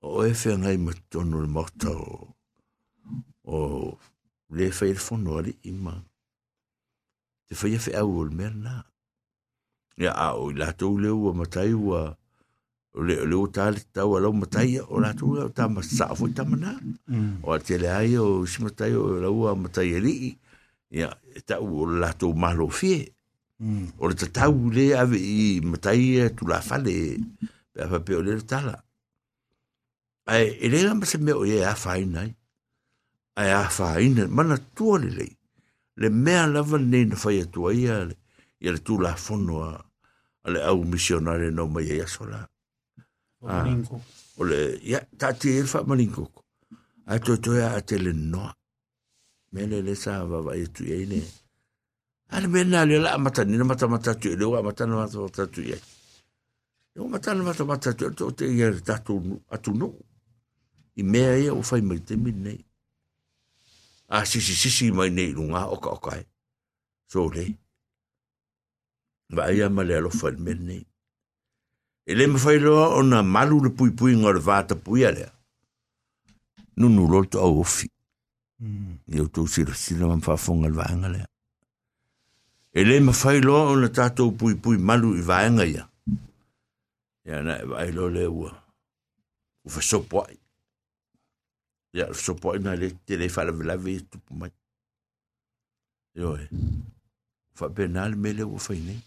O 0.00 0.24
e 0.24 0.32
whea 0.32 0.56
ngai 0.56 0.78
matono 0.80 1.42
le 1.44 1.48
mauta 1.48 1.92
o 1.92 2.34
o 3.44 3.58
le 4.56 4.70
whai 4.72 4.92
le 4.96 5.02
whono 5.04 5.36
ali 5.38 5.52
ima. 5.70 5.94
Te 7.46 7.54
whai 7.60 7.76
e 7.76 7.80
whea 7.84 8.00
au 8.00 8.16
o 8.20 8.24
le 8.24 8.34
mea 8.38 8.50
nā. 8.50 8.76
Ia 10.00 10.12
a 10.12 10.28
o 10.40 10.48
i 10.50 10.56
lātou 10.56 10.96
le 10.98 11.12
ua 11.12 11.32
matai 11.36 11.72
ua 11.74 12.16
o 12.96 13.04
le 13.04 13.20
le 13.28 13.36
o 13.36 13.46
tā 13.52 13.68
le 13.74 13.84
tau 13.92 14.16
alau 14.16 14.32
matai 14.32 14.80
o 14.80 15.04
lātou 15.04 15.36
o 15.44 15.52
tā 15.52 15.68
masafo 15.68 16.26
i 16.26 16.32
tamana. 16.32 16.72
O 17.44 17.52
a 17.52 17.60
te 17.60 17.76
le 17.78 17.92
ai 17.92 18.16
o 18.16 18.46
si 18.48 18.64
matai 18.64 18.94
o 18.96 19.20
lau 19.20 19.46
a 19.46 19.54
matai 19.54 19.92
e 19.92 20.00
lii. 20.00 20.34
Ya 20.90 21.08
ta 21.46 21.60
o 21.60 21.86
la 21.86 22.12
to 22.12 22.32
malo 22.32 22.68
fie 22.68 23.12
o 23.98 24.08
le 24.08 24.14
tau 24.14 24.70
le 24.76 24.94
ave 24.94 25.18
i 25.18 25.60
matai 25.60 26.30
tu 26.36 26.46
la 26.46 26.60
fale 26.60 26.96
pe 27.72 27.88
fa 27.90 27.98
pe 28.00 28.12
o 28.14 28.22
le 28.22 28.40
tala 28.52 28.76
ai 30.32 30.58
ele 30.64 30.82
la 30.86 30.92
se 31.10 31.18
me 31.18 31.32
o 31.32 31.44
ye 31.44 31.64
a 31.64 31.74
fai 31.74 32.04
nai 32.04 32.30
ai 33.36 33.50
a 33.52 33.68
whaina, 33.68 34.26
mana 34.28 34.56
tua 34.74 34.98
le 34.98 35.10
lei. 35.10 35.32
Le 35.96 36.08
mea 36.08 36.46
lava 36.46 36.78
nei 36.78 37.04
na 37.04 37.16
whai 37.22 37.40
atua 37.40 37.72
ia 37.74 38.04
le, 38.08 38.16
ia 38.60 38.72
le 38.72 38.80
tūla 38.80 39.12
whono 39.14 39.62
a, 39.62 39.70
a 40.44 40.50
le 40.50 40.60
au 40.64 40.84
misionare 40.84 41.50
no 41.52 41.66
mai 41.68 41.84
ia 41.84 42.06
sola. 42.06 42.48
O 44.38 44.44
le, 44.44 44.78
ia, 44.82 45.00
ta 45.18 45.32
te 45.32 45.58
e 45.60 45.62
wha 45.62 45.84
maringo. 45.84 46.30
A 47.06 47.18
to 47.18 47.36
to 47.36 47.56
a 47.60 47.80
te 47.80 47.98
le 47.98 48.12
noa. 48.12 48.54
Mele 49.52 49.82
le 49.82 49.94
sa 49.94 50.24
va 50.24 50.40
va 50.40 50.56
e 50.56 50.66
tu 50.66 50.84
e 50.84 51.06
ne. 51.06 51.20
A 52.28 52.40
mena 52.46 52.84
le 52.84 52.98
la 52.98 53.18
mata, 53.18 53.44
ni 53.44 53.56
mata 53.58 53.86
mata 53.88 54.14
tu 54.14 54.34
le 54.36 54.44
wa 54.44 54.62
mata 54.62 54.86
na 54.86 54.96
mata 54.96 55.18
mata 55.18 55.46
tu 55.46 55.60
e. 55.60 55.78
Le 56.94 57.02
wa 57.02 57.08
mata 57.08 57.34
na 57.34 57.42
mata 57.42 57.64
mata 57.64 57.92
tu 57.94 58.06
e. 58.06 58.10
to 58.14 58.28
e, 58.28 58.34
te 58.34 58.44
ia 58.46 58.72
tatu 58.80 59.40
atu 59.50 59.72
no. 59.74 59.94
I 60.96 61.02
mea 61.02 61.36
ia 61.36 61.52
o 61.52 61.62
fai 61.62 61.82
mai 61.82 62.00
te 62.00 62.16
min 62.16 62.34
minei 62.34 62.66
a 64.08 64.24
si 64.24 64.40
si 64.40 64.54
si 64.54 64.70
si 64.70 64.90
mai 64.90 65.10
nei 65.10 65.32
lunga 65.32 65.66
o 65.66 65.76
ka 65.78 65.90
o 65.90 65.98
kai 65.98 66.24
So 67.06 67.28
le. 67.28 67.46
va 69.28 69.50
ia 69.50 69.68
ma 69.68 69.82
le 69.82 70.00
lo 70.00 70.10
le 70.10 70.38
men 70.38 70.66
nei. 70.66 70.86
E 72.06 72.14
le 72.14 72.26
ma 72.26 72.38
whai 72.38 72.58
loa, 72.58 72.94
o 72.96 73.02
na 73.02 73.22
malu 73.22 73.64
le 73.64 73.70
pui 73.70 73.90
pui 73.90 74.14
ngā 74.14 74.30
le 74.34 74.40
vāta 74.40 74.74
pui 74.74 75.04
a 75.04 75.10
lea. 75.10 75.30
Nunu 76.76 77.08
loto 77.10 77.40
au 77.40 77.60
ofi. 77.60 77.90
Ia 78.60 79.28
tu 79.28 79.46
sila 79.46 79.74
sila 79.74 80.08
man 80.08 80.20
whaafonga 80.24 80.70
vaenga 80.72 81.08
lea. 81.08 81.26
E 82.72 82.84
le 82.84 83.00
ma 83.00 83.12
whai 83.12 83.40
loa 83.40 83.72
o 83.72 83.76
na 83.76 83.88
tātou 83.88 84.32
pui 84.32 84.54
pui 84.56 84.78
malu 84.78 85.16
i 85.16 85.22
vaenga 85.24 85.66
ia. 85.68 85.84
Ia 87.28 87.42
na 87.42 87.58
e 87.60 87.66
vai 87.68 87.92
loa 87.92 88.10
lea 88.10 88.30
ua. 88.30 88.52
U 89.64 89.68
whasopo 89.74 90.24
ai. 90.24 90.38
Ia 91.96 92.08
whasopo 92.12 92.52
ai 92.52 92.62
na 92.64 92.76
le 92.76 92.90
te 93.04 93.16
le 93.16 93.28
whala 93.28 93.52
vila 93.52 93.76
vei 93.76 94.00
tupu 94.00 94.34
mai. 94.34 94.52
Ia 96.16 96.32
e. 96.40 96.48
Whapena 97.60 98.08
le 98.08 98.16
mele 98.16 98.44
ua 98.44 98.60
whai 98.68 98.80
nei. 98.80 99.00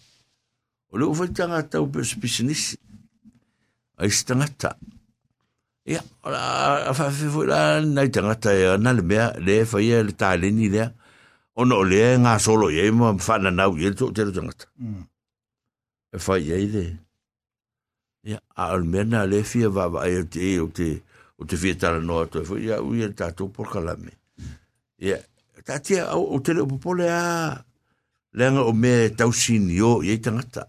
O 0.94 0.98
le 0.98 1.10
ua 1.10 1.18
whai 1.18 1.34
tanga 1.34 1.64
tau 1.64 1.90
pe 1.90 2.06
spisinisi. 2.06 2.78
Ai 3.98 4.12
stangata. 4.14 4.78
Ai 4.78 4.99
ya 5.94 6.02
a 6.24 6.94
fa 6.98 7.10
fe 7.18 7.28
fu 7.34 7.42
la 7.52 7.82
na 7.82 8.02
tanga 8.16 8.36
ta 8.44 8.52
ya 8.54 8.78
na 8.84 8.94
le 8.98 9.04
mea 9.10 9.26
le 9.46 9.54
ye 9.90 9.98
le 10.08 10.14
ta 10.22 10.38
le 10.42 10.50
ni 10.58 10.68
le 10.76 10.84
o 11.60 11.66
no 11.70 11.84
le 11.92 12.02
nga 12.22 12.34
solo 12.46 12.70
ye 12.78 12.92
mo 13.00 13.18
fa 13.28 13.36
na 13.44 13.50
na 13.50 13.64
ye 13.82 13.90
to 14.00 14.06
te 14.16 14.22
tanga 14.38 14.54
ta 14.62 14.68
e 16.16 16.18
fa 16.26 16.34
ye 16.48 16.56
le 16.74 16.86
ya 18.32 18.40
al 18.56 18.84
mena 18.92 19.20
le 19.32 19.40
fi 19.50 19.60
va 19.76 19.86
va 19.94 20.02
ye 20.14 20.22
te 20.34 20.60
o 20.66 20.68
te 20.78 20.90
o 21.40 21.46
te 21.48 21.58
fia 21.58 21.76
tala 21.80 22.00
noa 22.04 22.28
toi 22.28 22.44
fo 22.46 22.58
ia 22.60 22.82
ui 22.84 23.04
e 23.06 23.10
tātou 23.16 23.48
por 23.56 23.72
kalame. 23.72 24.12
Ia, 25.00 25.18
tātia 25.64 26.10
o 26.16 26.40
te 26.44 26.56
leo 26.56 26.68
popole 26.68 27.08
a 27.08 27.24
leanga 28.36 28.66
o 28.68 28.74
me 28.76 28.92
tau 29.16 29.32
sini 29.32 29.80
o 29.82 30.00
i 30.04 30.18
tangata. 30.20 30.66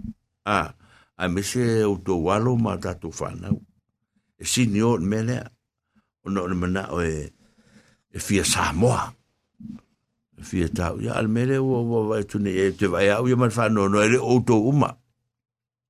A, 0.47 0.61
a 1.19 1.29
me 1.29 1.43
se 1.43 1.83
o 1.85 1.97
tō 1.99 2.21
walo 2.27 2.55
ma 2.57 2.77
tātou 2.79 3.11
whanau. 3.19 3.59
E 4.41 4.45
sini 4.49 4.81
o 4.83 4.97
me 4.97 5.23
lea, 5.23 5.45
o 6.25 6.31
no 6.31 6.45
o 6.49 6.55
mana 6.57 6.89
o 6.93 7.03
e, 7.05 7.29
e 8.09 8.19
fia 8.19 8.45
Samoa. 8.45 9.13
E 10.39 10.43
fia 10.43 10.69
tau, 10.69 10.97
ia 11.01 11.13
al 11.13 11.29
mele 11.29 11.59
o 11.59 11.69
o 11.69 12.09
vai 12.09 12.25
tune 12.25 12.51
e 12.51 12.73
te 12.73 12.87
vai 12.89 13.11
au 13.13 13.29
ia 13.29 13.37
man 13.37 13.53
whanau 13.53 13.89
no 13.89 14.01
e 14.01 14.09
le 14.09 14.19
o 14.19 14.41
tō 14.41 14.57
uma. 14.57 14.97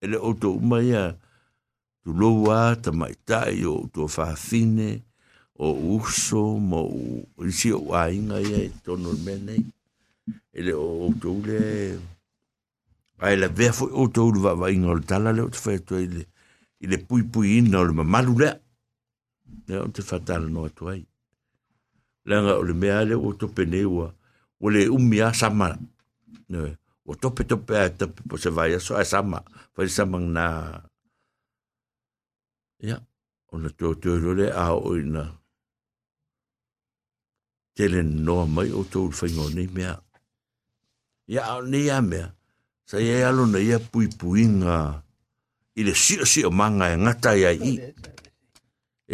ele 0.03 0.17
le 0.17 0.19
o 0.19 0.35
tō 0.35 0.49
uma 0.59 0.83
ia, 0.83 0.91
ia, 0.91 1.05
tu 2.03 2.11
loa 2.13 2.77
ta 2.83 2.91
mai 2.93 3.15
tai 3.25 3.65
o 3.65 3.87
tu 3.93 4.09
fine 4.09 5.03
o 5.55 5.69
uso 5.97 6.57
mo 6.57 6.89
isi 7.45 7.73
o 7.73 7.93
ainga 7.95 8.41
ia 8.41 8.71
tono 8.85 9.13
mene 9.25 9.61
ele 10.53 10.73
o 10.73 11.13
tu 11.21 11.43
le 11.45 11.61
ai 13.21 13.37
la 13.37 13.49
ve 13.49 13.69
fo 13.73 13.85
o 13.93 14.09
tu 14.09 14.33
va 14.41 14.55
vai 14.55 14.77
ngol 14.81 15.05
o 15.05 15.07
tala 15.11 15.33
le 15.33 15.43
o 15.43 15.51
te 15.53 15.59
fai 15.61 15.79
tu 15.79 15.95
i 16.81 16.87
le 16.91 16.97
pui 16.99 17.23
pui 17.33 17.59
ina 17.59 17.81
o 17.81 17.85
le 17.89 17.93
mamalu 17.93 18.35
lea 18.43 18.55
le 19.69 19.75
o 19.85 19.89
te 19.95 20.03
fatala 20.03 20.49
no 20.49 20.65
atu 20.69 20.89
ai 20.93 21.03
leaga 22.29 22.53
o 22.61 22.63
le 22.69 22.75
mea 22.83 23.05
le 23.09 23.15
ua 23.15 23.31
tope 23.41 23.63
nei 23.73 23.85
ua 23.85 24.09
ua 24.61 24.69
le 24.75 24.89
umi 24.97 25.21
a 25.21 25.33
sama 25.41 25.69
ua 27.07 27.15
tope 27.23 27.43
tope 27.51 27.73
ae 27.83 27.91
tope 28.01 28.21
po 28.29 28.35
se 28.43 28.51
vai 28.57 28.73
aso 28.79 28.93
ae 28.97 29.05
sama 29.05 29.39
fa 29.75 29.81
sama 29.89 30.19
na 30.19 30.47
Ia, 32.81 32.97
ona 33.53 33.69
na 33.69 33.77
tō 33.77 33.93
tō 34.01 34.49
a 34.57 34.65
o 34.73 34.97
ina. 34.97 35.25
Tele 37.77 38.03
noa 38.03 38.47
mai 38.47 38.71
o 38.73 38.85
le 38.93 39.01
whaingo 39.13 39.49
nei 39.55 39.69
mea. 39.69 40.01
Ia, 41.29 41.43
a 41.45 41.61
nei 41.63 41.91
a 41.91 42.01
mea. 42.01 42.33
Sa 42.89 42.97
ia 42.99 43.29
alo 43.29 43.47
na 43.47 43.59
ia 43.59 43.79
puipuiga 43.79 44.17
pui. 44.19 45.10
I 45.81 45.85
le 45.87 45.95
sio 45.95 46.25
sio 46.29 46.51
manga 46.51 46.93
e 46.93 46.97
ngata 46.97 47.35
ia 47.37 47.51
i. 47.53 47.75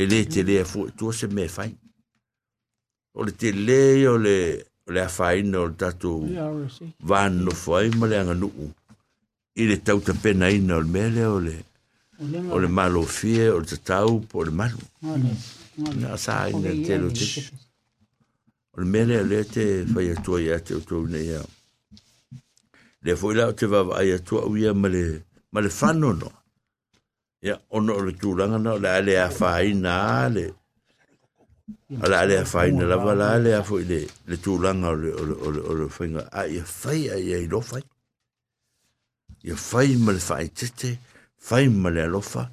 E 0.00 0.06
le 0.10 0.18
te 0.26 0.42
lea 0.42 0.64
fu, 0.64 0.90
tua 0.96 1.12
se 1.12 1.26
me 1.26 1.48
fai 1.48 1.72
O 3.14 3.24
le 3.24 3.32
te 3.32 3.52
le 3.52 4.06
o 4.08 4.16
le 4.18 4.36
o 4.86 4.92
le 4.92 5.00
afaina 5.00 5.60
o 5.60 5.66
le 5.70 5.76
tatu 5.80 6.10
vāno 7.08 7.52
whai 7.64 7.88
ma 7.98 8.06
le 8.10 8.18
anganuu. 8.20 8.66
I 9.56 9.64
le 9.70 9.76
tauta 9.86 10.12
pena 10.12 10.50
ina 10.50 10.76
o 10.76 10.82
le 10.84 10.90
mele 10.96 11.24
o 11.24 11.38
le 11.40 11.56
o 12.52 12.58
le 12.58 12.68
malo 12.68 13.02
fie 13.02 13.48
o 13.50 13.58
le 13.60 13.66
tatau 13.66 14.20
po 14.20 14.44
le 14.44 14.50
malu 14.50 14.80
na 16.00 16.16
sa 16.16 16.48
ina 16.48 16.72
te 16.86 16.96
lo 16.96 17.08
te 17.12 17.26
o 18.72 18.80
le 18.80 18.86
mele 18.94 19.22
le 19.30 19.44
te 19.44 19.84
fai 19.92 20.10
atua 20.12 20.40
ia 20.40 20.60
te 20.60 20.72
utou 20.80 21.04
nei 21.12 21.26
ia 21.28 21.40
le 23.04 23.16
foi 23.20 23.34
la 23.36 23.48
o 23.48 23.52
te 23.52 23.66
vava 23.72 24.00
ai 24.00 24.12
atua 24.16 24.44
uia 24.48 24.72
ma 24.74 24.88
le 24.88 25.04
ma 25.52 25.60
le 25.60 25.70
whano 25.80 26.10
ia 27.42 27.58
ono 27.70 27.96
o 27.98 28.04
le 28.06 28.12
tūranga 28.12 28.58
na 28.62 28.76
o 28.76 28.78
le 28.78 29.18
a 29.20 29.28
whaina 29.28 29.92
ale 30.26 30.46
ala 32.02 32.20
ale 32.22 32.38
a 32.40 32.44
whaina 32.44 32.86
lava 32.86 33.14
la 33.14 33.32
ale 33.34 33.54
a 33.54 33.62
foi 33.62 33.84
le 33.84 34.00
le 34.26 34.36
tūranga 34.36 34.94
o 34.94 34.96
le 35.02 35.10
o 35.12 35.24
le 35.28 35.34
o 35.34 35.50
le 35.50 35.60
o 35.60 35.74
le 35.80 35.90
whainga 35.98 36.28
a 36.32 36.46
ia 36.46 36.64
whai 36.64 37.02
a 37.10 37.18
ia 37.18 37.42
i 37.44 37.48
lo 37.50 37.60
whai 37.60 37.84
ia 39.44 39.54
whai 39.54 39.96
ma 40.04 40.12
le 40.16 40.22
whai 40.28 40.48
tete 40.48 40.98
fai 41.46 41.68
ma 41.68 41.90
le 41.90 42.02
alofa, 42.02 42.50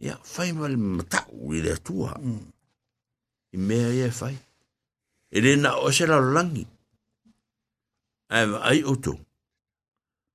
ia, 0.00 0.16
fai 0.22 0.52
ma 0.52 0.68
le 0.68 0.76
matau 0.76 1.52
i 1.52 1.60
le 1.60 1.74
atua. 1.76 2.16
I 3.52 3.58
mea 3.58 3.90
ia 3.92 4.10
fai. 4.10 4.36
E 5.28 5.40
le 5.44 5.56
na 5.56 5.76
o 5.76 5.90
se 5.92 6.06
la 6.08 6.18
langi. 6.20 6.64
Ai, 8.32 8.46
ai 8.68 8.80
oto. 8.92 9.12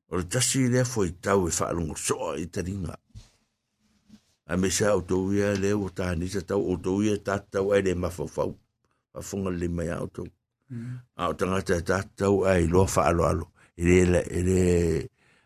O 0.09 0.17
le 0.17 0.25
tasi 0.29 0.67
le 0.69 0.85
foi 0.85 1.11
tau 1.23 1.47
e 1.49 1.51
whaalungo 1.57 1.95
soa 1.97 2.37
i 2.37 2.45
taringa. 2.53 2.93
A 4.47 4.55
me 4.57 4.69
sa 4.71 4.95
o 4.95 5.01
tau 5.01 5.33
ia 5.35 5.51
le 5.59 5.73
o 5.75 5.89
tāni 5.91 6.29
sa 6.31 6.41
tau 6.41 6.63
o 6.71 6.77
tau 6.79 7.03
ia 7.03 7.17
tātau 7.19 7.73
ai 7.75 7.81
le 7.83 7.95
mawhawhau. 7.95 8.55
A 9.17 9.21
funga 9.21 9.51
le 9.51 9.67
mai 9.67 9.89
au 9.91 10.07
tau. 10.07 10.27
Mm. 10.69 10.95
A 11.19 11.29
o 11.31 11.33
tangata 11.39 11.81
tātau 11.81 12.45
ai 12.47 12.67
lo 12.67 12.85
whaalo 12.85 13.23
alo. 13.27 13.45
E 13.77 13.83
ele 14.01 14.21
e 14.25 14.41
le 14.47 14.61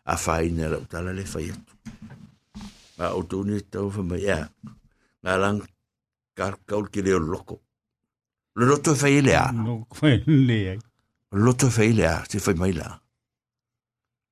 a 0.04 0.16
whaina 0.16 0.68
la 0.68 0.78
utala 0.78 1.12
le 1.12 1.24
whai 1.32 1.50
atu 1.54 1.74
a 2.98 3.14
o 3.18 3.22
tu 3.22 3.44
ni 3.44 3.60
tau 3.72 3.90
fa 3.90 4.02
mai 4.02 4.22
ya 4.26 4.38
nga 5.22 5.34
lang 5.42 5.58
kaul 6.68 6.86
ki 6.92 7.00
le 7.06 7.12
loko 7.32 7.56
lo 8.58 8.64
loto 8.70 8.94
fa 8.94 9.08
ile 9.08 9.32
a 9.44 9.46
no 9.52 9.86
fa 9.98 10.08
ile 10.14 10.58
ai 10.72 10.78
fa 11.76 11.82
ile 11.90 12.04
a 12.14 12.16
ti 12.30 12.38
fa 12.44 12.52
mai 12.62 12.72
la 12.80 12.88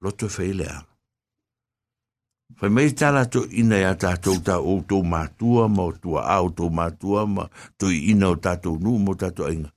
loto 0.02 0.26
fa 0.28 0.42
ile 0.42 0.66
a 0.66 0.78
Fai 2.58 2.68
mei 2.68 2.90
tala 2.92 3.24
to 3.26 3.44
ina 3.50 3.78
ya 3.80 3.92
tātou 3.94 4.40
tā 4.44 4.56
o 4.58 4.80
tō 4.88 5.00
mātua 5.06 5.68
ma 5.68 5.86
o 5.88 5.92
tua 5.92 6.24
a 6.28 6.40
o 6.44 6.50
tō 6.50 6.68
mātua 6.68 7.26
ma 7.28 7.46
to 7.78 7.90
ina 7.90 8.28
o 8.32 8.36
tātou 8.36 8.80
nu 8.80 8.98
mo 8.98 9.14
tātou 9.14 9.48
inga. 9.52 9.70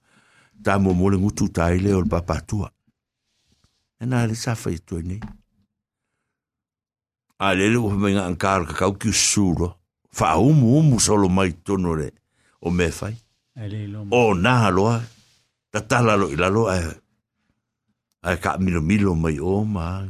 Ta 0.63 0.79
mō 0.79 0.95
mole 0.95 1.19
ngutu 1.19 1.49
tā 1.53 1.73
ile 1.77 1.93
o 1.95 2.01
lpapātua. 2.03 2.71
E 4.01 4.07
nā 4.09 4.25
le 4.27 4.35
safa 4.35 4.71
i 4.73 4.79
tō 4.79 4.99
ni. 5.03 5.19
A 7.39 7.53
lele 7.55 7.79
o 7.79 7.89
hamenga 7.91 8.25
ankara 8.27 8.67
ka 8.67 8.75
kau 8.81 8.97
ki 8.99 9.11
usuro. 9.11 9.73
Fa 10.11 10.35
umu 10.37 10.77
umu 10.79 10.99
solo 10.99 11.29
mai 11.29 11.51
tono 11.65 11.95
re 11.95 12.11
o 12.61 12.71
me 12.71 12.89
fai. 12.91 13.15
O 14.11 14.33
nā 14.33 14.53
haloa. 14.65 14.99
Ta 15.71 15.81
tala 15.81 16.15
lo 16.19 16.29
ilalo 16.31 16.67
ai. 16.69 16.83
Ai 18.23 18.37
ka 18.43 18.57
milo 18.57 18.81
milo 18.81 19.15
mai 19.15 19.39
o 19.39 19.63
maa. 19.65 20.03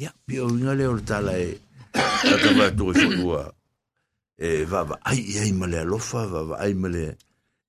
Ia 0.00 0.12
pio 0.24 0.48
nga 0.48 0.72
le 0.72 0.86
tala 1.04 1.36
e 1.36 1.60
tata 1.92 2.36
ta 2.40 2.50
va 2.56 2.66
tu 2.72 2.88
e 4.40 4.64
vava 4.64 4.96
ai 5.04 5.36
ai 5.36 5.52
male 5.52 5.78
alofa 5.84 6.24
vava 6.24 6.56
ai 6.64 6.72
male 6.72 7.04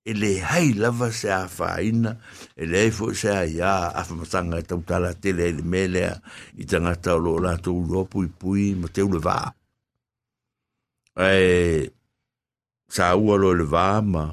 e 0.04 0.14
le 0.16 0.40
hai 0.40 0.72
lava 0.74 1.12
se 1.12 1.28
a 1.28 1.44
faina 1.52 2.16
e 2.56 2.64
le 2.66 2.88
eifo 2.88 3.12
se 3.12 3.30
a 3.36 3.44
ia 3.44 3.92
a 3.92 4.02
matanga 4.16 4.56
e 4.56 4.64
tau 4.64 4.80
tala 4.88 5.12
tele 5.14 5.44
e 5.52 5.54
le 5.60 5.64
melea 5.74 6.14
i 6.56 6.64
tanga 6.64 6.96
tau 6.96 7.20
lo 7.20 7.36
la 7.44 7.60
tu 7.60 7.84
lo 7.92 8.08
pui 8.08 8.28
pui 8.40 8.76
ma 8.80 8.88
te 8.88 9.02
ule 9.04 9.20
vaa 9.20 9.52
e 11.20 11.92
sa 12.88 13.16
ua 13.20 13.36
lo 13.36 13.52
le 13.60 13.66
vaa 13.68 14.00
ma, 14.02 14.26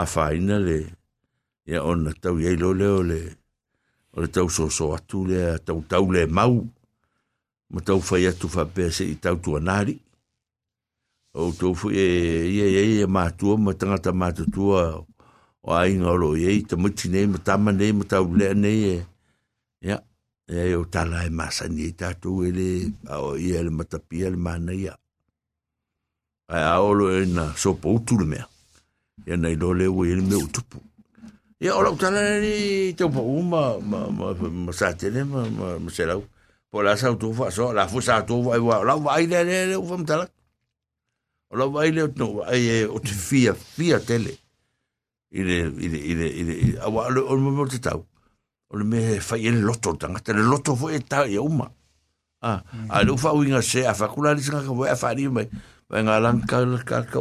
a 0.00 0.04
faina 0.06 0.58
le, 0.58 0.78
ia 1.70 1.78
ona 1.86 2.10
tau 2.22 2.38
iei 2.42 2.58
lo 2.58 2.70
leo 2.74 2.98
le, 3.02 3.20
o 4.14 4.22
le 4.22 4.28
tau 4.34 4.48
so 4.50 4.66
so 4.70 4.94
atu 4.96 5.26
le 5.30 5.58
tau 5.66 5.78
tau 5.86 6.10
le 6.10 6.26
mau 6.26 6.54
ma 7.72 7.80
tau 7.86 8.00
fai 8.08 8.26
atu 8.30 8.48
fa 8.54 8.64
pe 8.74 8.90
se 8.96 9.04
i 9.08 9.16
tau 9.16 9.36
tuanari 9.42 9.96
o 11.34 11.50
tau 11.56 11.72
fu 11.74 11.90
e 11.90 12.06
ia 12.56 12.66
ia 12.68 12.82
ia 12.84 13.06
mātua 13.08 13.56
ma 13.56 13.72
tangata 13.72 14.12
mātutua 14.12 14.82
o 15.64 15.68
ainga 15.72 16.12
o 16.12 16.16
lo 16.22 16.30
i 16.36 16.60
ta 16.68 16.76
muti 16.76 17.08
nei 17.08 17.26
ma 17.26 17.38
tama 17.40 17.72
nei 17.72 17.92
ma 17.96 18.04
tau 18.04 18.28
lea 18.38 18.54
nei 18.54 18.80
e 18.94 18.96
ia 19.88 19.98
e 20.46 20.74
o 20.76 20.84
tala 20.84 21.24
e 21.24 21.30
masani 21.30 21.88
i 21.88 21.96
tātou 21.96 22.44
e 22.44 22.50
le 22.52 22.68
o 23.16 23.36
ia 23.40 23.64
le 23.64 23.70
matapia 23.72 24.28
le 24.28 24.36
mana 24.36 24.76
ia 24.76 24.94
ai 26.52 26.64
a 26.68 26.80
olo 26.84 27.08
e 27.16 27.24
na 27.26 27.44
sopa 27.56 27.88
utu 27.88 28.18
le 28.20 28.26
mea. 28.26 28.46
Ia 29.26 29.36
nei 29.36 29.56
lo 29.56 29.72
le 29.72 29.86
ue 29.86 30.14
le 30.18 30.22
me 30.22 30.36
utupu 30.36 30.78
ia, 31.62 31.76
o 31.78 31.82
lau 31.82 31.96
tala 31.96 32.20
ni 32.42 32.92
tau 32.98 33.08
pa 33.08 33.22
uma 33.22 33.78
ma 33.78 34.10
ma 34.10 34.34
ma, 34.34 34.72
sa 34.72 34.92
tele, 34.98 35.22
ma 35.24 35.46
ma 35.46 35.78
ma, 35.78 35.90
se 35.90 36.04
lau 36.04 36.20
po 36.72 36.80
la 36.80 36.96
sa 36.96 37.12
tu 37.12 37.28
fa 37.36 37.52
so 37.52 37.68
la 37.76 37.84
fu 37.84 38.00
sa 38.00 38.24
tu 38.24 38.40
vai 38.48 38.56
wa 38.56 38.80
la 38.80 38.96
vai 38.96 39.28
le 39.28 39.44
le 39.44 39.56
le 39.70 39.76
ufa 39.76 39.96
mtala 40.00 40.24
la 41.52 41.64
vai 41.68 41.92
le 41.92 42.08
no 42.16 42.40
ai 42.48 42.64
e 42.64 42.76
o 42.88 42.96
te 42.96 43.12
fia 43.12 43.52
fia 43.52 44.00
tele 44.00 44.32
ile 45.30 45.68
ile 45.76 45.98
ile 46.00 46.26
ile 46.40 46.54
awa 46.80 47.12
le 47.12 47.20
o 47.20 47.36
mo 47.36 47.68
te 47.68 47.76
tau 47.76 48.00
o 48.72 48.72
le 48.80 48.84
me 48.88 49.20
fa 49.20 49.36
ile 49.36 49.60
loto 49.60 49.92
tanga 50.00 50.24
te 50.24 50.32
le 50.32 50.40
loto 50.40 50.72
fo 50.72 50.88
e 50.88 51.04
ta 51.04 51.28
e 51.28 51.36
uma 51.36 51.68
ah 52.40 52.64
a 52.88 53.04
lu 53.04 53.20
fa 53.20 53.36
winga 53.36 53.60
se 53.60 53.84
a 53.84 53.92
fa 53.92 54.08
kula 54.08 54.32
ni 54.32 54.40
singa 54.40 54.64
ka 54.64 54.72
vo 54.72 54.88
a 54.88 54.96
fa 54.96 55.12
ni 55.12 55.28
mai 55.28 55.48
Vai 55.92 56.00
nga 56.08 56.16
lan 56.24 56.40
ka 56.48 56.64
ka 56.88 57.04
ka 57.04 57.20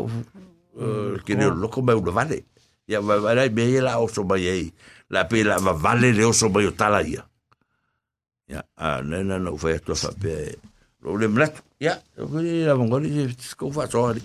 ke 1.28 1.36
le 1.36 1.52
loko 1.52 1.84
me 1.84 1.92
u 1.92 2.00
vale 2.00 2.48
ya 2.88 3.04
vai 3.04 3.20
vai 3.20 3.50
me 3.52 3.84
la 3.84 4.00
o 4.00 4.08
so 4.08 4.24
mai 4.24 4.72
la 5.12 5.28
pe 5.28 5.44
la 5.44 5.60
vale 5.60 6.16
le 6.16 6.24
o 6.24 6.32
so 6.32 6.48
mai 6.48 6.64
o 6.64 6.72
tala 6.72 7.04
ia 7.04 7.20
ya 8.52 8.60
a 8.76 8.88
nena 9.10 9.36
no 9.40 9.58
fa 9.62 9.70
to 9.86 9.94
fa 10.02 10.10
pe 10.22 10.32
lo 11.02 11.16
le 11.22 11.28
mlat 11.34 11.54
ya 11.86 11.94
o 12.20 12.28
ke 12.32 12.40
la 12.68 12.74
mongoli 12.80 13.10
se 13.40 13.56
ko 13.60 13.72
fa 13.76 13.84
so 13.92 14.00
ari 14.10 14.24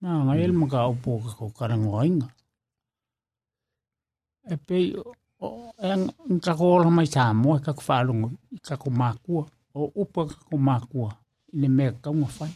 na 0.00 0.08
ngai 0.24 0.40
el 0.46 0.54
maka 0.60 0.78
opo 0.92 1.10
po 1.22 1.28
ko 1.38 1.44
karangoinga 1.58 2.28
e 4.52 4.56
pe 4.66 4.76
o 5.46 5.48
en 5.88 6.00
ka 6.44 6.52
ko 6.58 6.66
la 6.84 6.90
mai 6.96 7.08
sa 7.14 7.32
mo 7.42 7.58
ka 7.66 7.72
ko 7.78 7.82
fa 7.88 8.06
lungo 8.06 8.28
ka 8.66 8.74
ko 8.82 8.88
makua 9.00 9.42
o 9.76 9.80
upa 10.02 10.20
ka 10.30 10.38
ko 10.48 10.56
makua 10.68 11.10
le 11.60 11.68
me 11.76 11.86
ka 12.02 12.10
mo 12.18 12.26
fa 12.36 12.46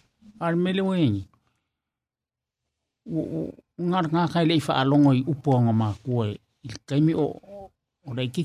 al 0.44 0.54
me 0.62 0.70
le 0.76 0.82
wengi 0.88 1.24
ngar 3.88 4.06
nga 4.12 4.32
kai 4.32 4.46
le 4.48 4.54
fa 4.66 4.72
alongo 4.80 5.10
i 5.20 5.22
upo 5.32 5.50
nga 5.64 5.72
ma 5.80 5.88
ko 6.04 6.12
i 6.66 6.68
kaimi 6.88 7.12
o 7.24 7.26
o 8.06 8.10
dai 8.16 8.30
ki 8.34 8.42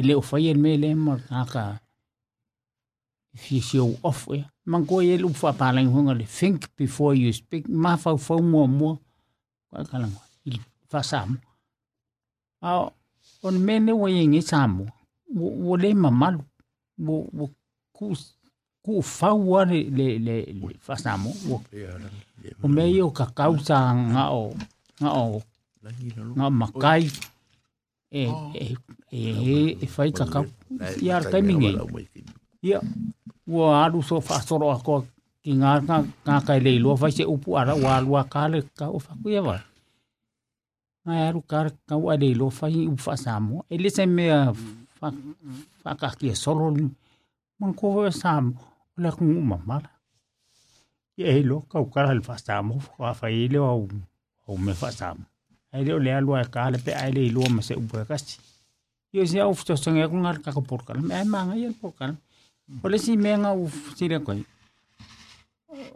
e 0.00 0.02
le 0.08 0.14
fai 0.28 0.48
e 0.48 0.54
me 0.54 0.76
le 0.82 0.94
ma 0.94 1.14
ka 1.28 1.44
ka 1.52 1.64
show 3.60 3.90
off 4.02 4.28
e 4.32 4.40
man 4.64 4.86
ko 4.88 5.02
e 5.02 5.16
lu 5.22 5.28
fa 5.34 5.52
pala 5.52 5.82
lang 5.82 6.08
le 6.20 6.24
think 6.24 6.68
before 6.76 7.14
you 7.14 7.32
speak. 7.32 7.68
Ma 7.68 7.96
fa 7.96 8.16
fa 8.16 8.34
mo 8.40 8.66
mo 8.66 8.90
ka 9.70 9.84
kala 9.90 10.06
mo 10.08 10.20
il 10.48 10.58
fa 10.88 11.02
sam 11.02 11.38
a 12.62 12.90
on 13.42 13.56
me 13.66 13.74
ne 13.78 13.92
wo 13.92 14.06
yengi 14.08 14.42
samo 14.42 14.84
wo 15.34 15.76
le 15.76 15.94
ma 15.94 16.10
mal 16.10 16.36
wo 16.98 17.14
wo 17.38 17.44
ku 17.96 18.16
ku 18.84 19.02
fa 19.02 19.30
wa 19.34 19.64
le 19.64 19.80
le 19.98 20.06
le 20.26 20.34
fa 20.80 20.96
samo 20.96 21.30
wo 21.48 21.56
o 22.64 22.66
me 22.68 22.82
yo 22.98 23.10
ka 23.18 23.26
kausa 23.38 23.78
nga 23.94 24.24
o 24.32 24.54
nga 25.00 25.10
o 25.12 25.42
nga 26.36 26.46
makai. 26.60 27.04
Eh, 28.10 28.26
oh. 28.26 28.50
eh, 28.58 28.74
eh, 29.12 29.30
e 29.30 29.30
e 29.54 29.78
e 29.82 29.86
fai 29.86 30.10
kaka 30.10 30.42
i 30.98 31.10
ar 31.14 31.30
kai 31.30 31.42
mingi. 31.46 31.70
ia 32.62 32.80
ua 33.46 33.84
alu 33.86 34.02
so 34.02 34.18
whaasoro 34.18 34.66
ako 34.74 35.06
ki 35.42 35.54
ngā 35.60 35.72
ngā 36.26 36.38
kai 36.46 36.58
leilua 36.66 36.98
fai 36.98 37.12
se 37.14 37.24
upu 37.34 37.54
ara 37.60 37.78
ua 37.78 38.02
alua 38.02 38.22
kāle 38.34 38.66
ka 38.78 38.90
o 38.90 38.98
whaku 38.98 39.26
ia 39.30 39.42
wala 39.46 39.62
ngai 41.06 41.22
alu 41.28 41.40
kāre 41.50 41.70
ka 41.88 41.94
ua 42.02 42.18
leilua 42.22 42.50
fai 42.58 42.82
upu 42.90 43.02
whaasamo 43.06 43.62
e 43.70 43.78
le 43.78 43.90
se 43.96 44.04
mea 44.16 44.40
whakaki 45.84 46.26
e 46.32 46.34
solo 46.34 46.66
ni. 46.74 46.90
Mon 47.58 47.72
ko 47.78 47.86
wa 47.96 48.10
sam 48.22 48.44
la 49.02 49.10
ku 49.16 49.24
mamala 49.50 49.90
ia 51.14 51.30
e 51.38 51.42
lo 51.46 51.62
kau 51.70 51.86
kala 51.94 52.10
le 52.18 52.22
whaasamo 52.28 52.74
wha 52.98 53.14
fai 53.14 53.46
le 53.52 53.58
au 53.72 53.86
au 54.48 54.56
me 54.64 54.72
whaasamo 54.80 55.29
ai 55.72 55.84
leo 55.84 55.98
lea 55.98 56.20
lua 56.20 56.42
e 56.42 56.46
ka 56.54 56.70
le 56.70 56.78
pe 56.78 56.92
ai 56.94 57.12
le 57.12 57.30
lua 57.30 57.48
ma 57.48 57.62
se 57.62 57.74
upo 57.74 58.00
e 58.00 58.04
kasi. 58.04 58.38
Yo 59.12 59.26
si 59.26 59.40
au 59.40 59.54
fto 59.54 59.76
songa 59.76 60.08
ku 60.08 60.16
ngar 60.16 60.38
ka 60.44 60.52
ko 60.52 60.62
porkal. 60.62 60.98
Me 61.02 61.14
ai 61.14 61.24
manga 61.24 61.54
yen 61.56 61.74
porkal. 61.74 62.14
O 62.82 62.88
le 62.88 62.98
si 62.98 63.16
menga 63.16 63.50
u 63.54 63.68
si 63.96 64.08
le 64.08 64.18
koi. 64.26 64.44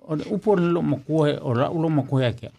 O 0.08 0.14
le 0.18 0.24
upo 0.34 0.56
lo 0.56 0.80
mo 0.82 0.96
ko 1.06 1.26
o 1.48 1.50
ra 1.58 1.66
lo 1.82 1.88
mo 1.88 2.02
ko 2.10 2.20
ya 2.20 2.32
ke 2.32 2.50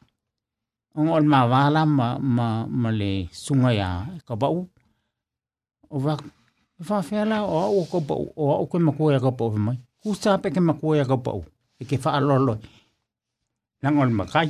on 0.95 1.11
ol 1.11 1.25
ma 1.27 1.43
wala 1.43 1.81
ma 1.85 2.07
ma 2.19 2.47
ma 2.67 2.89
le 2.91 3.27
sunga 3.31 3.71
ya 3.75 3.89
e 4.15 4.19
ka 4.27 4.35
ba 4.39 4.47
u 4.47 4.63
o 5.91 5.95
va 5.99 6.15
fa 6.87 7.01
fela 7.03 7.43
o 7.43 7.79
o 7.79 7.83
ko 7.91 7.99
o 8.35 8.43
o 8.63 8.65
ko 8.71 8.79
mo 8.79 8.91
ko 8.95 9.11
ya 9.11 9.19
ka 9.19 9.31
po 9.31 9.51
mai. 9.51 9.79
Ku 10.01 10.15
sa 10.15 10.39
pe 10.39 10.51
ke 10.55 10.59
mo 10.63 10.73
ko 10.79 10.95
ya 10.95 11.03
ka 11.03 11.17
po 11.19 11.43
e 11.79 11.83
ke 11.89 11.99
wha 12.03 12.15
alolo. 12.15 12.55
Nang 13.83 13.99
on 13.99 14.11
makai. 14.15 14.49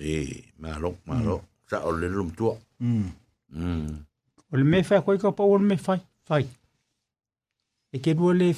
e 0.00 0.42
malo 0.58 0.98
malo 1.06 1.53
sa 1.68 1.76
o 1.88 1.90
le 1.92 2.08
lum 2.08 2.30
tua 2.38 2.54
Mm. 2.80 3.10
mm 3.52 4.04
O 4.52 4.56
le 4.56 4.64
me 4.64 4.82
whai 4.88 5.00
koe 5.04 5.18
ka 5.18 5.30
pa 5.38 5.42
o 5.44 5.58
me 5.58 5.76
whai. 5.86 6.00
Whai. 6.28 6.44
E 7.94 7.98
ke 7.98 8.10
rua 8.18 8.32
le 8.40 8.48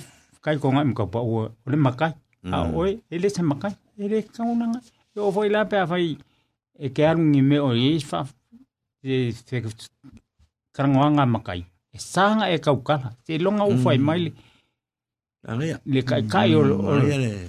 kai 0.45 0.57
ko 0.63 0.73
ngai 0.73 0.87
mka 0.91 1.05
pa 1.13 1.21
o 1.21 1.49
le 1.73 1.77
makai. 1.87 2.13
A 2.55 2.57
oe, 2.79 2.91
e 3.13 3.17
le 3.23 3.29
se 3.37 3.43
makai. 3.43 3.75
E 3.99 4.09
le 4.13 4.19
kaunanga. 4.35 4.81
E 5.17 5.19
o 5.27 5.31
whai 5.37 5.49
la 5.55 5.65
pe 5.71 5.77
a 5.85 5.87
whai. 5.91 6.17
E 6.85 6.89
ke 6.95 7.03
arungi 7.09 7.41
me 7.51 7.57
o 7.69 7.71
e 7.73 7.91
wha. 8.11 8.21
E 9.03 9.33
te 9.47 9.57
karangoanga 10.75 11.25
makai. 11.35 11.61
E 11.97 11.99
sanga 12.13 12.51
e 12.55 12.59
kaukala. 12.67 13.09
Te 13.25 13.39
longa 13.45 13.65
u 13.73 13.77
whai 13.85 13.99
mai 14.09 14.21
le. 14.25 14.31
Le 15.95 16.01
kai 16.11 16.23
kai 16.33 16.51
o. 16.59 16.61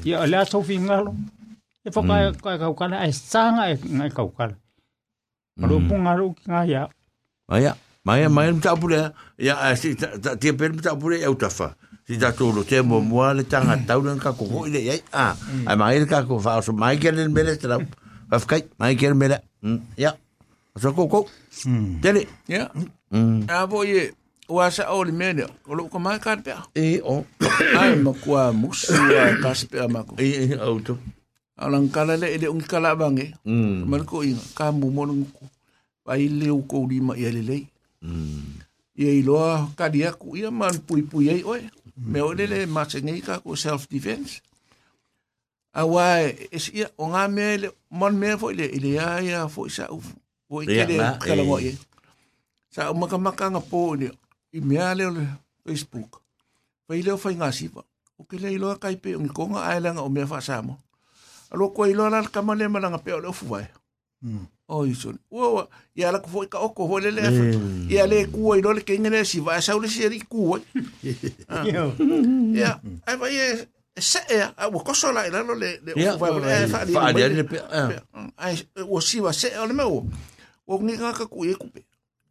Ia 0.08 0.26
le 0.32 0.38
aso 0.44 0.62
fi 0.68 0.76
ngalo. 0.88 1.12
E 1.86 1.90
mm. 1.90 2.40
kai 2.44 2.58
kaukala. 2.64 2.96
E 3.10 3.12
sanga 3.12 3.64
e 3.72 3.76
ngai 3.98 4.12
kaukala. 4.18 4.56
Alo 5.58 5.82
pun 5.82 6.06
ngaru 6.06 6.38
ki 6.38 6.44
ngaya. 6.50 6.88
Maya, 7.50 7.74
maya 8.06 8.30
maya 8.30 8.54
mta 8.54 8.76
pure 8.76 9.14
ya 9.40 9.76
si 9.76 9.96
ta 9.96 10.38
ti 10.38 10.54
per 10.54 10.74
mta 10.74 10.94
pure 10.94 11.18
ya 11.18 11.32
utafa. 11.32 11.74
Si 12.08 12.18
ta 12.18 12.32
to 12.32 12.52
lo 12.54 12.64
temo 12.64 13.02
mo 13.02 13.26
le 13.34 13.44
tanga 13.44 13.76
tau 13.88 14.02
nan 14.06 14.20
ka 14.20 14.32
ko 14.38 14.68
ile 14.70 14.86
ya. 14.86 14.96
Ah, 15.12 15.34
ai 15.66 15.76
maya 15.76 16.06
ka 16.06 16.24
ko 16.24 16.40
fa 16.40 16.62
so 16.62 16.72
maya 16.72 16.96
ken 17.00 17.18
mele 17.34 17.58
tra. 17.58 17.82
Fa 18.30 18.38
fkai 18.38 18.70
maya 18.78 18.96
ken 18.96 19.18
mele. 19.18 19.42
Ya. 19.98 20.14
So 20.78 20.94
ko 20.94 21.10
ko. 21.10 21.20
Tele. 22.04 22.30
Ya. 22.46 22.70
Ah 23.50 23.66
bo 23.66 23.82
ye. 23.82 24.14
Wa 24.48 24.70
sa 24.72 24.94
o 24.94 25.04
le 25.04 25.12
mene. 25.12 25.50
O 25.68 25.74
lo 25.74 25.90
ko 25.90 25.98
maya 26.00 26.22
ka 26.22 26.38
pe. 26.38 26.54
E 26.78 27.02
o. 27.02 27.26
Ai 27.76 27.98
mo 27.98 28.14
kwa 28.14 28.54
musu 28.54 28.94
ka 29.42 29.52
pe 29.68 29.84
ma 29.90 30.06
ko. 30.06 30.16
E 30.22 30.54
auto. 30.56 31.02
Alang 31.58 31.90
kala 31.90 32.14
le 32.22 32.30
ele 32.30 32.46
un 32.54 32.62
kala 32.62 32.94
bange. 32.94 33.34
Mm. 33.42 33.90
Man 33.90 34.06
ko 34.06 34.22
inga 34.22 34.46
ka 34.54 34.70
mu 34.70 34.94
mo 34.94 35.10
ko. 35.34 35.42
Pai 36.06 36.30
le 36.30 36.54
u 36.54 36.62
ko 36.70 36.86
di 36.86 37.02
ma 37.02 37.18
ia 37.18 37.34
le 37.34 37.42
le. 37.42 37.66
Mm. 38.06 38.62
Ia 39.02 39.12
i 39.18 39.26
loa 39.26 39.74
ka 39.74 39.90
dia 39.90 40.14
ku 40.14 40.38
ia 40.38 40.54
man 40.54 40.78
pui 40.86 41.02
pui 41.02 41.34
ai 41.34 41.42
oe. 41.42 41.66
Me 41.98 42.22
o 42.22 42.30
le 42.38 42.46
ma 42.70 42.86
se 42.86 43.02
ngai 43.02 43.26
ka 43.26 43.42
ko 43.42 43.58
self 43.58 43.90
defense. 43.90 44.46
A 45.74 45.82
wa 45.82 46.22
es 46.54 46.70
ia 46.70 46.94
o 46.94 47.10
nga 47.10 47.26
me 47.26 47.66
le 47.66 47.68
mon 47.90 48.14
me 48.14 48.38
fo 48.38 48.54
le 48.54 48.70
ile 48.70 48.94
ia 48.94 49.18
ia 49.26 49.50
fo 49.50 49.66
sa 49.66 49.90
u. 49.90 49.98
Fo 50.46 50.62
i 50.62 50.70
kele 50.70 51.02
kala 51.18 51.42
mo 51.42 51.58
ia. 51.58 51.74
Sa 52.70 52.94
o 52.94 52.94
maka 52.94 53.18
maka 53.18 53.50
nga 53.50 53.62
po 53.66 53.98
ni 53.98 54.14
i 54.54 54.62
mea 54.62 54.94
le 54.94 55.10
le 55.10 55.26
Facebook. 55.66 56.22
Pai 56.86 57.02
leo 57.02 57.18
fai 57.18 57.34
ngā 57.34 57.50
sipa. 57.50 57.82
O 58.22 58.30
ke 58.30 58.38
le 58.38 58.54
iloa 58.54 58.78
kai 58.78 59.02
pe 59.02 59.18
ungi 59.18 59.34
konga 59.34 59.66
ailanga 59.66 60.06
o 60.06 60.10
mea 60.14 60.30
fa 60.30 60.38
sa 60.38 60.62
alo 61.52 61.70
koe 61.70 61.92
ilo 61.92 62.06
ala 62.06 62.24
kama 62.24 62.56
le 62.56 62.68
malanga 62.68 62.98
pe 62.98 63.14
ole 63.14 63.28
ofu 63.28 63.46
vai 63.46 63.68
o 64.68 64.86
iso 64.86 65.14
ua 65.32 65.68
ia 65.96 66.10
ala 66.10 66.20
kufo 66.20 66.44
ika 66.44 66.60
oko 66.60 66.88
hoi 66.88 67.02
lele 67.02 67.22
afa 67.22 68.08
le 68.08 68.26
kua 68.26 68.58
ilo 68.58 68.74
le 68.74 68.82
kenge 68.82 69.10
le 69.10 69.26
si 69.26 69.40
vai 69.40 69.62
sau 69.62 69.80
le 69.80 69.88
si 69.88 70.04
eri 70.04 70.20
kua 70.22 70.60
ia 72.54 72.80
ai 73.06 73.18
vai 73.18 73.36
e 73.36 73.68
se 74.02 74.20
e 74.30 74.42
a 74.58 74.68
ua 74.68 74.84
koso 74.84 75.12
la 75.12 75.28
ilalo 75.28 75.56
le 75.56 75.80
le 75.86 75.94
ofu 75.94 76.20
vai 76.20 76.32
ole 76.32 76.48
e 76.64 76.68
faali 76.68 76.94
faali 76.94 77.24
ale 77.24 77.44
pe 77.44 77.58
ai 78.38 78.56
ua 78.88 79.02
siwa 79.02 79.34
se 79.34 79.58
ole 79.60 79.74
me 79.74 79.84
ua 79.84 80.04
ua 80.68 80.80
nginga 80.84 81.14
ka 81.14 81.26
kuie 81.26 81.56
kupe 81.56 81.86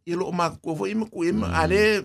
ia 0.05 0.15
lo 0.15 0.31
ma 0.31 0.49
kua 0.49 0.75
fo 0.75 0.87
ima 0.87 1.05
kuie 1.05 1.31
ma 1.31 1.47
ale 1.57 2.03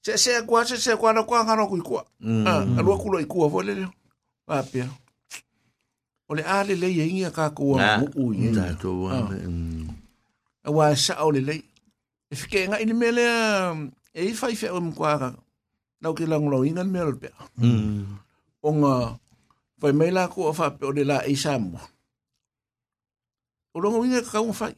se 0.00 0.16
se 0.18 0.42
kua 0.42 0.64
se 0.64 0.76
se 0.76 0.96
kua 0.96 1.12
na 1.12 1.22
kua 1.22 1.44
a 1.44 1.56
lua 1.56 1.68
kulo. 1.68 3.20
O 6.32 6.34
le 6.34 6.42
ale 6.48 6.72
le 6.80 6.88
ye 6.88 7.04
inga 7.12 7.28
ka 7.28 7.52
ku 7.52 7.76
Ah, 7.76 8.00
mu 8.00 8.08
u 8.16 8.32
ye. 8.32 8.48
ta 8.56 8.72
to 8.80 9.04
wa. 9.04 9.20
a 10.64 10.68
wa 10.72 10.88
sa 10.96 11.20
o 11.20 11.28
le 11.28 11.40
lei 11.44 11.60
e 12.32 12.34
fike 12.40 12.72
nga 12.72 12.80
ini 12.80 12.94
mele 12.96 13.20
e 14.16 14.20
i 14.30 14.32
fai 14.32 14.56
fe 14.56 14.72
o 14.72 14.80
mkwara 14.80 15.36
na 16.00 16.08
ke 16.16 16.24
lang 16.24 16.48
lo 16.48 16.64
ingan 16.64 16.88
mele 16.88 17.12
pe 17.20 17.28
Mm. 17.60 18.06
o 18.64 18.68
nga 18.80 18.92
fai 19.76 19.92
mai 19.92 20.08
la 20.14 20.32
ko 20.32 20.48
fa 20.56 20.72
pe 20.72 20.88
o 20.88 20.92
le 20.96 21.04
la 21.04 21.20
e 21.28 21.36
sa 21.36 21.58
mo. 21.60 21.76
O 23.74 23.80
lo 23.82 23.92
ngi 24.00 24.24
ka 24.24 24.40
un 24.40 24.56
fai. 24.56 24.72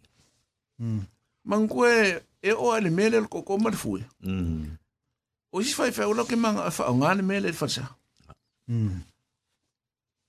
Man 1.46 1.68
ko 1.70 1.86
e 1.86 2.50
o 2.50 2.72
ale 2.74 2.90
mele 2.90 3.22
ko 3.30 3.46
ko 3.46 3.54
mar 3.62 3.76
fu 3.78 4.02
Mm. 4.26 4.74
o 5.54 5.62
si 5.62 5.70
fai 5.70 5.92
fe 5.94 6.02
o 6.02 6.10
lo 6.16 6.26
ke 6.26 6.34
man 6.34 6.58
fa 6.74 6.90
o 6.90 6.98
nga 6.98 7.14
le 7.14 7.22
mele 7.22 7.52
fa 7.54 7.68
sa 7.70 7.84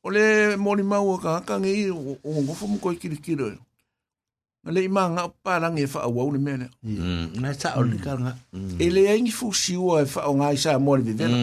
o 0.05 0.09
le 0.13 0.55
mori 0.57 0.83
mau 0.83 1.17
ka 1.17 1.41
kangi 1.41 1.71
i 1.73 1.89
o 1.89 2.17
o 2.21 2.29
ngofo 2.45 2.67
mo 2.69 2.77
koi 2.77 2.95
kiri 3.01 3.17
kiri 3.17 3.57
na 4.61 4.69
le 4.71 4.85
ima 4.85 5.09
nga 5.09 5.23
pa 5.43 5.57
rangi 5.57 5.81
e 5.81 5.89
faa 5.89 6.05
wau 6.05 6.29
ni 6.29 6.37
mene 6.37 6.69
na 7.41 7.53
sa 7.57 7.73
o 7.77 7.81
le 7.81 7.97
karanga. 7.97 8.37
e 8.77 8.85
le 8.89 9.09
aingi 9.09 9.33
fu 9.33 9.49
siua 9.53 10.01
e 10.01 10.05
faa 10.05 10.29
o 10.29 10.37
ngai 10.37 10.57
sa 10.61 10.77
mori 10.77 11.01
di 11.01 11.13
vena 11.17 11.37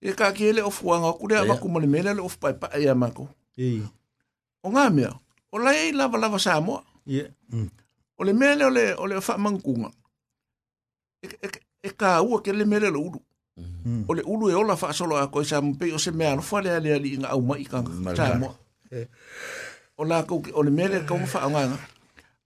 e 0.00 0.12
ka 0.12 0.32
ki 0.36 0.44
ele 0.52 0.60
ofu 0.60 0.88
wanga 0.92 1.16
kure 1.16 1.40
ama 1.40 1.56
kuma 1.56 1.80
ni 1.80 1.88
mene 1.88 2.12
le 2.12 2.20
ofu 2.20 2.36
pai 2.40 2.52
e 2.84 2.88
amako. 2.92 3.24
O 4.62 4.68
ngā 4.68 4.92
mea 4.92 5.12
o 5.52 5.56
lai 5.58 5.92
lava 5.96 6.20
lava 6.20 6.38
sa 6.38 6.60
mua 6.60 6.84
o 8.16 8.20
le 8.24 8.32
mene 8.36 8.64
o 9.00 9.04
le 9.08 9.20
faa 9.24 9.40
mangkunga 9.40 9.88
e 11.80 11.88
ka 11.96 12.20
ua 12.20 12.44
ke 12.44 12.52
le 12.52 12.64
mene 12.68 12.92
lo 12.92 13.00
uru 13.00 13.20
O 14.08 14.12
le 14.14 14.22
uru 14.26 14.50
e 14.50 14.54
ola 14.54 14.74
wha 14.76 14.92
solo 14.92 15.16
a 15.16 15.26
koe 15.32 15.44
sa 15.44 15.60
mpe 15.60 15.92
o 15.94 15.98
se 15.98 16.10
mea 16.10 16.36
no 16.36 16.42
whale 16.42 16.68
ale 16.76 16.92
ali 16.94 17.14
inga 17.16 17.28
au 17.32 17.40
mai 17.40 17.64
ka 17.64 17.80
sa 18.16 18.34
moa. 18.38 18.54
O 19.96 20.04
la 20.04 20.22
kou 20.28 20.42
ki- 20.42 20.52
o 20.52 20.62
le 20.62 20.70
mele 20.70 21.04
ka 21.08 21.14
unga 21.14 21.26
wha 21.40 21.48
nganga. 21.48 21.78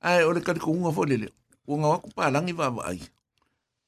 Ai, 0.00 0.22
o 0.24 0.30
le 0.32 0.40
kari 0.40 0.60
ko 0.60 0.70
unga 0.70 0.92
fo 0.94 1.04
lele. 1.04 1.28
O 1.66 1.76
ngā 1.76 1.86
waku 1.90 2.10
pālangi 2.14 2.52
wa 2.54 2.68
wa 2.70 2.82
ai. 2.86 3.00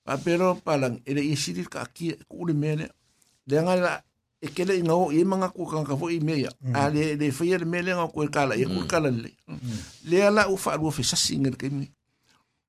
Pa 0.04 0.18
pero 0.18 0.54
palang 0.58 0.98
ele 1.06 1.22
i 1.22 1.36
siri 1.36 1.62
ka 1.64 1.86
ki 1.94 2.16
ku 2.28 2.44
le 2.46 2.54
mele. 2.54 2.90
Le 3.46 3.56
nga 3.62 3.76
la 3.76 4.02
e 4.42 4.48
kele 4.50 4.74
inga 4.82 4.94
o 4.98 5.12
i 5.14 5.22
manga 5.24 5.48
ku 5.54 5.62
ka 5.66 5.78
ka 5.86 5.94
fo 5.96 6.10
i 6.10 6.18
mea. 6.18 6.50
A 6.74 6.90
le 6.90 7.14
le 7.14 7.30
fia 7.30 7.58
le 7.58 7.64
mele 7.64 7.94
nga 7.94 8.08
ku 8.10 8.26
kala 8.28 8.56
e 8.58 8.64
ku 8.66 8.82
kala 8.90 9.10
le. 9.10 9.30
Le 10.10 10.16
ala 10.26 10.50
u 10.50 10.56
fa 10.58 10.74
lu 10.76 10.90
fe 10.90 11.02
sasi 11.06 11.38
ngel 11.38 11.54
ke 11.56 11.70
mi. 11.70 11.86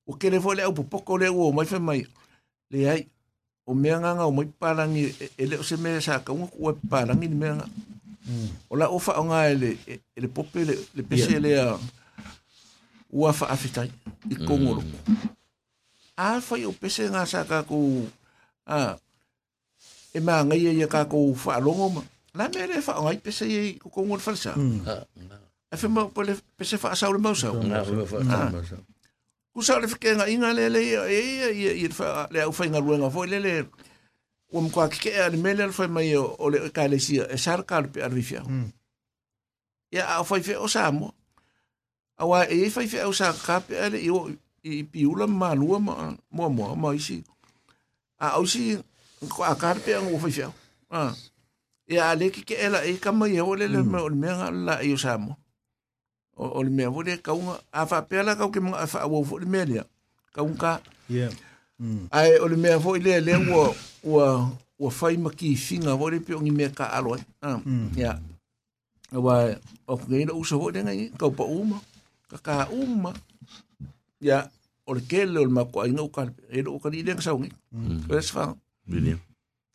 O 0.06 0.14
kele 0.14 0.38
fo 0.40 0.54
le 0.54 0.62
au 0.62 0.72
popoko 0.72 1.18
le 1.18 1.26
o 1.28 1.50
mai 1.52 1.66
fe 1.66 1.78
mai. 1.82 2.06
Le 2.70 2.86
ai 2.88 3.02
o 3.66 3.74
mea 3.74 4.00
nganga 4.00 4.28
o 4.28 4.32
mai 4.32 4.46
parangi, 4.46 5.14
ele 5.38 5.56
leo 5.56 5.62
se 5.62 5.76
mea 5.76 6.00
saka, 6.00 6.32
unga 6.32 6.46
kua 6.52 6.76
parangi 6.88 7.28
ni 7.28 7.36
mea 7.36 7.64
Mm. 8.24 8.72
Ola 8.72 8.88
ofa 8.88 9.20
o 9.20 9.22
nga 9.28 9.52
ele, 9.52 9.76
ele 10.16 10.28
pope 10.32 10.64
le, 10.64 10.74
le 10.96 11.02
pese 11.04 11.36
yeah. 11.36 11.44
lea 11.44 11.66
ua 13.12 13.36
fa 13.36 13.52
afitai 13.52 13.92
i 14.32 14.36
kongoro. 14.40 14.80
Mm. 14.80 15.28
Alfa 16.16 16.56
i 16.56 16.64
o 16.64 16.72
pese 16.72 17.04
nga 17.12 17.28
sa 17.28 17.44
kako 17.44 18.08
ah, 18.64 18.96
e 20.08 20.18
maa 20.24 20.40
ngai 20.40 20.72
e 20.72 20.72
ia 20.72 20.88
kako 20.88 21.36
fa 21.36 21.60
alongo 21.60 22.00
ma. 22.00 22.02
La 22.32 22.48
me 22.48 22.64
le 22.64 22.80
fa 22.80 22.96
o 22.96 23.04
ngai 23.04 23.20
pese 23.20 23.44
i 23.44 23.76
kongoro 23.76 24.24
falsa. 24.24 24.56
Mm. 24.56 24.80
Ha, 24.88 24.96
na. 25.28 25.36
Pese 26.56 26.80
fa 26.80 26.96
asau 26.96 27.12
le 27.12 27.20
mausau. 27.20 27.60
Na, 27.60 27.84
fa 27.84 28.24
asau 28.24 28.40
le 28.40 28.56
mausau. 28.56 28.80
ku 29.54 29.62
sa 29.62 29.78
le 29.78 29.86
fike 29.86 30.18
nga 30.18 30.26
inga 30.26 30.50
le 30.50 30.66
le 30.66 30.82
e 30.82 31.22
e 31.46 31.86
e 31.86 31.88
fa 31.94 32.26
le 32.34 32.42
au 32.42 32.50
fainga 32.50 32.82
ruenga 32.82 33.06
foi 33.06 33.30
le 33.30 33.38
le 33.38 33.54
o 34.50 34.58
mo 34.58 34.66
kwa 34.66 34.90
ke 34.90 35.14
e 35.14 35.30
mele 35.38 35.70
foi 35.70 35.86
mai 35.86 36.10
o 36.18 36.46
le 36.50 36.74
ka 36.74 36.90
le 36.90 36.98
sia 36.98 37.30
e 37.30 37.38
sar 37.38 37.62
ka 37.62 37.78
pe 37.86 38.02
arifia. 38.02 38.42
Ya 39.94 40.02
mm. 40.06 40.14
a 40.18 40.26
foi 40.26 40.42
fe 40.42 40.58
o 40.58 40.66
sa 40.66 40.90
samo. 40.90 41.14
Awa 42.18 42.50
e 42.50 42.66
foi 42.66 42.90
fe 42.90 43.06
o 43.06 43.14
sa 43.14 43.30
ka 43.30 43.62
pe 43.62 43.78
ale 43.78 44.02
i 44.02 44.10
o 44.10 44.26
i 44.66 44.82
piula 44.82 45.30
ma 45.30 45.54
lua 45.54 45.78
ma 45.78 46.14
mo 46.34 46.50
mo 46.50 46.74
ma 46.74 46.90
isi. 46.90 47.22
A 48.18 48.34
au 48.34 48.46
si 48.50 48.74
kwa 49.30 49.54
ka 49.54 49.78
pe 49.78 49.94
o 49.94 50.18
foi 50.18 50.34
fe. 50.34 50.50
Ah. 50.90 51.14
Ya 51.86 52.10
le 52.18 52.34
ke 52.34 52.42
ke 52.42 52.58
ela 52.58 52.82
e 52.82 52.98
ka 52.98 53.14
mai 53.14 53.38
o 53.38 53.54
le 53.54 53.70
le 53.70 53.86
mm. 53.86 53.90
me 53.90 53.98
o 54.02 54.10
le 54.10 54.18
me 54.18 54.30
la 54.66 54.82
i 54.82 54.90
o 54.90 54.98
sa 54.98 55.14
samo. 55.14 55.38
O 56.36 56.58
o 56.58 56.62
le 56.66 56.70
me 56.70 56.86
o 56.86 57.00
le 57.02 57.18
ka 57.22 57.32
unga 57.32 57.54
a 57.72 57.86
fa 57.86 58.02
pe 58.02 58.22
la 58.26 58.34
ka 58.34 58.50
ke 58.50 58.60
mo 58.60 58.74
a 58.74 58.86
fa 58.86 59.06
o 59.06 59.22
fo 59.24 59.38
le 59.38 59.46
me 59.46 59.60
le. 59.64 59.82
Ka 60.34 60.42
unga 60.42 60.80
ai 62.10 62.38
o 62.42 62.46
le 62.50 62.56
mea 62.56 62.80
foi 62.80 62.98
le 62.98 63.20
le 63.20 63.34
ua 63.50 63.64
ua 64.02 64.26
ua 64.78 64.90
fai 64.90 65.16
ma 65.16 65.30
ki 65.30 65.54
finga 65.56 65.94
vo 65.94 66.10
le 66.10 66.18
pio 66.20 66.40
ngi 66.40 66.50
me 66.50 66.66
ka 66.74 66.90
alo 66.96 67.16
ah 67.42 67.58
ya. 67.96 68.18
Wa 69.14 69.34
o 69.86 69.94
ngai 69.94 70.26
no 70.26 70.34
uso 70.42 70.58
vo 70.58 70.70
de 70.74 70.82
ngai 70.82 71.14
ka 71.18 71.30
pa 71.30 71.44
uma. 71.46 71.78
Ka 72.30 72.38
ka 72.46 72.54
uma. 72.74 73.14
Ya 74.20 74.50
o 74.86 74.90
le 74.96 75.02
kele 75.06 75.38
o 75.38 75.44
le 75.46 75.52
mako 75.54 75.86
ai 75.86 75.92
ngau 75.94 76.10
ka 76.10 76.26
e 76.50 76.62
do 76.62 76.78
ka 76.82 76.90
ni 76.90 77.06
le 77.06 77.14
sa 77.22 77.32
ngi 77.32 77.50
es 78.18 78.30
fa 78.34 78.54
William. 78.90 79.20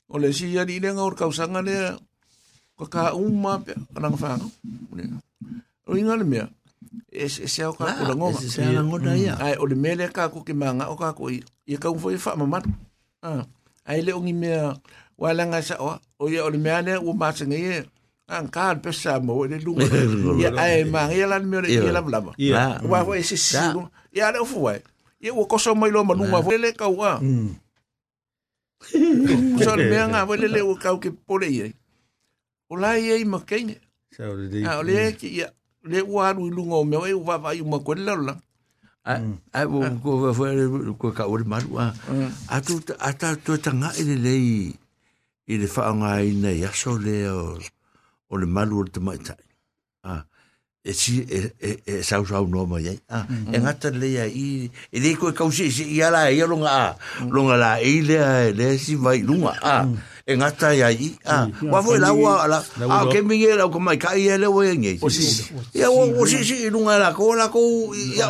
o 0.10 0.18
le 0.18 0.34
si 0.34 0.54
ya 0.54 0.66
ni 0.66 0.80
le 0.84 0.90
ngau 0.94 1.14
ka 1.16 1.26
usanga 1.30 1.62
le 1.62 1.76
ka 2.78 2.86
ka 2.94 3.04
uma 3.14 3.62
pe 3.64 3.74
ka 3.94 4.10
fa 4.18 4.38
no 4.38 4.48
o 5.90 5.98
inga 5.98 6.16
le 6.16 6.24
mea. 6.24 6.46
Es 7.10 7.40
es 7.42 7.58
o 7.66 7.74
ka 7.74 7.98
ko 7.98 8.14
ngoma. 8.14 8.38
Se 8.40 8.50
sa 8.62 8.82
ngona 8.86 9.18
ia. 9.18 9.34
ai 9.42 9.58
o 9.58 9.66
le 9.66 9.76
mele 9.76 10.06
ka 10.14 10.30
ko 10.30 10.46
ke 10.46 10.54
manga 10.54 10.86
o 10.94 10.96
ka 10.96 11.14
ko 11.18 11.30
i 11.34 11.42
i 11.66 11.76
ka 11.82 11.90
foi 11.98 12.18
fa 12.22 12.38
mama 12.38 12.62
ah 13.26 13.44
ai 13.90 14.02
le 14.06 14.14
ongi 14.14 14.34
me 14.34 14.50
wala 15.18 15.44
nga 15.50 15.60
sa 15.66 15.76
o 15.82 15.98
o 16.22 16.24
ia 16.30 16.46
o 16.46 16.50
le 16.54 16.58
me 16.62 16.70
ale 16.70 16.94
o 17.02 17.12
ma 17.14 17.34
se 17.34 17.46
ngi 17.50 17.84
an 18.30 18.46
ka 18.48 18.78
pe 18.78 18.94
sa 18.94 19.18
mo 19.20 19.44
le 19.50 19.58
lu 19.60 19.74
ia 20.42 20.50
ai 20.56 20.86
ma 20.86 21.10
ia 21.12 21.26
la 21.28 21.42
me 21.42 21.62
le 21.62 21.68
ia. 21.70 21.92
la 21.92 22.02
blama 22.06 22.32
Ah. 22.58 22.80
wa 22.86 23.04
wa 23.04 23.14
ese 23.18 23.36
si 23.38 23.58
ia. 24.14 24.32
le 24.32 24.40
fu 24.46 24.66
wa 24.70 24.74
ia 25.20 25.32
o 25.36 25.44
ko 25.50 25.58
so 25.58 25.76
mai 25.76 25.92
lo 25.92 26.06
ma 26.08 26.14
lu 26.16 26.26
ma 26.30 26.40
le 26.42 26.70
ka 26.74 26.88
wa 26.88 27.20
so 29.60 29.72
le 29.76 29.84
me 29.92 29.98
nga 30.10 30.22
le 30.26 30.48
le 30.48 30.62
o 30.64 30.74
ka 30.80 30.96
ke 31.02 31.10
pole 31.12 31.48
ia 31.52 31.68
o 32.72 32.74
la 32.80 32.96
ia 32.98 33.18
i 33.20 33.26
ma 33.28 33.42
kene 33.44 33.76
ah 34.66 34.80
o 34.80 34.84
le 34.88 35.14
ki 35.20 35.28
ia 35.44 35.48
le 35.84 36.02
ua 36.02 36.30
anu 36.30 36.48
i 36.48 36.52
lunga 36.52 36.76
o 36.76 36.84
mea, 36.84 37.08
e 37.08 37.14
ua 37.14 37.38
vai 37.38 37.62
uma 37.62 37.80
koe 37.80 37.96
lau 37.96 38.18
la. 38.22 38.36
Ai, 39.06 39.24
ai, 39.54 39.66
ai, 39.66 40.00
ko 40.04 40.18
wa 40.22 40.34
fwere, 40.36 40.68
ko 41.00 41.12
ka 41.16 41.26
ore 41.26 41.44
maru, 41.48 41.80
a 41.80 42.62
tu, 42.62 42.82
a 43.00 43.14
ta, 43.14 43.36
tu 43.36 43.56
ele 43.98 44.16
lei, 44.16 44.76
i 45.48 45.58
le 45.58 45.68
wha 45.68 45.90
anga 45.90 46.22
i 46.22 46.36
na 46.36 46.52
yaso 46.52 47.00
le, 47.00 47.30
o 48.30 48.38
le 48.38 48.46
maru 48.46 48.82
o 48.82 48.84
te 48.84 49.00
maitai. 49.00 49.40
A, 50.04 50.26
e 50.84 50.94
si, 50.94 51.26
e 51.28 52.04
sau 52.04 52.26
sau 52.26 52.48
no 52.48 52.66
mai 52.66 52.88
ai. 52.88 53.00
A, 53.10 53.26
e 53.52 53.58
ngata 53.58 53.90
le 53.90 54.08
ia 54.08 54.28
i, 54.28 54.70
e 54.92 55.00
le 55.00 55.16
koe 55.16 55.34
kausi, 55.34 55.72
i 55.72 56.02
ala 56.04 56.30
e 56.30 56.36
ia 56.38 56.46
longa 56.46 56.70
a, 56.70 56.96
longa 57.32 57.56
la 57.58 57.80
e 57.80 57.90
ilea, 58.04 58.50
e 58.50 58.54
le 58.54 58.78
si 58.78 58.96
vai 58.96 59.24
lunga. 59.24 59.56
A, 59.64 59.88
e 60.30 60.38
ngata 60.38 60.74
ya 60.78 60.92
i. 60.92 61.10
Ah 61.26 61.50
wa 61.74 61.82
foi 61.82 61.98
la 61.98 62.14
wa 62.14 62.46
la. 62.46 62.62
Ah 62.86 63.04
ke 63.10 63.22
mi 63.26 63.42
era 63.44 63.66
ko 63.68 63.80
mai 63.80 63.98
kai 63.98 64.30
ele 64.30 64.46
wo 64.46 64.62
nge. 64.62 65.02
Si 65.10 66.44
si 66.46 66.70
lunga 66.70 67.00
la 67.02 67.10
ko 67.18 67.34
la 67.34 67.50
ko 67.50 67.60
ya 68.20 68.30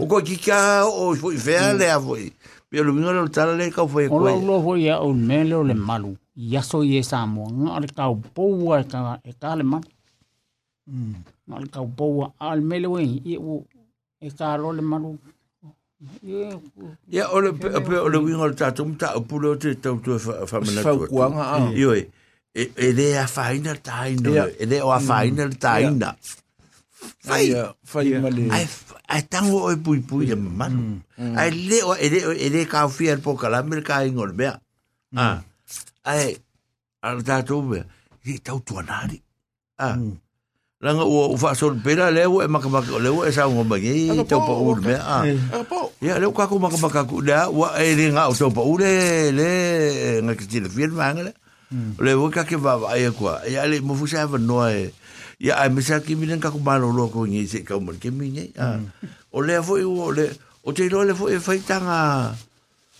o 0.00 0.06
ko 0.10 0.18
ki 0.26 0.36
ka 0.42 0.82
o 0.86 1.14
foi 1.14 1.38
le 1.78 1.86
a 1.86 2.00
foi. 2.00 2.32
Pero 2.70 2.84
lo 2.84 2.92
mingo 2.92 3.12
lo 3.12 3.28
tala 3.28 3.54
le 3.54 3.70
ka 3.70 3.86
foi 3.86 4.08
O 4.10 4.18
lo 4.18 4.58
ho 4.58 4.76
ia 4.76 4.98
o 4.98 5.12
mele 5.14 5.54
o 5.54 5.62
le 5.62 5.74
malu. 5.74 6.16
Ia 6.36 6.62
so 6.62 6.82
ie 6.82 7.02
sa 7.02 7.26
mo. 7.26 7.46
Nga 7.46 7.80
le 7.80 7.88
kau 7.94 8.14
poua 8.34 8.80
e 8.80 8.84
ka, 8.90 9.20
e 9.24 9.32
ka 9.40 9.54
le 9.54 9.62
malu. 9.62 9.86
Nga 11.46 11.56
le 11.62 11.66
kau 11.70 11.86
poua. 11.86 12.32
A 12.40 12.56
le 12.58 12.62
mele 12.62 12.86
we 12.90 13.02
i 13.24 13.36
o 13.38 13.62
e 14.20 14.30
ka 14.30 14.56
le 14.58 14.82
malu. 14.82 15.14
Ia, 16.24 16.56
Ya 17.08 17.28
o 17.28 17.40
le 17.44 17.52
pe 17.52 17.68
pe 17.68 17.96
o 18.00 18.08
le 18.08 18.18
wingo 18.24 18.46
le 18.48 18.54
tatu 18.56 18.84
mta 18.88 19.12
o 19.16 19.20
pulo 19.20 19.56
te 19.60 19.74
tau 19.76 19.98
tu 20.00 20.16
fa 20.18 20.46
fa 20.48 20.60
mana 20.64 20.80
fa 20.82 20.92
tu. 20.96 21.06
kuanga 21.12 21.44
ah 21.44 21.68
Yo 21.76 21.92
e 21.92 22.08
e 22.54 22.92
le 22.96 23.06
a 23.20 23.26
faina 23.28 23.74
taina. 23.76 24.30
Ia. 24.30 24.44
E 24.56 24.64
le 24.64 24.80
o 24.80 24.88
a 24.90 25.00
faina 25.00 25.44
taina. 25.64 26.16
Fai. 27.20 27.52
Ai, 27.52 27.68
fai 27.84 28.16
male. 28.16 28.48
Ai 28.48 28.64
ai 29.12 29.22
tango 29.28 29.68
o 29.68 29.76
pui 29.76 30.00
pui 30.00 30.30
e 30.32 30.36
manu. 30.36 31.00
Ai 31.20 31.50
le 31.52 31.82
o 31.84 31.92
e 31.94 32.08
le 32.08 32.20
e 32.32 32.48
le 32.48 32.64
ka 32.64 32.88
fia 32.88 33.16
po 33.20 33.36
kala 33.36 33.62
mer 33.62 33.82
ka 33.84 34.00
ingol 34.08 34.32
bea. 34.32 34.56
Ah. 35.16 35.44
Ai 36.04 36.36
al 37.04 37.20
tatu 37.22 37.60
be. 37.68 37.84
Ni 38.24 38.38
tau 38.40 38.58
tu 38.64 38.80
anari. 38.80 39.20
Langa 40.80 41.04
o 41.04 41.36
fa 41.36 41.52
so 41.52 41.68
pera 41.84 42.08
le 42.08 42.24
o 42.24 42.40
e 42.40 42.48
maka 42.48 42.68
maka 42.72 42.96
le 42.96 43.12
o 43.12 43.20
e 43.20 43.28
sa 43.28 43.44
ngo 43.44 43.68
mai 43.68 43.84
e 43.84 44.08
Anga 44.16 44.24
te 44.24 44.32
pa 44.32 44.54
u 44.56 44.72
me 44.80 44.96
a. 44.96 45.28
Ya 46.00 46.16
le 46.16 46.32
ka 46.32 46.48
ko 46.48 46.56
maka 46.56 46.80
maka 46.80 47.04
ku 47.04 47.20
da 47.20 47.52
wa 47.52 47.76
e 47.76 47.92
le 47.92 48.08
nga 48.16 48.32
o 48.32 48.32
te 48.32 48.48
pa 48.48 48.64
u 48.64 48.80
le 48.80 49.28
le 49.28 49.50
nga 50.24 50.32
ki 50.32 50.64
le 50.64 50.72
fir 50.72 50.88
manga 50.88 51.28
le 51.28 51.36
le 52.00 52.10
o 52.16 52.32
ka 52.32 52.48
ke 52.48 52.56
va 52.56 52.80
va 52.80 52.96
e 52.96 53.12
kwa 53.12 53.44
ya 53.44 53.68
le 53.68 53.84
mo 53.84 53.92
fu 53.92 54.08
sa 54.08 54.24
va 54.24 54.40
no 54.40 54.64
e 54.64 54.88
ya 55.36 55.60
ai 55.60 55.68
me 55.68 55.84
sa 55.84 56.00
ki 56.00 56.16
mi 56.16 56.24
ka 56.40 56.48
ku 56.48 56.64
malo 56.64 56.88
lo 56.88 57.12
ko 57.12 57.28
ni 57.28 57.44
se 57.44 57.60
ka 57.60 57.76
mo 57.76 57.92
ke 58.00 58.08
mi 58.08 58.32
ni 58.32 58.48
a 58.56 58.80
o 59.36 59.44
le 59.44 59.60
fo 59.60 59.76
o 59.76 60.08
le 60.16 60.32
o 60.64 60.72
te 60.72 60.88
lo 60.88 61.04
le 61.04 61.12
fo 61.12 61.28
e 61.28 61.36
fai 61.44 61.60
tanga 61.60 62.32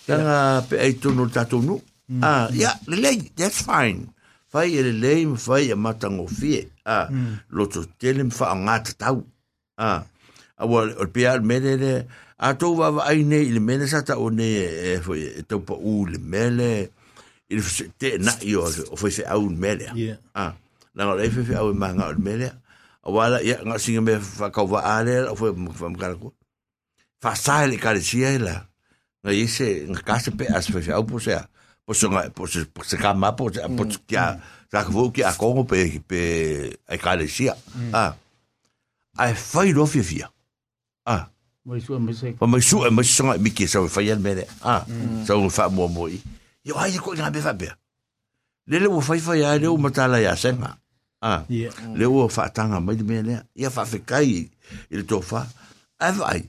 tanga 0.05 0.61
pe 0.69 0.77
ai 0.85 1.01
tu 1.01 1.17
no 1.17 1.25
ta 1.33 1.49
tu 1.49 1.65
no 1.65 1.81
ah 2.21 2.45
ya 2.53 2.77
le 2.93 3.01
le 3.01 3.11
that's 3.33 3.65
fine. 3.65 4.05
Fai 4.51 4.75
e 4.75 4.83
le 4.83 4.93
le 4.99 5.39
fai 5.39 5.71
e 5.71 5.77
matango 5.79 6.27
fie 6.27 6.67
ah 6.91 7.07
lo 7.55 7.65
to 7.73 7.81
tele 8.01 8.23
fa 8.39 8.51
ngata 8.65 8.93
tau 9.03 9.19
ah 9.79 10.03
a 10.61 10.65
wa 10.71 10.81
o 11.03 11.05
pia 11.15 11.39
me 11.49 11.57
le 11.65 11.73
le 11.83 11.93
a 12.41 12.49
to 12.61 12.75
va 12.79 12.91
va 12.95 13.03
ai 13.11 13.23
nei 13.31 13.47
le 13.55 13.61
mele 13.69 13.87
sa 13.93 14.03
ta 14.09 14.15
o 14.25 14.27
ne 14.39 14.49
e 14.93 14.99
fo 15.05 15.13
e 15.15 15.43
to 15.49 15.57
pa 15.67 15.75
u 15.77 16.05
le 16.13 16.19
mele 16.33 16.91
il 17.53 17.63
te 18.01 18.19
na 18.27 18.33
io 18.51 18.65
o 18.65 18.97
fo 19.01 19.07
se 19.17 19.23
au 19.35 19.45
mele 19.63 19.87
Yeah. 19.95 20.19
ah 20.35 20.53
na 20.95 21.07
ngo 21.07 21.15
le 21.19 21.31
fe 21.31 21.55
au 21.61 21.71
ma 21.75 21.89
nga 21.95 22.11
o 22.11 22.15
mele 22.19 22.49
a 23.07 23.09
wala 23.15 23.39
ya 23.41 23.57
nga 23.65 23.79
singa 23.83 24.03
me 24.07 24.15
fa 24.21 24.51
ka 24.55 24.63
va 24.67 24.81
ale 24.97 25.15
o 25.33 25.35
fo 25.39 25.55
fa 25.81 25.87
ma 25.93 26.15
ko 26.21 26.29
fa 27.23 27.33
sa 27.45 27.67
le 27.71 27.77
ka 27.79 27.95
le 27.97 28.03
sia 28.03 28.37
la 28.39 28.57
nga 29.23 29.33
ise 29.33 29.69
nga 29.91 30.01
ka 30.09 30.17
se 30.25 30.31
pe 30.39 30.45
as 30.49 30.67
fe 30.73 30.81
au 30.93 31.05
po 31.05 31.21
se 31.21 31.37
po 31.87 31.93
po 32.37 32.43
se 32.53 32.65
po 32.75 32.81
se 32.85 32.97
ka 33.03 33.11
ma 33.15 33.33
po 33.39 33.53
se 33.53 33.61
po 33.77 33.83
se 33.89 34.01
vo 34.91 35.11
ki 35.11 35.23
a 35.27 35.33
ko 35.35 35.65
pe 35.65 35.99
pe 36.07 36.21
ai 36.89 36.99
ka 36.99 37.15
le 37.19 37.27
sia 37.27 37.57
ah 37.93 38.15
ai 39.19 39.35
fai 39.35 39.73
lo 39.73 39.87
fi 39.87 40.03
fi 40.03 40.23
ah 41.07 41.27
Mai 41.61 41.79
sua 41.79 41.99
mai 42.01 42.15
se. 42.17 42.33
Pa 42.33 42.47
mai 42.49 42.63
su 42.65 42.81
mai 42.91 43.05
su 43.05 43.21
nga 43.25 43.37
mi 43.37 43.51
ki 43.53 43.67
sa 43.69 43.85
fa 43.87 44.01
yan 44.01 44.19
mele. 44.25 44.47
Ah, 44.65 44.81
sa 45.29 45.37
un 45.37 45.51
fa 45.53 45.69
mo 45.69 45.87
mo 45.93 46.09
i. 46.09 46.17
Yo 46.65 46.73
ai 46.81 46.97
ko 46.97 47.13
nga 47.13 47.29
be 47.31 47.39
fa 47.45 47.53
be. 47.53 47.69
Le 48.67 48.81
le 48.81 48.89
wo 48.89 49.01
fa 49.05 49.13
fa 49.21 49.37
ya 49.37 49.53
le 49.61 49.69
o 49.69 49.77
matala 49.77 50.19
ya 50.25 50.33
senga. 50.41 50.81
Ah, 51.21 51.45
Yeah. 51.53 51.71
le 51.95 52.07
wo 52.09 52.27
fa 52.33 52.49
tanga 52.49 52.81
mai 52.81 52.97
de 52.97 53.05
mele. 53.05 53.45
Ya 53.55 53.69
fa 53.69 53.85
fe 53.85 54.01
kai 54.01 54.49
il 54.89 55.05
to 55.05 55.21
fa. 55.21 55.47
Ai 56.01 56.13
vai. 56.17 56.41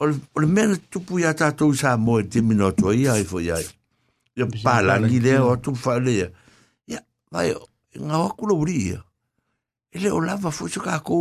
O 0.00 0.08
le 0.40 0.46
mena 0.48 0.74
tupu 0.90 1.20
ya 1.20 1.34
ta 1.36 1.52
to 1.52 1.68
sa 1.76 1.96
mo 2.00 2.22
te 2.24 2.40
minuto 2.40 2.96
ia 2.96 3.12
ai 3.12 3.24
fo 3.28 3.38
ya. 3.44 3.60
Ya 4.34 4.48
pa 4.64 4.80
la 4.80 4.98
ni 4.98 5.20
le 5.20 5.36
o 5.38 5.52
tu 5.60 5.76
fa 5.76 6.00
le. 6.00 6.16
Ya, 6.16 6.28
vai 7.36 7.52
nga 7.96 8.16
wa 8.18 8.28
kulo 8.32 8.56
bri. 8.56 8.96
Ele 9.92 10.08
o 10.10 10.20
lava 10.20 10.50
fo 10.50 10.68
ka 10.80 11.00
ko 11.04 11.16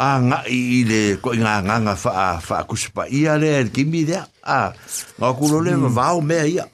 a 0.00 0.16
nga 0.24 0.38
i 0.48 0.80
le 0.88 1.20
ko 1.20 1.36
nga 1.36 1.60
nga 1.60 1.76
nga 1.84 1.94
fa 1.94 2.40
fa 2.40 2.64
ku 2.64 2.72
spa 2.72 3.04
ia 3.12 3.36
le 3.36 3.68
ki 3.68 3.84
mi 3.84 4.08
dia 4.08 4.24
a 4.40 4.72
nga 5.20 5.28
ku 5.36 5.44
lo 5.52 5.60
le 5.60 5.76
va 5.76 6.16
o 6.16 6.24
me 6.24 6.40
ia 6.48 6.64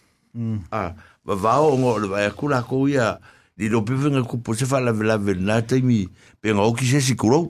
a 0.70 0.82
va 1.26 1.34
va 1.34 1.58
o 1.58 1.74
ngo 1.74 1.90
le 2.02 2.06
va 2.06 2.22
ku 2.38 2.46
la 2.46 2.62
ko 2.62 2.86
ia 2.86 3.18
di 3.58 3.66
do 3.66 3.82
pe 3.82 3.98
nga 3.98 4.22
ku 4.22 4.38
po 4.38 4.54
se 4.54 4.62
fa 4.62 4.78
la 4.78 4.94
la 4.94 5.18
na 5.18 5.58
te 5.66 5.82
mi 5.82 6.06
pe 6.38 6.54
nga 6.54 6.62
o 6.62 6.70
ki 6.70 6.86
se 6.86 7.02
si 7.02 7.18
ku 7.18 7.26
lo 7.26 7.40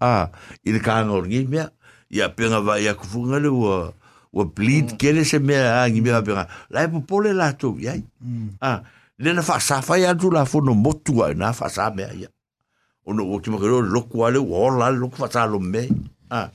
a 0.00 0.32
i 0.64 0.72
le 0.72 0.80
ka 0.80 1.04
nga 1.04 1.20
ngi 1.20 1.44
me 1.52 1.68
ia 2.08 2.32
pe 2.32 2.48
nga 2.48 2.64
va 2.64 2.80
ia 2.80 2.96
ku 2.96 3.04
le 3.28 3.48
o 3.52 3.92
o 4.32 4.40
bleed 4.56 4.96
ke 4.96 5.12
le 5.12 5.28
se 5.28 5.36
me 5.36 5.52
a 5.52 5.84
ngi 5.84 6.00
me 6.00 6.16
pe 6.24 6.32
nga 6.32 6.48
la 6.72 6.88
po 6.88 7.20
le 7.20 7.36
la 7.36 7.52
to 7.52 7.76
ia 7.76 7.92
a 8.64 8.80
le 9.20 9.30
na 9.36 9.42
fa 9.44 9.60
sa 9.60 9.82
fa 9.84 10.00
ia 10.00 10.16
tu 10.16 10.30
la 10.32 10.44
fo 10.48 10.60
no 10.64 10.72
motu 10.74 11.20
na 11.36 11.52
fa 11.52 11.68
sa 11.68 11.90
me 11.92 12.04
ia 12.16 12.28
ono 13.06 13.24
o 13.32 13.38
ki 13.40 13.50
makero 13.50 13.80
loku 13.82 14.26
ale 14.26 14.38
o 14.38 14.70
la 14.70 14.90
loku 14.90 15.16
fata 15.16 15.46
lo 15.46 15.58
me. 15.58 15.88
Ah. 16.30 16.48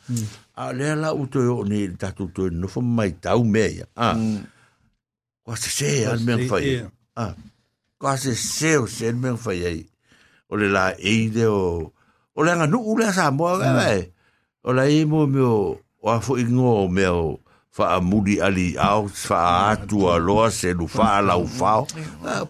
A 0.56 0.72
le 0.72 0.96
la 0.96 1.14
u 1.14 1.28
to 1.28 1.64
ni 1.68 1.90
ta 2.00 2.12
tu 2.12 2.30
to 2.36 2.50
no 2.50 2.68
fo 2.68 2.82
mai 2.82 3.12
tau 3.24 3.44
me 3.44 3.66
ya. 3.80 3.86
Ah. 3.98 4.16
Ko 5.44 5.56
se 5.56 5.70
se 5.70 6.06
al 6.08 6.20
men 6.24 6.48
fa 6.50 6.58
Yeah. 6.62 6.90
ah. 7.16 7.34
Ko 8.00 8.16
se 8.18 8.36
se 8.36 8.78
o 8.78 8.88
se 8.88 9.12
men 9.12 9.38
fa 9.38 9.52
o 10.50 10.56
le 10.56 10.68
la 10.70 10.94
e 10.98 11.30
de 11.30 11.46
o 11.46 11.92
o 12.36 12.40
le 12.44 12.52
nga 12.56 12.68
nu 12.68 12.80
u 12.80 12.98
le 12.98 13.12
sa 13.12 13.32
mo 13.32 13.58
ga 13.58 13.74
e 13.98 14.14
o 14.64 14.70
la 14.74 14.86
e 14.88 15.06
mo 15.06 15.26
me 15.28 15.42
o 15.42 15.82
o 16.02 16.06
a 16.10 16.22
fo 16.22 16.38
ingo 16.38 16.88
me 16.88 17.06
o 17.10 17.42
faamuli 17.76 18.40
ali 18.42 18.78
au 18.80 19.10
faatu 19.10 20.08
aloa 20.12 20.52
se 20.52 20.74
lu 20.74 20.88
faalaufao 20.88 21.88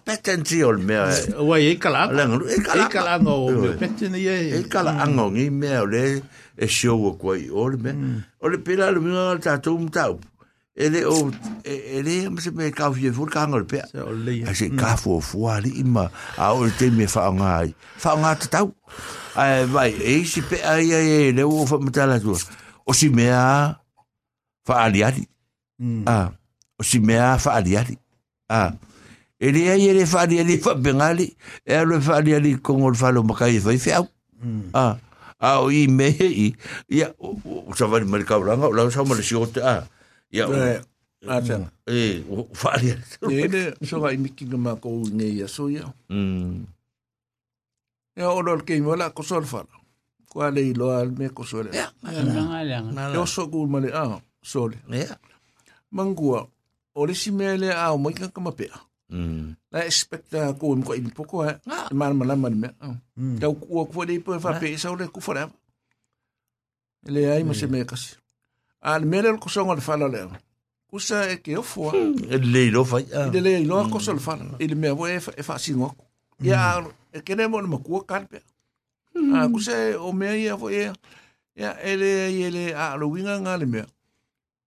petensi 0.04 0.62
o 0.62 0.70
eh, 0.70 0.74
e 0.74 0.76
le 0.76 0.82
mea. 0.84 1.06
Ua 1.42 1.58
e 1.58 1.74
kalaaga 1.76 3.30
o 3.30 3.74
petene 3.80 4.22
e, 4.22 4.60
e 4.60 4.62
kalaaga 4.70 5.22
ogi 5.22 5.50
mea 5.50 5.80
e 5.80 5.82
o 5.82 5.86
le 5.86 6.22
e 6.56 6.68
siou 6.68 7.10
aku 7.10 7.34
i 7.34 7.50
o 7.50 7.68
le 7.68 7.76
mea. 7.76 7.94
O 8.40 8.48
le 8.48 8.58
pela 8.58 8.90
le 8.90 9.00
mea 9.00 9.34
le 9.34 9.40
tatou 9.40 9.78
mataupu 9.78 10.22
ele 10.76 11.04
o 11.06 11.32
ele 11.64 12.28
mas 12.30 12.46
me 12.52 12.70
ka 12.70 12.92
fie 12.92 13.10
fur 13.10 13.26
ka 13.32 13.46
ngol 13.48 13.64
pe 13.64 13.80
a 13.80 14.54
se 14.54 14.68
ka 14.76 14.94
fo 15.00 15.18
fo 15.20 15.48
ali 15.48 15.72
ima 15.80 16.04
a 16.36 16.52
o 16.54 16.68
te 16.78 16.90
me 16.90 17.08
fa 17.08 17.32
ngai 17.32 17.74
fa 17.96 18.14
nga 18.20 18.36
te 18.36 18.46
tau. 18.46 18.70
Ai 19.34 19.66
vai 19.66 19.90
e 19.90 20.22
si 20.24 20.40
pe 20.42 20.62
ai 20.62 20.94
ai 20.94 21.32
le 21.32 21.42
o 21.42 21.66
fa 21.66 21.80
mata 21.82 22.06
o 22.86 22.92
si 22.92 23.08
me 23.08 23.26
a 23.32 23.85
faaliali. 24.66 25.22
Mm. 25.78 26.02
Ah, 26.06 26.34
o 26.78 26.82
si 26.82 26.98
mea 26.98 27.38
faaliali. 27.38 27.94
Ah, 28.50 28.74
e 29.38 29.52
le 29.54 29.70
ai 29.70 29.86
ele 29.86 30.06
faaliali 30.06 30.58
whapengali, 30.58 31.36
e 31.64 31.72
alo 31.74 31.96
e 31.96 32.00
faaliali 32.00 32.58
kongo 32.58 32.90
le 32.90 32.98
Ah, 34.74 34.98
a 35.38 35.60
o 35.62 35.70
i 35.70 35.86
me 35.86 36.08
i, 36.10 36.54
ia, 36.90 37.14
o 37.20 37.38
sa 37.76 37.86
wani 37.86 38.10
mari 38.10 38.24
kauranga, 38.24 38.66
o 38.66 38.74
lau 38.74 38.90
sa 38.90 39.04
mara 39.04 39.22
a. 39.22 39.62
Ah, 39.62 39.82
ia, 40.32 40.48
o, 40.48 40.52
Atanga. 41.26 41.72
E, 41.86 42.22
o 42.30 42.46
wharia. 42.62 42.98
So 43.18 43.30
aso 45.42 45.70
ia. 45.70 45.92
Mm. 46.08 46.66
Ia, 48.16 48.30
o. 48.30 48.42
Ko 50.28 50.42
loa 50.76 51.04
me 51.06 51.28
ko 51.32 51.44
sol. 51.44 51.68
Ia, 51.72 51.88
nga 52.04 52.10
nga 52.92 53.04
ah, 53.96 54.20
so 54.46 54.68
le. 54.70 54.78
ia 54.94 55.18
Mangua. 55.90 56.46
O 56.94 57.06
le 57.06 57.14
si 57.14 57.30
me 57.30 57.56
le 57.58 57.68
a 57.74 57.90
o 57.92 57.98
mo 57.98 58.10
ka 58.14 58.40
ma 58.40 58.52
pe. 58.54 58.70
mm 59.10 59.54
La 59.74 59.84
expecta 59.84 60.54
ko 60.58 60.74
mo 60.78 60.84
ko 60.86 60.94
i 60.94 61.02
poko 61.18 61.42
ha. 61.42 61.58
Ma 61.92 62.14
ma 62.14 62.24
la 62.24 62.34
ma 62.36 62.48
me. 62.50 62.70
Tau 63.40 63.54
ku 63.58 63.84
ko 63.92 64.04
le 64.06 64.20
po 64.22 64.38
fa 64.38 64.58
pe 64.62 64.76
sa 64.78 64.94
le 64.94 65.10
ku 65.10 65.20
fa. 65.20 65.50
Le 67.14 67.20
ai 67.32 67.42
mo 67.44 67.52
se 67.54 67.66
me 67.66 67.84
kasi. 67.84 68.14
Al 68.80 69.04
me 69.04 69.22
le 69.22 69.36
ko 69.42 69.48
so 69.50 69.66
ngal 69.66 69.82
fa 69.82 69.98
la 69.98 70.06
le. 70.14 70.20
Kusa 70.90 71.26
e 71.34 71.36
ke 71.42 71.58
fo. 71.62 71.90
le 71.92 72.70
lo 72.70 72.84
fa 72.86 73.02
ah 73.18 73.26
Ile 73.28 73.40
le 73.42 73.50
ilo 73.66 73.82
ko 73.90 73.98
sol 73.98 74.18
fa. 74.22 74.38
Ile 74.62 74.74
me 74.74 74.88
vo 74.94 75.06
e 75.06 75.18
fa 75.20 75.32
fa 75.42 75.58
singo. 75.58 75.90
Ya 76.40 76.80
e 77.12 77.20
kene 77.26 77.50
mo 77.50 77.58
mo 77.66 77.78
ku 77.82 78.00
kan 78.06 78.26
pe. 78.30 78.38
Ah 79.34 79.46
kusa 79.50 79.74
o 79.98 80.12
me 80.12 80.26
ia 80.38 80.54
vo 80.56 80.70
e. 80.70 80.92
Ya 81.54 81.76
ele 81.82 82.32
ele 82.46 82.64
a 82.74 82.96
lo 82.96 83.10
winga 83.12 83.34
nga 83.42 83.58
le 83.60 83.66
me. 83.66 83.82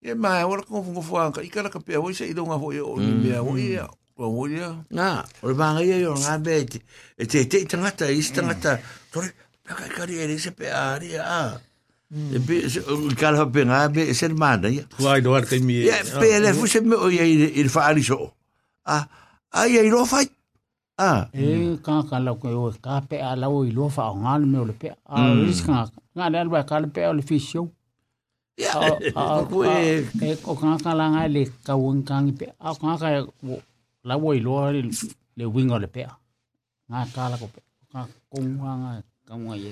E 0.02 0.14
ma 0.16 0.46
ora 0.48 0.64
ko 0.64 0.82
fu 0.84 1.02
fu 1.02 1.14
ka 1.36 1.42
ikala 1.44 1.70
ka 1.70 1.80
pe 1.80 1.98
o 1.98 2.08
se 2.14 2.26
ilo 2.32 2.46
nga 2.48 2.56
vo 2.56 2.72
e 2.72 2.80
o 2.80 2.96
ni 2.96 3.12
me 3.12 3.36
vo 3.40 3.58
e. 3.58 3.80
O 4.16 4.32
vo 4.32 4.48
e. 4.48 4.60
na 4.92 5.24
o 5.44 5.48
le 5.50 5.54
banga 5.60 5.84
ia 5.84 5.98
yo 6.00 6.16
nga 6.16 6.38
be 6.40 6.64
te 6.66 6.80
te 7.28 7.44
te 7.52 7.66
tangata 7.68 8.08
i 8.08 8.24
tangata 8.24 8.80
tore 9.12 9.32
ka 9.68 9.76
ka 9.76 10.04
ri 10.08 10.16
e 10.24 10.38
se 10.40 10.52
pe 10.52 10.72
ari 10.72 11.20
ah 11.20 11.60
e 12.36 12.40
be 12.40 12.64
kala 13.20 13.44
pe 13.52 13.68
nga 13.68 13.88
be 13.92 14.14
se 14.16 14.28
mana 14.32 14.68
ia 14.72 14.88
Wa 15.04 15.20
i 15.20 15.22
do 15.22 15.36
ar 15.36 15.44
kai 15.44 15.60
mi. 15.60 15.84
Ya, 15.84 16.00
pe 16.20 16.40
le 16.40 16.54
fu 16.56 16.64
se 16.68 16.80
me 16.80 16.96
o 16.96 17.12
ia 17.12 17.24
i 17.28 17.60
i 17.60 17.68
fa 17.68 17.92
ali 17.92 18.04
so. 18.04 18.32
Ah, 18.88 19.04
ai 19.52 19.78
ai 19.84 19.90
ro 19.92 20.06
fai. 20.08 20.28
Ah, 21.00 21.28
E 21.32 21.76
ka 21.84 22.04
ka 22.08 22.20
la 22.20 22.36
ko 22.40 22.72
ka 22.84 23.04
pe 23.04 23.20
a 23.20 23.36
la 23.36 23.48
o 23.52 23.64
i 23.68 23.72
lo 23.72 23.88
fa 23.92 24.08
nga 24.16 24.40
me 24.40 24.60
o 24.64 24.66
le 24.68 24.76
pe. 24.80 24.96
A 25.12 25.28
ris 25.44 25.60
ka 25.68 25.92
nga 26.16 26.26
le 26.32 26.48
ba 26.48 26.64
ka 26.64 26.80
le 26.80 26.88
pe 26.88 27.04
o 27.08 27.14
le 27.14 27.22
fisio. 27.22 27.68
A 28.68 29.46
Ko 29.48 29.64
e 29.64 30.36
ko 30.44 30.52
ka 30.60 30.76
ka 30.84 30.92
la 30.92 31.06
nga 31.16 31.24
le 31.32 31.48
ka 31.64 31.74
won 31.80 32.04
ka 32.04 32.20
ngi 32.20 32.34
pe. 32.36 32.46
A 32.60 32.76
ka 32.76 33.00
ka 33.00 33.08
la 34.04 34.16
o 34.20 34.34
i 34.36 34.40
lo 34.40 34.68
le 34.72 35.46
wingo 35.48 35.80
le 35.80 35.88
pe. 35.88 36.04
Nga 36.90 37.00
ka 37.16 37.30
la 37.32 37.36
ko 37.40 37.48
pe. 37.48 37.62
Ka 37.92 38.04
ko 38.28 38.38
nga 38.44 39.00
ka 39.28 39.34
nga 39.40 39.56
ye. 39.56 39.72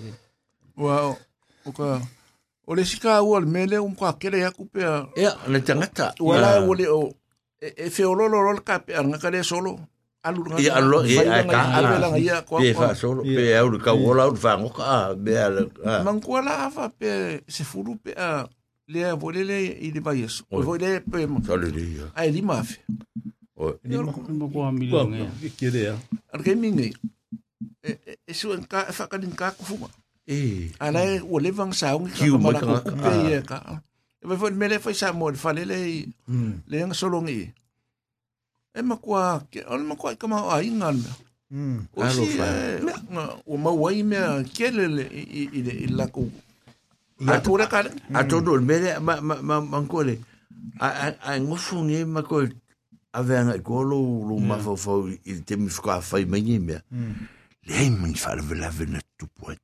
Wa 0.79 1.11
o 1.67 1.69
ka 1.75 1.99
o 2.67 2.71
le 2.75 2.83
sika 2.87 3.19
o 3.23 3.39
le 3.39 3.47
mele 3.47 3.77
um 3.79 3.95
ka 3.95 4.15
kere 4.15 4.39
ya 4.39 4.51
ku 4.55 4.63
pe. 4.71 4.81
ya 5.15 5.35
le 5.51 5.59
tangata. 5.59 6.15
Wala 6.23 6.63
o 6.63 6.71
le 6.73 6.85
o 6.87 7.11
e 7.59 7.89
fe 7.91 8.03
o 8.07 8.15
lo 8.15 8.31
lo 8.31 8.39
lo 8.39 8.61
ka 8.63 8.79
pe 8.79 8.95
nga 8.95 9.17
ka 9.19 9.29
le 9.29 9.43
solo. 9.43 9.75
Alu 10.23 10.43
nga. 10.47 10.57
Ya 10.59 10.79
lo 10.79 11.03
ai 11.03 11.43
ka. 11.47 11.59
Alu 11.77 11.93
nga 12.07 12.19
ia 12.19 12.37
ko. 12.47 12.59
Pe 12.59 12.71
fa 12.71 12.95
solo, 12.95 13.23
pe 13.23 13.51
au 13.59 13.67
ka 13.79 13.91
wola 13.91 14.31
u 14.31 14.35
fa 14.35 14.55
ngo 14.55 14.71
ka 14.71 15.11
be 15.15 15.33
al. 15.35 15.67
Mankuala 16.07 16.67
afa 16.67 16.87
pe 16.87 17.43
se 17.47 17.63
furu 17.67 17.99
pe 17.99 18.11
a 18.15 18.47
le 18.87 19.03
a 19.03 19.15
volele 19.15 19.57
i 19.83 19.91
le 19.91 19.99
vai 19.99 20.23
eso. 20.23 20.43
O 20.51 20.61
volele 20.63 21.01
pe 21.03 21.27
ma. 21.27 21.39
Solo 21.43 21.67
di. 21.69 21.99
Ai 22.15 22.31
li 22.31 22.41
mafe. 22.41 22.79
O 23.57 23.73
Mo 24.29 24.47
ko 24.49 24.71
mi 24.71 24.89
Ko 24.89 25.03
nge. 25.07 25.27
ki 25.57 25.67
re. 25.69 25.83
Ar 26.33 26.39
ke 26.43 26.55
mingi. 26.55 26.93
e 28.27 28.33
su 28.35 28.51
en 28.51 28.63
ka 28.67 28.83
fa 28.91 29.07
ka 29.07 29.17
din 29.17 29.31
ka 29.31 29.51
ku 29.55 29.63
fu 29.63 29.75
E. 30.27 30.67
ala 30.83 31.23
o 31.23 31.39
le 31.39 31.51
vang 31.55 31.71
sa 31.71 31.95
Kiu 31.95 32.35
ka 32.35 32.43
mala 32.43 32.59
ka- 32.59 32.83
ku 32.83 32.91
pe 32.99 33.11
e 33.31 33.39
ka 33.47 33.79
e 34.19 34.25
vai 34.27 34.35
foi 34.35 34.51
mele 34.51 34.75
foi 34.83 34.91
sa 34.91 35.15
mo 35.15 35.31
fa 35.39 35.55
le 35.55 35.63
le 35.63 36.03
le 36.67 36.75
nga 36.83 36.91
solo 36.93 37.23
ngi 37.23 37.47
e 38.75 38.81
ma 38.83 38.99
kwa 38.99 39.39
ke 39.47 39.63
on 39.71 39.87
ma 39.87 39.95
kwa 39.95 40.11
ka 40.19 40.27
ma 40.27 40.51
ai 40.51 40.67
ngal 40.67 40.99
o 41.95 41.99
Alo 42.03 42.11
si 42.11 42.35
fa. 42.35 42.43
o 43.47 43.55
ma 43.55 43.71
wai 43.71 44.03
me 44.03 44.19
ke 44.51 44.67
le 44.67 44.85
le 44.91 45.05
i 45.07 45.47
i 45.47 45.59
i 45.63 45.87
la 45.87 46.11
ku 46.11 46.27
a 47.25 47.39
tu 47.41 47.57
re 47.57 47.67
ka 47.67 47.83
A 48.13 48.23
todo 48.27 48.55
el 48.55 48.61
mele 48.61 48.99
ma 48.99 49.21
ma 49.21 49.41
ma 49.41 49.61
ma 49.61 49.81
kole. 49.87 50.19
A 50.79 50.87
a 50.87 51.33
a 51.33 51.39
ngofu 51.39 51.83
nge 51.83 52.05
ma 52.05 52.21
ko 52.21 52.45
a 53.13 53.23
venga 53.23 53.57
ko 53.63 53.83
lo 53.83 53.97
lo 54.27 54.37
ma 54.37 54.57
fo 54.57 54.75
fo 54.75 55.07
il 55.07 55.43
te 55.43 55.57
mi 55.57 55.69
fa 55.69 56.01
fa 56.01 56.17
mai 56.25 56.59
me. 56.59 56.81
Le 57.65 57.89
mi 57.89 58.13
fa 58.13 58.35
le 58.35 58.43
la 58.55 58.69
vena 58.69 58.99
tu 59.17 59.25
point. 59.27 59.57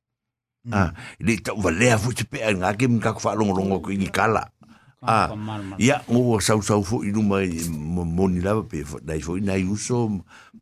Ah, 0.72 0.92
le 1.20 1.36
ta 1.42 1.52
va 1.52 1.70
le 1.70 1.96
fu 1.98 2.12
te 2.12 2.24
pe 2.24 2.38
nga 2.40 2.74
ke 2.74 2.88
mi 2.88 2.98
ka 2.98 3.14
fa 3.14 3.34
lo 3.34 3.44
lo 3.52 3.80
ko 3.80 3.90
ni 3.90 4.10
kala. 4.10 4.50
Ah, 5.04 5.28
ia 5.76 6.00
o 6.08 6.40
sau 6.40 6.62
sau 6.64 6.80
fo 6.80 7.04
i 7.04 7.12
numa 7.12 7.44
mo 8.08 8.24
ni 8.24 8.40
lava 8.40 8.64
pe 8.64 8.84
fo 8.88 8.96
dai 9.04 9.20
fo 9.20 9.36
ina 9.36 9.52
uso 9.60 10.08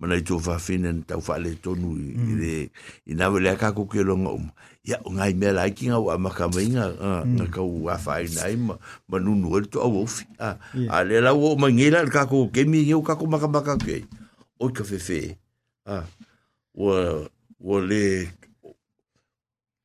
ma 0.00 0.10
nai 0.10 0.22
to 0.26 0.38
fa 0.42 0.58
fina 0.58 0.90
tau 1.06 1.22
fa 1.22 1.38
le 1.38 1.54
tonu 1.62 1.94
i 1.94 2.34
le 2.34 2.52
i 3.06 3.14
na 3.14 3.30
le 3.30 3.54
ka 3.54 3.70
ko 3.70 3.86
ke 3.86 4.02
lo 4.02 4.18
ngom 4.18 4.50
ia 4.82 4.98
o 5.06 5.10
ngai 5.14 5.34
me 5.38 5.48
la 5.54 5.70
ki 5.70 5.90
nga 5.90 5.98
wa 6.02 6.18
ma 6.18 6.30
ka 6.34 6.50
mainga 6.50 6.86
nga 7.22 7.46
ka 7.54 7.62
wa 7.62 7.94
fa 8.04 8.18
i 8.18 8.26
nai 8.34 8.56
ma 8.58 8.74
ma 9.08 9.16
nu 9.22 9.38
nu 9.38 9.60
to 9.66 9.78
o 9.78 10.06
fi 10.06 10.26
a 10.42 10.58
a 10.90 10.96
le 11.06 11.22
la 11.22 11.30
o 11.32 11.54
ma 11.54 11.70
ngela 11.70 12.02
ka 12.10 12.26
ko 12.26 12.50
ke 12.50 12.66
mi 12.66 12.82
yo 12.82 12.98
ka 13.06 13.14
ko 13.14 13.30
ma 13.30 13.38
ka 13.38 13.46
ma 13.46 13.62
ka 13.62 13.78
ke 13.78 14.02
o 14.58 14.68
ka 14.74 14.82
fe 14.82 14.98
fe 14.98 15.20
a 15.86 16.02
o 16.74 16.90
o 17.62 17.74
le 17.78 18.26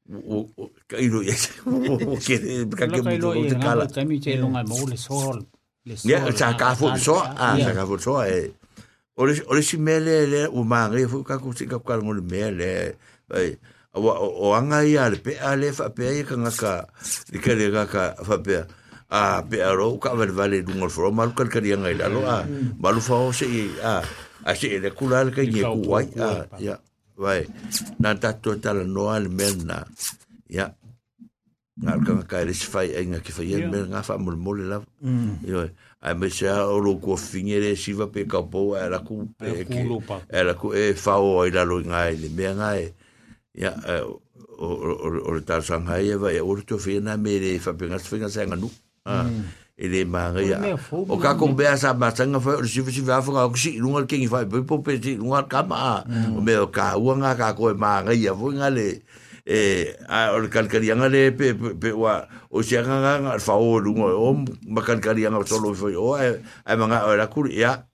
o 0.07 0.49
o 0.57 0.63
ka 0.89 0.97
iro 0.97 1.21
ya 1.21 1.35
o 1.67 2.17
ke 2.17 2.65
ka 2.73 2.85
ke 2.89 3.01
mo 3.05 3.13
Lo 3.21 3.37
te 3.45 3.57
kala 3.59 3.85
ka 3.85 4.01
mi 4.07 4.17
che 4.23 4.33
longa 4.39 4.63
mo 4.63 4.81
le 4.87 4.97
sol. 4.97 5.45
Le 5.85 5.95
sol. 5.95 6.09
Ya, 6.09 6.25
sa 6.31 6.55
ka 6.55 6.75
fu 6.75 6.89
so, 6.97 7.19
ah, 7.19 7.55
sa 7.59 7.71
ka 7.75 7.83
fu 7.85 7.99
so 7.99 8.23
e. 8.23 8.51
Ore 9.19 9.33
ore 9.51 9.61
si 9.61 9.77
mele 9.77 10.25
le 10.25 10.41
o 10.47 10.63
mangi 10.63 11.05
fu 11.11 11.23
ka 11.27 11.37
ku 11.37 11.51
si 11.53 11.67
ka 11.67 11.77
ka 11.83 11.99
ngol 11.99 12.21
mele. 12.23 12.95
Ai, 13.29 13.59
o 13.97 14.53
anga 14.53 14.85
ia 14.85 15.09
le 15.09 15.17
pe 15.17 15.33
ale 15.41 15.73
fa 15.73 15.89
pe 15.89 16.05
ia 16.05 16.23
ka 16.23 16.37
ngaka. 16.37 16.73
Di 17.33 17.37
ka 17.41 17.51
le 17.57 17.73
ka 17.73 18.13
fa 18.21 18.37
pe. 18.37 18.63
A 19.09 19.41
pe 19.41 19.63
aro 19.63 19.97
ka 19.97 20.13
vel 20.13 20.31
vale 20.31 20.61
du 20.61 20.75
ngol 20.77 20.91
fro 20.93 21.11
mal 21.11 21.33
ka 21.33 21.47
ka 21.49 21.59
dia 21.59 21.75
ngai 21.75 21.97
la 21.97 22.07
lo 22.07 22.21
a. 22.23 22.45
Malu 22.77 23.01
fa 23.01 23.15
o 23.17 23.31
se 23.31 23.47
a 23.81 24.01
a 24.45 24.51
se 24.55 24.79
le 24.79 24.89
kula 24.93 25.25
le 25.27 25.31
ka 25.35 25.41
ye 25.41 25.63
ku 25.63 25.81
wai 25.89 26.07
a 26.19 26.45
ya. 26.59 26.77
Vai. 27.17 27.49
Na 27.97 28.13
ta 28.13 28.37
to 28.37 28.55
ta 28.61 28.77
la 28.77 28.85
no 28.85 29.09
al 29.09 29.27
mena. 29.27 29.83
Ya. 30.47 30.75
Ngal 31.77 31.99
ka 32.05 32.13
ka 32.25 32.37
le 32.45 32.53
fai 32.53 32.89
ainga 32.97 33.21
ki 33.21 33.31
fai 33.31 33.53
en 33.57 33.69
nga 33.69 34.01
fa 34.01 34.17
mol 34.17 34.37
mol 34.37 34.59
la. 34.65 34.77
Yo, 35.45 35.65
ai 36.01 36.13
me 36.13 36.29
se 36.29 36.45
o 36.49 36.77
lo 36.77 36.97
ko 37.01 37.17
fingere 37.17 37.73
si 37.77 37.93
va 37.93 38.05
pe 38.05 38.25
ka 38.29 38.41
po 38.45 38.77
era 38.77 38.99
ku 39.01 39.29
pe 39.33 39.65
era 40.29 40.53
ku 40.53 40.73
e 40.73 40.93
fa 40.93 41.17
o 41.17 41.41
i 41.45 41.51
la 41.53 41.63
lo 41.65 41.81
ngai 41.81 42.17
le 42.21 42.29
me 42.29 42.45
ngai 42.53 42.83
ya 42.85 42.91
eh, 43.65 44.03
o 44.57 44.67
o 44.67 44.91
o 45.05 45.07
o 45.33 45.39
ta 45.41 45.61
sang 45.61 45.85
hai 45.89 46.13
va 46.17 46.33
e 46.33 46.41
o 46.41 46.55
to 46.61 46.77
fi 46.77 46.99
na 46.99 47.17
me 47.17 47.37
le 47.39 47.59
fa 47.59 47.73
pe 47.73 47.85
ngas 47.89 48.05
finga 48.09 48.29
sa 48.29 48.45
nganu 48.45 48.69
ah 49.05 49.25
e 49.77 49.85
le 49.87 50.05
ma 50.05 50.33
ngai 50.33 50.49
ya 50.49 50.57
me 50.57 50.73
fo 50.77 51.05
o 51.05 51.17
ka 51.21 51.37
ko 51.37 51.53
be 51.53 51.65
sa 51.77 51.93
ma 51.93 52.09
sanga 52.09 52.41
fa 52.41 52.57
o 52.57 52.65
si 52.65 52.81
si 52.89 53.01
va 53.05 53.21
fa 53.21 53.31
ka 53.33 53.41
si 53.53 53.77
lunga 53.77 54.05
ke 54.09 54.17
ngi 54.17 54.29
fa 54.29 54.41
pe 54.45 54.61
po 54.65 54.81
pe 54.81 54.97
si 54.97 55.17
lunga 55.21 55.45
ka 55.45 55.61
ma 55.61 56.01
o 56.33 56.41
me 56.41 56.57
o 56.57 56.67
ka 56.73 56.97
u 56.97 57.13
nga 57.21 57.37
ka 57.37 57.53
ko 57.53 57.73
ma 57.77 58.01
ngai 58.01 58.17
ya 58.25 58.33
fu 58.33 58.49
ngale 58.53 59.05
e 59.45 59.93
a 60.09 60.33
o 60.33 60.41
kalkarianga 60.49 61.07
le 61.09 61.29
pe 61.31 61.53
pe 61.53 61.93
wa 61.93 62.25
o 62.49 62.61
se 62.65 62.81
nga 62.81 63.21
nga 63.21 63.37
fa 63.37 63.53
o 63.53 63.77
lunga 63.77 64.09
o 64.17 64.33
ma 64.65 64.81
kalkarianga 64.81 65.45
solo 65.45 65.73
fo 65.77 65.93
o 65.93 66.17
ai 66.17 66.75
manga 66.77 67.05
o 67.05 67.13
la 67.13 67.29
kur 67.29 67.45
ya 67.45 67.85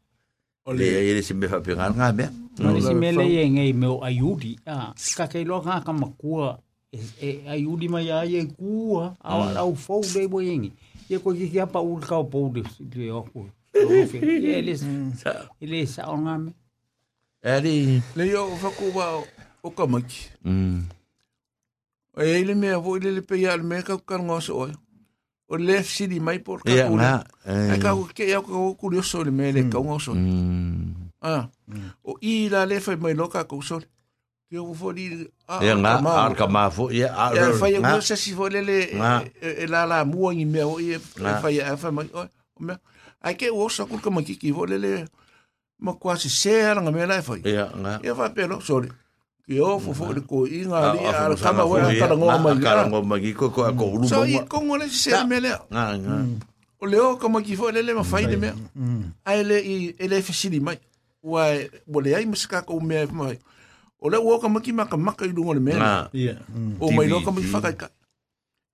le 0.72 0.88
ele 1.12 1.22
se 1.22 1.36
me 1.36 1.52
fa 1.52 1.60
pe 1.60 1.76
nga 1.76 1.92
nga 1.92 2.16
me 2.16 2.43
Ma 2.60 2.74
nisi 2.74 2.94
me 2.94 3.12
le 3.12 3.26
e 3.26 3.50
ngei 3.50 3.74
meo 3.74 4.04
ayudi. 4.04 4.60
Ah, 4.66 4.94
ka 5.18 5.28
kei 5.28 5.46
loa 5.46 5.64
ngā 5.64 5.84
kama 5.86 6.08
kua 6.18 6.60
e 6.94 7.42
ayudi 7.50 7.90
mai 7.90 8.10
a 8.12 8.26
e 8.26 8.46
kua. 8.46 9.16
Awa 9.22 9.54
lau 9.54 9.76
fau 9.76 10.02
lei 10.16 10.28
mo 10.28 10.42
yengi. 10.42 10.72
Ia 11.10 11.20
koe 11.20 11.38
ki 11.38 11.50
kia 11.50 11.66
pa 11.66 11.82
ul 11.82 12.02
kau 12.02 12.24
pou 12.24 12.54
le 12.54 12.64
le 12.96 13.12
oku. 13.12 13.50
Ele 13.74 15.82
e 15.82 15.86
sao 15.86 16.18
ngā 16.18 16.38
me. 16.46 16.54
Eri. 17.44 18.02
Le 18.16 18.30
yo 18.30 18.48
o 19.64 19.70
kamaki. 19.70 20.30
E 22.14 22.30
ele 22.30 22.54
mea 22.54 22.78
vo 22.78 22.98
ele 22.98 23.12
le 23.12 23.22
peia 23.22 23.58
le 23.58 23.64
mea 23.64 23.82
kau 23.82 23.98
karangosa 23.98 24.54
oe. 24.54 24.74
o 25.54 25.58
left 25.58 25.90
city 25.90 26.20
mai 26.20 26.40
por 26.40 26.64
ka 26.64 26.72
yeah, 26.72 26.90
kula. 26.90 27.24
Ai 27.46 27.80
ka 27.80 27.94
ke 28.16 28.30
ya 28.30 28.42
kurioso 28.42 29.24
le 29.24 29.32
mele 29.32 29.70
ka 29.70 29.80
oso. 29.80 30.14
Ah 31.24 31.48
o 32.04 32.18
i 32.22 32.50
la 32.54 32.66
le 32.70 32.80
fa 32.84 32.96
mai 33.00 33.14
lo 33.16 33.28
ka 33.32 33.44
ku 33.48 33.62
so 33.64 33.80
ke 34.52 34.58
o 34.60 34.74
fo 34.76 34.92
di 34.94 35.10
ah 35.50 35.60
Ya 35.64 35.74
nga 35.76 35.98
ma- 36.04 36.28
ar 36.30 36.36
ka 36.38 36.46
ma 36.48 36.70
fo 36.70 36.92
ya 36.94 37.10
ar. 37.16 37.32
ya 37.34 37.50
fa 37.58 37.68
ya 37.72 37.80
nga. 37.82 37.96
no 37.98 38.02
se 38.06 38.16
si 38.20 38.34
vo 38.38 38.46
le 38.52 38.62
le 38.62 38.78
e 39.42 39.66
la 39.72 39.86
la 39.90 40.06
mu 40.06 40.30
ngi 40.30 40.46
me 40.46 40.62
o 40.64 40.78
i 40.80 40.94
Nga. 41.00 41.42
fa 41.42 41.50
ya 41.50 41.74
fa 41.80 41.90
mai 41.96 42.06
o 42.14 42.22
o 42.28 42.60
me 42.62 42.76
ai 43.24 43.34
ke 43.40 43.48
o 43.50 43.66
sa 43.72 43.88
ku 43.90 43.98
ka 44.04 44.10
maki 44.14 44.36
ki 44.38 44.52
vo 44.54 44.66
le 44.70 44.78
le 44.78 44.92
ma 45.80 45.94
kwa 45.98 46.14
si 46.20 46.30
se 46.30 46.54
nga 46.76 46.92
me 46.92 47.02
la 47.08 47.22
fa 47.26 47.40
Ya 47.42 47.72
nga. 47.74 47.98
ia 48.04 48.14
fa 48.14 48.30
pelo 48.30 48.60
sorry 48.62 48.92
ke 49.48 49.58
o 49.60 49.80
fo 49.82 49.92
fo 49.98 50.06
ko 50.28 50.46
i 50.46 50.64
nga 50.70 50.94
li 50.94 51.00
a 51.02 51.12
fo- 51.34 51.40
kama 51.42 51.64
fo- 51.66 51.80
wa 51.82 51.90
ka 51.90 52.08
ngo 52.14 52.28
ma 52.28 52.52
Nga, 52.54 52.62
Kala 52.64 52.84
ngo 52.92 53.00
ma 53.10 53.16
gi 53.24 53.32
ko 53.34 53.50
ko 53.50 53.62
ko 53.74 53.86
ulu 53.96 54.06
so 54.08 54.22
i 54.28 54.38
mo. 54.38 54.46
ko 54.52 54.58
ngole 54.62 54.86
se 54.92 55.12
Ya. 55.18 55.26
me 55.26 55.40
le 55.42 55.50
Nga 55.72 55.84
nga. 55.98 56.16
o 56.78 56.84
le 56.86 56.98
o 57.02 57.16
kama 57.18 57.42
ki 57.42 57.56
fo 57.58 57.72
le 57.74 57.82
le 57.82 57.92
ma 57.98 58.04
fai 58.06 58.28
de 58.30 58.38
me 58.38 58.54
ai 59.26 59.42
le 59.44 59.58
i 59.66 59.96
ele 59.98 60.22
fi 60.22 60.30
sili 60.36 60.60
mai 60.62 60.78
wa 61.24 61.56
wale 61.88 62.16
ai 62.16 62.26
masika 62.26 62.62
ko 62.62 62.80
me 62.80 63.06
mai 63.08 63.40
ole 64.04 64.18
wo 64.20 64.40
ka 64.40 64.52
maki 64.52 64.76
maka 64.76 64.98
maka 64.98 65.26
ilu 65.26 65.48
mea. 65.56 66.10
me 66.12 66.20
ya 66.20 66.36
o 66.80 66.92
mai 66.92 67.08
lo 67.08 67.24
ka 67.24 67.32
mi 67.32 67.44
faka 67.44 67.72
ka 67.72 67.88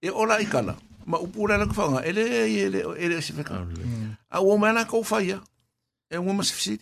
e 0.02 0.10
ola 0.10 0.42
i 0.42 0.46
kana. 0.46 0.76
Ma 1.06 1.18
upura 1.18 1.58
na 1.58 1.70
fanga 1.74 2.02
ele 2.06 2.22
ele 2.50 2.82
ele 2.98 3.22
se 3.22 3.34
faka 3.34 3.66
a 4.30 4.42
wo 4.42 4.58
mana 4.58 4.86
ko 4.86 5.04
fa 5.04 5.22
ya 5.22 5.38
e 6.10 6.18
wo 6.18 6.34
mas 6.34 6.50
fisi 6.50 6.82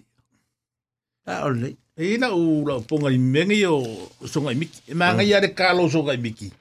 a 1.28 1.44
ole 1.44 1.76
e 2.00 2.18
na 2.18 2.32
u 2.32 2.64
la 2.64 2.80
ponga 2.80 3.12
i 3.12 3.20
mengi 3.20 3.66
o 3.68 3.84
so 4.24 4.40
ngai 4.42 4.56
miki. 4.56 4.96
Ma 4.96 5.12
ngai 5.14 5.30
ya 5.30 5.44
de 5.44 5.52
kalo 5.52 5.90
so 5.92 6.04
ngai 6.04 6.18
miki. 6.18 6.52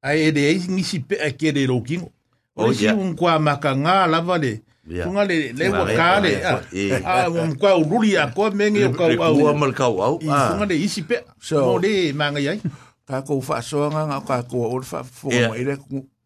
Ai 0.00 0.32
de 0.32 0.40
ai 0.48 0.58
ngi 0.64 0.84
si 0.84 1.00
pe 1.00 1.20
a 1.20 1.28
kere 1.36 1.66
lo 1.68 1.80
kingo 1.84 2.08
o 2.56 2.72
si 2.72 2.88
un 2.88 3.12
kwa 3.14 3.38
maka 3.38 3.76
nga 3.76 4.06
la 4.06 4.20
vale 4.20 4.64
Yeah. 4.88 5.04
Tunga 5.04 5.24
le 5.28 5.52
le 5.52 5.64
wa 5.68 5.84
Ngā 5.84 6.08
le, 6.24 6.30
le. 6.72 7.02
Ah, 7.04 7.28
un 7.28 7.52
kwa 7.60 7.76
ururi 7.76 8.16
a 8.16 8.26
kwa 8.32 8.50
mengi 8.50 8.84
o 8.84 8.88
Le 9.08 9.16
au. 9.20 9.36
kua 9.36 9.52
mal 9.52 9.72
kau 9.76 10.00
au. 10.00 10.18
I 10.22 10.28
Ah. 10.32 10.48
tunga 10.52 10.64
le 10.66 10.74
isi 10.80 11.02
pe. 11.02 11.20
So- 11.40 11.60
Mo 11.60 11.78
le 11.78 12.12
maa 12.16 12.30
ngai 12.32 12.48
ai. 12.48 12.60
ka 13.06 13.20
ko 13.22 13.40
fa 13.40 13.60
so 13.62 13.84
nga 13.90 14.04
nga 14.08 14.20
ka 14.24 14.42
ko 14.48 14.64
o 14.72 14.80
fa 14.82 15.04
fo 15.04 15.28
Yeah. 15.30 15.48
mai 15.52 15.64
le 15.64 15.76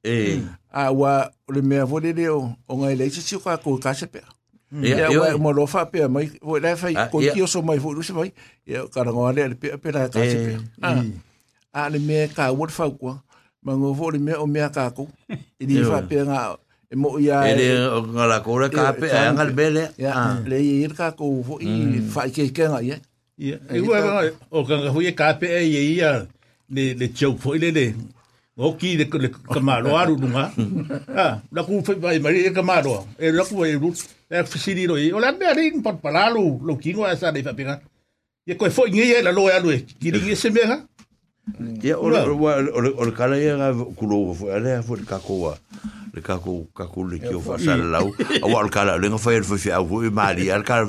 Eh. 0.05 0.41
a 0.71 0.91
wa 0.93 1.31
o 1.47 1.53
le 1.53 1.61
mea 1.63 1.85
vo 1.85 1.99
le 1.99 2.11
o 2.31 2.55
o 2.69 2.73
ngai 2.77 2.97
le 2.99 3.11
si 3.11 3.39
ka 3.39 3.57
ko 3.59 3.79
ka 3.79 3.95
se 3.95 4.07
pe 4.07 4.21
Ya, 4.73 5.11
ya 5.11 5.21
wa 5.21 5.37
mo 5.39 5.53
lo 5.53 5.67
fa 5.67 5.85
pe 5.87 6.07
mai 6.09 6.31
vo 6.43 6.59
le 6.59 6.75
fa 6.77 6.89
Ah, 6.97 7.07
ko 7.11 7.19
ki 7.21 7.43
o 7.43 7.47
so 7.47 7.63
mai 7.63 7.79
vo 7.79 7.93
lu 7.93 8.03
se 8.03 8.13
mai 8.15 8.33
ya 8.67 8.87
ka 8.91 9.03
ngo 9.05 9.31
le 9.35 9.55
pe 9.55 9.77
pe 9.79 9.91
la 9.93 10.09
ka 10.09 10.23
se 10.27 10.39
pe 10.39 10.53
Ah. 10.83 11.03
a 11.75 11.91
le 11.91 11.99
me 11.99 12.27
ka 12.35 12.51
wo 12.51 12.67
fa 12.67 12.91
ko 12.91 13.19
ma 13.63 13.75
ngo 13.79 13.93
vo 13.95 14.11
le 14.11 14.19
me 14.19 14.35
o 14.35 14.47
me 14.47 14.59
ka 14.75 14.91
ko 14.91 15.07
i 15.61 15.67
di 15.67 15.83
fa 15.87 16.03
pe 16.03 16.19
nga 16.27 16.57
e 16.93 16.97
mo 16.97 17.17
ya 17.19 17.41
Ele 17.49 17.67
ngala 18.13 18.37
ko 18.45 18.59
le 18.61 18.69
ka 18.69 18.93
pe 18.93 19.07
Eh, 19.09 19.33
ngal 19.33 19.51
bele. 19.57 19.85
ya 19.99 20.37
le 20.45 20.57
i 20.61 20.89
ka 20.93 21.13
ko 21.17 21.25
vo 21.47 21.57
i 21.61 22.01
fa 22.13 22.29
ke 22.29 22.53
ke 22.53 22.65
nga 22.69 22.81
ya 22.85 22.97
Ia. 23.43 23.57
E 23.73 23.81
ua 23.81 23.99
nga 24.05 24.13
o 24.53 24.61
ka 24.69 24.77
nga 24.77 24.91
hui 24.95 25.09
e 25.09 25.13
ka 25.17 25.33
pe 25.41 25.49
e 25.49 25.61
ia 25.67 25.83
ia. 25.97 26.11
Le 26.71 26.95
le 27.01 27.07
chau 27.17 27.33
fo 27.43 27.55
ile 27.57 27.71
le. 27.73 27.87
O 28.61 28.77
ki 28.77 28.97
le 29.01 29.05
le 29.09 29.29
kamaro 29.55 29.97
aru 29.97 30.15
nunga. 30.21 30.53
Ah, 31.23 31.41
la 31.51 31.61
ku 31.65 31.81
fe 31.83 31.95
vai 31.97 32.21
mari 32.21 32.45
e 32.47 32.51
kamaro. 32.53 33.09
E 33.19 33.33
la 33.33 33.43
ku 33.49 33.65
e 33.65 33.73
ru. 33.83 33.91
E 34.31 34.45
fisiri 34.45 34.85
ro 34.87 34.95
i. 35.01 35.11
O 35.17 35.19
la 35.19 35.33
me 35.33 35.49
ring 35.59 35.81
pat 35.83 35.97
palalu 36.05 36.61
lo 36.63 36.77
kingo 36.77 37.03
asa 37.09 37.33
de 37.33 37.43
fa 37.43 37.57
pega. 37.57 37.81
Ye 38.47 38.55
ko 38.55 38.69
fo 38.71 38.85
ngi 38.87 39.11
e 39.17 39.23
la 39.27 39.33
lo 39.33 39.49
alu 39.49 39.73
e. 39.73 39.79
Ki 40.01 40.13
ring 40.13 40.29
e 40.29 40.37
se 40.37 40.51
mega. 40.53 40.77
Ya 41.83 41.97
o 41.99 42.07
o 42.13 42.81
o 43.01 43.11
kala 43.17 43.41
ia 43.41 43.57
ga 43.57 43.69
kulo 43.99 44.35
fo 44.39 44.53
ale 44.55 44.83
fo 44.87 44.95
ka 45.09 45.19
ko 45.19 45.35
wa. 45.49 45.53
le 46.13 46.21
kako 46.21 46.67
kako 46.77 47.03
le 47.09 47.19
ki 47.19 47.33
o 47.35 47.41
fa 47.41 47.57
sala 47.57 47.89
lau 47.89 48.13
a 48.45 48.47
wal 48.47 48.69
kala 48.69 48.99
le 49.01 49.09
ngafa 49.09 49.33
el 49.33 49.45
foi 49.49 49.73
au 49.73 50.03
e 50.05 50.11
mali 50.11 50.51
al 50.53 50.63
kala 50.63 50.85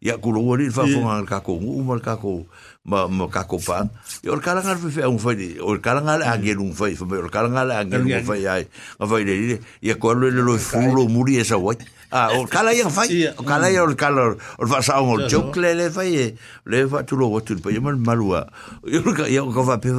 ya 0.00 0.18
kulo 0.20 0.44
wali 0.44 0.68
fa 0.70 0.84
fo 0.84 1.00
ngal 1.00 1.24
kako 1.24 1.56
u 1.56 1.82
mal 1.82 2.00
kako 2.04 2.44
ma 2.84 3.08
ma 3.08 3.28
kako 3.32 3.56
pa 3.64 3.88
e 4.22 4.28
al 4.28 4.44
kala 4.44 4.60
ngal 4.60 4.76
foi 4.76 5.04
un 5.08 5.18
foi 5.18 5.56
o 5.56 5.78
kala 5.80 6.04
ngal 6.04 6.20
a 6.20 6.36
ngel 6.36 6.60
un 6.60 6.72
foi 6.76 6.92
foi 6.94 7.16
o 7.16 7.32
kala 7.32 7.48
ngal 7.48 7.70
a 7.72 7.84
ngel 7.84 8.04
un 8.04 8.24
foi 8.28 8.44
ai. 8.46 8.68
A 9.00 9.06
foi 9.08 9.24
le 9.24 9.58
ya 9.80 9.96
ko 9.96 10.12
le 10.12 10.28
lo 10.30 10.58
fulo 10.60 11.08
muri 11.08 11.40
esa 11.40 11.56
wat 11.56 11.80
a 12.12 12.36
o 12.36 12.44
kala 12.44 12.76
ya 12.76 12.86
e 12.86 12.92
foi 12.92 13.24
o 13.40 13.42
kala 13.42 13.72
e 13.72 13.80
ya 13.80 13.88
o 13.88 13.96
kala 13.96 14.36
o 14.36 14.66
fa 14.68 14.84
sa 14.84 15.00
e 15.00 15.02
un 15.02 15.24
chocle 15.32 15.72
le 15.72 15.88
foi 15.88 16.36
le 16.68 16.84
fa 16.92 17.02
tu 17.08 17.16
lo 17.16 17.32
wat 17.32 17.48
tu 17.48 17.56
pe 17.56 17.72
mal 17.80 17.96
malua. 17.96 18.44
Yo 18.84 19.00
ka 19.16 19.24
ya 19.32 19.40
ko 19.48 19.64
fa 19.64 19.80
pe 19.80 19.96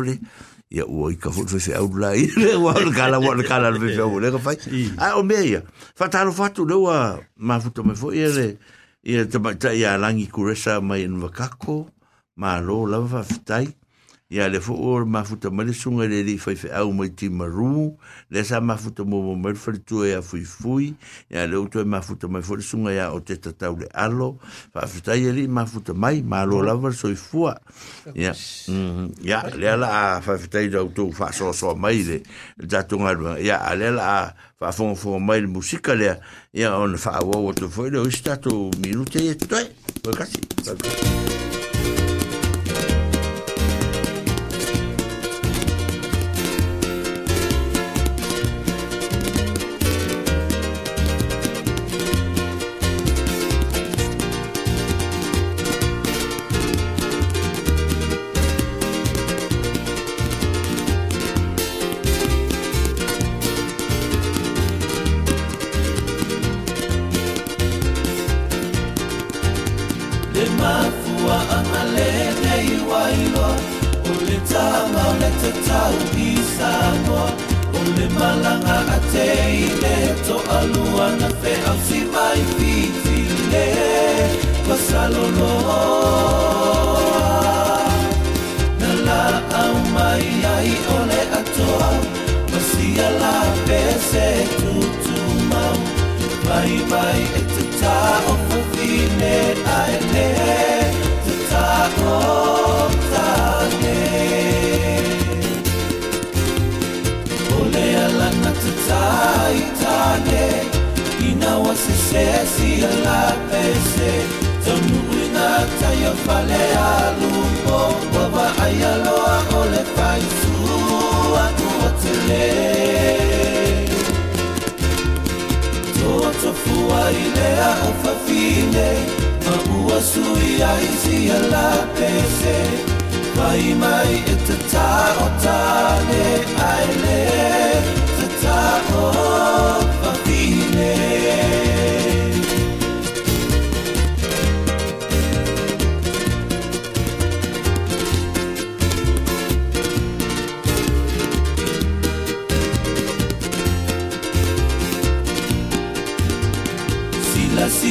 ia 0.70 0.84
ua 0.86 1.12
i 1.12 1.16
ka 1.16 1.32
futu 1.32 1.60
fe 1.60 1.76
au 1.80 1.88
la 1.96 2.12
i 2.16 2.28
le 2.36 2.56
wa 2.60 2.74
le 2.76 2.92
kala 2.92 3.20
wa 3.24 3.36
le 3.36 3.44
kala 3.44 3.72
le 3.72 3.80
fe 3.80 4.02
au 4.04 4.20
le 4.20 4.32
ka 4.36 4.40
fai 4.40 4.58
a 5.00 5.16
o 5.16 5.24
me 5.24 5.40
ia 5.40 5.62
fa 5.96 6.10
talo 6.12 6.32
fatu 6.36 6.66
le 6.68 6.76
wa 6.76 7.20
ma 7.40 7.60
futu 7.60 7.84
me 7.88 7.96
fo 7.96 8.12
ia 8.12 8.28
le 8.28 8.48
ia 9.04 9.24
te 9.26 9.40
ta 9.56 9.72
ia 9.72 9.96
langi 9.98 10.28
kuresa 10.28 10.82
mai 10.84 11.08
in 11.08 11.16
vakako 11.24 11.88
ma 12.36 12.60
lo 12.60 12.84
la 12.86 13.00
fa 13.08 13.24
fitai 13.24 13.72
ia 14.30 14.50
le 14.52 14.60
fo 14.60 14.74
o 14.76 15.06
ma 15.06 15.24
futa 15.24 15.48
ma 15.50 15.64
le 15.64 15.72
sunga 15.72 16.04
le 16.04 16.20
li 16.20 16.36
fai 16.38 16.58
fe 16.60 16.68
au 16.76 16.92
mai 16.92 17.14
ti 17.16 17.30
maru 17.32 17.96
le 18.30 18.44
sa 18.44 18.60
ma 18.60 18.76
futa 18.76 19.06
mo 19.08 19.22
mo 19.24 19.36
mer 19.40 19.56
fa 19.56 19.72
tu 19.80 20.04
e 20.04 20.12
a 20.12 20.22
fui 20.22 20.44
fui 20.44 20.92
ia 21.32 21.48
le 21.48 21.56
uto 21.56 21.80
ma 21.86 22.02
futa 22.02 22.28
mai 22.28 22.44
le 22.44 22.62
sunga 22.62 22.92
ia 22.92 23.14
o 23.16 23.22
te 23.24 23.40
tatau 23.40 23.80
le 23.80 23.88
alo 23.96 24.36
fa 24.74 24.84
fita 24.84 25.16
ia 25.16 25.32
li 25.32 25.48
ma 25.48 25.64
futa 25.66 25.94
mai 25.94 26.22
ma 26.28 26.44
lo 26.44 26.60
la 26.60 26.76
va 26.76 26.92
soi 26.92 27.16
fua 27.16 27.56
ia 28.16 28.36
ia 29.24 29.48
le 29.56 29.68
ala 29.72 30.20
fa 30.20 30.36
fita 30.36 30.60
ia 30.60 30.84
uto 30.84 31.08
fa 31.16 31.32
so 31.32 31.54
so 31.56 31.72
mai 31.76 32.04
le 32.04 32.20
da 32.60 32.84
tunga 32.84 33.40
ia 33.40 33.64
le 33.80 33.96
ala 33.96 34.36
fa 34.60 34.76
fo 34.76 34.92
fo 34.96 35.20
mai 35.24 35.40
le 35.40 35.48
musika 35.48 35.96
le 35.96 36.20
ia 36.52 36.76
on 36.76 37.00
fa 37.00 37.24
wo 37.24 37.54
to 37.56 37.72
fo 37.72 37.88
le 37.88 38.04
o 38.04 38.10
stato 38.12 38.76
minute 38.84 39.24
e 39.24 39.36
toi 39.40 39.64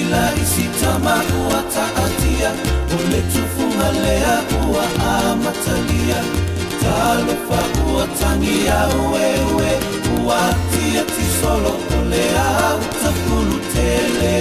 ila 0.07 0.33
isitamanu 0.43 1.49
wataatia 1.49 2.51
umetufungalea 2.95 4.37
kuwa 4.43 4.85
amatalia. 5.31 6.21
Taalufa 6.83 7.61
uwatania 7.91 8.79
wewe 9.13 9.71
uwatia 10.23 11.03
tisolo 11.05 11.71
kulea 11.71 12.47
utakulutele 12.81 14.35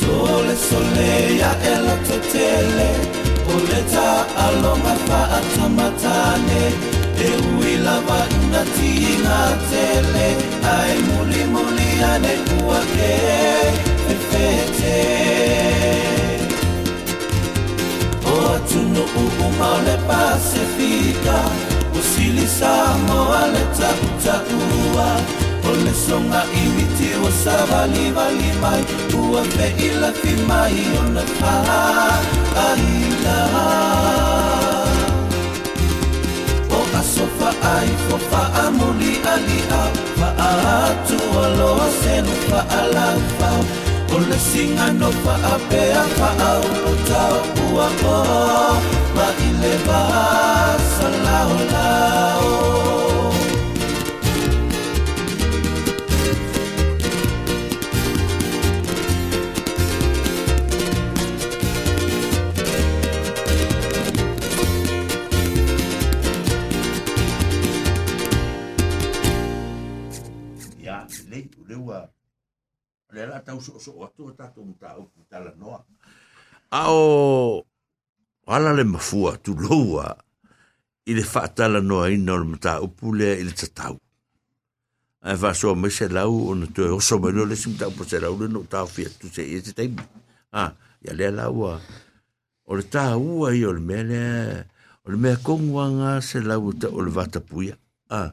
sole 0.00 0.54
sole 0.70 1.10
ya 1.38 1.50
ela 1.72 1.96
tetele. 1.96 2.90
Uleta 3.56 4.08
alomafaa 4.46 5.40
tamatane 5.56 6.62
euilava 7.24 8.20
inatiingatele 8.42 10.26
Muli 10.68 11.44
muli 11.52 11.90
ane 12.12 12.28
puake 12.28 12.28
aimulimuliane 12.28 12.34
kuwake 12.46 13.14
fefete 14.28 14.98
otunu 18.26 19.02
uuma 19.16 19.68
ole 19.74 19.96
pasifika 20.08 21.38
usilisamo 22.00 23.18
ale 23.34 23.58
takutakuwa 23.78 25.08
ole 25.70 25.92
songa 26.08 26.42
imitiwo 26.64 27.28
savalivalimai 27.44 28.84
uwa 29.18 29.42
fimai 30.12 30.78
ona 31.00 31.22
faaila 31.40 31.78
fa'ai 37.48 37.88
fo 38.06 38.16
fa'a 38.30 38.64
muli 38.76 39.12
alia 39.34 39.82
fa'a 40.20 40.50
tu 41.08 41.18
alo 41.44 41.70
senu 42.00 42.34
fa'a 42.48 42.80
la 42.94 43.08
fa'a 43.38 43.60
Ole 44.16 44.38
singa 44.48 44.86
no 45.00 45.10
fa'a 45.24 45.54
pea 45.70 46.02
fa'a 46.18 46.50
uluta 46.68 47.24
ua 47.64 47.88
ko 48.00 48.16
ma 49.16 49.28
ile 49.48 49.74
ba 49.86 50.02
salao 50.94 52.97
tau 73.48 73.64
so 73.64 73.80
so 73.80 73.96
atu 74.04 74.28
tatu 74.36 74.60
mta 74.60 75.00
o 75.00 75.08
tala 75.32 75.56
noa 75.56 75.80
ao 76.68 77.64
ala 78.44 78.76
le 78.76 78.84
mafua 78.84 79.40
tu 79.40 79.56
loa 79.56 80.12
i 81.08 81.16
le 81.16 81.24
whaatala 81.24 81.80
noa 81.80 82.12
ina 82.12 82.36
o 82.36 82.38
le 82.44 82.46
mata 82.52 82.80
upu 82.84 83.16
lea 83.16 83.40
i 83.40 83.44
le 83.48 83.52
tatau. 83.56 83.96
Ai 85.24 85.36
va 85.40 85.54
so 85.56 85.72
me 85.74 85.88
se 85.88 86.08
lau 86.12 86.32
o 86.50 86.52
na 86.54 86.68
o 86.92 87.00
so 87.00 87.16
me 87.18 87.32
no 87.32 87.48
le 87.48 87.56
sim 87.56 87.72
tau 87.80 87.88
po 87.96 88.04
se 88.04 88.20
lau 88.20 88.36
le 88.36 88.52
no 88.52 88.60
tau 88.68 88.84
fia 88.84 89.08
tu 89.08 89.32
se 89.32 89.40
i 89.40 89.62
te 89.64 89.72
taimi. 89.72 90.04
Ah, 90.52 90.76
ya 91.00 91.16
le 91.16 91.32
lau 91.32 91.64
a 91.72 91.80
o 92.68 92.72
le 92.76 92.84
tā 92.84 93.16
ua 93.16 93.56
i 93.56 93.64
o 93.64 93.72
le 93.72 93.80
mele 93.80 94.20
o 95.04 95.06
le 95.08 95.16
mea 95.16 95.40
kongwanga 95.40 96.20
se 96.20 96.44
lau 96.44 96.68
ta 96.76 96.92
o 96.92 97.00
le 97.00 97.10
vata 97.16 97.40
puia. 97.40 97.80
Ah, 98.12 98.30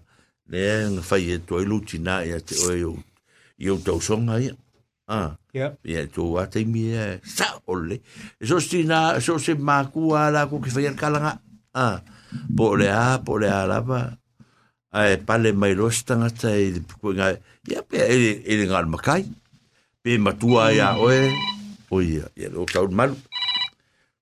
Le 0.52 0.62
nga 0.94 1.02
fai 1.02 1.32
e 1.34 1.40
toi 1.48 1.66
lutina 1.66 2.22
ia 2.28 2.38
te 2.38 2.54
o 2.68 2.70
eu 2.84 2.94
eu 3.58 3.80
tau 3.80 4.00
songa 4.04 4.38
ia. 4.44 4.54
Ah. 5.06 5.38
Yep. 5.54 5.86
Ia 5.86 6.10
tu 6.10 6.34
wa 6.34 6.50
te 6.50 6.66
mi 6.66 6.90
sa 7.22 7.62
ole. 7.70 8.02
So 8.42 8.58
stina 8.58 9.22
so 9.22 9.38
se 9.38 9.54
maku 9.54 10.18
ala 10.18 10.50
ku 10.50 10.58
ki 10.60 10.70
fai 10.74 10.90
kalanga. 10.98 11.40
Ah. 11.74 12.02
Po 12.58 12.74
le 12.74 12.90
a 12.90 13.22
po 13.22 13.38
le 13.38 13.48
a 13.48 13.70
lava. 13.70 14.18
Ai 14.92 15.18
pale 15.22 15.54
mai 15.54 15.76
los 15.78 16.02
tanga 16.04 16.30
tai 16.34 16.74
ku 17.02 17.14
nga 17.14 17.38
ia 17.70 17.86
pe 17.86 18.02
e 18.02 18.42
e 18.42 18.54
ngal 18.66 18.90
makai. 18.90 19.30
Pe 20.02 20.18
matua 20.18 20.74
ia 20.74 20.98
oe. 20.98 21.30
O 21.94 22.02
ia 22.02 22.26
ia 22.34 22.50
lo 22.50 22.66
tau 22.66 22.90
malu. 22.90 23.14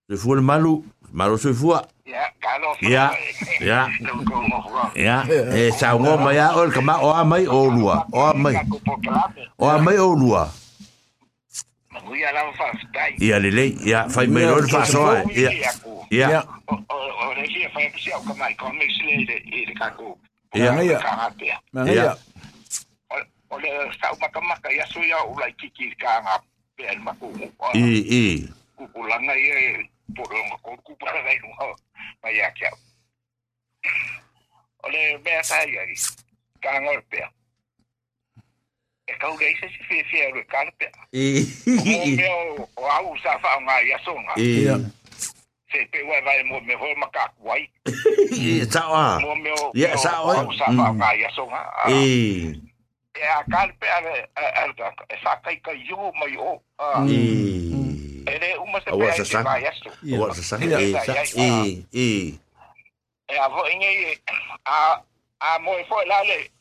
Se 0.10 0.20
fu 0.20 0.36
le 0.36 0.44
malu, 0.44 0.84
malu 1.16 1.38
se 1.40 1.54
fu. 1.56 1.72
Ya. 2.04 2.28
Ya, 2.84 3.10
ya. 3.64 3.88
Ya, 4.94 5.24
e 5.56 5.72
sa 5.72 5.96
ngo 5.96 6.20
mai 6.20 6.38
a 6.38 6.52
o 6.60 6.68
ka 6.68 6.82
ma 6.84 7.00
o 7.00 7.10
a 7.16 7.24
mai 7.24 7.48
o 7.48 7.72
lua. 7.72 8.04
O 8.12 8.20
a 8.20 8.34
mai. 8.36 8.60
O 9.58 9.66
a 9.72 9.80
mai 9.80 9.98
o 9.98 10.12
lua. 10.12 10.52
Ia 12.12 12.32
la 12.32 12.44
vastai. 12.52 13.16
Ia 13.20 13.40
le 13.40 13.52
lei, 13.52 13.72
ia 13.86 14.10
fai 14.10 14.28
mai 14.28 14.44
lor 14.44 14.68
fasoa. 14.70 15.24
Ia. 15.32 15.72
Ia. 16.12 16.44
O 16.68 17.34
le 17.34 17.46
ia 17.48 17.70
fai 17.72 17.90
psia 17.96 18.18
o 18.18 18.34
mai 18.36 18.54
con 18.56 18.76
mix 18.78 18.92
le 19.08 19.24
le 19.24 19.36
le 19.68 19.74
kako. 19.74 20.18
Ia 20.54 20.72
ia. 20.84 21.00
Ia. 21.40 21.58
Ia. 21.88 22.18
O 23.50 23.60
le 23.60 23.70
stau 23.96 24.16
maka 24.20 24.42
maka 24.42 24.70
ia 24.74 24.86
so 24.88 25.00
ia 25.00 25.18
o 25.24 25.34
lai 25.40 25.54
kiki 25.54 25.96
ka 25.96 26.22
nga 26.22 26.36
pe 26.76 26.88
al 26.88 27.00
maku. 27.00 27.32
I 27.74 28.04
i. 28.10 28.48
Ku 28.76 28.88
kulanga 28.94 29.34
ia 29.34 29.88
por 30.16 30.28
lo 30.28 30.58
ku 30.84 30.96
para 31.00 31.24
dai 31.24 31.40
no. 31.40 31.76
Mai 32.24 32.36
ia 32.36 32.52
kia. 32.52 32.72
O 34.84 34.90
le 34.90 35.18
mea 35.24 35.42
tai. 35.42 35.72
Ka 36.62 36.80
ngor 36.80 37.02
pe. 37.10 37.24
ekaugaisa 39.14 39.68
fefea 39.88 40.30
lue 40.30 40.44
kalpea 40.44 40.92
omea 41.14 42.36
o 42.78 42.86
au 42.90 43.18
sa 43.24 43.40
faaogāia 43.40 44.00
soga 44.06 44.34
se 45.74 45.86
pe 45.92 46.04
wa 46.04 46.22
vai 46.22 46.44
mo 46.44 46.60
me 46.62 46.74
ho 46.76 46.88
maka 46.98 47.30
wai 47.42 47.70
e 48.32 48.66
ta 48.66 48.88
wa 48.88 49.20
mo 49.20 49.36
me 49.36 49.52
o 49.52 49.72
ya 49.74 49.98
sa 49.98 50.22
o 50.22 50.54
sa 50.54 50.66
pa 50.66 50.94
ma 50.94 51.14
ya 51.18 51.30
so 51.34 51.50
e 51.90 52.54
e 53.18 53.24
a 53.26 53.42
kal 53.50 53.70
a 53.82 53.98
a 54.38 54.70
a 54.70 55.16
sa 55.24 55.34
kai 55.42 55.58
ka 55.66 55.72
yo 55.90 56.14
mai 56.14 56.38
o 56.38 56.62
e 57.10 57.18
ele 58.30 58.58
uma 58.62 58.78
se 58.86 58.90
pe 58.94 59.10
a 59.10 59.26
sa 59.26 59.58
ya 59.58 59.74
so 59.74 59.90
o 59.90 60.34
sa 60.34 60.44
sa 60.44 60.56
e 60.62 61.82
e 61.90 62.38
e 63.30 63.34
a 63.34 63.46
ho 63.50 63.62
inge 63.74 64.22
a 64.66 65.02
a 65.42 65.60
mo 65.60 65.74
fo 65.90 65.98
la 66.06 66.22
le 66.24 66.53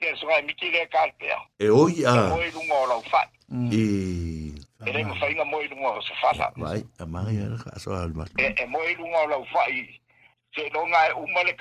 ke 0.00 0.16
so 0.16 0.28
ai 0.30 0.42
miti 0.42 0.70
le 0.70 0.86
ka 0.86 1.06
pe 1.18 1.26
e 1.58 1.68
o 1.68 1.88
ia 1.88 2.12
i 2.40 2.50
lunga 2.50 2.74
o 2.74 2.86
lau 2.86 3.02
fai 3.10 3.26
i 3.70 3.84
e 5.60 5.68
lunga 5.68 5.88
o 5.90 6.00
se 6.02 6.14
fala. 6.20 6.52
Vai 6.56 6.84
a 6.98 7.06
mai 7.06 7.34
so 7.78 7.92
al 7.92 8.12
mas 8.14 8.30
e 8.38 8.66
mo 8.66 8.78
lunga 8.98 9.18
o 9.18 9.26
lau 9.26 9.44
se 10.54 10.70
no 10.72 10.86
nga 10.86 11.08
le 11.42 11.52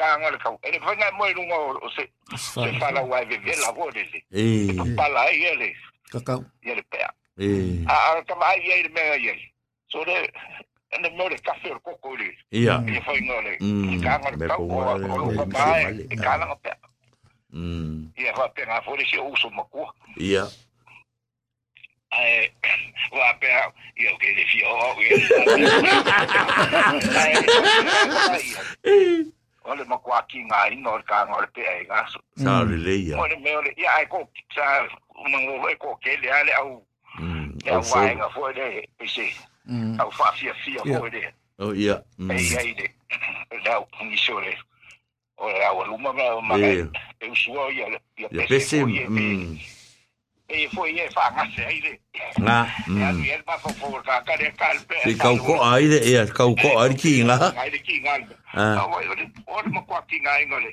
e 0.63 0.71
le 0.71 1.33
lunga 1.33 1.55
o 1.55 1.89
se 1.89 2.09
se 2.37 2.79
fala. 2.79 3.01
ve 3.25 3.37
ve 3.37 3.55
la 3.61 3.71
vole 3.71 4.03
le 4.11 4.23
e 4.31 4.95
pala 4.95 5.31
e 5.31 5.43
e 5.43 5.55
le 5.55 5.73
e 7.37 7.85
a 7.87 8.13
e 8.55 8.77
e 9.27 9.51
so 9.89 10.03
le 10.05 10.31
le 11.29 11.37
kafe 11.39 11.71
o 11.71 11.79
koko 11.79 12.15
le 12.15 12.37
ia 12.51 12.83
e 12.85 12.91
le 12.91 13.01
le 13.41 13.57
Mm. 17.53 18.11
Ia 18.17 18.33
wha 18.33 18.49
penga 18.49 18.81
whore 18.85 19.05
se 19.05 19.17
o 19.17 19.29
uso 19.31 19.49
makua. 19.49 19.93
Ia. 20.17 20.47
Ai, 22.11 22.51
olha 23.11 23.33
penga, 23.39 23.73
ia 23.97 24.13
o 24.13 24.17
kere 24.17 24.45
fia 24.45 24.67
o 24.69 24.75
au, 24.75 24.95
olha 24.97 25.07
Ole 29.67 29.83
makua 29.83 30.21
ki 30.31 30.45
ngā 30.47 30.59
ina 30.71 30.89
olha 30.95 31.03
kā 31.03 31.25
ngā 31.27 31.37
ore 31.37 31.47
pe 31.51 31.63
ai 31.67 31.83
olha 31.83 32.05
Sā 32.39 32.53
rele 32.63 32.95
ia. 33.03 33.17
Ole 33.19 33.35
me 33.43 33.55
ole, 33.55 33.73
ia 33.77 33.89
ai 33.97 34.05
ko, 34.07 34.23
sā, 34.55 34.87
umango 35.25 35.69
e 35.69 35.75
ko 35.75 35.95
kele 36.03 36.31
ale 36.31 36.53
au. 36.61 36.83
Ia 37.65 37.79
wāenga 37.79 38.29
whore 38.35 38.69
e, 38.79 38.87
pese. 38.99 39.27
Au 39.99 40.11
wha 40.19 40.31
fia 40.39 40.53
fia 40.63 40.81
whore. 40.87 41.33
Oh, 41.59 41.73
ia. 41.73 42.03
Ei, 42.29 42.55
ei, 42.59 42.73
de. 42.75 42.87
Lau, 43.65 43.87
ngisore. 44.03 44.53
Ia. 44.53 44.63
O 45.37 45.45
la 45.49 45.69
o 45.73 45.83
luma 45.85 46.11
ma 46.13 46.41
ma. 46.41 46.55
Eh. 46.57 46.85
Eu 47.21 47.35
suo 47.35 47.69
ia 47.71 47.85
ia 48.17 48.47
pese. 48.47 48.83
Mm. 48.85 49.57
E 50.49 50.67
foi 50.73 50.95
e 50.97 51.09
fa 51.11 51.29
nga 51.31 51.43
se 51.53 51.61
ai 51.65 51.79
de. 51.81 51.93
Nga. 52.39 52.57
Ya 52.87 53.11
Mm. 53.11 53.21
ni 53.21 53.29
el 53.29 53.43
ma 53.45 53.57
fo 53.59 53.69
fo 53.77 53.91
ka 54.01 54.21
ka 54.25 54.33
de 54.37 54.49
kalpe. 54.57 54.95
Si 55.03 55.13
kau 55.17 55.37
ko 55.37 55.61
ai 55.61 55.85
de 55.87 55.99
ia, 56.09 56.25
kau 56.25 56.55
ko 56.55 56.79
ai 56.79 56.95
ki 56.95 57.23
nga. 57.27 57.51
Ai 57.53 57.69
de 57.69 57.79
ki 57.83 57.99
nga. 58.01 58.15
Ah. 58.55 58.79
Ah, 58.81 58.85
o 58.87 58.97
o 59.53 59.61
mo 59.69 59.81
ko 59.85 59.99
ki 60.09 60.17
nga 60.23 60.39
ngole. 60.47 60.71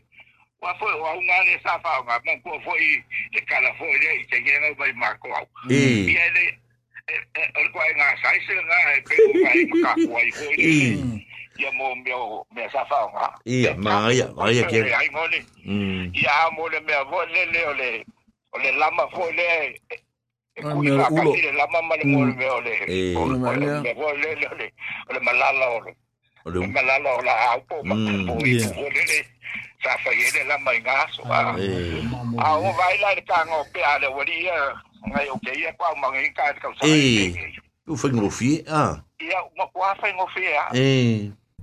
Wa 0.62 0.73
fo 0.81 0.86
o 0.86 1.20
nga 1.20 1.36
le 1.44 1.59
sa 1.60 1.76
fa 1.84 2.01
nga 2.07 2.17
ma 2.25 2.33
ko 2.41 2.57
fo 2.65 2.73
i 2.78 3.02
de 3.34 3.41
kala 3.44 3.68
fo 3.76 3.84
de 3.84 4.09
i 4.17 4.25
te 4.31 4.39
nga 4.41 4.73
ba 4.78 4.86
ma 4.97 5.10
ko. 5.20 5.28
I. 5.68 6.09
Ia 6.09 6.26
de 6.33 6.44
el 7.60 7.68
ko 7.75 7.78
nga 7.99 8.09
sai 8.23 8.39
se 8.47 8.55
nga 8.55 8.78
e 8.97 9.01
pe 9.05 9.15
ko 9.20 9.39
ai 9.51 9.62
ma 9.68 9.76
ka 9.83 9.93
ko 10.09 10.15
ai 10.17 10.31
ko. 10.33 10.44
Ia 11.58 11.70
mo 11.73 11.94
meu 11.94 12.42
me 12.55 12.66
sa 12.73 12.84
fa 12.91 13.07
nga. 13.15 13.31
Ia, 13.47 13.74
ma 13.78 14.10
ia, 14.10 14.26
ma 14.34 14.50
ia 14.50 14.66
ke. 14.66 14.83
Ai 14.91 15.08
ngole. 15.15 15.39
Mm. 15.65 16.10
Ia 16.15 16.50
mo 16.57 16.66
le 16.68 16.81
me 16.83 16.94
vo 17.10 17.23
le 17.31 17.42
le 17.52 17.60
ole. 17.70 17.91
Ole 18.55 18.70
lama 18.78 19.07
fo 19.15 19.31
le. 19.31 19.78
Ah, 20.62 20.70
Kui 20.74 20.91
me 20.91 20.99
ka 20.99 21.10
le 21.23 21.52
lama 21.55 21.78
ma 21.83 21.94
le 21.97 22.05
mo 22.05 22.24
le 22.26 22.33
me 22.34 22.47
ole. 22.50 22.74
Eh. 22.91 23.15
Ole 23.16 23.39
Malea. 23.39 23.81
me 23.83 23.94
vo 23.94 24.10
le 24.18 24.34
le 24.34 24.47
ole. 24.50 24.66
Ole 25.10 25.20
malala 25.23 25.66
ole. 25.78 25.92
Ole. 26.47 26.58
Ole 26.58 26.66
malala 26.74 27.10
ole 27.18 27.31
a 27.31 27.58
po 27.68 27.83
ma 27.86 27.94
po 28.26 28.34
i 28.42 28.58
po 28.74 28.83
le 28.91 29.02
le. 29.07 29.18
Sa 29.83 29.94
fa 30.02 30.10
ye 30.10 30.26
le 30.34 30.42
lama 30.50 30.70
i 30.74 30.81
ngaso. 30.83 31.23
A 31.31 31.55
a 31.55 32.47
o 32.58 32.68
vai 32.74 32.99
la 32.99 33.15
ka 33.23 33.44
ngo 33.47 33.62
pe 33.73 33.78
ale 33.83 34.07
wori 34.10 34.42
ia. 34.42 34.74
Ngai 35.07 35.28
o 35.31 35.39
ke 35.39 35.55
ia 35.55 35.70
kwa 35.78 35.94
ma 36.02 36.10
ngai 36.10 36.34
ka 36.34 36.50
ka 36.58 36.68
sa. 36.78 36.86
Eh. 36.86 37.31
Tu 37.86 37.94
foi 37.97 38.10
no 38.10 38.26
fi. 38.31 38.65
Ah. 38.66 38.99
Ia 39.23 39.39
ma 39.57 39.66
kwa 39.70 39.94
fa 40.02 40.10
ngo 40.10 40.26
fe 40.34 40.50
a. 40.57 40.66
Eh. 40.74 41.31